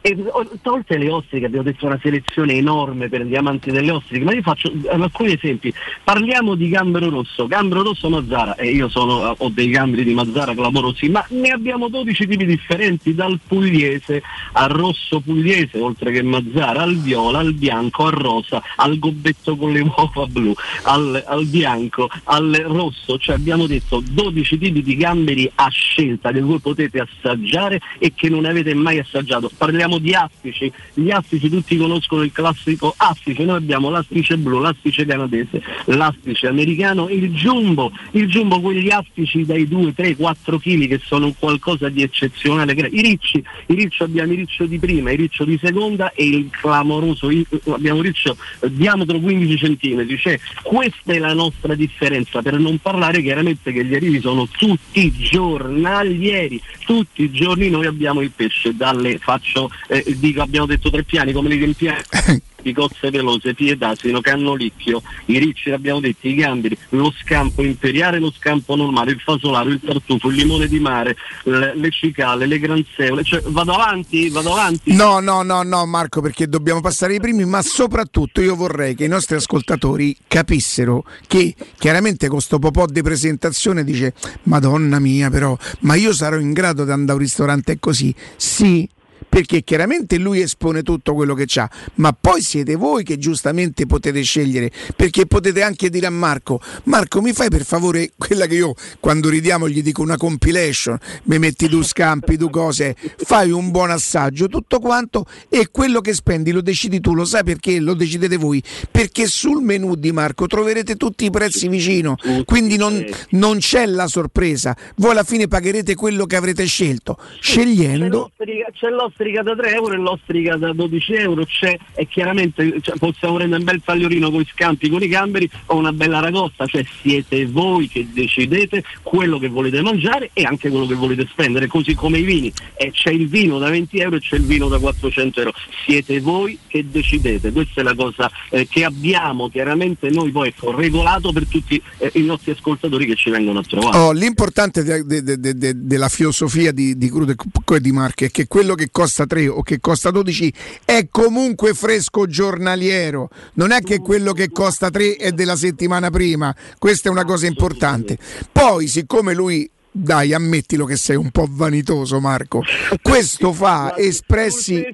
E, 0.00 0.16
o- 0.30 0.48
tolte 0.60 0.96
le 0.96 1.10
ostriche, 1.10 1.46
abbiamo 1.46 1.64
detto 1.64 1.86
una 1.86 1.98
selezione 2.02 2.54
enorme 2.54 3.08
per 3.08 3.22
gli 3.22 3.36
amanti 3.36 3.70
delle 3.70 3.92
ostriche, 3.92 4.24
ma 4.24 4.32
io 4.32 4.42
faccio 4.42 4.70
eh, 4.70 4.88
alcuni 4.90 5.32
esempi. 5.32 5.72
Parliamo 6.02 6.54
di 6.54 6.68
gambero 6.68 7.08
rosso, 7.08 7.46
gambero 7.46 7.82
rosso 7.82 8.08
Mazzara, 8.08 8.56
e 8.56 8.70
io 8.70 8.88
sono, 8.88 9.34
ho 9.36 9.48
dei 9.50 9.68
gamberi 9.68 10.04
di 10.04 10.14
Mazzara 10.14 10.54
clamorosi, 10.54 11.08
ma 11.08 11.24
ne 11.30 11.50
abbiamo 11.50 11.88
12 11.88 12.26
tipi 12.26 12.44
differenti, 12.44 13.14
dal 13.14 13.38
pugliese 13.46 14.22
al 14.52 14.68
rosso 14.68 15.20
pugliese, 15.20 15.78
oltre 15.78 16.10
che 16.10 16.22
Mazzara, 16.22 16.82
al 16.82 16.96
viola, 16.96 17.38
al 17.38 17.54
bianco, 17.54 18.06
al 18.06 18.12
rosa, 18.12 18.62
al 18.76 18.98
gobbetto 18.98 19.56
con 19.56 19.72
le 19.72 19.80
uova 19.80 20.26
blu, 20.26 20.52
al, 20.84 21.22
al 21.26 21.46
bianco, 21.46 22.08
al 22.24 22.52
rosso, 22.66 23.18
cioè 23.18 23.36
abbiamo 23.36 23.66
detto 23.66 24.02
12 24.04 24.58
tipi 24.58 24.82
di 24.82 24.96
gamberi 24.96 25.50
a 25.54 25.68
scelta 25.68 26.32
che 26.32 26.40
voi 26.40 26.58
potete 26.58 27.00
assaggiare 27.00 27.80
e 27.98 28.12
che 28.14 28.28
non 28.28 28.44
avete 28.44 28.74
mai 28.74 28.98
assaggiato. 28.98 29.50
Parliamo 29.68 29.98
di 29.98 30.14
astici, 30.14 30.72
gli 30.94 31.10
astici 31.10 31.50
tutti 31.50 31.76
conoscono 31.76 32.22
il 32.22 32.32
classico 32.32 32.94
astice, 32.96 33.44
noi 33.44 33.56
abbiamo 33.56 33.90
l'astice 33.90 34.38
blu, 34.38 34.60
l'astice 34.60 35.04
canadese, 35.04 35.62
l'astice 35.84 36.46
americano, 36.46 37.10
il 37.10 37.30
jumbo, 37.34 37.92
il 38.12 38.26
jumbo 38.28 38.62
quegli 38.62 38.88
astici 38.88 39.44
dai 39.44 39.68
2, 39.68 39.92
3, 39.92 40.16
4 40.16 40.58
kg 40.58 40.88
che 40.88 41.00
sono 41.04 41.34
qualcosa 41.38 41.90
di 41.90 42.00
eccezionale, 42.00 42.72
i 42.72 43.02
ricci, 43.02 43.44
i 43.66 43.74
ricci 43.74 44.02
abbiamo 44.02 44.32
il 44.32 44.38
riccio 44.38 44.64
di 44.64 44.78
prima, 44.78 45.10
il 45.10 45.18
riccio 45.18 45.44
di 45.44 45.58
seconda 45.62 46.12
e 46.14 46.24
il 46.26 46.48
clamoroso, 46.50 47.28
i- 47.28 47.46
abbiamo 47.66 47.98
un 47.98 48.04
riccio 48.04 48.38
eh, 48.60 48.72
diametro 48.72 49.18
15 49.18 49.76
cm, 49.76 50.16
cioè 50.16 50.40
questa 50.62 51.12
è 51.12 51.18
la 51.18 51.34
nostra 51.34 51.74
differenza, 51.74 52.40
per 52.40 52.58
non 52.58 52.78
parlare 52.78 53.20
chiaramente 53.20 53.70
che 53.70 53.84
gli 53.84 53.94
arrivi 53.94 54.18
sono 54.18 54.48
tutti 54.48 55.12
giornalieri, 55.12 56.58
tutti 56.86 57.24
i 57.24 57.30
giorni 57.30 57.68
noi 57.68 57.84
abbiamo 57.84 58.22
il 58.22 58.30
pesce, 58.34 58.74
dalle 58.74 59.18
faccio, 59.58 59.70
eh, 59.88 60.04
dico 60.16 60.42
abbiamo 60.42 60.66
detto 60.66 60.90
tre 60.90 61.02
piani 61.02 61.32
come 61.32 61.48
li 61.48 61.56
riempiamo. 61.56 61.98
Di 62.60 62.72
cozze 62.72 63.10
velose, 63.10 63.54
piedasino, 63.54 64.20
cannolicchio, 64.20 65.00
i 65.26 65.38
ricci 65.38 65.70
abbiamo 65.70 66.00
detto, 66.00 66.26
i 66.26 66.34
gamberi, 66.34 66.76
lo 66.88 67.14
scampo 67.22 67.62
imperiale, 67.62 68.18
lo 68.18 68.32
scampo 68.32 68.74
normale, 68.74 69.12
il 69.12 69.20
fasolaro, 69.20 69.68
il 69.68 69.80
tartufo, 69.80 70.28
il 70.28 70.34
limone 70.34 70.66
di 70.66 70.80
mare, 70.80 71.16
le, 71.44 71.76
le 71.76 71.90
cicale, 71.92 72.46
le 72.46 72.58
granzeole, 72.58 73.22
cioè 73.22 73.42
vado 73.42 73.74
avanti, 73.74 74.28
vado 74.28 74.52
avanti. 74.52 74.92
No, 74.92 75.20
no, 75.20 75.42
no, 75.42 75.62
no, 75.62 75.86
Marco, 75.86 76.20
perché 76.20 76.48
dobbiamo 76.48 76.80
passare 76.80 77.12
ai 77.12 77.20
primi, 77.20 77.44
ma 77.44 77.62
soprattutto 77.62 78.40
io 78.40 78.56
vorrei 78.56 78.96
che 78.96 79.04
i 79.04 79.08
nostri 79.08 79.36
ascoltatori 79.36 80.16
capissero 80.26 81.04
che 81.28 81.54
chiaramente 81.78 82.26
con 82.26 82.40
sto 82.40 82.58
po' 82.58 82.86
di 82.86 83.02
presentazione 83.02 83.84
dice 83.84 84.14
Madonna 84.42 84.98
mia, 84.98 85.30
però, 85.30 85.56
ma 85.82 85.94
io 85.94 86.12
sarò 86.12 86.36
in 86.38 86.52
grado 86.52 86.84
di 86.84 86.90
andare 86.90 87.12
a 87.12 87.14
un 87.14 87.20
ristorante 87.20 87.78
così? 87.78 88.12
Sì. 88.34 88.96
Perché 89.28 89.62
chiaramente 89.62 90.16
lui 90.16 90.40
espone 90.40 90.82
tutto 90.82 91.14
quello 91.14 91.34
che 91.34 91.44
c'ha, 91.46 91.68
ma 91.96 92.16
poi 92.18 92.40
siete 92.40 92.76
voi 92.76 93.04
che 93.04 93.18
giustamente 93.18 93.86
potete 93.86 94.22
scegliere, 94.22 94.70
perché 94.96 95.26
potete 95.26 95.62
anche 95.62 95.90
dire 95.90 96.06
a 96.06 96.10
Marco, 96.10 96.60
Marco 96.84 97.20
mi 97.20 97.32
fai 97.32 97.48
per 97.48 97.64
favore 97.64 98.10
quella 98.16 98.46
che 98.46 98.54
io 98.54 98.74
quando 99.00 99.28
ridiamo 99.28 99.68
gli 99.68 99.82
dico 99.82 100.02
una 100.02 100.16
compilation, 100.16 100.98
mi 101.24 101.38
metti 101.38 101.68
tu 101.68 101.82
scampi, 101.82 102.36
tu 102.36 102.48
cose, 102.50 102.96
fai 103.16 103.50
un 103.50 103.70
buon 103.70 103.90
assaggio, 103.90 104.48
tutto 104.48 104.80
quanto 104.80 105.26
e 105.48 105.68
quello 105.70 106.00
che 106.00 106.14
spendi 106.14 106.50
lo 106.50 106.62
decidi 106.62 107.00
tu, 107.00 107.14
lo 107.14 107.24
sai 107.24 107.44
perché? 107.44 107.78
Lo 107.80 107.94
decidete 107.94 108.36
voi, 108.36 108.62
perché 108.90 109.26
sul 109.26 109.62
menù 109.62 109.94
di 109.94 110.10
Marco 110.10 110.46
troverete 110.46 110.96
tutti 110.96 111.26
i 111.26 111.30
prezzi 111.30 111.68
vicino, 111.68 112.16
quindi 112.44 112.76
non, 112.76 113.04
non 113.30 113.58
c'è 113.58 113.86
la 113.86 114.06
sorpresa, 114.06 114.76
voi 114.96 115.10
alla 115.12 115.24
fine 115.24 115.48
pagherete 115.48 115.94
quello 115.94 116.24
che 116.24 116.36
avrete 116.36 116.64
scelto, 116.64 117.16
C'è 117.18 117.40
scegliendo... 117.40 118.08
l'ostrica, 118.08 118.70
c'è 118.72 118.88
l'ostrica 118.88 119.16
l'ostrica 119.18 119.42
da 119.42 119.56
3 119.56 119.74
euro 119.74 119.94
e 119.94 119.96
l'ostrica 119.96 120.56
da 120.56 120.72
12 120.72 121.12
euro 121.14 121.44
c'è 121.44 121.76
e 121.94 122.06
chiaramente 122.06 122.80
cioè, 122.80 122.96
possiamo 122.96 123.34
prendere 123.34 123.60
un 123.60 123.66
bel 123.66 123.82
tagliolino 123.84 124.30
con 124.30 124.40
i 124.40 124.48
scampi, 124.52 124.88
con 124.88 125.02
i 125.02 125.08
gamberi 125.08 125.50
o 125.66 125.76
una 125.76 125.92
bella 125.92 126.20
ragosta, 126.20 126.66
cioè 126.66 126.84
siete 127.02 127.46
voi 127.46 127.88
che 127.88 128.06
decidete 128.12 128.84
quello 129.02 129.38
che 129.38 129.48
volete 129.48 129.82
mangiare 129.82 130.30
e 130.32 130.44
anche 130.44 130.70
quello 130.70 130.86
che 130.86 130.94
volete 130.94 131.26
spendere, 131.30 131.66
così 131.66 131.94
come 131.94 132.18
i 132.18 132.22
vini. 132.22 132.52
E 132.76 132.92
c'è 132.92 133.10
il 133.10 133.28
vino 133.28 133.58
da 133.58 133.68
20 133.70 133.98
euro 133.98 134.16
e 134.16 134.20
c'è 134.20 134.36
il 134.36 134.44
vino 134.44 134.68
da 134.68 134.78
400 134.78 135.40
euro. 135.40 135.52
Siete 135.84 136.20
voi 136.20 136.58
che 136.68 136.84
decidete, 136.88 137.50
questa 137.50 137.80
è 137.80 137.84
la 137.84 137.94
cosa 137.94 138.30
eh, 138.50 138.68
che 138.68 138.84
abbiamo 138.84 139.48
chiaramente 139.48 140.10
noi 140.10 140.30
poi 140.30 140.48
ecco, 140.48 140.74
regolato 140.74 141.32
per 141.32 141.46
tutti 141.46 141.82
eh, 141.98 142.12
i 142.14 142.22
nostri 142.22 142.52
ascoltatori 142.52 143.06
che 143.06 143.16
ci 143.16 143.30
vengono 143.30 143.58
a 143.58 143.62
trovare. 143.62 143.98
Oh, 143.98 144.12
l'importante 144.12 144.84
de- 144.84 145.04
de- 145.04 145.22
de- 145.22 145.54
de- 145.54 145.72
della 145.74 146.08
filosofia 146.08 146.70
di, 146.70 146.96
di 146.96 147.10
Crudo 147.10 147.34
e 147.74 147.80
di 147.80 147.92
Marche 147.92 148.26
è 148.26 148.30
che 148.30 148.46
quello 148.46 148.74
che 148.74 148.90
costa 149.08 149.24
3 149.24 149.48
o 149.48 149.62
che 149.62 149.80
costa 149.80 150.10
12 150.10 150.52
è 150.84 151.08
comunque 151.10 151.72
fresco 151.72 152.26
giornaliero, 152.26 153.30
non 153.54 153.70
è 153.70 153.80
che 153.80 154.00
quello 154.00 154.34
che 154.34 154.50
costa 154.50 154.90
3 154.90 155.16
è 155.16 155.32
della 155.32 155.56
settimana 155.56 156.10
prima, 156.10 156.54
questa 156.78 157.08
è 157.08 157.10
una 157.10 157.24
cosa 157.24 157.46
importante. 157.46 158.18
Poi, 158.52 158.86
siccome 158.86 159.32
lui 159.32 159.68
dai, 159.90 160.34
ammettilo 160.34 160.84
che 160.84 160.96
sei 160.96 161.16
un 161.16 161.30
po' 161.30 161.46
vanitoso, 161.48 162.20
Marco. 162.20 162.62
Questo 163.00 163.54
fa 163.54 163.96
espressi, 163.96 164.84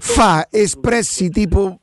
fa 0.00 0.48
espressi 0.50 1.30
tipo 1.30 1.79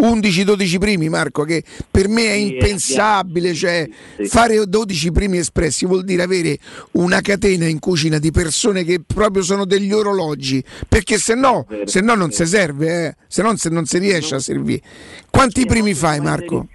11-12 0.00 0.78
primi, 0.78 1.08
Marco, 1.08 1.44
che 1.44 1.62
per 1.90 2.08
me 2.08 2.26
è 2.26 2.34
impensabile. 2.34 3.54
Cioè, 3.54 3.88
fare 4.26 4.66
12 4.66 5.12
primi 5.12 5.38
espressi 5.38 5.86
vuol 5.86 6.04
dire 6.04 6.22
avere 6.22 6.58
una 6.92 7.20
catena 7.20 7.66
in 7.66 7.78
cucina 7.78 8.18
di 8.18 8.30
persone 8.30 8.84
che 8.84 9.00
proprio 9.04 9.42
sono 9.42 9.64
degli 9.64 9.92
orologi, 9.92 10.62
perché 10.88 11.18
se 11.18 11.34
no, 11.34 11.66
se 11.84 12.00
no 12.00 12.14
non 12.14 12.30
si 12.30 12.46
serve, 12.46 13.06
eh. 13.06 13.16
se 13.26 13.42
no 13.42 13.56
se 13.56 13.70
non 13.70 13.86
si 13.86 13.98
riesce 13.98 14.34
a 14.34 14.38
servire. 14.38 14.82
Quanti 15.30 15.66
primi 15.66 15.94
fai, 15.94 16.20
Marco? 16.20 16.68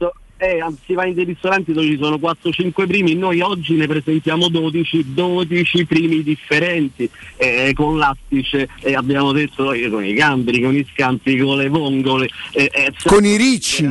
Eh, 0.43 0.59
si 0.87 0.93
va 0.95 1.05
in 1.05 1.13
dei 1.13 1.25
ristoranti 1.25 1.71
dove 1.71 1.85
ci 1.85 1.99
sono 2.01 2.15
4-5 2.15 2.87
primi, 2.87 3.13
noi 3.13 3.41
oggi 3.41 3.75
ne 3.75 3.85
presentiamo 3.85 4.47
12, 4.49 5.13
12 5.13 5.85
primi 5.85 6.23
differenti, 6.23 7.07
eh, 7.37 7.73
con 7.75 7.99
l'astice, 7.99 8.67
eh, 8.81 8.95
abbiamo 8.95 9.33
detto 9.33 9.71
eh, 9.71 9.87
con 9.87 10.03
i 10.03 10.13
gamberi, 10.13 10.63
con 10.63 10.75
i 10.75 10.83
scampi, 10.91 11.37
con 11.37 11.57
le 11.57 11.69
vongole. 11.69 12.27
eh, 12.53 12.71
eh, 12.73 12.91
Con 13.03 13.23
i 13.23 13.37
ricci. 13.37 13.83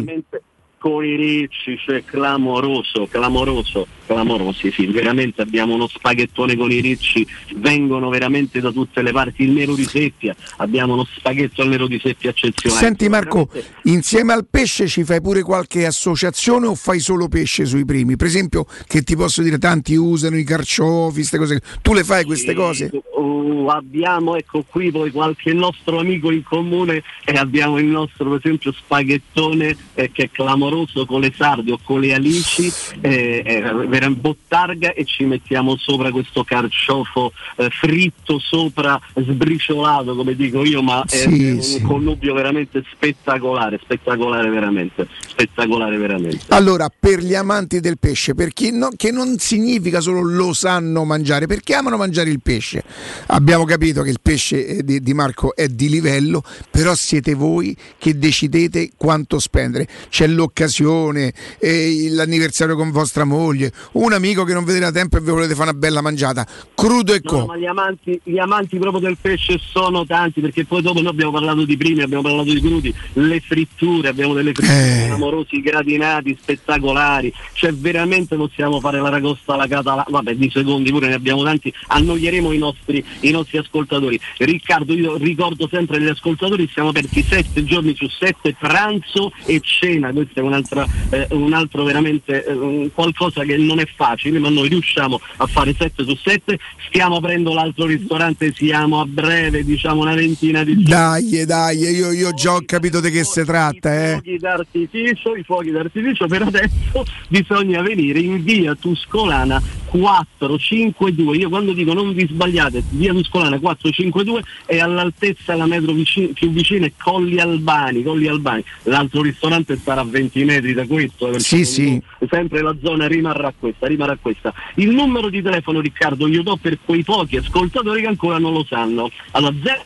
Con 0.76 1.04
i 1.04 1.14
ricci, 1.14 1.78
cioè 1.78 2.02
clamoroso, 2.04 3.06
clamoroso, 3.08 3.86
clamorosi, 4.10 4.72
sì, 4.72 4.86
veramente 4.86 5.40
abbiamo 5.40 5.74
uno 5.74 5.86
spaghettone 5.86 6.56
con 6.56 6.72
i 6.72 6.80
ricci, 6.80 7.24
vengono 7.54 8.08
veramente 8.08 8.60
da 8.60 8.72
tutte 8.72 9.02
le 9.02 9.12
parti, 9.12 9.44
il 9.44 9.52
nero 9.52 9.76
di 9.76 9.84
seppia, 9.84 10.34
abbiamo 10.56 10.94
uno 10.94 11.04
spaghetto 11.04 11.62
al 11.62 11.68
nero 11.68 11.86
di 11.86 12.00
seppia 12.02 12.30
eccezionale. 12.30 12.80
Senti 12.80 13.08
Marco, 13.08 13.48
insieme 13.84 14.32
al 14.32 14.46
pesce 14.50 14.88
ci 14.88 15.04
fai 15.04 15.20
pure 15.20 15.42
qualche 15.42 15.86
associazione 15.86 16.66
o 16.66 16.74
fai 16.74 16.98
solo 16.98 17.28
pesce 17.28 17.64
sui 17.64 17.84
primi? 17.84 18.16
Per 18.16 18.26
esempio, 18.26 18.66
che 18.86 19.02
ti 19.02 19.14
posso 19.14 19.42
dire, 19.42 19.58
tanti 19.58 19.94
usano 19.94 20.36
i 20.36 20.44
carciofi, 20.44 21.18
queste 21.18 21.38
cose. 21.38 21.60
Tu 21.80 21.94
le 21.94 22.02
fai 22.02 22.24
queste 22.24 22.52
cose? 22.52 22.90
Oh, 23.14 23.68
abbiamo 23.68 24.36
ecco 24.36 24.64
qui 24.68 24.90
poi 24.90 25.10
qualche 25.10 25.52
nostro 25.52 25.98
amico 25.98 26.30
in 26.30 26.42
comune 26.42 27.02
e 27.24 27.32
abbiamo 27.34 27.78
il 27.78 27.86
nostro 27.86 28.28
per 28.28 28.38
esempio 28.38 28.72
spaghettone 28.72 29.76
eh, 29.94 30.10
che 30.10 30.24
è 30.24 30.30
clamoroso 30.30 31.06
con 31.06 31.20
le 31.20 31.32
sarde 31.36 31.72
o 31.72 31.78
con 31.82 32.00
le 32.00 32.14
alici 32.14 32.72
eh, 33.00 33.42
eh, 33.44 33.62
vera- 34.00 34.10
bottarga 34.10 34.92
e 34.94 35.04
ci 35.04 35.24
mettiamo 35.24 35.76
sopra 35.76 36.10
questo 36.10 36.44
carciofo 36.44 37.32
eh, 37.56 37.68
fritto 37.70 38.38
sopra 38.38 39.00
sbriciolato 39.14 40.14
come 40.14 40.34
dico 40.34 40.64
io 40.64 40.82
ma 40.82 41.04
è 41.04 41.16
Sì, 41.16 41.50
un 41.50 41.62
sì. 41.62 41.80
connubio 41.82 42.34
veramente 42.34 42.82
spettacolare 42.92 43.78
spettacolare 43.82 44.48
veramente 44.50 45.06
spettacolare 45.26 45.96
veramente 45.96 46.38
Allora, 46.48 46.88
per 46.88 47.20
gli 47.20 47.34
amanti 47.34 47.80
del 47.80 47.98
pesce, 47.98 48.34
per 48.34 48.52
chi 48.52 48.70
no- 48.72 48.90
che 48.96 49.10
non 49.10 49.38
significa 49.38 50.00
solo 50.00 50.22
lo 50.22 50.52
sanno 50.52 51.04
mangiare, 51.04 51.46
perché 51.46 51.74
amano 51.74 51.96
mangiare 51.96 52.30
il 52.30 52.40
pesce. 52.42 52.82
Abbiamo 53.26 53.64
capito 53.64 54.02
che 54.02 54.10
il 54.10 54.18
pesce 54.22 54.66
eh, 54.66 54.82
di, 54.82 55.00
di 55.00 55.14
Marco 55.14 55.54
è 55.54 55.68
di 55.68 55.88
livello, 55.88 56.42
però 56.70 56.94
siete 56.94 57.34
voi 57.34 57.76
che 57.98 58.18
decidete 58.18 58.90
quanto 58.96 59.38
spendere. 59.38 59.86
C'è 60.08 60.26
l'occasione, 60.26 61.32
eh, 61.58 62.08
l'anniversario 62.10 62.76
con 62.76 62.90
vostra 62.90 63.24
moglie, 63.24 63.72
un 63.92 64.12
amico 64.12 64.44
che 64.44 64.52
non 64.52 64.64
vedete 64.64 64.84
da 64.84 64.92
tempo 64.92 65.16
e 65.16 65.20
vi 65.20 65.30
volete 65.30 65.54
fare 65.54 65.70
una 65.70 65.78
bella 65.78 66.00
mangiata. 66.00 66.46
Crudo 66.74 67.12
e 67.14 67.20
No, 67.22 67.30
co. 67.30 67.46
ma 67.46 67.56
gli 67.56 67.66
amanti, 67.66 68.20
gli 68.22 68.38
amanti 68.38 68.78
proprio 68.78 69.00
del 69.00 69.16
pesce 69.20 69.58
sono 69.62 70.04
tanti 70.06 70.40
perché 70.40 70.64
poi 70.64 70.82
dopo 70.82 71.00
noi 71.00 71.10
abbiamo 71.10 71.32
parlato 71.32 71.64
di 71.64 71.76
primi, 71.76 72.02
abbiamo 72.02 72.22
parlato 72.22 72.52
di 72.52 72.60
crudi, 72.60 72.94
le 73.14 73.40
fritture, 73.40 74.08
abbiamo 74.08 74.34
delle 74.34 74.52
fritture 74.52 75.06
Eh. 75.06 75.08
amorosi, 75.10 75.60
gratinati, 75.60 76.36
spettacolari, 76.40 77.32
cioè 77.52 77.72
veramente 77.72 78.36
possiamo 78.36 78.80
fare 78.80 79.00
la 79.00 79.08
ragosta 79.08 79.54
alla 79.54 79.66
catalana, 79.66 80.06
vabbè 80.08 80.34
di 80.34 80.50
secondi 80.52 80.90
pure 80.90 81.08
ne 81.08 81.14
abbiamo 81.14 81.42
tanti, 81.42 81.72
annoieremo 81.88 82.52
i 82.52 82.58
nostri, 82.58 83.04
i 83.20 83.30
nostri 83.30 83.58
ascoltatori. 83.58 84.18
Riccardo, 84.38 84.92
io 84.94 85.16
ricordo 85.16 85.68
sempre 85.70 85.96
agli 85.96 86.08
ascoltatori, 86.08 86.68
siamo 86.72 86.90
aperti 86.90 87.22
sette 87.22 87.64
giorni 87.64 87.94
su 87.96 88.08
sette, 88.08 88.54
pranzo 88.58 89.32
e 89.46 89.60
cena, 89.62 90.12
questo 90.12 90.38
è 90.40 90.42
un'altra, 90.42 90.86
eh, 91.10 91.26
un 91.30 91.52
altro 91.52 91.84
veramente 91.84 92.44
eh, 92.44 92.52
un 92.52 92.90
qualcosa 92.92 93.42
che 93.42 93.56
non 93.56 93.79
è 93.80 93.88
facile, 93.94 94.38
ma 94.38 94.48
noi 94.48 94.68
riusciamo 94.68 95.20
a 95.36 95.46
fare 95.46 95.74
7 95.76 96.04
su 96.04 96.16
7, 96.16 96.58
stiamo 96.88 97.16
aprendo 97.16 97.52
l'altro 97.52 97.86
ristorante, 97.86 98.52
siamo 98.52 99.00
a 99.00 99.04
breve, 99.06 99.64
diciamo 99.64 100.00
una 100.02 100.14
ventina 100.14 100.64
di 100.64 100.82
Dai, 100.82 101.44
dai, 101.44 101.78
io, 101.78 102.12
io 102.12 102.32
già 102.32 102.54
ho 102.54 102.62
capito 102.64 103.00
di 103.00 103.10
che 103.10 103.24
si 103.24 103.44
tratta, 103.44 103.94
eh. 103.94 104.12
fuochi 104.12 104.36
d'artificio, 104.38 105.34
i 105.36 105.42
fuochi 105.42 105.70
d'artificio 105.70 106.26
per 106.26 106.42
adesso 106.42 107.04
bisogna 107.28 107.82
venire 107.82 108.18
in 108.20 108.42
via 108.42 108.74
Tuscolana 108.74 109.60
452. 109.86 111.36
Io 111.36 111.48
quando 111.48 111.72
dico 111.72 111.92
non 111.92 112.12
vi 112.12 112.26
sbagliate, 112.26 112.82
via 112.90 113.12
Tuscolana 113.12 113.58
452 113.58 114.42
è 114.66 114.78
all'altezza 114.78 115.54
la 115.54 115.66
metro 115.66 115.92
vicin- 115.92 116.32
più 116.32 116.50
vicina 116.50 116.86
è 116.86 116.92
Colli 116.96 117.38
Albani, 117.40 118.02
Colli 118.02 118.26
Albani. 118.26 118.64
L'altro 118.84 119.22
ristorante 119.22 119.76
starà 119.76 120.00
a 120.02 120.04
20 120.04 120.44
metri 120.44 120.72
da 120.72 120.86
questo, 120.86 121.30
eh, 121.32 121.40
Sì, 121.40 121.64
sì. 121.64 122.00
sempre 122.28 122.62
la 122.62 122.74
zona 122.82 123.06
rimarrà 123.06 123.52
questa, 123.60 123.86
rimarrà 123.86 124.16
questa. 124.20 124.52
Il 124.76 124.90
numero 124.90 125.28
di 125.28 125.42
telefono 125.42 125.80
Riccardo 125.80 126.28
glielo 126.28 126.42
do 126.42 126.56
per 126.56 126.78
quei 126.84 127.04
pochi 127.04 127.36
ascoltatori 127.36 128.00
che 128.00 128.08
ancora 128.08 128.38
non 128.38 128.52
lo 128.52 128.64
sanno. 128.64 129.10
Allora 129.32 129.54
0 129.62 129.84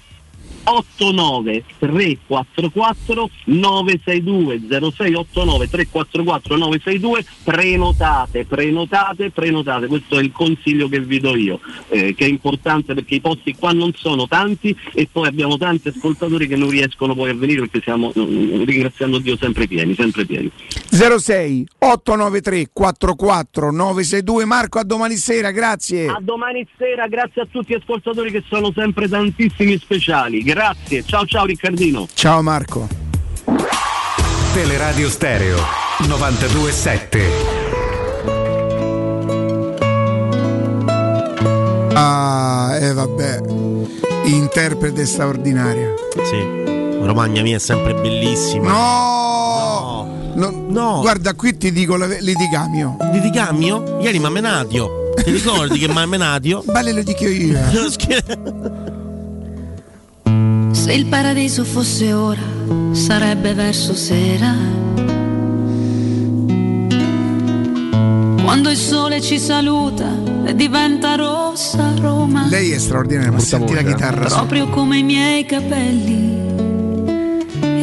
89 0.65 1.65
344 1.79 3.31
962 3.45 4.61
0689 4.69 5.69
344 5.69 6.57
962 6.57 7.25
prenotate, 7.45 8.45
prenotate, 8.45 9.31
prenotate, 9.31 9.87
questo 9.87 10.19
è 10.19 10.23
il 10.23 10.33
consiglio 10.33 10.89
che 10.89 11.01
vi 11.01 11.21
do 11.21 11.37
io, 11.37 11.61
eh, 11.89 12.15
che 12.15 12.25
è 12.25 12.29
importante 12.29 12.95
perché 12.95 13.17
i 13.17 13.21
posti 13.21 13.55
qua 13.55 13.73
non 13.73 13.93
sono 13.95 14.27
tanti 14.27 14.77
e 14.93 15.09
poi 15.11 15.29
abbiamo 15.29 15.57
tanti 15.57 15.89
ascoltatori 15.89 16.47
che 16.47 16.57
non 16.57 16.71
riescono 16.71 17.15
poi 17.15 17.31
a 17.31 17.35
venire 17.35 17.61
perché 17.61 17.81
siamo 17.83 18.13
mm, 18.17 18.63
ringraziando 18.65 19.19
Dio 19.19 19.37
sempre 19.37 19.67
pieni, 19.67 19.95
sempre 19.95 20.25
pieni. 20.25 20.51
06 20.91 21.67
893 21.79 22.71
44 22.73 23.71
962 23.71 24.45
Marco, 24.45 24.79
a 24.79 24.85
domani 24.85 25.17
sera, 25.17 25.51
grazie. 25.51 26.07
A 26.07 26.19
domani 26.21 26.67
sera, 26.77 27.07
grazie 27.09 27.43
a 27.43 27.47
tutti 27.51 27.73
gli 27.73 27.77
ascoltatori 27.77 28.31
che 28.31 28.43
sono 28.49 28.73
sempre 28.73 29.09
tantissimi 29.09 29.79
speciali. 29.79 30.43
Grazie, 30.55 31.05
ciao 31.05 31.27
ciao 31.27 31.47
Riccardino. 31.47 32.07
Ciao 32.15 32.41
Marco. 32.41 32.87
Teleradio 34.53 35.11
Stereo 35.11 35.59
927. 36.07 37.31
Ah, 41.93 42.79
e 42.81 42.93
vabbè. 42.93 43.41
Interprete 44.27 45.05
straordinaria. 45.07 45.93
Sì. 46.23 47.01
Romagna 47.05 47.43
mia 47.43 47.57
è 47.57 47.59
sempre 47.59 47.95
bellissima. 47.95 48.71
No! 48.71 50.09
No. 50.37 51.01
Guarda, 51.01 51.35
qui 51.35 51.57
ti 51.57 51.73
dico 51.73 51.97
la 51.97 52.07
litigamio. 52.07 52.97
Litigamio? 53.11 53.99
Ieri 54.01 54.21
mi 54.21 54.27
ha 54.27 54.31
menato. 54.31 55.11
Ti 55.17 55.33
ricordi 55.33 55.81
che 55.81 55.89
mi 55.89 55.99
ha 55.99 56.07
menato? 56.07 56.63
Bale 56.65 56.93
lo 56.93 57.03
dico 57.03 57.27
io. 57.27 57.59
Se 60.75 60.93
il 60.93 61.07
paradiso 61.07 61.65
fosse 61.65 62.13
ora, 62.13 62.43
sarebbe 62.91 63.55
verso 63.55 63.95
sera. 63.95 64.55
Quando 68.43 68.71
il 68.71 68.77
sole 68.77 69.21
ci 69.23 69.39
saluta 69.39 70.11
e 70.45 70.55
diventa 70.55 71.15
rossa 71.15 71.93
Roma. 71.99 72.47
Lei 72.49 72.73
è 72.73 72.79
straordinaria, 72.79 73.31
ma 73.31 73.39
senti 73.39 73.73
la 73.73 73.83
chitarra. 73.83 74.29
su. 74.29 74.35
Proprio 74.35 74.69
come 74.69 74.99
i 74.99 75.03
miei 75.05 75.47
capelli. 75.47 76.64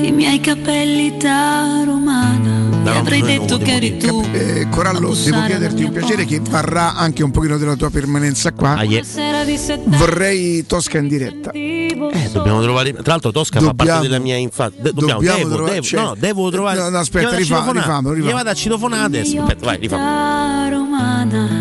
I 0.07 0.11
miei 0.11 0.39
capelli 0.39 1.15
da 1.17 1.83
romana. 1.85 2.59
No, 2.83 2.93
e 2.93 2.97
avrei 2.97 3.21
detto 3.21 3.57
che 3.57 3.73
eri 3.75 3.97
tu. 3.97 4.25
Eh, 4.31 4.67
Corallo, 4.69 5.13
devo 5.13 5.43
chiederti 5.45 5.83
un 5.83 5.91
piacere 5.91 6.25
che 6.25 6.39
varrà 6.49 6.95
anche 6.95 7.23
un 7.23 7.29
pochino 7.31 7.57
della 7.57 7.75
tua 7.75 7.89
permanenza 7.91 8.51
qua. 8.53 8.81
Sera 9.03 9.43
di 9.43 9.55
settembre. 9.57 9.97
Vorrei 9.97 10.65
Tosca 10.65 10.97
in 10.97 11.07
diretta. 11.07 11.51
Eh, 11.51 12.29
dobbiamo 12.31 12.61
trovare. 12.61 12.91
Tra 12.93 13.03
l'altro, 13.05 13.31
Tosca 13.31 13.59
fa 13.59 13.65
Dobbiamo- 13.67 13.91
parte 13.91 14.07
della 14.07 14.19
mia 14.21 14.35
infanzia. 14.35 14.81
De- 14.81 14.91
dobbiamo, 14.93 15.13
dobbiamo 15.19 15.37
devo, 15.37 15.49
trovare- 15.53 15.73
devo- 15.75 15.85
cioè- 15.85 16.01
no, 16.03 16.15
devo 16.17 16.49
trovare. 16.51 16.79
No, 16.79 16.89
no, 16.89 16.97
aspetta, 16.97 17.19
Gli 17.19 17.23
vado 17.25 17.35
a 17.35 17.39
rifa- 17.39 17.55
citofonare. 17.55 17.85
rifamelo, 17.85 18.13
rifamelo. 18.15 18.25
Gli 18.31 18.37
vado 18.43 18.49
a 18.49 18.53
citofonare 18.53 19.03
adesso. 19.03 19.41
Aspetta, 19.41 19.65
vai, 19.65 19.77
rifamo. 19.77 20.03
Da 20.03 20.69
romana. 20.69 21.60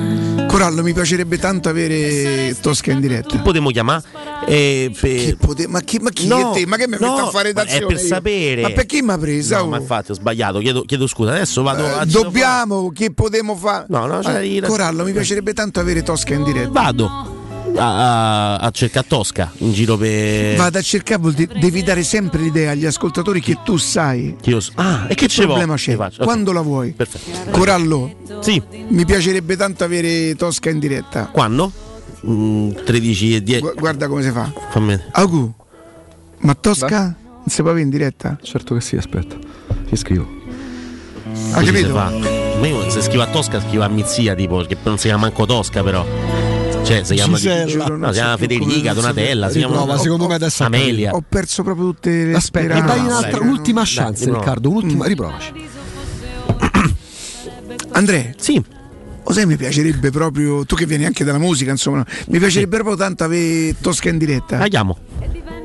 Corallo, 0.50 0.82
mi 0.82 0.92
piacerebbe 0.92 1.38
tanto 1.38 1.68
avere 1.68 2.56
Tosca 2.60 2.90
in 2.90 3.00
diretta. 3.00 3.38
Potremmo 3.38 3.70
chiamare. 3.70 4.02
Eh, 4.46 4.92
per- 4.98 5.68
ma 5.68 5.80
chi, 5.80 5.98
ma 5.98 6.10
chi 6.10 6.26
No, 6.26 6.50
che 6.50 6.60
te? 6.60 6.66
Ma 6.66 6.76
che 6.76 6.88
mi 6.88 6.96
no, 6.98 7.08
metto 7.08 7.26
a 7.26 7.30
fare 7.30 7.48
redazione? 7.48 7.84
È 7.84 7.86
per 7.86 7.98
sapere. 8.00 8.62
Ma 8.62 8.70
perché 8.70 9.00
mi 9.00 9.10
ha 9.12 9.18
presa? 9.18 9.58
No, 9.58 9.62
oh? 9.62 9.68
ma 9.68 9.76
infatti 9.78 10.10
ho 10.10 10.14
sbagliato. 10.14 10.58
Chiedo, 10.58 10.82
chiedo 10.82 11.06
scusa. 11.06 11.30
Adesso 11.30 11.62
vado 11.62 11.84
Eh, 11.84 11.90
a 11.90 12.04
dobbiamo, 12.04 12.90
che 12.90 13.12
potremmo 13.12 13.54
fare? 13.54 13.84
No, 13.88 14.06
no, 14.06 14.20
la- 14.22 14.66
Corallo, 14.66 15.04
mi 15.04 15.12
piacerebbe 15.12 15.52
tanto 15.52 15.78
avere 15.78 16.02
Tosca 16.02 16.34
in 16.34 16.42
diretta. 16.42 16.68
Vado 16.70 17.29
a, 17.76 18.54
a- 18.54 18.56
a 18.56 18.70
cercare 18.70 19.06
Tosca 19.06 19.50
in 19.58 19.72
giro 19.72 19.96
per. 19.96 20.56
Vado 20.56 20.78
a 20.78 20.82
cercare, 20.82 21.20
vuol 21.20 21.32
dire, 21.34 21.58
devi 21.58 21.82
dare 21.82 22.02
sempre 22.02 22.40
l'idea 22.42 22.70
agli 22.72 22.86
ascoltatori 22.86 23.40
che 23.40 23.58
tu 23.64 23.76
sai. 23.76 24.36
Che 24.40 24.50
io 24.50 24.60
so- 24.60 24.72
Ah, 24.76 25.06
e 25.08 25.14
che, 25.14 25.26
ce 25.28 25.44
problema 25.44 25.74
c'è? 25.76 25.90
Che 25.92 25.96
faccio? 25.96 26.20
Ok. 26.20 26.24
Quando 26.26 26.52
la 26.52 26.60
vuoi? 26.60 26.92
Perfetto. 26.92 27.50
Corallo, 27.50 28.14
Sì. 28.40 28.62
mi 28.88 29.04
piacerebbe 29.04 29.56
tanto 29.56 29.84
avere 29.84 30.34
Tosca 30.36 30.70
in 30.70 30.78
diretta. 30.78 31.26
Quando? 31.26 31.72
Mm, 32.26 32.70
13 32.84 33.34
e 33.36 33.42
10. 33.42 33.60
Gu- 33.62 33.74
guarda 33.74 34.06
come 34.08 34.22
si 34.22 34.30
fa. 34.30 34.52
Fammi. 34.70 34.98
Agu, 35.12 35.52
ma 36.40 36.54
Tosca 36.54 37.00
non 37.24 37.42
si 37.46 37.60
può 37.62 37.70
avere 37.70 37.84
in 37.84 37.90
diretta? 37.90 38.38
Certo 38.42 38.74
che 38.74 38.80
sì, 38.80 38.96
aspetta. 38.96 39.36
Ti 39.88 39.96
scrivo. 39.96 40.38
Si 41.32 41.52
capito? 41.64 41.94
Ma 41.94 42.66
io 42.66 42.90
se 42.90 43.00
scrivo 43.00 43.22
a 43.22 43.26
Tosca 43.26 43.60
scrivo 43.60 43.82
a 43.84 43.88
Mizia, 43.88 44.34
tipo, 44.34 44.56
perché 44.56 44.76
non 44.82 44.98
si 44.98 45.06
chiama 45.06 45.22
manco 45.22 45.46
Tosca, 45.46 45.82
però. 45.82 46.04
Cioè, 46.82 47.04
si 47.04 47.14
chiama, 47.14 47.36
Gisella. 47.36 47.86
no, 47.86 48.06
si 48.08 48.12
chiama 48.18 48.36
Federica, 48.36 48.92
Donatella, 48.94 49.48
si 49.50 49.58
Riprova, 49.58 49.84
chiama 49.84 49.98
secondo 49.98 50.26
me 50.26 50.34
adesso 50.34 50.64
Amelia. 50.64 51.14
Ho 51.14 51.22
perso 51.26 51.62
proprio 51.62 51.86
tutte 51.86 52.24
le 52.24 52.34
Aspetta, 52.34 52.74
speranze. 52.74 52.94
dai 52.96 53.06
un'altra, 53.06 53.30
dai. 53.38 53.40
un'ultima 53.40 53.82
Dai, 53.82 53.92
chance, 53.92 54.24
riprova. 54.24 54.38
Riccardo. 54.44 54.68
Un'ultima, 54.70 55.06
riprovaci. 55.06 55.52
Andrea, 57.92 58.32
Sì. 58.36 58.62
lo 59.24 59.32
sai, 59.32 59.46
mi 59.46 59.56
piacerebbe 59.56 60.10
proprio, 60.10 60.64
tu 60.64 60.74
che 60.74 60.86
vieni 60.86 61.04
anche 61.04 61.22
dalla 61.22 61.38
musica, 61.38 61.70
insomma, 61.70 62.04
mi 62.28 62.38
piacerebbe 62.38 62.76
proprio 62.76 62.96
tanto 62.96 63.24
avere 63.24 63.76
Tosca 63.80 64.08
in 64.08 64.18
diretta. 64.18 64.58
La 64.58 64.68
chiamo. 64.68 64.98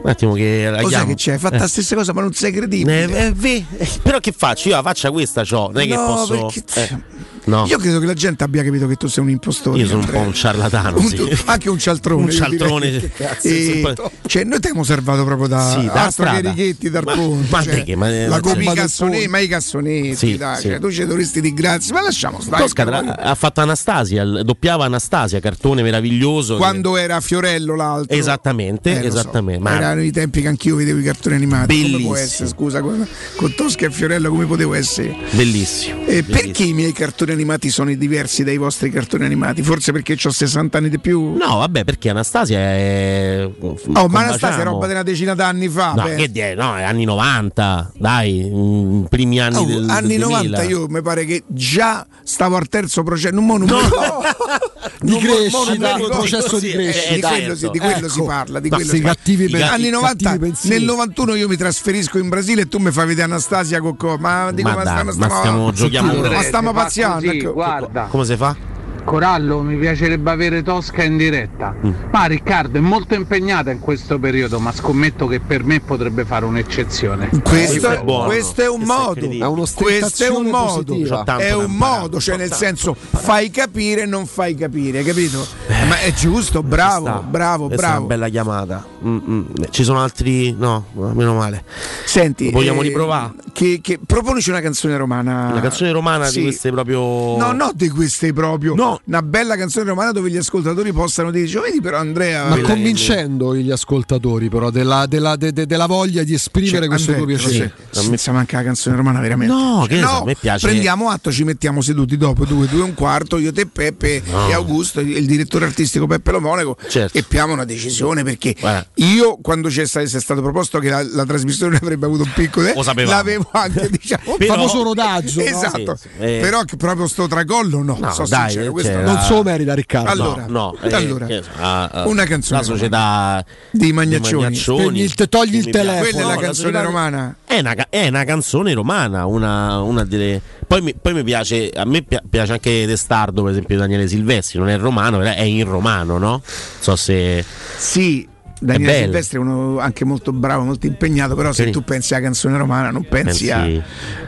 Un 0.04 0.10
attimo 0.12 0.34
che 0.34 0.68
la 0.70 0.84
chiamo. 0.84 1.08
che 1.08 1.16
c'è? 1.16 1.32
Hai 1.34 1.40
fatto 1.40 1.56
Eh. 1.56 1.60
la 1.60 1.68
stessa 1.68 1.96
cosa, 1.96 2.14
ma 2.14 2.22
non 2.22 2.34
sei 2.34 2.52
credibile. 2.52 3.08
Eh, 3.08 3.34
eh, 3.42 3.66
eh, 3.78 3.90
però 4.04 4.20
che 4.20 4.32
faccio? 4.38 4.70
Io 4.70 4.76
la 4.76 4.84
faccia 4.84 5.10
questa 5.10 5.42
c'ho, 5.44 5.72
non 5.72 5.82
è 5.82 5.88
che 5.88 5.96
No, 5.96 6.06
posso. 6.06 6.52
perché- 6.54 6.82
eh, 6.82 7.00
no. 7.46 7.66
Io 7.68 7.78
credo 7.78 8.00
che 8.00 8.06
la 8.06 8.14
gente 8.14 8.44
abbia 8.44 8.64
capito 8.64 8.88
che 8.88 8.96
tu 8.96 9.08
sei 9.08 9.24
un 9.24 9.30
impostore. 9.30 9.80
Io 9.80 9.88
sono 9.88 10.00
un 10.02 10.10
po' 10.10 10.20
un 10.20 10.34
ciarlatano, 10.34 10.98
Un- 11.00 11.08
sì. 11.08 11.38
Anche 11.46 11.70
un 11.70 11.80
cialtrone. 11.80 12.24
Un 12.24 12.32
cialtrone. 12.32 12.92
Che 13.00 13.12
Cazzo, 13.16 13.48
E- 13.48 13.94
cioè, 14.28 14.44
noi 14.44 14.52
ti 14.60 14.68
abbiamo 14.68 14.82
osservato 14.82 15.24
proprio 15.24 15.48
da, 15.48 15.70
Sì, 15.80 15.86
da 15.86 16.04
altro 16.06 16.26
che. 16.32 16.42
Righetti 16.42 16.90
dal 16.90 17.04
ponte. 17.04 17.48
ma 17.50 17.62
cioè, 17.64 17.84
che- 17.84 17.96
ma- 17.96 18.10
la 18.28 18.40
come 18.40 18.64
i 18.64 18.66
cioè- 18.66 18.76
cassonetti, 18.76 19.28
ma 19.28 19.40
i 19.40 19.48
cassonetti, 19.48 20.16
Sì, 20.16 20.38
dai, 20.38 20.56
sì. 20.58 20.68
cioè, 20.70 20.80
tu 20.80 20.92
ci 20.92 21.06
dovresti 21.06 21.42
di 21.42 21.54
grazie, 21.54 21.94
ma 21.94 22.02
lasciamo 22.02 22.40
stare. 22.42 22.62
Tosca 22.62 22.86
tra- 22.86 23.18
ha 23.18 23.36
fatto 23.36 23.62
Anastasia, 23.62 24.24
doppiava 24.44 24.86
Anastasia, 24.86 25.40
cartone 25.40 25.82
meraviglioso. 25.82 26.58
Quando 26.58 26.98
era 26.98 27.20
Fiorello 27.22 27.76
l'altro. 27.76 28.16
Esattamente, 28.16 28.92
Eh, 28.92 28.96
lo 29.04 29.12
so. 29.12 29.20
esattamente. 29.20 29.62
Ma 29.64 29.76
Erano 29.76 30.02
i 30.02 30.12
tempi 30.12 30.42
che 30.42 30.48
anch'io 30.48 30.76
vedevo 30.76 31.00
i 31.00 31.04
cartoni 31.04 31.36
animati. 31.36 31.68
Come 31.76 31.90
può 31.90 31.92
Bellissimo. 31.98 32.16
essere, 32.16 32.50
scusa, 32.50 32.82
con, 32.82 33.08
con 33.36 33.54
Tosca 33.56 33.86
e 33.86 33.92
Fiorello 33.92 34.30
come 34.30 34.46
potevo 34.46 34.74
essere? 34.74 35.16
bellissimo. 35.32 36.02
E 36.02 36.24
bellissimo. 36.24 36.26
perché 36.38 36.64
i 36.64 36.74
miei 36.74 36.92
cartoni 36.92 37.32
animati 37.36 37.70
sono 37.70 37.94
diversi 37.94 38.44
dai 38.44 38.58
vostri 38.58 38.90
cartoni 38.90 39.26
animati? 39.26 39.62
Forse 39.62 39.92
perché 39.92 40.18
ho 40.24 40.32
60 40.32 40.78
anni 40.78 40.90
di 40.90 41.00
più? 41.00 41.36
No, 41.36 41.58
vabbè, 41.58 41.84
perché 41.84 42.10
Anastasia 42.10 42.58
è. 42.60 43.48
Oh, 43.60 44.08
ma 44.08 44.22
Anastasia 44.22 44.62
è 44.62 44.64
roba 44.64 44.86
di 44.88 44.94
una 44.94 45.04
decina 45.04 45.36
d'anni 45.36 45.70
fa. 45.70 45.94
No, 45.94 46.04
che 46.16 46.32
die- 46.32 46.56
no, 46.56 46.76
è 46.76 46.84
anni 46.84 47.04
90, 47.06 47.92
dai, 47.98 48.50
mm, 48.54 49.04
primi 49.06 49.40
anni 49.40 49.58
Oh, 49.58 49.66
del 49.66 49.90
anni 49.90 50.08
del 50.08 50.20
90 50.20 50.48
2000. 50.62 50.64
io 50.64 50.88
mi 50.88 51.02
pare 51.02 51.26
che 51.26 51.44
già 51.48 52.06
stavo 52.24 52.56
al 52.56 52.68
terzo 52.68 53.04
processo, 53.04 53.34
non, 53.36 53.46
mo 53.46 53.58
non 53.58 53.68
No. 53.68 53.78
me 53.78 53.82
lo- 53.90 54.24
Di 55.06 55.12
non 55.12 55.20
mo 55.22 55.28
crescita, 55.28 55.94
ricordo. 55.96 56.18
processo 56.18 56.58
di 56.60 56.68
Sì, 56.70 56.74
crescita. 56.74 57.12
eh, 57.12 57.16
di 57.16 57.22
quello, 57.22 57.56
si, 57.56 57.70
di 57.70 57.78
ecco. 57.78 57.88
quello 57.92 58.10
si 58.10 58.22
parla. 58.24 58.60
Di 58.60 58.70
Ma 58.70 58.76
quello 58.78 58.92
si 58.92 58.98
parla. 59.02 59.16
cattivi 59.16 59.44
I 59.46 59.50
pen- 59.50 59.62
anni 59.64 59.90
90 59.90 60.24
cattivi 60.30 60.46
pensieri. 60.50 60.76
nel 60.78 60.86
91 60.86 61.36
io 61.36 61.48
mi 61.48 61.56
trasferisco 61.58 62.18
in 62.18 62.30
Brasile 62.30 62.62
e 62.62 62.68
tu 62.68 62.78
mi 62.80 62.92
fai 62.92 63.06
vedere 63.06 63.28
Anastasia 63.28 63.82
Cocco 63.82 64.18
ma 64.18 64.52
dico 64.52 64.70
Ma 64.70 64.76
ma, 64.76 64.84
dai, 64.84 64.94
stiamo, 64.94 65.12
ma 65.28 65.38
stiamo 65.40 65.72
giochiamo- 65.74 66.14
ma 66.30 66.42
stiamo 66.42 66.74
Fa 66.74 66.80
pazziando 67.26 67.32
così, 67.32 67.38
ecco. 67.38 67.54
guarda, 67.54 68.08
Come 68.10 68.26
si 68.26 68.36
fa? 68.36 68.74
Corallo, 69.06 69.62
mi 69.62 69.78
piacerebbe 69.78 70.32
avere 70.32 70.64
Tosca 70.64 71.04
in 71.04 71.16
diretta. 71.16 71.76
Mm. 71.86 71.92
Ma 72.12 72.26
Riccardo 72.26 72.80
è 72.80 72.82
molto 72.82 73.14
impegnata 73.14 73.70
in 73.70 73.80
questo 73.80 74.18
periodo, 74.18 74.60
ma 74.60 74.74
scommetto 74.74 75.28
che 75.28 75.40
per 75.40 75.64
me 75.64 75.80
potrebbe 75.80 76.26
fare 76.26 76.44
un'eccezione. 76.46 77.30
questo, 77.44 77.88
è 77.88 78.04
buono. 78.04 78.26
questo 78.26 78.62
è 78.64 78.68
un 78.68 78.78
Questo 78.78 78.94
è 78.94 78.98
modo 78.98 79.10
incredibile. 79.10 79.46
È 79.46 79.48
un'ostentazione 79.48 80.00
questo 80.00 80.24
è 80.24 80.30
un 80.30 80.50
modo 80.50 81.38
è 81.38 81.54
un 81.54 81.72
modo 81.72 82.20
cioè 82.20 82.38
nel 82.38 82.52
senso 82.52 82.96
fai 82.96 83.52
capire 83.52 84.02
e 84.02 84.06
non 84.06 84.26
fai 84.26 84.56
capire 84.56 85.04
capito 85.04 85.46
ma 85.88 86.00
è 86.00 86.12
giusto 86.14 86.64
bravo 86.64 87.06
Sta. 87.06 87.20
bravo 87.20 87.68
Questa 87.68 87.86
è 87.86 87.88
bravo 87.88 88.06
una 88.06 88.16
bella 88.16 88.30
chiamata. 88.30 88.86
Mm, 89.06 89.18
mm. 89.30 89.46
Ci 89.70 89.84
sono 89.84 90.02
altri. 90.02 90.56
No, 90.58 90.86
meno 91.14 91.36
male. 91.36 91.64
senti 92.06 92.50
Vogliamo 92.50 92.82
eh, 92.82 92.86
riprovare? 92.86 93.34
Che, 93.56 93.80
che 93.82 94.00
proponici 94.06 94.50
una 94.50 94.60
canzone 94.60 94.98
romana 94.98 95.48
Una 95.52 95.62
canzone 95.62 95.92
romana 95.94 96.26
Sì. 96.26 96.40
di 96.40 96.44
queste 96.48 96.72
proprio. 96.72 97.00
No, 97.38 97.54
no, 97.54 97.72
di 97.74 97.88
queste 97.88 98.34
proprio. 98.34 98.76
No. 98.76 99.00
Una 99.06 99.22
bella 99.22 99.56
canzone 99.56 99.86
romana 99.88 100.12
dove 100.12 100.30
gli 100.30 100.36
ascoltatori 100.36 100.92
possano 100.92 101.32
dire: 101.32 101.48
"Cioè, 101.48 101.62
Vedi, 101.66 101.80
però, 101.80 101.98
Andrea. 102.00 102.44
Ma 102.50 102.56
Quella 102.56 102.68
convincendo 102.68 103.56
gli 103.56 103.72
ascoltatori, 103.72 104.50
però, 104.50 104.70
della, 104.72 105.06
della- 105.08 105.38
de- 105.38 105.54
de- 105.54 105.66
della 105.66 105.86
voglia 105.86 106.24
di 106.24 106.34
esprimere 106.34 106.80
Cioè, 106.80 106.88
questo 106.88 107.12
tuo 107.14 107.22
Andrea, 107.22 107.38
piacere. 107.38 107.74
sì, 107.92 108.02
senza 108.04 108.32
manca 108.34 108.58
la 108.58 108.64
canzone 108.64 108.96
romana, 108.98 109.20
veramente. 109.22 109.54
No, 109.54 109.86
che 109.88 110.00
no, 110.02 110.22
a 110.22 110.24
me 110.26 110.36
piace- 110.36 110.68
Prendiamo 110.68 111.10
atto, 111.10 111.32
ci 111.32 111.46
mettiamo 111.46 111.80
seduti 111.82 112.18
dopo 112.18 112.44
due, 112.46 112.68
due 112.68 112.82
e 112.82 112.84
un 112.84 112.94
quarto, 112.94 113.38
io, 113.38 113.54
te, 113.54 113.66
Peppe 113.68 114.22
No. 114.30 114.50
e 114.50 114.54
Augusto, 114.54 115.00
il 115.00 115.26
direttore 115.26 115.64
artistico 115.66 116.08
Peppe 116.08 116.32
Lomonaco, 116.32 116.76
Certo. 116.90 117.18
e 117.18 117.24
piamo 117.24 117.54
una 117.54 117.64
decisione 117.66 118.24
perché 118.24 118.54
Guarda. 118.60 118.86
io, 118.96 119.38
quando 119.42 119.70
c'è 119.70 119.86
stato, 119.86 120.06
è 120.06 120.20
stato 120.20 120.42
proposto 120.42 120.80
che 120.80 120.90
la, 120.90 121.02
la 121.04 121.26
trasmissione 121.26 121.78
avrebbe 121.82 122.06
avuto 122.06 122.24
un 122.24 122.32
piccolo, 122.34 122.68
eh, 122.68 122.74
Lo 122.76 122.84
sapevamo. 122.84 123.16
l'avevo 123.16 123.45
anche, 123.52 123.90
diciamo. 123.92 124.36
Però- 124.38 124.54
famoso 124.54 124.84
rodaggio. 124.84 125.42
no? 125.42 125.46
Esatto, 125.48 125.96
Sì, 125.96 126.08
sì, 126.18 126.24
eh. 126.24 126.40
però 126.42 126.64
che 126.64 126.76
proprio 126.76 127.08
sto 127.08 127.28
tracollo 127.28 127.82
no, 127.84 127.98
No, 128.00 128.12
so 128.14 128.26
dai, 128.28 128.50
sincero, 128.52 128.72
questo 128.72 128.92
cioè, 128.92 129.02
no. 129.04 129.14
Non 129.14 129.22
so 129.22 129.44
merita 129.44 129.74
Riccardo. 129.74 130.10
Allora, 130.10 130.46
no, 130.48 130.76
no, 130.80 130.88
eh, 130.90 130.94
allora, 130.94 131.28
ah, 131.58 132.04
una 132.08 132.26
canzone 132.26 132.60
La 132.60 132.66
società 132.66 133.46
Di 133.72 133.92
Magnaccioni. 133.94 134.56
Spegni 134.56 135.02
il 135.02 135.14
togli 135.30 135.56
il 135.56 135.70
telefono. 135.70 136.00
Quella 136.02 136.20
è 136.20 136.24
la 136.28 136.34
No, 136.36 136.40
canzone 136.40 136.82
romana. 136.82 137.36
È 137.46 137.60
una, 137.60 137.76
è 137.90 138.08
una 138.08 138.24
canzone 138.24 138.74
romana, 138.74 139.26
una, 139.26 139.82
una 139.82 140.04
delle. 140.04 140.42
Poi 140.68 140.82
mi, 140.82 140.96
poi 141.00 141.14
mi 141.14 141.24
piace, 141.24 141.70
a 141.70 141.86
me 141.86 142.02
pi- 142.02 142.20
piace 142.30 142.54
anche 142.54 142.86
Testardo, 142.88 143.44
per 143.44 143.52
esempio, 143.52 143.76
di 143.76 143.82
Daniele 143.82 144.08
Silvestri, 144.08 144.60
non 144.60 144.70
è 144.70 144.78
romano, 144.78 145.22
è 145.22 145.42
in 145.42 145.64
romano, 145.66 146.18
no? 146.18 146.42
So 146.80 146.96
se. 146.96 147.44
Sì, 147.78 148.28
Daniele 148.60 148.92
bella. 148.92 149.04
Silvestri 149.04 149.38
è 149.38 149.42
uno 149.42 149.80
anche 149.80 150.06
molto 150.06 150.32
bravo, 150.32 150.64
molto 150.64 150.88
impegnato, 150.88 151.36
però 151.36 151.52
se 151.52 151.70
tu 151.70 151.84
pensi 151.84 152.14
alla 152.14 152.24
canzone 152.24 152.58
romana 152.58 152.90
non 152.90 153.06
pensi, 153.08 153.48
Pensi 153.48 153.84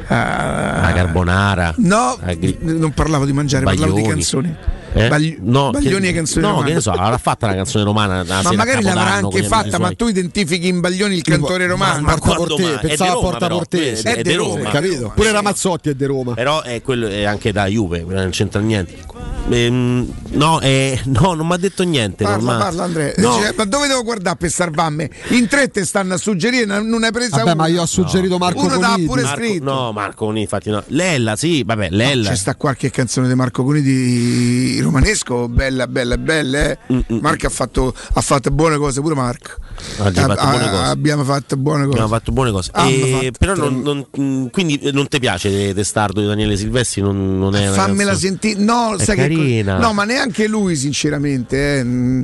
a, 0.07 0.81
a 0.88 0.91
carbonara. 0.93 1.73
No, 1.77 2.17
a 2.19 2.33
gri- 2.33 2.57
non 2.61 2.91
parlavo 2.91 3.25
di 3.25 3.33
mangiare, 3.33 3.64
parlavo 3.64 3.93
di 3.93 4.01
Baglioni. 4.01 4.14
canzoni. 4.14 4.56
Eh? 4.98 5.08
Bagli- 5.08 5.38
No, 5.42 5.69
Baglioni 5.72 6.06
che, 6.06 6.09
e 6.09 6.14
canzoni 6.14 6.42
No, 6.45 6.50
romane. 6.51 6.67
che 6.67 6.74
ne 6.76 6.82
so, 6.82 6.92
avrà 6.92 7.17
fatta 7.17 7.45
una 7.48 7.56
canzone 7.56 7.84
romana. 7.84 8.22
una 8.22 8.42
Ma 8.42 8.51
magari 8.53 8.82
l'avrà 8.82 9.14
anche 9.14 9.43
fatta, 9.43 9.77
ma 9.80 9.92
tu 9.92 10.08
identifichi 10.08 10.67
in 10.67 10.80
Baglioni 10.80 11.16
il 11.16 11.22
cantore 11.24 11.67
romano. 11.67 12.01
ma 12.01 12.17
quando 12.17 12.45
Porte- 12.45 12.64
mai? 12.64 12.72
È 12.74 12.80
di 12.82 12.88
pensavo 12.88 13.11
a 13.11 13.14
Roma, 13.14 13.30
Porta. 13.30 13.48
Portese. 13.48 14.01
È, 14.14 14.16
È 14.17 14.22
di 14.22 14.34
Roma. 14.34 14.58
Roma. 14.58 14.69
Capito? 14.69 15.11
Pure 15.16 15.32
Ramazzotti 15.32 15.90
è 15.90 15.93
di 15.95 16.06
Roma. 16.06 16.34
Però 16.34 16.61
è, 16.64 16.82
quello, 16.82 17.08
è 17.08 17.24
anche 17.24 17.51
da 17.51 17.66
Juve, 17.67 18.03
non 18.08 18.30
c'entra 18.32 18.59
niente. 18.61 19.06
Ehm, 19.50 20.11
no, 20.32 20.59
eh, 20.59 21.00
no, 21.06 21.34
non 21.34 21.48
mi 21.48 21.53
ha 21.53 21.58
detto 21.58 21.84
niente. 21.84 22.24
Parla, 22.26 22.58
parla 22.58 22.84
Andrea. 22.84 23.14
No. 23.17 23.34
Cioè, 23.40 23.53
ma 23.56 23.64
dove 23.66 23.88
devo 23.88 24.03
guardare 24.03 24.35
per 24.35 24.50
salvarmi? 24.51 25.09
In 25.30 25.48
tre 25.48 25.69
te 25.69 25.85
stanno 25.85 26.16
a 26.16 26.17
suggerire, 26.17 26.66
non 26.82 27.03
hai 27.03 27.11
presa 27.11 27.38
Vabbè, 27.38 27.43
una. 27.51 27.56
ma 27.56 27.67
io 27.67 27.82
ho 27.82 27.85
suggerito 27.85 28.38
Marco 28.38 28.66
Uno 28.66 28.77
Conidi. 28.80 29.06
pure 29.06 29.22
Marco- 29.22 29.42
scritto. 29.42 29.64
no, 29.64 29.92
Marco 29.93 30.26
Conini, 30.26 30.42
infatti 30.42 30.69
no. 30.69 30.84
Lella, 30.88 31.35
sì, 31.38 31.64
vabbè, 31.64 31.88
Lella. 31.92 32.30
C'è 32.30 32.35
sta 32.35 32.56
qualche 32.56 32.90
canzone 32.92 33.27
di 33.30 33.35
Marco 33.35 33.64
Conidi 33.64 34.80
romanesco, 34.88 35.48
bella, 35.48 35.88
bella, 35.88 36.17
bella. 36.17 36.72
Eh? 36.72 36.77
Marco 37.22 37.48
ha 37.48 37.49
fatto, 37.49 37.93
ha 38.14 38.22
fatto 38.22 38.49
buone 38.51 38.77
cose, 38.77 39.01
pure 39.01 39.16
Marco. 39.16 39.51
Oggi 39.99 40.19
ha 40.19 40.25
fatto 40.27 40.48
cose. 40.69 40.83
Abbiamo 40.90 41.24
fatto 41.24 41.56
buone 41.57 41.83
cose. 41.83 41.91
Abbiamo 41.91 42.07
fatto 42.07 42.32
buone 42.32 42.51
cose. 42.51 42.69
Ah, 42.74 42.88
E- 42.90 43.11
fatto 43.11 43.32
però 43.38 43.53
non, 43.56 43.82
non- 43.82 44.49
quindi 44.49 44.77
eh, 44.80 44.91
non 44.91 45.07
ti 45.07 45.19
piace 45.19 45.74
Testardo 45.74 46.22
di 46.22 46.27
Daniele 46.27 46.57
Silvestri? 46.57 47.01
Non, 47.01 47.38
non 47.38 47.56
è 47.56 47.67
una 47.67 47.75
Fammela 47.75 48.16
sentire. 48.16 48.59
No, 48.59 48.95
È 48.98 49.03
sai 49.03 49.16
che 49.16 49.22
carina. 49.24 49.77
no, 49.77 49.93
ma 49.93 50.03
neanche 50.03 50.48
lui, 50.48 50.75
sinceramente. 50.75 51.80
eh. 51.80 51.83
Mm. 51.83 52.24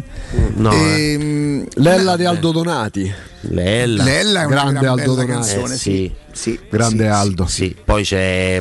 No, 0.56 0.72
Ehm, 0.72 1.66
Lella 1.76 2.16
di 2.18 2.26
Aldo 2.26 2.52
Donati. 2.52 3.14
Lella. 3.42 4.04
Lella 4.04 4.42
è 4.42 4.46
una 4.46 4.56
Grande 4.56 4.80
gran 4.80 5.00
Aldo 5.00 5.14
Donati. 5.16 5.32
canzone, 5.32 5.74
Eh, 5.74 5.78
sì. 5.78 5.92
sì. 5.92 6.22
Sì, 6.34 6.60
Grande 6.70 7.04
Sì, 7.04 7.10
Aldo. 7.10 7.46
Sì, 7.46 7.54
sì. 7.66 7.76
Poi 7.86 8.04
c'è 8.04 8.60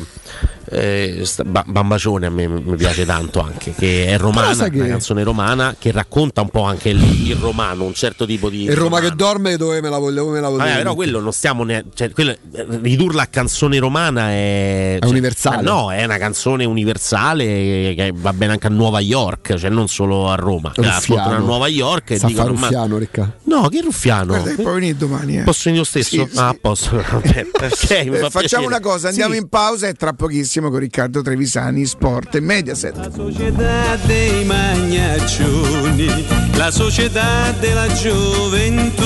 eh, 0.73 1.25
Bambacione 1.65 2.25
a 2.25 2.29
me 2.29 2.47
mi 2.47 2.75
piace 2.75 3.05
tanto 3.05 3.39
anche, 3.41 3.73
che 3.77 4.05
è 4.07 4.17
romana, 4.17 4.69
che- 4.69 4.77
una 4.79 4.87
canzone 4.87 5.23
romana 5.23 5.75
che 5.77 5.91
racconta 5.91 6.41
un 6.41 6.49
po' 6.49 6.63
anche 6.63 6.89
il, 6.89 7.27
il 7.29 7.35
romano, 7.35 7.83
un 7.83 7.93
certo 7.93 8.25
tipo 8.25 8.49
di... 8.49 8.65
E 8.65 8.73
Roma 8.73 8.97
romano. 8.97 9.09
che 9.09 9.15
dorme 9.15 9.57
dove 9.57 9.81
me 9.81 9.89
la 9.89 9.97
voglio, 9.97 10.23
dove 10.23 10.31
me 10.35 10.41
la 10.41 10.47
voglio 10.49 10.63
Vabbè, 10.63 10.77
però 10.77 10.95
quello 10.95 11.19
non 11.19 11.31
stiamo 11.33 11.63
ne- 11.63 11.85
cioè, 11.93 12.09
quello- 12.11 12.35
ridurla 12.81 13.21
a 13.23 13.27
canzone 13.27 13.79
romana 13.79 14.29
è, 14.31 14.97
cioè, 14.99 15.09
universale. 15.09 15.55
ma 15.57 15.61
no, 15.61 15.91
è 15.91 16.03
una 16.03 16.17
canzone 16.17 16.65
universale 16.65 17.93
che 17.95 18.11
va 18.15 18.33
bene 18.33 18.53
anche 18.53 18.67
a 18.67 18.69
Nuova 18.69 18.99
York, 18.99 19.55
cioè 19.55 19.69
non 19.69 19.87
solo 19.87 20.29
a 20.29 20.35
Roma. 20.35 20.71
La 20.75 20.83
Ruffiano. 20.95 20.97
ascoltano 20.97 21.35
a 21.35 21.39
Nuova 21.39 21.67
York 21.67 22.11
e 22.11 22.17
Sta 22.17 22.25
a 22.25 22.29
dicono 22.29 22.45
fare 22.47 22.59
ma 22.59 22.67
Ruffiano, 22.67 22.97
Ricca. 22.97 23.37
No, 23.43 23.67
che 23.69 23.81
Ruffiano? 23.81 24.25
Guarda 24.25 24.53
puoi 24.61 24.73
venire 24.75 24.95
domani. 24.97 25.37
Eh. 25.39 25.43
Posso 25.43 25.61
venire 25.65 25.83
io 25.83 25.89
stesso? 25.89 26.09
Sì, 26.09 26.37
ah, 26.37 26.51
sì. 26.51 26.57
posso. 26.61 26.91
Mi 26.95 27.01
Eh, 27.01 27.03
fa 27.03 28.29
facciamo 28.29 28.29
piacere. 28.29 28.65
una 28.65 28.79
cosa, 28.79 29.07
andiamo 29.09 29.33
Sì. 29.33 29.39
in 29.39 29.49
pausa 29.49 29.87
e 29.87 29.93
tra 29.93 30.13
pochissimo 30.13 30.62
con 30.69 30.79
Riccardo 30.79 31.21
Trevisani, 31.21 31.85
Sport 31.85 32.35
e 32.35 32.39
Mediaset. 32.39 33.11
società 33.15 33.95
dei 34.05 34.43
magnaccioni, 34.45 36.25
la 36.55 36.71
società 36.71 37.51
della 37.59 37.87
gioventù. 37.93 39.03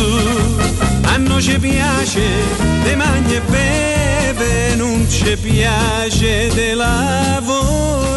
A 1.04 1.18
noi 1.18 1.42
ci 1.42 1.58
piace 1.60 2.22
de 2.84 2.96
magna 2.96 3.36
e 3.36 3.42
beve, 3.42 4.76
non 4.76 5.06
ci 5.10 5.38
piace 5.42 6.50
de 6.54 6.74
lavora. 6.74 8.17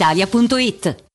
brispalitalia.it. 0.00 1.09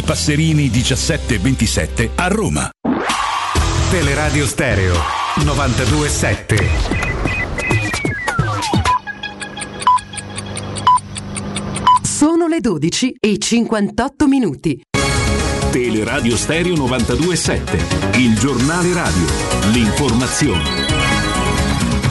Giovanni 0.00 0.02
Passerini 0.02 0.68
1727 0.70 2.10
a 2.14 2.28
Roma. 2.28 2.70
Teleradio 3.90 4.46
Stereo 4.46 4.94
927. 5.44 6.68
Sono 12.02 12.46
le 12.46 12.60
12 12.60 13.16
e 13.18 13.38
58 13.38 14.26
minuti. 14.26 14.80
Teleradio 15.70 16.36
Stereo 16.36 16.74
927, 16.76 18.18
il 18.18 18.38
giornale 18.38 18.92
radio, 18.92 19.26
l'informazione. 19.72 20.99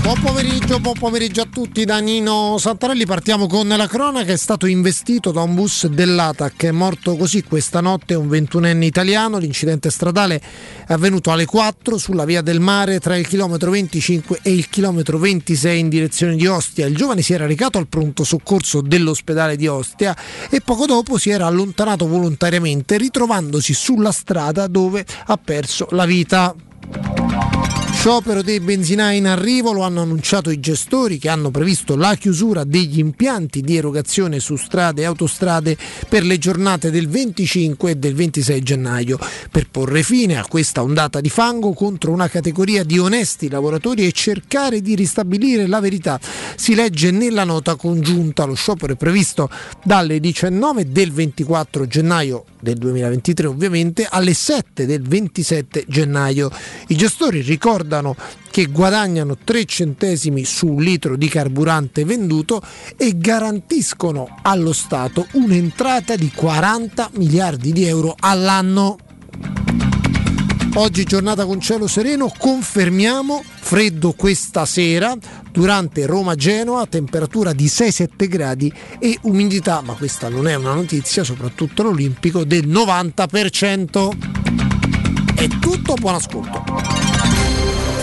Buon 0.02 0.22
pomeriggio, 0.22 0.80
buon 0.80 0.98
pomeriggio 0.98 1.42
a 1.42 1.48
tutti 1.52 1.86
da 1.86 2.00
Nino 2.00 2.58
Santarelli. 2.58 3.06
Partiamo 3.06 3.48
con 3.48 3.68
la 3.68 3.86
cronaca. 3.86 4.32
È 4.32 4.38
stato 4.38 4.66
investito 4.66 5.32
da 5.32 5.42
un 5.42 5.54
bus 5.54 5.88
dell'ATAC. 5.88 6.66
È 6.66 6.72
morto 6.72 7.16
così 7.16 7.44
questa 7.44 7.82
notte 7.82 8.16
un 8.16 8.28
ventunenne 8.28 8.86
italiano. 8.86 9.38
L'incidente 9.38 9.92
stradale 9.92 10.42
è 10.88 10.94
avvenuto 10.94 11.32
alle 11.32 11.46
4 11.46 11.98
sulla 11.98 12.26
via 12.26 12.42
del 12.42 12.60
mare 12.60 13.00
tra 13.00 13.18
il 13.18 13.28
chilometro 13.28 13.70
25 13.72 14.40
e 14.42 14.52
il 14.52 14.68
chilometro 14.70 15.20
26 15.20 15.80
in 15.80 15.90
direzione 15.90 16.36
di 16.36 16.48
Ostia. 16.48 16.88
Il 16.88 16.96
giovane 16.96 17.22
si 17.22 17.34
era 17.34 17.46
recato 17.46 17.78
al 17.78 17.88
pronto 17.88 18.24
soccorso 18.24 18.82
dell'ospedale 18.82 19.58
di 19.58 19.68
Ostia 19.68 20.16
e 20.50 20.62
poco 20.62 20.86
dopo 20.86 21.18
si 21.18 21.30
era 21.30 21.46
allontanato 21.46 22.08
volontariamente 22.08 22.98
ritrovandosi 22.98 23.74
sulla 23.74 24.12
strada 24.12 24.66
dove 24.68 25.06
ha 25.26 25.38
perso 25.38 25.88
la 25.92 26.06
vita. 26.06 26.56
Sciopero 28.00 28.42
dei 28.42 28.62
benzinai 28.62 29.18
in 29.18 29.28
arrivo, 29.28 29.74
lo 29.74 29.82
hanno 29.82 30.04
annunciato 30.04 30.52
i 30.52 30.62
gestori 30.62 31.18
che 31.18 31.28
hanno 31.28 31.52
previsto 31.52 31.98
la 31.98 32.16
chiusura 32.16 32.64
degli 32.64 32.98
impianti 32.98 33.60
di 33.60 33.76
erogazione 33.76 34.40
su 34.40 34.56
strade 34.56 35.02
e 35.02 35.06
autostrade 35.06 35.78
per 36.08 36.24
le 36.24 36.38
giornate 36.38 36.92
del 36.92 37.10
25 37.10 37.92
e 37.92 37.96
del 37.96 38.16
26 38.16 38.64
gennaio, 38.64 39.20
per 39.52 39.70
porre 39.70 40.02
fine 40.02 40.38
a 40.38 40.46
questa 40.48 40.82
ondata 40.82 41.20
di 41.20 41.28
fango 41.28 41.74
contro 41.74 42.14
una 42.14 42.30
categoria 42.30 42.86
di 42.86 42.98
onesti 42.98 43.50
lavoratori 43.50 44.06
e 44.06 44.14
cercare 44.14 44.80
di 44.80 44.96
ristabilire 44.96 45.68
la 45.68 45.82
verità. 45.82 46.22
Si 46.56 46.76
legge 46.76 47.12
nella 47.12 47.44
nota 47.44 47.76
congiunta, 47.76 48.46
lo 48.46 48.54
sciopero 48.54 48.94
è 48.94 48.96
previsto 48.96 49.50
dalle 49.84 50.22
19 50.22 50.90
del 50.90 51.12
24 51.12 51.86
gennaio 51.86 52.46
del 52.62 52.76
2023 52.76 53.48
ovviamente 53.48 54.08
alle 54.10 54.34
7 54.34 54.86
del 54.86 55.02
27 55.02 55.84
gennaio. 55.88 56.50
I 56.88 56.96
gestori 56.96 57.42
ricordano 57.42 57.89
che 58.50 58.66
guadagnano 58.68 59.38
3 59.44 59.66
centesimi 59.66 60.44
su 60.46 60.80
litro 60.80 61.16
di 61.16 61.28
carburante 61.28 62.06
venduto 62.06 62.62
e 62.96 63.14
garantiscono 63.18 64.28
allo 64.42 64.74
Stato 64.74 65.28
un'entrata 65.34 66.16
di 66.16 66.32
40 66.34 67.10
miliardi 67.14 67.72
di 67.72 67.86
euro 67.86 68.16
all'anno. 68.18 68.98
Oggi 70.76 71.04
giornata 71.04 71.46
con 71.46 71.60
cielo 71.60 71.88
sereno, 71.88 72.32
confermiamo 72.38 73.44
freddo 73.44 74.14
questa 74.14 74.66
sera 74.66 75.18
durante 75.52 76.06
Roma-Genoa, 76.06 76.86
temperatura 76.86 77.54
di 77.54 77.66
6-7 77.66 78.28
gradi 78.28 78.72
e 79.00 79.18
umidità, 79.24 79.82
ma 79.82 79.94
questa 79.94 80.30
non 80.30 80.48
è 80.48 80.54
una 80.56 80.76
notizia, 80.76 81.24
soprattutto 81.24 81.84
l'Olimpico, 81.84 82.44
del 82.44 82.68
90%. 82.68 84.10
È 85.36 85.48
tutto, 85.60 85.96
buon 85.96 86.16
ascolto. 86.16 87.19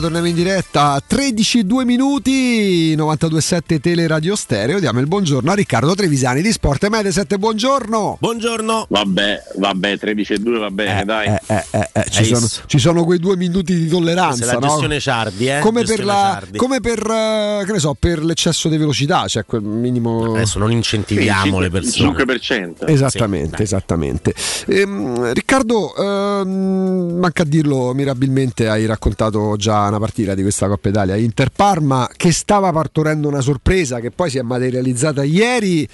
Torniamo 0.00 0.26
in 0.26 0.34
diretta 0.34 1.00
13 1.06 1.66
2 1.66 1.84
minuti 1.84 2.96
92.7 2.96 3.80
Teleradio 3.80 4.34
Stereo. 4.34 4.80
Diamo 4.80 4.98
il 5.00 5.06
buongiorno 5.06 5.50
a 5.50 5.54
Riccardo 5.54 5.94
Trevisani 5.94 6.40
di 6.40 6.50
Sport 6.50 6.88
Mediaset. 6.88 7.36
Buongiorno. 7.36 8.16
Buongiorno. 8.18 8.86
Vabbè, 8.88 9.42
vabbè, 9.60 9.98
13 9.98 10.32
e 10.32 10.38
2 10.38 10.58
va 10.58 10.70
bene, 10.70 11.04
dai. 11.04 11.26
Eh, 11.26 11.40
eh, 11.46 11.64
eh, 11.70 11.88
eh, 11.92 12.10
ci, 12.10 12.24
sono, 12.24 12.46
ci 12.66 12.78
sono 12.78 13.04
quei 13.04 13.18
due 13.18 13.36
minuti 13.36 13.74
di 13.74 13.88
tolleranza. 13.88 14.38
Questa 14.38 14.52
è 14.52 14.54
la 14.54 14.60
no? 14.60 14.66
gestione 14.66 15.00
Ciardi, 15.00 15.48
eh? 15.48 15.58
Come, 15.60 15.80
per, 15.80 15.88
Gestione 15.88 16.12
la, 16.12 16.28
Ciardi. 16.32 16.58
come 16.58 16.80
per, 16.80 16.98
eh, 16.98 17.62
che 17.66 17.72
ne 17.72 17.78
so, 17.78 17.94
per 17.98 18.24
l'eccesso 18.24 18.68
di 18.68 18.76
velocità, 18.76 19.26
cioè 19.28 19.44
quel 19.44 19.62
minimo. 19.62 20.34
Adesso 20.34 20.58
non 20.58 20.72
incentiviamo 20.72 21.60
le 21.60 21.70
persone. 21.70 22.24
5%. 22.24 22.88
Esattamente, 22.88 23.62
esattamente. 23.62 24.34
Ehm, 24.66 25.32
Riccardo, 25.32 25.94
ehm, 25.94 27.16
manca 27.18 27.42
a 27.42 27.46
dirlo 27.46 27.92
mirabilmente, 27.92 28.68
hai 28.68 28.86
raccontato 28.86 29.56
già 29.56 29.86
una 29.86 29.98
partita 29.98 30.34
di 30.34 30.42
questa 30.42 30.68
Coppa 30.68 30.88
Italia, 30.88 31.16
Inter 31.16 31.50
Parma, 31.54 32.08
che 32.16 32.32
stava 32.32 32.72
partorendo 32.72 33.28
una 33.28 33.40
sorpresa 33.40 34.00
che 34.00 34.10
poi 34.10 34.30
si 34.30 34.38
è 34.38 34.42
materializzata 34.42 35.22
ieri. 35.22 35.86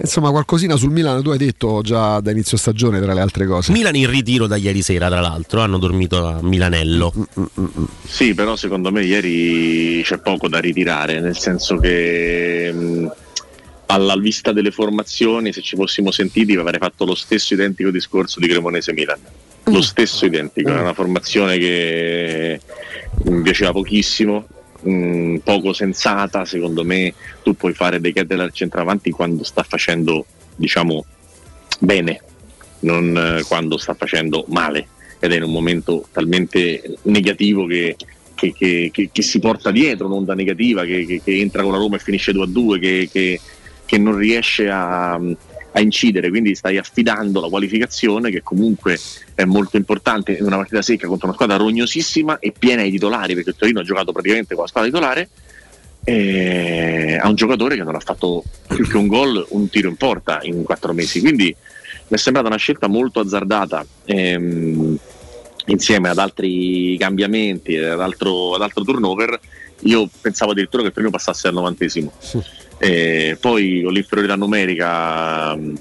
Insomma, 0.00 0.30
qualcosina 0.30 0.76
sul 0.76 0.90
Milan 0.90 1.22
tu 1.22 1.30
hai 1.30 1.38
detto 1.38 1.80
già 1.82 2.20
da 2.20 2.30
inizio 2.30 2.56
stagione, 2.56 3.00
tra 3.00 3.12
le 3.12 3.20
altre 3.20 3.46
cose. 3.46 3.72
Milan 3.72 3.96
in 3.96 4.08
ritiro 4.08 4.46
da 4.46 4.56
ieri 4.56 4.80
sera, 4.80 5.08
tra 5.08 5.20
l'altro, 5.20 5.60
hanno 5.60 5.78
dormito 5.78 6.24
a 6.24 6.38
Milanello. 6.40 7.12
Sì, 8.06 8.32
però 8.34 8.54
secondo 8.54 8.92
me 8.92 9.02
ieri 9.02 10.00
c'è 10.04 10.18
poco 10.18 10.48
da 10.48 10.60
ritirare, 10.60 11.20
nel 11.20 11.36
senso 11.36 11.78
che 11.78 12.72
mh, 12.72 13.12
alla 13.86 14.16
vista 14.16 14.52
delle 14.52 14.70
formazioni, 14.70 15.52
se 15.52 15.62
ci 15.62 15.74
fossimo 15.74 16.12
sentiti, 16.12 16.54
avrei 16.54 16.78
fatto 16.78 17.04
lo 17.04 17.16
stesso 17.16 17.54
identico 17.54 17.90
discorso 17.90 18.38
di 18.38 18.46
Cremonese 18.46 18.92
Milan. 18.92 19.18
Lo 19.64 19.82
stesso 19.82 20.24
identico, 20.24 20.70
è 20.70 20.80
una 20.80 20.94
formazione 20.94 21.58
che 21.58 22.60
mi 23.24 23.42
piaceva 23.42 23.72
pochissimo, 23.72 24.46
mh, 24.88 25.36
poco 25.44 25.72
sensata, 25.72 26.44
secondo 26.44 26.84
me 26.84 27.14
tu 27.42 27.54
puoi 27.54 27.74
fare 27.74 28.00
dei 28.00 28.12
Kettel 28.12 28.40
al 28.40 28.52
centravanti 28.52 29.10
quando 29.10 29.44
sta 29.44 29.62
facendo, 29.62 30.26
diciamo, 30.56 31.04
bene, 31.80 32.20
non 32.80 33.16
eh, 33.16 33.42
quando 33.44 33.76
sta 33.76 33.94
facendo 33.94 34.44
male. 34.48 34.88
Ed 35.20 35.32
è 35.32 35.36
in 35.36 35.42
un 35.42 35.52
momento 35.52 36.06
talmente 36.12 36.96
negativo 37.02 37.66
che, 37.66 37.96
che- 38.34 38.52
che- 38.52 38.90
che- 39.12 39.22
si 39.22 39.40
porta 39.40 39.72
dietro 39.72 40.06
un'onda 40.06 40.34
negativa 40.34 40.84
che, 40.84 41.20
entra 41.24 41.62
con 41.62 41.72
la 41.72 41.78
Roma 41.78 41.96
e 41.96 42.00
finisce 42.00 42.32
2 42.32 42.44
a 42.44 42.46
2 42.46 42.78
che, 42.78 43.40
non 43.98 44.16
riesce 44.16 44.68
a, 44.70 45.20
a 45.78 45.80
incidere 45.80 46.28
quindi 46.28 46.54
stai 46.54 46.76
affidando 46.76 47.40
la 47.40 47.48
qualificazione 47.48 48.30
che 48.30 48.42
comunque 48.42 48.98
è 49.34 49.44
molto 49.44 49.76
importante 49.76 50.32
in 50.32 50.44
una 50.44 50.56
partita 50.56 50.82
secca 50.82 51.06
contro 51.06 51.26
una 51.26 51.34
squadra 51.34 51.56
rognosissima 51.56 52.38
e 52.38 52.52
piena 52.56 52.82
di 52.82 52.90
titolari 52.90 53.34
perché 53.34 53.54
Torino 53.54 53.80
ha 53.80 53.84
giocato 53.84 54.12
praticamente 54.12 54.54
con 54.54 54.64
la 54.64 54.68
squadra 54.68 54.90
titolare 54.90 55.28
eh, 56.04 57.18
a 57.20 57.28
un 57.28 57.34
giocatore 57.34 57.76
che 57.76 57.82
non 57.82 57.94
ha 57.94 58.00
fatto 58.00 58.42
più 58.66 58.88
che 58.88 58.96
un 58.96 59.08
gol, 59.08 59.44
un 59.50 59.68
tiro 59.68 59.88
in 59.88 59.96
porta 59.96 60.38
in 60.42 60.62
quattro 60.62 60.94
mesi. 60.94 61.20
Quindi 61.20 61.54
mi 62.08 62.16
è 62.16 62.16
sembrata 62.16 62.48
una 62.48 62.56
scelta 62.56 62.86
molto 62.86 63.20
azzardata. 63.20 63.84
ehm, 64.06 64.98
insieme 65.66 66.08
ad 66.08 66.16
altri 66.16 66.96
cambiamenti, 66.98 67.76
ad 67.76 68.00
altro, 68.00 68.54
ad 68.54 68.62
altro 68.62 68.84
turnover, 68.84 69.38
io 69.80 70.08
pensavo 70.18 70.52
addirittura 70.52 70.80
che 70.80 70.88
il 70.88 70.94
primo 70.94 71.10
passasse 71.10 71.48
al 71.48 71.52
novantesimo. 71.52 72.10
Eh, 72.78 73.36
poi 73.40 73.82
con 73.82 73.92
l'inferiorità 73.92 74.36
numerica 74.36 75.54
mh, 75.56 75.74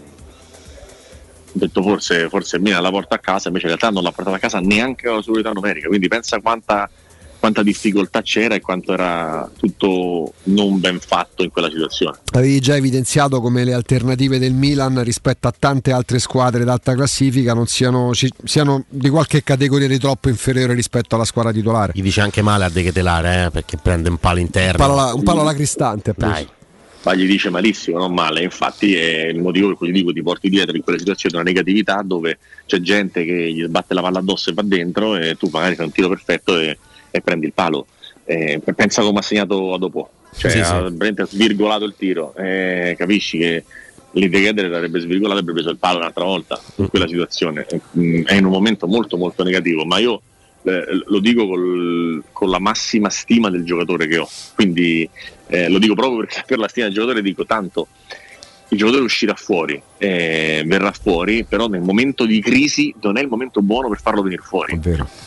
ho 1.54 1.60
detto 1.60 1.82
forse, 1.82 2.28
forse 2.30 2.58
il 2.58 2.62
Milan 2.62 2.82
la 2.82 2.90
porta 2.90 3.16
a 3.16 3.20
casa, 3.20 3.48
invece 3.48 3.68
in 3.68 3.76
realtà 3.76 3.92
non 3.94 4.04
l'ha 4.04 4.12
portata 4.12 4.36
a 4.38 4.40
casa 4.40 4.60
neanche 4.60 5.08
con 5.08 5.16
la 5.18 5.22
superiorità 5.22 5.54
numerica, 5.54 5.88
quindi 5.88 6.08
pensa 6.08 6.40
quanta, 6.40 6.88
quanta 7.40 7.64
difficoltà 7.64 8.22
c'era 8.22 8.54
e 8.56 8.62
quanto 8.62 8.94
era 8.94 9.50
tutto 9.58 10.34
non 10.46 10.80
ben 10.80 11.00
fatto 11.00 11.44
in 11.44 11.50
quella 11.50 11.70
situazione. 11.70 12.18
Avevi 12.34 12.60
già 12.60 12.76
evidenziato 12.76 13.42
come 13.42 13.64
le 13.64 13.74
alternative 13.74 14.38
del 14.40 14.54
Milan 14.54 15.04
rispetto 15.04 15.48
a 15.48 15.54
tante 15.58 15.92
altre 15.92 16.20
squadre 16.20 16.64
d'alta 16.64 16.94
classifica 16.94 17.54
non 17.54 17.66
siano, 17.68 18.14
ci- 18.14 18.32
siano 18.44 18.86
di 18.90 19.10
qualche 19.10 19.42
categoria 19.44 19.88
di 19.88 19.98
troppo 20.00 20.30
inferiore 20.30 20.74
rispetto 20.76 21.16
alla 21.16 21.26
squadra 21.26 21.52
titolare. 21.52 21.92
Gli 21.96 22.02
dice 22.04 22.22
anche 22.22 22.42
male 22.44 22.66
a 22.66 22.70
De 22.70 22.84
Ketelare, 22.84 23.46
eh, 23.46 23.50
perché 23.52 23.78
prende 23.78 24.10
un 24.10 24.18
palo 24.18 24.40
interno. 24.40 24.72
Un 24.72 24.78
palo, 24.78 24.94
alla- 24.94 25.14
un 25.14 25.24
palo 25.24 25.42
alla 25.42 25.54
cristante. 25.56 26.14
Dai. 26.16 26.48
Ma 27.08 27.16
gli 27.16 27.26
dice 27.26 27.50
malissimo, 27.50 28.00
non 28.00 28.14
male. 28.14 28.44
Infatti 28.44 28.94
è 28.94 29.28
il 29.28 29.40
motivo 29.40 29.68
per 29.70 29.78
cui 29.78 29.88
ti 29.88 29.94
dico 29.94 30.12
ti 30.12 30.22
porti 30.22 30.50
dietro 30.50 30.76
in 30.76 30.84
quelle 30.84 31.00
situazioni 31.00 31.36
una 31.36 31.44
negatività 31.46 32.02
dove 32.04 32.38
c'è 32.66 32.82
gente 32.82 33.24
che 33.24 33.50
gli 33.54 33.64
sbatte 33.64 33.94
la 33.94 34.02
palla 34.02 34.20
addosso 34.20 34.50
e 34.50 34.54
va 34.54 34.62
dentro 34.62 35.16
e 35.16 35.36
tu 35.38 35.48
magari 35.50 35.76
fai 35.76 35.86
un 35.86 35.92
tiro 35.94 36.10
perfetto 36.10 36.60
e, 36.60 36.78
e 37.10 37.22
prendi 37.22 37.46
il 37.46 37.54
palo. 37.54 37.88
Eh, 38.26 38.62
pensa 38.76 39.04
come 39.04 39.20
ha 39.20 39.22
segnato 39.22 39.74
a 39.74 39.78
dopo, 39.78 40.10
cioè 40.36 40.52
Sì, 40.52 40.60
ha 40.60 40.66
sì. 40.66 40.74
veramente 40.74 41.26
svirgolato 41.26 41.86
il 41.86 41.94
tiro, 41.98 42.36
eh, 42.36 42.94
capisci 42.98 43.38
che 43.38 43.64
l'Integredere 44.12 44.68
l'avrebbe 44.68 45.00
svirgolato 45.00 45.38
e 45.38 45.40
avrebbe 45.40 45.54
preso 45.54 45.70
il 45.70 45.78
palo 45.78 46.00
un'altra 46.00 46.26
volta 46.26 46.60
in 46.76 46.90
quella 46.90 47.08
situazione. 47.08 47.66
Mm, 47.98 48.24
È 48.26 48.34
in 48.36 48.44
un 48.44 48.52
momento 48.52 48.86
molto 48.86 49.16
molto 49.16 49.44
negativo, 49.44 49.86
ma 49.86 49.98
io 50.00 50.22
eh, 50.64 50.84
lo 51.06 51.20
dico 51.20 51.48
col- 51.48 52.22
con 52.34 52.50
la 52.50 52.60
massima 52.60 53.10
stima 53.10 53.50
del 53.50 53.64
giocatore 53.64 54.08
che 54.08 54.18
ho. 54.18 54.28
Quindi 54.56 55.10
eh, 55.48 55.70
lo 55.70 55.80
dico 55.80 55.94
proprio 55.96 56.20
perché 56.20 56.44
per 56.46 56.58
la 56.60 56.68
stima 56.68 56.86
del 56.88 56.96
giocatore 56.96 57.22
dico 57.22 57.46
tanto. 57.46 57.88
Il 58.70 58.78
giocatore 58.78 59.04
uscirà 59.06 59.34
fuori, 59.34 59.82
eh, 59.98 60.62
verrà 60.66 60.92
fuori, 60.92 61.46
però 61.46 61.68
nel 61.68 61.80
momento 61.80 62.26
di 62.26 62.42
crisi 62.42 62.94
non 63.02 63.16
è 63.18 63.22
il 63.22 63.30
momento 63.30 63.62
buono 63.62 63.88
per 63.88 64.02
farlo 64.02 64.22
venire 64.22 64.42
fuori. 64.42 64.74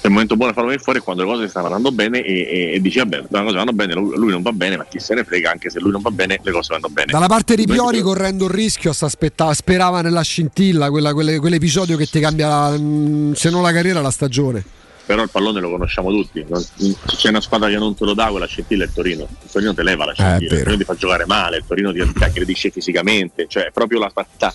Il 0.03 0.11
momento 0.11 0.37
buono 0.37 0.53
per 0.53 0.63
farlo 0.63 0.65
venire 0.69 0.83
fuori 0.83 0.99
è 0.99 1.03
quando 1.03 1.23
le 1.23 1.29
cose 1.31 1.49
stanno 1.49 1.65
andando 1.69 1.91
bene 1.91 2.23
e, 2.23 2.35
e, 2.35 2.73
e 2.75 2.81
dici 2.83 2.99
vabbè, 2.99 3.17
le 3.31 3.43
cose 3.43 3.57
vanno 3.57 3.73
bene, 3.73 3.95
lui 3.95 4.31
non 4.31 4.43
va 4.43 4.53
bene, 4.53 4.77
ma 4.77 4.85
chi 4.85 4.99
se 4.99 5.15
ne 5.15 5.25
frega, 5.25 5.53
anche 5.53 5.71
se 5.71 5.81
lui 5.81 5.91
non 5.91 6.03
va 6.03 6.11
bene, 6.11 6.39
le 6.43 6.51
cose 6.51 6.75
vanno 6.75 6.89
bene. 6.91 7.13
Dalla 7.13 7.29
parte 7.29 7.57
di 7.57 7.65
Piori 7.65 8.03
correndo 8.03 8.45
il 8.45 8.51
rischio 8.51 8.93
sperava 8.93 10.03
nella 10.03 10.21
scintilla, 10.21 10.91
quella- 10.91 11.15
quelle- 11.15 11.39
quell'episodio 11.39 11.97
che 11.97 12.05
ti 12.05 12.21
cambia 12.21 12.77
mm, 12.77 13.33
se 13.33 13.49
non 13.49 13.63
la 13.63 13.73
carriera 13.73 14.03
la 14.03 14.11
stagione. 14.11 14.63
Però 15.11 15.25
il 15.25 15.31
pallone 15.31 15.59
lo 15.59 15.71
conosciamo 15.71 16.11
tutti. 16.13 16.45
non- 16.49 16.61
se 16.63 16.95
c'è 17.17 17.31
una 17.31 17.41
squadra 17.41 17.69
che 17.69 17.77
non 17.79 17.97
te 17.97 18.05
lo 18.05 18.15
dà, 18.15 18.27
quella 18.27 18.47
scintilla 18.47 18.85
è 18.85 18.87
il 18.87 18.93
Torino. 18.93 19.23
Il 19.43 19.51
Torino 19.51 19.75
te 19.75 19.83
leva 19.83 20.05
la 20.05 20.13
Eh, 20.13 20.15
scintilla, 20.15 20.37
il 20.39 20.49
vero. 20.49 20.63
Torino 20.63 20.77
ti 20.79 20.85
fa 20.85 20.95
giocare 20.95 21.27
male, 21.27 21.57
il 21.57 21.65
Torino 21.67 21.93
ti, 21.93 21.99
ti 22.13 22.23
aggredisce 22.23 22.71
fisicamente, 22.71 23.47
cioè 23.49 23.65
è 23.65 23.71
proprio 23.73 23.99
la 23.99 24.11
partita 24.15 24.55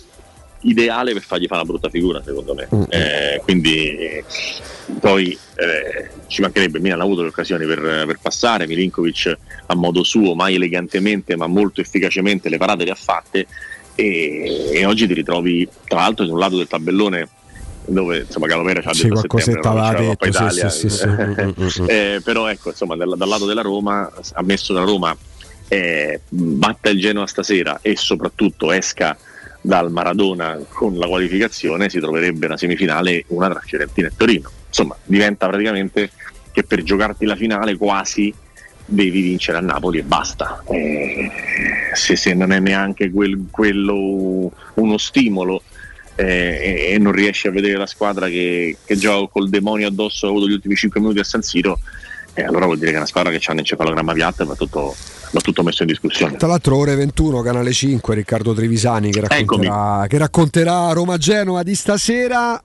ideale 0.61 1.11
per 1.11 1.24
fargli 1.24 1.45
fare 1.45 1.61
una 1.61 1.69
brutta 1.69 1.90
figura, 1.90 2.24
secondo 2.24 2.53
me. 2.53 2.69
Mm. 2.74 2.84
Eh, 2.88 3.42
quindi 3.43 3.98
eh, 3.98 4.24
poi 4.98 5.38
eh, 5.56 6.09
ci 6.27 6.40
mancherebbe, 6.42 6.80
Milan 6.80 7.01
ha 7.01 7.03
avuto 7.03 7.22
le 7.22 7.27
occasioni 7.27 7.66
per, 7.66 7.82
per 8.08 8.17
passare, 8.22 8.66
Milinkovic 8.66 9.38
a 9.66 9.75
modo 9.75 10.03
suo, 10.03 10.35
mai 10.35 10.56
elegantemente 10.56 11.35
ma 11.35 11.48
molto 11.48 11.82
efficacemente 11.82 12.48
le 12.48 12.58
parate 12.58 12.85
le 12.85 12.92
ha 12.92 12.95
fatte 12.95 13.45
e, 13.93 14.69
e 14.72 14.85
oggi 14.85 15.06
ti 15.06 15.14
ritrovi 15.14 15.67
tra 15.85 16.00
l'altro 16.00 16.24
in 16.24 16.32
un 16.32 16.40
lato 16.40 16.56
del 16.56 16.67
tabellone 16.67 17.27
dove 17.88 18.20
insomma 18.20 18.48
Calovera 18.48 18.82
ci 18.82 18.88
ha 18.88 18.92
detto 18.94 19.14
qualcosetta 19.14 19.74
la 19.74 19.94
Coppa 19.96 20.28
Italia 20.28 20.70
sì, 20.70 20.90
sì, 20.90 21.08
sì. 21.70 21.84
Eh, 21.88 22.22
però 22.24 22.48
ecco 22.48 22.70
insomma 22.70 22.96
dal, 22.96 23.16
dal 23.16 23.28
lato 23.28 23.46
della 23.46 23.62
Roma 23.62 24.12
ammesso 24.34 24.74
la 24.74 24.84
Roma 24.84 25.16
eh, 25.68 26.22
batta 26.28 26.90
il 26.90 27.00
Genoa 27.00 27.28
stasera 27.28 27.80
e 27.82 27.96
soprattutto 27.96 28.72
esca 28.72 29.18
dal 29.62 29.92
Maradona 29.92 30.60
con 30.70 30.96
la 30.98 31.08
qualificazione 31.08 31.90
si 31.90 32.00
troverebbe 32.00 32.46
una 32.46 32.58
semifinale 32.58 33.26
una 33.28 33.50
tra 33.50 33.60
Fiorentina 33.60 34.08
e 34.08 34.12
Torino. 34.16 34.50
Insomma 34.68 34.96
diventa 35.04 35.48
praticamente 35.48 36.12
che 36.52 36.64
per 36.64 36.84
giocarti 36.84 37.26
la 37.26 37.36
finale 37.36 37.76
quasi 37.76 38.34
devi 38.86 39.22
vincere 39.22 39.58
a 39.58 39.62
Napoli 39.62 40.00
e 40.00 40.04
basta. 40.04 40.64
Eh, 40.68 41.32
se, 41.94 42.16
se 42.16 42.34
non 42.36 42.52
è 42.52 42.60
neanche 42.60 43.10
quel- 43.10 43.48
quello 43.50 44.52
uno 44.76 44.98
stimolo 44.98 45.64
eh, 46.16 46.92
e, 46.94 46.98
non 46.98 47.11
riesci 47.11 47.48
a 47.48 47.52
vedere 47.52 47.77
la 47.77 47.85
squadra 47.85 48.27
che, 48.27 48.77
che 48.84 48.95
gioca 48.95 49.32
col 49.32 49.50
demonio 49.50 49.88
addosso 49.88 50.26
ha 50.26 50.30
avuto 50.30 50.48
gli 50.48 50.53
ultimi 50.53 50.76
5 50.76 51.00
minuti 51.00 51.19
a 51.19 51.24
San 51.24 51.42
Siro 51.42 51.80
eh, 52.38 52.44
allora 52.44 52.66
vuol 52.66 52.77
dire 52.77 52.90
che 52.90 52.95
è 52.95 53.00
una 53.00 53.08
squadra 53.08 53.32
che 53.32 53.40
ha 53.44 53.52
un 53.53 53.60
encefalogramma 53.60 54.11
piatto 54.11 54.44
e 54.44 54.45
va 54.45 54.56
tutto, 54.56 54.94
va 55.32 55.40
tutto 55.40 55.64
messo 55.64 55.84
in 55.84 55.88
discussione 55.88 56.35
Tra 56.35 56.48
l'altro 56.48 56.76
ore 56.76 56.94
21, 56.95 57.42
canale 57.42 57.72
5, 57.72 58.14
Riccardo 58.14 58.53
Trevisani 58.53 59.10
che 59.10 59.22
racconterà, 59.22 60.06
che 60.08 60.18
racconterà 60.18 60.92
Roma-Genova 60.92 61.64
di 61.64 61.76
stasera. 61.76 62.61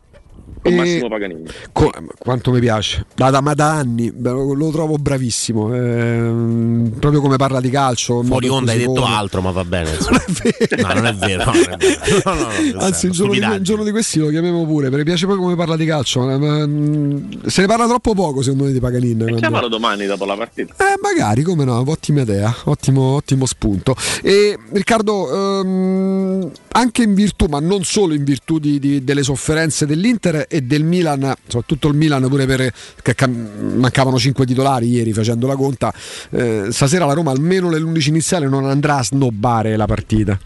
Con 0.63 0.73
E- 0.73 0.77
Massimo 0.77 1.09
Paganini 1.09 1.45
Co- 1.73 1.91
quanto 2.19 2.51
mi 2.51 2.61
piace, 2.61 3.07
da, 3.15 3.31
da- 3.31 3.41
ma 3.41 3.55
da 3.55 3.73
anni 3.73 4.13
lo, 4.21 4.53
lo 4.53 4.71
trovo 4.71 4.97
bravissimo. 4.99 5.75
ehm, 5.75 6.93
proprio 6.99 7.21
come 7.23 7.37
parla 7.37 7.61
di 7.61 7.71
calcio. 7.71 8.23
Fuori 8.23 8.49
onda 8.49 8.73
hai 8.73 8.79
detto 8.79 8.93
pone. 8.93 9.15
altro, 9.15 9.41
ma 9.41 9.51
va 9.53 9.65
bene. 9.65 9.91
No, 9.91 10.93
non 10.93 11.07
è 11.07 11.15
vero. 11.15 11.45
no, 11.45 11.53
non 11.53 11.65
è 11.71 11.77
vero. 11.77 12.21
No, 12.25 12.35
no, 12.35 12.41
no, 12.75 12.81
Anzi, 12.85 13.07
un 13.07 13.13
giorno, 13.13 13.33
di, 13.33 13.39
stupidaggine. 13.39 13.57
un 13.57 13.63
giorno 13.63 13.85
di 13.85 13.91
questi 13.91 14.19
lo 14.19 14.29
chiamiamo 14.29 14.67
pure 14.67 14.91
perché 14.91 15.05
piace 15.05 15.25
proprio 15.25 15.45
come 15.45 15.57
parla 15.57 15.77
di 15.77 15.87
calcio. 15.87 16.21
ma- 16.27 16.37
ma- 16.39 17.19
se 17.47 17.61
ne 17.63 17.67
parla 17.67 17.87
troppo 17.87 18.15
poco, 18.15 18.43
secondo 18.43 18.65
me, 18.65 18.73
di 18.73 18.81
Paganin. 18.81 19.17
quando- 19.19 19.37
chiamalo 19.37 19.69
domani 19.69 20.05
dopo 20.07 20.25
la 20.27 20.37
partita 20.37 20.75
Eh, 20.77 20.99
magari, 21.01 21.43
come 21.43 21.65
no, 21.65 21.83
ottima 21.87 22.21
idea, 22.21 22.55
ottimo, 22.65 23.15
ottimo 23.15 23.47
spunto. 23.47 23.95
E 24.23 24.59
Riccardo, 24.73 25.61
ehm, 25.61 26.51
anche 26.73 27.03
in 27.03 27.15
virtù, 27.15 27.47
ma 27.47 27.61
non 27.61 27.83
solo 27.85 28.13
in 28.15 28.25
virtù 28.25 28.59
di- 28.59 28.79
di- 28.79 29.03
delle 29.05 29.23
sofferenze 29.23 29.87
dell'Inter, 29.87 30.30
e 30.49 30.63
del 30.63 30.85
Milan, 30.85 31.35
soprattutto 31.47 31.89
il 31.89 31.95
Milan 31.95 32.27
pure 32.29 32.47
per 32.47 32.73
che 33.03 33.15
cam- 33.15 33.77
mancavano 33.77 34.19
5 34.19 34.47
titolari 34.47 34.89
ieri 34.89 35.13
facendo 35.13 35.47
la 35.47 35.57
conta. 35.57 35.93
Eh, 36.31 36.69
stasera 36.71 37.07
la 37.07 37.13
Roma 37.13 37.31
almeno 37.31 37.69
nell'11 37.71 38.09
iniziale 38.09 38.49
non 38.49 38.67
andrà 38.67 38.97
a 38.97 39.03
snobbare 39.03 39.77
la 39.77 39.87
partita. 39.87 40.39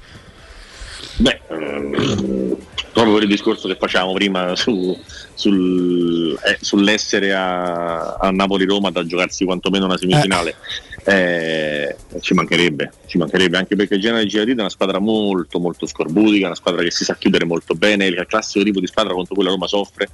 Beh, 1.16 1.40
ehm, 1.48 2.56
proprio 2.92 3.14
per 3.14 3.22
il 3.22 3.28
discorso 3.28 3.68
che 3.68 3.76
facevamo 3.76 4.12
prima 4.12 4.56
su, 4.56 4.96
sul, 5.34 6.36
eh, 6.44 6.58
sull'essere 6.60 7.32
a, 7.32 8.14
a 8.14 8.30
Napoli-Roma 8.30 8.90
da 8.90 9.04
giocarsi 9.06 9.44
quantomeno 9.44 9.84
una 9.84 9.96
semifinale. 9.96 10.50
Eh, 10.50 10.93
ci 11.04 12.32
mancherebbe, 12.32 12.92
ci 13.06 13.18
mancherebbe 13.18 13.58
anche 13.58 13.76
perché 13.76 13.96
il 13.96 14.00
Genoa 14.00 14.20
di 14.20 14.28
Giardino 14.28 14.58
è 14.58 14.60
una 14.60 14.70
squadra 14.70 14.98
molto 14.98 15.58
molto 15.58 15.86
scorbutica, 15.86 16.46
una 16.46 16.54
squadra 16.54 16.82
che 16.82 16.90
si 16.90 17.04
sa 17.04 17.14
chiudere 17.16 17.44
molto 17.44 17.74
bene, 17.74 18.06
il 18.06 18.24
classico 18.26 18.64
tipo 18.64 18.80
di 18.80 18.86
squadra 18.86 19.12
contro 19.12 19.34
cui 19.34 19.44
la 19.44 19.50
Roma 19.50 19.66
soffre, 19.66 20.08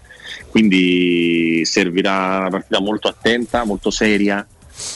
quindi 0.48 1.62
servirà 1.64 2.38
una 2.38 2.50
partita 2.50 2.80
molto 2.80 3.06
attenta, 3.08 3.64
molto 3.64 3.90
seria, 3.90 4.44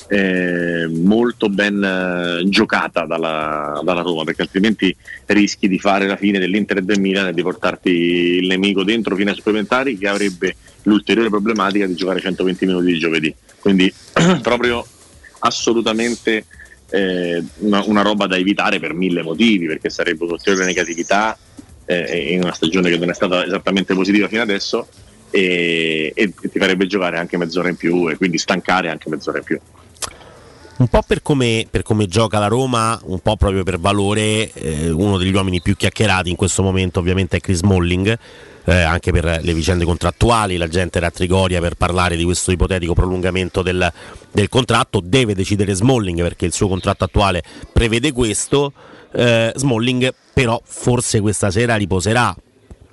eh, 0.08 0.88
molto 0.88 1.48
ben 1.48 1.82
eh, 1.82 2.48
giocata 2.48 3.04
dalla, 3.06 3.80
dalla 3.84 4.02
Roma 4.02 4.24
perché 4.24 4.42
altrimenti 4.42 4.94
rischi 5.26 5.68
di 5.68 5.78
fare 5.78 6.06
la 6.06 6.16
fine 6.16 6.38
dell'Inter 6.38 6.78
e 6.78 6.82
del 6.82 7.00
Milan 7.00 7.28
e 7.28 7.34
di 7.34 7.42
portarti 7.42 7.90
il 7.90 8.46
nemico 8.46 8.82
dentro 8.82 9.14
fino 9.14 9.30
ai 9.30 9.36
supplementari 9.36 9.96
che 9.96 10.08
avrebbe 10.08 10.56
l'ulteriore 10.82 11.28
problematica 11.28 11.86
di 11.86 11.94
giocare 11.94 12.20
120 12.20 12.66
minuti 12.66 12.86
di 12.86 12.98
giovedì. 12.98 13.34
Quindi 13.60 13.92
proprio 14.42 14.84
assolutamente 15.46 16.46
eh, 16.90 17.42
una, 17.58 17.82
una, 17.86 18.02
roba 18.02 18.26
da 18.26 18.36
evitare 18.36 18.78
per 18.78 18.94
mille 18.94 19.22
motivi 19.22 19.66
perché 19.66 19.90
sarebbe 19.90 20.24
un'ulteriore 20.24 20.64
negatività 20.64 21.36
eh, 21.86 22.32
in 22.32 22.42
una 22.42 22.52
stagione 22.52 22.90
che 22.90 22.96
non 22.96 23.10
è 23.10 23.14
stata 23.14 23.44
esattamente 23.44 23.94
positiva 23.94 24.28
fino 24.28 24.42
adesso 24.42 24.86
e, 25.30 26.12
e, 26.14 26.32
ti 26.34 26.58
farebbe 26.58 26.86
giocare 26.86 27.18
anche 27.18 27.36
mezz'ora 27.36 27.68
in 27.68 27.76
più 27.76 28.08
e 28.08 28.16
quindi 28.16 28.38
stancare 28.38 28.88
anche 28.88 29.08
mezz'ora 29.08 29.38
in 29.38 29.44
più. 29.44 29.58
Un 30.76 30.88
po' 30.88 31.02
per 31.06 31.22
come, 31.22 31.66
per 31.70 31.82
come 31.82 32.06
gioca 32.06 32.38
la 32.38 32.48
Roma, 32.48 33.00
un 33.04 33.20
po' 33.20 33.36
proprio 33.36 33.62
per 33.62 33.78
valore, 33.78 34.50
eh, 34.52 34.90
uno 34.90 35.18
degli 35.18 35.32
uomini 35.32 35.60
più 35.60 35.76
chiacchierati 35.76 36.30
in 36.30 36.36
questo 36.36 36.62
momento 36.62 36.98
ovviamente 36.98 37.36
è 37.36 37.40
Chris 37.40 37.60
Molling, 37.60 38.18
eh, 38.64 38.80
anche 38.80 39.12
per 39.12 39.40
le 39.42 39.54
vicende 39.54 39.84
contrattuali, 39.84 40.56
la 40.56 40.68
gente 40.68 40.98
era 40.98 41.08
a 41.08 41.10
Trigoria 41.10 41.60
per 41.60 41.74
parlare 41.74 42.16
di 42.16 42.24
questo 42.24 42.50
ipotetico 42.50 42.94
prolungamento 42.94 43.62
del, 43.62 43.92
del 44.30 44.48
contratto, 44.48 45.00
deve 45.02 45.34
decidere 45.34 45.74
Smalling 45.74 46.22
perché 46.22 46.46
il 46.46 46.52
suo 46.52 46.68
contratto 46.68 47.04
attuale 47.04 47.42
prevede 47.72 48.12
questo, 48.12 48.72
eh, 49.12 49.52
Smalling 49.54 50.14
però 50.32 50.60
forse 50.64 51.20
questa 51.20 51.50
sera 51.50 51.76
riposerà 51.76 52.34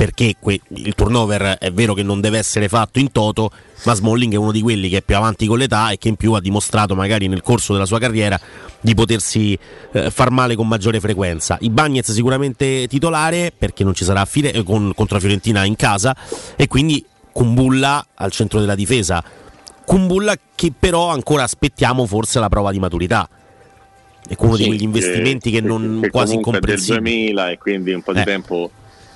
perché 0.02 0.34
que- 0.40 0.60
il 0.70 0.96
turnover 0.96 1.58
è 1.60 1.72
vero 1.72 1.94
che 1.94 2.02
non 2.02 2.22
deve 2.22 2.40
essere 2.40 2.68
fatto 2.68 2.98
in 2.98 3.12
toto, 3.12 3.52
ma 3.84 3.94
Smalling 3.94 4.34
è 4.34 4.36
uno 4.36 4.52
di 4.52 4.60
quelli 4.60 4.90
che 4.90 4.98
è 4.98 5.02
più 5.04 5.16
avanti 5.16 5.46
con 5.46 5.60
l'età 5.60 5.92
e 5.92 6.00
che 6.00 6.08
in 6.08 6.16
più 6.16 6.34
ha 6.34 6.42
dimostrato 6.42 6.96
magari 6.96 7.28
nel 7.28 7.44
corso 7.44 7.74
della 7.74 7.86
sua 7.86 8.00
carriera 8.00 8.40
di 8.82 8.96
potersi 8.96 9.58
eh, 9.92 10.10
far 10.12 10.32
male 10.32 10.56
con 10.56 10.68
maggiore 10.68 11.00
frequenza. 11.00 11.58
I 11.62 11.70
Bagnets 11.70 12.12
sicuramente 12.12 12.88
titolare 12.88 13.54
perché 13.56 13.84
non 13.84 13.94
ci 13.94 14.04
sarà 14.04 14.26
fine, 14.26 14.52
eh, 14.52 14.64
con, 14.64 14.92
contro 14.96 15.16
la 15.16 15.22
Fiorentina 15.22 15.64
in 15.64 15.76
casa 15.76 16.16
e 16.56 16.68
quindi 16.68 17.06
Kumbulla 17.32 18.06
al 18.16 18.32
centro 18.32 18.60
della 18.60 18.76
difesa. 18.76 19.24
Kumbulla 19.86 20.36
che 20.54 20.74
però 20.78 21.10
ancora 21.10 21.44
aspettiamo 21.44 22.06
forse 22.06 22.40
la 22.40 22.50
prova 22.50 22.72
di 22.72 22.80
maturità. 22.80 23.30
È 24.28 24.36
uno 24.38 24.56
sì, 24.56 24.64
di 24.64 24.68
quegli 24.68 24.84
investimenti 24.84 25.52
che, 25.52 25.62
che 25.62 25.68
non 25.68 26.00
che 26.02 26.10
quasi 26.10 26.36
incomprensibili. 26.36 27.04
del 27.04 27.34
2000 27.34 27.50
e 27.50 27.58
quindi 27.58 27.94
un 27.94 28.02
po' 28.02 28.14
di 28.14 28.20
eh. 28.20 28.24
tempo 28.24 28.72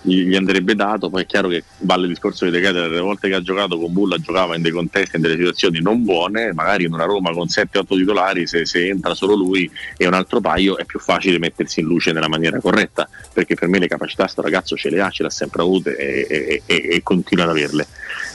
gli 0.06 0.36
andrebbe 0.36 0.76
dato, 0.76 1.10
poi 1.10 1.24
è 1.24 1.26
chiaro 1.26 1.48
che 1.48 1.64
vale 1.80 2.04
il 2.04 2.10
discorso 2.10 2.46
di 2.46 2.52
De 2.52 2.62
Keter, 2.62 2.90
le 2.90 3.00
volte 3.00 3.28
che 3.28 3.36
ha 3.36 3.42
giocato 3.42 3.78
con 3.80 3.92
Bulla 3.92 4.18
giocava 4.18 4.56
in 4.56 4.62
dei 4.62 4.72
contesti, 4.72 5.16
in 5.16 5.22
delle 5.22 5.36
situazioni 5.36 5.82
non 5.82 6.04
buone, 6.04 6.54
magari 6.54 6.86
in 6.86 6.94
una 6.94 7.06
Roma 7.06 7.32
con 7.32 7.48
7-8 7.48 7.86
titolari, 7.88 8.48
se, 8.48 8.66
se, 8.66 8.88
entra 8.88 9.16
solo 9.16 9.36
lui 9.36 9.70
e 9.98 10.06
un 10.06 10.14
altro 10.14 10.40
paio 10.42 10.78
è 10.78 10.86
più 10.86 11.00
facile 11.00 11.40
mettersi 11.40 11.80
in 11.80 11.88
luce 11.88 12.12
nella 12.12 12.28
maniera 12.28 12.60
corretta, 12.60 13.10
perché 13.34 13.56
per 13.56 13.68
me 13.68 13.80
le 13.80 13.88
capacità 13.88 14.24
questo 14.24 14.42
ragazzo 14.42 14.76
ce 14.76 14.90
le 14.90 15.02
ha, 15.02 15.10
ce 15.10 15.24
le 15.24 15.30
ha 15.30 15.32
sempre 15.32 15.62
avute 15.62 15.96
e, 15.96 16.28
e, 16.30 16.62
e, 16.66 16.88
e 16.96 17.04
continua 17.04 17.46
ad 17.46 17.50
averle. 17.52 17.88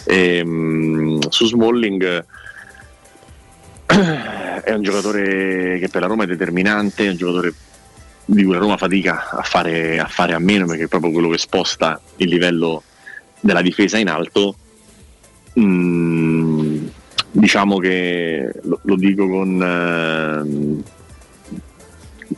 Ehm, 0.06 1.20
su 1.28 1.46
Smalling 1.46 2.24
è 4.64 4.72
un 4.72 4.82
giocatore 4.82 5.78
che 5.78 5.88
per 5.90 6.00
la 6.00 6.06
Roma 6.06 6.24
è 6.24 6.26
determinante, 6.26 7.06
è 7.06 7.10
un 7.10 7.16
giocatore 7.16 7.52
di 8.24 8.44
cui 8.44 8.52
la 8.52 8.58
Roma 8.58 8.76
fatica 8.76 9.30
a 9.30 9.42
fare, 9.42 9.98
a 9.98 10.06
fare 10.06 10.34
a 10.34 10.38
meno 10.38 10.66
perché 10.66 10.84
è 10.84 10.88
proprio 10.88 11.10
quello 11.10 11.28
che 11.28 11.38
sposta 11.38 12.00
il 12.16 12.28
livello 12.28 12.82
della 13.40 13.62
difesa 13.62 13.98
in 13.98 14.08
alto. 14.08 14.54
Mm, 15.58 16.86
diciamo 17.32 17.78
che 17.78 18.52
lo, 18.62 18.80
lo 18.82 18.96
dico 18.96 19.28
con, 19.28 19.62
eh, 19.62 20.82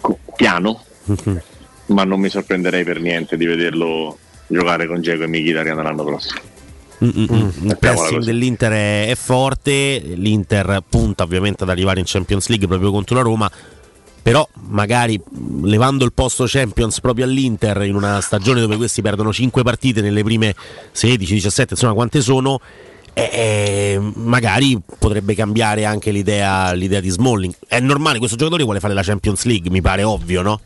con 0.01 0.17
piano, 0.36 0.83
mm-hmm. 1.11 1.36
ma 1.86 2.05
non 2.05 2.20
mi 2.20 2.28
sorprenderei 2.28 2.85
per 2.85 3.01
niente 3.01 3.36
di 3.36 3.47
vederlo 3.47 4.19
giocare 4.47 4.86
con 4.86 5.01
Diego 5.01 5.25
e 5.25 5.28
Mkhitaryan 5.28 5.83
l'anno 5.83 6.05
prossimo. 6.05 6.41
Mm-mm. 7.05 7.52
Il 7.62 7.77
pressing 7.81 8.23
dell'Inter 8.23 8.73
è, 8.73 9.09
è 9.09 9.15
forte, 9.17 10.01
l'Inter 10.15 10.83
punta 10.89 11.25
ovviamente 11.25 11.65
ad 11.65 11.70
arrivare 11.70 11.99
in 11.99 12.07
Champions 12.07 12.47
League 12.47 12.69
proprio 12.69 12.93
contro 12.93 13.17
la 13.17 13.23
Roma 13.23 13.51
però 14.23 14.49
magari 14.68 15.20
levando 15.62 16.05
il 16.05 16.12
posto 16.12 16.44
Champions 16.47 17.01
proprio 17.01 17.25
all'Inter 17.25 17.83
in 17.83 17.97
una 17.97 18.20
stagione 18.20 18.60
dove 18.60 18.76
questi 18.76 19.02
perdono 19.02 19.33
5 19.33 19.62
partite 19.65 20.01
nelle 20.01 20.23
prime 20.23 20.55
16, 20.92 21.34
17, 21.34 21.75
insomma 21.75 21.92
quante 21.92 22.20
sono, 22.20 22.60
eh, 23.15 23.31
eh, 23.33 24.12
magari 24.15 24.81
potrebbe 24.99 25.34
cambiare 25.34 25.84
anche 25.84 26.12
l'idea, 26.12 26.73
l'idea, 26.73 27.01
di 27.01 27.10
Smalling. 27.10 27.52
È 27.67 27.81
normale, 27.81 28.18
questo 28.18 28.36
giocatore 28.36 28.62
vuole 28.62 28.81
fare 28.81 28.94
la 28.94 29.02
Champions 29.02 29.44
League, 29.44 29.70
mi 29.70 29.81
pare 29.81 30.05
ovvio, 30.05 30.42
no? 30.42 30.60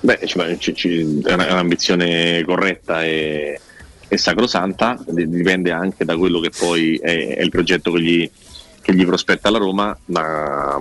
Beh, 0.00 0.18
è 0.18 1.32
un'ambizione 1.32 2.44
corretta 2.44 3.04
e, 3.04 3.58
e 4.06 4.16
sacrosanta, 4.18 5.02
dipende 5.06 5.70
anche 5.70 6.04
da 6.04 6.16
quello 6.18 6.40
che 6.40 6.50
poi 6.50 6.96
è, 6.96 7.36
è 7.36 7.42
il 7.42 7.48
progetto 7.48 7.92
che 7.92 8.00
gli, 8.02 8.30
che 8.84 8.94
gli 8.94 9.06
prospetta 9.06 9.48
la 9.48 9.56
Roma, 9.56 9.96
ma 10.06 10.78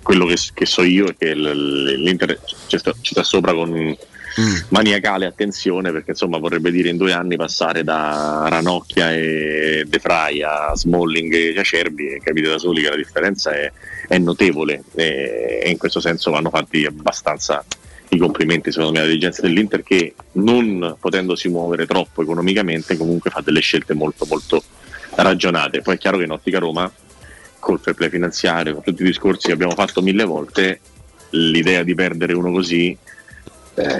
quello 0.00 0.26
che, 0.26 0.36
che, 0.54 0.64
so 0.64 0.84
io 0.84 1.08
è 1.08 1.16
che 1.18 1.34
l'Inter 1.34 2.38
ci 2.68 2.78
sta, 2.78 2.94
ci 3.00 3.12
sta 3.14 3.24
sopra 3.24 3.52
con 3.52 3.68
mm. 3.72 4.54
maniacale 4.68 5.26
attenzione 5.26 5.90
perché 5.90 6.12
insomma 6.12 6.38
vorrebbe 6.38 6.70
dire 6.70 6.88
in 6.88 6.96
due 6.96 7.12
anni 7.12 7.34
passare 7.34 7.82
da 7.82 8.46
Ranocchia 8.48 9.12
e 9.12 9.84
De 9.88 9.98
Frey 9.98 10.42
a 10.42 10.70
Smalling 10.72 11.34
e 11.34 11.58
Acerbi 11.58 12.12
e 12.12 12.20
capite 12.22 12.48
da 12.48 12.58
soli 12.58 12.82
che 12.82 12.90
la 12.90 12.96
differenza 12.96 13.50
è, 13.50 13.72
è 14.06 14.16
notevole 14.18 14.84
e, 14.94 15.62
e, 15.64 15.68
in 15.68 15.78
questo 15.78 15.98
senso 15.98 16.30
vanno 16.30 16.50
fatti 16.50 16.84
abbastanza 16.86 17.64
i 18.10 18.18
complimenti 18.18 18.70
secondo 18.70 18.92
me 18.92 18.98
alla 18.98 19.08
dirigenza 19.08 19.42
dell'Inter 19.42 19.82
che 19.82 20.14
non 20.32 20.96
potendosi 21.00 21.48
muovere 21.48 21.86
troppo 21.86 22.22
economicamente 22.22 22.96
comunque 22.96 23.30
fa 23.30 23.40
delle 23.40 23.60
scelte 23.60 23.94
molto 23.94 24.26
molto 24.28 24.62
ragionate. 25.16 25.82
Poi 25.82 25.94
è 25.94 25.98
chiaro 25.98 26.18
che 26.18 26.24
in 26.24 26.30
ottica 26.30 26.58
Roma 26.58 26.90
col 27.58 27.78
fair 27.78 27.94
play 27.94 28.08
finanziario, 28.08 28.74
con 28.74 28.82
tutti 28.82 29.02
i 29.02 29.06
discorsi 29.06 29.48
che 29.48 29.52
abbiamo 29.52 29.74
fatto 29.74 30.02
mille 30.02 30.24
volte, 30.24 30.80
l'idea 31.30 31.82
di 31.82 31.94
perdere 31.94 32.32
uno 32.32 32.50
così 32.50 32.96
eh, 33.74 33.98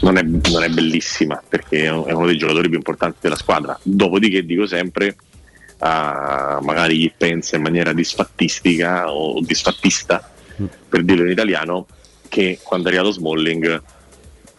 non, 0.00 0.16
è, 0.16 0.22
non, 0.22 0.62
è, 0.62 0.68
bellissima 0.68 1.42
perché 1.46 1.84
è 1.84 1.90
uno 1.90 2.26
dei 2.26 2.36
giocatori 2.36 2.68
più 2.68 2.76
importanti 2.76 3.18
della 3.20 3.36
squadra. 3.36 3.78
Dopodiché 3.82 4.44
dico 4.44 4.66
sempre, 4.66 5.16
uh, 5.78 6.62
magari 6.62 6.98
chi 6.98 7.12
pensa 7.16 7.56
in 7.56 7.62
maniera 7.62 7.92
disfattistica 7.92 9.10
o 9.10 9.40
disfattista, 9.40 10.30
per 10.88 11.02
dirlo 11.02 11.24
in 11.24 11.30
italiano, 11.30 11.86
che 12.28 12.58
quando 12.62 12.88
è 12.88 12.92
arrivato 12.92 13.12
Smalling 13.12 13.82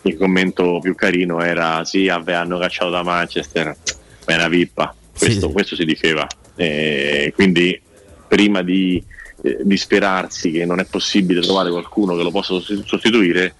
il 0.05 0.17
commento 0.17 0.79
più 0.81 0.95
carino 0.95 1.41
era 1.41 1.85
sì, 1.85 2.09
hanno 2.09 2.57
cacciato 2.57 2.89
da 2.89 3.03
Manchester, 3.03 3.67
ma 3.67 3.75
è 4.25 4.35
una 4.35 4.49
pippa. 4.49 4.95
Questo, 5.17 5.47
sì. 5.47 5.53
questo 5.53 5.75
si 5.75 5.85
diceva 5.85 6.27
eh, 6.55 7.31
quindi 7.35 7.79
prima 8.27 8.61
di 8.61 9.03
eh, 9.41 9.59
disperarsi 9.61 10.51
che 10.51 10.65
non 10.65 10.79
è 10.79 10.85
possibile 10.85 11.41
trovare 11.41 11.69
qualcuno 11.69 12.15
che 12.15 12.23
lo 12.23 12.31
possa 12.31 12.59
sostituire, 12.59 13.55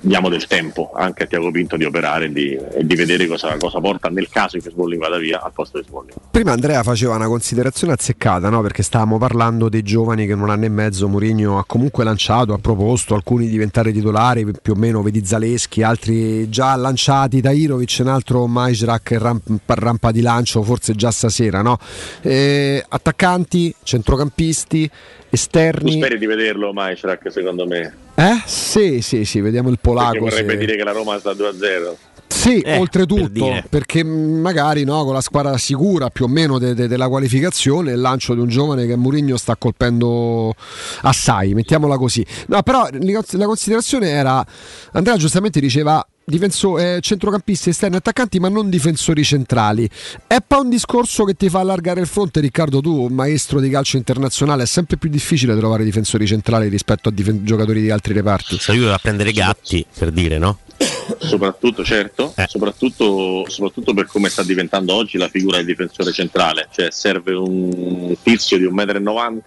diamo 0.00 0.28
del 0.28 0.46
tempo 0.46 0.92
anche 0.94 1.24
a 1.24 1.26
Tiago 1.26 1.50
Pinto 1.50 1.76
di 1.76 1.84
operare 1.84 2.26
e 2.26 2.32
di, 2.32 2.54
e 2.54 2.84
di 2.84 2.94
vedere 2.94 3.26
cosa, 3.26 3.56
cosa, 3.58 3.80
porta 3.80 4.08
nel 4.08 4.28
caso 4.28 4.58
che 4.58 4.70
Smalling 4.70 5.00
vada 5.00 5.18
via 5.18 5.42
al 5.42 5.52
posto 5.52 5.78
di 5.78 5.86
Smalling. 5.86 6.14
Prima 6.30 6.52
Andrea 6.52 6.82
faceva 6.82 7.14
una 7.14 7.26
considerazione 7.26 7.92
azzeccata 7.92 8.48
no? 8.48 8.62
perché 8.62 8.82
stavamo 8.82 9.18
parlando 9.18 9.68
dei 9.68 9.82
giovani 9.82 10.26
che 10.26 10.32
in 10.32 10.40
un 10.40 10.50
anno 10.50 10.64
e 10.64 10.68
mezzo 10.68 11.08
Mourinho 11.08 11.58
ha 11.58 11.64
comunque 11.64 12.04
lanciato, 12.04 12.52
ha 12.52 12.58
proposto 12.58 13.14
alcuni 13.14 13.48
diventare 13.48 13.92
titolari 13.92 14.46
più 14.60 14.72
o 14.72 14.76
meno 14.76 15.02
vedi 15.02 15.24
Zaleschi, 15.24 15.82
altri 15.82 16.48
già 16.48 16.74
lanciati 16.76 17.40
Tairovic, 17.40 17.98
un 18.00 18.08
altro 18.08 18.46
Majrak 18.46 19.16
ramp, 19.18 19.42
rampa 19.66 20.10
di 20.10 20.22
lancio 20.22 20.62
forse 20.62 20.94
già 20.94 21.10
stasera 21.10 21.62
no? 21.62 21.78
eh, 22.22 22.82
attaccanti, 22.88 23.74
centrocampisti 23.82 24.90
esterni. 25.30 25.92
Tu 25.92 25.96
speri 25.98 26.18
di 26.18 26.26
vederlo 26.26 26.72
Majrak 26.72 27.30
secondo 27.30 27.66
me 27.66 28.08
eh? 28.20 28.42
Sì, 28.44 29.00
sì, 29.02 29.24
sì, 29.24 29.40
vediamo 29.40 29.68
il 29.70 29.78
polacco. 29.80 30.24
Perché 30.24 30.28
vorrebbe 30.30 30.52
se... 30.52 30.58
dire 30.58 30.76
che 30.76 30.84
la 30.84 30.92
Roma 30.92 31.18
sta 31.18 31.32
2-0. 31.32 31.94
Sì, 32.26 32.58
Eh, 32.58 32.62
per 32.62 32.78
oltretutto, 32.80 33.28
dire. 33.28 33.66
perché 33.68 34.02
magari 34.04 34.84
no, 34.84 35.04
con 35.04 35.12
la 35.12 35.20
squadra 35.20 35.58
sicura 35.58 36.08
più 36.10 36.24
o 36.24 36.28
meno 36.28 36.58
de- 36.58 36.74
de- 36.74 36.86
della 36.88 37.08
qualificazione, 37.08 37.92
il 37.92 38.00
lancio 38.00 38.34
di 38.34 38.40
un 38.40 38.48
giovane 38.48 38.86
che 38.86 38.96
Mourinho 38.96 39.36
sta 39.36 39.56
colpendo 39.56 40.54
assai, 41.02 41.52
mettiamola 41.54 41.98
così. 41.98 42.24
No, 42.46 42.62
però 42.62 42.86
la 42.92 43.44
considerazione 43.46 44.08
era, 44.08 44.44
Andrea 44.92 45.16
giustamente 45.16 45.60
diceva 45.60 46.06
difenso- 46.30 46.78
eh, 46.78 46.98
centrocampisti 47.00 47.70
esterni 47.70 47.96
attaccanti 47.96 48.40
ma 48.40 48.48
non 48.48 48.70
difensori 48.70 49.22
centrali. 49.24 49.88
È 50.26 50.38
poi 50.46 50.60
un 50.60 50.70
discorso 50.70 51.24
che 51.24 51.34
ti 51.34 51.48
fa 51.48 51.60
allargare 51.60 52.00
il 52.00 52.06
fronte 52.06 52.40
Riccardo 52.40 52.80
tu 52.80 53.08
maestro 53.08 53.60
di 53.60 53.68
calcio 53.68 53.96
internazionale 53.96 54.62
è 54.62 54.66
sempre 54.66 54.96
più 54.96 55.10
difficile 55.10 55.56
trovare 55.56 55.84
difensori 55.84 56.26
centrali 56.26 56.68
rispetto 56.68 57.08
a 57.08 57.12
difen- 57.12 57.44
giocatori 57.44 57.82
di 57.82 57.90
altri 57.90 58.14
reparti. 58.14 58.58
Se 58.58 58.72
aiuta 58.72 58.94
a 58.94 58.98
prendere 58.98 59.32
gatti, 59.32 59.84
per 59.96 60.10
dire, 60.10 60.38
no? 60.38 60.58
soprattutto 61.18 61.84
certo, 61.84 62.34
soprattutto, 62.46 63.44
soprattutto 63.48 63.92
per 63.92 64.06
come 64.06 64.28
sta 64.28 64.42
diventando 64.42 64.94
oggi 64.94 65.18
la 65.18 65.28
figura 65.28 65.58
del 65.58 65.66
difensore 65.66 66.12
centrale, 66.12 66.68
cioè 66.70 66.90
serve 66.90 67.34
un 67.34 68.16
tizio 68.22 68.56
di 68.56 68.64
1,90 68.64 69.00
m 69.02 69.40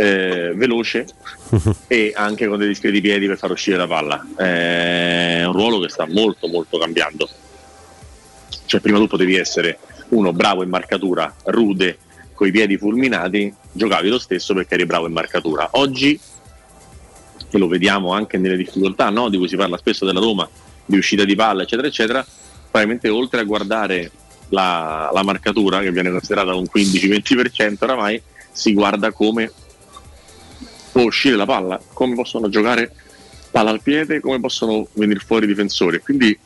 eh, 0.00 0.52
veloce 0.54 1.06
e 1.88 2.12
anche 2.14 2.46
con 2.46 2.56
dei 2.56 2.68
discreti 2.68 3.00
piedi 3.00 3.26
per 3.26 3.36
far 3.36 3.50
uscire 3.50 3.76
la 3.76 3.88
palla. 3.88 4.24
È 4.36 5.42
un 5.44 5.52
ruolo 5.52 5.80
che 5.80 5.88
sta 5.88 6.06
molto 6.06 6.46
molto 6.46 6.78
cambiando. 6.78 7.28
Cioè 8.64 8.80
prima 8.80 8.98
tu 8.98 9.08
potevi 9.08 9.34
essere 9.34 9.78
uno 10.10 10.32
bravo 10.32 10.62
in 10.62 10.68
marcatura, 10.68 11.34
rude, 11.46 11.98
con 12.32 12.46
i 12.46 12.52
piedi 12.52 12.78
fulminati, 12.78 13.52
giocavi 13.72 14.08
lo 14.08 14.20
stesso 14.20 14.54
perché 14.54 14.74
eri 14.74 14.86
bravo 14.86 15.06
in 15.06 15.12
marcatura. 15.12 15.68
Oggi 15.72 16.18
e 17.50 17.58
lo 17.58 17.66
vediamo 17.66 18.12
anche 18.12 18.38
nelle 18.38 18.56
difficoltà 18.56 19.10
no? 19.10 19.28
di 19.28 19.36
cui 19.36 19.48
si 19.48 19.56
parla 19.56 19.78
spesso 19.78 20.04
della 20.04 20.20
Roma, 20.20 20.48
di 20.84 20.96
uscita 20.96 21.24
di 21.24 21.34
palla, 21.34 21.62
eccetera, 21.62 21.88
eccetera, 21.88 22.24
probabilmente 22.70 23.08
oltre 23.08 23.40
a 23.40 23.44
guardare 23.44 24.12
la, 24.50 25.10
la 25.12 25.22
marcatura, 25.24 25.80
che 25.80 25.90
viene 25.90 26.10
considerata 26.10 26.54
un 26.54 26.66
15-20% 26.72 27.76
oramai, 27.80 28.22
si 28.52 28.74
guarda 28.74 29.10
come 29.12 29.50
può 30.98 31.06
uscire 31.06 31.36
la 31.36 31.46
palla, 31.46 31.80
come 31.92 32.16
possono 32.16 32.48
giocare 32.48 32.92
palla 33.52 33.70
al 33.70 33.80
piede, 33.80 34.18
come 34.18 34.40
possono 34.40 34.88
venire 34.94 35.20
fuori 35.20 35.44
i 35.44 35.48
difensori. 35.48 36.00
Quindi 36.00 36.36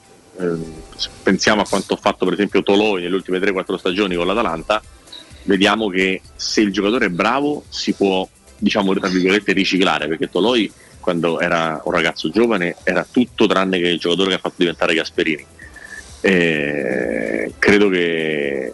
se 0.94 1.08
pensiamo 1.22 1.62
a 1.62 1.66
quanto 1.66 1.94
ha 1.94 1.96
fatto 1.96 2.26
per 2.26 2.34
esempio 2.34 2.62
Toloi 2.62 3.00
nelle 3.00 3.14
ultime 3.14 3.38
3-4 3.38 3.76
stagioni 3.76 4.14
con 4.14 4.26
l'Atalanta, 4.26 4.82
vediamo 5.44 5.88
che 5.88 6.20
se 6.36 6.60
il 6.60 6.70
giocatore 6.70 7.06
è 7.06 7.08
bravo 7.08 7.64
si 7.70 7.94
può, 7.94 8.28
diciamo, 8.58 8.92
tra 8.92 9.08
virgolette, 9.08 9.54
riciclare, 9.54 10.06
perché 10.06 10.28
Toloi 10.28 10.70
quando 11.00 11.40
era 11.40 11.80
un 11.84 11.92
ragazzo 11.92 12.28
giovane 12.28 12.76
era 12.84 13.06
tutto 13.10 13.46
tranne 13.46 13.80
che 13.80 13.88
il 13.88 13.98
giocatore 13.98 14.28
che 14.28 14.34
ha 14.34 14.40
fatto 14.40 14.56
diventare 14.58 14.94
Gasperini. 14.94 15.46
E 16.20 17.54
credo 17.58 17.88
che 17.88 18.70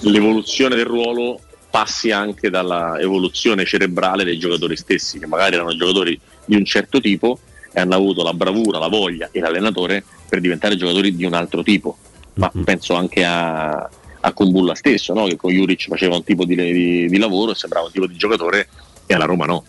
l'evoluzione 0.00 0.74
del 0.74 0.86
ruolo 0.86 1.40
passi 1.76 2.10
anche 2.10 2.48
dalla 2.48 2.98
evoluzione 2.98 3.66
cerebrale 3.66 4.24
dei 4.24 4.38
giocatori 4.38 4.76
stessi, 4.76 5.18
che 5.18 5.26
magari 5.26 5.56
erano 5.56 5.76
giocatori 5.76 6.18
di 6.46 6.56
un 6.56 6.64
certo 6.64 7.00
tipo 7.02 7.38
e 7.70 7.78
hanno 7.80 7.94
avuto 7.94 8.22
la 8.22 8.32
bravura, 8.32 8.78
la 8.78 8.88
voglia 8.88 9.28
e 9.30 9.40
l'allenatore 9.40 10.02
per 10.26 10.40
diventare 10.40 10.76
giocatori 10.76 11.14
di 11.14 11.26
un 11.26 11.34
altro 11.34 11.62
tipo. 11.62 11.98
Ma 12.34 12.50
penso 12.64 12.94
anche 12.94 13.24
a, 13.24 13.90
a 14.20 14.32
Kumbulla 14.32 14.74
stesso, 14.74 15.12
no? 15.12 15.26
che 15.26 15.36
con 15.36 15.52
Juric 15.52 15.88
faceva 15.88 16.14
un 16.16 16.24
tipo 16.24 16.46
di, 16.46 16.54
di- 16.54 17.08
di 17.08 17.18
lavoro 17.18 17.52
e 17.52 17.54
sembrava 17.54 17.86
un 17.86 17.92
tipo 17.92 18.06
di 18.06 18.16
giocatore 18.16 18.68
e 19.04 19.12
alla 19.12 19.26
Roma 19.26 19.44
no. 19.44 19.64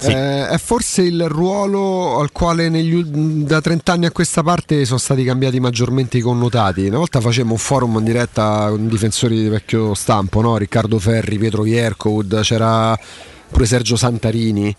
Eh, 0.00 0.48
è 0.48 0.58
forse 0.58 1.02
il 1.02 1.28
ruolo 1.28 2.18
al 2.18 2.32
quale 2.32 2.68
negli 2.68 3.02
da 3.04 3.60
30 3.60 3.92
anni 3.92 4.06
a 4.06 4.10
questa 4.10 4.42
parte 4.42 4.84
sono 4.84 4.98
stati 4.98 5.22
cambiati 5.22 5.60
maggiormente 5.60 6.18
i 6.18 6.20
connotati. 6.20 6.86
Una 6.86 6.98
volta 6.98 7.20
facevamo 7.20 7.52
un 7.52 7.58
forum 7.58 7.98
in 7.98 8.04
diretta 8.04 8.66
con 8.70 8.88
difensori 8.88 9.40
di 9.40 9.48
vecchio 9.48 9.94
stampo, 9.94 10.40
no? 10.40 10.56
Riccardo 10.56 10.98
Ferri, 10.98 11.38
Pietro 11.38 11.62
Viercovud, 11.62 12.40
c'era 12.40 12.98
pure 13.50 13.66
Sergio 13.66 13.96
Santarini. 13.96 14.74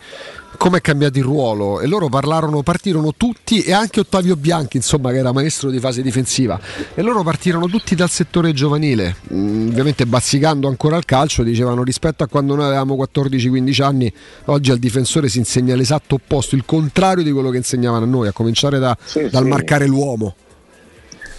Come 0.57 0.77
è 0.77 0.82
cambiato 0.82 1.17
il 1.17 1.23
ruolo? 1.25 1.82
E 1.82 1.88
loro 1.88 2.07
parlarono, 2.07 2.61
partirono 2.64 3.14
tutti, 3.17 3.61
e 3.61 3.73
anche 3.73 3.99
Ottavio 3.99 4.35
Bianchi, 4.35 4.77
insomma, 4.77 5.11
che 5.11 5.17
era 5.17 5.32
maestro 5.33 5.69
di 5.69 5.80
fase 5.80 6.01
difensiva, 6.01 6.59
e 6.93 7.01
loro 7.01 7.22
partirono 7.23 7.67
tutti 7.67 7.95
dal 7.95 8.09
settore 8.09 8.53
giovanile, 8.53 9.15
Mm, 9.33 9.69
ovviamente 9.69 10.06
bazzicando 10.06 10.67
ancora 10.67 10.95
al 10.95 11.06
calcio, 11.06 11.43
dicevano 11.43 11.83
rispetto 11.83 12.23
a 12.23 12.27
quando 12.27 12.56
noi 12.56 12.65
avevamo 12.65 12.95
14-15 12.95 13.82
anni, 13.82 14.14
oggi 14.45 14.72
al 14.72 14.77
difensore 14.77 15.27
si 15.27 15.38
insegna 15.40 15.75
l'esatto 15.75 16.15
opposto, 16.15 16.56
il 16.56 16.64
contrario 16.65 17.23
di 17.23 17.32
quello 17.32 17.49
che 17.49 17.57
insegnavano 17.57 18.06
a 18.06 18.07
noi, 18.07 18.27
a 18.27 18.32
cominciare 18.32 18.80
da- 18.80 18.95
Sì, 19.03 19.27
dal 19.30 19.43
sì. 19.43 19.49
marcare 19.49 19.85
l'uomo. 19.88 20.35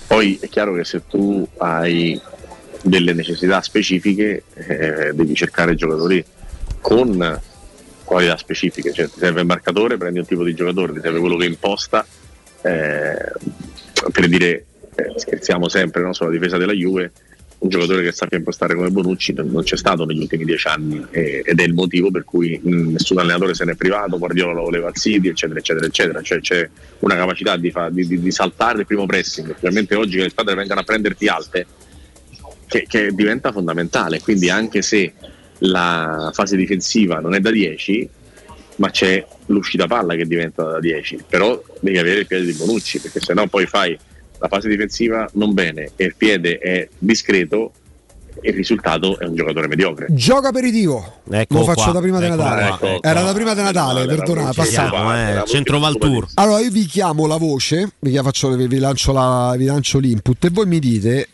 Poi 0.07 0.39
è 0.41 0.49
chiaro 0.49 0.75
che 0.75 0.85
se 0.85 1.03
tu 1.09 1.47
hai 1.59 2.21
delle 2.83 3.15
necessità 3.15 3.63
specifiche 3.63 4.43
eh, 4.55 5.13
devi 5.15 5.35
cercare 5.35 5.75
giocatori 5.75 6.23
con 6.81 7.41
qualità 8.05 8.37
specifiche, 8.37 8.93
cioè 8.93 9.07
ti 9.07 9.19
serve 9.19 9.41
il 9.41 9.47
marcatore, 9.47 9.97
prendi 9.97 10.21
un 10.21 10.27
tipo 10.27 10.45
di 10.45 10.55
giocatore, 10.55 10.93
ti 10.93 11.01
serve 11.01 11.19
quello 11.19 11.37
che 11.37 11.47
imposta, 11.47 12.07
eh, 12.63 13.33
per 14.13 14.29
dire, 14.29 14.67
eh, 14.95 15.13
scherziamo 15.17 15.69
sempre 15.69 16.03
no, 16.03 16.13
sulla 16.13 16.31
difesa 16.31 16.57
della 16.57 16.73
Juve, 16.73 17.13
un 17.57 17.71
giocatore 17.71 18.03
che 18.03 18.13
sappia 18.13 18.37
impostare 18.37 18.75
come 18.75 18.91
Bonucci 18.91 19.33
non 19.33 19.63
c'è 19.63 19.79
stato 19.79 20.05
negli 20.05 20.21
ultimi 20.21 20.45
dieci 20.45 20.69
anni 20.69 21.03
eh, 21.11 21.43
ed 21.47 21.59
è 21.59 21.63
il 21.63 21.73
motivo 21.73 22.11
per 22.11 22.25
cui 22.25 22.61
mh, 22.63 22.91
nessun 22.93 23.19
allenatore 23.19 23.55
se 23.55 23.65
n'è 23.65 23.75
privato, 23.75 24.19
Guardiola 24.19 24.53
lo 24.53 24.65
voleva 24.65 24.89
al 24.89 24.95
City, 24.95 25.29
eccetera, 25.29 25.59
eccetera, 25.59 25.87
eccetera. 25.87 26.21
Cioè 26.21 26.41
c'è 26.41 26.69
una 26.99 27.17
capacità 27.17 27.57
di, 27.57 27.71
fa- 27.71 27.89
di- 27.89 28.07
di- 28.07 28.21
di 28.21 28.31
saltare 28.31 28.81
il 28.81 28.87
primo 28.87 29.07
pressing, 29.07 29.51
specialmente 29.53 29.95
oggi 29.95 30.19
che 30.19 30.25
le 30.25 30.29
squadre 30.29 30.55
vengano 30.55 30.81
a 30.81 30.85
prenderti 30.85 31.27
alte, 31.27 31.67
che, 32.67 32.85
che 32.87 33.15
diventa 33.15 33.51
fondamentale. 33.51 34.21
Quindi 34.21 34.51
anche 34.51 34.83
se 34.83 35.15
la 35.67 36.31
fase 36.35 36.57
difensiva 36.57 37.21
non 37.21 37.35
è 37.35 37.41
da 37.41 37.51
10, 37.51 38.09
ma 38.77 38.91
c'è 38.91 39.25
l'uscita 39.47 39.87
palla 39.87 40.15
che 40.15 40.27
diventa 40.27 40.65
da 40.65 40.81
10, 40.81 41.25
però 41.29 41.61
devi 41.81 41.99
avere 41.99 42.21
il 42.21 42.27
piede 42.27 42.45
di 42.47 42.53
Bonucci, 42.53 42.99
perché 43.01 43.21
sennò 43.21 43.47
poi 43.47 43.67
fai 43.67 43.97
la 44.39 44.49
fase 44.49 44.69
difensiva 44.69 45.29
non 45.35 45.55
bene 45.55 45.91
e 45.97 46.05
il 46.07 46.15
piede 46.17 46.59
è 46.59 46.89
discreto 46.99 47.73
e 48.41 48.51
il 48.51 48.57
risultato 48.57 49.19
è 49.19 49.25
un 49.27 49.35
giocatore 49.37 49.69
mediocre. 49.69 50.07
Gioco 50.11 50.49
aperitivo, 50.49 51.21
Ecco 51.31 51.59
lo 51.59 51.65
faccio 51.65 51.85
qua, 51.85 51.93
da 51.93 52.01
prima 52.01 52.19
di 52.19 52.25
ecco 52.27 52.35
Natale. 52.35 52.77
qua, 52.77 52.89
ecco 52.95 53.03
Era 53.09 53.23
da 53.23 53.33
prima 53.33 53.55
di 53.55 53.63
Natale, 53.63 54.07
passate. 54.53 54.97
era 54.97 55.41
voce, 55.41 55.53
Centro 55.53 55.79
Val 55.79 55.97
Tour. 55.97 56.27
Allora 56.35 56.59
io 56.61 56.71
vi 56.71 56.85
chiamo 56.87 57.27
la 57.27 57.37
voce, 57.37 57.93
vi, 58.01 58.19
faccio- 58.23 58.55
vi- 58.57 58.79
lancio 58.79 59.13
la- 59.13 59.55
vi 59.57 59.65
lancio 59.67 59.99
l'input 60.01 60.45
e 60.45 60.51
voi 60.51 60.67
mi 60.67 60.81
dite 60.81 61.29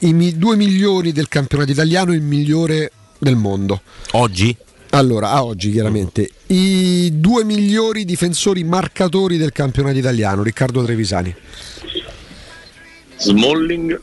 i 0.00 0.12
mi- 0.12 0.36
due 0.36 0.54
migliori 0.56 1.10
del 1.12 1.28
campionato 1.28 1.70
italiano 1.70 2.12
il 2.12 2.20
migliore 2.22 2.92
del 3.22 3.36
mondo. 3.36 3.82
Oggi? 4.12 4.54
Allora, 4.90 5.30
a 5.30 5.44
oggi 5.44 5.70
chiaramente, 5.70 6.28
i 6.48 7.20
due 7.20 7.44
migliori 7.44 8.04
difensori 8.04 8.64
marcatori 8.64 9.36
del 9.38 9.52
campionato 9.52 9.96
italiano, 9.96 10.42
Riccardo 10.42 10.82
Trevisani. 10.82 11.32
Smalling 13.16 14.00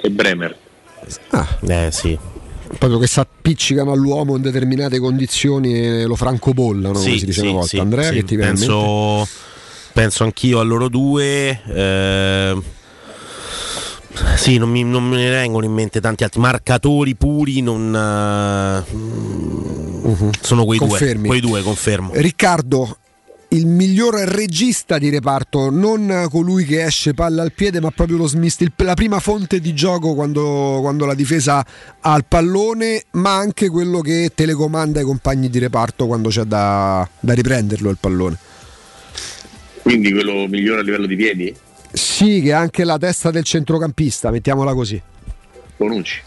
e 0.00 0.10
Bremer. 0.10 0.56
Eh 1.60 1.88
sì. 1.92 2.18
Proprio 2.78 2.98
che 2.98 3.06
si 3.06 3.20
appiccicano 3.20 3.92
all'uomo 3.92 4.36
in 4.36 4.42
determinate 4.42 4.98
condizioni 4.98 5.74
e 5.74 6.04
lo 6.04 6.16
francobollano, 6.16 6.94
come 6.98 7.10
Sì, 7.12 7.18
si 7.18 7.26
dice 7.26 7.40
sì, 7.40 7.46
una 7.46 7.52
volta. 7.52 7.68
sì, 7.68 7.78
Andrea, 7.78 8.08
sì, 8.08 8.14
che 8.16 8.24
ti 8.24 8.36
penso, 8.36 9.28
penso 9.92 10.24
anch'io 10.24 10.58
a 10.60 10.62
loro 10.62 10.88
due. 10.88 11.60
eh, 11.66 12.62
sì, 14.36 14.58
non 14.58 14.70
mi, 14.70 14.84
non 14.84 15.04
me 15.08 15.16
ne 15.16 15.30
vengono 15.30 15.64
in 15.64 15.72
mente 15.72 16.00
tanti 16.00 16.24
altri 16.24 16.40
marcatori 16.40 17.14
puri. 17.14 17.60
Non, 17.62 17.94
eh, 17.94 18.94
mm, 18.94 20.30
sono 20.40 20.64
quei 20.64 20.78
Confermi. 20.78 21.18
due. 21.20 21.26
Quei 21.28 21.40
due, 21.40 21.62
confermo. 21.62 22.10
Riccardo, 22.14 22.96
il 23.50 23.66
miglior 23.66 24.14
regista 24.14 24.98
di 24.98 25.08
reparto, 25.08 25.70
non 25.70 26.26
colui 26.30 26.64
che 26.64 26.84
esce 26.84 27.14
palla 27.14 27.42
al 27.42 27.52
piede, 27.52 27.80
ma 27.80 27.90
proprio 27.90 28.16
lo 28.18 28.26
smist, 28.26 28.60
il- 28.60 28.72
la 28.76 28.94
prima 28.94 29.20
fonte 29.20 29.58
di 29.60 29.72
gioco 29.74 30.14
quando, 30.14 30.78
quando 30.80 31.06
la 31.06 31.14
difesa 31.14 31.64
ha 32.00 32.16
il 32.16 32.24
pallone, 32.28 33.04
ma 33.12 33.34
anche 33.36 33.68
quello 33.70 34.00
che 34.00 34.32
telecomanda 34.34 35.00
i 35.00 35.04
compagni 35.04 35.48
di 35.48 35.58
reparto 35.58 36.06
quando 36.06 36.28
c'è 36.28 36.42
da, 36.44 37.08
da 37.20 37.32
riprenderlo 37.32 37.88
il 37.88 37.96
pallone. 37.98 38.36
Quindi 39.82 40.12
quello 40.12 40.46
migliore 40.46 40.80
a 40.80 40.82
livello 40.82 41.06
di 41.06 41.16
piedi? 41.16 41.54
Sì, 41.98 42.40
che 42.42 42.50
è 42.50 42.52
anche 42.52 42.84
la 42.84 42.96
testa 42.96 43.32
del 43.32 43.42
centrocampista, 43.42 44.30
mettiamola 44.30 44.72
così. 44.72 45.02
Bonucci. 45.76 46.22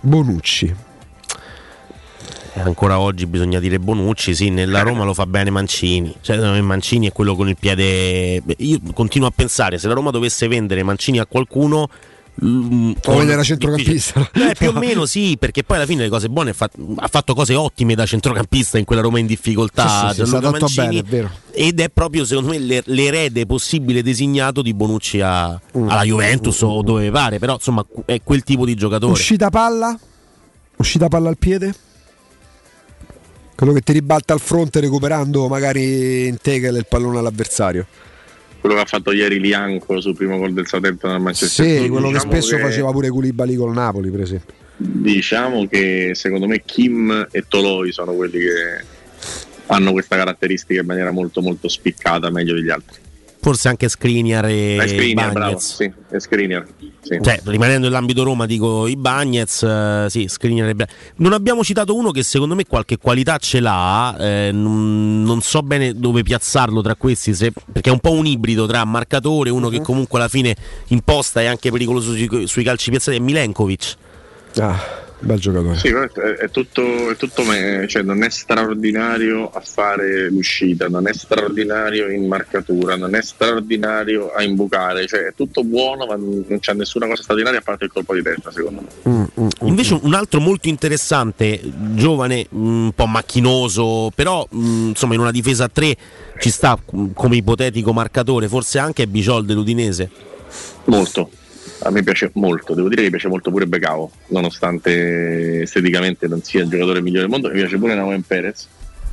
Bonucci. 0.00 0.74
E 2.52 2.60
Ancora 2.60 3.00
oggi 3.00 3.26
bisogna 3.26 3.60
dire 3.60 3.78
Bonucci, 3.78 4.34
sì, 4.34 4.50
nella 4.50 4.82
Roma 4.82 5.04
lo 5.04 5.14
fa 5.14 5.24
bene 5.24 5.48
Mancini. 5.48 6.14
Cioè, 6.20 6.60
Mancini 6.60 7.08
è 7.08 7.12
quello 7.12 7.34
con 7.34 7.48
il 7.48 7.56
piede. 7.58 8.42
Io 8.58 8.78
continuo 8.92 9.26
a 9.26 9.32
pensare, 9.34 9.78
se 9.78 9.88
la 9.88 9.94
Roma 9.94 10.10
dovesse 10.10 10.48
vendere 10.48 10.82
Mancini 10.82 11.18
a 11.18 11.24
qualcuno, 11.24 11.88
mm, 12.44 12.92
Come 13.02 13.18
vedere 13.18 13.42
centrocampista. 13.44 14.30
Eh, 14.50 14.54
più 14.56 14.68
o 14.68 14.72
meno 14.72 15.06
sì, 15.06 15.36
perché 15.38 15.62
poi 15.62 15.76
alla 15.76 15.86
fine 15.86 16.02
le 16.02 16.08
cose 16.08 16.28
buone 16.28 16.50
ha 16.50 17.08
fatto 17.08 17.34
cose 17.34 17.54
ottime 17.54 17.94
da 17.94 18.06
centrocampista 18.06 18.78
in 18.78 18.84
quella 18.84 19.02
Roma 19.02 19.18
in 19.18 19.26
difficoltà. 19.26 20.12
Sì, 20.12 20.22
sì, 20.24 20.26
sì, 20.26 20.80
bene, 20.80 21.02
è. 21.02 21.30
Ed 21.52 21.80
è 21.80 21.88
proprio 21.90 22.24
secondo 22.24 22.50
me 22.50 22.58
l'er- 22.58 22.84
l'erede 22.86 23.46
possibile 23.46 24.02
designato 24.02 24.62
di 24.62 24.72
Bonucci 24.74 25.20
a- 25.20 25.60
Mm. 25.76 25.88
alla 25.88 26.02
Juventus 26.02 26.60
o 26.62 26.82
dove 26.82 27.10
pare, 27.10 27.38
però 27.38 27.54
insomma 27.54 27.84
è 28.06 28.20
quel 28.22 28.42
tipo 28.42 28.64
di 28.64 28.74
giocatore. 28.74 29.12
Uscita 29.12 29.50
palla? 29.50 29.98
Uscita 30.76 31.08
palla 31.08 31.28
al 31.28 31.36
piede? 31.38 31.74
Quello 33.54 33.74
che 33.74 33.82
ti 33.82 33.92
ribalta 33.92 34.32
al 34.32 34.40
fronte 34.40 34.80
recuperando 34.80 35.46
magari 35.46 36.26
in 36.26 36.38
tegel 36.40 36.76
il 36.76 36.86
pallone 36.88 37.18
all'avversario. 37.18 37.86
Quello 38.60 38.74
che 38.74 38.82
ha 38.82 38.86
fatto 38.86 39.12
ieri 39.12 39.40
Lianco 39.40 40.00
sul 40.00 40.14
primo 40.14 40.36
gol 40.36 40.52
del 40.52 40.66
Southampton 40.66 41.12
al 41.12 41.20
Manchester 41.20 41.66
Sì, 41.66 41.72
City, 41.76 41.88
quello 41.88 42.08
che 42.08 42.12
diciamo 42.14 42.32
spesso 42.32 42.58
faceva 42.58 42.90
pure 42.92 43.08
Koulibaly 43.08 43.54
col 43.54 43.72
Napoli, 43.72 44.10
per 44.10 44.20
esempio. 44.20 44.54
Diciamo 44.76 45.66
che 45.66 46.10
secondo 46.14 46.46
me 46.46 46.62
Kim 46.64 47.28
e 47.30 47.44
Toloi 47.48 47.90
sono 47.92 48.12
quelli 48.12 48.38
che 48.38 48.84
hanno 49.66 49.92
questa 49.92 50.16
caratteristica 50.16 50.80
in 50.80 50.86
maniera 50.86 51.10
molto 51.10 51.40
molto 51.40 51.68
spiccata, 51.68 52.30
meglio 52.30 52.54
degli 52.54 52.70
altri. 52.70 52.98
Forse 53.42 53.68
anche 53.68 53.88
Skriniar 53.88 54.44
e 54.46 54.76
Skriniar, 54.86 55.32
bravo, 55.32 55.46
Bagnez. 55.52 55.74
sì, 55.74 55.90
e 56.10 56.20
Skriniar. 56.20 56.66
Sì. 57.00 57.18
Cioè, 57.22 57.40
rimanendo 57.44 57.86
nell'ambito 57.86 58.22
Roma, 58.22 58.44
dico 58.44 58.86
i 58.86 58.96
Bagnez, 58.96 59.62
eh, 59.62 60.06
sì, 60.10 60.26
Skriniar 60.28 60.68
e 60.68 60.74
Bra- 60.74 60.86
Non 61.16 61.32
abbiamo 61.32 61.64
citato 61.64 61.96
uno 61.96 62.10
che 62.10 62.22
secondo 62.22 62.54
me 62.54 62.66
qualche 62.66 62.98
qualità 62.98 63.38
ce 63.38 63.60
l'ha, 63.60 64.14
eh, 64.18 64.50
non, 64.52 65.22
non 65.22 65.40
so 65.40 65.62
bene 65.62 65.94
dove 65.94 66.22
piazzarlo 66.22 66.82
tra 66.82 66.94
questi, 66.96 67.32
se- 67.34 67.52
perché 67.72 67.88
è 67.88 67.92
un 67.92 68.00
po' 68.00 68.12
un 68.12 68.26
ibrido 68.26 68.66
tra 68.66 68.84
marcatore, 68.84 69.48
uno 69.48 69.68
Mhm. 69.68 69.72
che 69.72 69.80
comunque 69.80 70.18
alla 70.18 70.28
fine 70.28 70.54
imposta 70.88 71.40
è 71.40 71.46
anche 71.46 71.70
pericoloso 71.70 72.12
sui, 72.12 72.46
sui 72.46 72.62
calci 72.62 72.90
piazzati, 72.90 73.16
è 73.16 73.20
Milenkovic. 73.20 73.94
Ah, 74.58 74.78
bel 75.20 75.38
giocatore. 75.38 75.76
Sì, 75.76 75.88
è, 75.88 76.08
è 76.08 76.50
tutto, 76.50 77.10
è 77.10 77.16
tutto 77.16 77.44
me- 77.44 77.86
cioè 77.88 78.02
non 78.02 78.22
è 78.22 78.30
straordinario 78.30 79.50
a 79.50 79.60
fare 79.60 80.30
l'uscita, 80.30 80.88
non 80.88 81.06
è 81.06 81.12
straordinario 81.12 82.08
in 82.10 82.26
marcatura, 82.26 82.96
non 82.96 83.14
è 83.14 83.22
straordinario 83.22 84.32
a 84.32 84.42
imbucare, 84.42 85.06
cioè 85.06 85.26
è 85.26 85.34
tutto 85.34 85.62
buono, 85.62 86.06
ma 86.06 86.16
non 86.16 86.58
c'è 86.60 86.72
nessuna 86.72 87.06
cosa 87.06 87.22
straordinaria 87.22 87.60
a 87.60 87.62
parte 87.62 87.84
il 87.84 87.92
colpo 87.92 88.14
di 88.14 88.22
testa, 88.22 88.50
secondo 88.50 88.82
me. 88.82 89.10
Mm, 89.40 89.48
Invece 89.62 89.98
un 90.00 90.14
altro 90.14 90.40
molto 90.40 90.68
interessante, 90.68 91.60
giovane, 91.94 92.46
mm, 92.54 92.84
un 92.84 92.92
po' 92.92 93.06
macchinoso, 93.06 94.10
però 94.14 94.46
mm, 94.54 94.88
insomma 94.88 95.14
in 95.14 95.20
una 95.20 95.30
difesa 95.30 95.64
a 95.64 95.68
tre 95.68 95.96
ci 96.38 96.50
sta 96.50 96.78
mm, 96.96 97.10
come 97.14 97.36
ipotetico 97.36 97.92
marcatore, 97.92 98.48
forse 98.48 98.78
anche 98.78 99.02
è 99.04 99.06
Biciol 99.06 99.44
dell'Udinese. 99.44 100.10
Molto. 100.84 101.30
A 101.82 101.90
me 101.90 102.02
piace 102.02 102.30
molto, 102.34 102.74
devo 102.74 102.88
dire 102.88 103.02
che 103.02 103.10
piace 103.10 103.28
molto 103.28 103.50
pure 103.50 103.66
Becao, 103.66 104.10
nonostante 104.28 105.62
esteticamente 105.62 106.28
non 106.28 106.42
sia 106.42 106.62
il 106.62 106.68
giocatore 106.68 107.00
migliore 107.00 107.22
del 107.22 107.30
mondo, 107.30 107.48
mi 107.48 107.54
piace 107.54 107.78
pure 107.78 107.94
Nauen 107.94 108.22
Perez. 108.22 108.68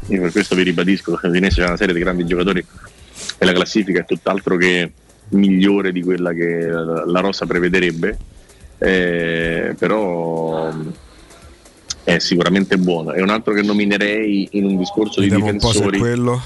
Io 0.07 0.21
per 0.21 0.31
questo 0.31 0.55
vi 0.55 0.63
ribadisco 0.63 1.15
che 1.15 1.27
l'Udinese 1.27 1.61
c'è 1.61 1.67
una 1.67 1.77
serie 1.77 1.93
di 1.93 1.99
grandi 2.01 2.25
giocatori 2.25 2.63
e 3.37 3.45
la 3.45 3.53
classifica 3.53 4.01
è 4.01 4.05
tutt'altro 4.05 4.57
che 4.57 4.91
migliore 5.29 5.91
di 5.91 6.01
quella 6.01 6.33
che 6.33 6.67
la, 6.67 7.05
la 7.05 7.19
Rosa 7.19 7.45
prevederebbe. 7.45 8.17
Eh, 8.79 9.75
però 9.77 10.71
è 12.07 12.19
sicuramente 12.19 12.77
buono. 12.77 13.11
È 13.11 13.21
un 13.21 13.27
altro 13.27 13.53
che 13.53 13.61
nominerei 13.61 14.47
in 14.51 14.63
un 14.63 14.77
discorso 14.77 15.19
di 15.19 15.27
Vediamo 15.27 15.49
è 15.49 15.53
difensori. 15.55 15.97
quello. 15.97 16.41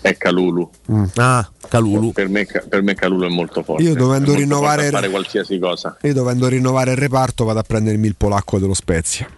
È 0.00 0.16
Calulu. 0.16 0.70
Ah, 1.16 1.50
Calulu. 1.68 2.12
Per 2.12 2.28
me, 2.28 2.46
per 2.68 2.80
me 2.82 2.94
Calulu 2.94 3.24
è 3.26 3.28
molto 3.28 3.64
forte. 3.64 3.82
Io 3.82 3.96
dovendo 3.96 4.32
rinnovare- 4.36 4.90
fare 4.90 5.10
qualsiasi 5.10 5.58
cosa. 5.58 5.96
Io 6.02 6.14
dovendo 6.14 6.46
rinnovare 6.46 6.92
il 6.92 6.96
reparto 6.96 7.44
vado 7.44 7.58
a 7.58 7.64
prendermi 7.64 8.06
il 8.06 8.14
polacco 8.14 8.60
dello 8.60 8.72
Spezia. 8.72 9.28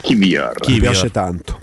Chi 0.00 0.14
via? 0.14 0.50
Mi 0.68 0.80
piace 0.80 1.10
tanto. 1.10 1.58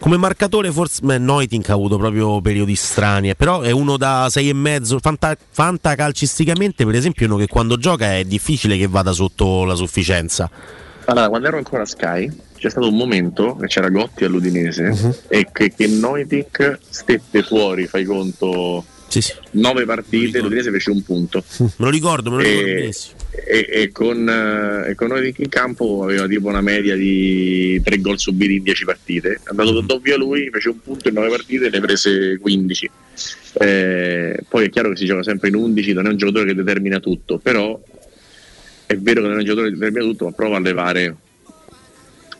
Come 0.00 0.16
marcatore 0.16 0.72
forse 0.72 1.00
beh, 1.02 1.18
Neutink 1.18 1.68
ha 1.68 1.74
avuto 1.74 1.98
proprio 1.98 2.40
periodi 2.40 2.74
strani, 2.74 3.28
eh, 3.28 3.34
però 3.34 3.60
è 3.60 3.70
uno 3.70 3.98
da 3.98 4.28
6,5, 4.28 4.98
fanta, 4.98 5.36
fantacalcisticamente 5.50 6.86
per 6.86 6.94
esempio 6.94 7.26
uno 7.26 7.36
che 7.36 7.48
quando 7.48 7.76
gioca 7.76 8.14
è 8.16 8.24
difficile 8.24 8.78
che 8.78 8.86
vada 8.86 9.12
sotto 9.12 9.64
la 9.64 9.74
sufficienza. 9.74 10.50
Allora, 11.06 11.28
quando 11.28 11.48
ero 11.48 11.56
ancora 11.58 11.82
a 11.82 11.86
Sky 11.86 12.30
c'è 12.56 12.70
stato 12.70 12.88
un 12.88 12.96
momento 12.96 13.56
che 13.56 13.66
c'era 13.66 13.90
Gotti 13.90 14.24
all'Udinese 14.24 14.84
Mhm. 14.88 15.14
e 15.28 15.48
che, 15.52 15.72
che 15.76 15.86
Neutink 15.86 16.78
stette 16.88 17.42
fuori, 17.42 17.86
fai 17.86 18.04
conto, 18.04 18.84
nove 19.52 19.84
partite, 19.84 20.40
l'Udinese 20.40 20.70
fece 20.70 20.90
un 20.90 21.02
punto. 21.02 21.44
Me 21.58 21.68
lo 21.76 21.90
ricordo, 21.90 22.30
me 22.30 22.36
lo 22.36 22.42
ricordo 22.42 22.68
E, 22.68 22.74
benissimo. 22.74 23.16
e- 23.46 23.68
e 23.70 23.92
con, 23.92 24.28
eh, 24.28 24.90
e 24.90 24.94
con 24.94 25.08
Neutink 25.08 25.38
in 25.40 25.48
campo 25.50 26.02
aveva 26.04 26.26
tipo 26.26 26.48
una 26.48 26.62
media 26.62 26.96
di 26.96 27.80
tre 27.84 28.00
gol 28.00 28.18
subiti 28.18 28.54
in 28.56 28.62
10 28.62 28.84
partite. 28.86 29.34
È 29.34 29.40
andato 29.50 29.72
Mhm. 29.72 29.86
doppio 29.86 30.14
a 30.14 30.18
lui, 30.18 30.48
fece 30.50 30.70
un 30.70 30.80
punto 30.80 31.08
in 31.08 31.14
nove 31.14 31.28
partite 31.28 31.66
e 31.66 31.70
ne 31.70 31.80
prese 31.80 32.38
15. 32.40 32.90
Eh, 33.60 34.38
poi 34.48 34.64
è 34.64 34.70
chiaro 34.70 34.88
che 34.90 34.96
si 34.96 35.04
gioca 35.04 35.22
sempre 35.22 35.48
in 35.48 35.54
11, 35.56 35.92
non 35.92 36.06
è 36.06 36.08
un 36.08 36.16
giocatore 36.16 36.46
che 36.46 36.54
determina 36.54 36.98
tutto, 36.98 37.38
però 37.38 37.78
è 38.86 38.96
vero 38.96 39.20
che 39.22 39.26
non 39.28 39.36
è 39.36 39.40
un 39.40 39.44
giocatore 39.44 39.70
che 39.70 39.78
determina 39.78 40.04
tutto, 40.04 40.24
ma 40.26 40.32
prova 40.32 40.56
a 40.56 40.60
levare 40.60 41.16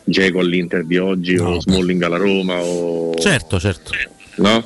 Geco 0.04 0.38
all'Inter 0.40 0.84
di 0.84 0.98
oggi 0.98 1.36
o 1.36 1.60
Smalling 1.60 2.02
alla 2.02 2.16
Roma 2.18 2.56
o... 2.60 3.14
Certo, 3.14 3.58
certo. 3.58 3.92
No? 4.36 4.64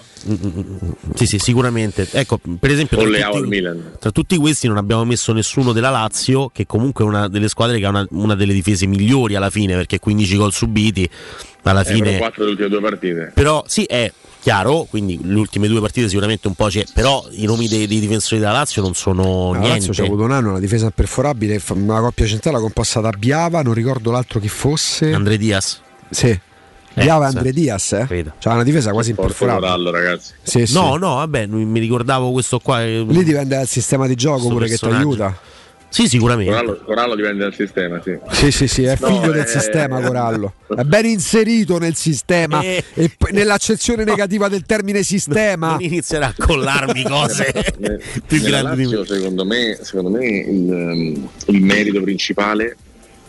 Sì, 1.15 1.27
sì, 1.27 1.39
sicuramente. 1.39 2.09
Ecco, 2.11 2.41
per 2.59 2.71
esempio, 2.71 2.97
tra 2.97 3.29
tutti, 3.31 3.47
Milan. 3.47 3.93
tra 4.01 4.11
tutti 4.11 4.37
questi 4.37 4.67
non 4.67 4.79
abbiamo 4.79 5.05
messo 5.05 5.33
nessuno 5.33 5.73
della 5.73 5.91
Lazio, 5.91 6.49
che 6.53 6.67
comunque 6.67 7.05
è 7.05 7.07
una 7.07 7.29
delle 7.29 7.49
squadre 7.49 7.79
che 7.79 7.87
ha 7.87 7.91
una, 7.91 8.07
una 8.11 8.35
delle 8.35 8.53
difese 8.53 8.87
migliori 8.87 9.37
alla 9.37 9.51
fine, 9.51 9.75
perché 9.75 9.99
15 10.01 10.37
gol 10.37 10.53
subiti 10.53 11.09
alla 11.63 11.83
Eh, 11.83 11.93
fine. 11.95 12.17
quattro 12.19 12.41
delle 12.45 12.51
ultime 12.53 12.69
due 12.69 12.81
partite. 12.81 13.31
Però 13.35 13.63
sì, 13.67 13.85
è 13.85 14.11
chiaro, 14.49 14.87
quindi 14.89 15.19
le 15.23 15.35
ultime 15.39 15.69
due 15.69 15.81
partite 15.81 16.09
sicuramente 16.09 16.49
un 16.49 16.55
po' 16.55 16.69
c'è, 16.69 16.85
però 16.95 17.25
i 17.33 17.45
nomi 17.45 17.69
dei, 17.69 17.87
dei 17.87 18.01
difensori 18.01 18.41
della 18.41 18.53
Lazio 18.53 18.81
non 18.81 18.95
sono 18.95 19.53
La 19.53 19.59
niente. 19.59 19.87
Lazio 19.87 19.93
c'ha 19.93 20.05
avuto 20.05 20.23
un 20.25 20.33
anno 20.33 20.49
una 20.51 20.59
difesa 20.59 20.87
imperforabile, 20.87 21.59
fa- 21.59 21.75
una 21.75 22.01
coppia 22.01 22.27
centrale 22.27 22.59
composta 22.59 23.01
da 23.01 23.11
Biava, 23.11 23.61
non 23.63 23.75
ricordo 23.75 24.11
l'altro 24.11 24.41
chi 24.41 24.49
fosse. 24.49 25.13
Andre 25.13 25.37
Diaz. 25.37 25.81
Sì. 26.09 26.39
Biava 26.95 27.27
e 27.27 27.31
sì. 27.31 27.37
Andre 27.37 27.53
Diaz, 27.53 27.93
eh. 27.93 28.05
Credo. 28.07 28.33
C'ha 28.41 28.55
una 28.55 28.63
difesa 28.65 28.91
quasi 28.91 29.11
imperforabile. 29.11 29.91
Ragazzi. 29.91 30.33
Sì, 30.43 30.67
sì. 30.67 30.73
No, 30.73 30.97
no, 30.97 31.17
vabbè, 31.17 31.47
mi 31.47 31.79
ricordavo 31.79 32.33
questo 32.33 32.59
qua. 32.59 32.83
eh, 32.83 33.05
Lì 33.07 33.23
dipende 33.23 33.55
dal 33.57 33.69
sistema 33.69 34.07
di 34.07 34.15
gioco 34.15 34.49
Questo 34.49 34.55
pure 34.55 34.69
che 34.69 34.77
ti 34.79 34.85
aiuta. 34.87 35.39
Sì, 35.91 36.07
sicuramente. 36.07 36.51
Corallo, 36.53 36.81
Corallo 36.85 37.15
dipende 37.15 37.45
dal 37.45 37.55
sistema, 37.55 38.01
sì. 38.03 38.19
Sì, 38.31 38.51
sì, 38.51 38.69
sì, 38.69 38.83
è 38.85 38.97
No, 39.01 39.07
figlio 39.07 39.33
del 39.33 39.43
eh, 39.43 39.47
sistema 39.47 40.01
Corallo. 40.01 40.53
È 40.69 40.83
ben 40.83 41.07
inserito 41.07 41.79
nel 41.79 41.95
sistema 41.95 42.61
Eh. 42.61 42.85
e 42.95 43.11
nell'accezione 43.31 44.05
negativa 44.05 44.49
del 44.49 44.65
termine 44.67 45.03
sistema. 45.03 45.71
Non 45.73 45.83
inizierà 45.83 46.27
a 46.27 46.35
collarmi 46.37 47.03
cose 47.05 47.53
più 48.27 48.41
grandi 48.43 48.83
di 48.83 48.89
me. 48.89 48.97
Lazio, 48.97 49.05
secondo 49.05 49.45
me, 49.47 49.79
secondo 49.81 50.11
me 50.11 50.27
il, 50.27 50.73
ehm, 50.73 51.29
il 51.47 51.63
merito 51.63 52.03
principale 52.03 52.77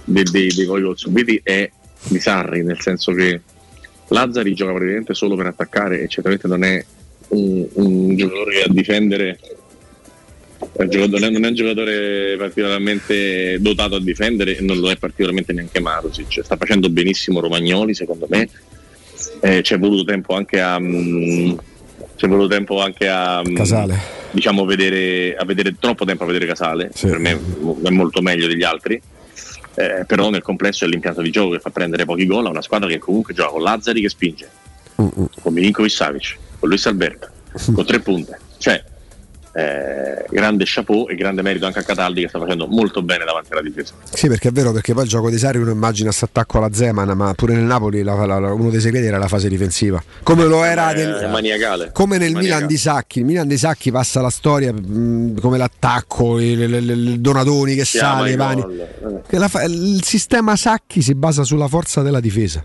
dei, 0.03 0.23
dei, 0.23 0.53
dei 0.53 0.65
gol 0.65 0.97
subiti 0.97 1.39
è 1.41 1.69
di 2.07 2.19
Sarri, 2.19 2.63
nel 2.63 2.79
senso 2.81 3.13
che 3.13 3.41
Lazzari 4.09 4.53
gioca 4.53 4.73
praticamente 4.73 5.13
solo 5.13 5.35
per 5.35 5.45
attaccare 5.47 6.01
e 6.01 6.07
certamente 6.07 6.47
non 6.47 6.63
è 6.63 6.83
un, 7.29 7.67
un 7.73 8.15
giocatore 8.15 8.51
che 8.55 8.63
a 8.63 8.69
difendere 8.69 9.39
non 10.59 11.45
è 11.45 11.47
un 11.47 11.53
giocatore 11.53 12.35
particolarmente 12.37 13.57
dotato 13.59 13.95
a 13.95 14.01
difendere 14.01 14.57
e 14.57 14.61
non 14.61 14.79
lo 14.79 14.89
è 14.89 14.97
particolarmente 14.97 15.53
neanche 15.53 15.79
Marusic. 15.79 16.41
Sta 16.43 16.57
facendo 16.57 16.89
benissimo 16.89 17.39
Romagnoli 17.39 17.93
secondo 17.93 18.27
me. 18.29 18.49
Eh, 19.41 19.61
c'è 19.61 19.77
voluto 19.79 20.03
tempo 20.03 20.35
anche 20.35 20.59
a 20.59 20.79
mm, 20.79 21.57
c'è 22.15 22.27
voluto 22.27 22.47
tempo 22.49 22.81
anche 22.81 23.07
a 23.07 23.41
mm, 23.45 23.55
Casale. 23.55 23.97
diciamo 24.31 24.65
vedere, 24.65 25.35
a 25.35 25.45
vedere 25.45 25.75
troppo 25.79 26.05
tempo 26.05 26.23
a 26.23 26.27
vedere 26.27 26.45
Casale. 26.45 26.91
Per 26.99 27.17
me 27.17 27.39
è 27.83 27.89
molto 27.89 28.21
meglio 28.21 28.47
degli 28.47 28.63
altri. 28.63 29.01
Eh, 29.75 30.03
però 30.05 30.29
nel 30.29 30.41
complesso 30.41 30.83
è 30.83 30.87
l'impianto 30.87 31.21
di 31.21 31.29
gioco 31.29 31.51
che 31.51 31.59
fa 31.59 31.69
prendere 31.69 32.03
pochi 32.03 32.25
gol 32.25 32.45
a 32.45 32.49
una 32.49 32.61
squadra 32.61 32.89
che 32.89 32.97
comunque 32.97 33.33
gioca 33.33 33.51
con 33.51 33.61
Lazzari 33.61 34.01
che 34.01 34.09
spinge 34.09 34.49
con 34.95 35.53
Milinkovic 35.53 35.91
Savic 35.91 36.37
con 36.59 36.67
Luis 36.67 36.85
Alberto 36.85 37.29
con 37.73 37.85
tre 37.85 37.99
punte. 37.99 38.37
Cioè 38.57 38.83
eh, 39.59 40.25
grande 40.29 40.63
chapeau 40.65 41.07
e 41.09 41.15
grande 41.15 41.41
merito 41.41 41.65
anche 41.65 41.79
a 41.79 41.83
Cataldi 41.83 42.21
che 42.21 42.27
sta 42.29 42.39
facendo 42.39 42.67
molto 42.67 43.01
bene 43.01 43.25
davanti 43.25 43.51
alla 43.51 43.61
difesa 43.61 43.93
Sì, 44.13 44.27
perché 44.27 44.49
è 44.49 44.51
vero, 44.51 44.71
perché 44.71 44.93
poi 44.93 45.03
il 45.03 45.09
gioco 45.09 45.29
di 45.29 45.37
Sarri 45.37 45.57
uno 45.57 45.71
immagina 45.71 46.07
questo 46.07 46.25
attacco 46.25 46.57
alla 46.57 46.71
Zeman, 46.73 47.09
ma 47.17 47.33
pure 47.33 47.53
nel 47.55 47.63
Napoli 47.63 48.03
la- 48.03 48.25
la- 48.25 48.53
uno 48.53 48.69
dei 48.69 48.79
segreti 48.81 49.05
era 49.07 49.17
la 49.17 49.27
fase 49.27 49.49
difensiva. 49.49 50.01
Come 50.23 50.45
lo 50.45 50.63
era 50.63 50.93
del- 50.93 51.13
è 51.13 51.27
maniacale 51.27 51.89
come 51.93 52.17
nel 52.17 52.31
Maniacale. 52.31 52.55
Milan 52.55 52.67
di 52.67 52.77
Sacchi, 52.77 53.19
il 53.19 53.25
Milan 53.25 53.47
di 53.47 53.57
Sacchi 53.57 53.91
passa 53.91 54.21
la 54.21 54.29
storia 54.29 54.71
mh, 54.71 55.39
come 55.39 55.57
l'attacco, 55.57 56.39
il, 56.39 56.59
il- 56.61 56.73
il- 56.73 56.89
il 56.89 57.19
Donadoni 57.19 57.75
che 57.75 57.83
Chiama 57.83 58.17
sale, 58.19 58.31
i 58.31 58.35
Vani. 58.35 58.65
Eh, 59.29 59.47
fa- 59.47 59.63
il 59.63 60.01
sistema 60.03 60.55
Sacchi 60.55 61.01
si 61.01 61.15
basa 61.15 61.43
sulla 61.43 61.67
forza 61.67 62.01
della 62.01 62.19
difesa. 62.19 62.63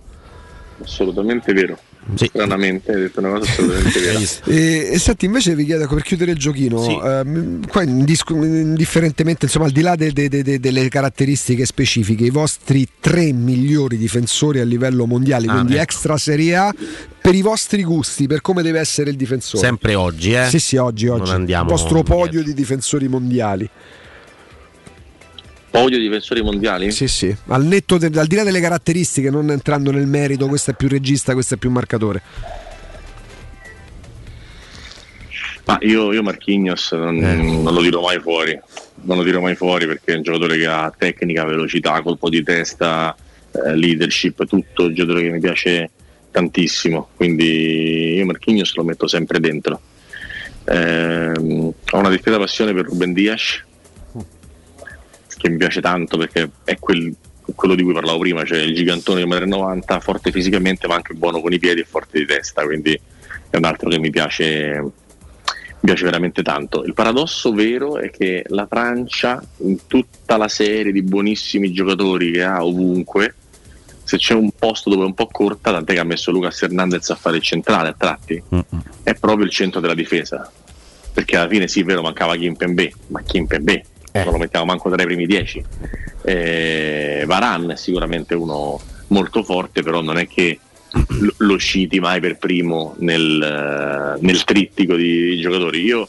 assolutamente 0.82 1.52
vero 1.52 1.78
Stranamente, 2.14 2.92
hai 2.92 3.00
detto 3.00 3.20
una 3.20 3.30
cosa 3.30 3.50
assolutamente 3.50 3.98
vera. 4.00 4.18
E, 4.44 4.88
e 4.92 4.98
senti, 4.98 5.24
invece 5.24 5.54
vi 5.54 5.64
chiedo 5.64 5.86
per 5.88 6.02
chiudere 6.02 6.32
il 6.32 6.38
giochino, 6.38 6.82
Sì. 6.82 6.98
ehm, 7.02 7.66
qua 7.66 7.82
indis- 7.82 8.22
indifferentemente, 8.28 9.46
insomma, 9.46 9.66
al 9.66 9.72
di 9.72 9.80
là 9.80 9.94
de- 9.96 10.12
de- 10.12 10.28
de- 10.28 10.42
de- 10.42 10.60
delle 10.60 10.88
caratteristiche 10.88 11.64
specifiche, 11.64 12.24
i 12.24 12.30
vostri 12.30 12.86
tre 13.00 13.32
migliori 13.32 13.96
difensori 13.96 14.60
a 14.60 14.64
livello 14.64 15.06
mondiale, 15.06 15.46
Ah, 15.48 15.54
quindi 15.54 15.72
ecco. 15.74 15.82
extra 15.82 16.16
Serie 16.18 16.56
A, 16.56 16.74
per 17.20 17.34
i 17.34 17.42
vostri 17.42 17.82
gusti, 17.84 18.26
per 18.26 18.40
come 18.42 18.62
deve 18.62 18.80
essere 18.80 19.10
il 19.10 19.16
difensore. 19.16 19.64
Sempre 19.64 19.94
oggi, 19.94 20.32
eh? 20.34 20.46
Sì, 20.48 20.58
sì, 20.58 20.76
oggi, 20.76 21.08
oggi. 21.08 21.22
Non 21.30 21.34
andiamo 21.34 21.64
il 21.64 21.70
vostro 21.70 22.02
podio 22.02 22.42
di 22.42 22.52
difensori 22.54 23.08
mondiali. 23.08 23.68
Podio 25.74 25.98
di 25.98 26.04
difensori 26.04 26.40
mondiali? 26.40 26.92
Sì, 26.92 27.08
sì. 27.08 27.34
Al 27.48 27.64
netto 27.64 27.98
de- 27.98 28.16
al 28.16 28.28
di 28.28 28.36
là 28.36 28.44
delle 28.44 28.60
caratteristiche, 28.60 29.28
non 29.28 29.50
entrando 29.50 29.90
nel 29.90 30.06
merito, 30.06 30.46
questo 30.46 30.70
è 30.70 30.74
più 30.74 30.86
regista, 30.86 31.32
questo 31.32 31.54
è 31.54 31.56
più 31.56 31.68
marcatore. 31.68 32.22
Ma 35.64 35.76
io, 35.80 36.12
io 36.12 36.22
Marquinhos 36.22 36.92
non, 36.92 37.16
Eh. 37.24 37.34
non 37.34 37.74
lo 37.74 37.80
dirò 37.82 38.02
mai 38.02 38.20
fuori, 38.20 38.56
non 39.02 39.16
lo 39.16 39.24
dirò 39.24 39.40
mai 39.40 39.56
fuori 39.56 39.86
perché 39.86 40.12
è 40.12 40.16
un 40.16 40.22
giocatore 40.22 40.58
che 40.58 40.66
ha 40.66 40.94
tecnica, 40.96 41.44
velocità, 41.44 42.02
colpo 42.02 42.28
di 42.28 42.44
testa, 42.44 43.16
eh, 43.50 43.74
leadership, 43.74 44.46
tutto, 44.46 44.84
un 44.84 44.94
giocatore 44.94 45.22
che 45.24 45.30
mi 45.30 45.40
piace 45.40 45.90
tantissimo, 46.30 47.08
quindi 47.16 48.14
io 48.14 48.24
Marquinhos 48.26 48.76
lo 48.76 48.84
metto 48.84 49.08
sempre 49.08 49.40
dentro. 49.40 49.80
Ehm, 50.66 51.72
ho 51.90 51.98
una 51.98 52.10
discreta 52.10 52.38
passione 52.38 52.72
per 52.72 52.84
Ruben 52.84 53.12
Dias, 53.12 53.64
che 55.36 55.50
mi 55.50 55.56
piace 55.56 55.80
tanto 55.80 56.16
perché 56.16 56.50
è 56.64 56.78
quel- 56.78 57.14
quello 57.54 57.74
di 57.74 57.82
cui 57.82 57.92
parlavo 57.92 58.18
prima, 58.18 58.44
cioè 58.44 58.58
il 58.58 58.74
gigantone 58.74 59.22
di 59.22 59.28
1,90 59.28 59.96
m, 59.96 60.00
forte 60.00 60.30
fisicamente 60.30 60.86
ma 60.86 60.94
anche 60.94 61.14
buono 61.14 61.40
con 61.40 61.52
i 61.52 61.58
piedi 61.58 61.80
e 61.80 61.84
forte 61.84 62.18
di 62.18 62.26
testa, 62.26 62.64
quindi 62.64 62.98
è 63.50 63.56
un 63.56 63.64
altro 63.64 63.88
che 63.88 63.98
mi 63.98 64.10
piace, 64.10 64.80
mi 64.80 64.92
piace 65.80 66.04
veramente 66.04 66.42
tanto. 66.42 66.84
Il 66.84 66.94
paradosso 66.94 67.52
vero 67.52 67.98
è 67.98 68.10
che 68.10 68.44
la 68.48 68.66
Francia, 68.66 69.42
in 69.58 69.86
tutta 69.86 70.36
la 70.36 70.48
serie 70.48 70.92
di 70.92 71.02
buonissimi 71.02 71.72
giocatori 71.72 72.32
che 72.32 72.42
ha 72.42 72.64
ovunque, 72.64 73.34
se 74.04 74.18
c'è 74.18 74.34
un 74.34 74.50
posto 74.50 74.90
dove 74.90 75.02
è 75.02 75.06
un 75.06 75.14
po' 75.14 75.28
corta, 75.28 75.72
tant'è 75.72 75.94
che 75.94 76.00
ha 76.00 76.04
messo 76.04 76.30
Lucas 76.30 76.60
Hernandez 76.62 77.08
a 77.10 77.14
fare 77.14 77.36
il 77.36 77.42
centrale 77.42 77.88
a 77.88 77.94
tratti, 77.96 78.42
è 79.02 79.14
proprio 79.14 79.46
il 79.46 79.50
centro 79.50 79.80
della 79.80 79.94
difesa. 79.94 80.50
Perché 81.12 81.36
alla 81.36 81.48
fine 81.48 81.68
sì, 81.68 81.80
è 81.80 81.84
vero, 81.84 82.02
mancava 82.02 82.36
Kim 82.36 82.54
Pembe, 82.54 82.92
ma 83.08 83.22
Kim 83.22 83.46
Pembe 84.14 84.24
non 84.30 84.32
lo 84.38 84.38
mettiamo 84.38 84.64
manco 84.66 84.90
tra 84.90 85.02
i 85.02 85.06
primi 85.06 85.26
dieci. 85.26 85.64
Eh, 86.24 87.24
Varan 87.26 87.72
è 87.72 87.76
sicuramente 87.76 88.34
uno 88.34 88.80
molto 89.08 89.42
forte, 89.42 89.82
però 89.82 90.00
non 90.02 90.18
è 90.18 90.28
che 90.28 90.60
lo- 91.38 91.58
citi 91.58 91.98
mai 91.98 92.20
per 92.20 92.38
primo 92.38 92.94
nel, 92.98 93.42
eh, 93.42 94.18
nel 94.24 94.44
trittico 94.44 94.94
di, 94.94 95.30
di 95.34 95.40
giocatori. 95.40 95.80
Io 95.82 96.00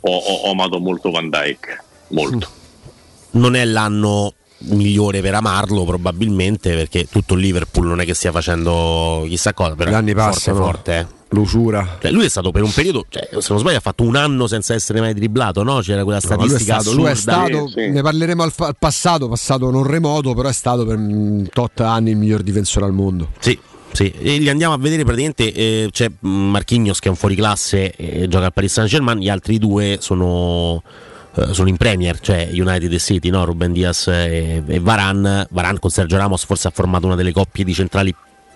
ho, 0.00 0.16
ho- 0.16 0.34
ho 0.46 0.50
amato 0.52 0.78
molto 0.78 1.10
Van 1.10 1.28
Dyke, 1.28 1.82
molto. 2.08 2.48
Non 3.32 3.56
è 3.56 3.64
l'anno 3.64 4.34
migliore 4.60 5.20
per 5.20 5.34
amarlo 5.34 5.84
probabilmente 5.84 6.74
perché 6.76 7.06
tutto 7.08 7.34
il 7.34 7.40
Liverpool 7.40 7.86
non 7.86 8.00
è 8.00 8.04
che 8.04 8.14
stia 8.14 8.32
facendo 8.32 9.24
chissà 9.28 9.52
cosa 9.52 9.74
però 9.76 9.90
Gli 9.90 9.94
anni 9.94 10.12
forte, 10.12 10.30
passano. 10.30 10.56
forte 10.64 10.98
eh. 10.98 11.06
L'usura. 11.30 11.98
Cioè, 12.00 12.10
lui 12.10 12.24
è 12.24 12.28
stato 12.28 12.50
per 12.50 12.62
un 12.62 12.72
periodo, 12.72 13.04
cioè, 13.08 13.28
se 13.38 13.46
non 13.50 13.58
sbaglio, 13.58 13.76
ha 13.76 13.80
fatto 13.80 14.02
un 14.02 14.16
anno 14.16 14.46
senza 14.46 14.72
essere 14.72 15.00
mai 15.00 15.12
dribblato, 15.12 15.62
no? 15.62 15.80
C'era 15.80 16.02
quella 16.02 16.20
No, 16.22 16.36
ma 16.36 16.36
lui 16.36 16.44
è 16.54 16.58
statistica 16.58 16.80
stato, 16.80 16.96
lui 16.96 17.10
è 17.10 17.14
stato- 17.14 17.70
ne 17.76 18.02
parleremo 18.02 18.42
al, 18.42 18.52
al 18.56 18.76
passato, 18.78 19.28
passato 19.28 19.70
non 19.70 19.82
remoto, 19.84 20.32
però 20.34 20.48
è 20.48 20.52
stato 20.52 20.86
per 20.86 20.96
mm, 20.96 21.44
tot 21.52 21.80
anni 21.80 22.10
il 22.10 22.16
miglior 22.16 22.40
difensore 22.40 22.86
al 22.86 22.92
mondo. 22.92 23.28
Sì, 23.40 23.58
sì, 23.92 24.10
e 24.10 24.38
li 24.38 24.48
andiamo 24.48 24.72
a 24.72 24.78
vedere 24.78 25.04
praticamente 25.04 25.52
eh, 25.52 25.88
c'è 25.90 26.10
mh, 26.18 26.28
Marchignos 26.28 26.98
che 26.98 27.08
è 27.08 27.10
un 27.10 27.16
fuoriclasse 27.16 27.94
e 27.94 28.26
gioca 28.28 28.46
al 28.46 28.52
Paris 28.54 28.72
Saint 28.72 28.88
Germain, 28.88 29.18
gli 29.18 29.28
altri 29.28 29.58
due 29.58 29.98
sono, 30.00 30.82
eh, 31.34 31.52
sono 31.52 31.68
in 31.68 31.76
Premier, 31.76 32.18
cioè 32.20 32.48
United 32.52 32.90
e 32.90 32.98
City, 32.98 33.28
no? 33.28 33.44
Ruben 33.44 33.72
Diaz 33.72 34.06
e, 34.06 34.62
e 34.66 34.80
Varan. 34.80 35.46
Varan 35.50 35.78
con 35.78 35.90
Sergio 35.90 36.16
Ramos 36.16 36.44
forse 36.46 36.68
ha 36.68 36.70
formato 36.70 37.04
una 37.04 37.16
delle 37.16 37.32
coppie 37.32 37.64
di 37.64 37.74
centrali 37.74 38.14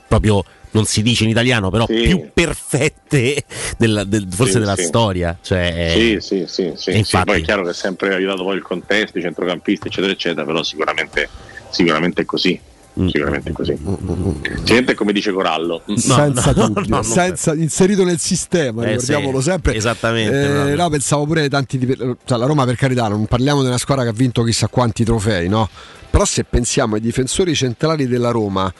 proprio 0.09 0.43
non 0.73 0.85
si 0.85 1.03
dice 1.03 1.25
in 1.25 1.31
italiano, 1.31 1.71
però 1.71 1.87
Sì. 1.87 2.03
più 2.03 2.29
perfette 2.33 3.45
della- 3.79 4.05
del- 4.05 4.27
forse 4.31 4.53
Sì, 4.55 4.59
della 4.59 4.77
sì. 4.77 4.85
storia. 4.85 5.39
Cioè, 5.41 5.91
Sì, 5.95 6.17
sì, 6.21 6.45
sì, 6.47 6.73
sì, 6.77 6.93
sì. 6.93 6.97
infatti- 6.99 7.25
Poi 7.31 7.41
è 7.41 7.45
chiaro 7.45 7.63
che 7.65 7.71
è 7.71 7.75
sempre 7.75 8.15
aiutato 8.15 8.43
poi 8.43 8.57
il 8.57 8.63
contesto, 8.63 9.19
i 9.19 9.23
centrocampisti, 9.23 9.89
eccetera, 9.89 10.13
eccetera, 10.13 10.45
però 10.45 10.63
sicuramente, 10.63 11.29
sicuramente 11.71 12.23
è 12.23 12.25
così. 12.25 12.61
Mm. 13.01 13.07
Sicuramente 13.09 13.49
è 13.49 13.53
così. 13.55 13.75
Sicuramente 13.75 14.93
è 14.93 14.95
come 14.95 15.13
dice 15.15 15.33
Corallo. 15.33 15.83
senza 15.97 16.53
dubbio, 16.53 17.03
senza- 17.03 17.55
inserito 17.55 18.05
nel 18.05 18.19
sistema, 18.19 18.83
Eh, 18.85 18.91
ricordiamolo 18.91 19.41
sì, 19.41 19.49
sempre. 19.49 19.75
esattamente, 19.75 20.73
Eh, 20.73 20.75
no, 20.75 20.91
pensavo 20.91 21.25
pure 21.25 21.41
ai 21.43 21.49
tanti. 21.49 21.79
di- 21.79 21.97
cioè, 21.97 22.37
la 22.39 22.45
Roma, 22.45 22.67
per 22.67 22.77
carità, 22.77 23.09
non 23.09 23.25
parliamo 23.25 23.63
di 23.63 23.69
una 23.69 23.79
squadra 23.79 24.05
che 24.05 24.11
ha 24.11 24.15
vinto 24.15 24.43
chissà 24.43 24.69
quanti 24.69 25.05
trofei, 25.05 25.49
no? 25.49 25.71
Però 26.11 26.27
se 26.27 26.45
pensiamo 26.45 26.97
ai 26.97 27.01
difensori 27.01 27.55
centrali 27.55 28.07
della 28.07 28.31
Roma, 28.31 28.71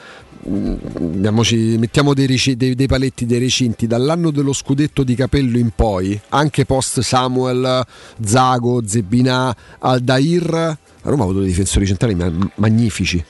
andiamoci- 0.45 1.77
mettiamo 1.79 2.15
dei, 2.15 2.27
reci- 2.27 2.57
dei- 2.57 2.75
dei 2.75 2.87
paletti, 2.87 3.27
dei 3.27 3.39
recinti, 3.39 3.87
dall'anno 3.87 4.31
dello 4.31 4.53
scudetto 4.53 5.03
di 5.05 5.15
capello 5.15 5.59
in 5.59 5.71
poi, 5.75 6.19
anche 6.31 6.65
post 6.65 7.01
Samuel, 7.01 7.85
Zago, 8.25 8.83
Zebinà, 8.87 9.55
Aldair, 9.79 10.51
la 10.51 10.77
Roma 11.03 11.23
ha 11.23 11.25
avuto 11.27 11.41
dei 11.41 11.49
difensori 11.49 11.87
centrali 11.87 12.15
ma- 12.15 12.51
magnifici. 12.57 13.23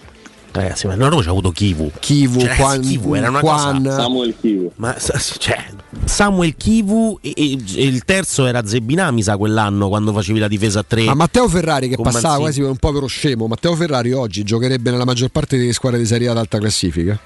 Ragazzi, 0.54 0.86
ma 0.86 0.94
Roma 0.94 1.22
c'ha 1.22 1.30
avuto 1.30 1.50
Kivu. 1.50 1.90
Kivu, 1.98 2.40
Cioè, 2.40 2.48
ragazzi, 2.48 2.62
Quan- 2.62 2.80
Kivu 2.82 3.14
era 3.14 3.28
una 3.30 3.40
Quan- 3.40 3.82
cosa. 3.84 3.96
Samuel 3.96 4.34
Kivu. 4.38 4.72
Ma 4.76 4.94
cioè, 5.38 5.64
Samuel 6.04 6.54
Kivu 6.56 7.18
e, 7.22 7.32
e- 7.34 7.58
e 7.76 7.84
il 7.86 8.04
terzo 8.04 8.44
era 8.46 8.64
Zebinà, 8.66 9.10
mi 9.10 9.22
sa, 9.22 9.38
quell'anno 9.38 9.88
quando 9.88 10.12
facevi 10.12 10.38
la 10.38 10.48
difesa 10.48 10.80
a 10.80 10.84
tre. 10.86 11.04
Ma 11.04 11.14
Matteo 11.14 11.48
Ferrari 11.48 11.88
che 11.88 11.96
passava 11.96 12.20
Mancini. 12.38 12.40
quasi 12.42 12.60
per 12.60 12.68
un 12.70 12.76
povero 12.76 13.06
scemo, 13.06 13.46
Matteo 13.46 13.74
Ferrari 13.74 14.12
oggi 14.12 14.42
giocherebbe 14.42 14.90
nella 14.90 15.06
maggior 15.06 15.30
parte 15.30 15.56
delle 15.56 15.72
squadre 15.72 15.98
di 15.98 16.06
Serie 16.06 16.28
A 16.28 16.32
ad 16.32 16.36
alta 16.38 16.58
classifica. 16.58 17.18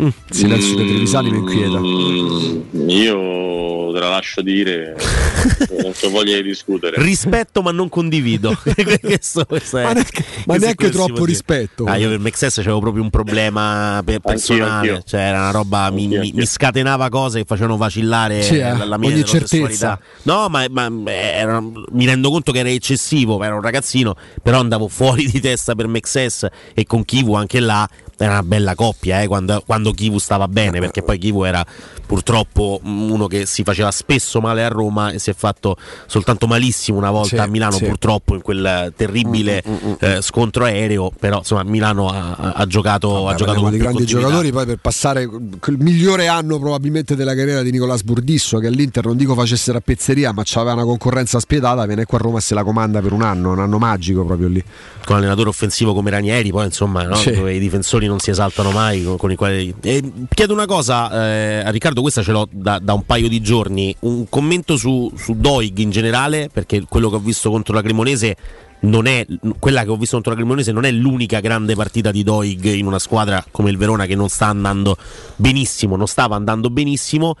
Mm. 0.00 0.08
Silenzio 0.30 0.76
dei 0.76 0.86
Trevisani 0.86 1.30
mi 1.30 1.38
inquieta. 1.38 1.78
Mm, 1.80 2.88
io 2.88 3.90
te 3.92 3.98
la 3.98 4.08
lascio 4.10 4.42
dire, 4.42 4.94
non 5.82 5.92
c'ho 5.92 6.10
voglia 6.10 6.36
di 6.36 6.42
discutere. 6.44 7.02
Rispetto 7.02 7.62
ma 7.62 7.72
non 7.72 7.88
condivido. 7.88 8.56
questo, 9.00 9.44
questo 9.48 9.78
è- 9.78 9.82
Ma 9.84 9.92
neanche- 9.92 10.24
ma 10.46 10.56
neanche 10.56 10.90
troppo 10.90 11.24
rispetto. 11.24 11.84
Ah, 11.84 11.96
io 11.96 12.08
per 12.10 12.18
Mexes 12.20 12.58
avevo 12.58 12.78
proprio 12.80 13.02
un 13.02 13.10
problema 13.10 14.00
per- 14.04 14.20
personale, 14.20 14.88
anch'io. 14.90 15.02
cioè 15.04 15.20
era 15.20 15.38
una 15.40 15.50
roba 15.50 15.90
mi, 15.90 16.06
mi- 16.06 16.32
mi 16.32 16.46
scatenava 16.46 17.08
cose 17.08 17.40
che 17.40 17.44
facevano 17.44 17.76
vacillare 17.76 18.46
eh, 18.46 18.58
la, 18.60 18.84
la 18.84 18.98
mia 18.98 19.08
ogni 19.10 19.20
eterosessualità. 19.20 19.98
No, 20.22 20.48
ma, 20.48 20.64
ma, 20.70 20.88
eh, 21.06 21.12
era- 21.12 21.60
mi 21.60 22.06
rendo 22.06 22.30
conto 22.30 22.52
che 22.52 22.60
era 22.60 22.70
eccessivo, 22.70 23.42
ero 23.42 23.56
un 23.56 23.62
ragazzino, 23.62 24.14
però 24.42 24.60
andavo 24.60 24.86
fuori 24.88 25.26
di 25.28 25.40
testa 25.40 25.74
per 25.74 25.86
Mexes 25.88 26.46
e 26.74 26.84
con 26.86 27.04
Kivu 27.04 27.34
anche 27.34 27.58
là 27.58 27.88
era 28.20 28.32
una 28.32 28.42
bella 28.42 28.74
coppia 28.74 29.20
eh, 29.22 29.28
quando, 29.28 29.62
quando 29.64 29.87
Kivu 29.92 30.18
stava 30.18 30.48
bene, 30.48 30.80
perché 30.80 31.02
poi 31.02 31.18
Kivu 31.18 31.44
era 31.44 31.64
purtroppo 32.06 32.80
mm, 32.84 33.10
uno 33.10 33.26
che 33.26 33.46
si 33.46 33.62
faceva 33.62 33.90
spesso 33.90 34.40
male 34.40 34.64
a 34.64 34.68
Roma 34.68 35.10
e 35.10 35.18
si 35.18 35.30
è 35.30 35.34
fatto 35.34 35.76
soltanto 36.06 36.46
malissimo 36.46 36.96
una 36.98 37.10
volta 37.10 37.28
Sì, 37.28 37.36
a 37.36 37.46
Milano 37.46 37.76
sì. 37.76 37.84
purtroppo 37.84 38.34
in 38.34 38.40
quel 38.40 38.92
terribile 38.96 39.62
eh, 39.98 40.22
scontro 40.22 40.64
aereo, 40.64 41.12
però 41.18 41.38
insomma 41.38 41.62
Milano 41.64 42.08
ha, 42.08 42.52
ha- 42.54 42.66
giocato, 42.66 43.28
ha 43.28 43.34
giocato 43.34 43.60
con 43.60 43.70
più 43.70 43.78
grandi 43.78 44.04
giocatori 44.06 44.50
poi 44.52 44.66
per 44.66 44.78
passare 44.78 45.22
il 45.22 45.76
migliore 45.78 46.28
anno 46.28 46.58
probabilmente 46.58 47.14
della 47.14 47.34
carriera 47.34 47.62
di 47.62 47.70
Nicolas 47.70 48.02
Burdisso 48.02 48.58
che 48.58 48.66
all'Inter 48.66 49.04
non 49.04 49.16
dico 49.16 49.34
facesse 49.34 49.72
la 49.72 49.80
pezzeria 49.80 50.32
ma 50.32 50.42
aveva 50.54 50.72
una 50.72 50.84
concorrenza 50.84 51.38
spietata 51.40 51.84
viene 51.86 52.04
qua 52.04 52.18
a 52.18 52.22
Roma 52.22 52.38
e 52.38 52.40
se 52.40 52.54
la 52.54 52.64
comanda 52.64 53.00
per 53.00 53.12
un 53.12 53.22
anno 53.22 53.52
un 53.52 53.58
anno 53.60 53.78
magico 53.78 54.24
proprio 54.24 54.48
lì 54.48 54.64
con 55.08 55.16
un 55.16 55.22
allenatore 55.22 55.48
offensivo 55.48 55.94
come 55.94 56.10
Ranieri, 56.10 56.50
poi 56.50 56.66
insomma, 56.66 57.02
no? 57.04 57.18
Dove 57.24 57.54
i 57.54 57.58
difensori 57.58 58.06
non 58.06 58.18
si 58.18 58.28
esaltano 58.28 58.70
mai. 58.72 59.02
Con, 59.02 59.16
con 59.16 59.30
i 59.30 59.36
quali... 59.36 59.74
E 59.80 60.12
chiedo 60.34 60.52
una 60.52 60.66
cosa 60.66 61.10
eh, 61.10 61.62
a 61.64 61.70
Riccardo, 61.70 62.00
questa 62.00 62.22
ce 62.22 62.32
l'ho 62.32 62.48
da, 62.50 62.78
da 62.80 62.94
un 62.94 63.04
paio 63.04 63.28
di 63.28 63.40
giorni. 63.40 63.94
Un 64.00 64.28
commento 64.28 64.76
su, 64.76 65.12
su 65.16 65.34
Doig 65.36 65.78
in 65.78 65.90
generale, 65.90 66.48
perché 66.52 66.84
quello 66.88 67.08
che 67.10 67.16
ho 67.16 67.20
visto 67.20 67.50
contro 67.50 67.74
la 67.74 67.82
Cremonese. 67.82 68.36
Non 68.80 69.06
è, 69.06 69.26
quella 69.58 69.82
che 69.82 69.90
ho 69.90 69.96
visto 69.96 70.14
contro 70.14 70.30
la 70.32 70.38
Cremonese 70.38 70.70
non 70.70 70.84
è 70.84 70.92
l'unica 70.92 71.40
grande 71.40 71.74
partita 71.74 72.12
di 72.12 72.22
Doig 72.22 72.64
in 72.64 72.86
una 72.86 73.00
squadra 73.00 73.44
come 73.50 73.70
il 73.70 73.76
Verona 73.76 74.06
che 74.06 74.14
non 74.14 74.28
sta 74.28 74.46
andando 74.46 74.96
benissimo, 75.34 75.96
non 75.96 76.06
stava 76.06 76.36
andando 76.36 76.70
benissimo. 76.70 77.34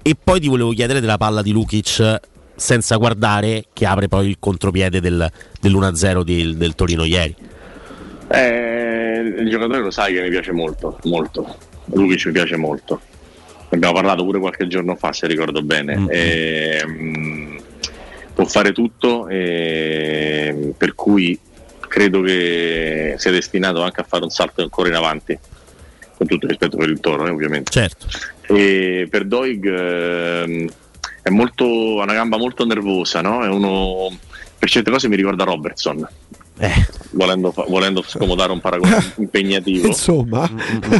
E 0.00 0.16
poi 0.22 0.40
ti 0.40 0.48
volevo 0.48 0.70
chiedere 0.70 1.00
della 1.00 1.18
palla 1.18 1.42
di 1.42 1.52
Lukic 1.52 2.20
senza 2.56 2.96
guardare 2.96 3.64
che 3.72 3.86
apre 3.86 4.08
poi 4.08 4.28
il 4.28 4.36
contropiede 4.38 5.00
del, 5.00 5.30
dell'1-0 5.60 6.22
di- 6.22 6.56
del 6.56 6.74
Torino 6.74 7.04
ieri. 7.04 7.34
Eh, 8.28 9.34
il 9.38 9.48
giocatore 9.50 9.80
lo 9.80 9.90
sai 9.90 10.14
che 10.14 10.22
mi 10.22 10.28
piace 10.28 10.52
molto, 10.52 10.98
molto. 11.04 11.56
Lukic 11.86 12.26
mi 12.26 12.32
piace 12.32 12.56
molto. 12.56 13.00
Ne 13.70 13.76
Abbiamo 13.76 13.94
parlato 13.94 14.24
pure 14.24 14.38
qualche 14.38 14.66
giorno 14.66 14.96
fa, 14.96 15.12
se 15.12 15.26
ricordo 15.26 15.62
bene. 15.62 16.06
E, 16.08 16.82
mm, 16.86 17.56
può 18.34 18.44
fare 18.44 18.72
tutto, 18.72 19.28
e, 19.28 20.72
per 20.76 20.94
cui 20.94 21.38
credo 21.86 22.22
che 22.22 23.14
sia 23.16 23.30
destinato 23.30 23.82
anche 23.82 24.00
a 24.00 24.04
fare 24.04 24.24
un 24.24 24.30
salto 24.30 24.62
ancora 24.62 24.88
in 24.88 24.94
avanti. 24.94 25.38
con 26.16 26.28
tutto 26.28 26.44
il 26.44 26.50
rispetto 26.50 26.76
per 26.76 26.90
il 26.90 27.00
Toro, 27.00 27.26
eh, 27.26 27.30
ovviamente. 27.30 27.70
Certo. 27.70 28.06
E 28.46 29.08
per 29.08 29.24
Doig 29.24 29.64
ehm, 29.66 30.68
è 31.22 31.30
molto, 31.30 32.00
ha 32.00 32.02
una 32.02 32.12
gamba 32.12 32.36
molto 32.36 32.66
nervosa, 32.66 33.22
no? 33.22 33.38
Uno, 33.38 34.14
per 34.58 34.68
certe 34.68 34.90
cose 34.90 35.08
mi 35.08 35.16
ricorda 35.16 35.44
Robertson. 35.44 36.06
Eh. 36.60 36.86
Volendo, 37.12 37.52
volendo 37.68 38.02
scomodare 38.02 38.52
un 38.52 38.60
paragone 38.60 39.12
impegnativo 39.16 39.86
Insomma, 39.86 40.48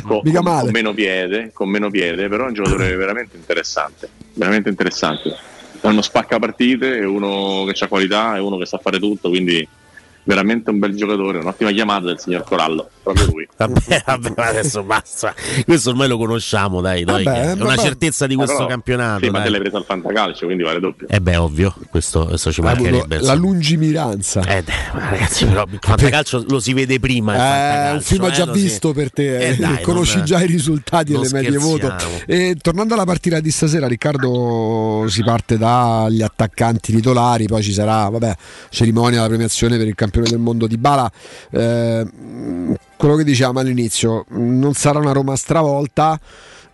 con, 0.02 0.20
mica 0.24 0.40
male. 0.40 0.62
con 0.62 0.70
meno 0.72 0.94
piede, 0.94 1.50
con 1.52 1.68
meno 1.68 1.90
piede, 1.90 2.28
però 2.28 2.44
è 2.44 2.48
un 2.48 2.54
giocatore 2.54 2.96
veramente 2.96 3.36
interessante, 3.36 4.08
veramente 4.34 4.70
interessante. 4.70 5.36
È 5.80 5.86
uno 5.86 6.02
spacca 6.02 6.38
partite, 6.38 6.98
è 6.98 7.04
uno 7.04 7.64
che 7.70 7.84
ha 7.84 7.88
qualità, 7.88 8.36
è 8.36 8.40
uno 8.40 8.56
che 8.56 8.66
sa 8.66 8.78
fare 8.78 8.98
tutto, 8.98 9.28
quindi 9.28 9.66
veramente 10.24 10.70
un 10.70 10.78
bel 10.78 10.94
giocatore, 10.94 11.38
un'ottima 11.38 11.70
chiamata 11.72 12.06
del 12.06 12.18
signor 12.20 12.44
Corallo, 12.44 12.88
proprio 13.02 13.26
lui. 13.26 13.48
Vabbè, 13.60 14.02
vabbè, 14.06 14.32
adesso 14.36 14.82
basta. 14.82 15.34
Questo 15.66 15.90
ormai 15.90 16.08
lo 16.08 16.16
conosciamo, 16.16 16.80
dai, 16.80 17.04
dai, 17.04 17.24
Vabbè, 17.24 17.40
è 17.40 17.52
una 17.52 17.64
vabbè. 17.64 17.78
certezza 17.82 18.26
di 18.26 18.32
Eh, 18.32 18.36
questo 18.36 18.54
però- 18.56 18.68
campionato. 18.68 19.24
Sì, 19.24 19.30
ma 19.30 19.42
te 19.42 19.50
l'hai 19.50 19.60
presa 19.60 19.76
al 19.76 19.84
fantacalcio, 19.84 20.44
quindi 20.46 20.62
vale 20.62 20.80
doppio. 20.80 21.06
Eh 21.08 21.20
beh, 21.20 21.36
ovvio, 21.36 21.74
questo, 21.90 22.24
questo 22.26 22.50
ci 22.52 22.62
mancherebbe. 22.62 23.06
la 23.16 23.16
insomma. 23.16 23.34
lungimiranza. 23.34 24.40
Eh, 24.46 24.64
ma 24.94 25.08
ragazzi, 25.10 25.44
però 25.46 25.64
il 25.70 25.78
fantacalcio 25.80 26.44
lo 26.48 26.58
si 26.60 26.72
vede 26.72 26.98
prima. 26.98 27.34
il 27.34 27.40
Eh, 27.40 27.92
un 27.94 28.00
film 28.00 28.24
eh, 28.24 28.30
già 28.30 28.44
lo 28.46 28.54
si- 28.54 28.60
visto 28.62 28.92
per 28.92 29.12
te, 29.12 29.38
Eh, 29.38 29.48
eh, 29.50 29.56
dai, 29.56 29.82
conosci 29.82 30.16
non- 30.16 30.24
già 30.24 30.42
i 30.42 30.46
risultati 30.46 31.12
e 31.12 31.18
le 31.18 31.28
medie 31.32 31.58
voto. 31.58 31.94
E, 32.26 32.56
tornando 32.60 32.94
alla 32.94 33.04
partita 33.04 33.40
di 33.40 33.50
stasera, 33.50 33.86
Riccardo 33.86 35.04
si 35.08 35.22
parte 35.22 35.58
dagli 35.58 36.22
attaccanti 36.22 36.94
titolari, 36.94 37.46
poi 37.46 37.62
ci 37.62 37.72
sarà 37.72 38.08
vabbè, 38.08 38.34
cerimonia, 38.70 39.20
la 39.20 39.28
premiazione 39.28 39.76
per 39.76 39.86
il 39.86 39.94
campione 40.10 40.28
del 40.28 40.38
mondo 40.38 40.66
di 40.66 40.76
Bala. 40.76 41.10
Eh, 41.50 42.06
quello 42.96 43.14
che 43.16 43.24
diciamo 43.24 43.60
all'inizio, 43.60 44.26
non 44.30 44.74
sarà 44.74 44.98
una 44.98 45.12
Roma 45.12 45.36
stravolta. 45.36 46.20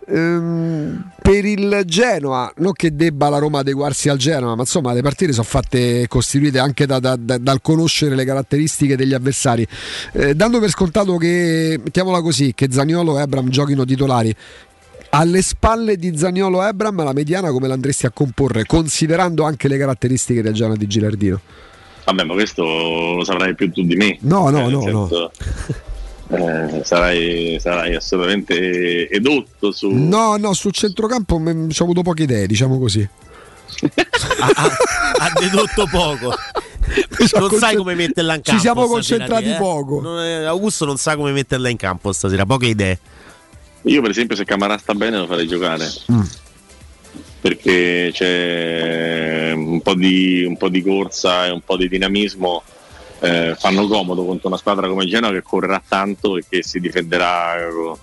Ehm, 0.09 1.11
per 1.21 1.43
il 1.43 1.81
Genoa, 1.85 2.51
non 2.57 2.71
che 2.71 2.95
debba 2.95 3.27
la 3.27 3.39
Roma 3.39 3.59
adeguarsi 3.59 4.07
al 4.07 4.17
Genoa, 4.17 4.55
ma 4.55 4.61
insomma 4.61 4.93
le 4.93 5.01
partite 5.01 5.33
sono 5.33 5.45
fatte 5.45 6.07
costituite 6.07 6.59
anche 6.59 6.85
da- 6.85 6.99
da- 6.99 7.17
da- 7.17 7.37
dal 7.37 7.61
conoscere 7.61 8.15
le 8.15 8.23
caratteristiche 8.23 8.95
degli 8.95 9.13
avversari. 9.13 9.67
Eh, 10.13 10.33
dando 10.33 10.59
per 10.59 10.69
scontato 10.69 11.17
che, 11.17 11.77
mettiamola 11.83 12.21
così, 12.21 12.53
che 12.55 12.69
Zaniolo 12.71 13.19
e 13.19 13.23
Ebram 13.23 13.49
giochino 13.49 13.83
titolari, 13.83 14.33
alle 15.09 15.41
spalle 15.41 15.97
di 15.97 16.17
Zaniolo 16.17 16.63
e 16.63 16.69
Ebram 16.69 17.03
la 17.03 17.13
mediana 17.13 17.51
come 17.51 17.67
l'andresti 17.67 18.05
a 18.05 18.11
comporre, 18.11 18.65
considerando 18.65 19.43
anche 19.43 19.67
le 19.67 19.77
caratteristiche 19.77 20.41
del 20.41 20.53
Genoa 20.53 20.77
di 20.77 20.87
Gilardino? 20.87 21.41
Vabbè, 22.07 22.23
ma 22.23 22.33
questo 22.35 22.63
lo 22.63 23.23
saprai 23.25 23.53
più 23.53 23.69
tu 23.69 23.83
di 23.83 23.97
me. 23.97 24.17
No, 24.21 24.49
no, 24.49 24.67
Eh, 24.67 24.71
no, 24.71 24.79
no. 24.89 25.07
senso, 25.09 25.31
eh, 26.29 26.81
sarai, 26.85 27.57
sarai 27.59 27.95
assolutamente 27.95 29.09
edotto 29.09 29.73
su... 29.73 29.89
No, 29.89 30.37
no, 30.37 30.53
sul 30.53 30.71
centrocampo 30.71 31.37
mm, 31.37 31.69
ci 31.69 31.81
ho 31.81 31.83
avuto 31.83 32.03
poche 32.03 32.23
idee, 32.23 32.47
diciamo 32.47 32.79
così. 32.79 33.05
ha 35.19 35.31
dedotto 35.37 35.85
poco. 35.91 36.33
non 37.37 37.49
sai 37.59 37.75
come 37.75 37.93
metterla 37.93 38.35
in 38.35 38.41
Ci 38.41 38.51
campo. 38.51 38.61
siamo 38.61 38.85
stasera, 38.87 39.25
concentrati 39.25 39.49
eh? 39.51 39.57
poco. 39.57 39.99
Non 39.99 40.19
è- 40.23 40.43
Augusto 40.45 40.85
non 40.85 40.95
sa 40.95 41.17
come 41.17 41.33
metterla 41.33 41.67
in 41.67 41.75
campo 41.77 42.13
stasera, 42.13 42.45
poche 42.45 42.67
idee. 42.67 42.99
Io 43.81 44.01
per 44.01 44.11
esempio 44.11 44.37
se 44.37 44.45
Camarà 44.45 44.77
sta 44.77 44.93
bene 44.93 45.17
lo 45.17 45.27
farei 45.27 45.45
giocare. 45.47 45.85
Mm. 46.09 46.21
Perché 47.39 48.09
c'è 48.13 49.51
un 49.53 49.81
po, 49.81 49.93
di, 49.93 50.43
un 50.43 50.57
po' 50.57 50.69
di 50.69 50.81
corsa 50.81 51.45
e 51.45 51.51
un 51.51 51.61
po' 51.61 51.77
di 51.77 51.87
dinamismo. 51.87 52.63
eh, 53.19 53.55
fanno 53.57 53.87
comodo 53.87 54.25
contro 54.25 54.47
una 54.47 54.57
squadra 54.57 54.87
come 54.87 55.05
Genoa 55.07 55.31
che 55.31 55.41
correrà 55.41 55.81
tanto 55.87 56.37
e 56.37 56.43
che 56.47 56.61
si 56.61 56.79
difenderà 56.79 57.55
con, 57.71 57.97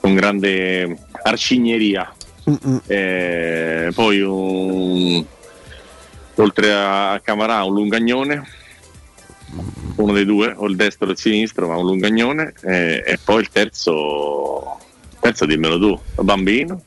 con 0.00 0.14
grande 0.14 0.96
arcigneria. 1.22 2.12
Eh, 2.86 3.90
poi 3.94 4.20
un- 4.22 5.24
oltre 6.36 6.72
a 6.72 7.20
Camarà 7.22 7.62
un 7.64 7.74
lungagnone, 7.74 8.42
uno 9.96 10.12
dei 10.12 10.24
due, 10.24 10.52
o 10.56 10.66
il 10.66 10.76
destro 10.76 11.08
o 11.08 11.10
il 11.10 11.18
sinistro, 11.18 11.66
ma 11.68 11.76
un 11.76 11.86
lungagnone, 11.86 12.52
eh, 12.62 13.02
e 13.06 13.18
poi 13.22 13.40
il 13.40 13.48
terzo, 13.48 14.78
terzo 15.20 15.46
dimmelo 15.46 15.78
tu, 15.78 15.98
bambino. 16.22 16.82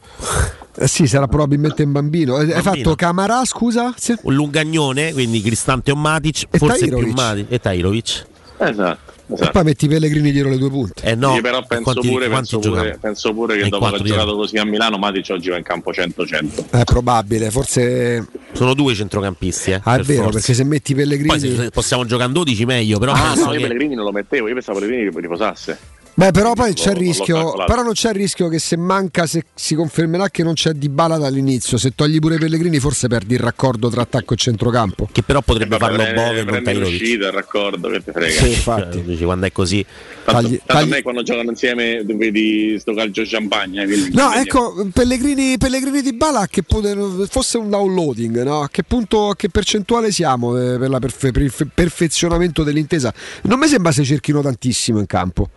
Eh 0.77 0.87
sì, 0.87 1.05
sarà 1.07 1.27
probabilmente 1.27 1.83
un 1.83 1.91
bambino. 1.91 2.39
Eh, 2.39 2.53
Hai 2.53 2.61
fatto 2.61 2.95
Camarà, 2.95 3.43
scusa? 3.45 3.93
Sì. 3.97 4.15
Un 4.21 4.33
lungagnone, 4.33 5.11
quindi 5.13 5.41
Cristante 5.41 5.91
o 5.91 5.95
Matic, 5.95 6.45
E 6.49 6.57
forse 6.57 6.79
Tahirovic. 6.79 7.05
più 7.05 7.13
Matic 7.13 7.45
e 7.49 7.59
Tahirovic. 7.59 8.25
Esatto. 8.57 9.09
E 9.33 9.49
poi 9.49 9.63
metti 9.63 9.85
i 9.85 9.87
Pellegrini 9.87 10.31
dietro 10.31 10.49
le 10.49 10.57
due 10.57 10.69
punte. 10.69 11.03
Eh 11.03 11.15
no, 11.15 11.35
Io 11.35 11.41
però 11.41 11.65
penso, 11.65 11.83
quanti- 11.83 12.09
pure, 12.09 12.27
quanti 12.27 12.49
penso, 12.55 12.59
pure, 12.69 12.81
giocano? 12.81 12.97
penso 13.01 13.33
pure 13.33 13.57
che 13.57 13.65
E 13.65 13.69
dopo 13.69 13.85
aver 13.85 14.01
giocato 14.01 14.35
così 14.35 14.57
a 14.57 14.65
Milano 14.65 14.97
Matic 14.97 15.27
oggi 15.31 15.49
va 15.49 15.55
in 15.57 15.63
campo 15.63 15.91
100-100. 15.91 16.69
È 16.69 16.83
probabile, 16.83 17.49
forse. 17.49 18.27
Sono 18.51 18.73
due 18.73 18.93
centrocampisti, 18.93 19.71
eh, 19.71 19.81
Ah, 19.83 19.93
è 19.93 19.97
per 19.97 20.05
vero, 20.05 20.23
forza. 20.23 20.37
perché 20.39 20.53
se 20.53 20.63
metti 20.65 20.91
i 20.91 20.95
Pellegrini. 20.95 21.27
Poi 21.27 21.39
se 21.39 21.69
possiamo 21.69 22.03
giocare 22.05 22.27
in 22.27 22.33
12 22.33 22.65
meglio, 22.65 22.99
però 22.99 23.13
ah, 23.13 23.33
no, 23.35 23.43
io 23.53 23.59
che- 23.59 23.67
Pellegrini 23.67 23.95
non 23.95 24.03
lo 24.03 24.11
mettevo, 24.11 24.47
io 24.49 24.53
pensavo 24.53 24.79
Pellegrini 24.79 25.11
che 25.11 25.19
riposasse. 25.21 25.77
Beh, 26.14 26.31
però 26.31 26.53
poi 26.53 26.73
c'è 26.73 26.91
il 26.91 26.98
rischio. 26.98 27.53
Però 27.65 27.83
non 27.83 27.93
c'è 27.93 28.09
il 28.09 28.15
rischio 28.15 28.48
che 28.49 28.59
se 28.59 28.75
manca, 28.77 29.25
se 29.25 29.45
si 29.56 29.75
confermerà 29.75 30.30
che 30.30 30.43
non 30.43 30.53
c'è 30.53 30.72
di 30.73 30.90
bala 30.90 31.17
dall'inizio, 31.17 31.77
se 31.77 31.93
togli 31.95 32.19
pure 32.19 32.35
i 32.35 32.38
Pellegrini, 32.38 32.80
forse 32.80 33.07
perdi 33.07 33.35
il 33.35 33.40
raccordo 33.40 33.90
tra 33.90 34.01
attacco 34.01 34.33
e 34.33 34.38
centrocampo. 34.38 35.07
Che 35.11 35.23
però 35.23 35.41
potrebbe 35.41 35.77
Vabbè, 35.77 35.95
farlo 35.95 36.14
Bove 36.14 36.40
e 36.40 36.43
non 36.43 36.64
Tahirovic. 36.64 36.99
l'uscita, 36.99 37.25
il 37.27 37.31
raccordo, 37.31 37.90
che 37.90 38.03
ti 38.03 38.11
frega. 38.11 38.41
Sì, 38.41 38.48
infatti. 38.49 38.98
Cioè, 38.98 39.06
dici, 39.06 39.23
quando 39.23 39.45
è 39.48 39.51
così. 39.51 39.85
Tanto, 40.23 40.41
Tagli- 40.41 40.57
tanto 40.57 40.73
tagli- 40.73 40.91
a 40.91 40.95
me 40.95 41.01
quando 41.01 41.23
giocano 41.23 41.49
insieme 41.49 42.03
tu 42.06 42.17
vedi 42.17 42.77
sto 42.80 42.93
calcio 42.93 43.23
champagne. 43.25 43.85
quindi- 43.85 44.14
No, 44.14 44.31
ecco, 44.33 44.88
Pellegrini, 44.93 45.57
Pellegrini 45.57 46.01
di 46.01 46.14
Bala, 46.14 46.41
a 46.41 46.48
che 46.48 46.61
punto, 46.64 47.25
fosse 47.30 47.57
un 47.57 47.69
downloading, 47.69 48.43
no? 48.43 48.61
a 48.61 48.69
che 48.69 48.83
punto, 48.83 49.30
a 49.30 49.35
che 49.35 49.49
percentuale 49.49 50.11
siamo 50.11 50.57
eh, 50.57 50.77
per, 50.77 50.90
la 50.90 50.99
perfe- 50.99 51.31
per 51.31 51.41
il 51.41 51.49
fe- 51.51 51.67
perfezionamento 51.73 52.64
dell'intesa? 52.64 53.11
Non 53.43 53.57
mi 53.59 53.67
sembra 53.67 53.91
se 53.91 54.03
cerchino 54.03 54.41
tantissimo 54.41 54.99
in 54.99 55.06
campo. 55.07 55.49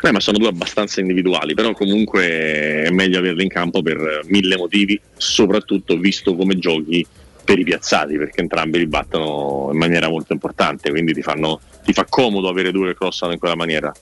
Beh, 0.00 0.12
ma 0.12 0.20
sono 0.20 0.38
due 0.38 0.48
abbastanza 0.48 1.00
individuali, 1.00 1.54
però 1.54 1.72
comunque 1.72 2.84
è 2.84 2.90
meglio 2.90 3.18
averli 3.18 3.42
in 3.42 3.48
campo 3.50 3.82
per 3.82 4.22
mille 4.28 4.56
motivi, 4.56 4.98
soprattutto 5.16 5.98
visto 5.98 6.34
come 6.34 6.58
giochi 6.58 7.06
per 7.44 7.58
i 7.58 7.64
piazzati, 7.64 8.16
perché 8.16 8.40
entrambi 8.40 8.78
li 8.78 8.86
battono 8.86 9.68
in 9.72 9.78
maniera 9.78 10.08
molto 10.08 10.32
importante, 10.32 10.90
quindi 10.90 11.12
ti, 11.12 11.20
fanno, 11.20 11.60
ti 11.84 11.92
fa 11.92 12.06
comodo 12.08 12.48
avere 12.48 12.72
due 12.72 12.88
che 12.88 12.94
crossano 12.94 13.32
in 13.32 13.38
quella 13.38 13.56
maniera, 13.56 13.92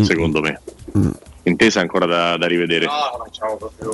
secondo 0.00 0.40
me. 0.40 0.60
Intesa 1.42 1.80
ancora 1.80 2.04
da, 2.06 2.36
da 2.36 2.46
rivedere. 2.46 2.86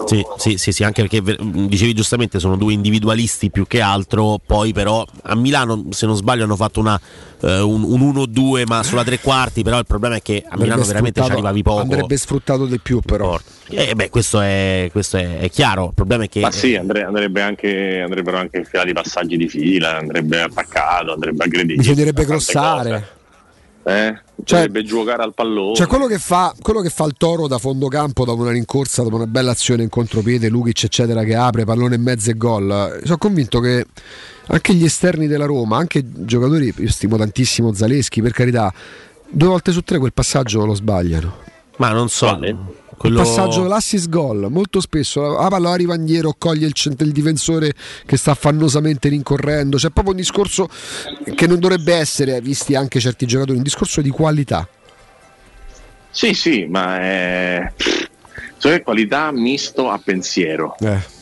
Sì, 0.07 0.25
sì, 0.37 0.57
sì, 0.57 0.73
sì, 0.73 0.83
anche 0.83 1.07
perché 1.07 1.37
dicevi 1.41 1.95
giustamente 1.95 2.41
sono 2.41 2.57
due 2.57 2.73
individualisti 2.73 3.51
più 3.51 3.67
che 3.67 3.81
altro, 3.81 4.41
poi 4.45 4.73
però 4.73 5.05
a 5.23 5.35
Milano 5.37 5.87
se 5.91 6.07
non 6.07 6.17
sbaglio 6.17 6.43
hanno 6.43 6.57
fatto 6.57 6.81
una, 6.81 7.01
eh, 7.41 7.61
un, 7.61 7.85
un 7.85 8.13
1-2 8.15 8.65
ma 8.67 8.83
sulla 8.83 9.05
tre 9.05 9.21
quarti, 9.21 9.63
però 9.63 9.79
il 9.79 9.87
problema 9.87 10.17
è 10.17 10.23
che 10.23 10.43
a 10.45 10.57
Milano 10.57 10.81
Andrebbe 10.81 10.87
veramente 10.87 11.23
ci 11.23 11.31
arrivavi 11.31 11.63
poco. 11.63 11.81
Andrebbe 11.83 12.17
sfruttato 12.17 12.67
di 12.67 12.81
più, 12.81 13.01
però. 13.01 13.39
Eh, 13.69 13.95
beh, 13.95 14.11
questo, 14.11 14.41
è, 14.41 14.89
questo 14.91 15.17
è, 15.17 15.39
è 15.39 15.51
chiaro, 15.51 15.87
il 15.87 15.95
problema 15.95 16.25
è 16.25 16.29
che... 16.29 16.41
Ma 16.41 16.51
sì, 16.51 16.75
andre- 16.75 17.05
andrebbe 17.05 17.43
anche, 17.43 18.01
andrebbero 18.01 18.39
anche 18.39 18.59
infilati 18.59 18.93
passaggi 18.93 19.37
di 19.37 19.49
fila, 19.49 19.99
andrebbe 19.99 20.41
attaccato, 20.43 21.13
andrebbe 21.13 21.45
aggredito. 21.45 21.81
Bisognerebbe 21.81 22.25
crossare. 22.25 22.91
cose. 22.91 23.16
Eh? 23.89 24.21
Dovrebbe 24.35 24.83
giocare 24.83 25.23
al 25.23 25.33
pallone. 25.33 25.77
Cioè, 25.77 25.87
quello 25.87 26.07
che, 26.07 26.19
fa, 26.19 26.53
quello 26.61 26.81
che 26.81 26.91
fa 26.91 27.05
il 27.05 27.15
toro 27.17 27.47
da 27.47 27.59
fondo 27.59 27.87
campo 27.87 28.25
dopo 28.25 28.43
una 28.43 28.51
rincorsa, 28.51 29.05
dopo 29.05 29.15
una 29.15 29.29
bella 29.29 29.53
azione 29.53 29.85
in 29.85 29.89
contropiede, 29.89 30.49
Lukic, 30.49 30.85
eccetera, 30.85 31.23
che 31.23 31.37
apre 31.37 31.65
pallone 31.65 31.95
e 31.95 31.99
mezzo 31.99 32.31
e 32.31 32.35
gol. 32.35 33.01
Sono 33.05 33.19
convinto 33.19 33.61
che 33.61 33.87
anche 34.49 34.75
gli 34.75 34.85
esterni 34.85 35.29
della 35.29 35.47
Roma, 35.47 35.77
anche 35.77 36.03
giocatori, 36.05 36.75
io 36.77 36.91
stimo 36.91 37.17
tantissimo 37.17 37.73
Zaleschi, 37.73 38.21
per 38.23 38.33
carità, 38.33 38.75
due 39.29 39.49
volte 39.49 39.71
su 39.71 39.83
tre 39.83 39.99
quel 39.99 40.13
passaggio 40.13 40.67
lo 40.67 40.75
sbagliano. 40.75 41.45
Ma 41.77 41.91
non 41.93 42.09
so. 42.09 42.39
Quello... 42.97 43.21
Il 43.21 43.27
passaggio 43.27 43.65
l'assist 43.65 44.09
gol 44.09 44.47
molto 44.51 44.81
spesso 44.81 45.21
la 45.39 45.49
palla 45.49 45.71
arriva 45.71 45.95
indietro 45.95 46.35
coglie 46.39 46.67
il, 46.67 46.73
cent- 46.73 47.01
il 47.03 47.13
difensore 47.13 47.73
che 48.07 48.17
sta 48.17 48.31
affannosamente 48.31 49.09
rincorrendo 49.09 49.77
c'è 49.77 49.91
proprio 49.91 50.15
un 50.15 50.21
discorso 50.21 50.69
che 51.35 51.47
non 51.47 51.59
dovrebbe 51.59 51.95
essere 51.95 52.41
visti 52.41 52.75
anche 52.75 52.99
certi 52.99 53.27
giocatori 53.27 53.59
un 53.59 53.63
discorso 53.63 54.01
di 54.01 54.09
qualità 54.09 54.67
Sì, 56.11 56.33
sì, 56.33 56.65
ma 56.65 56.99
è 57.01 57.73
cioè, 58.59 58.83
qualità 58.83 59.31
misto 59.33 59.91
a 59.91 60.01
pensiero. 60.03 60.75
Eh. 60.81 61.15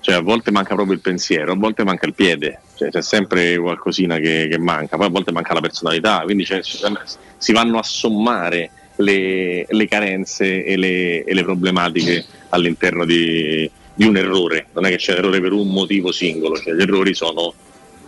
Cioè, 0.00 0.14
a 0.14 0.20
volte 0.20 0.50
manca 0.50 0.74
proprio 0.74 0.94
il 0.94 1.02
pensiero, 1.02 1.52
a 1.52 1.56
volte 1.56 1.84
manca 1.84 2.06
il 2.06 2.14
piede, 2.14 2.60
cioè, 2.74 2.88
c'è 2.88 3.02
sempre 3.02 3.58
qualcosina 3.58 4.16
che, 4.16 4.48
che 4.50 4.58
manca, 4.58 4.96
poi 4.96 5.06
a 5.06 5.10
volte 5.10 5.30
manca 5.30 5.52
la 5.52 5.60
personalità, 5.60 6.20
quindi 6.20 6.44
c'è- 6.44 6.62
si 6.62 7.52
vanno 7.52 7.78
a 7.78 7.82
sommare 7.82 8.70
le, 9.00 9.66
le 9.68 9.88
carenze 9.88 10.64
e 10.64 10.76
le, 10.76 11.24
e 11.24 11.34
le 11.34 11.42
problematiche 11.42 12.24
all'interno 12.50 13.04
di, 13.04 13.68
di 13.94 14.04
un 14.06 14.16
errore. 14.16 14.66
Non 14.72 14.86
è 14.86 14.90
che 14.90 14.96
c'è 14.96 15.14
l'errore 15.14 15.40
per 15.40 15.52
un 15.52 15.68
motivo 15.68 16.12
singolo, 16.12 16.56
cioè, 16.56 16.74
gli 16.74 16.82
errori 16.82 17.14
sono 17.14 17.52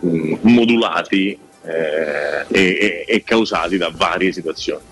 mh, 0.01 0.35
modulati 0.43 1.39
eh, 1.65 2.47
e, 2.49 2.61
e- 2.61 3.05
e 3.07 3.23
causati 3.25 3.77
da 3.77 3.91
varie 3.95 4.33
situazioni. 4.33 4.83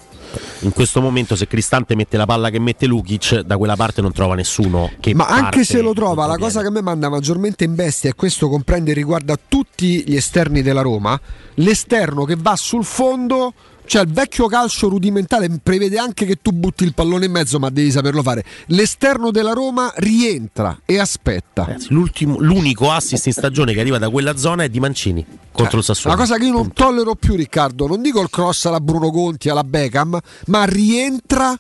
in 0.61 0.73
questo 0.73 1.01
momento 1.01 1.35
se 1.37 1.47
Cristante 1.47 1.95
mette 1.95 2.17
la 2.17 2.27
palla 2.27 2.51
che 2.51 2.59
mette 2.59 2.87
Lukic, 2.87 3.41
da 3.41 3.57
quella 3.57 3.77
parte 3.77 4.01
non 4.01 4.12
trova 4.12 4.35
nessuno 4.35 4.93
che 5.01 5.15
Ma 5.15 5.27
anche 5.27 5.65
se 5.65 5.81
lo 5.81 5.93
trova, 5.93 6.27
la 6.27 6.37
cosa 6.37 6.61
che 6.61 6.69
a 6.69 6.70
me 6.70 6.83
manda 6.83 7.09
maggiormente 7.09 7.65
in 7.65 7.75
bestia, 7.75 8.11
e 8.11 8.15
questo 8.15 8.49
comprende 8.49 8.93
e 8.93 8.95
riguarda 8.95 9.39
tutti 9.49 10.05
gli 10.07 10.15
esterni 10.15 10.62
della 10.62 10.83
Roma, 10.83 11.19
l'esterno 11.55 12.25
che 12.25 12.37
va 12.39 12.55
sul 12.57 12.85
fondo, 12.85 13.53
cioè 13.91 14.02
il 14.02 14.12
vecchio 14.12 14.47
calcio 14.47 14.89
rudimentale 14.89 15.51
prevede 15.60 15.99
anche 15.99 16.25
che 16.25 16.36
tu 16.41 16.52
butti 16.52 16.85
il 16.85 16.94
pallone 16.94 17.25
in 17.25 17.33
mezzo, 17.33 17.59
ma 17.59 17.70
devi 17.70 17.91
saperlo 17.91 18.23
fare. 18.23 18.44
L'esterno 18.67 19.33
della 19.33 19.51
Roma 19.51 19.93
rientra 19.97 20.83
e 20.85 21.01
aspetta. 21.01 21.77
L'ultimo- 21.89 22.39
l'unico 22.39 22.93
assist 22.93 23.27
in 23.27 23.33
stagione 23.33 23.73
che 23.73 23.81
arriva 23.81 23.99
da 23.99 24.09
quella 24.09 24.36
zona 24.36 24.62
è 24.62 24.69
di 24.69 24.78
Mancini 24.78 25.27
contro 25.51 25.78
il 25.78 25.83
Sassuolo. 25.85 26.15
La 26.17 26.23
cosa 26.23 26.36
che 26.39 26.44
io 26.44 26.52
non 26.52 26.73
tollero 26.73 27.17
più, 27.17 27.35
Riccardo, 27.35 27.89
non 27.89 28.01
dico 28.01 28.20
il 28.20 28.31
cross 28.31 28.67
alla 28.67 28.78
Bruno 28.78 29.10
Conti, 29.10 29.49
alla 29.49 29.65
Beckham, 29.65 30.17
ma 30.47 30.65
rientra 30.67 31.59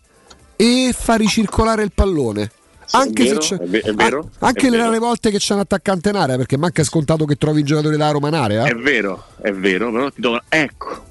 e 0.54 0.94
fa 0.96 1.16
ricircolare 1.16 1.82
il 1.82 1.90
pallone. 1.92 2.52
Anche 2.92 3.24
vero, 3.24 3.40
se 3.40 3.56
c'è, 3.58 3.80
è 3.80 3.92
vero, 3.92 4.30
a- 4.38 4.46
anche 4.46 4.68
è 4.68 4.70
le 4.70 4.76
vero. 4.76 4.84
rare 4.84 4.98
volte 5.00 5.32
che 5.32 5.38
c'è 5.38 5.54
un 5.54 5.60
attaccante 5.60 6.10
in 6.10 6.14
area, 6.14 6.36
perché 6.36 6.56
manca 6.56 6.82
è 6.82 6.84
scontato 6.84 7.24
che 7.24 7.34
trovi 7.34 7.58
il 7.58 7.66
giocatore 7.66 7.96
da 7.96 8.08
Roma 8.12 8.28
in 8.28 8.34
area. 8.34 8.64
È 8.66 8.74
vero, 8.74 9.26
è 9.42 9.50
vero, 9.50 9.90
però 9.90 10.10
ti 10.10 10.20
do, 10.20 10.40
ecco, 10.48 11.08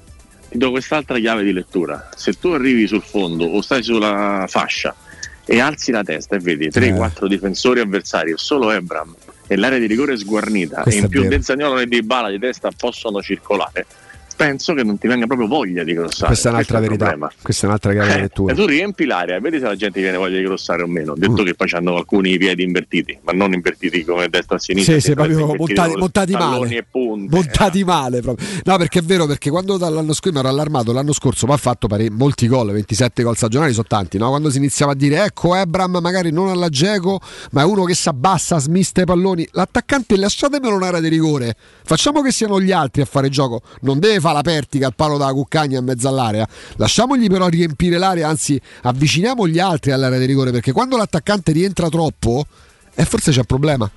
ti 0.50 0.58
do 0.58 0.70
quest'altra 0.70 1.18
chiave 1.18 1.44
di 1.44 1.52
lettura. 1.52 2.10
Se 2.14 2.32
tu 2.32 2.48
arrivi 2.48 2.86
sul 2.86 3.02
fondo 3.02 3.44
o 3.44 3.60
stai 3.62 3.82
sulla 3.82 4.46
fascia 4.48 4.94
e 5.44 5.60
alzi 5.60 5.92
la 5.92 6.02
testa 6.02 6.36
e 6.36 6.40
vedi 6.40 6.68
3-4 6.68 7.26
difensori 7.26 7.80
avversari 7.80 8.32
e 8.32 8.34
solo 8.36 8.70
Ebram 8.70 9.14
e 9.46 9.56
l'area 9.56 9.78
di 9.78 9.86
rigore 9.86 10.14
è 10.14 10.16
sguarnita 10.16 10.82
Questo 10.82 11.00
e 11.00 11.04
in 11.04 11.08
più. 11.08 11.26
Denzagnolo 11.28 11.78
e 11.78 11.86
Di 11.86 12.02
Bala 12.02 12.30
di 12.30 12.38
testa 12.38 12.70
possono 12.76 13.22
circolare, 13.22 13.86
penso 14.40 14.72
che 14.72 14.82
non 14.84 14.96
ti 14.96 15.06
venga 15.06 15.26
proprio 15.26 15.46
voglia 15.46 15.84
di 15.84 15.92
crossare. 15.92 16.28
Questa 16.28 16.48
è 16.48 16.52
un'altra 16.52 16.78
Questo 16.78 16.96
verità. 16.96 17.08
problema. 17.10 17.32
Questa 17.42 17.62
è 17.62 17.68
un'altra 17.68 17.92
di 17.92 17.98
Eh, 17.98 18.20
lettura. 18.22 18.52
e 18.54 18.56
tu 18.56 18.64
riempi 18.64 19.04
l'area, 19.04 19.38
vedi 19.38 19.58
se 19.58 19.64
la 19.64 19.76
gente 19.76 20.00
viene 20.00 20.16
voglia 20.16 20.38
di 20.38 20.44
crossare 20.44 20.82
o 20.82 20.86
meno. 20.86 21.12
Mm. 21.12 21.20
Detto 21.20 21.42
che 21.42 21.54
poi 21.54 21.68
hanno 21.72 21.96
alcuni 21.96 22.38
piedi 22.38 22.62
invertiti, 22.62 23.18
ma 23.22 23.32
non 23.32 23.52
invertiti 23.52 24.02
come 24.02 24.28
destra 24.30 24.56
a 24.56 24.58
sinistra. 24.58 24.94
Sì, 24.94 25.00
sì, 25.00 25.12
proprio 25.14 25.54
montati, 25.54 25.94
montati 25.96 26.32
male. 26.32 26.74
e 26.74 26.84
punte. 26.90 27.36
Montati 27.36 27.84
male 27.84 28.20
proprio. 28.22 28.46
No, 28.64 28.78
perché 28.78 29.00
è 29.00 29.02
vero, 29.02 29.26
perché 29.26 29.50
quando 29.50 29.76
dall'anno 29.76 30.14
scorso 30.14 30.32
mi 30.32 30.38
ero 30.38 30.48
allarmato 30.48 30.92
l'anno 30.92 31.12
scorso, 31.12 31.46
ma 31.46 31.52
ha 31.52 31.58
fatto 31.58 31.86
pare- 31.86 32.08
molti 32.10 32.46
gol, 32.48 32.72
27 32.72 33.22
gol 33.22 33.36
stagionali 33.36 33.72
sono 33.72 33.84
tanti, 33.86 34.16
no? 34.16 34.30
Quando 34.30 34.48
si 34.48 34.56
iniziava 34.56 34.92
a 34.92 34.94
dire 34.94 35.22
ecco 35.22 35.54
Ebram 35.54 35.98
magari 36.00 36.30
non 36.32 36.48
alla 36.48 36.70
Geco, 36.70 37.20
ma 37.50 37.60
è 37.60 37.64
uno 37.64 37.84
che 37.84 37.92
si 37.94 38.08
abbassa, 38.08 38.58
smista 38.58 39.02
i 39.02 39.04
palloni. 39.04 39.46
L'attaccante 39.52 40.16
lasciatemelo 40.16 40.74
un'area 40.76 41.00
di 41.00 41.08
rigore. 41.08 41.54
Facciamo 41.84 42.22
che 42.22 42.30
siano 42.32 42.58
gli 42.58 42.72
altri 42.72 43.02
a 43.02 43.04
fare 43.04 43.28
gioco. 43.28 43.60
Non 43.82 43.98
deve 43.98 44.18
fare 44.18 44.28
la 44.32 44.42
pertica 44.42 44.86
al 44.86 44.94
palo 44.94 45.18
della 45.18 45.32
cuccagna 45.32 45.78
in 45.78 45.84
mezzo 45.84 46.08
all'area. 46.08 46.46
Lasciamogli 46.76 47.28
però 47.28 47.48
riempire 47.48 47.98
l'area, 47.98 48.28
anzi 48.28 48.60
avviciniamo 48.82 49.46
gli 49.46 49.58
altri 49.58 49.92
all'area 49.92 50.18
di 50.18 50.26
rigore, 50.26 50.50
perché 50.50 50.72
quando 50.72 50.96
l'attaccante 50.96 51.52
rientra 51.52 51.88
troppo, 51.88 52.46
eh, 52.94 53.04
forse 53.04 53.30
c'è 53.30 53.38
un 53.38 53.44
problema. 53.44 53.90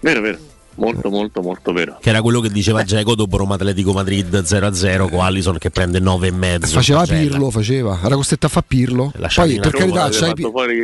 Vero, 0.00 0.20
vero. 0.20 0.52
Molto, 0.76 1.08
molto, 1.10 1.40
molto 1.42 1.72
vero. 1.72 1.98
Che 2.00 2.08
era 2.08 2.20
quello 2.22 2.40
che 2.40 2.50
diceva 2.50 2.82
Geco 2.82 3.14
dopo 3.14 3.36
Roma 3.36 3.54
Atletico 3.54 3.92
Madrid 3.92 4.34
0-0 4.34 5.08
con 5.10 5.20
Allison 5.20 5.56
che 5.58 5.70
prende 5.70 6.00
9,5. 6.00 6.66
Faceva 6.66 6.98
Pagella. 7.00 7.20
Pirlo, 7.30 7.50
faceva, 7.50 7.98
era 8.04 8.14
costretto 8.14 8.46
a 8.46 8.48
fare 8.48 8.64
Pirlo. 8.68 9.12
Poi 9.14 9.20
per 9.20 9.72
Roma, 9.72 9.78
carità, 9.78 10.02
avete 10.02 10.18
c'hai 10.18 10.28
fatto, 10.30 10.50
fuori, 10.50 10.80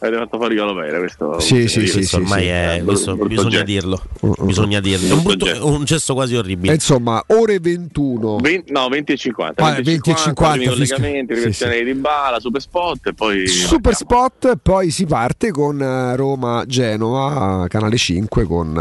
avete 0.00 0.16
fatto 0.22 0.36
fuori 0.38 0.56
Calovera 0.56 0.98
questo 0.98 1.40
Sì, 1.40 1.68
sì, 1.68 1.86
sì, 1.86 1.92
Questo 1.92 2.16
sì, 2.16 2.22
ormai 2.22 2.42
sì. 2.42 2.48
è 2.48 2.74
Eh, 2.78 2.82
questo 2.84 3.12
brutto 3.14 3.28
bisogna 3.28 3.48
gesto. 3.50 3.64
dirlo. 3.64 4.02
Bisogna 4.44 4.80
dirlo. 4.80 5.08
È 5.08 5.12
un, 5.12 5.22
brutto- 5.22 5.46
è 5.46 5.58
un 5.58 5.84
gesto 5.84 6.14
quasi 6.14 6.34
E 6.34 6.38
orribile. 6.38 6.74
insomma, 6.74 7.22
ore 7.28 7.58
21. 7.60 8.36
20, 8.38 8.72
no, 8.72 8.88
20 8.88 9.12
e 9.12 9.16
50. 9.16 9.64
Ah, 9.64 9.80
20 9.80 10.10
e 10.10 10.14
50, 10.16 10.50
primi 10.58 10.74
fischia. 10.74 10.96
collegamenti, 10.96 11.34
Sì, 11.34 11.40
riversione 11.40 11.82
di 11.84 11.94
Bala, 11.94 12.40
super 12.40 12.60
spot 12.60 13.06
e 13.06 13.14
poi 13.14 13.46
Super 13.46 13.94
spot, 13.94 14.56
poi 14.62 14.90
si 14.90 15.06
parte 15.06 15.50
con 15.50 15.80
eh, 15.80 16.14
Roma-Genova, 16.16 17.66
Canale 17.68 17.96
5 17.96 18.44
con... 18.44 18.76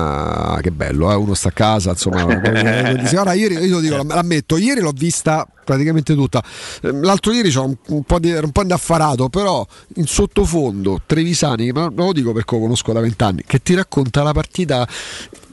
eh, 0.58 0.62
che 0.62 0.72
bello, 0.72 1.12
eh, 1.12 1.16
uno 1.16 1.34
sta 1.34 1.50
a 1.50 1.52
casa, 1.52 1.92
insomma... 1.92 2.26
Ora, 3.20 3.34
ieri, 3.34 3.56
io 3.56 3.76
lo 3.76 3.80
dico, 3.80 3.96
l'amm- 3.96 4.14
l'ammetto, 4.14 4.58
ieri 4.58 4.82
l'ho 4.82 4.94
vista 4.96 5.48
praticamente 5.64 6.14
tutta. 6.16 6.44
Eh, 6.82 6.92
L'altro 6.92 7.32
ieri 7.32 7.52
c'ho 7.52 7.66
un, 7.66 7.76
un 7.88 8.04
po' 8.04 8.20
di, 8.20 8.32
un 8.32 8.52
po' 8.52 8.62
indaffarato, 8.62 9.30
però 9.30 9.66
in 9.96 10.08
sottofondo 10.08 11.02
Trevisani, 11.06 11.72
ma 11.72 11.92
lo 11.94 12.14
dico 12.14 12.32
perché 12.34 12.56
lo 12.56 12.62
conosco 12.62 12.94
da 12.94 13.00
vent'anni, 13.00 13.44
che 13.46 13.62
ti 13.62 13.76
racconta 13.76 14.24
la 14.24 14.32
partita... 14.32 14.88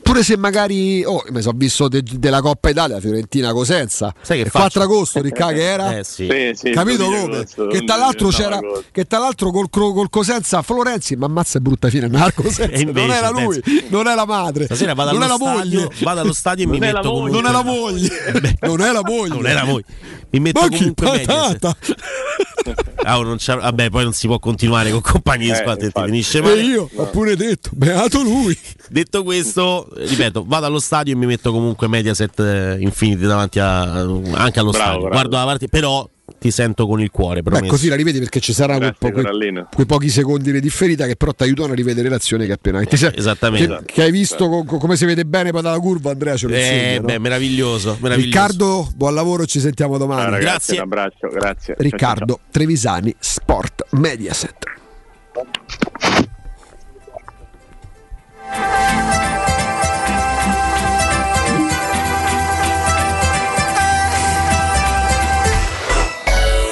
Pure 0.06 0.22
se 0.22 0.36
magari, 0.36 1.04
oh, 1.04 1.24
mi 1.30 1.42
sono 1.42 1.58
visto 1.58 1.88
de- 1.88 2.00
della 2.04 2.40
Coppa 2.40 2.70
Italia, 2.70 3.00
Fiorentina 3.00 3.52
Cosenza, 3.52 4.14
Sai 4.22 4.36
che 4.38 4.44
il 4.44 4.50
faccio? 4.50 4.78
4 4.78 4.82
agosto, 4.82 5.20
Ricca, 5.20 5.48
che 5.48 5.62
era? 5.62 5.98
Eh, 5.98 6.04
sì. 6.04 6.28
Sì, 6.30 6.52
sì, 6.54 6.70
Capito 6.70 7.04
come? 7.06 7.44
Che 7.44 7.84
tra 7.84 7.96
l'altro 7.96 8.28
c'era, 8.28 8.60
che 8.92 9.04
tra 9.06 9.18
l'altro 9.18 9.50
col, 9.50 9.68
col 9.68 10.08
Cosenza 10.08 10.62
Florenzi, 10.62 11.16
ma 11.16 11.26
ammazza 11.26 11.58
è 11.58 11.60
brutta 11.60 11.88
fine, 11.90 12.06
non 12.06 12.16
era 12.20 12.26
il 12.30 12.34
Cosenza, 12.34 12.72
E 12.76 12.80
invece, 12.82 13.06
non 13.06 13.16
era 13.16 13.30
lui, 13.30 13.60
non 13.88 14.06
è 14.06 14.14
la 14.14 14.26
madre, 14.26 14.64
Stasera 14.66 14.94
vado 14.94 15.10
non 15.12 15.22
è 15.24 15.26
la 15.26 15.34
stadio, 15.34 15.58
moglie, 15.80 15.88
vado 16.02 16.20
allo 16.20 16.32
stadio 16.32 16.64
e 16.64 16.66
mi 16.68 16.78
Non 16.78 16.88
è 16.88 16.92
la 16.92 16.98
metto 17.02 17.10
moglie. 17.12 17.30
comunque 17.32 17.40
non 17.42 17.50
è 17.50 17.52
la 17.52 17.62
moglie, 17.64 18.56
non 18.60 18.80
è 18.80 18.92
la 18.92 19.02
moglie, 19.02 19.34
Non 19.34 19.46
è 19.46 19.52
la 19.54 19.64
moglie. 19.64 19.84
Mi 20.30 20.40
metto 20.40 20.60
Ma 20.60 20.68
comunque 20.68 21.20
patata! 21.24 21.76
Ah, 23.04 23.20
vabbè, 23.22 23.90
poi 23.90 24.02
non 24.02 24.12
si 24.12 24.26
può 24.26 24.40
continuare 24.40 24.90
con 24.90 25.00
compagni 25.00 25.44
di 25.44 25.50
Eh, 25.50 25.54
squadra, 25.54 25.76
ti 25.76 25.84
infatti. 25.84 26.06
finisce 26.10 26.38
E 26.38 26.40
male. 26.40 26.60
io 26.62 26.90
ho 26.92 27.04
pure 27.10 27.36
detto, 27.36 27.70
beato 27.72 28.20
lui. 28.22 28.58
Detto 28.88 29.22
questo, 29.24 29.88
ripeto, 29.96 30.44
vado 30.46 30.66
allo 30.66 30.78
stadio 30.78 31.12
e 31.14 31.16
mi 31.16 31.26
metto 31.26 31.50
comunque 31.52 31.88
Mediaset 31.88 32.38
eh, 32.40 32.76
Infinity 32.80 33.26
davanti 33.26 33.58
a, 33.58 33.80
anche 33.82 34.60
allo 34.60 34.70
Bravo, 34.70 34.70
stadio. 34.70 34.98
bravo. 35.00 35.08
Guardo 35.08 35.36
la 35.36 35.44
partita, 35.44 35.70
però 35.70 36.08
ti 36.38 36.50
sento 36.50 36.86
con 36.86 37.00
il 37.00 37.10
cuore. 37.10 37.42
Beh, 37.42 37.66
così 37.66 37.88
la 37.88 37.94
rivedi 37.96 38.18
perché 38.18 38.40
ci 38.40 38.52
sarà 38.52 38.76
quei, 38.76 38.90
Grazie, 38.98 39.22
po- 39.22 39.28
quei- 39.38 39.64
quei 39.72 39.86
pochi 39.86 40.08
secondi 40.08 40.52
di 40.52 40.60
differita 40.60 41.06
che 41.06 41.16
però 41.16 41.32
ti 41.32 41.44
aiutano 41.44 41.72
a 41.72 41.74
rivedere 41.74 42.08
l'azione 42.08 42.46
che 42.46 42.52
appena 42.52 42.80
ti 42.84 42.96
sei- 42.96 43.12
Esattamente. 43.16 43.82
che, 43.86 43.92
che 43.92 44.02
hai 44.02 44.10
visto 44.10 44.48
co- 44.48 44.64
co- 44.64 44.78
come 44.78 44.96
si 44.96 45.04
vede 45.04 45.24
bene 45.24 45.50
poi 45.50 45.62
dalla 45.62 45.78
curva 45.78 46.10
Andrea 46.10 46.36
ce 46.36 46.46
lo 46.48 46.54
Eh, 46.54 46.58
insegna, 46.58 47.00
no? 47.00 47.06
beh, 47.06 47.18
meraviglioso, 47.18 47.96
meraviglioso. 48.00 48.24
Riccardo 48.38 48.88
buon 48.96 49.14
lavoro 49.14 49.46
ci 49.46 49.60
sentiamo 49.60 49.98
domani 49.98 50.22
Ciao, 50.22 50.30
ragazzi, 50.30 50.46
Grazie. 50.46 50.74
Un 50.76 50.82
abbraccio, 50.82 51.28
grazie. 51.28 51.74
Ciao, 51.74 51.82
Riccardo 51.82 52.40
Trevisani 52.50 53.14
Sport 53.18 53.86
Mediaset 53.90 54.54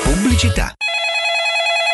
Pubblicità. 0.05 0.75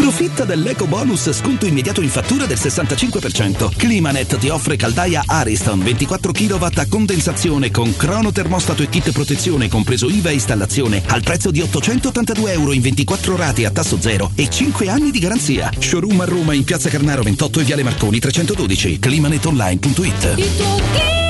Approfitta 0.00 0.46
dell'eco 0.46 0.86
bonus 0.86 1.30
sconto 1.30 1.66
immediato 1.66 2.00
in 2.00 2.08
fattura 2.08 2.46
del 2.46 2.56
65%. 2.56 3.76
Climanet 3.76 4.38
ti 4.38 4.48
offre 4.48 4.76
caldaia 4.76 5.22
Ariston 5.26 5.82
24 5.82 6.32
kW 6.32 6.66
a 6.74 6.86
condensazione 6.88 7.70
con 7.70 7.94
crono 7.94 8.32
termostato 8.32 8.82
e 8.82 8.88
kit 8.88 9.12
protezione 9.12 9.68
compreso 9.68 10.08
IVA 10.08 10.30
e 10.30 10.32
installazione 10.32 11.02
al 11.08 11.22
prezzo 11.22 11.50
di 11.50 11.60
882 11.60 12.52
euro 12.52 12.72
in 12.72 12.80
24 12.80 13.36
rate 13.36 13.66
a 13.66 13.70
tasso 13.70 14.00
zero 14.00 14.30
e 14.36 14.48
5 14.48 14.88
anni 14.88 15.10
di 15.10 15.18
garanzia. 15.18 15.70
Showroom 15.78 16.22
a 16.22 16.24
Roma 16.24 16.54
in 16.54 16.64
Piazza 16.64 16.88
Carnaro 16.88 17.22
28 17.22 17.60
e 17.60 17.64
Viale 17.64 17.82
Marconi 17.82 18.18
312. 18.18 18.98
Climanetonline.it. 18.98 21.29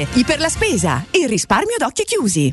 I 0.00 0.24
per 0.24 0.40
la 0.40 0.48
spesa. 0.48 1.04
Il 1.12 1.28
risparmio 1.28 1.76
ad 1.76 1.86
occhi 1.86 2.04
chiusi. 2.04 2.52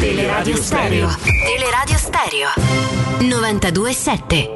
Teleradio 0.00 0.56
Stereo. 0.56 1.08
Teleradio 1.44 1.98
Stereo 1.98 2.48
927. 3.18 4.50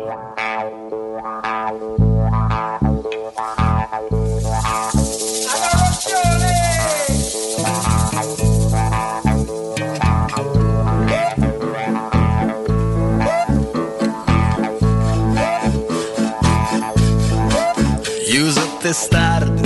Io 18.29 18.51
sono 18.51 18.77
testardo, 18.79 19.63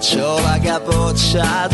c'ho 0.00 0.40
la 0.40 0.58
capoccia 0.62 1.66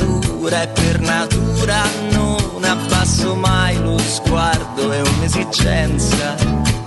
dura 0.44 0.62
e 0.62 0.68
per 0.68 1.00
natura 1.00 1.82
non 2.10 2.62
abbasso 2.64 3.34
mai 3.34 3.80
lo 3.80 3.96
sguardo, 3.98 4.92
è 4.92 5.00
un'esigenza 5.00 6.34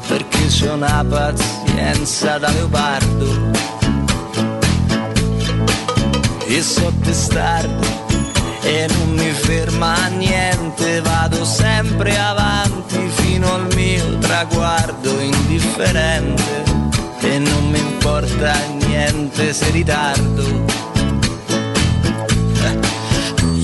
perché 0.07 0.45
c'ho 0.45 0.73
una 0.73 1.03
pazienza 1.07 2.37
da 2.37 2.51
leopardo. 2.51 3.25
E 6.45 6.61
so 6.61 6.93
testardo 7.01 7.87
e 8.61 8.87
non 8.95 9.09
mi 9.15 9.31
ferma 9.31 10.07
niente, 10.07 11.01
vado 11.01 11.43
sempre 11.43 12.15
avanti 12.15 13.09
fino 13.09 13.55
al 13.55 13.73
mio 13.73 14.19
traguardo 14.19 15.19
indifferente 15.19 16.63
e 17.21 17.39
non 17.39 17.69
mi 17.71 17.79
importa 17.79 18.53
niente 18.85 19.51
se 19.51 19.69
ritardo. 19.71 20.96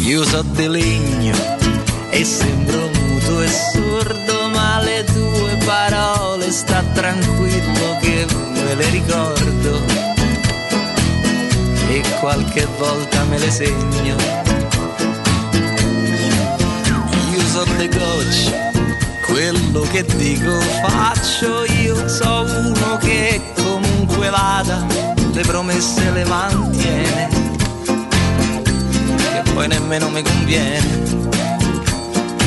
Io 0.03 0.21
so 0.25 0.41
di 0.41 0.67
legno 0.67 1.33
e 2.09 2.25
sembro 2.25 2.89
muto 2.93 3.41
e 3.41 3.47
sordo, 3.47 4.49
ma 4.49 4.81
le 4.81 5.05
tue 5.05 5.57
parole 5.63 6.51
sta 6.51 6.83
tranquillo 6.93 7.97
che 8.01 8.25
me 8.51 8.75
le 8.75 8.89
ricordo. 8.89 9.81
E 11.87 12.03
qualche 12.19 12.67
volta 12.77 13.23
me 13.29 13.39
le 13.39 13.49
segno. 13.49 14.15
Io 17.31 17.41
so 17.47 17.63
le 17.77 17.87
gocce 17.87 18.71
quello 19.25 19.87
che 19.89 20.03
dico 20.17 20.51
faccio. 20.85 21.63
Io 21.81 22.09
so 22.09 22.41
uno 22.41 22.97
che 22.97 23.41
comunque 23.55 24.29
vada 24.29 24.85
le 25.31 25.41
promesse 25.43 26.11
le 26.11 26.25
mantiene 26.25 27.42
che 29.53 29.59
poi 29.59 29.67
nemmeno 29.67 30.09
mi 30.09 30.23
conviene 30.23 31.42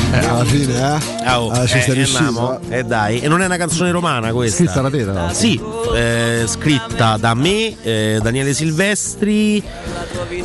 Eh, 0.09 0.25
alla 0.25 0.45
fine, 0.45 0.73
eh? 0.73 1.25
Ah, 1.25 1.41
oh, 1.41 1.49
Ah, 1.51 1.65
ci 1.67 1.77
eh, 1.77 1.81
sei 1.81 1.91
eh, 1.91 1.93
riuscito. 1.93 2.59
Eh, 2.69 2.83
dai, 2.83 3.19
e 3.19 3.27
non 3.27 3.41
è 3.41 3.45
una 3.45 3.57
canzone 3.57 3.91
romana 3.91 4.31
questa. 4.31 4.63
Scritta 4.63 4.81
da 4.81 4.89
te, 4.89 5.03
l'altro. 5.03 5.35
Sì, 5.35 5.59
eh, 5.95 6.43
scritta 6.47 7.17
da 7.17 7.33
me, 7.33 7.75
eh, 7.83 8.19
Daniele 8.21 8.53
Silvestri 8.53 9.61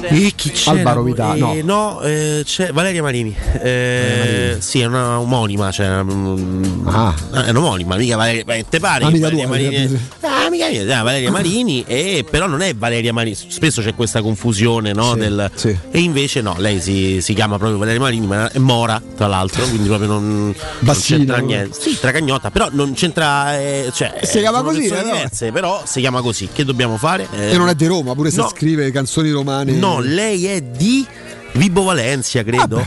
e 0.03 0.33
chi 0.35 0.51
c'è? 0.51 0.71
Alvaro 0.71 1.03
Vita- 1.05 1.35
no. 1.63 2.01
eh, 2.03 2.43
c'è 2.45 2.73
Valeria 2.73 3.03
Marini. 3.03 3.35
Eh, 3.61 4.57
Sì, 4.59 4.81
è 4.81 4.85
una 4.87 5.21
omonima, 5.21 5.71
cioè, 5.71 6.03
mm, 6.03 6.89
è 7.33 7.51
un'omonima, 7.51 7.97
mica 7.97 8.17
Valeria, 8.17 8.45
beh, 8.45 8.65
te 8.69 8.81
pare? 8.81 9.05
Amica 9.05 9.29
Valeria 9.29 9.47
tua, 9.47 9.57
Marini, 9.57 9.89
sì. 9.89 9.99
Ah, 10.23 10.47
amica 10.47 10.69
mia, 10.69 10.85
dai, 10.85 11.03
Valeria 11.05 11.31
Marini, 11.31 11.85
e, 11.87 12.25
però 12.29 12.47
non 12.47 12.61
è 12.63 12.75
Valeria 12.75 13.13
Marini, 13.13 13.37
spesso 13.49 13.81
c'è 13.83 13.95
questa 13.95 14.21
confusione, 14.23 14.93
no? 14.93 15.13
Sì, 15.13 15.19
del- 15.19 15.51
sì. 15.55 15.77
E 15.91 15.99
invece 16.01 16.41
no, 16.43 16.55
lei 16.59 16.81
si, 16.81 17.21
si 17.21 17.33
chiama 17.35 17.57
proprio 17.59 17.79
Valeria 17.79 18.01
Marini, 18.01 18.27
ma 18.27 18.51
è 18.51 18.59
mora, 18.59 19.01
tra 19.17 19.27
l'altro, 19.27 19.52
quindi 19.69 19.89
proprio 19.89 20.09
non, 20.09 20.45
non 20.45 20.55
Bassina, 20.81 21.19
c'entra 21.19 21.37
niente. 21.39 21.81
Sì, 21.81 21.99
tracagnotta, 21.99 22.51
però 22.51 22.69
non 22.73 22.95
c'entra. 22.95 23.59
eh, 23.61 23.91
cioè, 23.95 24.21
Si 24.23 24.39
chiama 24.39 24.63
così, 24.63 24.87
eh, 24.87 24.95
no? 24.95 25.03
diverse, 25.03 25.53
però 25.53 25.83
si 25.85 26.01
chiama 26.01 26.21
così. 26.21 26.49
Che 26.53 26.65
dobbiamo 26.65 26.97
fare? 26.97 27.27
Eh, 27.33 27.51
E 27.53 27.57
non 27.57 27.69
è 27.69 27.75
di 27.75 27.87
Roma, 27.87 28.15
pure 28.15 28.31
se 28.31 28.39
no. 28.41 28.49
scrive 28.49 28.91
canzoni 28.91 29.31
romane. 29.31 29.73
No, 29.73 30.01
lei 30.01 30.47
è 30.47 30.61
di 30.63 31.07
Vibo 31.53 31.83
Valencia, 31.83 32.43
credo. 32.43 32.85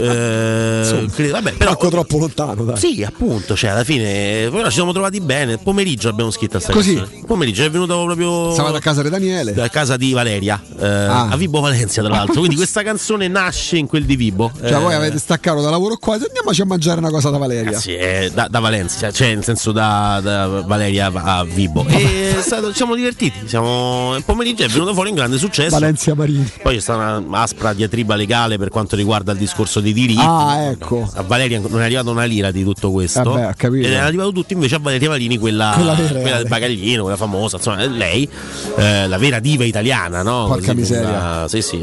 Eh, 0.00 1.06
credo- 1.14 1.32
vabbè, 1.32 1.52
però 1.54 1.76
troppo 1.76 2.18
lontano, 2.18 2.64
dai. 2.64 2.76
Sì, 2.76 3.02
appunto, 3.02 3.56
cioè 3.56 3.70
alla 3.70 3.84
fine 3.84 4.48
però 4.50 4.66
ci 4.66 4.72
siamo 4.74 4.92
trovati 4.92 5.20
bene. 5.20 5.58
Pomeriggio 5.58 6.08
abbiamo 6.08 6.30
scritto 6.30 6.56
a 6.58 6.60
sta 6.60 6.72
Così. 6.72 6.94
canzone. 6.94 7.22
Pomeriggio 7.26 7.64
è 7.64 7.70
venuto 7.70 8.04
proprio 8.04 8.52
Stavate 8.52 8.76
a 8.76 8.80
casa 8.80 9.02
di 9.02 9.08
Daniele. 9.10 9.52
da 9.52 9.68
casa 9.68 9.96
di 9.96 10.12
Valeria, 10.12 10.60
eh, 10.78 10.86
Ah. 10.86 11.28
a 11.28 11.36
Vibo 11.36 11.60
Valencia 11.60 12.02
tra 12.02 12.10
l'altro. 12.14 12.34
Quindi 12.38 12.56
questa 12.56 12.82
canzone 12.82 13.28
nasce 13.28 13.76
in 13.76 13.86
quel 13.86 14.04
di 14.04 14.16
Vibo. 14.16 14.50
Cioè, 14.58 14.72
Eh, 14.72 14.78
voi 14.78 14.94
avete 14.94 15.18
staccato 15.18 15.60
da 15.60 15.70
lavoro 15.70 15.96
qua 15.96 16.14
andiamoci 16.14 16.60
a 16.60 16.64
mangiare 16.64 16.98
una 16.98 17.10
cosa 17.10 17.30
da 17.30 17.38
Valeria. 17.38 17.78
Sì, 17.78 17.92
è 17.92 18.30
da, 18.32 18.48
da 18.48 18.58
Valencia, 18.60 19.10
cioè 19.12 19.34
nel 19.34 19.44
senso 19.44 19.72
da, 19.72 20.20
da 20.22 20.46
Valeria 20.66 21.10
a 21.12 21.44
Vibo. 21.44 21.84
E 21.88 22.36
è 22.38 22.42
stato- 22.42 22.68
ci 22.70 22.76
siamo 22.76 22.94
divertiti. 22.94 23.46
Siamo, 23.46 24.14
il 24.16 24.24
pomeriggio 24.24 24.64
è 24.64 24.68
venuto 24.68 24.92
fuori 24.94 25.10
un 25.10 25.14
grande 25.16 25.38
successo. 25.38 25.70
Valencia 25.70 26.14
Marini. 26.14 26.50
Poi 26.62 26.74
c'è 26.74 26.80
stata 26.80 27.16
una 27.18 27.40
aspra 27.42 27.72
diatriba 27.72 28.14
legale 28.14 28.58
per 28.58 28.68
quanto 28.68 28.96
riguarda 28.96 29.32
il 29.32 29.38
discorso 29.38 29.80
dei 29.92 30.06
diritti. 30.06 30.20
Ah, 30.24 30.62
ecco. 30.70 31.08
A 31.14 31.22
Valeria 31.22 31.60
non 31.60 31.80
è 31.80 31.84
arrivata 31.84 32.10
una 32.10 32.24
lira 32.24 32.50
di 32.50 32.62
tutto 32.64 32.90
questo. 32.90 33.36
Eh 33.38 33.54
beh. 33.68 33.78
Ed 33.80 33.92
è 33.92 33.96
arrivato 33.96 34.32
tutto 34.32 34.52
invece 34.52 34.76
a 34.76 34.78
Valeria 34.80 35.08
Marini, 35.08 35.38
quella, 35.38 35.72
Quella 35.74 35.94
quella 35.94 36.36
del 36.38 36.46
eh. 36.46 36.48
bagaglino, 36.48 37.02
quella 37.02 37.16
famosa. 37.16 37.56
Insomma, 37.56 37.84
lei, 37.86 38.28
eh, 38.76 39.06
la 39.08 39.18
vera 39.18 39.38
diva 39.38 39.64
italiana, 39.64 40.22
no? 40.22 40.46
Porca 40.46 40.66
Così, 40.66 40.74
miseria. 40.74 41.08
una- 41.08 41.48
sì, 41.48 41.62
sì. 41.62 41.78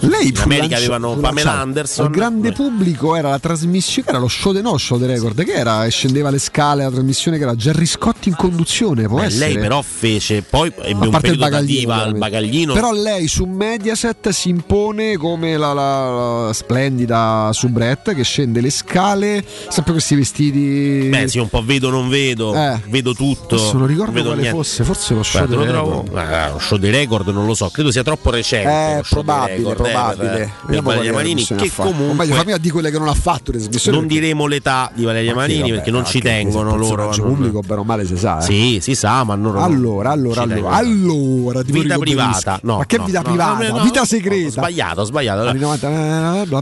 Lei 0.00 0.28
in 0.28 0.36
America 0.38 0.60
lancia- 0.60 0.76
avevano 0.76 1.16
Pamela 1.16 1.52
Anderson. 1.52 2.06
Al 2.06 2.10
grande 2.12 2.52
pubblico 2.52 3.14
era 3.16 3.30
la 3.30 3.38
trasmissione, 3.38 4.06
che 4.06 4.10
era 4.14 4.20
lo 4.20 4.28
show 4.28 4.52
de 4.52 4.60
no, 4.62 4.76
show 4.78 4.98
de 4.98 5.06
record, 5.06 5.42
che 5.44 5.52
era 5.52 5.84
e 5.84 5.90
scendeva 5.90 6.30
le 6.30 6.38
scale, 6.38 6.82
la 6.84 6.90
trasmissione 6.90 7.36
che 7.36 7.42
era 7.44 7.54
Gerry 7.54 7.86
Scotti 7.86 8.28
in 8.28 8.36
conduzione, 8.36 9.06
può 9.06 9.18
Beh, 9.18 9.26
essere. 9.26 9.52
lei 9.52 9.58
però 9.58 9.82
fece 9.82 10.42
poi 10.42 10.72
ebbe 10.82 11.06
un 11.06 11.12
il 11.14 11.18
periodo 11.20 11.48
da 11.48 11.60
diva 11.60 12.02
al 12.02 12.16
bagaglino. 12.16 12.72
Però 12.74 12.92
lei 12.92 13.28
su 13.28 13.44
Mediaset 13.44 14.28
si 14.30 14.48
impone 14.48 15.16
come 15.16 15.56
la, 15.56 15.72
la- 15.72 16.44
la 16.46 16.52
splendida 16.52 17.49
soubrette 17.52 18.14
che 18.14 18.22
scende 18.24 18.60
le 18.60 18.70
scale, 18.70 19.44
sempre 19.68 19.92
questi 19.92 20.14
vestiti. 20.14 21.08
Beh, 21.08 21.28
sì, 21.28 21.38
un 21.38 21.48
po' 21.48 21.62
vedo 21.64 21.90
non 21.90 22.08
vedo, 22.08 22.54
Eh. 22.54 22.80
vedo 22.88 23.14
tutto. 23.14 23.54
Adesso 23.56 23.76
non 23.78 23.86
ricordo 23.86 24.12
vedo 24.12 24.26
quale 24.28 24.40
niente. 24.42 24.56
fosse, 24.58 24.84
forse 24.84 25.14
lo 25.14 25.22
show 25.22 25.46
Guarda, 25.46 25.56
dei 25.56 25.66
lo 25.66 25.72
trovo- 25.72 26.02
record. 26.04 26.32
eh, 26.32 26.50
lo 26.52 26.58
show 26.58 26.78
dei 26.78 26.90
record 26.90 27.28
non 27.28 27.46
lo 27.46 27.54
so, 27.54 27.68
credo 27.70 27.90
sia 27.90 28.02
troppo 28.02 28.30
recente. 28.30 28.98
Eh, 28.98 29.02
probabile, 29.08 29.56
record, 29.56 29.70
eh, 29.72 29.74
probabile. 29.90 30.28
per- 30.30 30.50
per 30.66 30.82
Valeria 30.82 31.12
trasmissione 31.12 31.60
che 31.62 31.68
ha 31.68 31.70
fatto. 31.70 31.88
O 31.88 31.92
comunque 31.92 32.16
meglio, 32.16 32.34
fammi 32.34 32.52
a 32.52 32.58
di 32.58 32.70
quelle 32.70 32.90
che 32.90 32.98
non 32.98 33.08
ha 33.08 33.14
fatto 33.14 33.52
le 33.52 33.58
trasmissioni. 33.58 33.96
non 33.98 34.06
perché- 34.06 34.20
diremo 34.20 34.46
l'età 34.46 34.90
di 34.94 35.04
Valeria 35.04 35.34
Ma 35.34 35.40
sì, 35.42 35.46
Marini 35.46 35.60
vabbè, 35.62 35.74
perché 35.74 35.90
non 35.90 36.04
ci 36.06 36.20
tengono 36.20 36.74
il 36.74 36.80
loro. 36.80 37.04
non- 37.16 37.16
pubblico, 37.34 37.60
bene 37.60 37.80
o 37.80 37.84
male, 37.84 38.06
si 38.06 38.16
sa. 38.16 38.38
eh. 38.38 38.42
Sì, 38.42 38.78
si 38.80 38.94
sa, 38.94 39.24
ma 39.24 39.34
non- 39.34 39.56
Allora, 39.56 40.10
allora, 40.10 40.42
allora, 40.42 40.70
allora, 40.76 41.62
Vita 41.62 41.98
privata, 41.98 42.58
no. 42.62 42.78
Ma 42.78 42.86
che 42.86 42.98
vita 43.04 43.22
privata? 43.22 43.82
vita 43.82 44.04
segreta. 44.04 44.50
sbagliato, 44.50 45.00
ho 45.02 45.04
sbagliato. 45.04 45.48
Anni 45.48 45.58
90, 45.60 46.42
eh, 46.42 46.46
bla. 46.46 46.60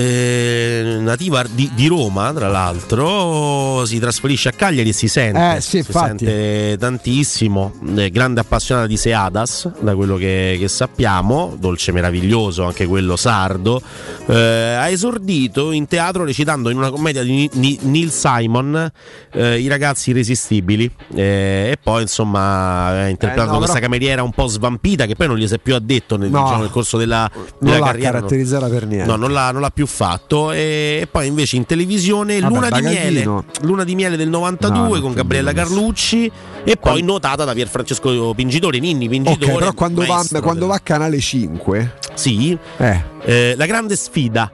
Eh, 0.00 0.98
nativa 1.00 1.44
di, 1.50 1.68
di 1.74 1.88
Roma, 1.88 2.32
tra 2.32 2.46
l'altro, 2.46 3.84
si 3.84 3.98
trasferisce 3.98 4.48
a 4.50 4.52
Cagliari 4.52 4.90
e 4.90 4.92
si 4.92 5.08
sente, 5.08 5.56
Eh, 5.56 5.60
sì, 5.60 5.82
si 5.82 5.90
sente 5.90 6.76
tantissimo. 6.78 7.72
Eh, 7.96 8.08
grande 8.10 8.38
appassionata 8.38 8.86
di 8.86 8.96
Seadas, 8.96 9.68
da 9.80 9.96
quello 9.96 10.14
che, 10.14 10.56
che 10.60 10.68
sappiamo, 10.68 11.56
dolce 11.58 11.90
meraviglioso, 11.90 12.62
anche 12.64 12.86
quello 12.86 13.16
sardo. 13.16 13.82
Eh, 14.26 14.34
ha 14.36 14.88
esordito 14.88 15.72
in 15.72 15.88
teatro 15.88 16.22
recitando 16.22 16.70
in 16.70 16.76
una 16.76 16.90
commedia 16.90 17.24
di 17.24 17.50
Neil 17.82 18.12
Simon, 18.12 18.92
eh, 19.32 19.58
I 19.58 19.66
ragazzi 19.66 20.10
irresistibili. 20.10 20.88
Eh, 21.12 21.70
e 21.72 21.78
poi, 21.82 22.02
insomma, 22.02 22.86
ha 22.86 23.08
interpretato 23.08 23.50
no, 23.50 23.56
questa 23.56 23.74
però- 23.74 23.86
cameriera 23.86 24.22
un 24.22 24.30
po' 24.30 24.46
svampita, 24.46 25.06
che 25.06 25.16
poi 25.16 25.26
non 25.26 25.36
gli 25.38 25.48
si 25.48 25.54
è 25.54 25.58
più 25.58 25.74
addetto 25.74 26.16
nel, 26.16 26.30
No. 26.30 26.44
diciamo, 26.44 26.60
nel 26.62 26.70
corso 26.70 26.96
della, 26.98 27.28
Non 27.34 27.44
della 27.58 27.78
l'ha 27.78 27.84
carriera. 27.86 28.06
no. 28.10 28.14
caratterizzata 28.18 28.68
per 28.68 28.86
niente. 28.86 29.06
No, 29.10 29.16
non 29.16 29.32
l'ha, 29.32 29.50
non 29.50 29.60
l'ha 29.60 29.70
più 29.70 29.86
fatto. 29.88 30.52
E, 30.52 31.08
poi 31.10 31.26
invece 31.26 31.56
in 31.56 31.66
televisione 31.66 32.38
Vabbè, 32.40 32.54
Luna, 32.54 32.68
di 32.70 32.80
miele. 32.82 33.42
Luna 33.62 33.84
di 33.84 33.94
Miele 33.94 34.16
del 34.16 34.28
92 34.28 34.96
No, 34.98 35.02
con 35.02 35.12
Gabriella 35.14 35.52
Carlucci 35.52 36.30
e 36.64 36.76
poi 36.76 37.02
notata 37.02 37.44
da 37.44 37.52
Pierfrancesco 37.54 38.32
Pingitore, 38.34 38.78
Ninni 38.78 39.08
Pingitore. 39.08 39.52
però 39.54 39.72
quando 39.72 40.04
va, 40.04 40.24
quando 40.40 40.66
va 40.66 40.74
a 40.76 40.80
Canale 40.80 41.18
5, 41.18 41.94
Sì, 42.14 42.56
eh, 42.76 43.02
eh, 43.24 43.54
La 43.56 43.66
grande 43.66 43.96
sfida. 43.96 44.52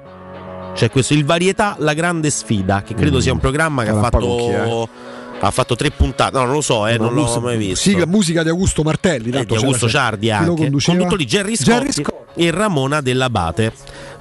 C'è 0.74 0.90
questo, 0.90 1.14
il 1.14 1.24
varietà 1.24 1.76
La 1.78 1.94
grande 1.94 2.30
sfida, 2.30 2.82
che 2.82 2.94
credo 2.94 3.18
Mm. 3.18 3.20
sia 3.20 3.32
un 3.32 3.38
programma 3.38 3.84
che 3.84 3.90
ha 3.90 4.00
fatto, 4.00 4.88
ha 5.40 5.50
fatto 5.52 5.76
tre 5.76 5.90
puntate. 5.90 6.36
No, 6.36 6.44
non 6.44 6.54
lo 6.54 6.60
so, 6.60 6.86
eh, 6.86 6.96
No, 6.96 7.04
non 7.04 7.14
l'ho 7.14 7.20
musica- 7.22 7.40
mai 7.40 7.56
visto. 7.58 7.88
sigla- 7.88 8.06
musica 8.06 8.42
di 8.42 8.48
Augusto 8.48 8.82
Martelli, 8.82 9.30
Eh, 9.30 9.44
di 9.44 9.54
Augusto. 9.54 9.88
Ciardi 9.88 10.30
anche 10.32 10.70
conduttori 10.84 11.26
Gerry 11.26 11.54
Gerry 11.54 11.92
Scotti, 11.92 12.02
Scotti. 12.02 12.40
e 12.44 12.50
Ramona 12.50 13.00
Dell'Abate 13.00 13.72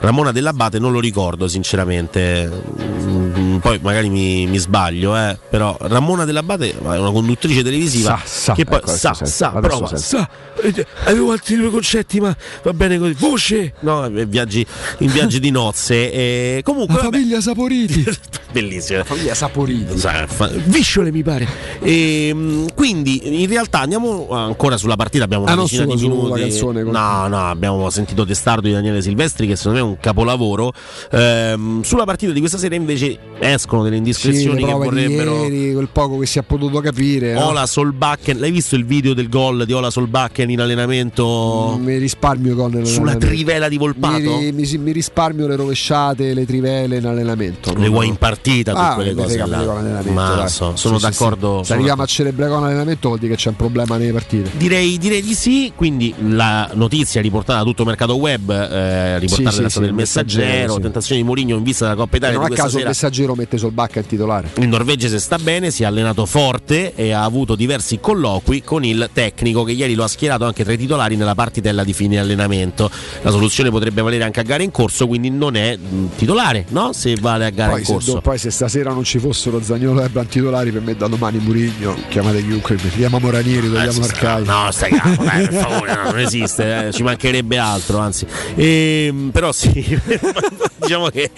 Ramona 0.03 0.33
Dell'Abate 0.33 0.79
non 0.79 0.91
lo 0.91 0.99
ricordo 0.99 1.47
sinceramente 1.47 2.91
Mm, 3.03 3.57
poi 3.57 3.79
magari 3.81 4.09
mi, 4.09 4.45
mi 4.47 4.57
sbaglio 4.57 5.15
eh, 5.17 5.37
però 5.49 5.75
Ramona 5.81 6.23
Dell'Abate 6.25 6.71
è 6.71 6.75
una 6.97 7.11
conduttrice 7.11 7.61
televisiva 7.63 8.17
Sa, 8.23 8.25
sa, 8.25 8.53
che 8.53 8.63
poi 8.65 8.77
ecco, 8.77 8.87
sa, 8.87 9.13
sa, 9.13 9.51
adesso 9.53 9.59
prova, 9.59 9.87
sento. 9.87 10.01
sa 10.03 10.29
eh, 10.61 10.85
avevo 11.05 11.31
altri 11.31 11.55
due 11.55 11.69
concetti 11.69 12.19
ma 12.19 12.35
va 12.63 12.73
bene 12.73 12.97
così 12.97 13.13
voce 13.17 13.73
no, 13.81 14.05
eh, 14.05 14.25
viaggi, 14.25 14.65
in 14.99 15.11
viaggi 15.11 15.39
di 15.39 15.51
nozze 15.51 16.11
e 16.11 16.61
comunque 16.63 16.95
La 16.95 17.01
vabbè, 17.03 17.15
famiglia 17.17 17.41
Saporiti. 17.41 18.05
bellissima 18.51 19.03
famiglia 19.03 19.33
Saporiti. 19.35 19.97
Sa- 19.97 20.27
fa- 20.27 20.47
Visciole 20.47 21.11
mi 21.11 21.23
pare. 21.23 21.47
E, 21.81 22.31
mh, 22.33 22.73
quindi 22.75 23.41
in 23.41 23.49
realtà 23.49 23.79
andiamo 23.79 24.29
ancora 24.29 24.77
sulla 24.77 24.95
partita, 24.95 25.23
abbiamo 25.25 25.43
una 25.43 25.51
Ah, 25.53 25.55
non 25.55 25.67
sulla- 25.67 25.85
di 25.85 25.95
minuti. 26.07 26.39
canzone, 26.39 26.83
No, 26.83 27.27
no, 27.27 27.49
abbiamo 27.49 27.89
sentito 27.89 28.25
Testardo 28.25 28.67
di 28.67 28.73
Daniele 28.73 29.01
Silvestri 29.01 29.47
che 29.47 29.55
secondo 29.55 29.79
me 29.79 29.85
è 29.85 29.89
un 29.89 29.92
capolavoro. 29.99 30.71
Ehm, 31.11 31.81
sulla 31.83 32.05
partita 32.05 32.31
di 32.31 32.39
questa 32.39 32.57
sera 32.57 32.75
invece 32.75 33.17
escono 33.39 33.83
delle 33.83 33.95
Sì, 33.95 33.99
indiscrezioni 33.99 34.61
le 34.61 34.67
che 34.67 34.73
vorrebbero 34.73 35.43
ieri, 35.43 35.73
quel 35.73 35.89
poco 35.91 36.17
che 36.19 36.25
si 36.25 36.39
è 36.39 36.43
potuto 36.43 36.79
capire. 36.79 37.33
no? 37.33 37.47
Ola 37.47 37.65
Solbakken, 37.65 38.39
l'hai 38.39 38.51
visto 38.51 38.75
il 38.75 38.85
video 38.85 39.13
del 39.13 39.29
gol 39.29 39.65
di 39.65 39.73
Ola 39.73 39.89
Solbakken 39.89 40.49
in 40.49 40.59
allenamento 40.61 41.77
Mi 41.81 41.97
risparmio 41.97 42.55
con 42.55 42.85
sulla 42.85 43.15
trivela 43.15 43.67
di 43.67 43.77
Volpato? 43.77 44.37
Mi, 44.37 44.51
mi- 44.51 44.77
mi 44.77 44.91
risparmio 44.91 45.47
le 45.47 45.55
rovesciate, 45.55 46.33
le 46.33 46.45
trivele 46.45 46.97
in 46.97 47.05
allenamento. 47.05 47.73
Le 47.75 47.87
vuoi 47.87 48.07
in 48.07 48.15
partita 48.15 48.71
tutte 48.73 48.83
Ah, 48.85 48.93
quelle 48.95 49.13
cose 49.13 49.37
là. 49.45 50.01
Ma 50.11 50.47
so- 50.47 50.75
sono 50.75 50.97
Sì, 50.97 51.05
sì, 51.05 51.11
d'accordo. 51.11 51.59
sì. 51.59 51.65
Se 51.67 51.73
arriviamo 51.73 52.01
a 52.01 52.05
celebrare 52.05 52.51
con 52.51 52.61
l'allenamento 52.61 53.07
vuol 53.09 53.19
dire 53.19 53.33
che 53.35 53.37
c'è 53.39 53.49
un 53.49 53.55
problema 53.55 53.97
nelle 53.97 54.11
partite. 54.11 54.49
Direi, 54.57 54.97
direi 54.97 55.21
di 55.21 55.33
sì, 55.33 55.71
quindi 55.75 56.13
la 56.29 56.69
notizia 56.73 57.21
riportata 57.21 57.59
da 57.59 57.63
tutto 57.65 57.81
il 57.83 57.87
mercato 57.87 58.15
web, 58.15 58.49
eh, 58.49 59.19
riportata 59.19 59.49
Sì, 59.51 59.55
sì, 59.79 59.85
del 59.85 59.93
messaggero, 59.93 60.43
Messaggero, 60.45 60.73
sì. 60.75 60.81
tentazione 60.81 61.21
di 61.21 61.27
Mourinho 61.27 61.55
in 61.57 61.63
vista 61.63 61.85
della 61.85 61.97
Coppa 61.97 62.15
E 62.15 62.17
Italia 62.17 62.37
non 62.37 62.47
di 62.47 62.53
a 62.53 62.55
caso 62.55 62.67
il 62.69 62.73
sera. 62.77 62.87
messaggero 62.89 63.35
mette 63.35 63.57
Solbacca 63.57 63.99
in 63.99 64.05
titolare. 64.07 64.49
Il 64.55 64.67
norvegese 64.67 65.19
sta 65.19 65.37
bene, 65.37 65.71
si 65.71 65.83
è 65.83 65.85
allenato 65.85 66.25
forte 66.25 66.93
e 66.95 67.11
ha 67.11 67.23
avuto 67.23 67.55
diversi 67.55 67.99
colloqui 67.99 68.61
con 68.63 68.83
il 68.83 69.09
tecnico 69.13 69.63
che 69.63 69.71
ieri 69.73 69.93
lo 69.95 70.03
ha 70.03 70.07
schierato 70.07 70.45
anche 70.45 70.63
tra 70.63 70.73
i 70.73 70.77
titolari 70.77 71.15
nella 71.15 71.35
partitella 71.35 71.83
di 71.83 71.93
fine 71.93 72.19
allenamento. 72.19 72.89
La 73.21 73.31
soluzione 73.31 73.69
potrebbe 73.69 74.01
valere 74.01 74.23
anche 74.23 74.39
a 74.39 74.43
gare 74.43 74.63
in 74.63 74.71
corso, 74.71 75.07
quindi 75.07 75.29
non 75.29 75.55
è 75.55 75.75
mh, 75.77 76.09
titolare, 76.15 76.65
no? 76.69 76.91
Se 76.93 77.15
vale 77.19 77.45
a 77.45 77.49
gara 77.49 77.71
Poi 77.71 77.79
in 77.79 77.85
se, 77.85 77.91
corso. 77.93 78.13
do- 78.13 78.21
poi 78.21 78.37
se 78.37 78.49
stasera 78.51 78.91
non 78.91 79.03
ci 79.03 79.19
fossero 79.19 79.61
Zagnolo 79.61 80.01
e 80.01 80.05
Ebram 80.05 80.27
titolari 80.27 80.71
per 80.71 80.81
me 80.81 80.95
da 80.95 81.07
domani 81.07 81.37
Murigno 81.39 81.95
chiamate 82.09 82.41
chiunque 82.43 82.75
chiamiamo 82.75 83.29
Ranieri 83.29 83.67
Eh, 83.67 83.69
togliamo 83.69 83.91
sta- 83.91 84.03
Arcai 84.03 84.45
No, 84.45 84.71
stai 84.71 84.91
calmo, 84.91 85.23
dai, 85.23 85.47
per 85.47 85.53
favore, 85.53 85.95
no, 85.95 86.03
non 86.11 86.19
esiste, 86.19 86.87
eh, 86.87 86.91
ci 86.91 87.03
mancherebbe 87.03 87.57
altro, 87.57 87.97
anzi. 87.99 88.25
Ehm, 88.55 89.29
però 89.31 89.51
sì, 89.51 89.62
diciamo 90.77 91.07
che 91.09 91.31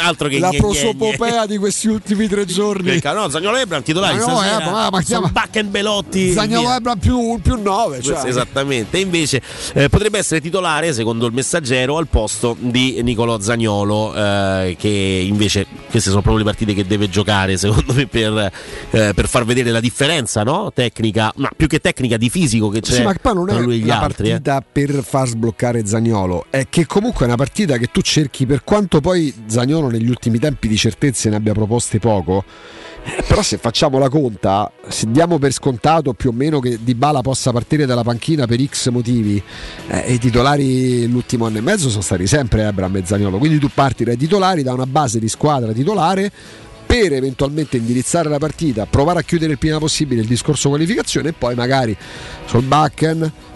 altro 0.00 0.28
che 0.28 0.38
la 0.38 0.48
gne, 0.50 0.58
gne, 0.58 0.66
prosopopea 0.66 1.46
di 1.46 1.56
questi 1.58 1.88
ultimi 1.88 2.28
tre 2.28 2.44
giorni 2.44 2.98
gne. 2.98 3.12
No, 3.12 3.28
Zagnolo 3.28 3.56
Ebram 3.56 3.82
titolari 3.82 4.18
Ma 4.18 4.24
no, 4.26 4.36
stasera. 4.36 4.60
eh, 4.66 4.70
ma- 4.70 4.90
ma 4.90 5.02
chiama- 5.02 5.28
Bakken 5.28 5.70
Belotti. 5.70 6.32
Zagnolo. 6.32 6.72
Ebram 6.74 6.98
più, 6.98 7.38
più 7.42 7.60
9 7.60 8.02
cioè. 8.02 8.26
Esattamente, 8.26 8.98
invece 8.98 9.40
eh, 9.74 9.88
potrebbe 9.88 10.18
essere 10.18 10.40
titolare, 10.40 10.92
secondo 10.92 11.26
il 11.26 11.32
messaggero, 11.32 11.96
al 11.96 12.08
posto 12.08 12.56
di 12.58 13.00
Nicolò 13.02 13.38
Zagnolo, 13.40 14.14
eh, 14.14 14.76
che 14.78 14.88
invece 14.88 15.66
queste 15.90 16.10
sono 16.10 16.22
proprio 16.22 16.44
le 16.44 16.50
partite 16.50 16.74
che 16.74 16.86
deve 16.86 17.08
giocare, 17.08 17.56
secondo 17.56 17.92
me, 17.94 18.06
per, 18.06 18.52
eh, 18.90 19.12
per 19.14 19.28
far 19.28 19.44
vedere 19.44 19.70
la 19.70 19.80
differenza 19.80 20.42
no? 20.42 20.70
tecnica, 20.74 21.32
ma 21.36 21.50
più 21.54 21.66
che 21.66 21.80
tecnica 21.80 22.16
di 22.16 22.28
fisico 22.28 22.68
che 22.68 22.80
c'è 22.80 22.92
Sì, 22.94 23.02
ma 23.02 23.14
poi 23.20 23.34
non 23.34 23.46
tra 23.46 23.58
è 23.58 23.60
lui 23.60 23.74
e 23.74 23.78
gli 23.78 23.84
una 23.84 24.00
altri. 24.00 24.28
eh. 24.28 24.40
partita 24.40 24.64
per 24.72 25.02
far 25.06 25.28
sbloccare 25.28 25.86
Zagnolo, 25.86 26.46
è 26.50 26.66
che 26.68 26.86
comunque 26.86 27.22
è 27.24 27.28
una 27.28 27.36
partita 27.36 27.63
che 27.66 27.86
tu 27.86 28.00
cerchi, 28.00 28.46
per 28.46 28.62
quanto 28.62 29.00
poi 29.00 29.32
Zagnolo 29.46 29.88
negli 29.88 30.08
ultimi 30.08 30.38
tempi 30.38 30.68
di 30.68 30.76
certezze 30.76 31.30
ne 31.30 31.36
abbia 31.36 31.52
proposte 31.52 31.98
poco. 31.98 32.44
eh, 33.04 33.24
Però 33.26 33.42
se 33.42 33.56
facciamo 33.56 33.98
la 33.98 34.08
conta, 34.08 34.70
se 34.88 35.06
diamo 35.10 35.38
per 35.38 35.52
scontato 35.52 36.12
più 36.12 36.30
o 36.30 36.32
meno 36.32 36.60
che 36.60 36.78
Di 36.82 36.94
Bala 36.94 37.22
possa 37.22 37.50
partire 37.50 37.86
dalla 37.86 38.02
panchina 38.02 38.46
per 38.46 38.62
X 38.64 38.90
motivi, 38.90 39.42
eh, 39.88 40.12
i 40.12 40.18
titolari 40.18 41.08
l'ultimo 41.08 41.46
anno 41.46 41.58
e 41.58 41.62
mezzo 41.62 41.88
sono 41.88 42.02
stati 42.02 42.26
sempre 42.26 42.66
Ebram 42.66 42.94
e 42.96 43.02
Zagnolo, 43.04 43.38
quindi 43.38 43.58
tu 43.58 43.70
parti 43.72 44.04
dai 44.04 44.16
titolari, 44.16 44.62
da 44.62 44.72
una 44.72 44.86
base 44.86 45.18
di 45.18 45.28
squadra 45.28 45.72
titolare 45.72 46.30
per 46.86 47.12
eventualmente 47.12 47.78
indirizzare 47.78 48.28
la 48.28 48.38
partita, 48.38 48.86
provare 48.86 49.18
a 49.18 49.22
chiudere 49.22 49.52
il 49.52 49.58
prima 49.58 49.78
possibile 49.78 50.20
il 50.20 50.26
discorso 50.28 50.68
qualificazione 50.68 51.30
e 51.30 51.32
poi 51.32 51.54
magari 51.54 51.96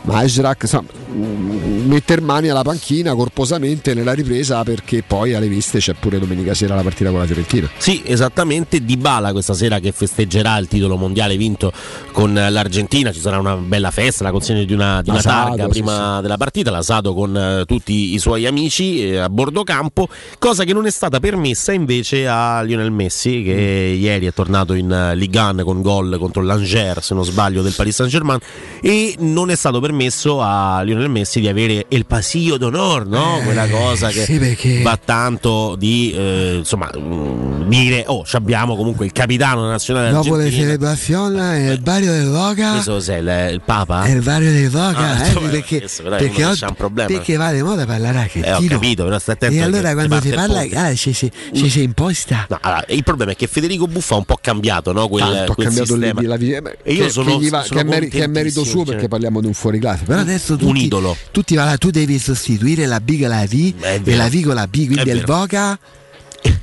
Solbakken, 0.08 0.16
Majrak, 0.18 0.62
insomma, 0.62 0.88
mm, 1.12 1.86
mettere 1.88 2.20
mani 2.20 2.48
alla 2.48 2.62
panchina 2.62 3.14
corposamente 3.14 3.94
nella 3.94 4.12
ripresa 4.12 4.62
perché 4.62 5.02
poi 5.06 5.34
alle 5.34 5.48
viste 5.48 5.78
c'è 5.78 5.94
pure 5.94 6.18
domenica 6.18 6.54
sera 6.54 6.74
la 6.74 6.82
partita 6.82 7.10
con 7.10 7.20
la 7.20 7.26
Fiorentina. 7.26 7.68
Sì, 7.76 8.02
esattamente. 8.04 8.84
Di 8.84 8.96
Bala 8.96 9.32
questa 9.32 9.54
sera 9.54 9.78
che 9.80 9.92
festeggerà 9.92 10.56
il 10.58 10.68
titolo 10.68 10.96
mondiale 10.96 11.36
vinto 11.36 11.72
con 12.12 12.32
l'Argentina. 12.32 13.12
Ci 13.12 13.20
sarà 13.20 13.38
una 13.38 13.56
bella 13.56 13.90
festa, 13.90 14.24
la 14.24 14.30
consegna 14.30 14.62
di 14.64 14.72
una, 14.72 15.02
di 15.02 15.10
una 15.10 15.18
L'Asado, 15.18 15.48
targa 15.48 15.64
sì, 15.64 15.68
prima 15.70 16.20
della 16.20 16.36
partita. 16.36 16.70
L'Asado 16.70 17.14
con 17.14 17.36
eh, 17.36 17.64
tutti 17.66 18.14
i 18.14 18.18
suoi 18.18 18.46
amici 18.46 19.02
eh, 19.02 19.18
a 19.18 19.28
bordo 19.28 19.62
campo, 19.64 20.08
cosa 20.38 20.64
che 20.64 20.72
non 20.72 20.86
è 20.86 20.90
stata 20.90 21.20
permessa 21.20 21.72
invece 21.72 22.26
a 22.26 22.62
Lionel 22.62 22.90
Messi, 22.90 23.42
che 23.42 23.56
Mm. 23.58 24.02
ieri 24.02 24.26
è 24.26 24.32
tornato 24.32 24.72
in 24.74 24.90
eh, 24.90 25.14
Ligue 25.16 25.40
1 25.40 25.64
con 25.64 25.82
gol 25.82 26.16
contro 26.18 26.42
l'Angers, 26.42 27.06
se 27.06 27.14
non 27.14 27.24
sbaglio, 27.24 27.62
del 27.62 27.72
Paris 27.74 27.94
Saint 27.94 28.10
Germain. 28.10 28.38
E 28.80 29.16
non 29.18 29.50
è 29.50 29.56
stato 29.56 29.80
permesso 29.80 29.97
a 30.40 30.80
Lionel 30.82 31.08
Messi 31.10 31.40
di 31.40 31.48
avere 31.48 31.86
il 31.88 32.06
pasillo 32.06 32.56
d'onor, 32.56 33.06
no? 33.06 33.40
Quella 33.44 33.68
cosa 33.68 34.08
che 34.08 34.20
Eh, 34.22 34.24
sì, 34.24 34.38
perché- 34.38 34.82
va 34.82 34.98
tanto 35.02 35.74
di 35.76 36.12
eh, 36.16 36.54
insomma 36.58 36.90
mm, 36.96 37.57
dire 37.76 38.04
oh 38.06 38.24
abbiamo 38.32 38.76
comunque 38.76 39.06
il 39.06 39.12
capitano 39.12 39.68
nazionale 39.68 40.10
Dopo 40.10 40.36
le 40.36 40.50
celebrazioni 40.50 41.36
nel 41.36 41.80
barrio 41.80 42.12
del 42.12 42.28
Voga. 42.28 42.72
questo 42.72 42.92
cos'è 42.92 43.16
il, 43.16 43.52
il 43.54 43.60
Papa? 43.64 44.02
È 44.04 44.10
il 44.10 44.22
barrio 44.22 44.50
del 44.52 44.68
Voga, 44.70 44.98
Ah, 44.98 45.26
eh, 45.26 45.32
vabbè, 45.32 45.48
perché, 45.48 45.76
adesso, 45.76 46.02
dai, 46.02 46.18
perché, 46.28 46.42
c'ha 46.54 46.68
un 46.68 46.74
problema. 46.74 47.08
perché 47.08 47.36
va 47.36 47.52
di 47.52 47.62
moda 47.62 47.86
parlare 47.86 48.30
Eh, 48.32 48.52
ho 48.52 48.62
capito, 48.66 49.04
però 49.04 49.18
stai 49.18 49.34
attento 49.34 49.56
e 49.56 49.62
allora 49.62 49.92
quando 49.92 50.20
si 50.20 50.28
il 50.28 50.34
parla, 50.34 50.66
ah, 50.74 50.94
ci, 50.94 51.12
si, 51.12 51.30
si 51.52 51.82
imposta. 51.82 52.46
No, 52.48 52.58
allora, 52.60 52.84
il 52.88 53.02
problema 53.02 53.32
è 53.32 53.36
che 53.36 53.46
Federico 53.46 53.86
Buffa 53.86 54.14
ha 54.14 54.18
un 54.18 54.24
po' 54.24 54.38
cambiato 54.40 54.92
no? 54.92 55.08
quel, 55.08 55.24
Tanto 55.24 55.52
ha 55.52 55.54
quel 55.54 55.66
cambiato 55.66 55.92
sistema. 55.94 56.22
la 56.22 56.36
vita. 56.36 56.60
Beh, 56.60 56.78
e 56.82 56.92
io 56.92 57.04
che, 57.04 57.10
sono, 57.10 57.38
che 57.38 57.48
va- 57.48 57.62
sono 57.62 57.82
che 57.82 57.96
è, 57.96 58.08
che 58.08 58.22
è 58.24 58.26
merito 58.26 58.64
suo 58.64 58.84
contentissimo, 58.84 58.84
perché 58.84 59.00
cioè. 59.00 59.08
parliamo 59.08 59.40
di 59.40 59.46
un 59.46 59.54
fuoriclasse. 59.54 60.04
Però 60.04 60.20
adesso 60.20 60.52
un 60.52 60.58
tutti, 60.58 60.84
idolo. 60.84 61.16
là, 61.48 61.76
tu 61.76 61.90
devi 61.90 62.18
sostituire 62.18 62.86
la 62.86 63.00
B 63.00 63.18
con 63.20 63.28
la 63.28 63.44
V 63.44 63.74
e 64.04 64.16
la 64.16 64.28
V 64.28 64.42
con 64.42 64.54
la 64.54 64.66
B, 64.66 64.86
quindi 64.86 65.10
È 65.10 65.12
il. 65.12 65.24
Voga. 65.24 65.78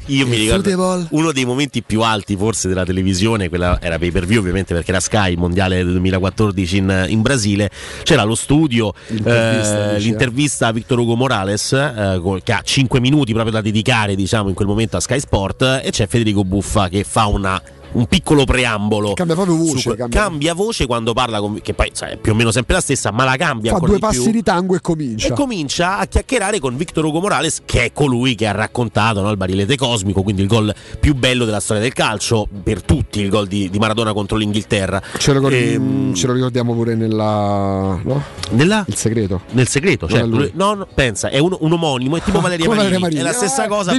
Io 0.07 0.27
mi 0.27 0.37
ricordo 0.37 0.69
football. 0.69 1.07
uno 1.11 1.31
dei 1.31 1.45
momenti 1.45 1.81
più 1.81 2.01
alti 2.01 2.35
forse 2.35 2.67
della 2.67 2.85
televisione, 2.85 3.49
quella 3.49 3.79
era 3.81 3.97
pay 3.97 4.11
per 4.11 4.25
view 4.25 4.39
ovviamente 4.39 4.73
perché 4.73 4.91
era 4.91 4.99
Sky, 4.99 5.31
il 5.31 5.37
mondiale 5.39 5.77
del 5.77 5.91
2014 5.91 6.77
in, 6.77 7.05
in 7.09 7.21
Brasile, 7.21 7.71
c'era 8.03 8.23
lo 8.23 8.35
studio, 8.35 8.93
L'intervista, 9.07 9.95
eh, 9.95 9.99
l'intervista 9.99 10.67
a 10.67 10.71
Victor 10.71 10.99
Hugo 10.99 11.15
Morales 11.15 11.73
eh, 11.73 12.41
che 12.43 12.53
ha 12.53 12.61
5 12.63 12.99
minuti 12.99 13.33
proprio 13.33 13.53
da 13.53 13.61
dedicare 13.61 14.15
diciamo 14.15 14.49
in 14.49 14.55
quel 14.55 14.67
momento 14.67 14.97
a 14.97 14.99
Sky 14.99 15.19
Sport 15.19 15.81
e 15.83 15.89
c'è 15.89 16.05
Federico 16.07 16.43
Buffa 16.43 16.87
che 16.87 17.03
fa 17.03 17.25
una 17.25 17.59
un 17.95 18.05
piccolo 18.07 18.45
preambolo. 18.45 19.13
Cambia 19.13 19.35
proprio 19.35 19.55
voce, 19.57 19.79
su 19.79 19.95
cambia- 19.95 20.21
cambia 20.21 20.53
voce 20.53 20.85
quando 20.85 21.13
parla, 21.13 21.39
con, 21.39 21.59
che 21.61 21.73
poi 21.73 21.89
sai, 21.93 22.13
è 22.13 22.17
più 22.17 22.31
o 22.31 22.35
meno 22.35 22.51
sempre 22.51 22.75
la 22.75 22.81
stessa, 22.81 23.11
ma 23.11 23.23
la 23.23 23.35
cambia 23.35 23.71
Fa 23.73 23.79
due 23.79 23.95
di 23.95 23.99
passi 23.99 24.21
più. 24.23 24.31
di 24.31 24.43
tango 24.43 24.75
e 24.75 24.81
comincia. 24.81 25.27
E 25.27 25.31
comincia 25.33 25.97
a 25.97 26.05
chiacchierare 26.05 26.59
con 26.59 26.75
Victor 26.77 27.03
Hugo 27.05 27.19
Morales, 27.19 27.61
che 27.65 27.85
è 27.85 27.91
colui 27.93 28.35
che 28.35 28.47
ha 28.47 28.51
raccontato 28.51 29.21
no, 29.21 29.29
il 29.31 29.37
barilete 29.37 29.75
cosmico, 29.77 30.21
quindi 30.23 30.41
il 30.41 30.47
gol 30.47 30.73
più 30.99 31.15
bello 31.15 31.45
della 31.45 31.59
storia 31.59 31.81
del 31.81 31.93
calcio, 31.93 32.47
per 32.63 32.81
tutti 32.83 33.19
il 33.19 33.29
gol 33.29 33.47
di, 33.47 33.69
di 33.69 33.79
Maradona 33.79 34.13
contro 34.13 34.37
l'Inghilterra. 34.37 35.01
Ce 35.17 35.33
lo, 35.33 35.47
Ehm, 35.49 36.13
ce 36.13 36.27
lo 36.27 36.33
ricordiamo 36.33 36.73
pure 36.73 36.95
nella. 36.95 37.99
No? 38.03 38.23
Nella? 38.51 38.83
Il 38.87 38.95
segreto. 38.95 39.41
Nel 39.51 39.67
segreto, 39.67 40.07
cioè, 40.07 40.23
no, 40.23 40.73
no, 40.73 40.87
pensa, 40.93 41.29
è 41.29 41.39
un, 41.39 41.55
un 41.59 41.71
omonimo, 41.71 42.17
è 42.17 42.21
tipo 42.21 42.39
Ah, 42.39 42.41
Valeria 42.41 42.67
Marini, 42.67 42.99
Valeria 42.99 43.19
è 43.19 43.23
la 43.23 43.29
Marini. 43.29 43.47
stessa 43.47 43.65
Eh, 43.65 43.67
cosa 43.67 43.91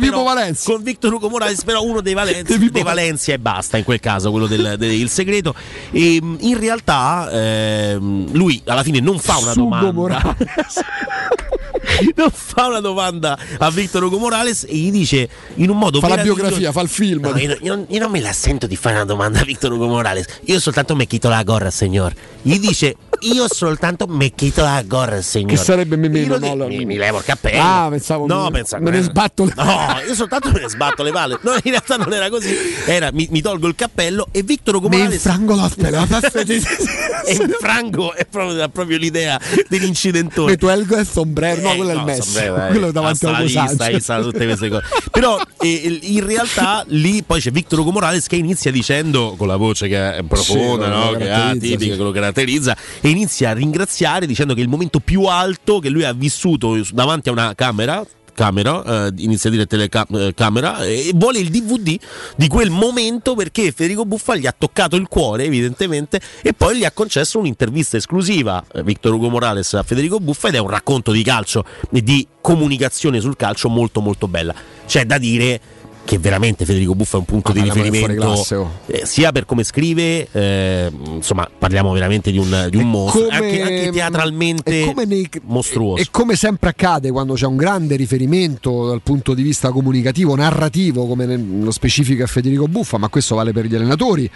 con 0.64 0.82
Victor 0.82 1.12
Hugo 1.14 1.28
Morales, 1.28 1.64
però 1.64 1.82
uno 1.82 2.00
dei 2.00 2.14
Valencia, 2.14 2.56
dei 2.70 2.82
Valencia 2.82 3.32
e 3.32 3.38
basta 3.38 3.76
in 3.78 3.84
quel 3.86 4.00
caso, 4.00 4.30
quello 4.32 4.46
del, 4.48 4.74
del- 4.76 4.90
il 4.92 5.08
segreto. 5.08 5.54
E 5.92 6.18
mh, 6.20 6.36
in 6.40 6.58
realtà 6.58 7.28
ehm, 7.30 8.32
lui 8.32 8.60
alla 8.66 8.82
fine 8.82 9.00
non 9.00 9.18
fa 9.18 9.38
una 9.38 9.52
Sugo 9.52 9.78
domanda. 9.80 10.36
Non 12.16 12.30
fa 12.32 12.66
una 12.66 12.80
domanda 12.80 13.38
a 13.58 13.70
Victor 13.70 14.02
Hugo 14.04 14.18
Morales 14.18 14.64
e 14.68 14.74
gli 14.76 14.90
dice 14.90 15.28
in 15.56 15.70
un 15.70 15.78
modo 15.78 16.00
Fa 16.00 16.08
la 16.08 16.22
biografia, 16.22 16.72
fa 16.72 16.80
il 16.80 16.88
film. 16.88 17.22
No, 17.22 17.36
io, 17.36 17.56
io 17.60 17.74
non- 17.74 17.86
io 17.88 17.98
non 18.00 18.10
me 18.10 18.20
la 18.20 18.32
sento 18.32 18.66
di 18.66 18.76
fare 18.76 18.94
una 18.96 19.04
domanda 19.04 19.40
a 19.40 19.44
Victor 19.44 19.72
Hugo 19.72 19.86
Morales. 19.86 20.26
Io 20.44 20.58
soltanto 20.60 20.94
me 20.96 21.06
quito 21.06 21.28
la 21.28 21.42
gorra, 21.42 21.70
signor. 21.70 22.12
Gli 22.42 22.58
dice: 22.58 22.96
Io 23.20 23.46
soltanto 23.48 24.06
me 24.06 24.32
quito 24.32 24.62
la 24.62 24.82
gorra, 24.86 25.20
signor. 25.22 25.50
Che 25.50 25.56
sarebbe 25.56 25.96
me 25.96 26.08
meno, 26.08 26.38
no, 26.38 26.54
la- 26.54 26.66
mi, 26.66 26.84
mi 26.84 26.96
levo 26.96 27.18
il 27.18 27.24
cappello. 27.24 27.62
Ah, 27.62 27.86
pensavo 27.90 28.26
No, 28.26 28.44
me- 28.44 28.50
pensa- 28.50 28.78
me 28.78 28.90
ne 28.90 29.02
sbatto 29.02 29.44
le 29.44 29.52
No, 29.56 30.00
io 30.06 30.14
soltanto 30.14 30.50
me 30.52 30.60
ne 30.60 30.68
sbatto 30.68 31.02
le 31.02 31.12
palle. 31.12 31.38
No, 31.42 31.52
in 31.54 31.60
realtà 31.70 31.96
non 31.96 32.12
era 32.12 32.28
così. 32.30 32.54
Era 32.86 33.10
mi, 33.12 33.26
mi 33.30 33.40
tolgo 33.40 33.66
il 33.66 33.74
cappello 33.74 34.28
e 34.32 34.42
Victor 34.42 34.76
Hugo 34.76 34.88
Morales. 34.88 35.14
infrango 35.14 35.54
la 35.54 35.70
e 37.26 37.32
infrango 37.34 38.14
è 38.14 38.24
proprio, 38.24 38.62
è 38.62 38.68
proprio 38.68 38.98
l'idea 38.98 39.40
dell'incidentone. 39.68 40.52
Me 40.52 40.56
tuelgo 40.56 40.96
il 40.96 41.06
sombrero. 41.06 41.60
No, 41.60 41.74
quello 41.76 41.90
è 41.90 41.94
il 41.94 41.98
no, 42.00 42.04
Messi. 42.04 42.22
sombrero, 42.22 42.56
eh, 42.56 42.70
quello 42.70 42.90
davanti 42.92 43.18
Sanchez. 43.18 43.96
sa 44.04 44.20
tutte 44.20 44.44
queste 44.44 44.68
cose. 44.68 44.84
Però 45.10 45.40
eh, 45.60 45.98
in 46.02 46.26
realtà 46.26 46.84
lì 46.88 47.22
poi 47.22 47.40
c'è 47.40 47.50
Victor 47.50 47.78
Hugo 47.80 47.92
Morales 47.92 48.26
che 48.26 48.36
inizia 48.36 48.70
dicendo 48.70 49.34
con 49.36 49.46
la 49.48 49.56
voce 49.56 49.88
che 49.88 50.16
è 50.16 50.22
profonda, 50.22 50.84
Sì, 50.84 50.90
no? 50.90 51.10
che 51.12 51.24
caratterizza, 51.26 51.58
tipica, 51.58 51.92
sì. 51.92 51.96
che 51.98 52.02
lo 52.04 52.10
caratterizza 52.12 52.76
e 53.00 53.08
inizia 53.08 53.50
a 53.50 53.52
ringraziare 53.52 54.26
dicendo 54.26 54.54
che 54.54 54.60
è 54.60 54.62
il 54.62 54.68
momento 54.68 55.00
più 55.00 55.24
alto 55.24 55.78
che 55.78 55.88
lui 55.88 56.04
ha 56.04 56.12
vissuto 56.12 56.78
davanti 56.92 57.28
a 57.28 57.32
una 57.32 57.54
camera 57.54 58.04
camera, 58.36 59.06
eh, 59.06 59.12
inizia 59.16 59.50
a 59.50 59.52
dire 59.52 59.66
telecamera 59.66 60.84
e 60.84 61.10
vuole 61.14 61.40
il 61.40 61.48
DVD 61.48 61.98
di 62.36 62.46
quel 62.46 62.70
momento 62.70 63.34
perché 63.34 63.72
Federico 63.72 64.04
Buffa 64.04 64.36
gli 64.36 64.46
ha 64.46 64.54
toccato 64.56 64.94
il 64.94 65.08
cuore 65.08 65.44
evidentemente 65.44 66.20
e 66.42 66.52
poi 66.52 66.76
gli 66.76 66.84
ha 66.84 66.92
concesso 66.92 67.40
un'intervista 67.40 67.96
esclusiva 67.96 68.62
eh, 68.72 68.84
Victor 68.84 69.14
Hugo 69.14 69.30
Morales 69.30 69.74
a 69.74 69.82
Federico 69.82 70.20
Buffa 70.20 70.48
ed 70.48 70.54
è 70.54 70.58
un 70.58 70.68
racconto 70.68 71.10
di 71.10 71.22
calcio 71.24 71.64
e 71.90 72.02
di 72.02 72.26
comunicazione 72.40 73.18
sul 73.18 73.36
calcio 73.36 73.68
molto 73.68 74.00
molto 74.00 74.28
bella. 74.28 74.54
C'è 74.86 75.04
da 75.04 75.18
dire 75.18 75.60
che 76.06 76.18
veramente 76.18 76.64
Federico 76.64 76.94
Buffa 76.94 77.16
è 77.16 77.18
un 77.18 77.26
punto 77.26 77.50
Ah, 77.50 77.52
di 77.54 77.60
riferimento 77.62 78.26
oh. 78.54 78.70
eh, 78.86 79.04
sia 79.04 79.32
per 79.32 79.44
come 79.44 79.64
scrive 79.64 80.28
eh, 80.30 80.90
insomma 81.04 81.50
parliamo 81.58 81.92
veramente 81.92 82.30
di 82.30 82.38
un, 82.38 82.68
di 82.70 82.76
un 82.76 82.88
mostro 82.88 83.22
come- 83.24 83.34
anche, 83.34 83.60
anche 83.60 83.90
teatralmente 83.92 84.82
è 84.82 84.86
come 84.86 85.04
nei- 85.04 85.28
mostruoso 85.42 86.00
E 86.00 86.06
come 86.10 86.36
sempre 86.36 86.70
accade 86.70 87.10
quando 87.10 87.34
c'è 87.34 87.46
un 87.46 87.56
grande 87.56 87.96
riferimento 87.96 88.86
dal 88.86 89.02
punto 89.02 89.34
di 89.34 89.42
vista 89.42 89.70
comunicativo, 89.72 90.36
narrativo, 90.36 91.06
come 91.06 91.26
nello 91.26 91.72
specifico 91.72 92.22
è 92.22 92.26
Federico 92.26 92.68
Buffa, 92.68 92.98
ma 92.98 93.08
questo 93.08 93.34
vale 93.34 93.52
per 93.52 93.66
gli 93.66 93.74
allenatori, 93.74 94.30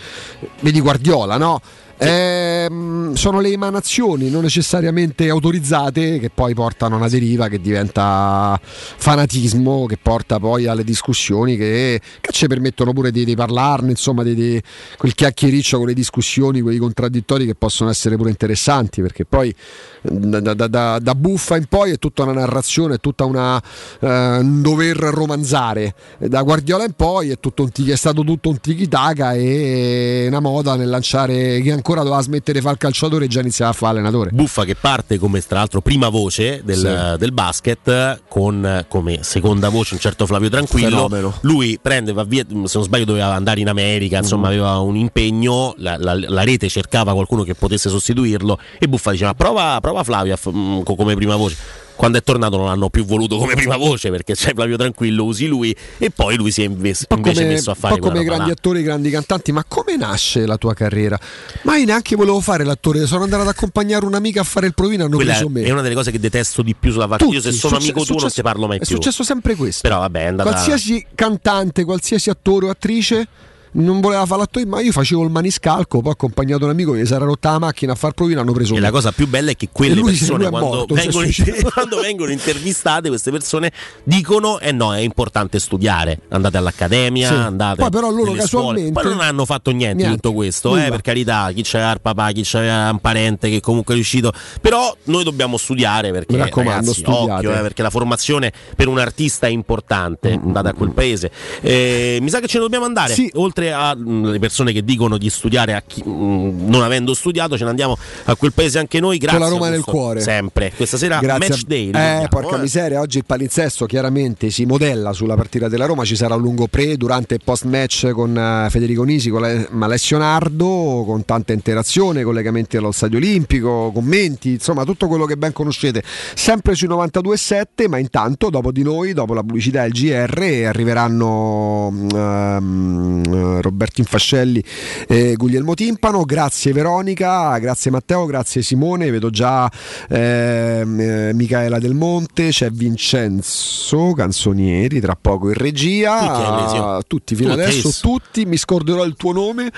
vedi 0.60 0.80
Guardiola, 0.80 1.36
no? 1.36 1.60
Ehm, 2.02 3.12
sono 3.12 3.40
le 3.40 3.50
emanazioni 3.50 4.30
non 4.30 4.40
necessariamente 4.40 5.28
autorizzate 5.28 6.18
che 6.18 6.30
poi 6.30 6.54
portano 6.54 6.94
a 6.94 6.98
una 6.98 7.08
deriva 7.08 7.48
che 7.48 7.60
diventa 7.60 8.58
fanatismo, 8.62 9.84
che 9.84 9.98
porta 10.00 10.38
poi 10.38 10.66
alle 10.66 10.82
discussioni 10.82 11.58
che, 11.58 12.00
che 12.20 12.32
ci 12.32 12.46
permettono 12.46 12.94
pure 12.94 13.10
di, 13.10 13.26
di 13.26 13.34
parlarne, 13.34 13.90
insomma, 13.90 14.22
di, 14.22 14.34
di 14.34 14.62
quel 14.96 15.14
chiacchiericcio 15.14 15.76
con 15.76 15.88
le 15.88 15.94
discussioni, 15.94 16.62
quei 16.62 16.78
contraddittori 16.78 17.44
che 17.44 17.54
possono 17.54 17.90
essere 17.90 18.16
pure 18.16 18.30
interessanti, 18.30 19.02
perché 19.02 19.26
poi 19.26 19.54
da, 20.00 20.40
da- 20.40 20.54
da- 20.54 20.98
da 20.98 21.14
buffa 21.14 21.56
in 21.56 21.66
poi 21.66 21.90
è 21.90 21.98
tutta 21.98 22.22
una 22.22 22.32
narrazione, 22.32 22.94
è 22.94 22.98
tutta 22.98 23.26
una 23.26 23.62
eh, 24.00 24.40
dover 24.42 24.96
romanzare. 24.96 25.94
Da 26.18 26.42
Guardiola 26.42 26.84
in 26.84 26.94
poi 26.96 27.30
è, 27.30 27.38
tutto 27.38 27.62
un 27.62 27.70
è 27.86 27.96
stato 27.96 28.24
tutto 28.24 28.48
un 28.48 28.58
tiki-taka 28.58 29.34
e 29.34 30.24
una 30.28 30.40
moda 30.40 30.76
nel 30.76 30.88
lanciare 30.88 31.60
chi 31.60 31.70
ancora 31.90 32.02
doveva 32.02 32.22
smettere 32.22 32.58
di 32.58 32.60
fare 32.64 32.74
il 32.74 32.80
calciatore 32.80 33.24
e 33.24 33.28
già 33.28 33.40
iniziava 33.40 33.70
a 33.72 33.74
fare 33.74 33.92
allenatore. 33.98 34.30
Buffa 34.32 34.64
che 34.64 34.76
parte 34.76 35.18
come 35.18 35.40
tra 35.40 35.58
l'altro 35.58 35.80
prima 35.80 36.08
voce 36.08 36.62
del, 36.64 36.76
Sì. 37.12 37.18
del 37.18 37.32
basket 37.32 38.22
con 38.28 38.84
come 38.88 39.18
seconda 39.22 39.68
voce 39.70 39.94
un 39.94 40.00
certo 40.00 40.26
Flavio 40.26 40.48
Tranquillo 40.48 41.08
Fenomeno. 41.08 41.34
lui 41.42 41.78
prende 41.82 42.12
va 42.12 42.22
via 42.24 42.44
se 42.46 42.54
non 42.54 42.84
sbaglio 42.84 43.04
doveva 43.04 43.34
andare 43.34 43.60
in 43.60 43.68
America 43.68 44.18
insomma 44.18 44.46
Mm. 44.48 44.50
aveva 44.50 44.78
un 44.78 44.96
impegno 44.96 45.74
la, 45.78 45.96
la- 45.98 46.14
la 46.18 46.42
rete 46.44 46.68
cercava 46.68 47.12
qualcuno 47.12 47.42
che 47.42 47.54
potesse 47.54 47.88
sostituirlo 47.88 48.58
e 48.78 48.86
Buffa 48.88 49.10
diceva 49.10 49.34
prova, 49.34 49.78
prova 49.80 50.02
Flavio 50.04 50.36
mm, 50.50 50.80
co- 50.82 50.94
come 50.94 51.14
prima 51.14 51.34
voce 51.36 51.56
quando 52.00 52.16
è 52.16 52.22
tornato 52.22 52.56
non 52.56 52.64
l'hanno 52.64 52.88
più 52.88 53.04
voluto 53.04 53.36
come 53.36 53.52
prima 53.52 53.76
voce 53.76 54.08
perché 54.08 54.32
c'è 54.32 54.54
Flavio 54.54 54.78
Tranquillo 54.78 55.22
usi 55.22 55.46
lui 55.46 55.76
e 55.98 56.10
poi 56.10 56.34
lui 56.36 56.50
si 56.50 56.62
è 56.62 56.66
Un 56.66 56.76
po' 56.76 57.16
invece 57.16 57.42
come, 57.42 57.52
messo 57.52 57.68
a 57.68 57.74
un 57.74 57.78
fare 57.78 57.98
po' 57.98 58.08
come 58.08 58.22
i 58.22 58.24
grandi 58.24 58.46
là. 58.46 58.52
attori, 58.52 58.80
i 58.80 58.82
grandi 58.82 59.10
cantanti, 59.10 59.52
ma 59.52 59.62
come 59.68 59.98
nasce 59.98 60.46
la 60.46 60.56
tua 60.56 60.72
carriera? 60.72 61.18
Ma 61.64 61.76
io 61.76 61.84
neanche 61.84 62.16
volevo 62.16 62.40
fare 62.40 62.64
l'attore, 62.64 63.04
sono 63.04 63.24
andato 63.24 63.42
ad 63.42 63.48
accompagnare 63.48 64.06
un'amica 64.06 64.40
a 64.40 64.44
fare 64.44 64.66
il 64.66 64.72
provino, 64.72 65.04
hanno 65.04 65.16
Quella 65.16 65.32
preso 65.32 65.50
me. 65.50 65.60
è 65.60 65.70
una 65.70 65.82
delle 65.82 65.94
cose 65.94 66.10
che 66.10 66.18
detesto 66.18 66.62
di 66.62 66.74
più 66.74 66.90
sulla 66.90 67.06
faccia. 67.06 67.26
Io 67.26 67.38
se 67.38 67.52
sono 67.52 67.76
amico 67.76 68.02
tuo 68.02 68.18
non 68.18 68.30
ti 68.30 68.40
parlo 68.40 68.66
mai 68.66 68.78
è 68.78 68.86
più. 68.86 68.94
successo 68.94 69.22
sempre 69.22 69.54
questo. 69.54 69.86
Però 69.86 69.98
vabbè, 69.98 70.20
è 70.22 70.26
andata 70.26 70.48
Qualsiasi 70.48 71.04
cantante, 71.14 71.84
qualsiasi 71.84 72.30
attore 72.30 72.64
o 72.64 72.70
attrice 72.70 73.28
non 73.72 74.00
voleva 74.00 74.26
fare 74.26 74.40
l'atto 74.40 74.60
ma 74.66 74.80
io 74.80 74.92
facevo 74.92 75.22
il 75.22 75.30
maniscalco, 75.30 76.00
poi 76.00 76.10
ho 76.10 76.12
accompagnato 76.12 76.64
un 76.64 76.70
amico 76.70 76.92
che 76.92 77.04
si 77.06 77.12
era 77.14 77.24
rotta 77.24 77.52
la 77.52 77.58
macchina 77.58 77.92
a 77.92 77.94
far 77.94 78.12
provino, 78.12 78.40
hanno 78.40 78.52
preso 78.52 78.72
E 78.72 78.76
me. 78.76 78.80
la 78.82 78.90
cosa 78.90 79.12
più 79.12 79.26
bella 79.28 79.50
è 79.52 79.56
che 79.56 79.68
quelle 79.72 79.94
lui- 79.94 80.10
persone 80.10 80.48
quando, 80.48 80.68
morto, 80.68 80.94
vengono, 80.94 81.26
quando 81.72 82.00
vengono 82.00 82.30
intervistate, 82.32 83.08
queste 83.08 83.30
persone 83.30 83.70
dicono: 84.02 84.58
Eh 84.60 84.72
no, 84.72 84.94
è 84.94 85.00
importante 85.00 85.58
studiare. 85.58 86.18
Andate 86.30 86.56
all'accademia, 86.56 87.28
Sì. 87.28 87.34
andate. 87.34 87.76
Poi 87.80 87.90
però 87.90 88.10
loro 88.10 88.24
scuole. 88.24 88.38
casualmente- 88.40 88.92
Poi 88.92 89.04
non 89.04 89.20
hanno 89.20 89.44
fatto 89.44 89.70
niente, 89.70 89.96
di 89.96 90.02
Niente. 90.02 90.20
tutto 90.20 90.34
questo, 90.34 90.76
eh, 90.76 90.88
per 90.90 91.00
carità. 91.00 91.50
Chi 91.54 91.62
c'aveva 91.64 91.92
il 91.92 92.00
papà, 92.00 92.30
chi 92.32 92.42
c'aveva 92.44 92.90
un 92.90 92.98
parente 93.00 93.48
che 93.50 93.60
comunque 93.60 93.94
è 93.94 93.96
riuscito. 93.96 94.32
Però 94.60 94.94
noi 95.04 95.24
dobbiamo 95.24 95.56
studiare 95.56 96.10
perché 96.12 96.34
Mi 96.34 96.40
raccomando, 96.40 96.92
ragazzi, 96.92 97.02
occhio, 97.06 97.54
eh, 97.54 97.60
perché 97.60 97.82
la 97.82 97.90
formazione 97.90 98.52
per 98.74 98.88
un 98.88 98.98
artista 98.98 99.46
è 99.46 99.50
importante. 99.50 100.32
Andate 100.32 100.68
a 100.68 100.72
quel 100.74 100.90
paese. 100.90 101.30
Eh, 101.60 102.18
mi 102.20 102.28
sa 102.30 102.40
che 102.40 102.46
ce 102.46 102.56
ne 102.58 102.64
dobbiamo 102.64 102.84
andare. 102.84 103.14
Oltre 103.34 103.59
alle 103.68 104.38
persone 104.38 104.72
che 104.72 104.82
dicono 104.84 105.18
di 105.18 105.30
studiare 105.30 105.74
a 105.74 105.82
chi- 105.86 106.02
mh, 106.02 106.68
non 106.68 106.82
avendo 106.82 107.14
studiato, 107.14 107.56
ce 107.56 107.64
ne 107.64 107.70
andiamo 107.70 107.96
a 108.24 108.34
quel 108.36 108.52
paese 108.52 108.78
anche 108.78 109.00
noi. 109.00 109.18
Grazie. 109.18 109.38
Con 109.38 109.48
la 109.48 109.52
Roma 109.52 109.68
nel 109.68 109.84
cuore. 109.84 110.20
Sempre. 110.20 110.72
Questa 110.74 110.96
sera 110.96 111.18
Grazie 111.20 111.48
match 111.48 111.62
day. 111.62 111.90
Eh, 111.90 112.26
porca 112.28 112.56
eh. 112.56 112.60
miseria, 112.60 113.00
oggi 113.00 113.18
il 113.18 113.24
palinsesto 113.24 113.86
chiaramente 113.86 114.50
si 114.50 114.64
modella 114.64 115.12
sulla 115.12 115.34
partita 115.34 115.68
della 115.68 115.86
Roma, 115.86 116.04
ci 116.04 116.16
sarà 116.16 116.34
un 116.34 116.42
lungo 116.42 116.66
pre, 116.66 116.96
durante 116.96 117.34
e 117.34 117.38
post 117.42 117.64
match 117.64 118.10
con 118.10 118.36
eh, 118.36 118.68
Federico 118.70 119.04
Nisi, 119.04 119.30
con 119.30 119.44
Alessio 119.80 120.18
Nardo, 120.18 121.04
con 121.06 121.24
tanta 121.24 121.52
interazione, 121.52 122.22
collegamenti 122.22 122.76
allo 122.76 122.92
Stadio 122.92 123.18
Olimpico, 123.18 123.90
commenti, 123.92 124.52
insomma 124.52 124.84
tutto 124.84 125.06
quello 125.08 125.24
che 125.24 125.36
ben 125.36 125.52
conoscete, 125.52 126.02
sempre 126.34 126.74
sui 126.74 126.88
92.7, 126.88 127.88
ma 127.88 127.98
intanto 127.98 128.50
dopo 128.50 128.72
di 128.72 128.82
noi, 128.82 129.12
dopo 129.12 129.34
la 129.34 129.42
pubblicità 129.42 129.84
e 129.84 129.88
il 129.88 129.92
GR, 129.92 130.66
arriveranno 130.66 131.90
mm, 131.90 133.22
eh, 133.58 133.62
Roberto 133.62 134.00
Infascelli 134.00 134.62
e 135.06 135.34
Guglielmo 135.34 135.74
Timpano, 135.74 136.24
grazie 136.24 136.72
Veronica, 136.72 137.56
grazie 137.58 137.90
Matteo, 137.90 138.26
grazie 138.26 138.62
Simone, 138.62 139.10
vedo 139.10 139.30
già 139.30 139.70
ehm, 140.08 141.00
eh, 141.00 141.32
Michaela 141.34 141.78
Del 141.78 141.94
Monte, 141.94 142.48
c'è 142.48 142.70
Vincenzo 142.70 144.12
Canzonieri, 144.14 145.00
tra 145.00 145.16
poco 145.20 145.48
in 145.48 145.54
regia, 145.54 146.18
Tutti, 146.18 146.42
Alesio. 146.42 147.02
tutti 147.06 147.34
fino 147.34 147.50
Tutti, 147.50 147.60
adesso, 147.62 147.78
adesso. 147.88 148.00
tutti, 148.00 148.44
mi 148.44 148.56
scorderò 148.56 149.04
il 149.04 149.14
tuo 149.16 149.32
nome. 149.32 149.70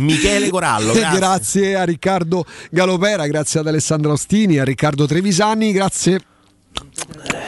Michele 0.00 0.48
Corallo, 0.48 0.92
grazie. 0.94 1.18
grazie. 1.18 1.74
a 1.76 1.84
Riccardo 1.84 2.44
Galopera, 2.70 3.26
grazie 3.26 3.60
ad 3.60 3.66
Alessandro 3.66 4.12
Ostini, 4.12 4.58
a 4.58 4.64
Riccardo 4.64 5.06
Trevisani, 5.06 5.72
grazie. 5.72 6.20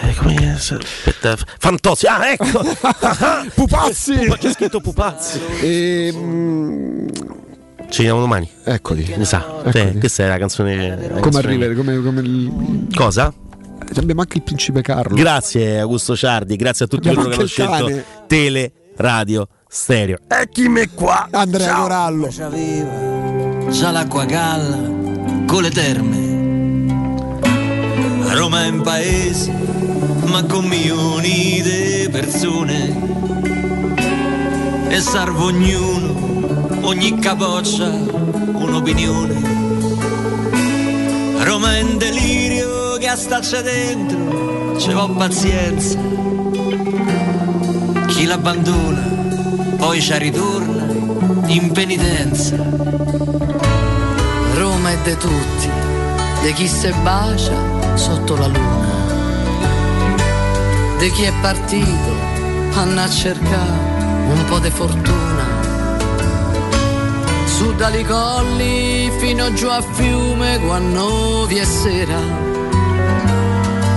Eh, 0.03 0.15
come- 0.17 0.55
Aspetta, 0.55 1.37
Fantozzi, 1.59 2.07
ah 2.07 2.31
ecco! 2.31 2.45
Pupazzi! 3.55 4.15
Pupa- 4.17 4.37
c'è 4.39 4.53
scritto 4.53 4.81
Pupazzi. 4.81 5.41
E, 5.61 6.11
mm, 6.15 7.09
Ci 7.89 7.99
vediamo 7.99 8.21
domani. 8.21 8.49
Eccoli. 8.65 9.15
Mi 9.17 9.25
sa. 9.25 9.61
Eccoli. 9.65 9.91
Sì, 9.93 9.99
questa 9.99 10.25
è 10.25 10.29
la 10.29 10.39
canzone. 10.39 10.89
la 10.89 10.97
come 10.97 11.21
canzone- 11.21 11.47
arrivare? 11.47 11.75
Come, 11.75 12.01
come 12.03 12.21
il- 12.21 12.87
Cosa? 12.95 13.33
Abbiamo 13.97 14.21
anche 14.23 14.39
il 14.39 14.43
principe 14.43 14.81
Carlo. 14.83 15.15
Grazie 15.15 15.79
Augusto 15.79 16.17
Ciardi, 16.17 16.57
grazie 16.57 16.87
a 16.87 16.89
tutti 16.89 17.09
coloro 17.09 17.29
che 17.29 17.35
hanno 17.37 17.47
scelto 17.47 18.03
Tele 18.27 18.73
Radio 18.97 19.47
Stereo. 19.69 20.19
E 20.29 20.49
chi 20.51 20.69
me 20.69 20.89
qua? 20.93 21.29
Andrea. 21.31 21.75
Corallo. 21.77 22.29
Già 22.29 23.91
l'acqua 23.91 24.25
galla 24.25 24.77
con 25.47 25.63
le 25.63 25.71
terme. 25.71 26.36
Roma 28.47 28.65
è 28.65 28.69
un 28.69 28.81
paese, 28.81 29.51
ma 30.27 30.45
con 30.45 30.67
milioni 30.67 31.61
di 31.63 32.09
persone. 32.13 32.97
E 34.87 35.01
serve 35.01 35.43
ognuno, 35.43 36.79
ogni 36.83 37.19
capoccia, 37.19 37.89
un'opinione. 37.89 39.35
Roma 41.39 41.77
è 41.77 41.83
un 41.83 41.99
delirio 41.99 42.97
che 42.99 43.11
staccia 43.17 43.63
dentro, 43.63 44.79
ci 44.79 44.93
va 44.93 45.09
pazienza. 45.09 45.99
Chi 48.07 48.27
l'abbandona, 48.27 49.75
poi 49.77 50.01
ci 50.01 50.17
ritorna 50.19 50.87
in 51.47 51.73
penitenza. 51.73 52.55
Roma 54.55 54.93
è 54.93 54.99
de 55.03 55.17
tutti, 55.17 55.69
di 56.43 56.53
chi 56.53 56.69
se 56.69 56.93
bacia 57.03 57.76
sotto 57.97 58.37
la 58.37 58.47
luna, 58.47 58.87
di 60.99 61.11
chi 61.11 61.25
è 61.25 61.33
partito, 61.41 62.13
hanno 62.75 63.01
a 63.01 63.09
cercare 63.09 63.95
un 64.29 64.45
po' 64.49 64.59
di 64.59 64.71
fortuna. 64.71 65.45
Su 67.47 67.75
dali 67.75 68.05
colli 68.05 69.11
fino 69.19 69.53
giù 69.55 69.69
a 69.69 69.81
fiume 69.81 70.59
quando 70.61 71.47
vi 71.47 71.57
è 71.57 71.65
sera. 71.65 72.19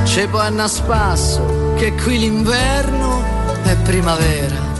C'è 0.03 0.28
poi 0.28 0.58
a 0.58 0.68
spasso 0.68 1.74
che 1.76 1.94
qui 1.94 2.19
l'inverno 2.19 3.24
è 3.64 3.76
primavera. 3.78 4.78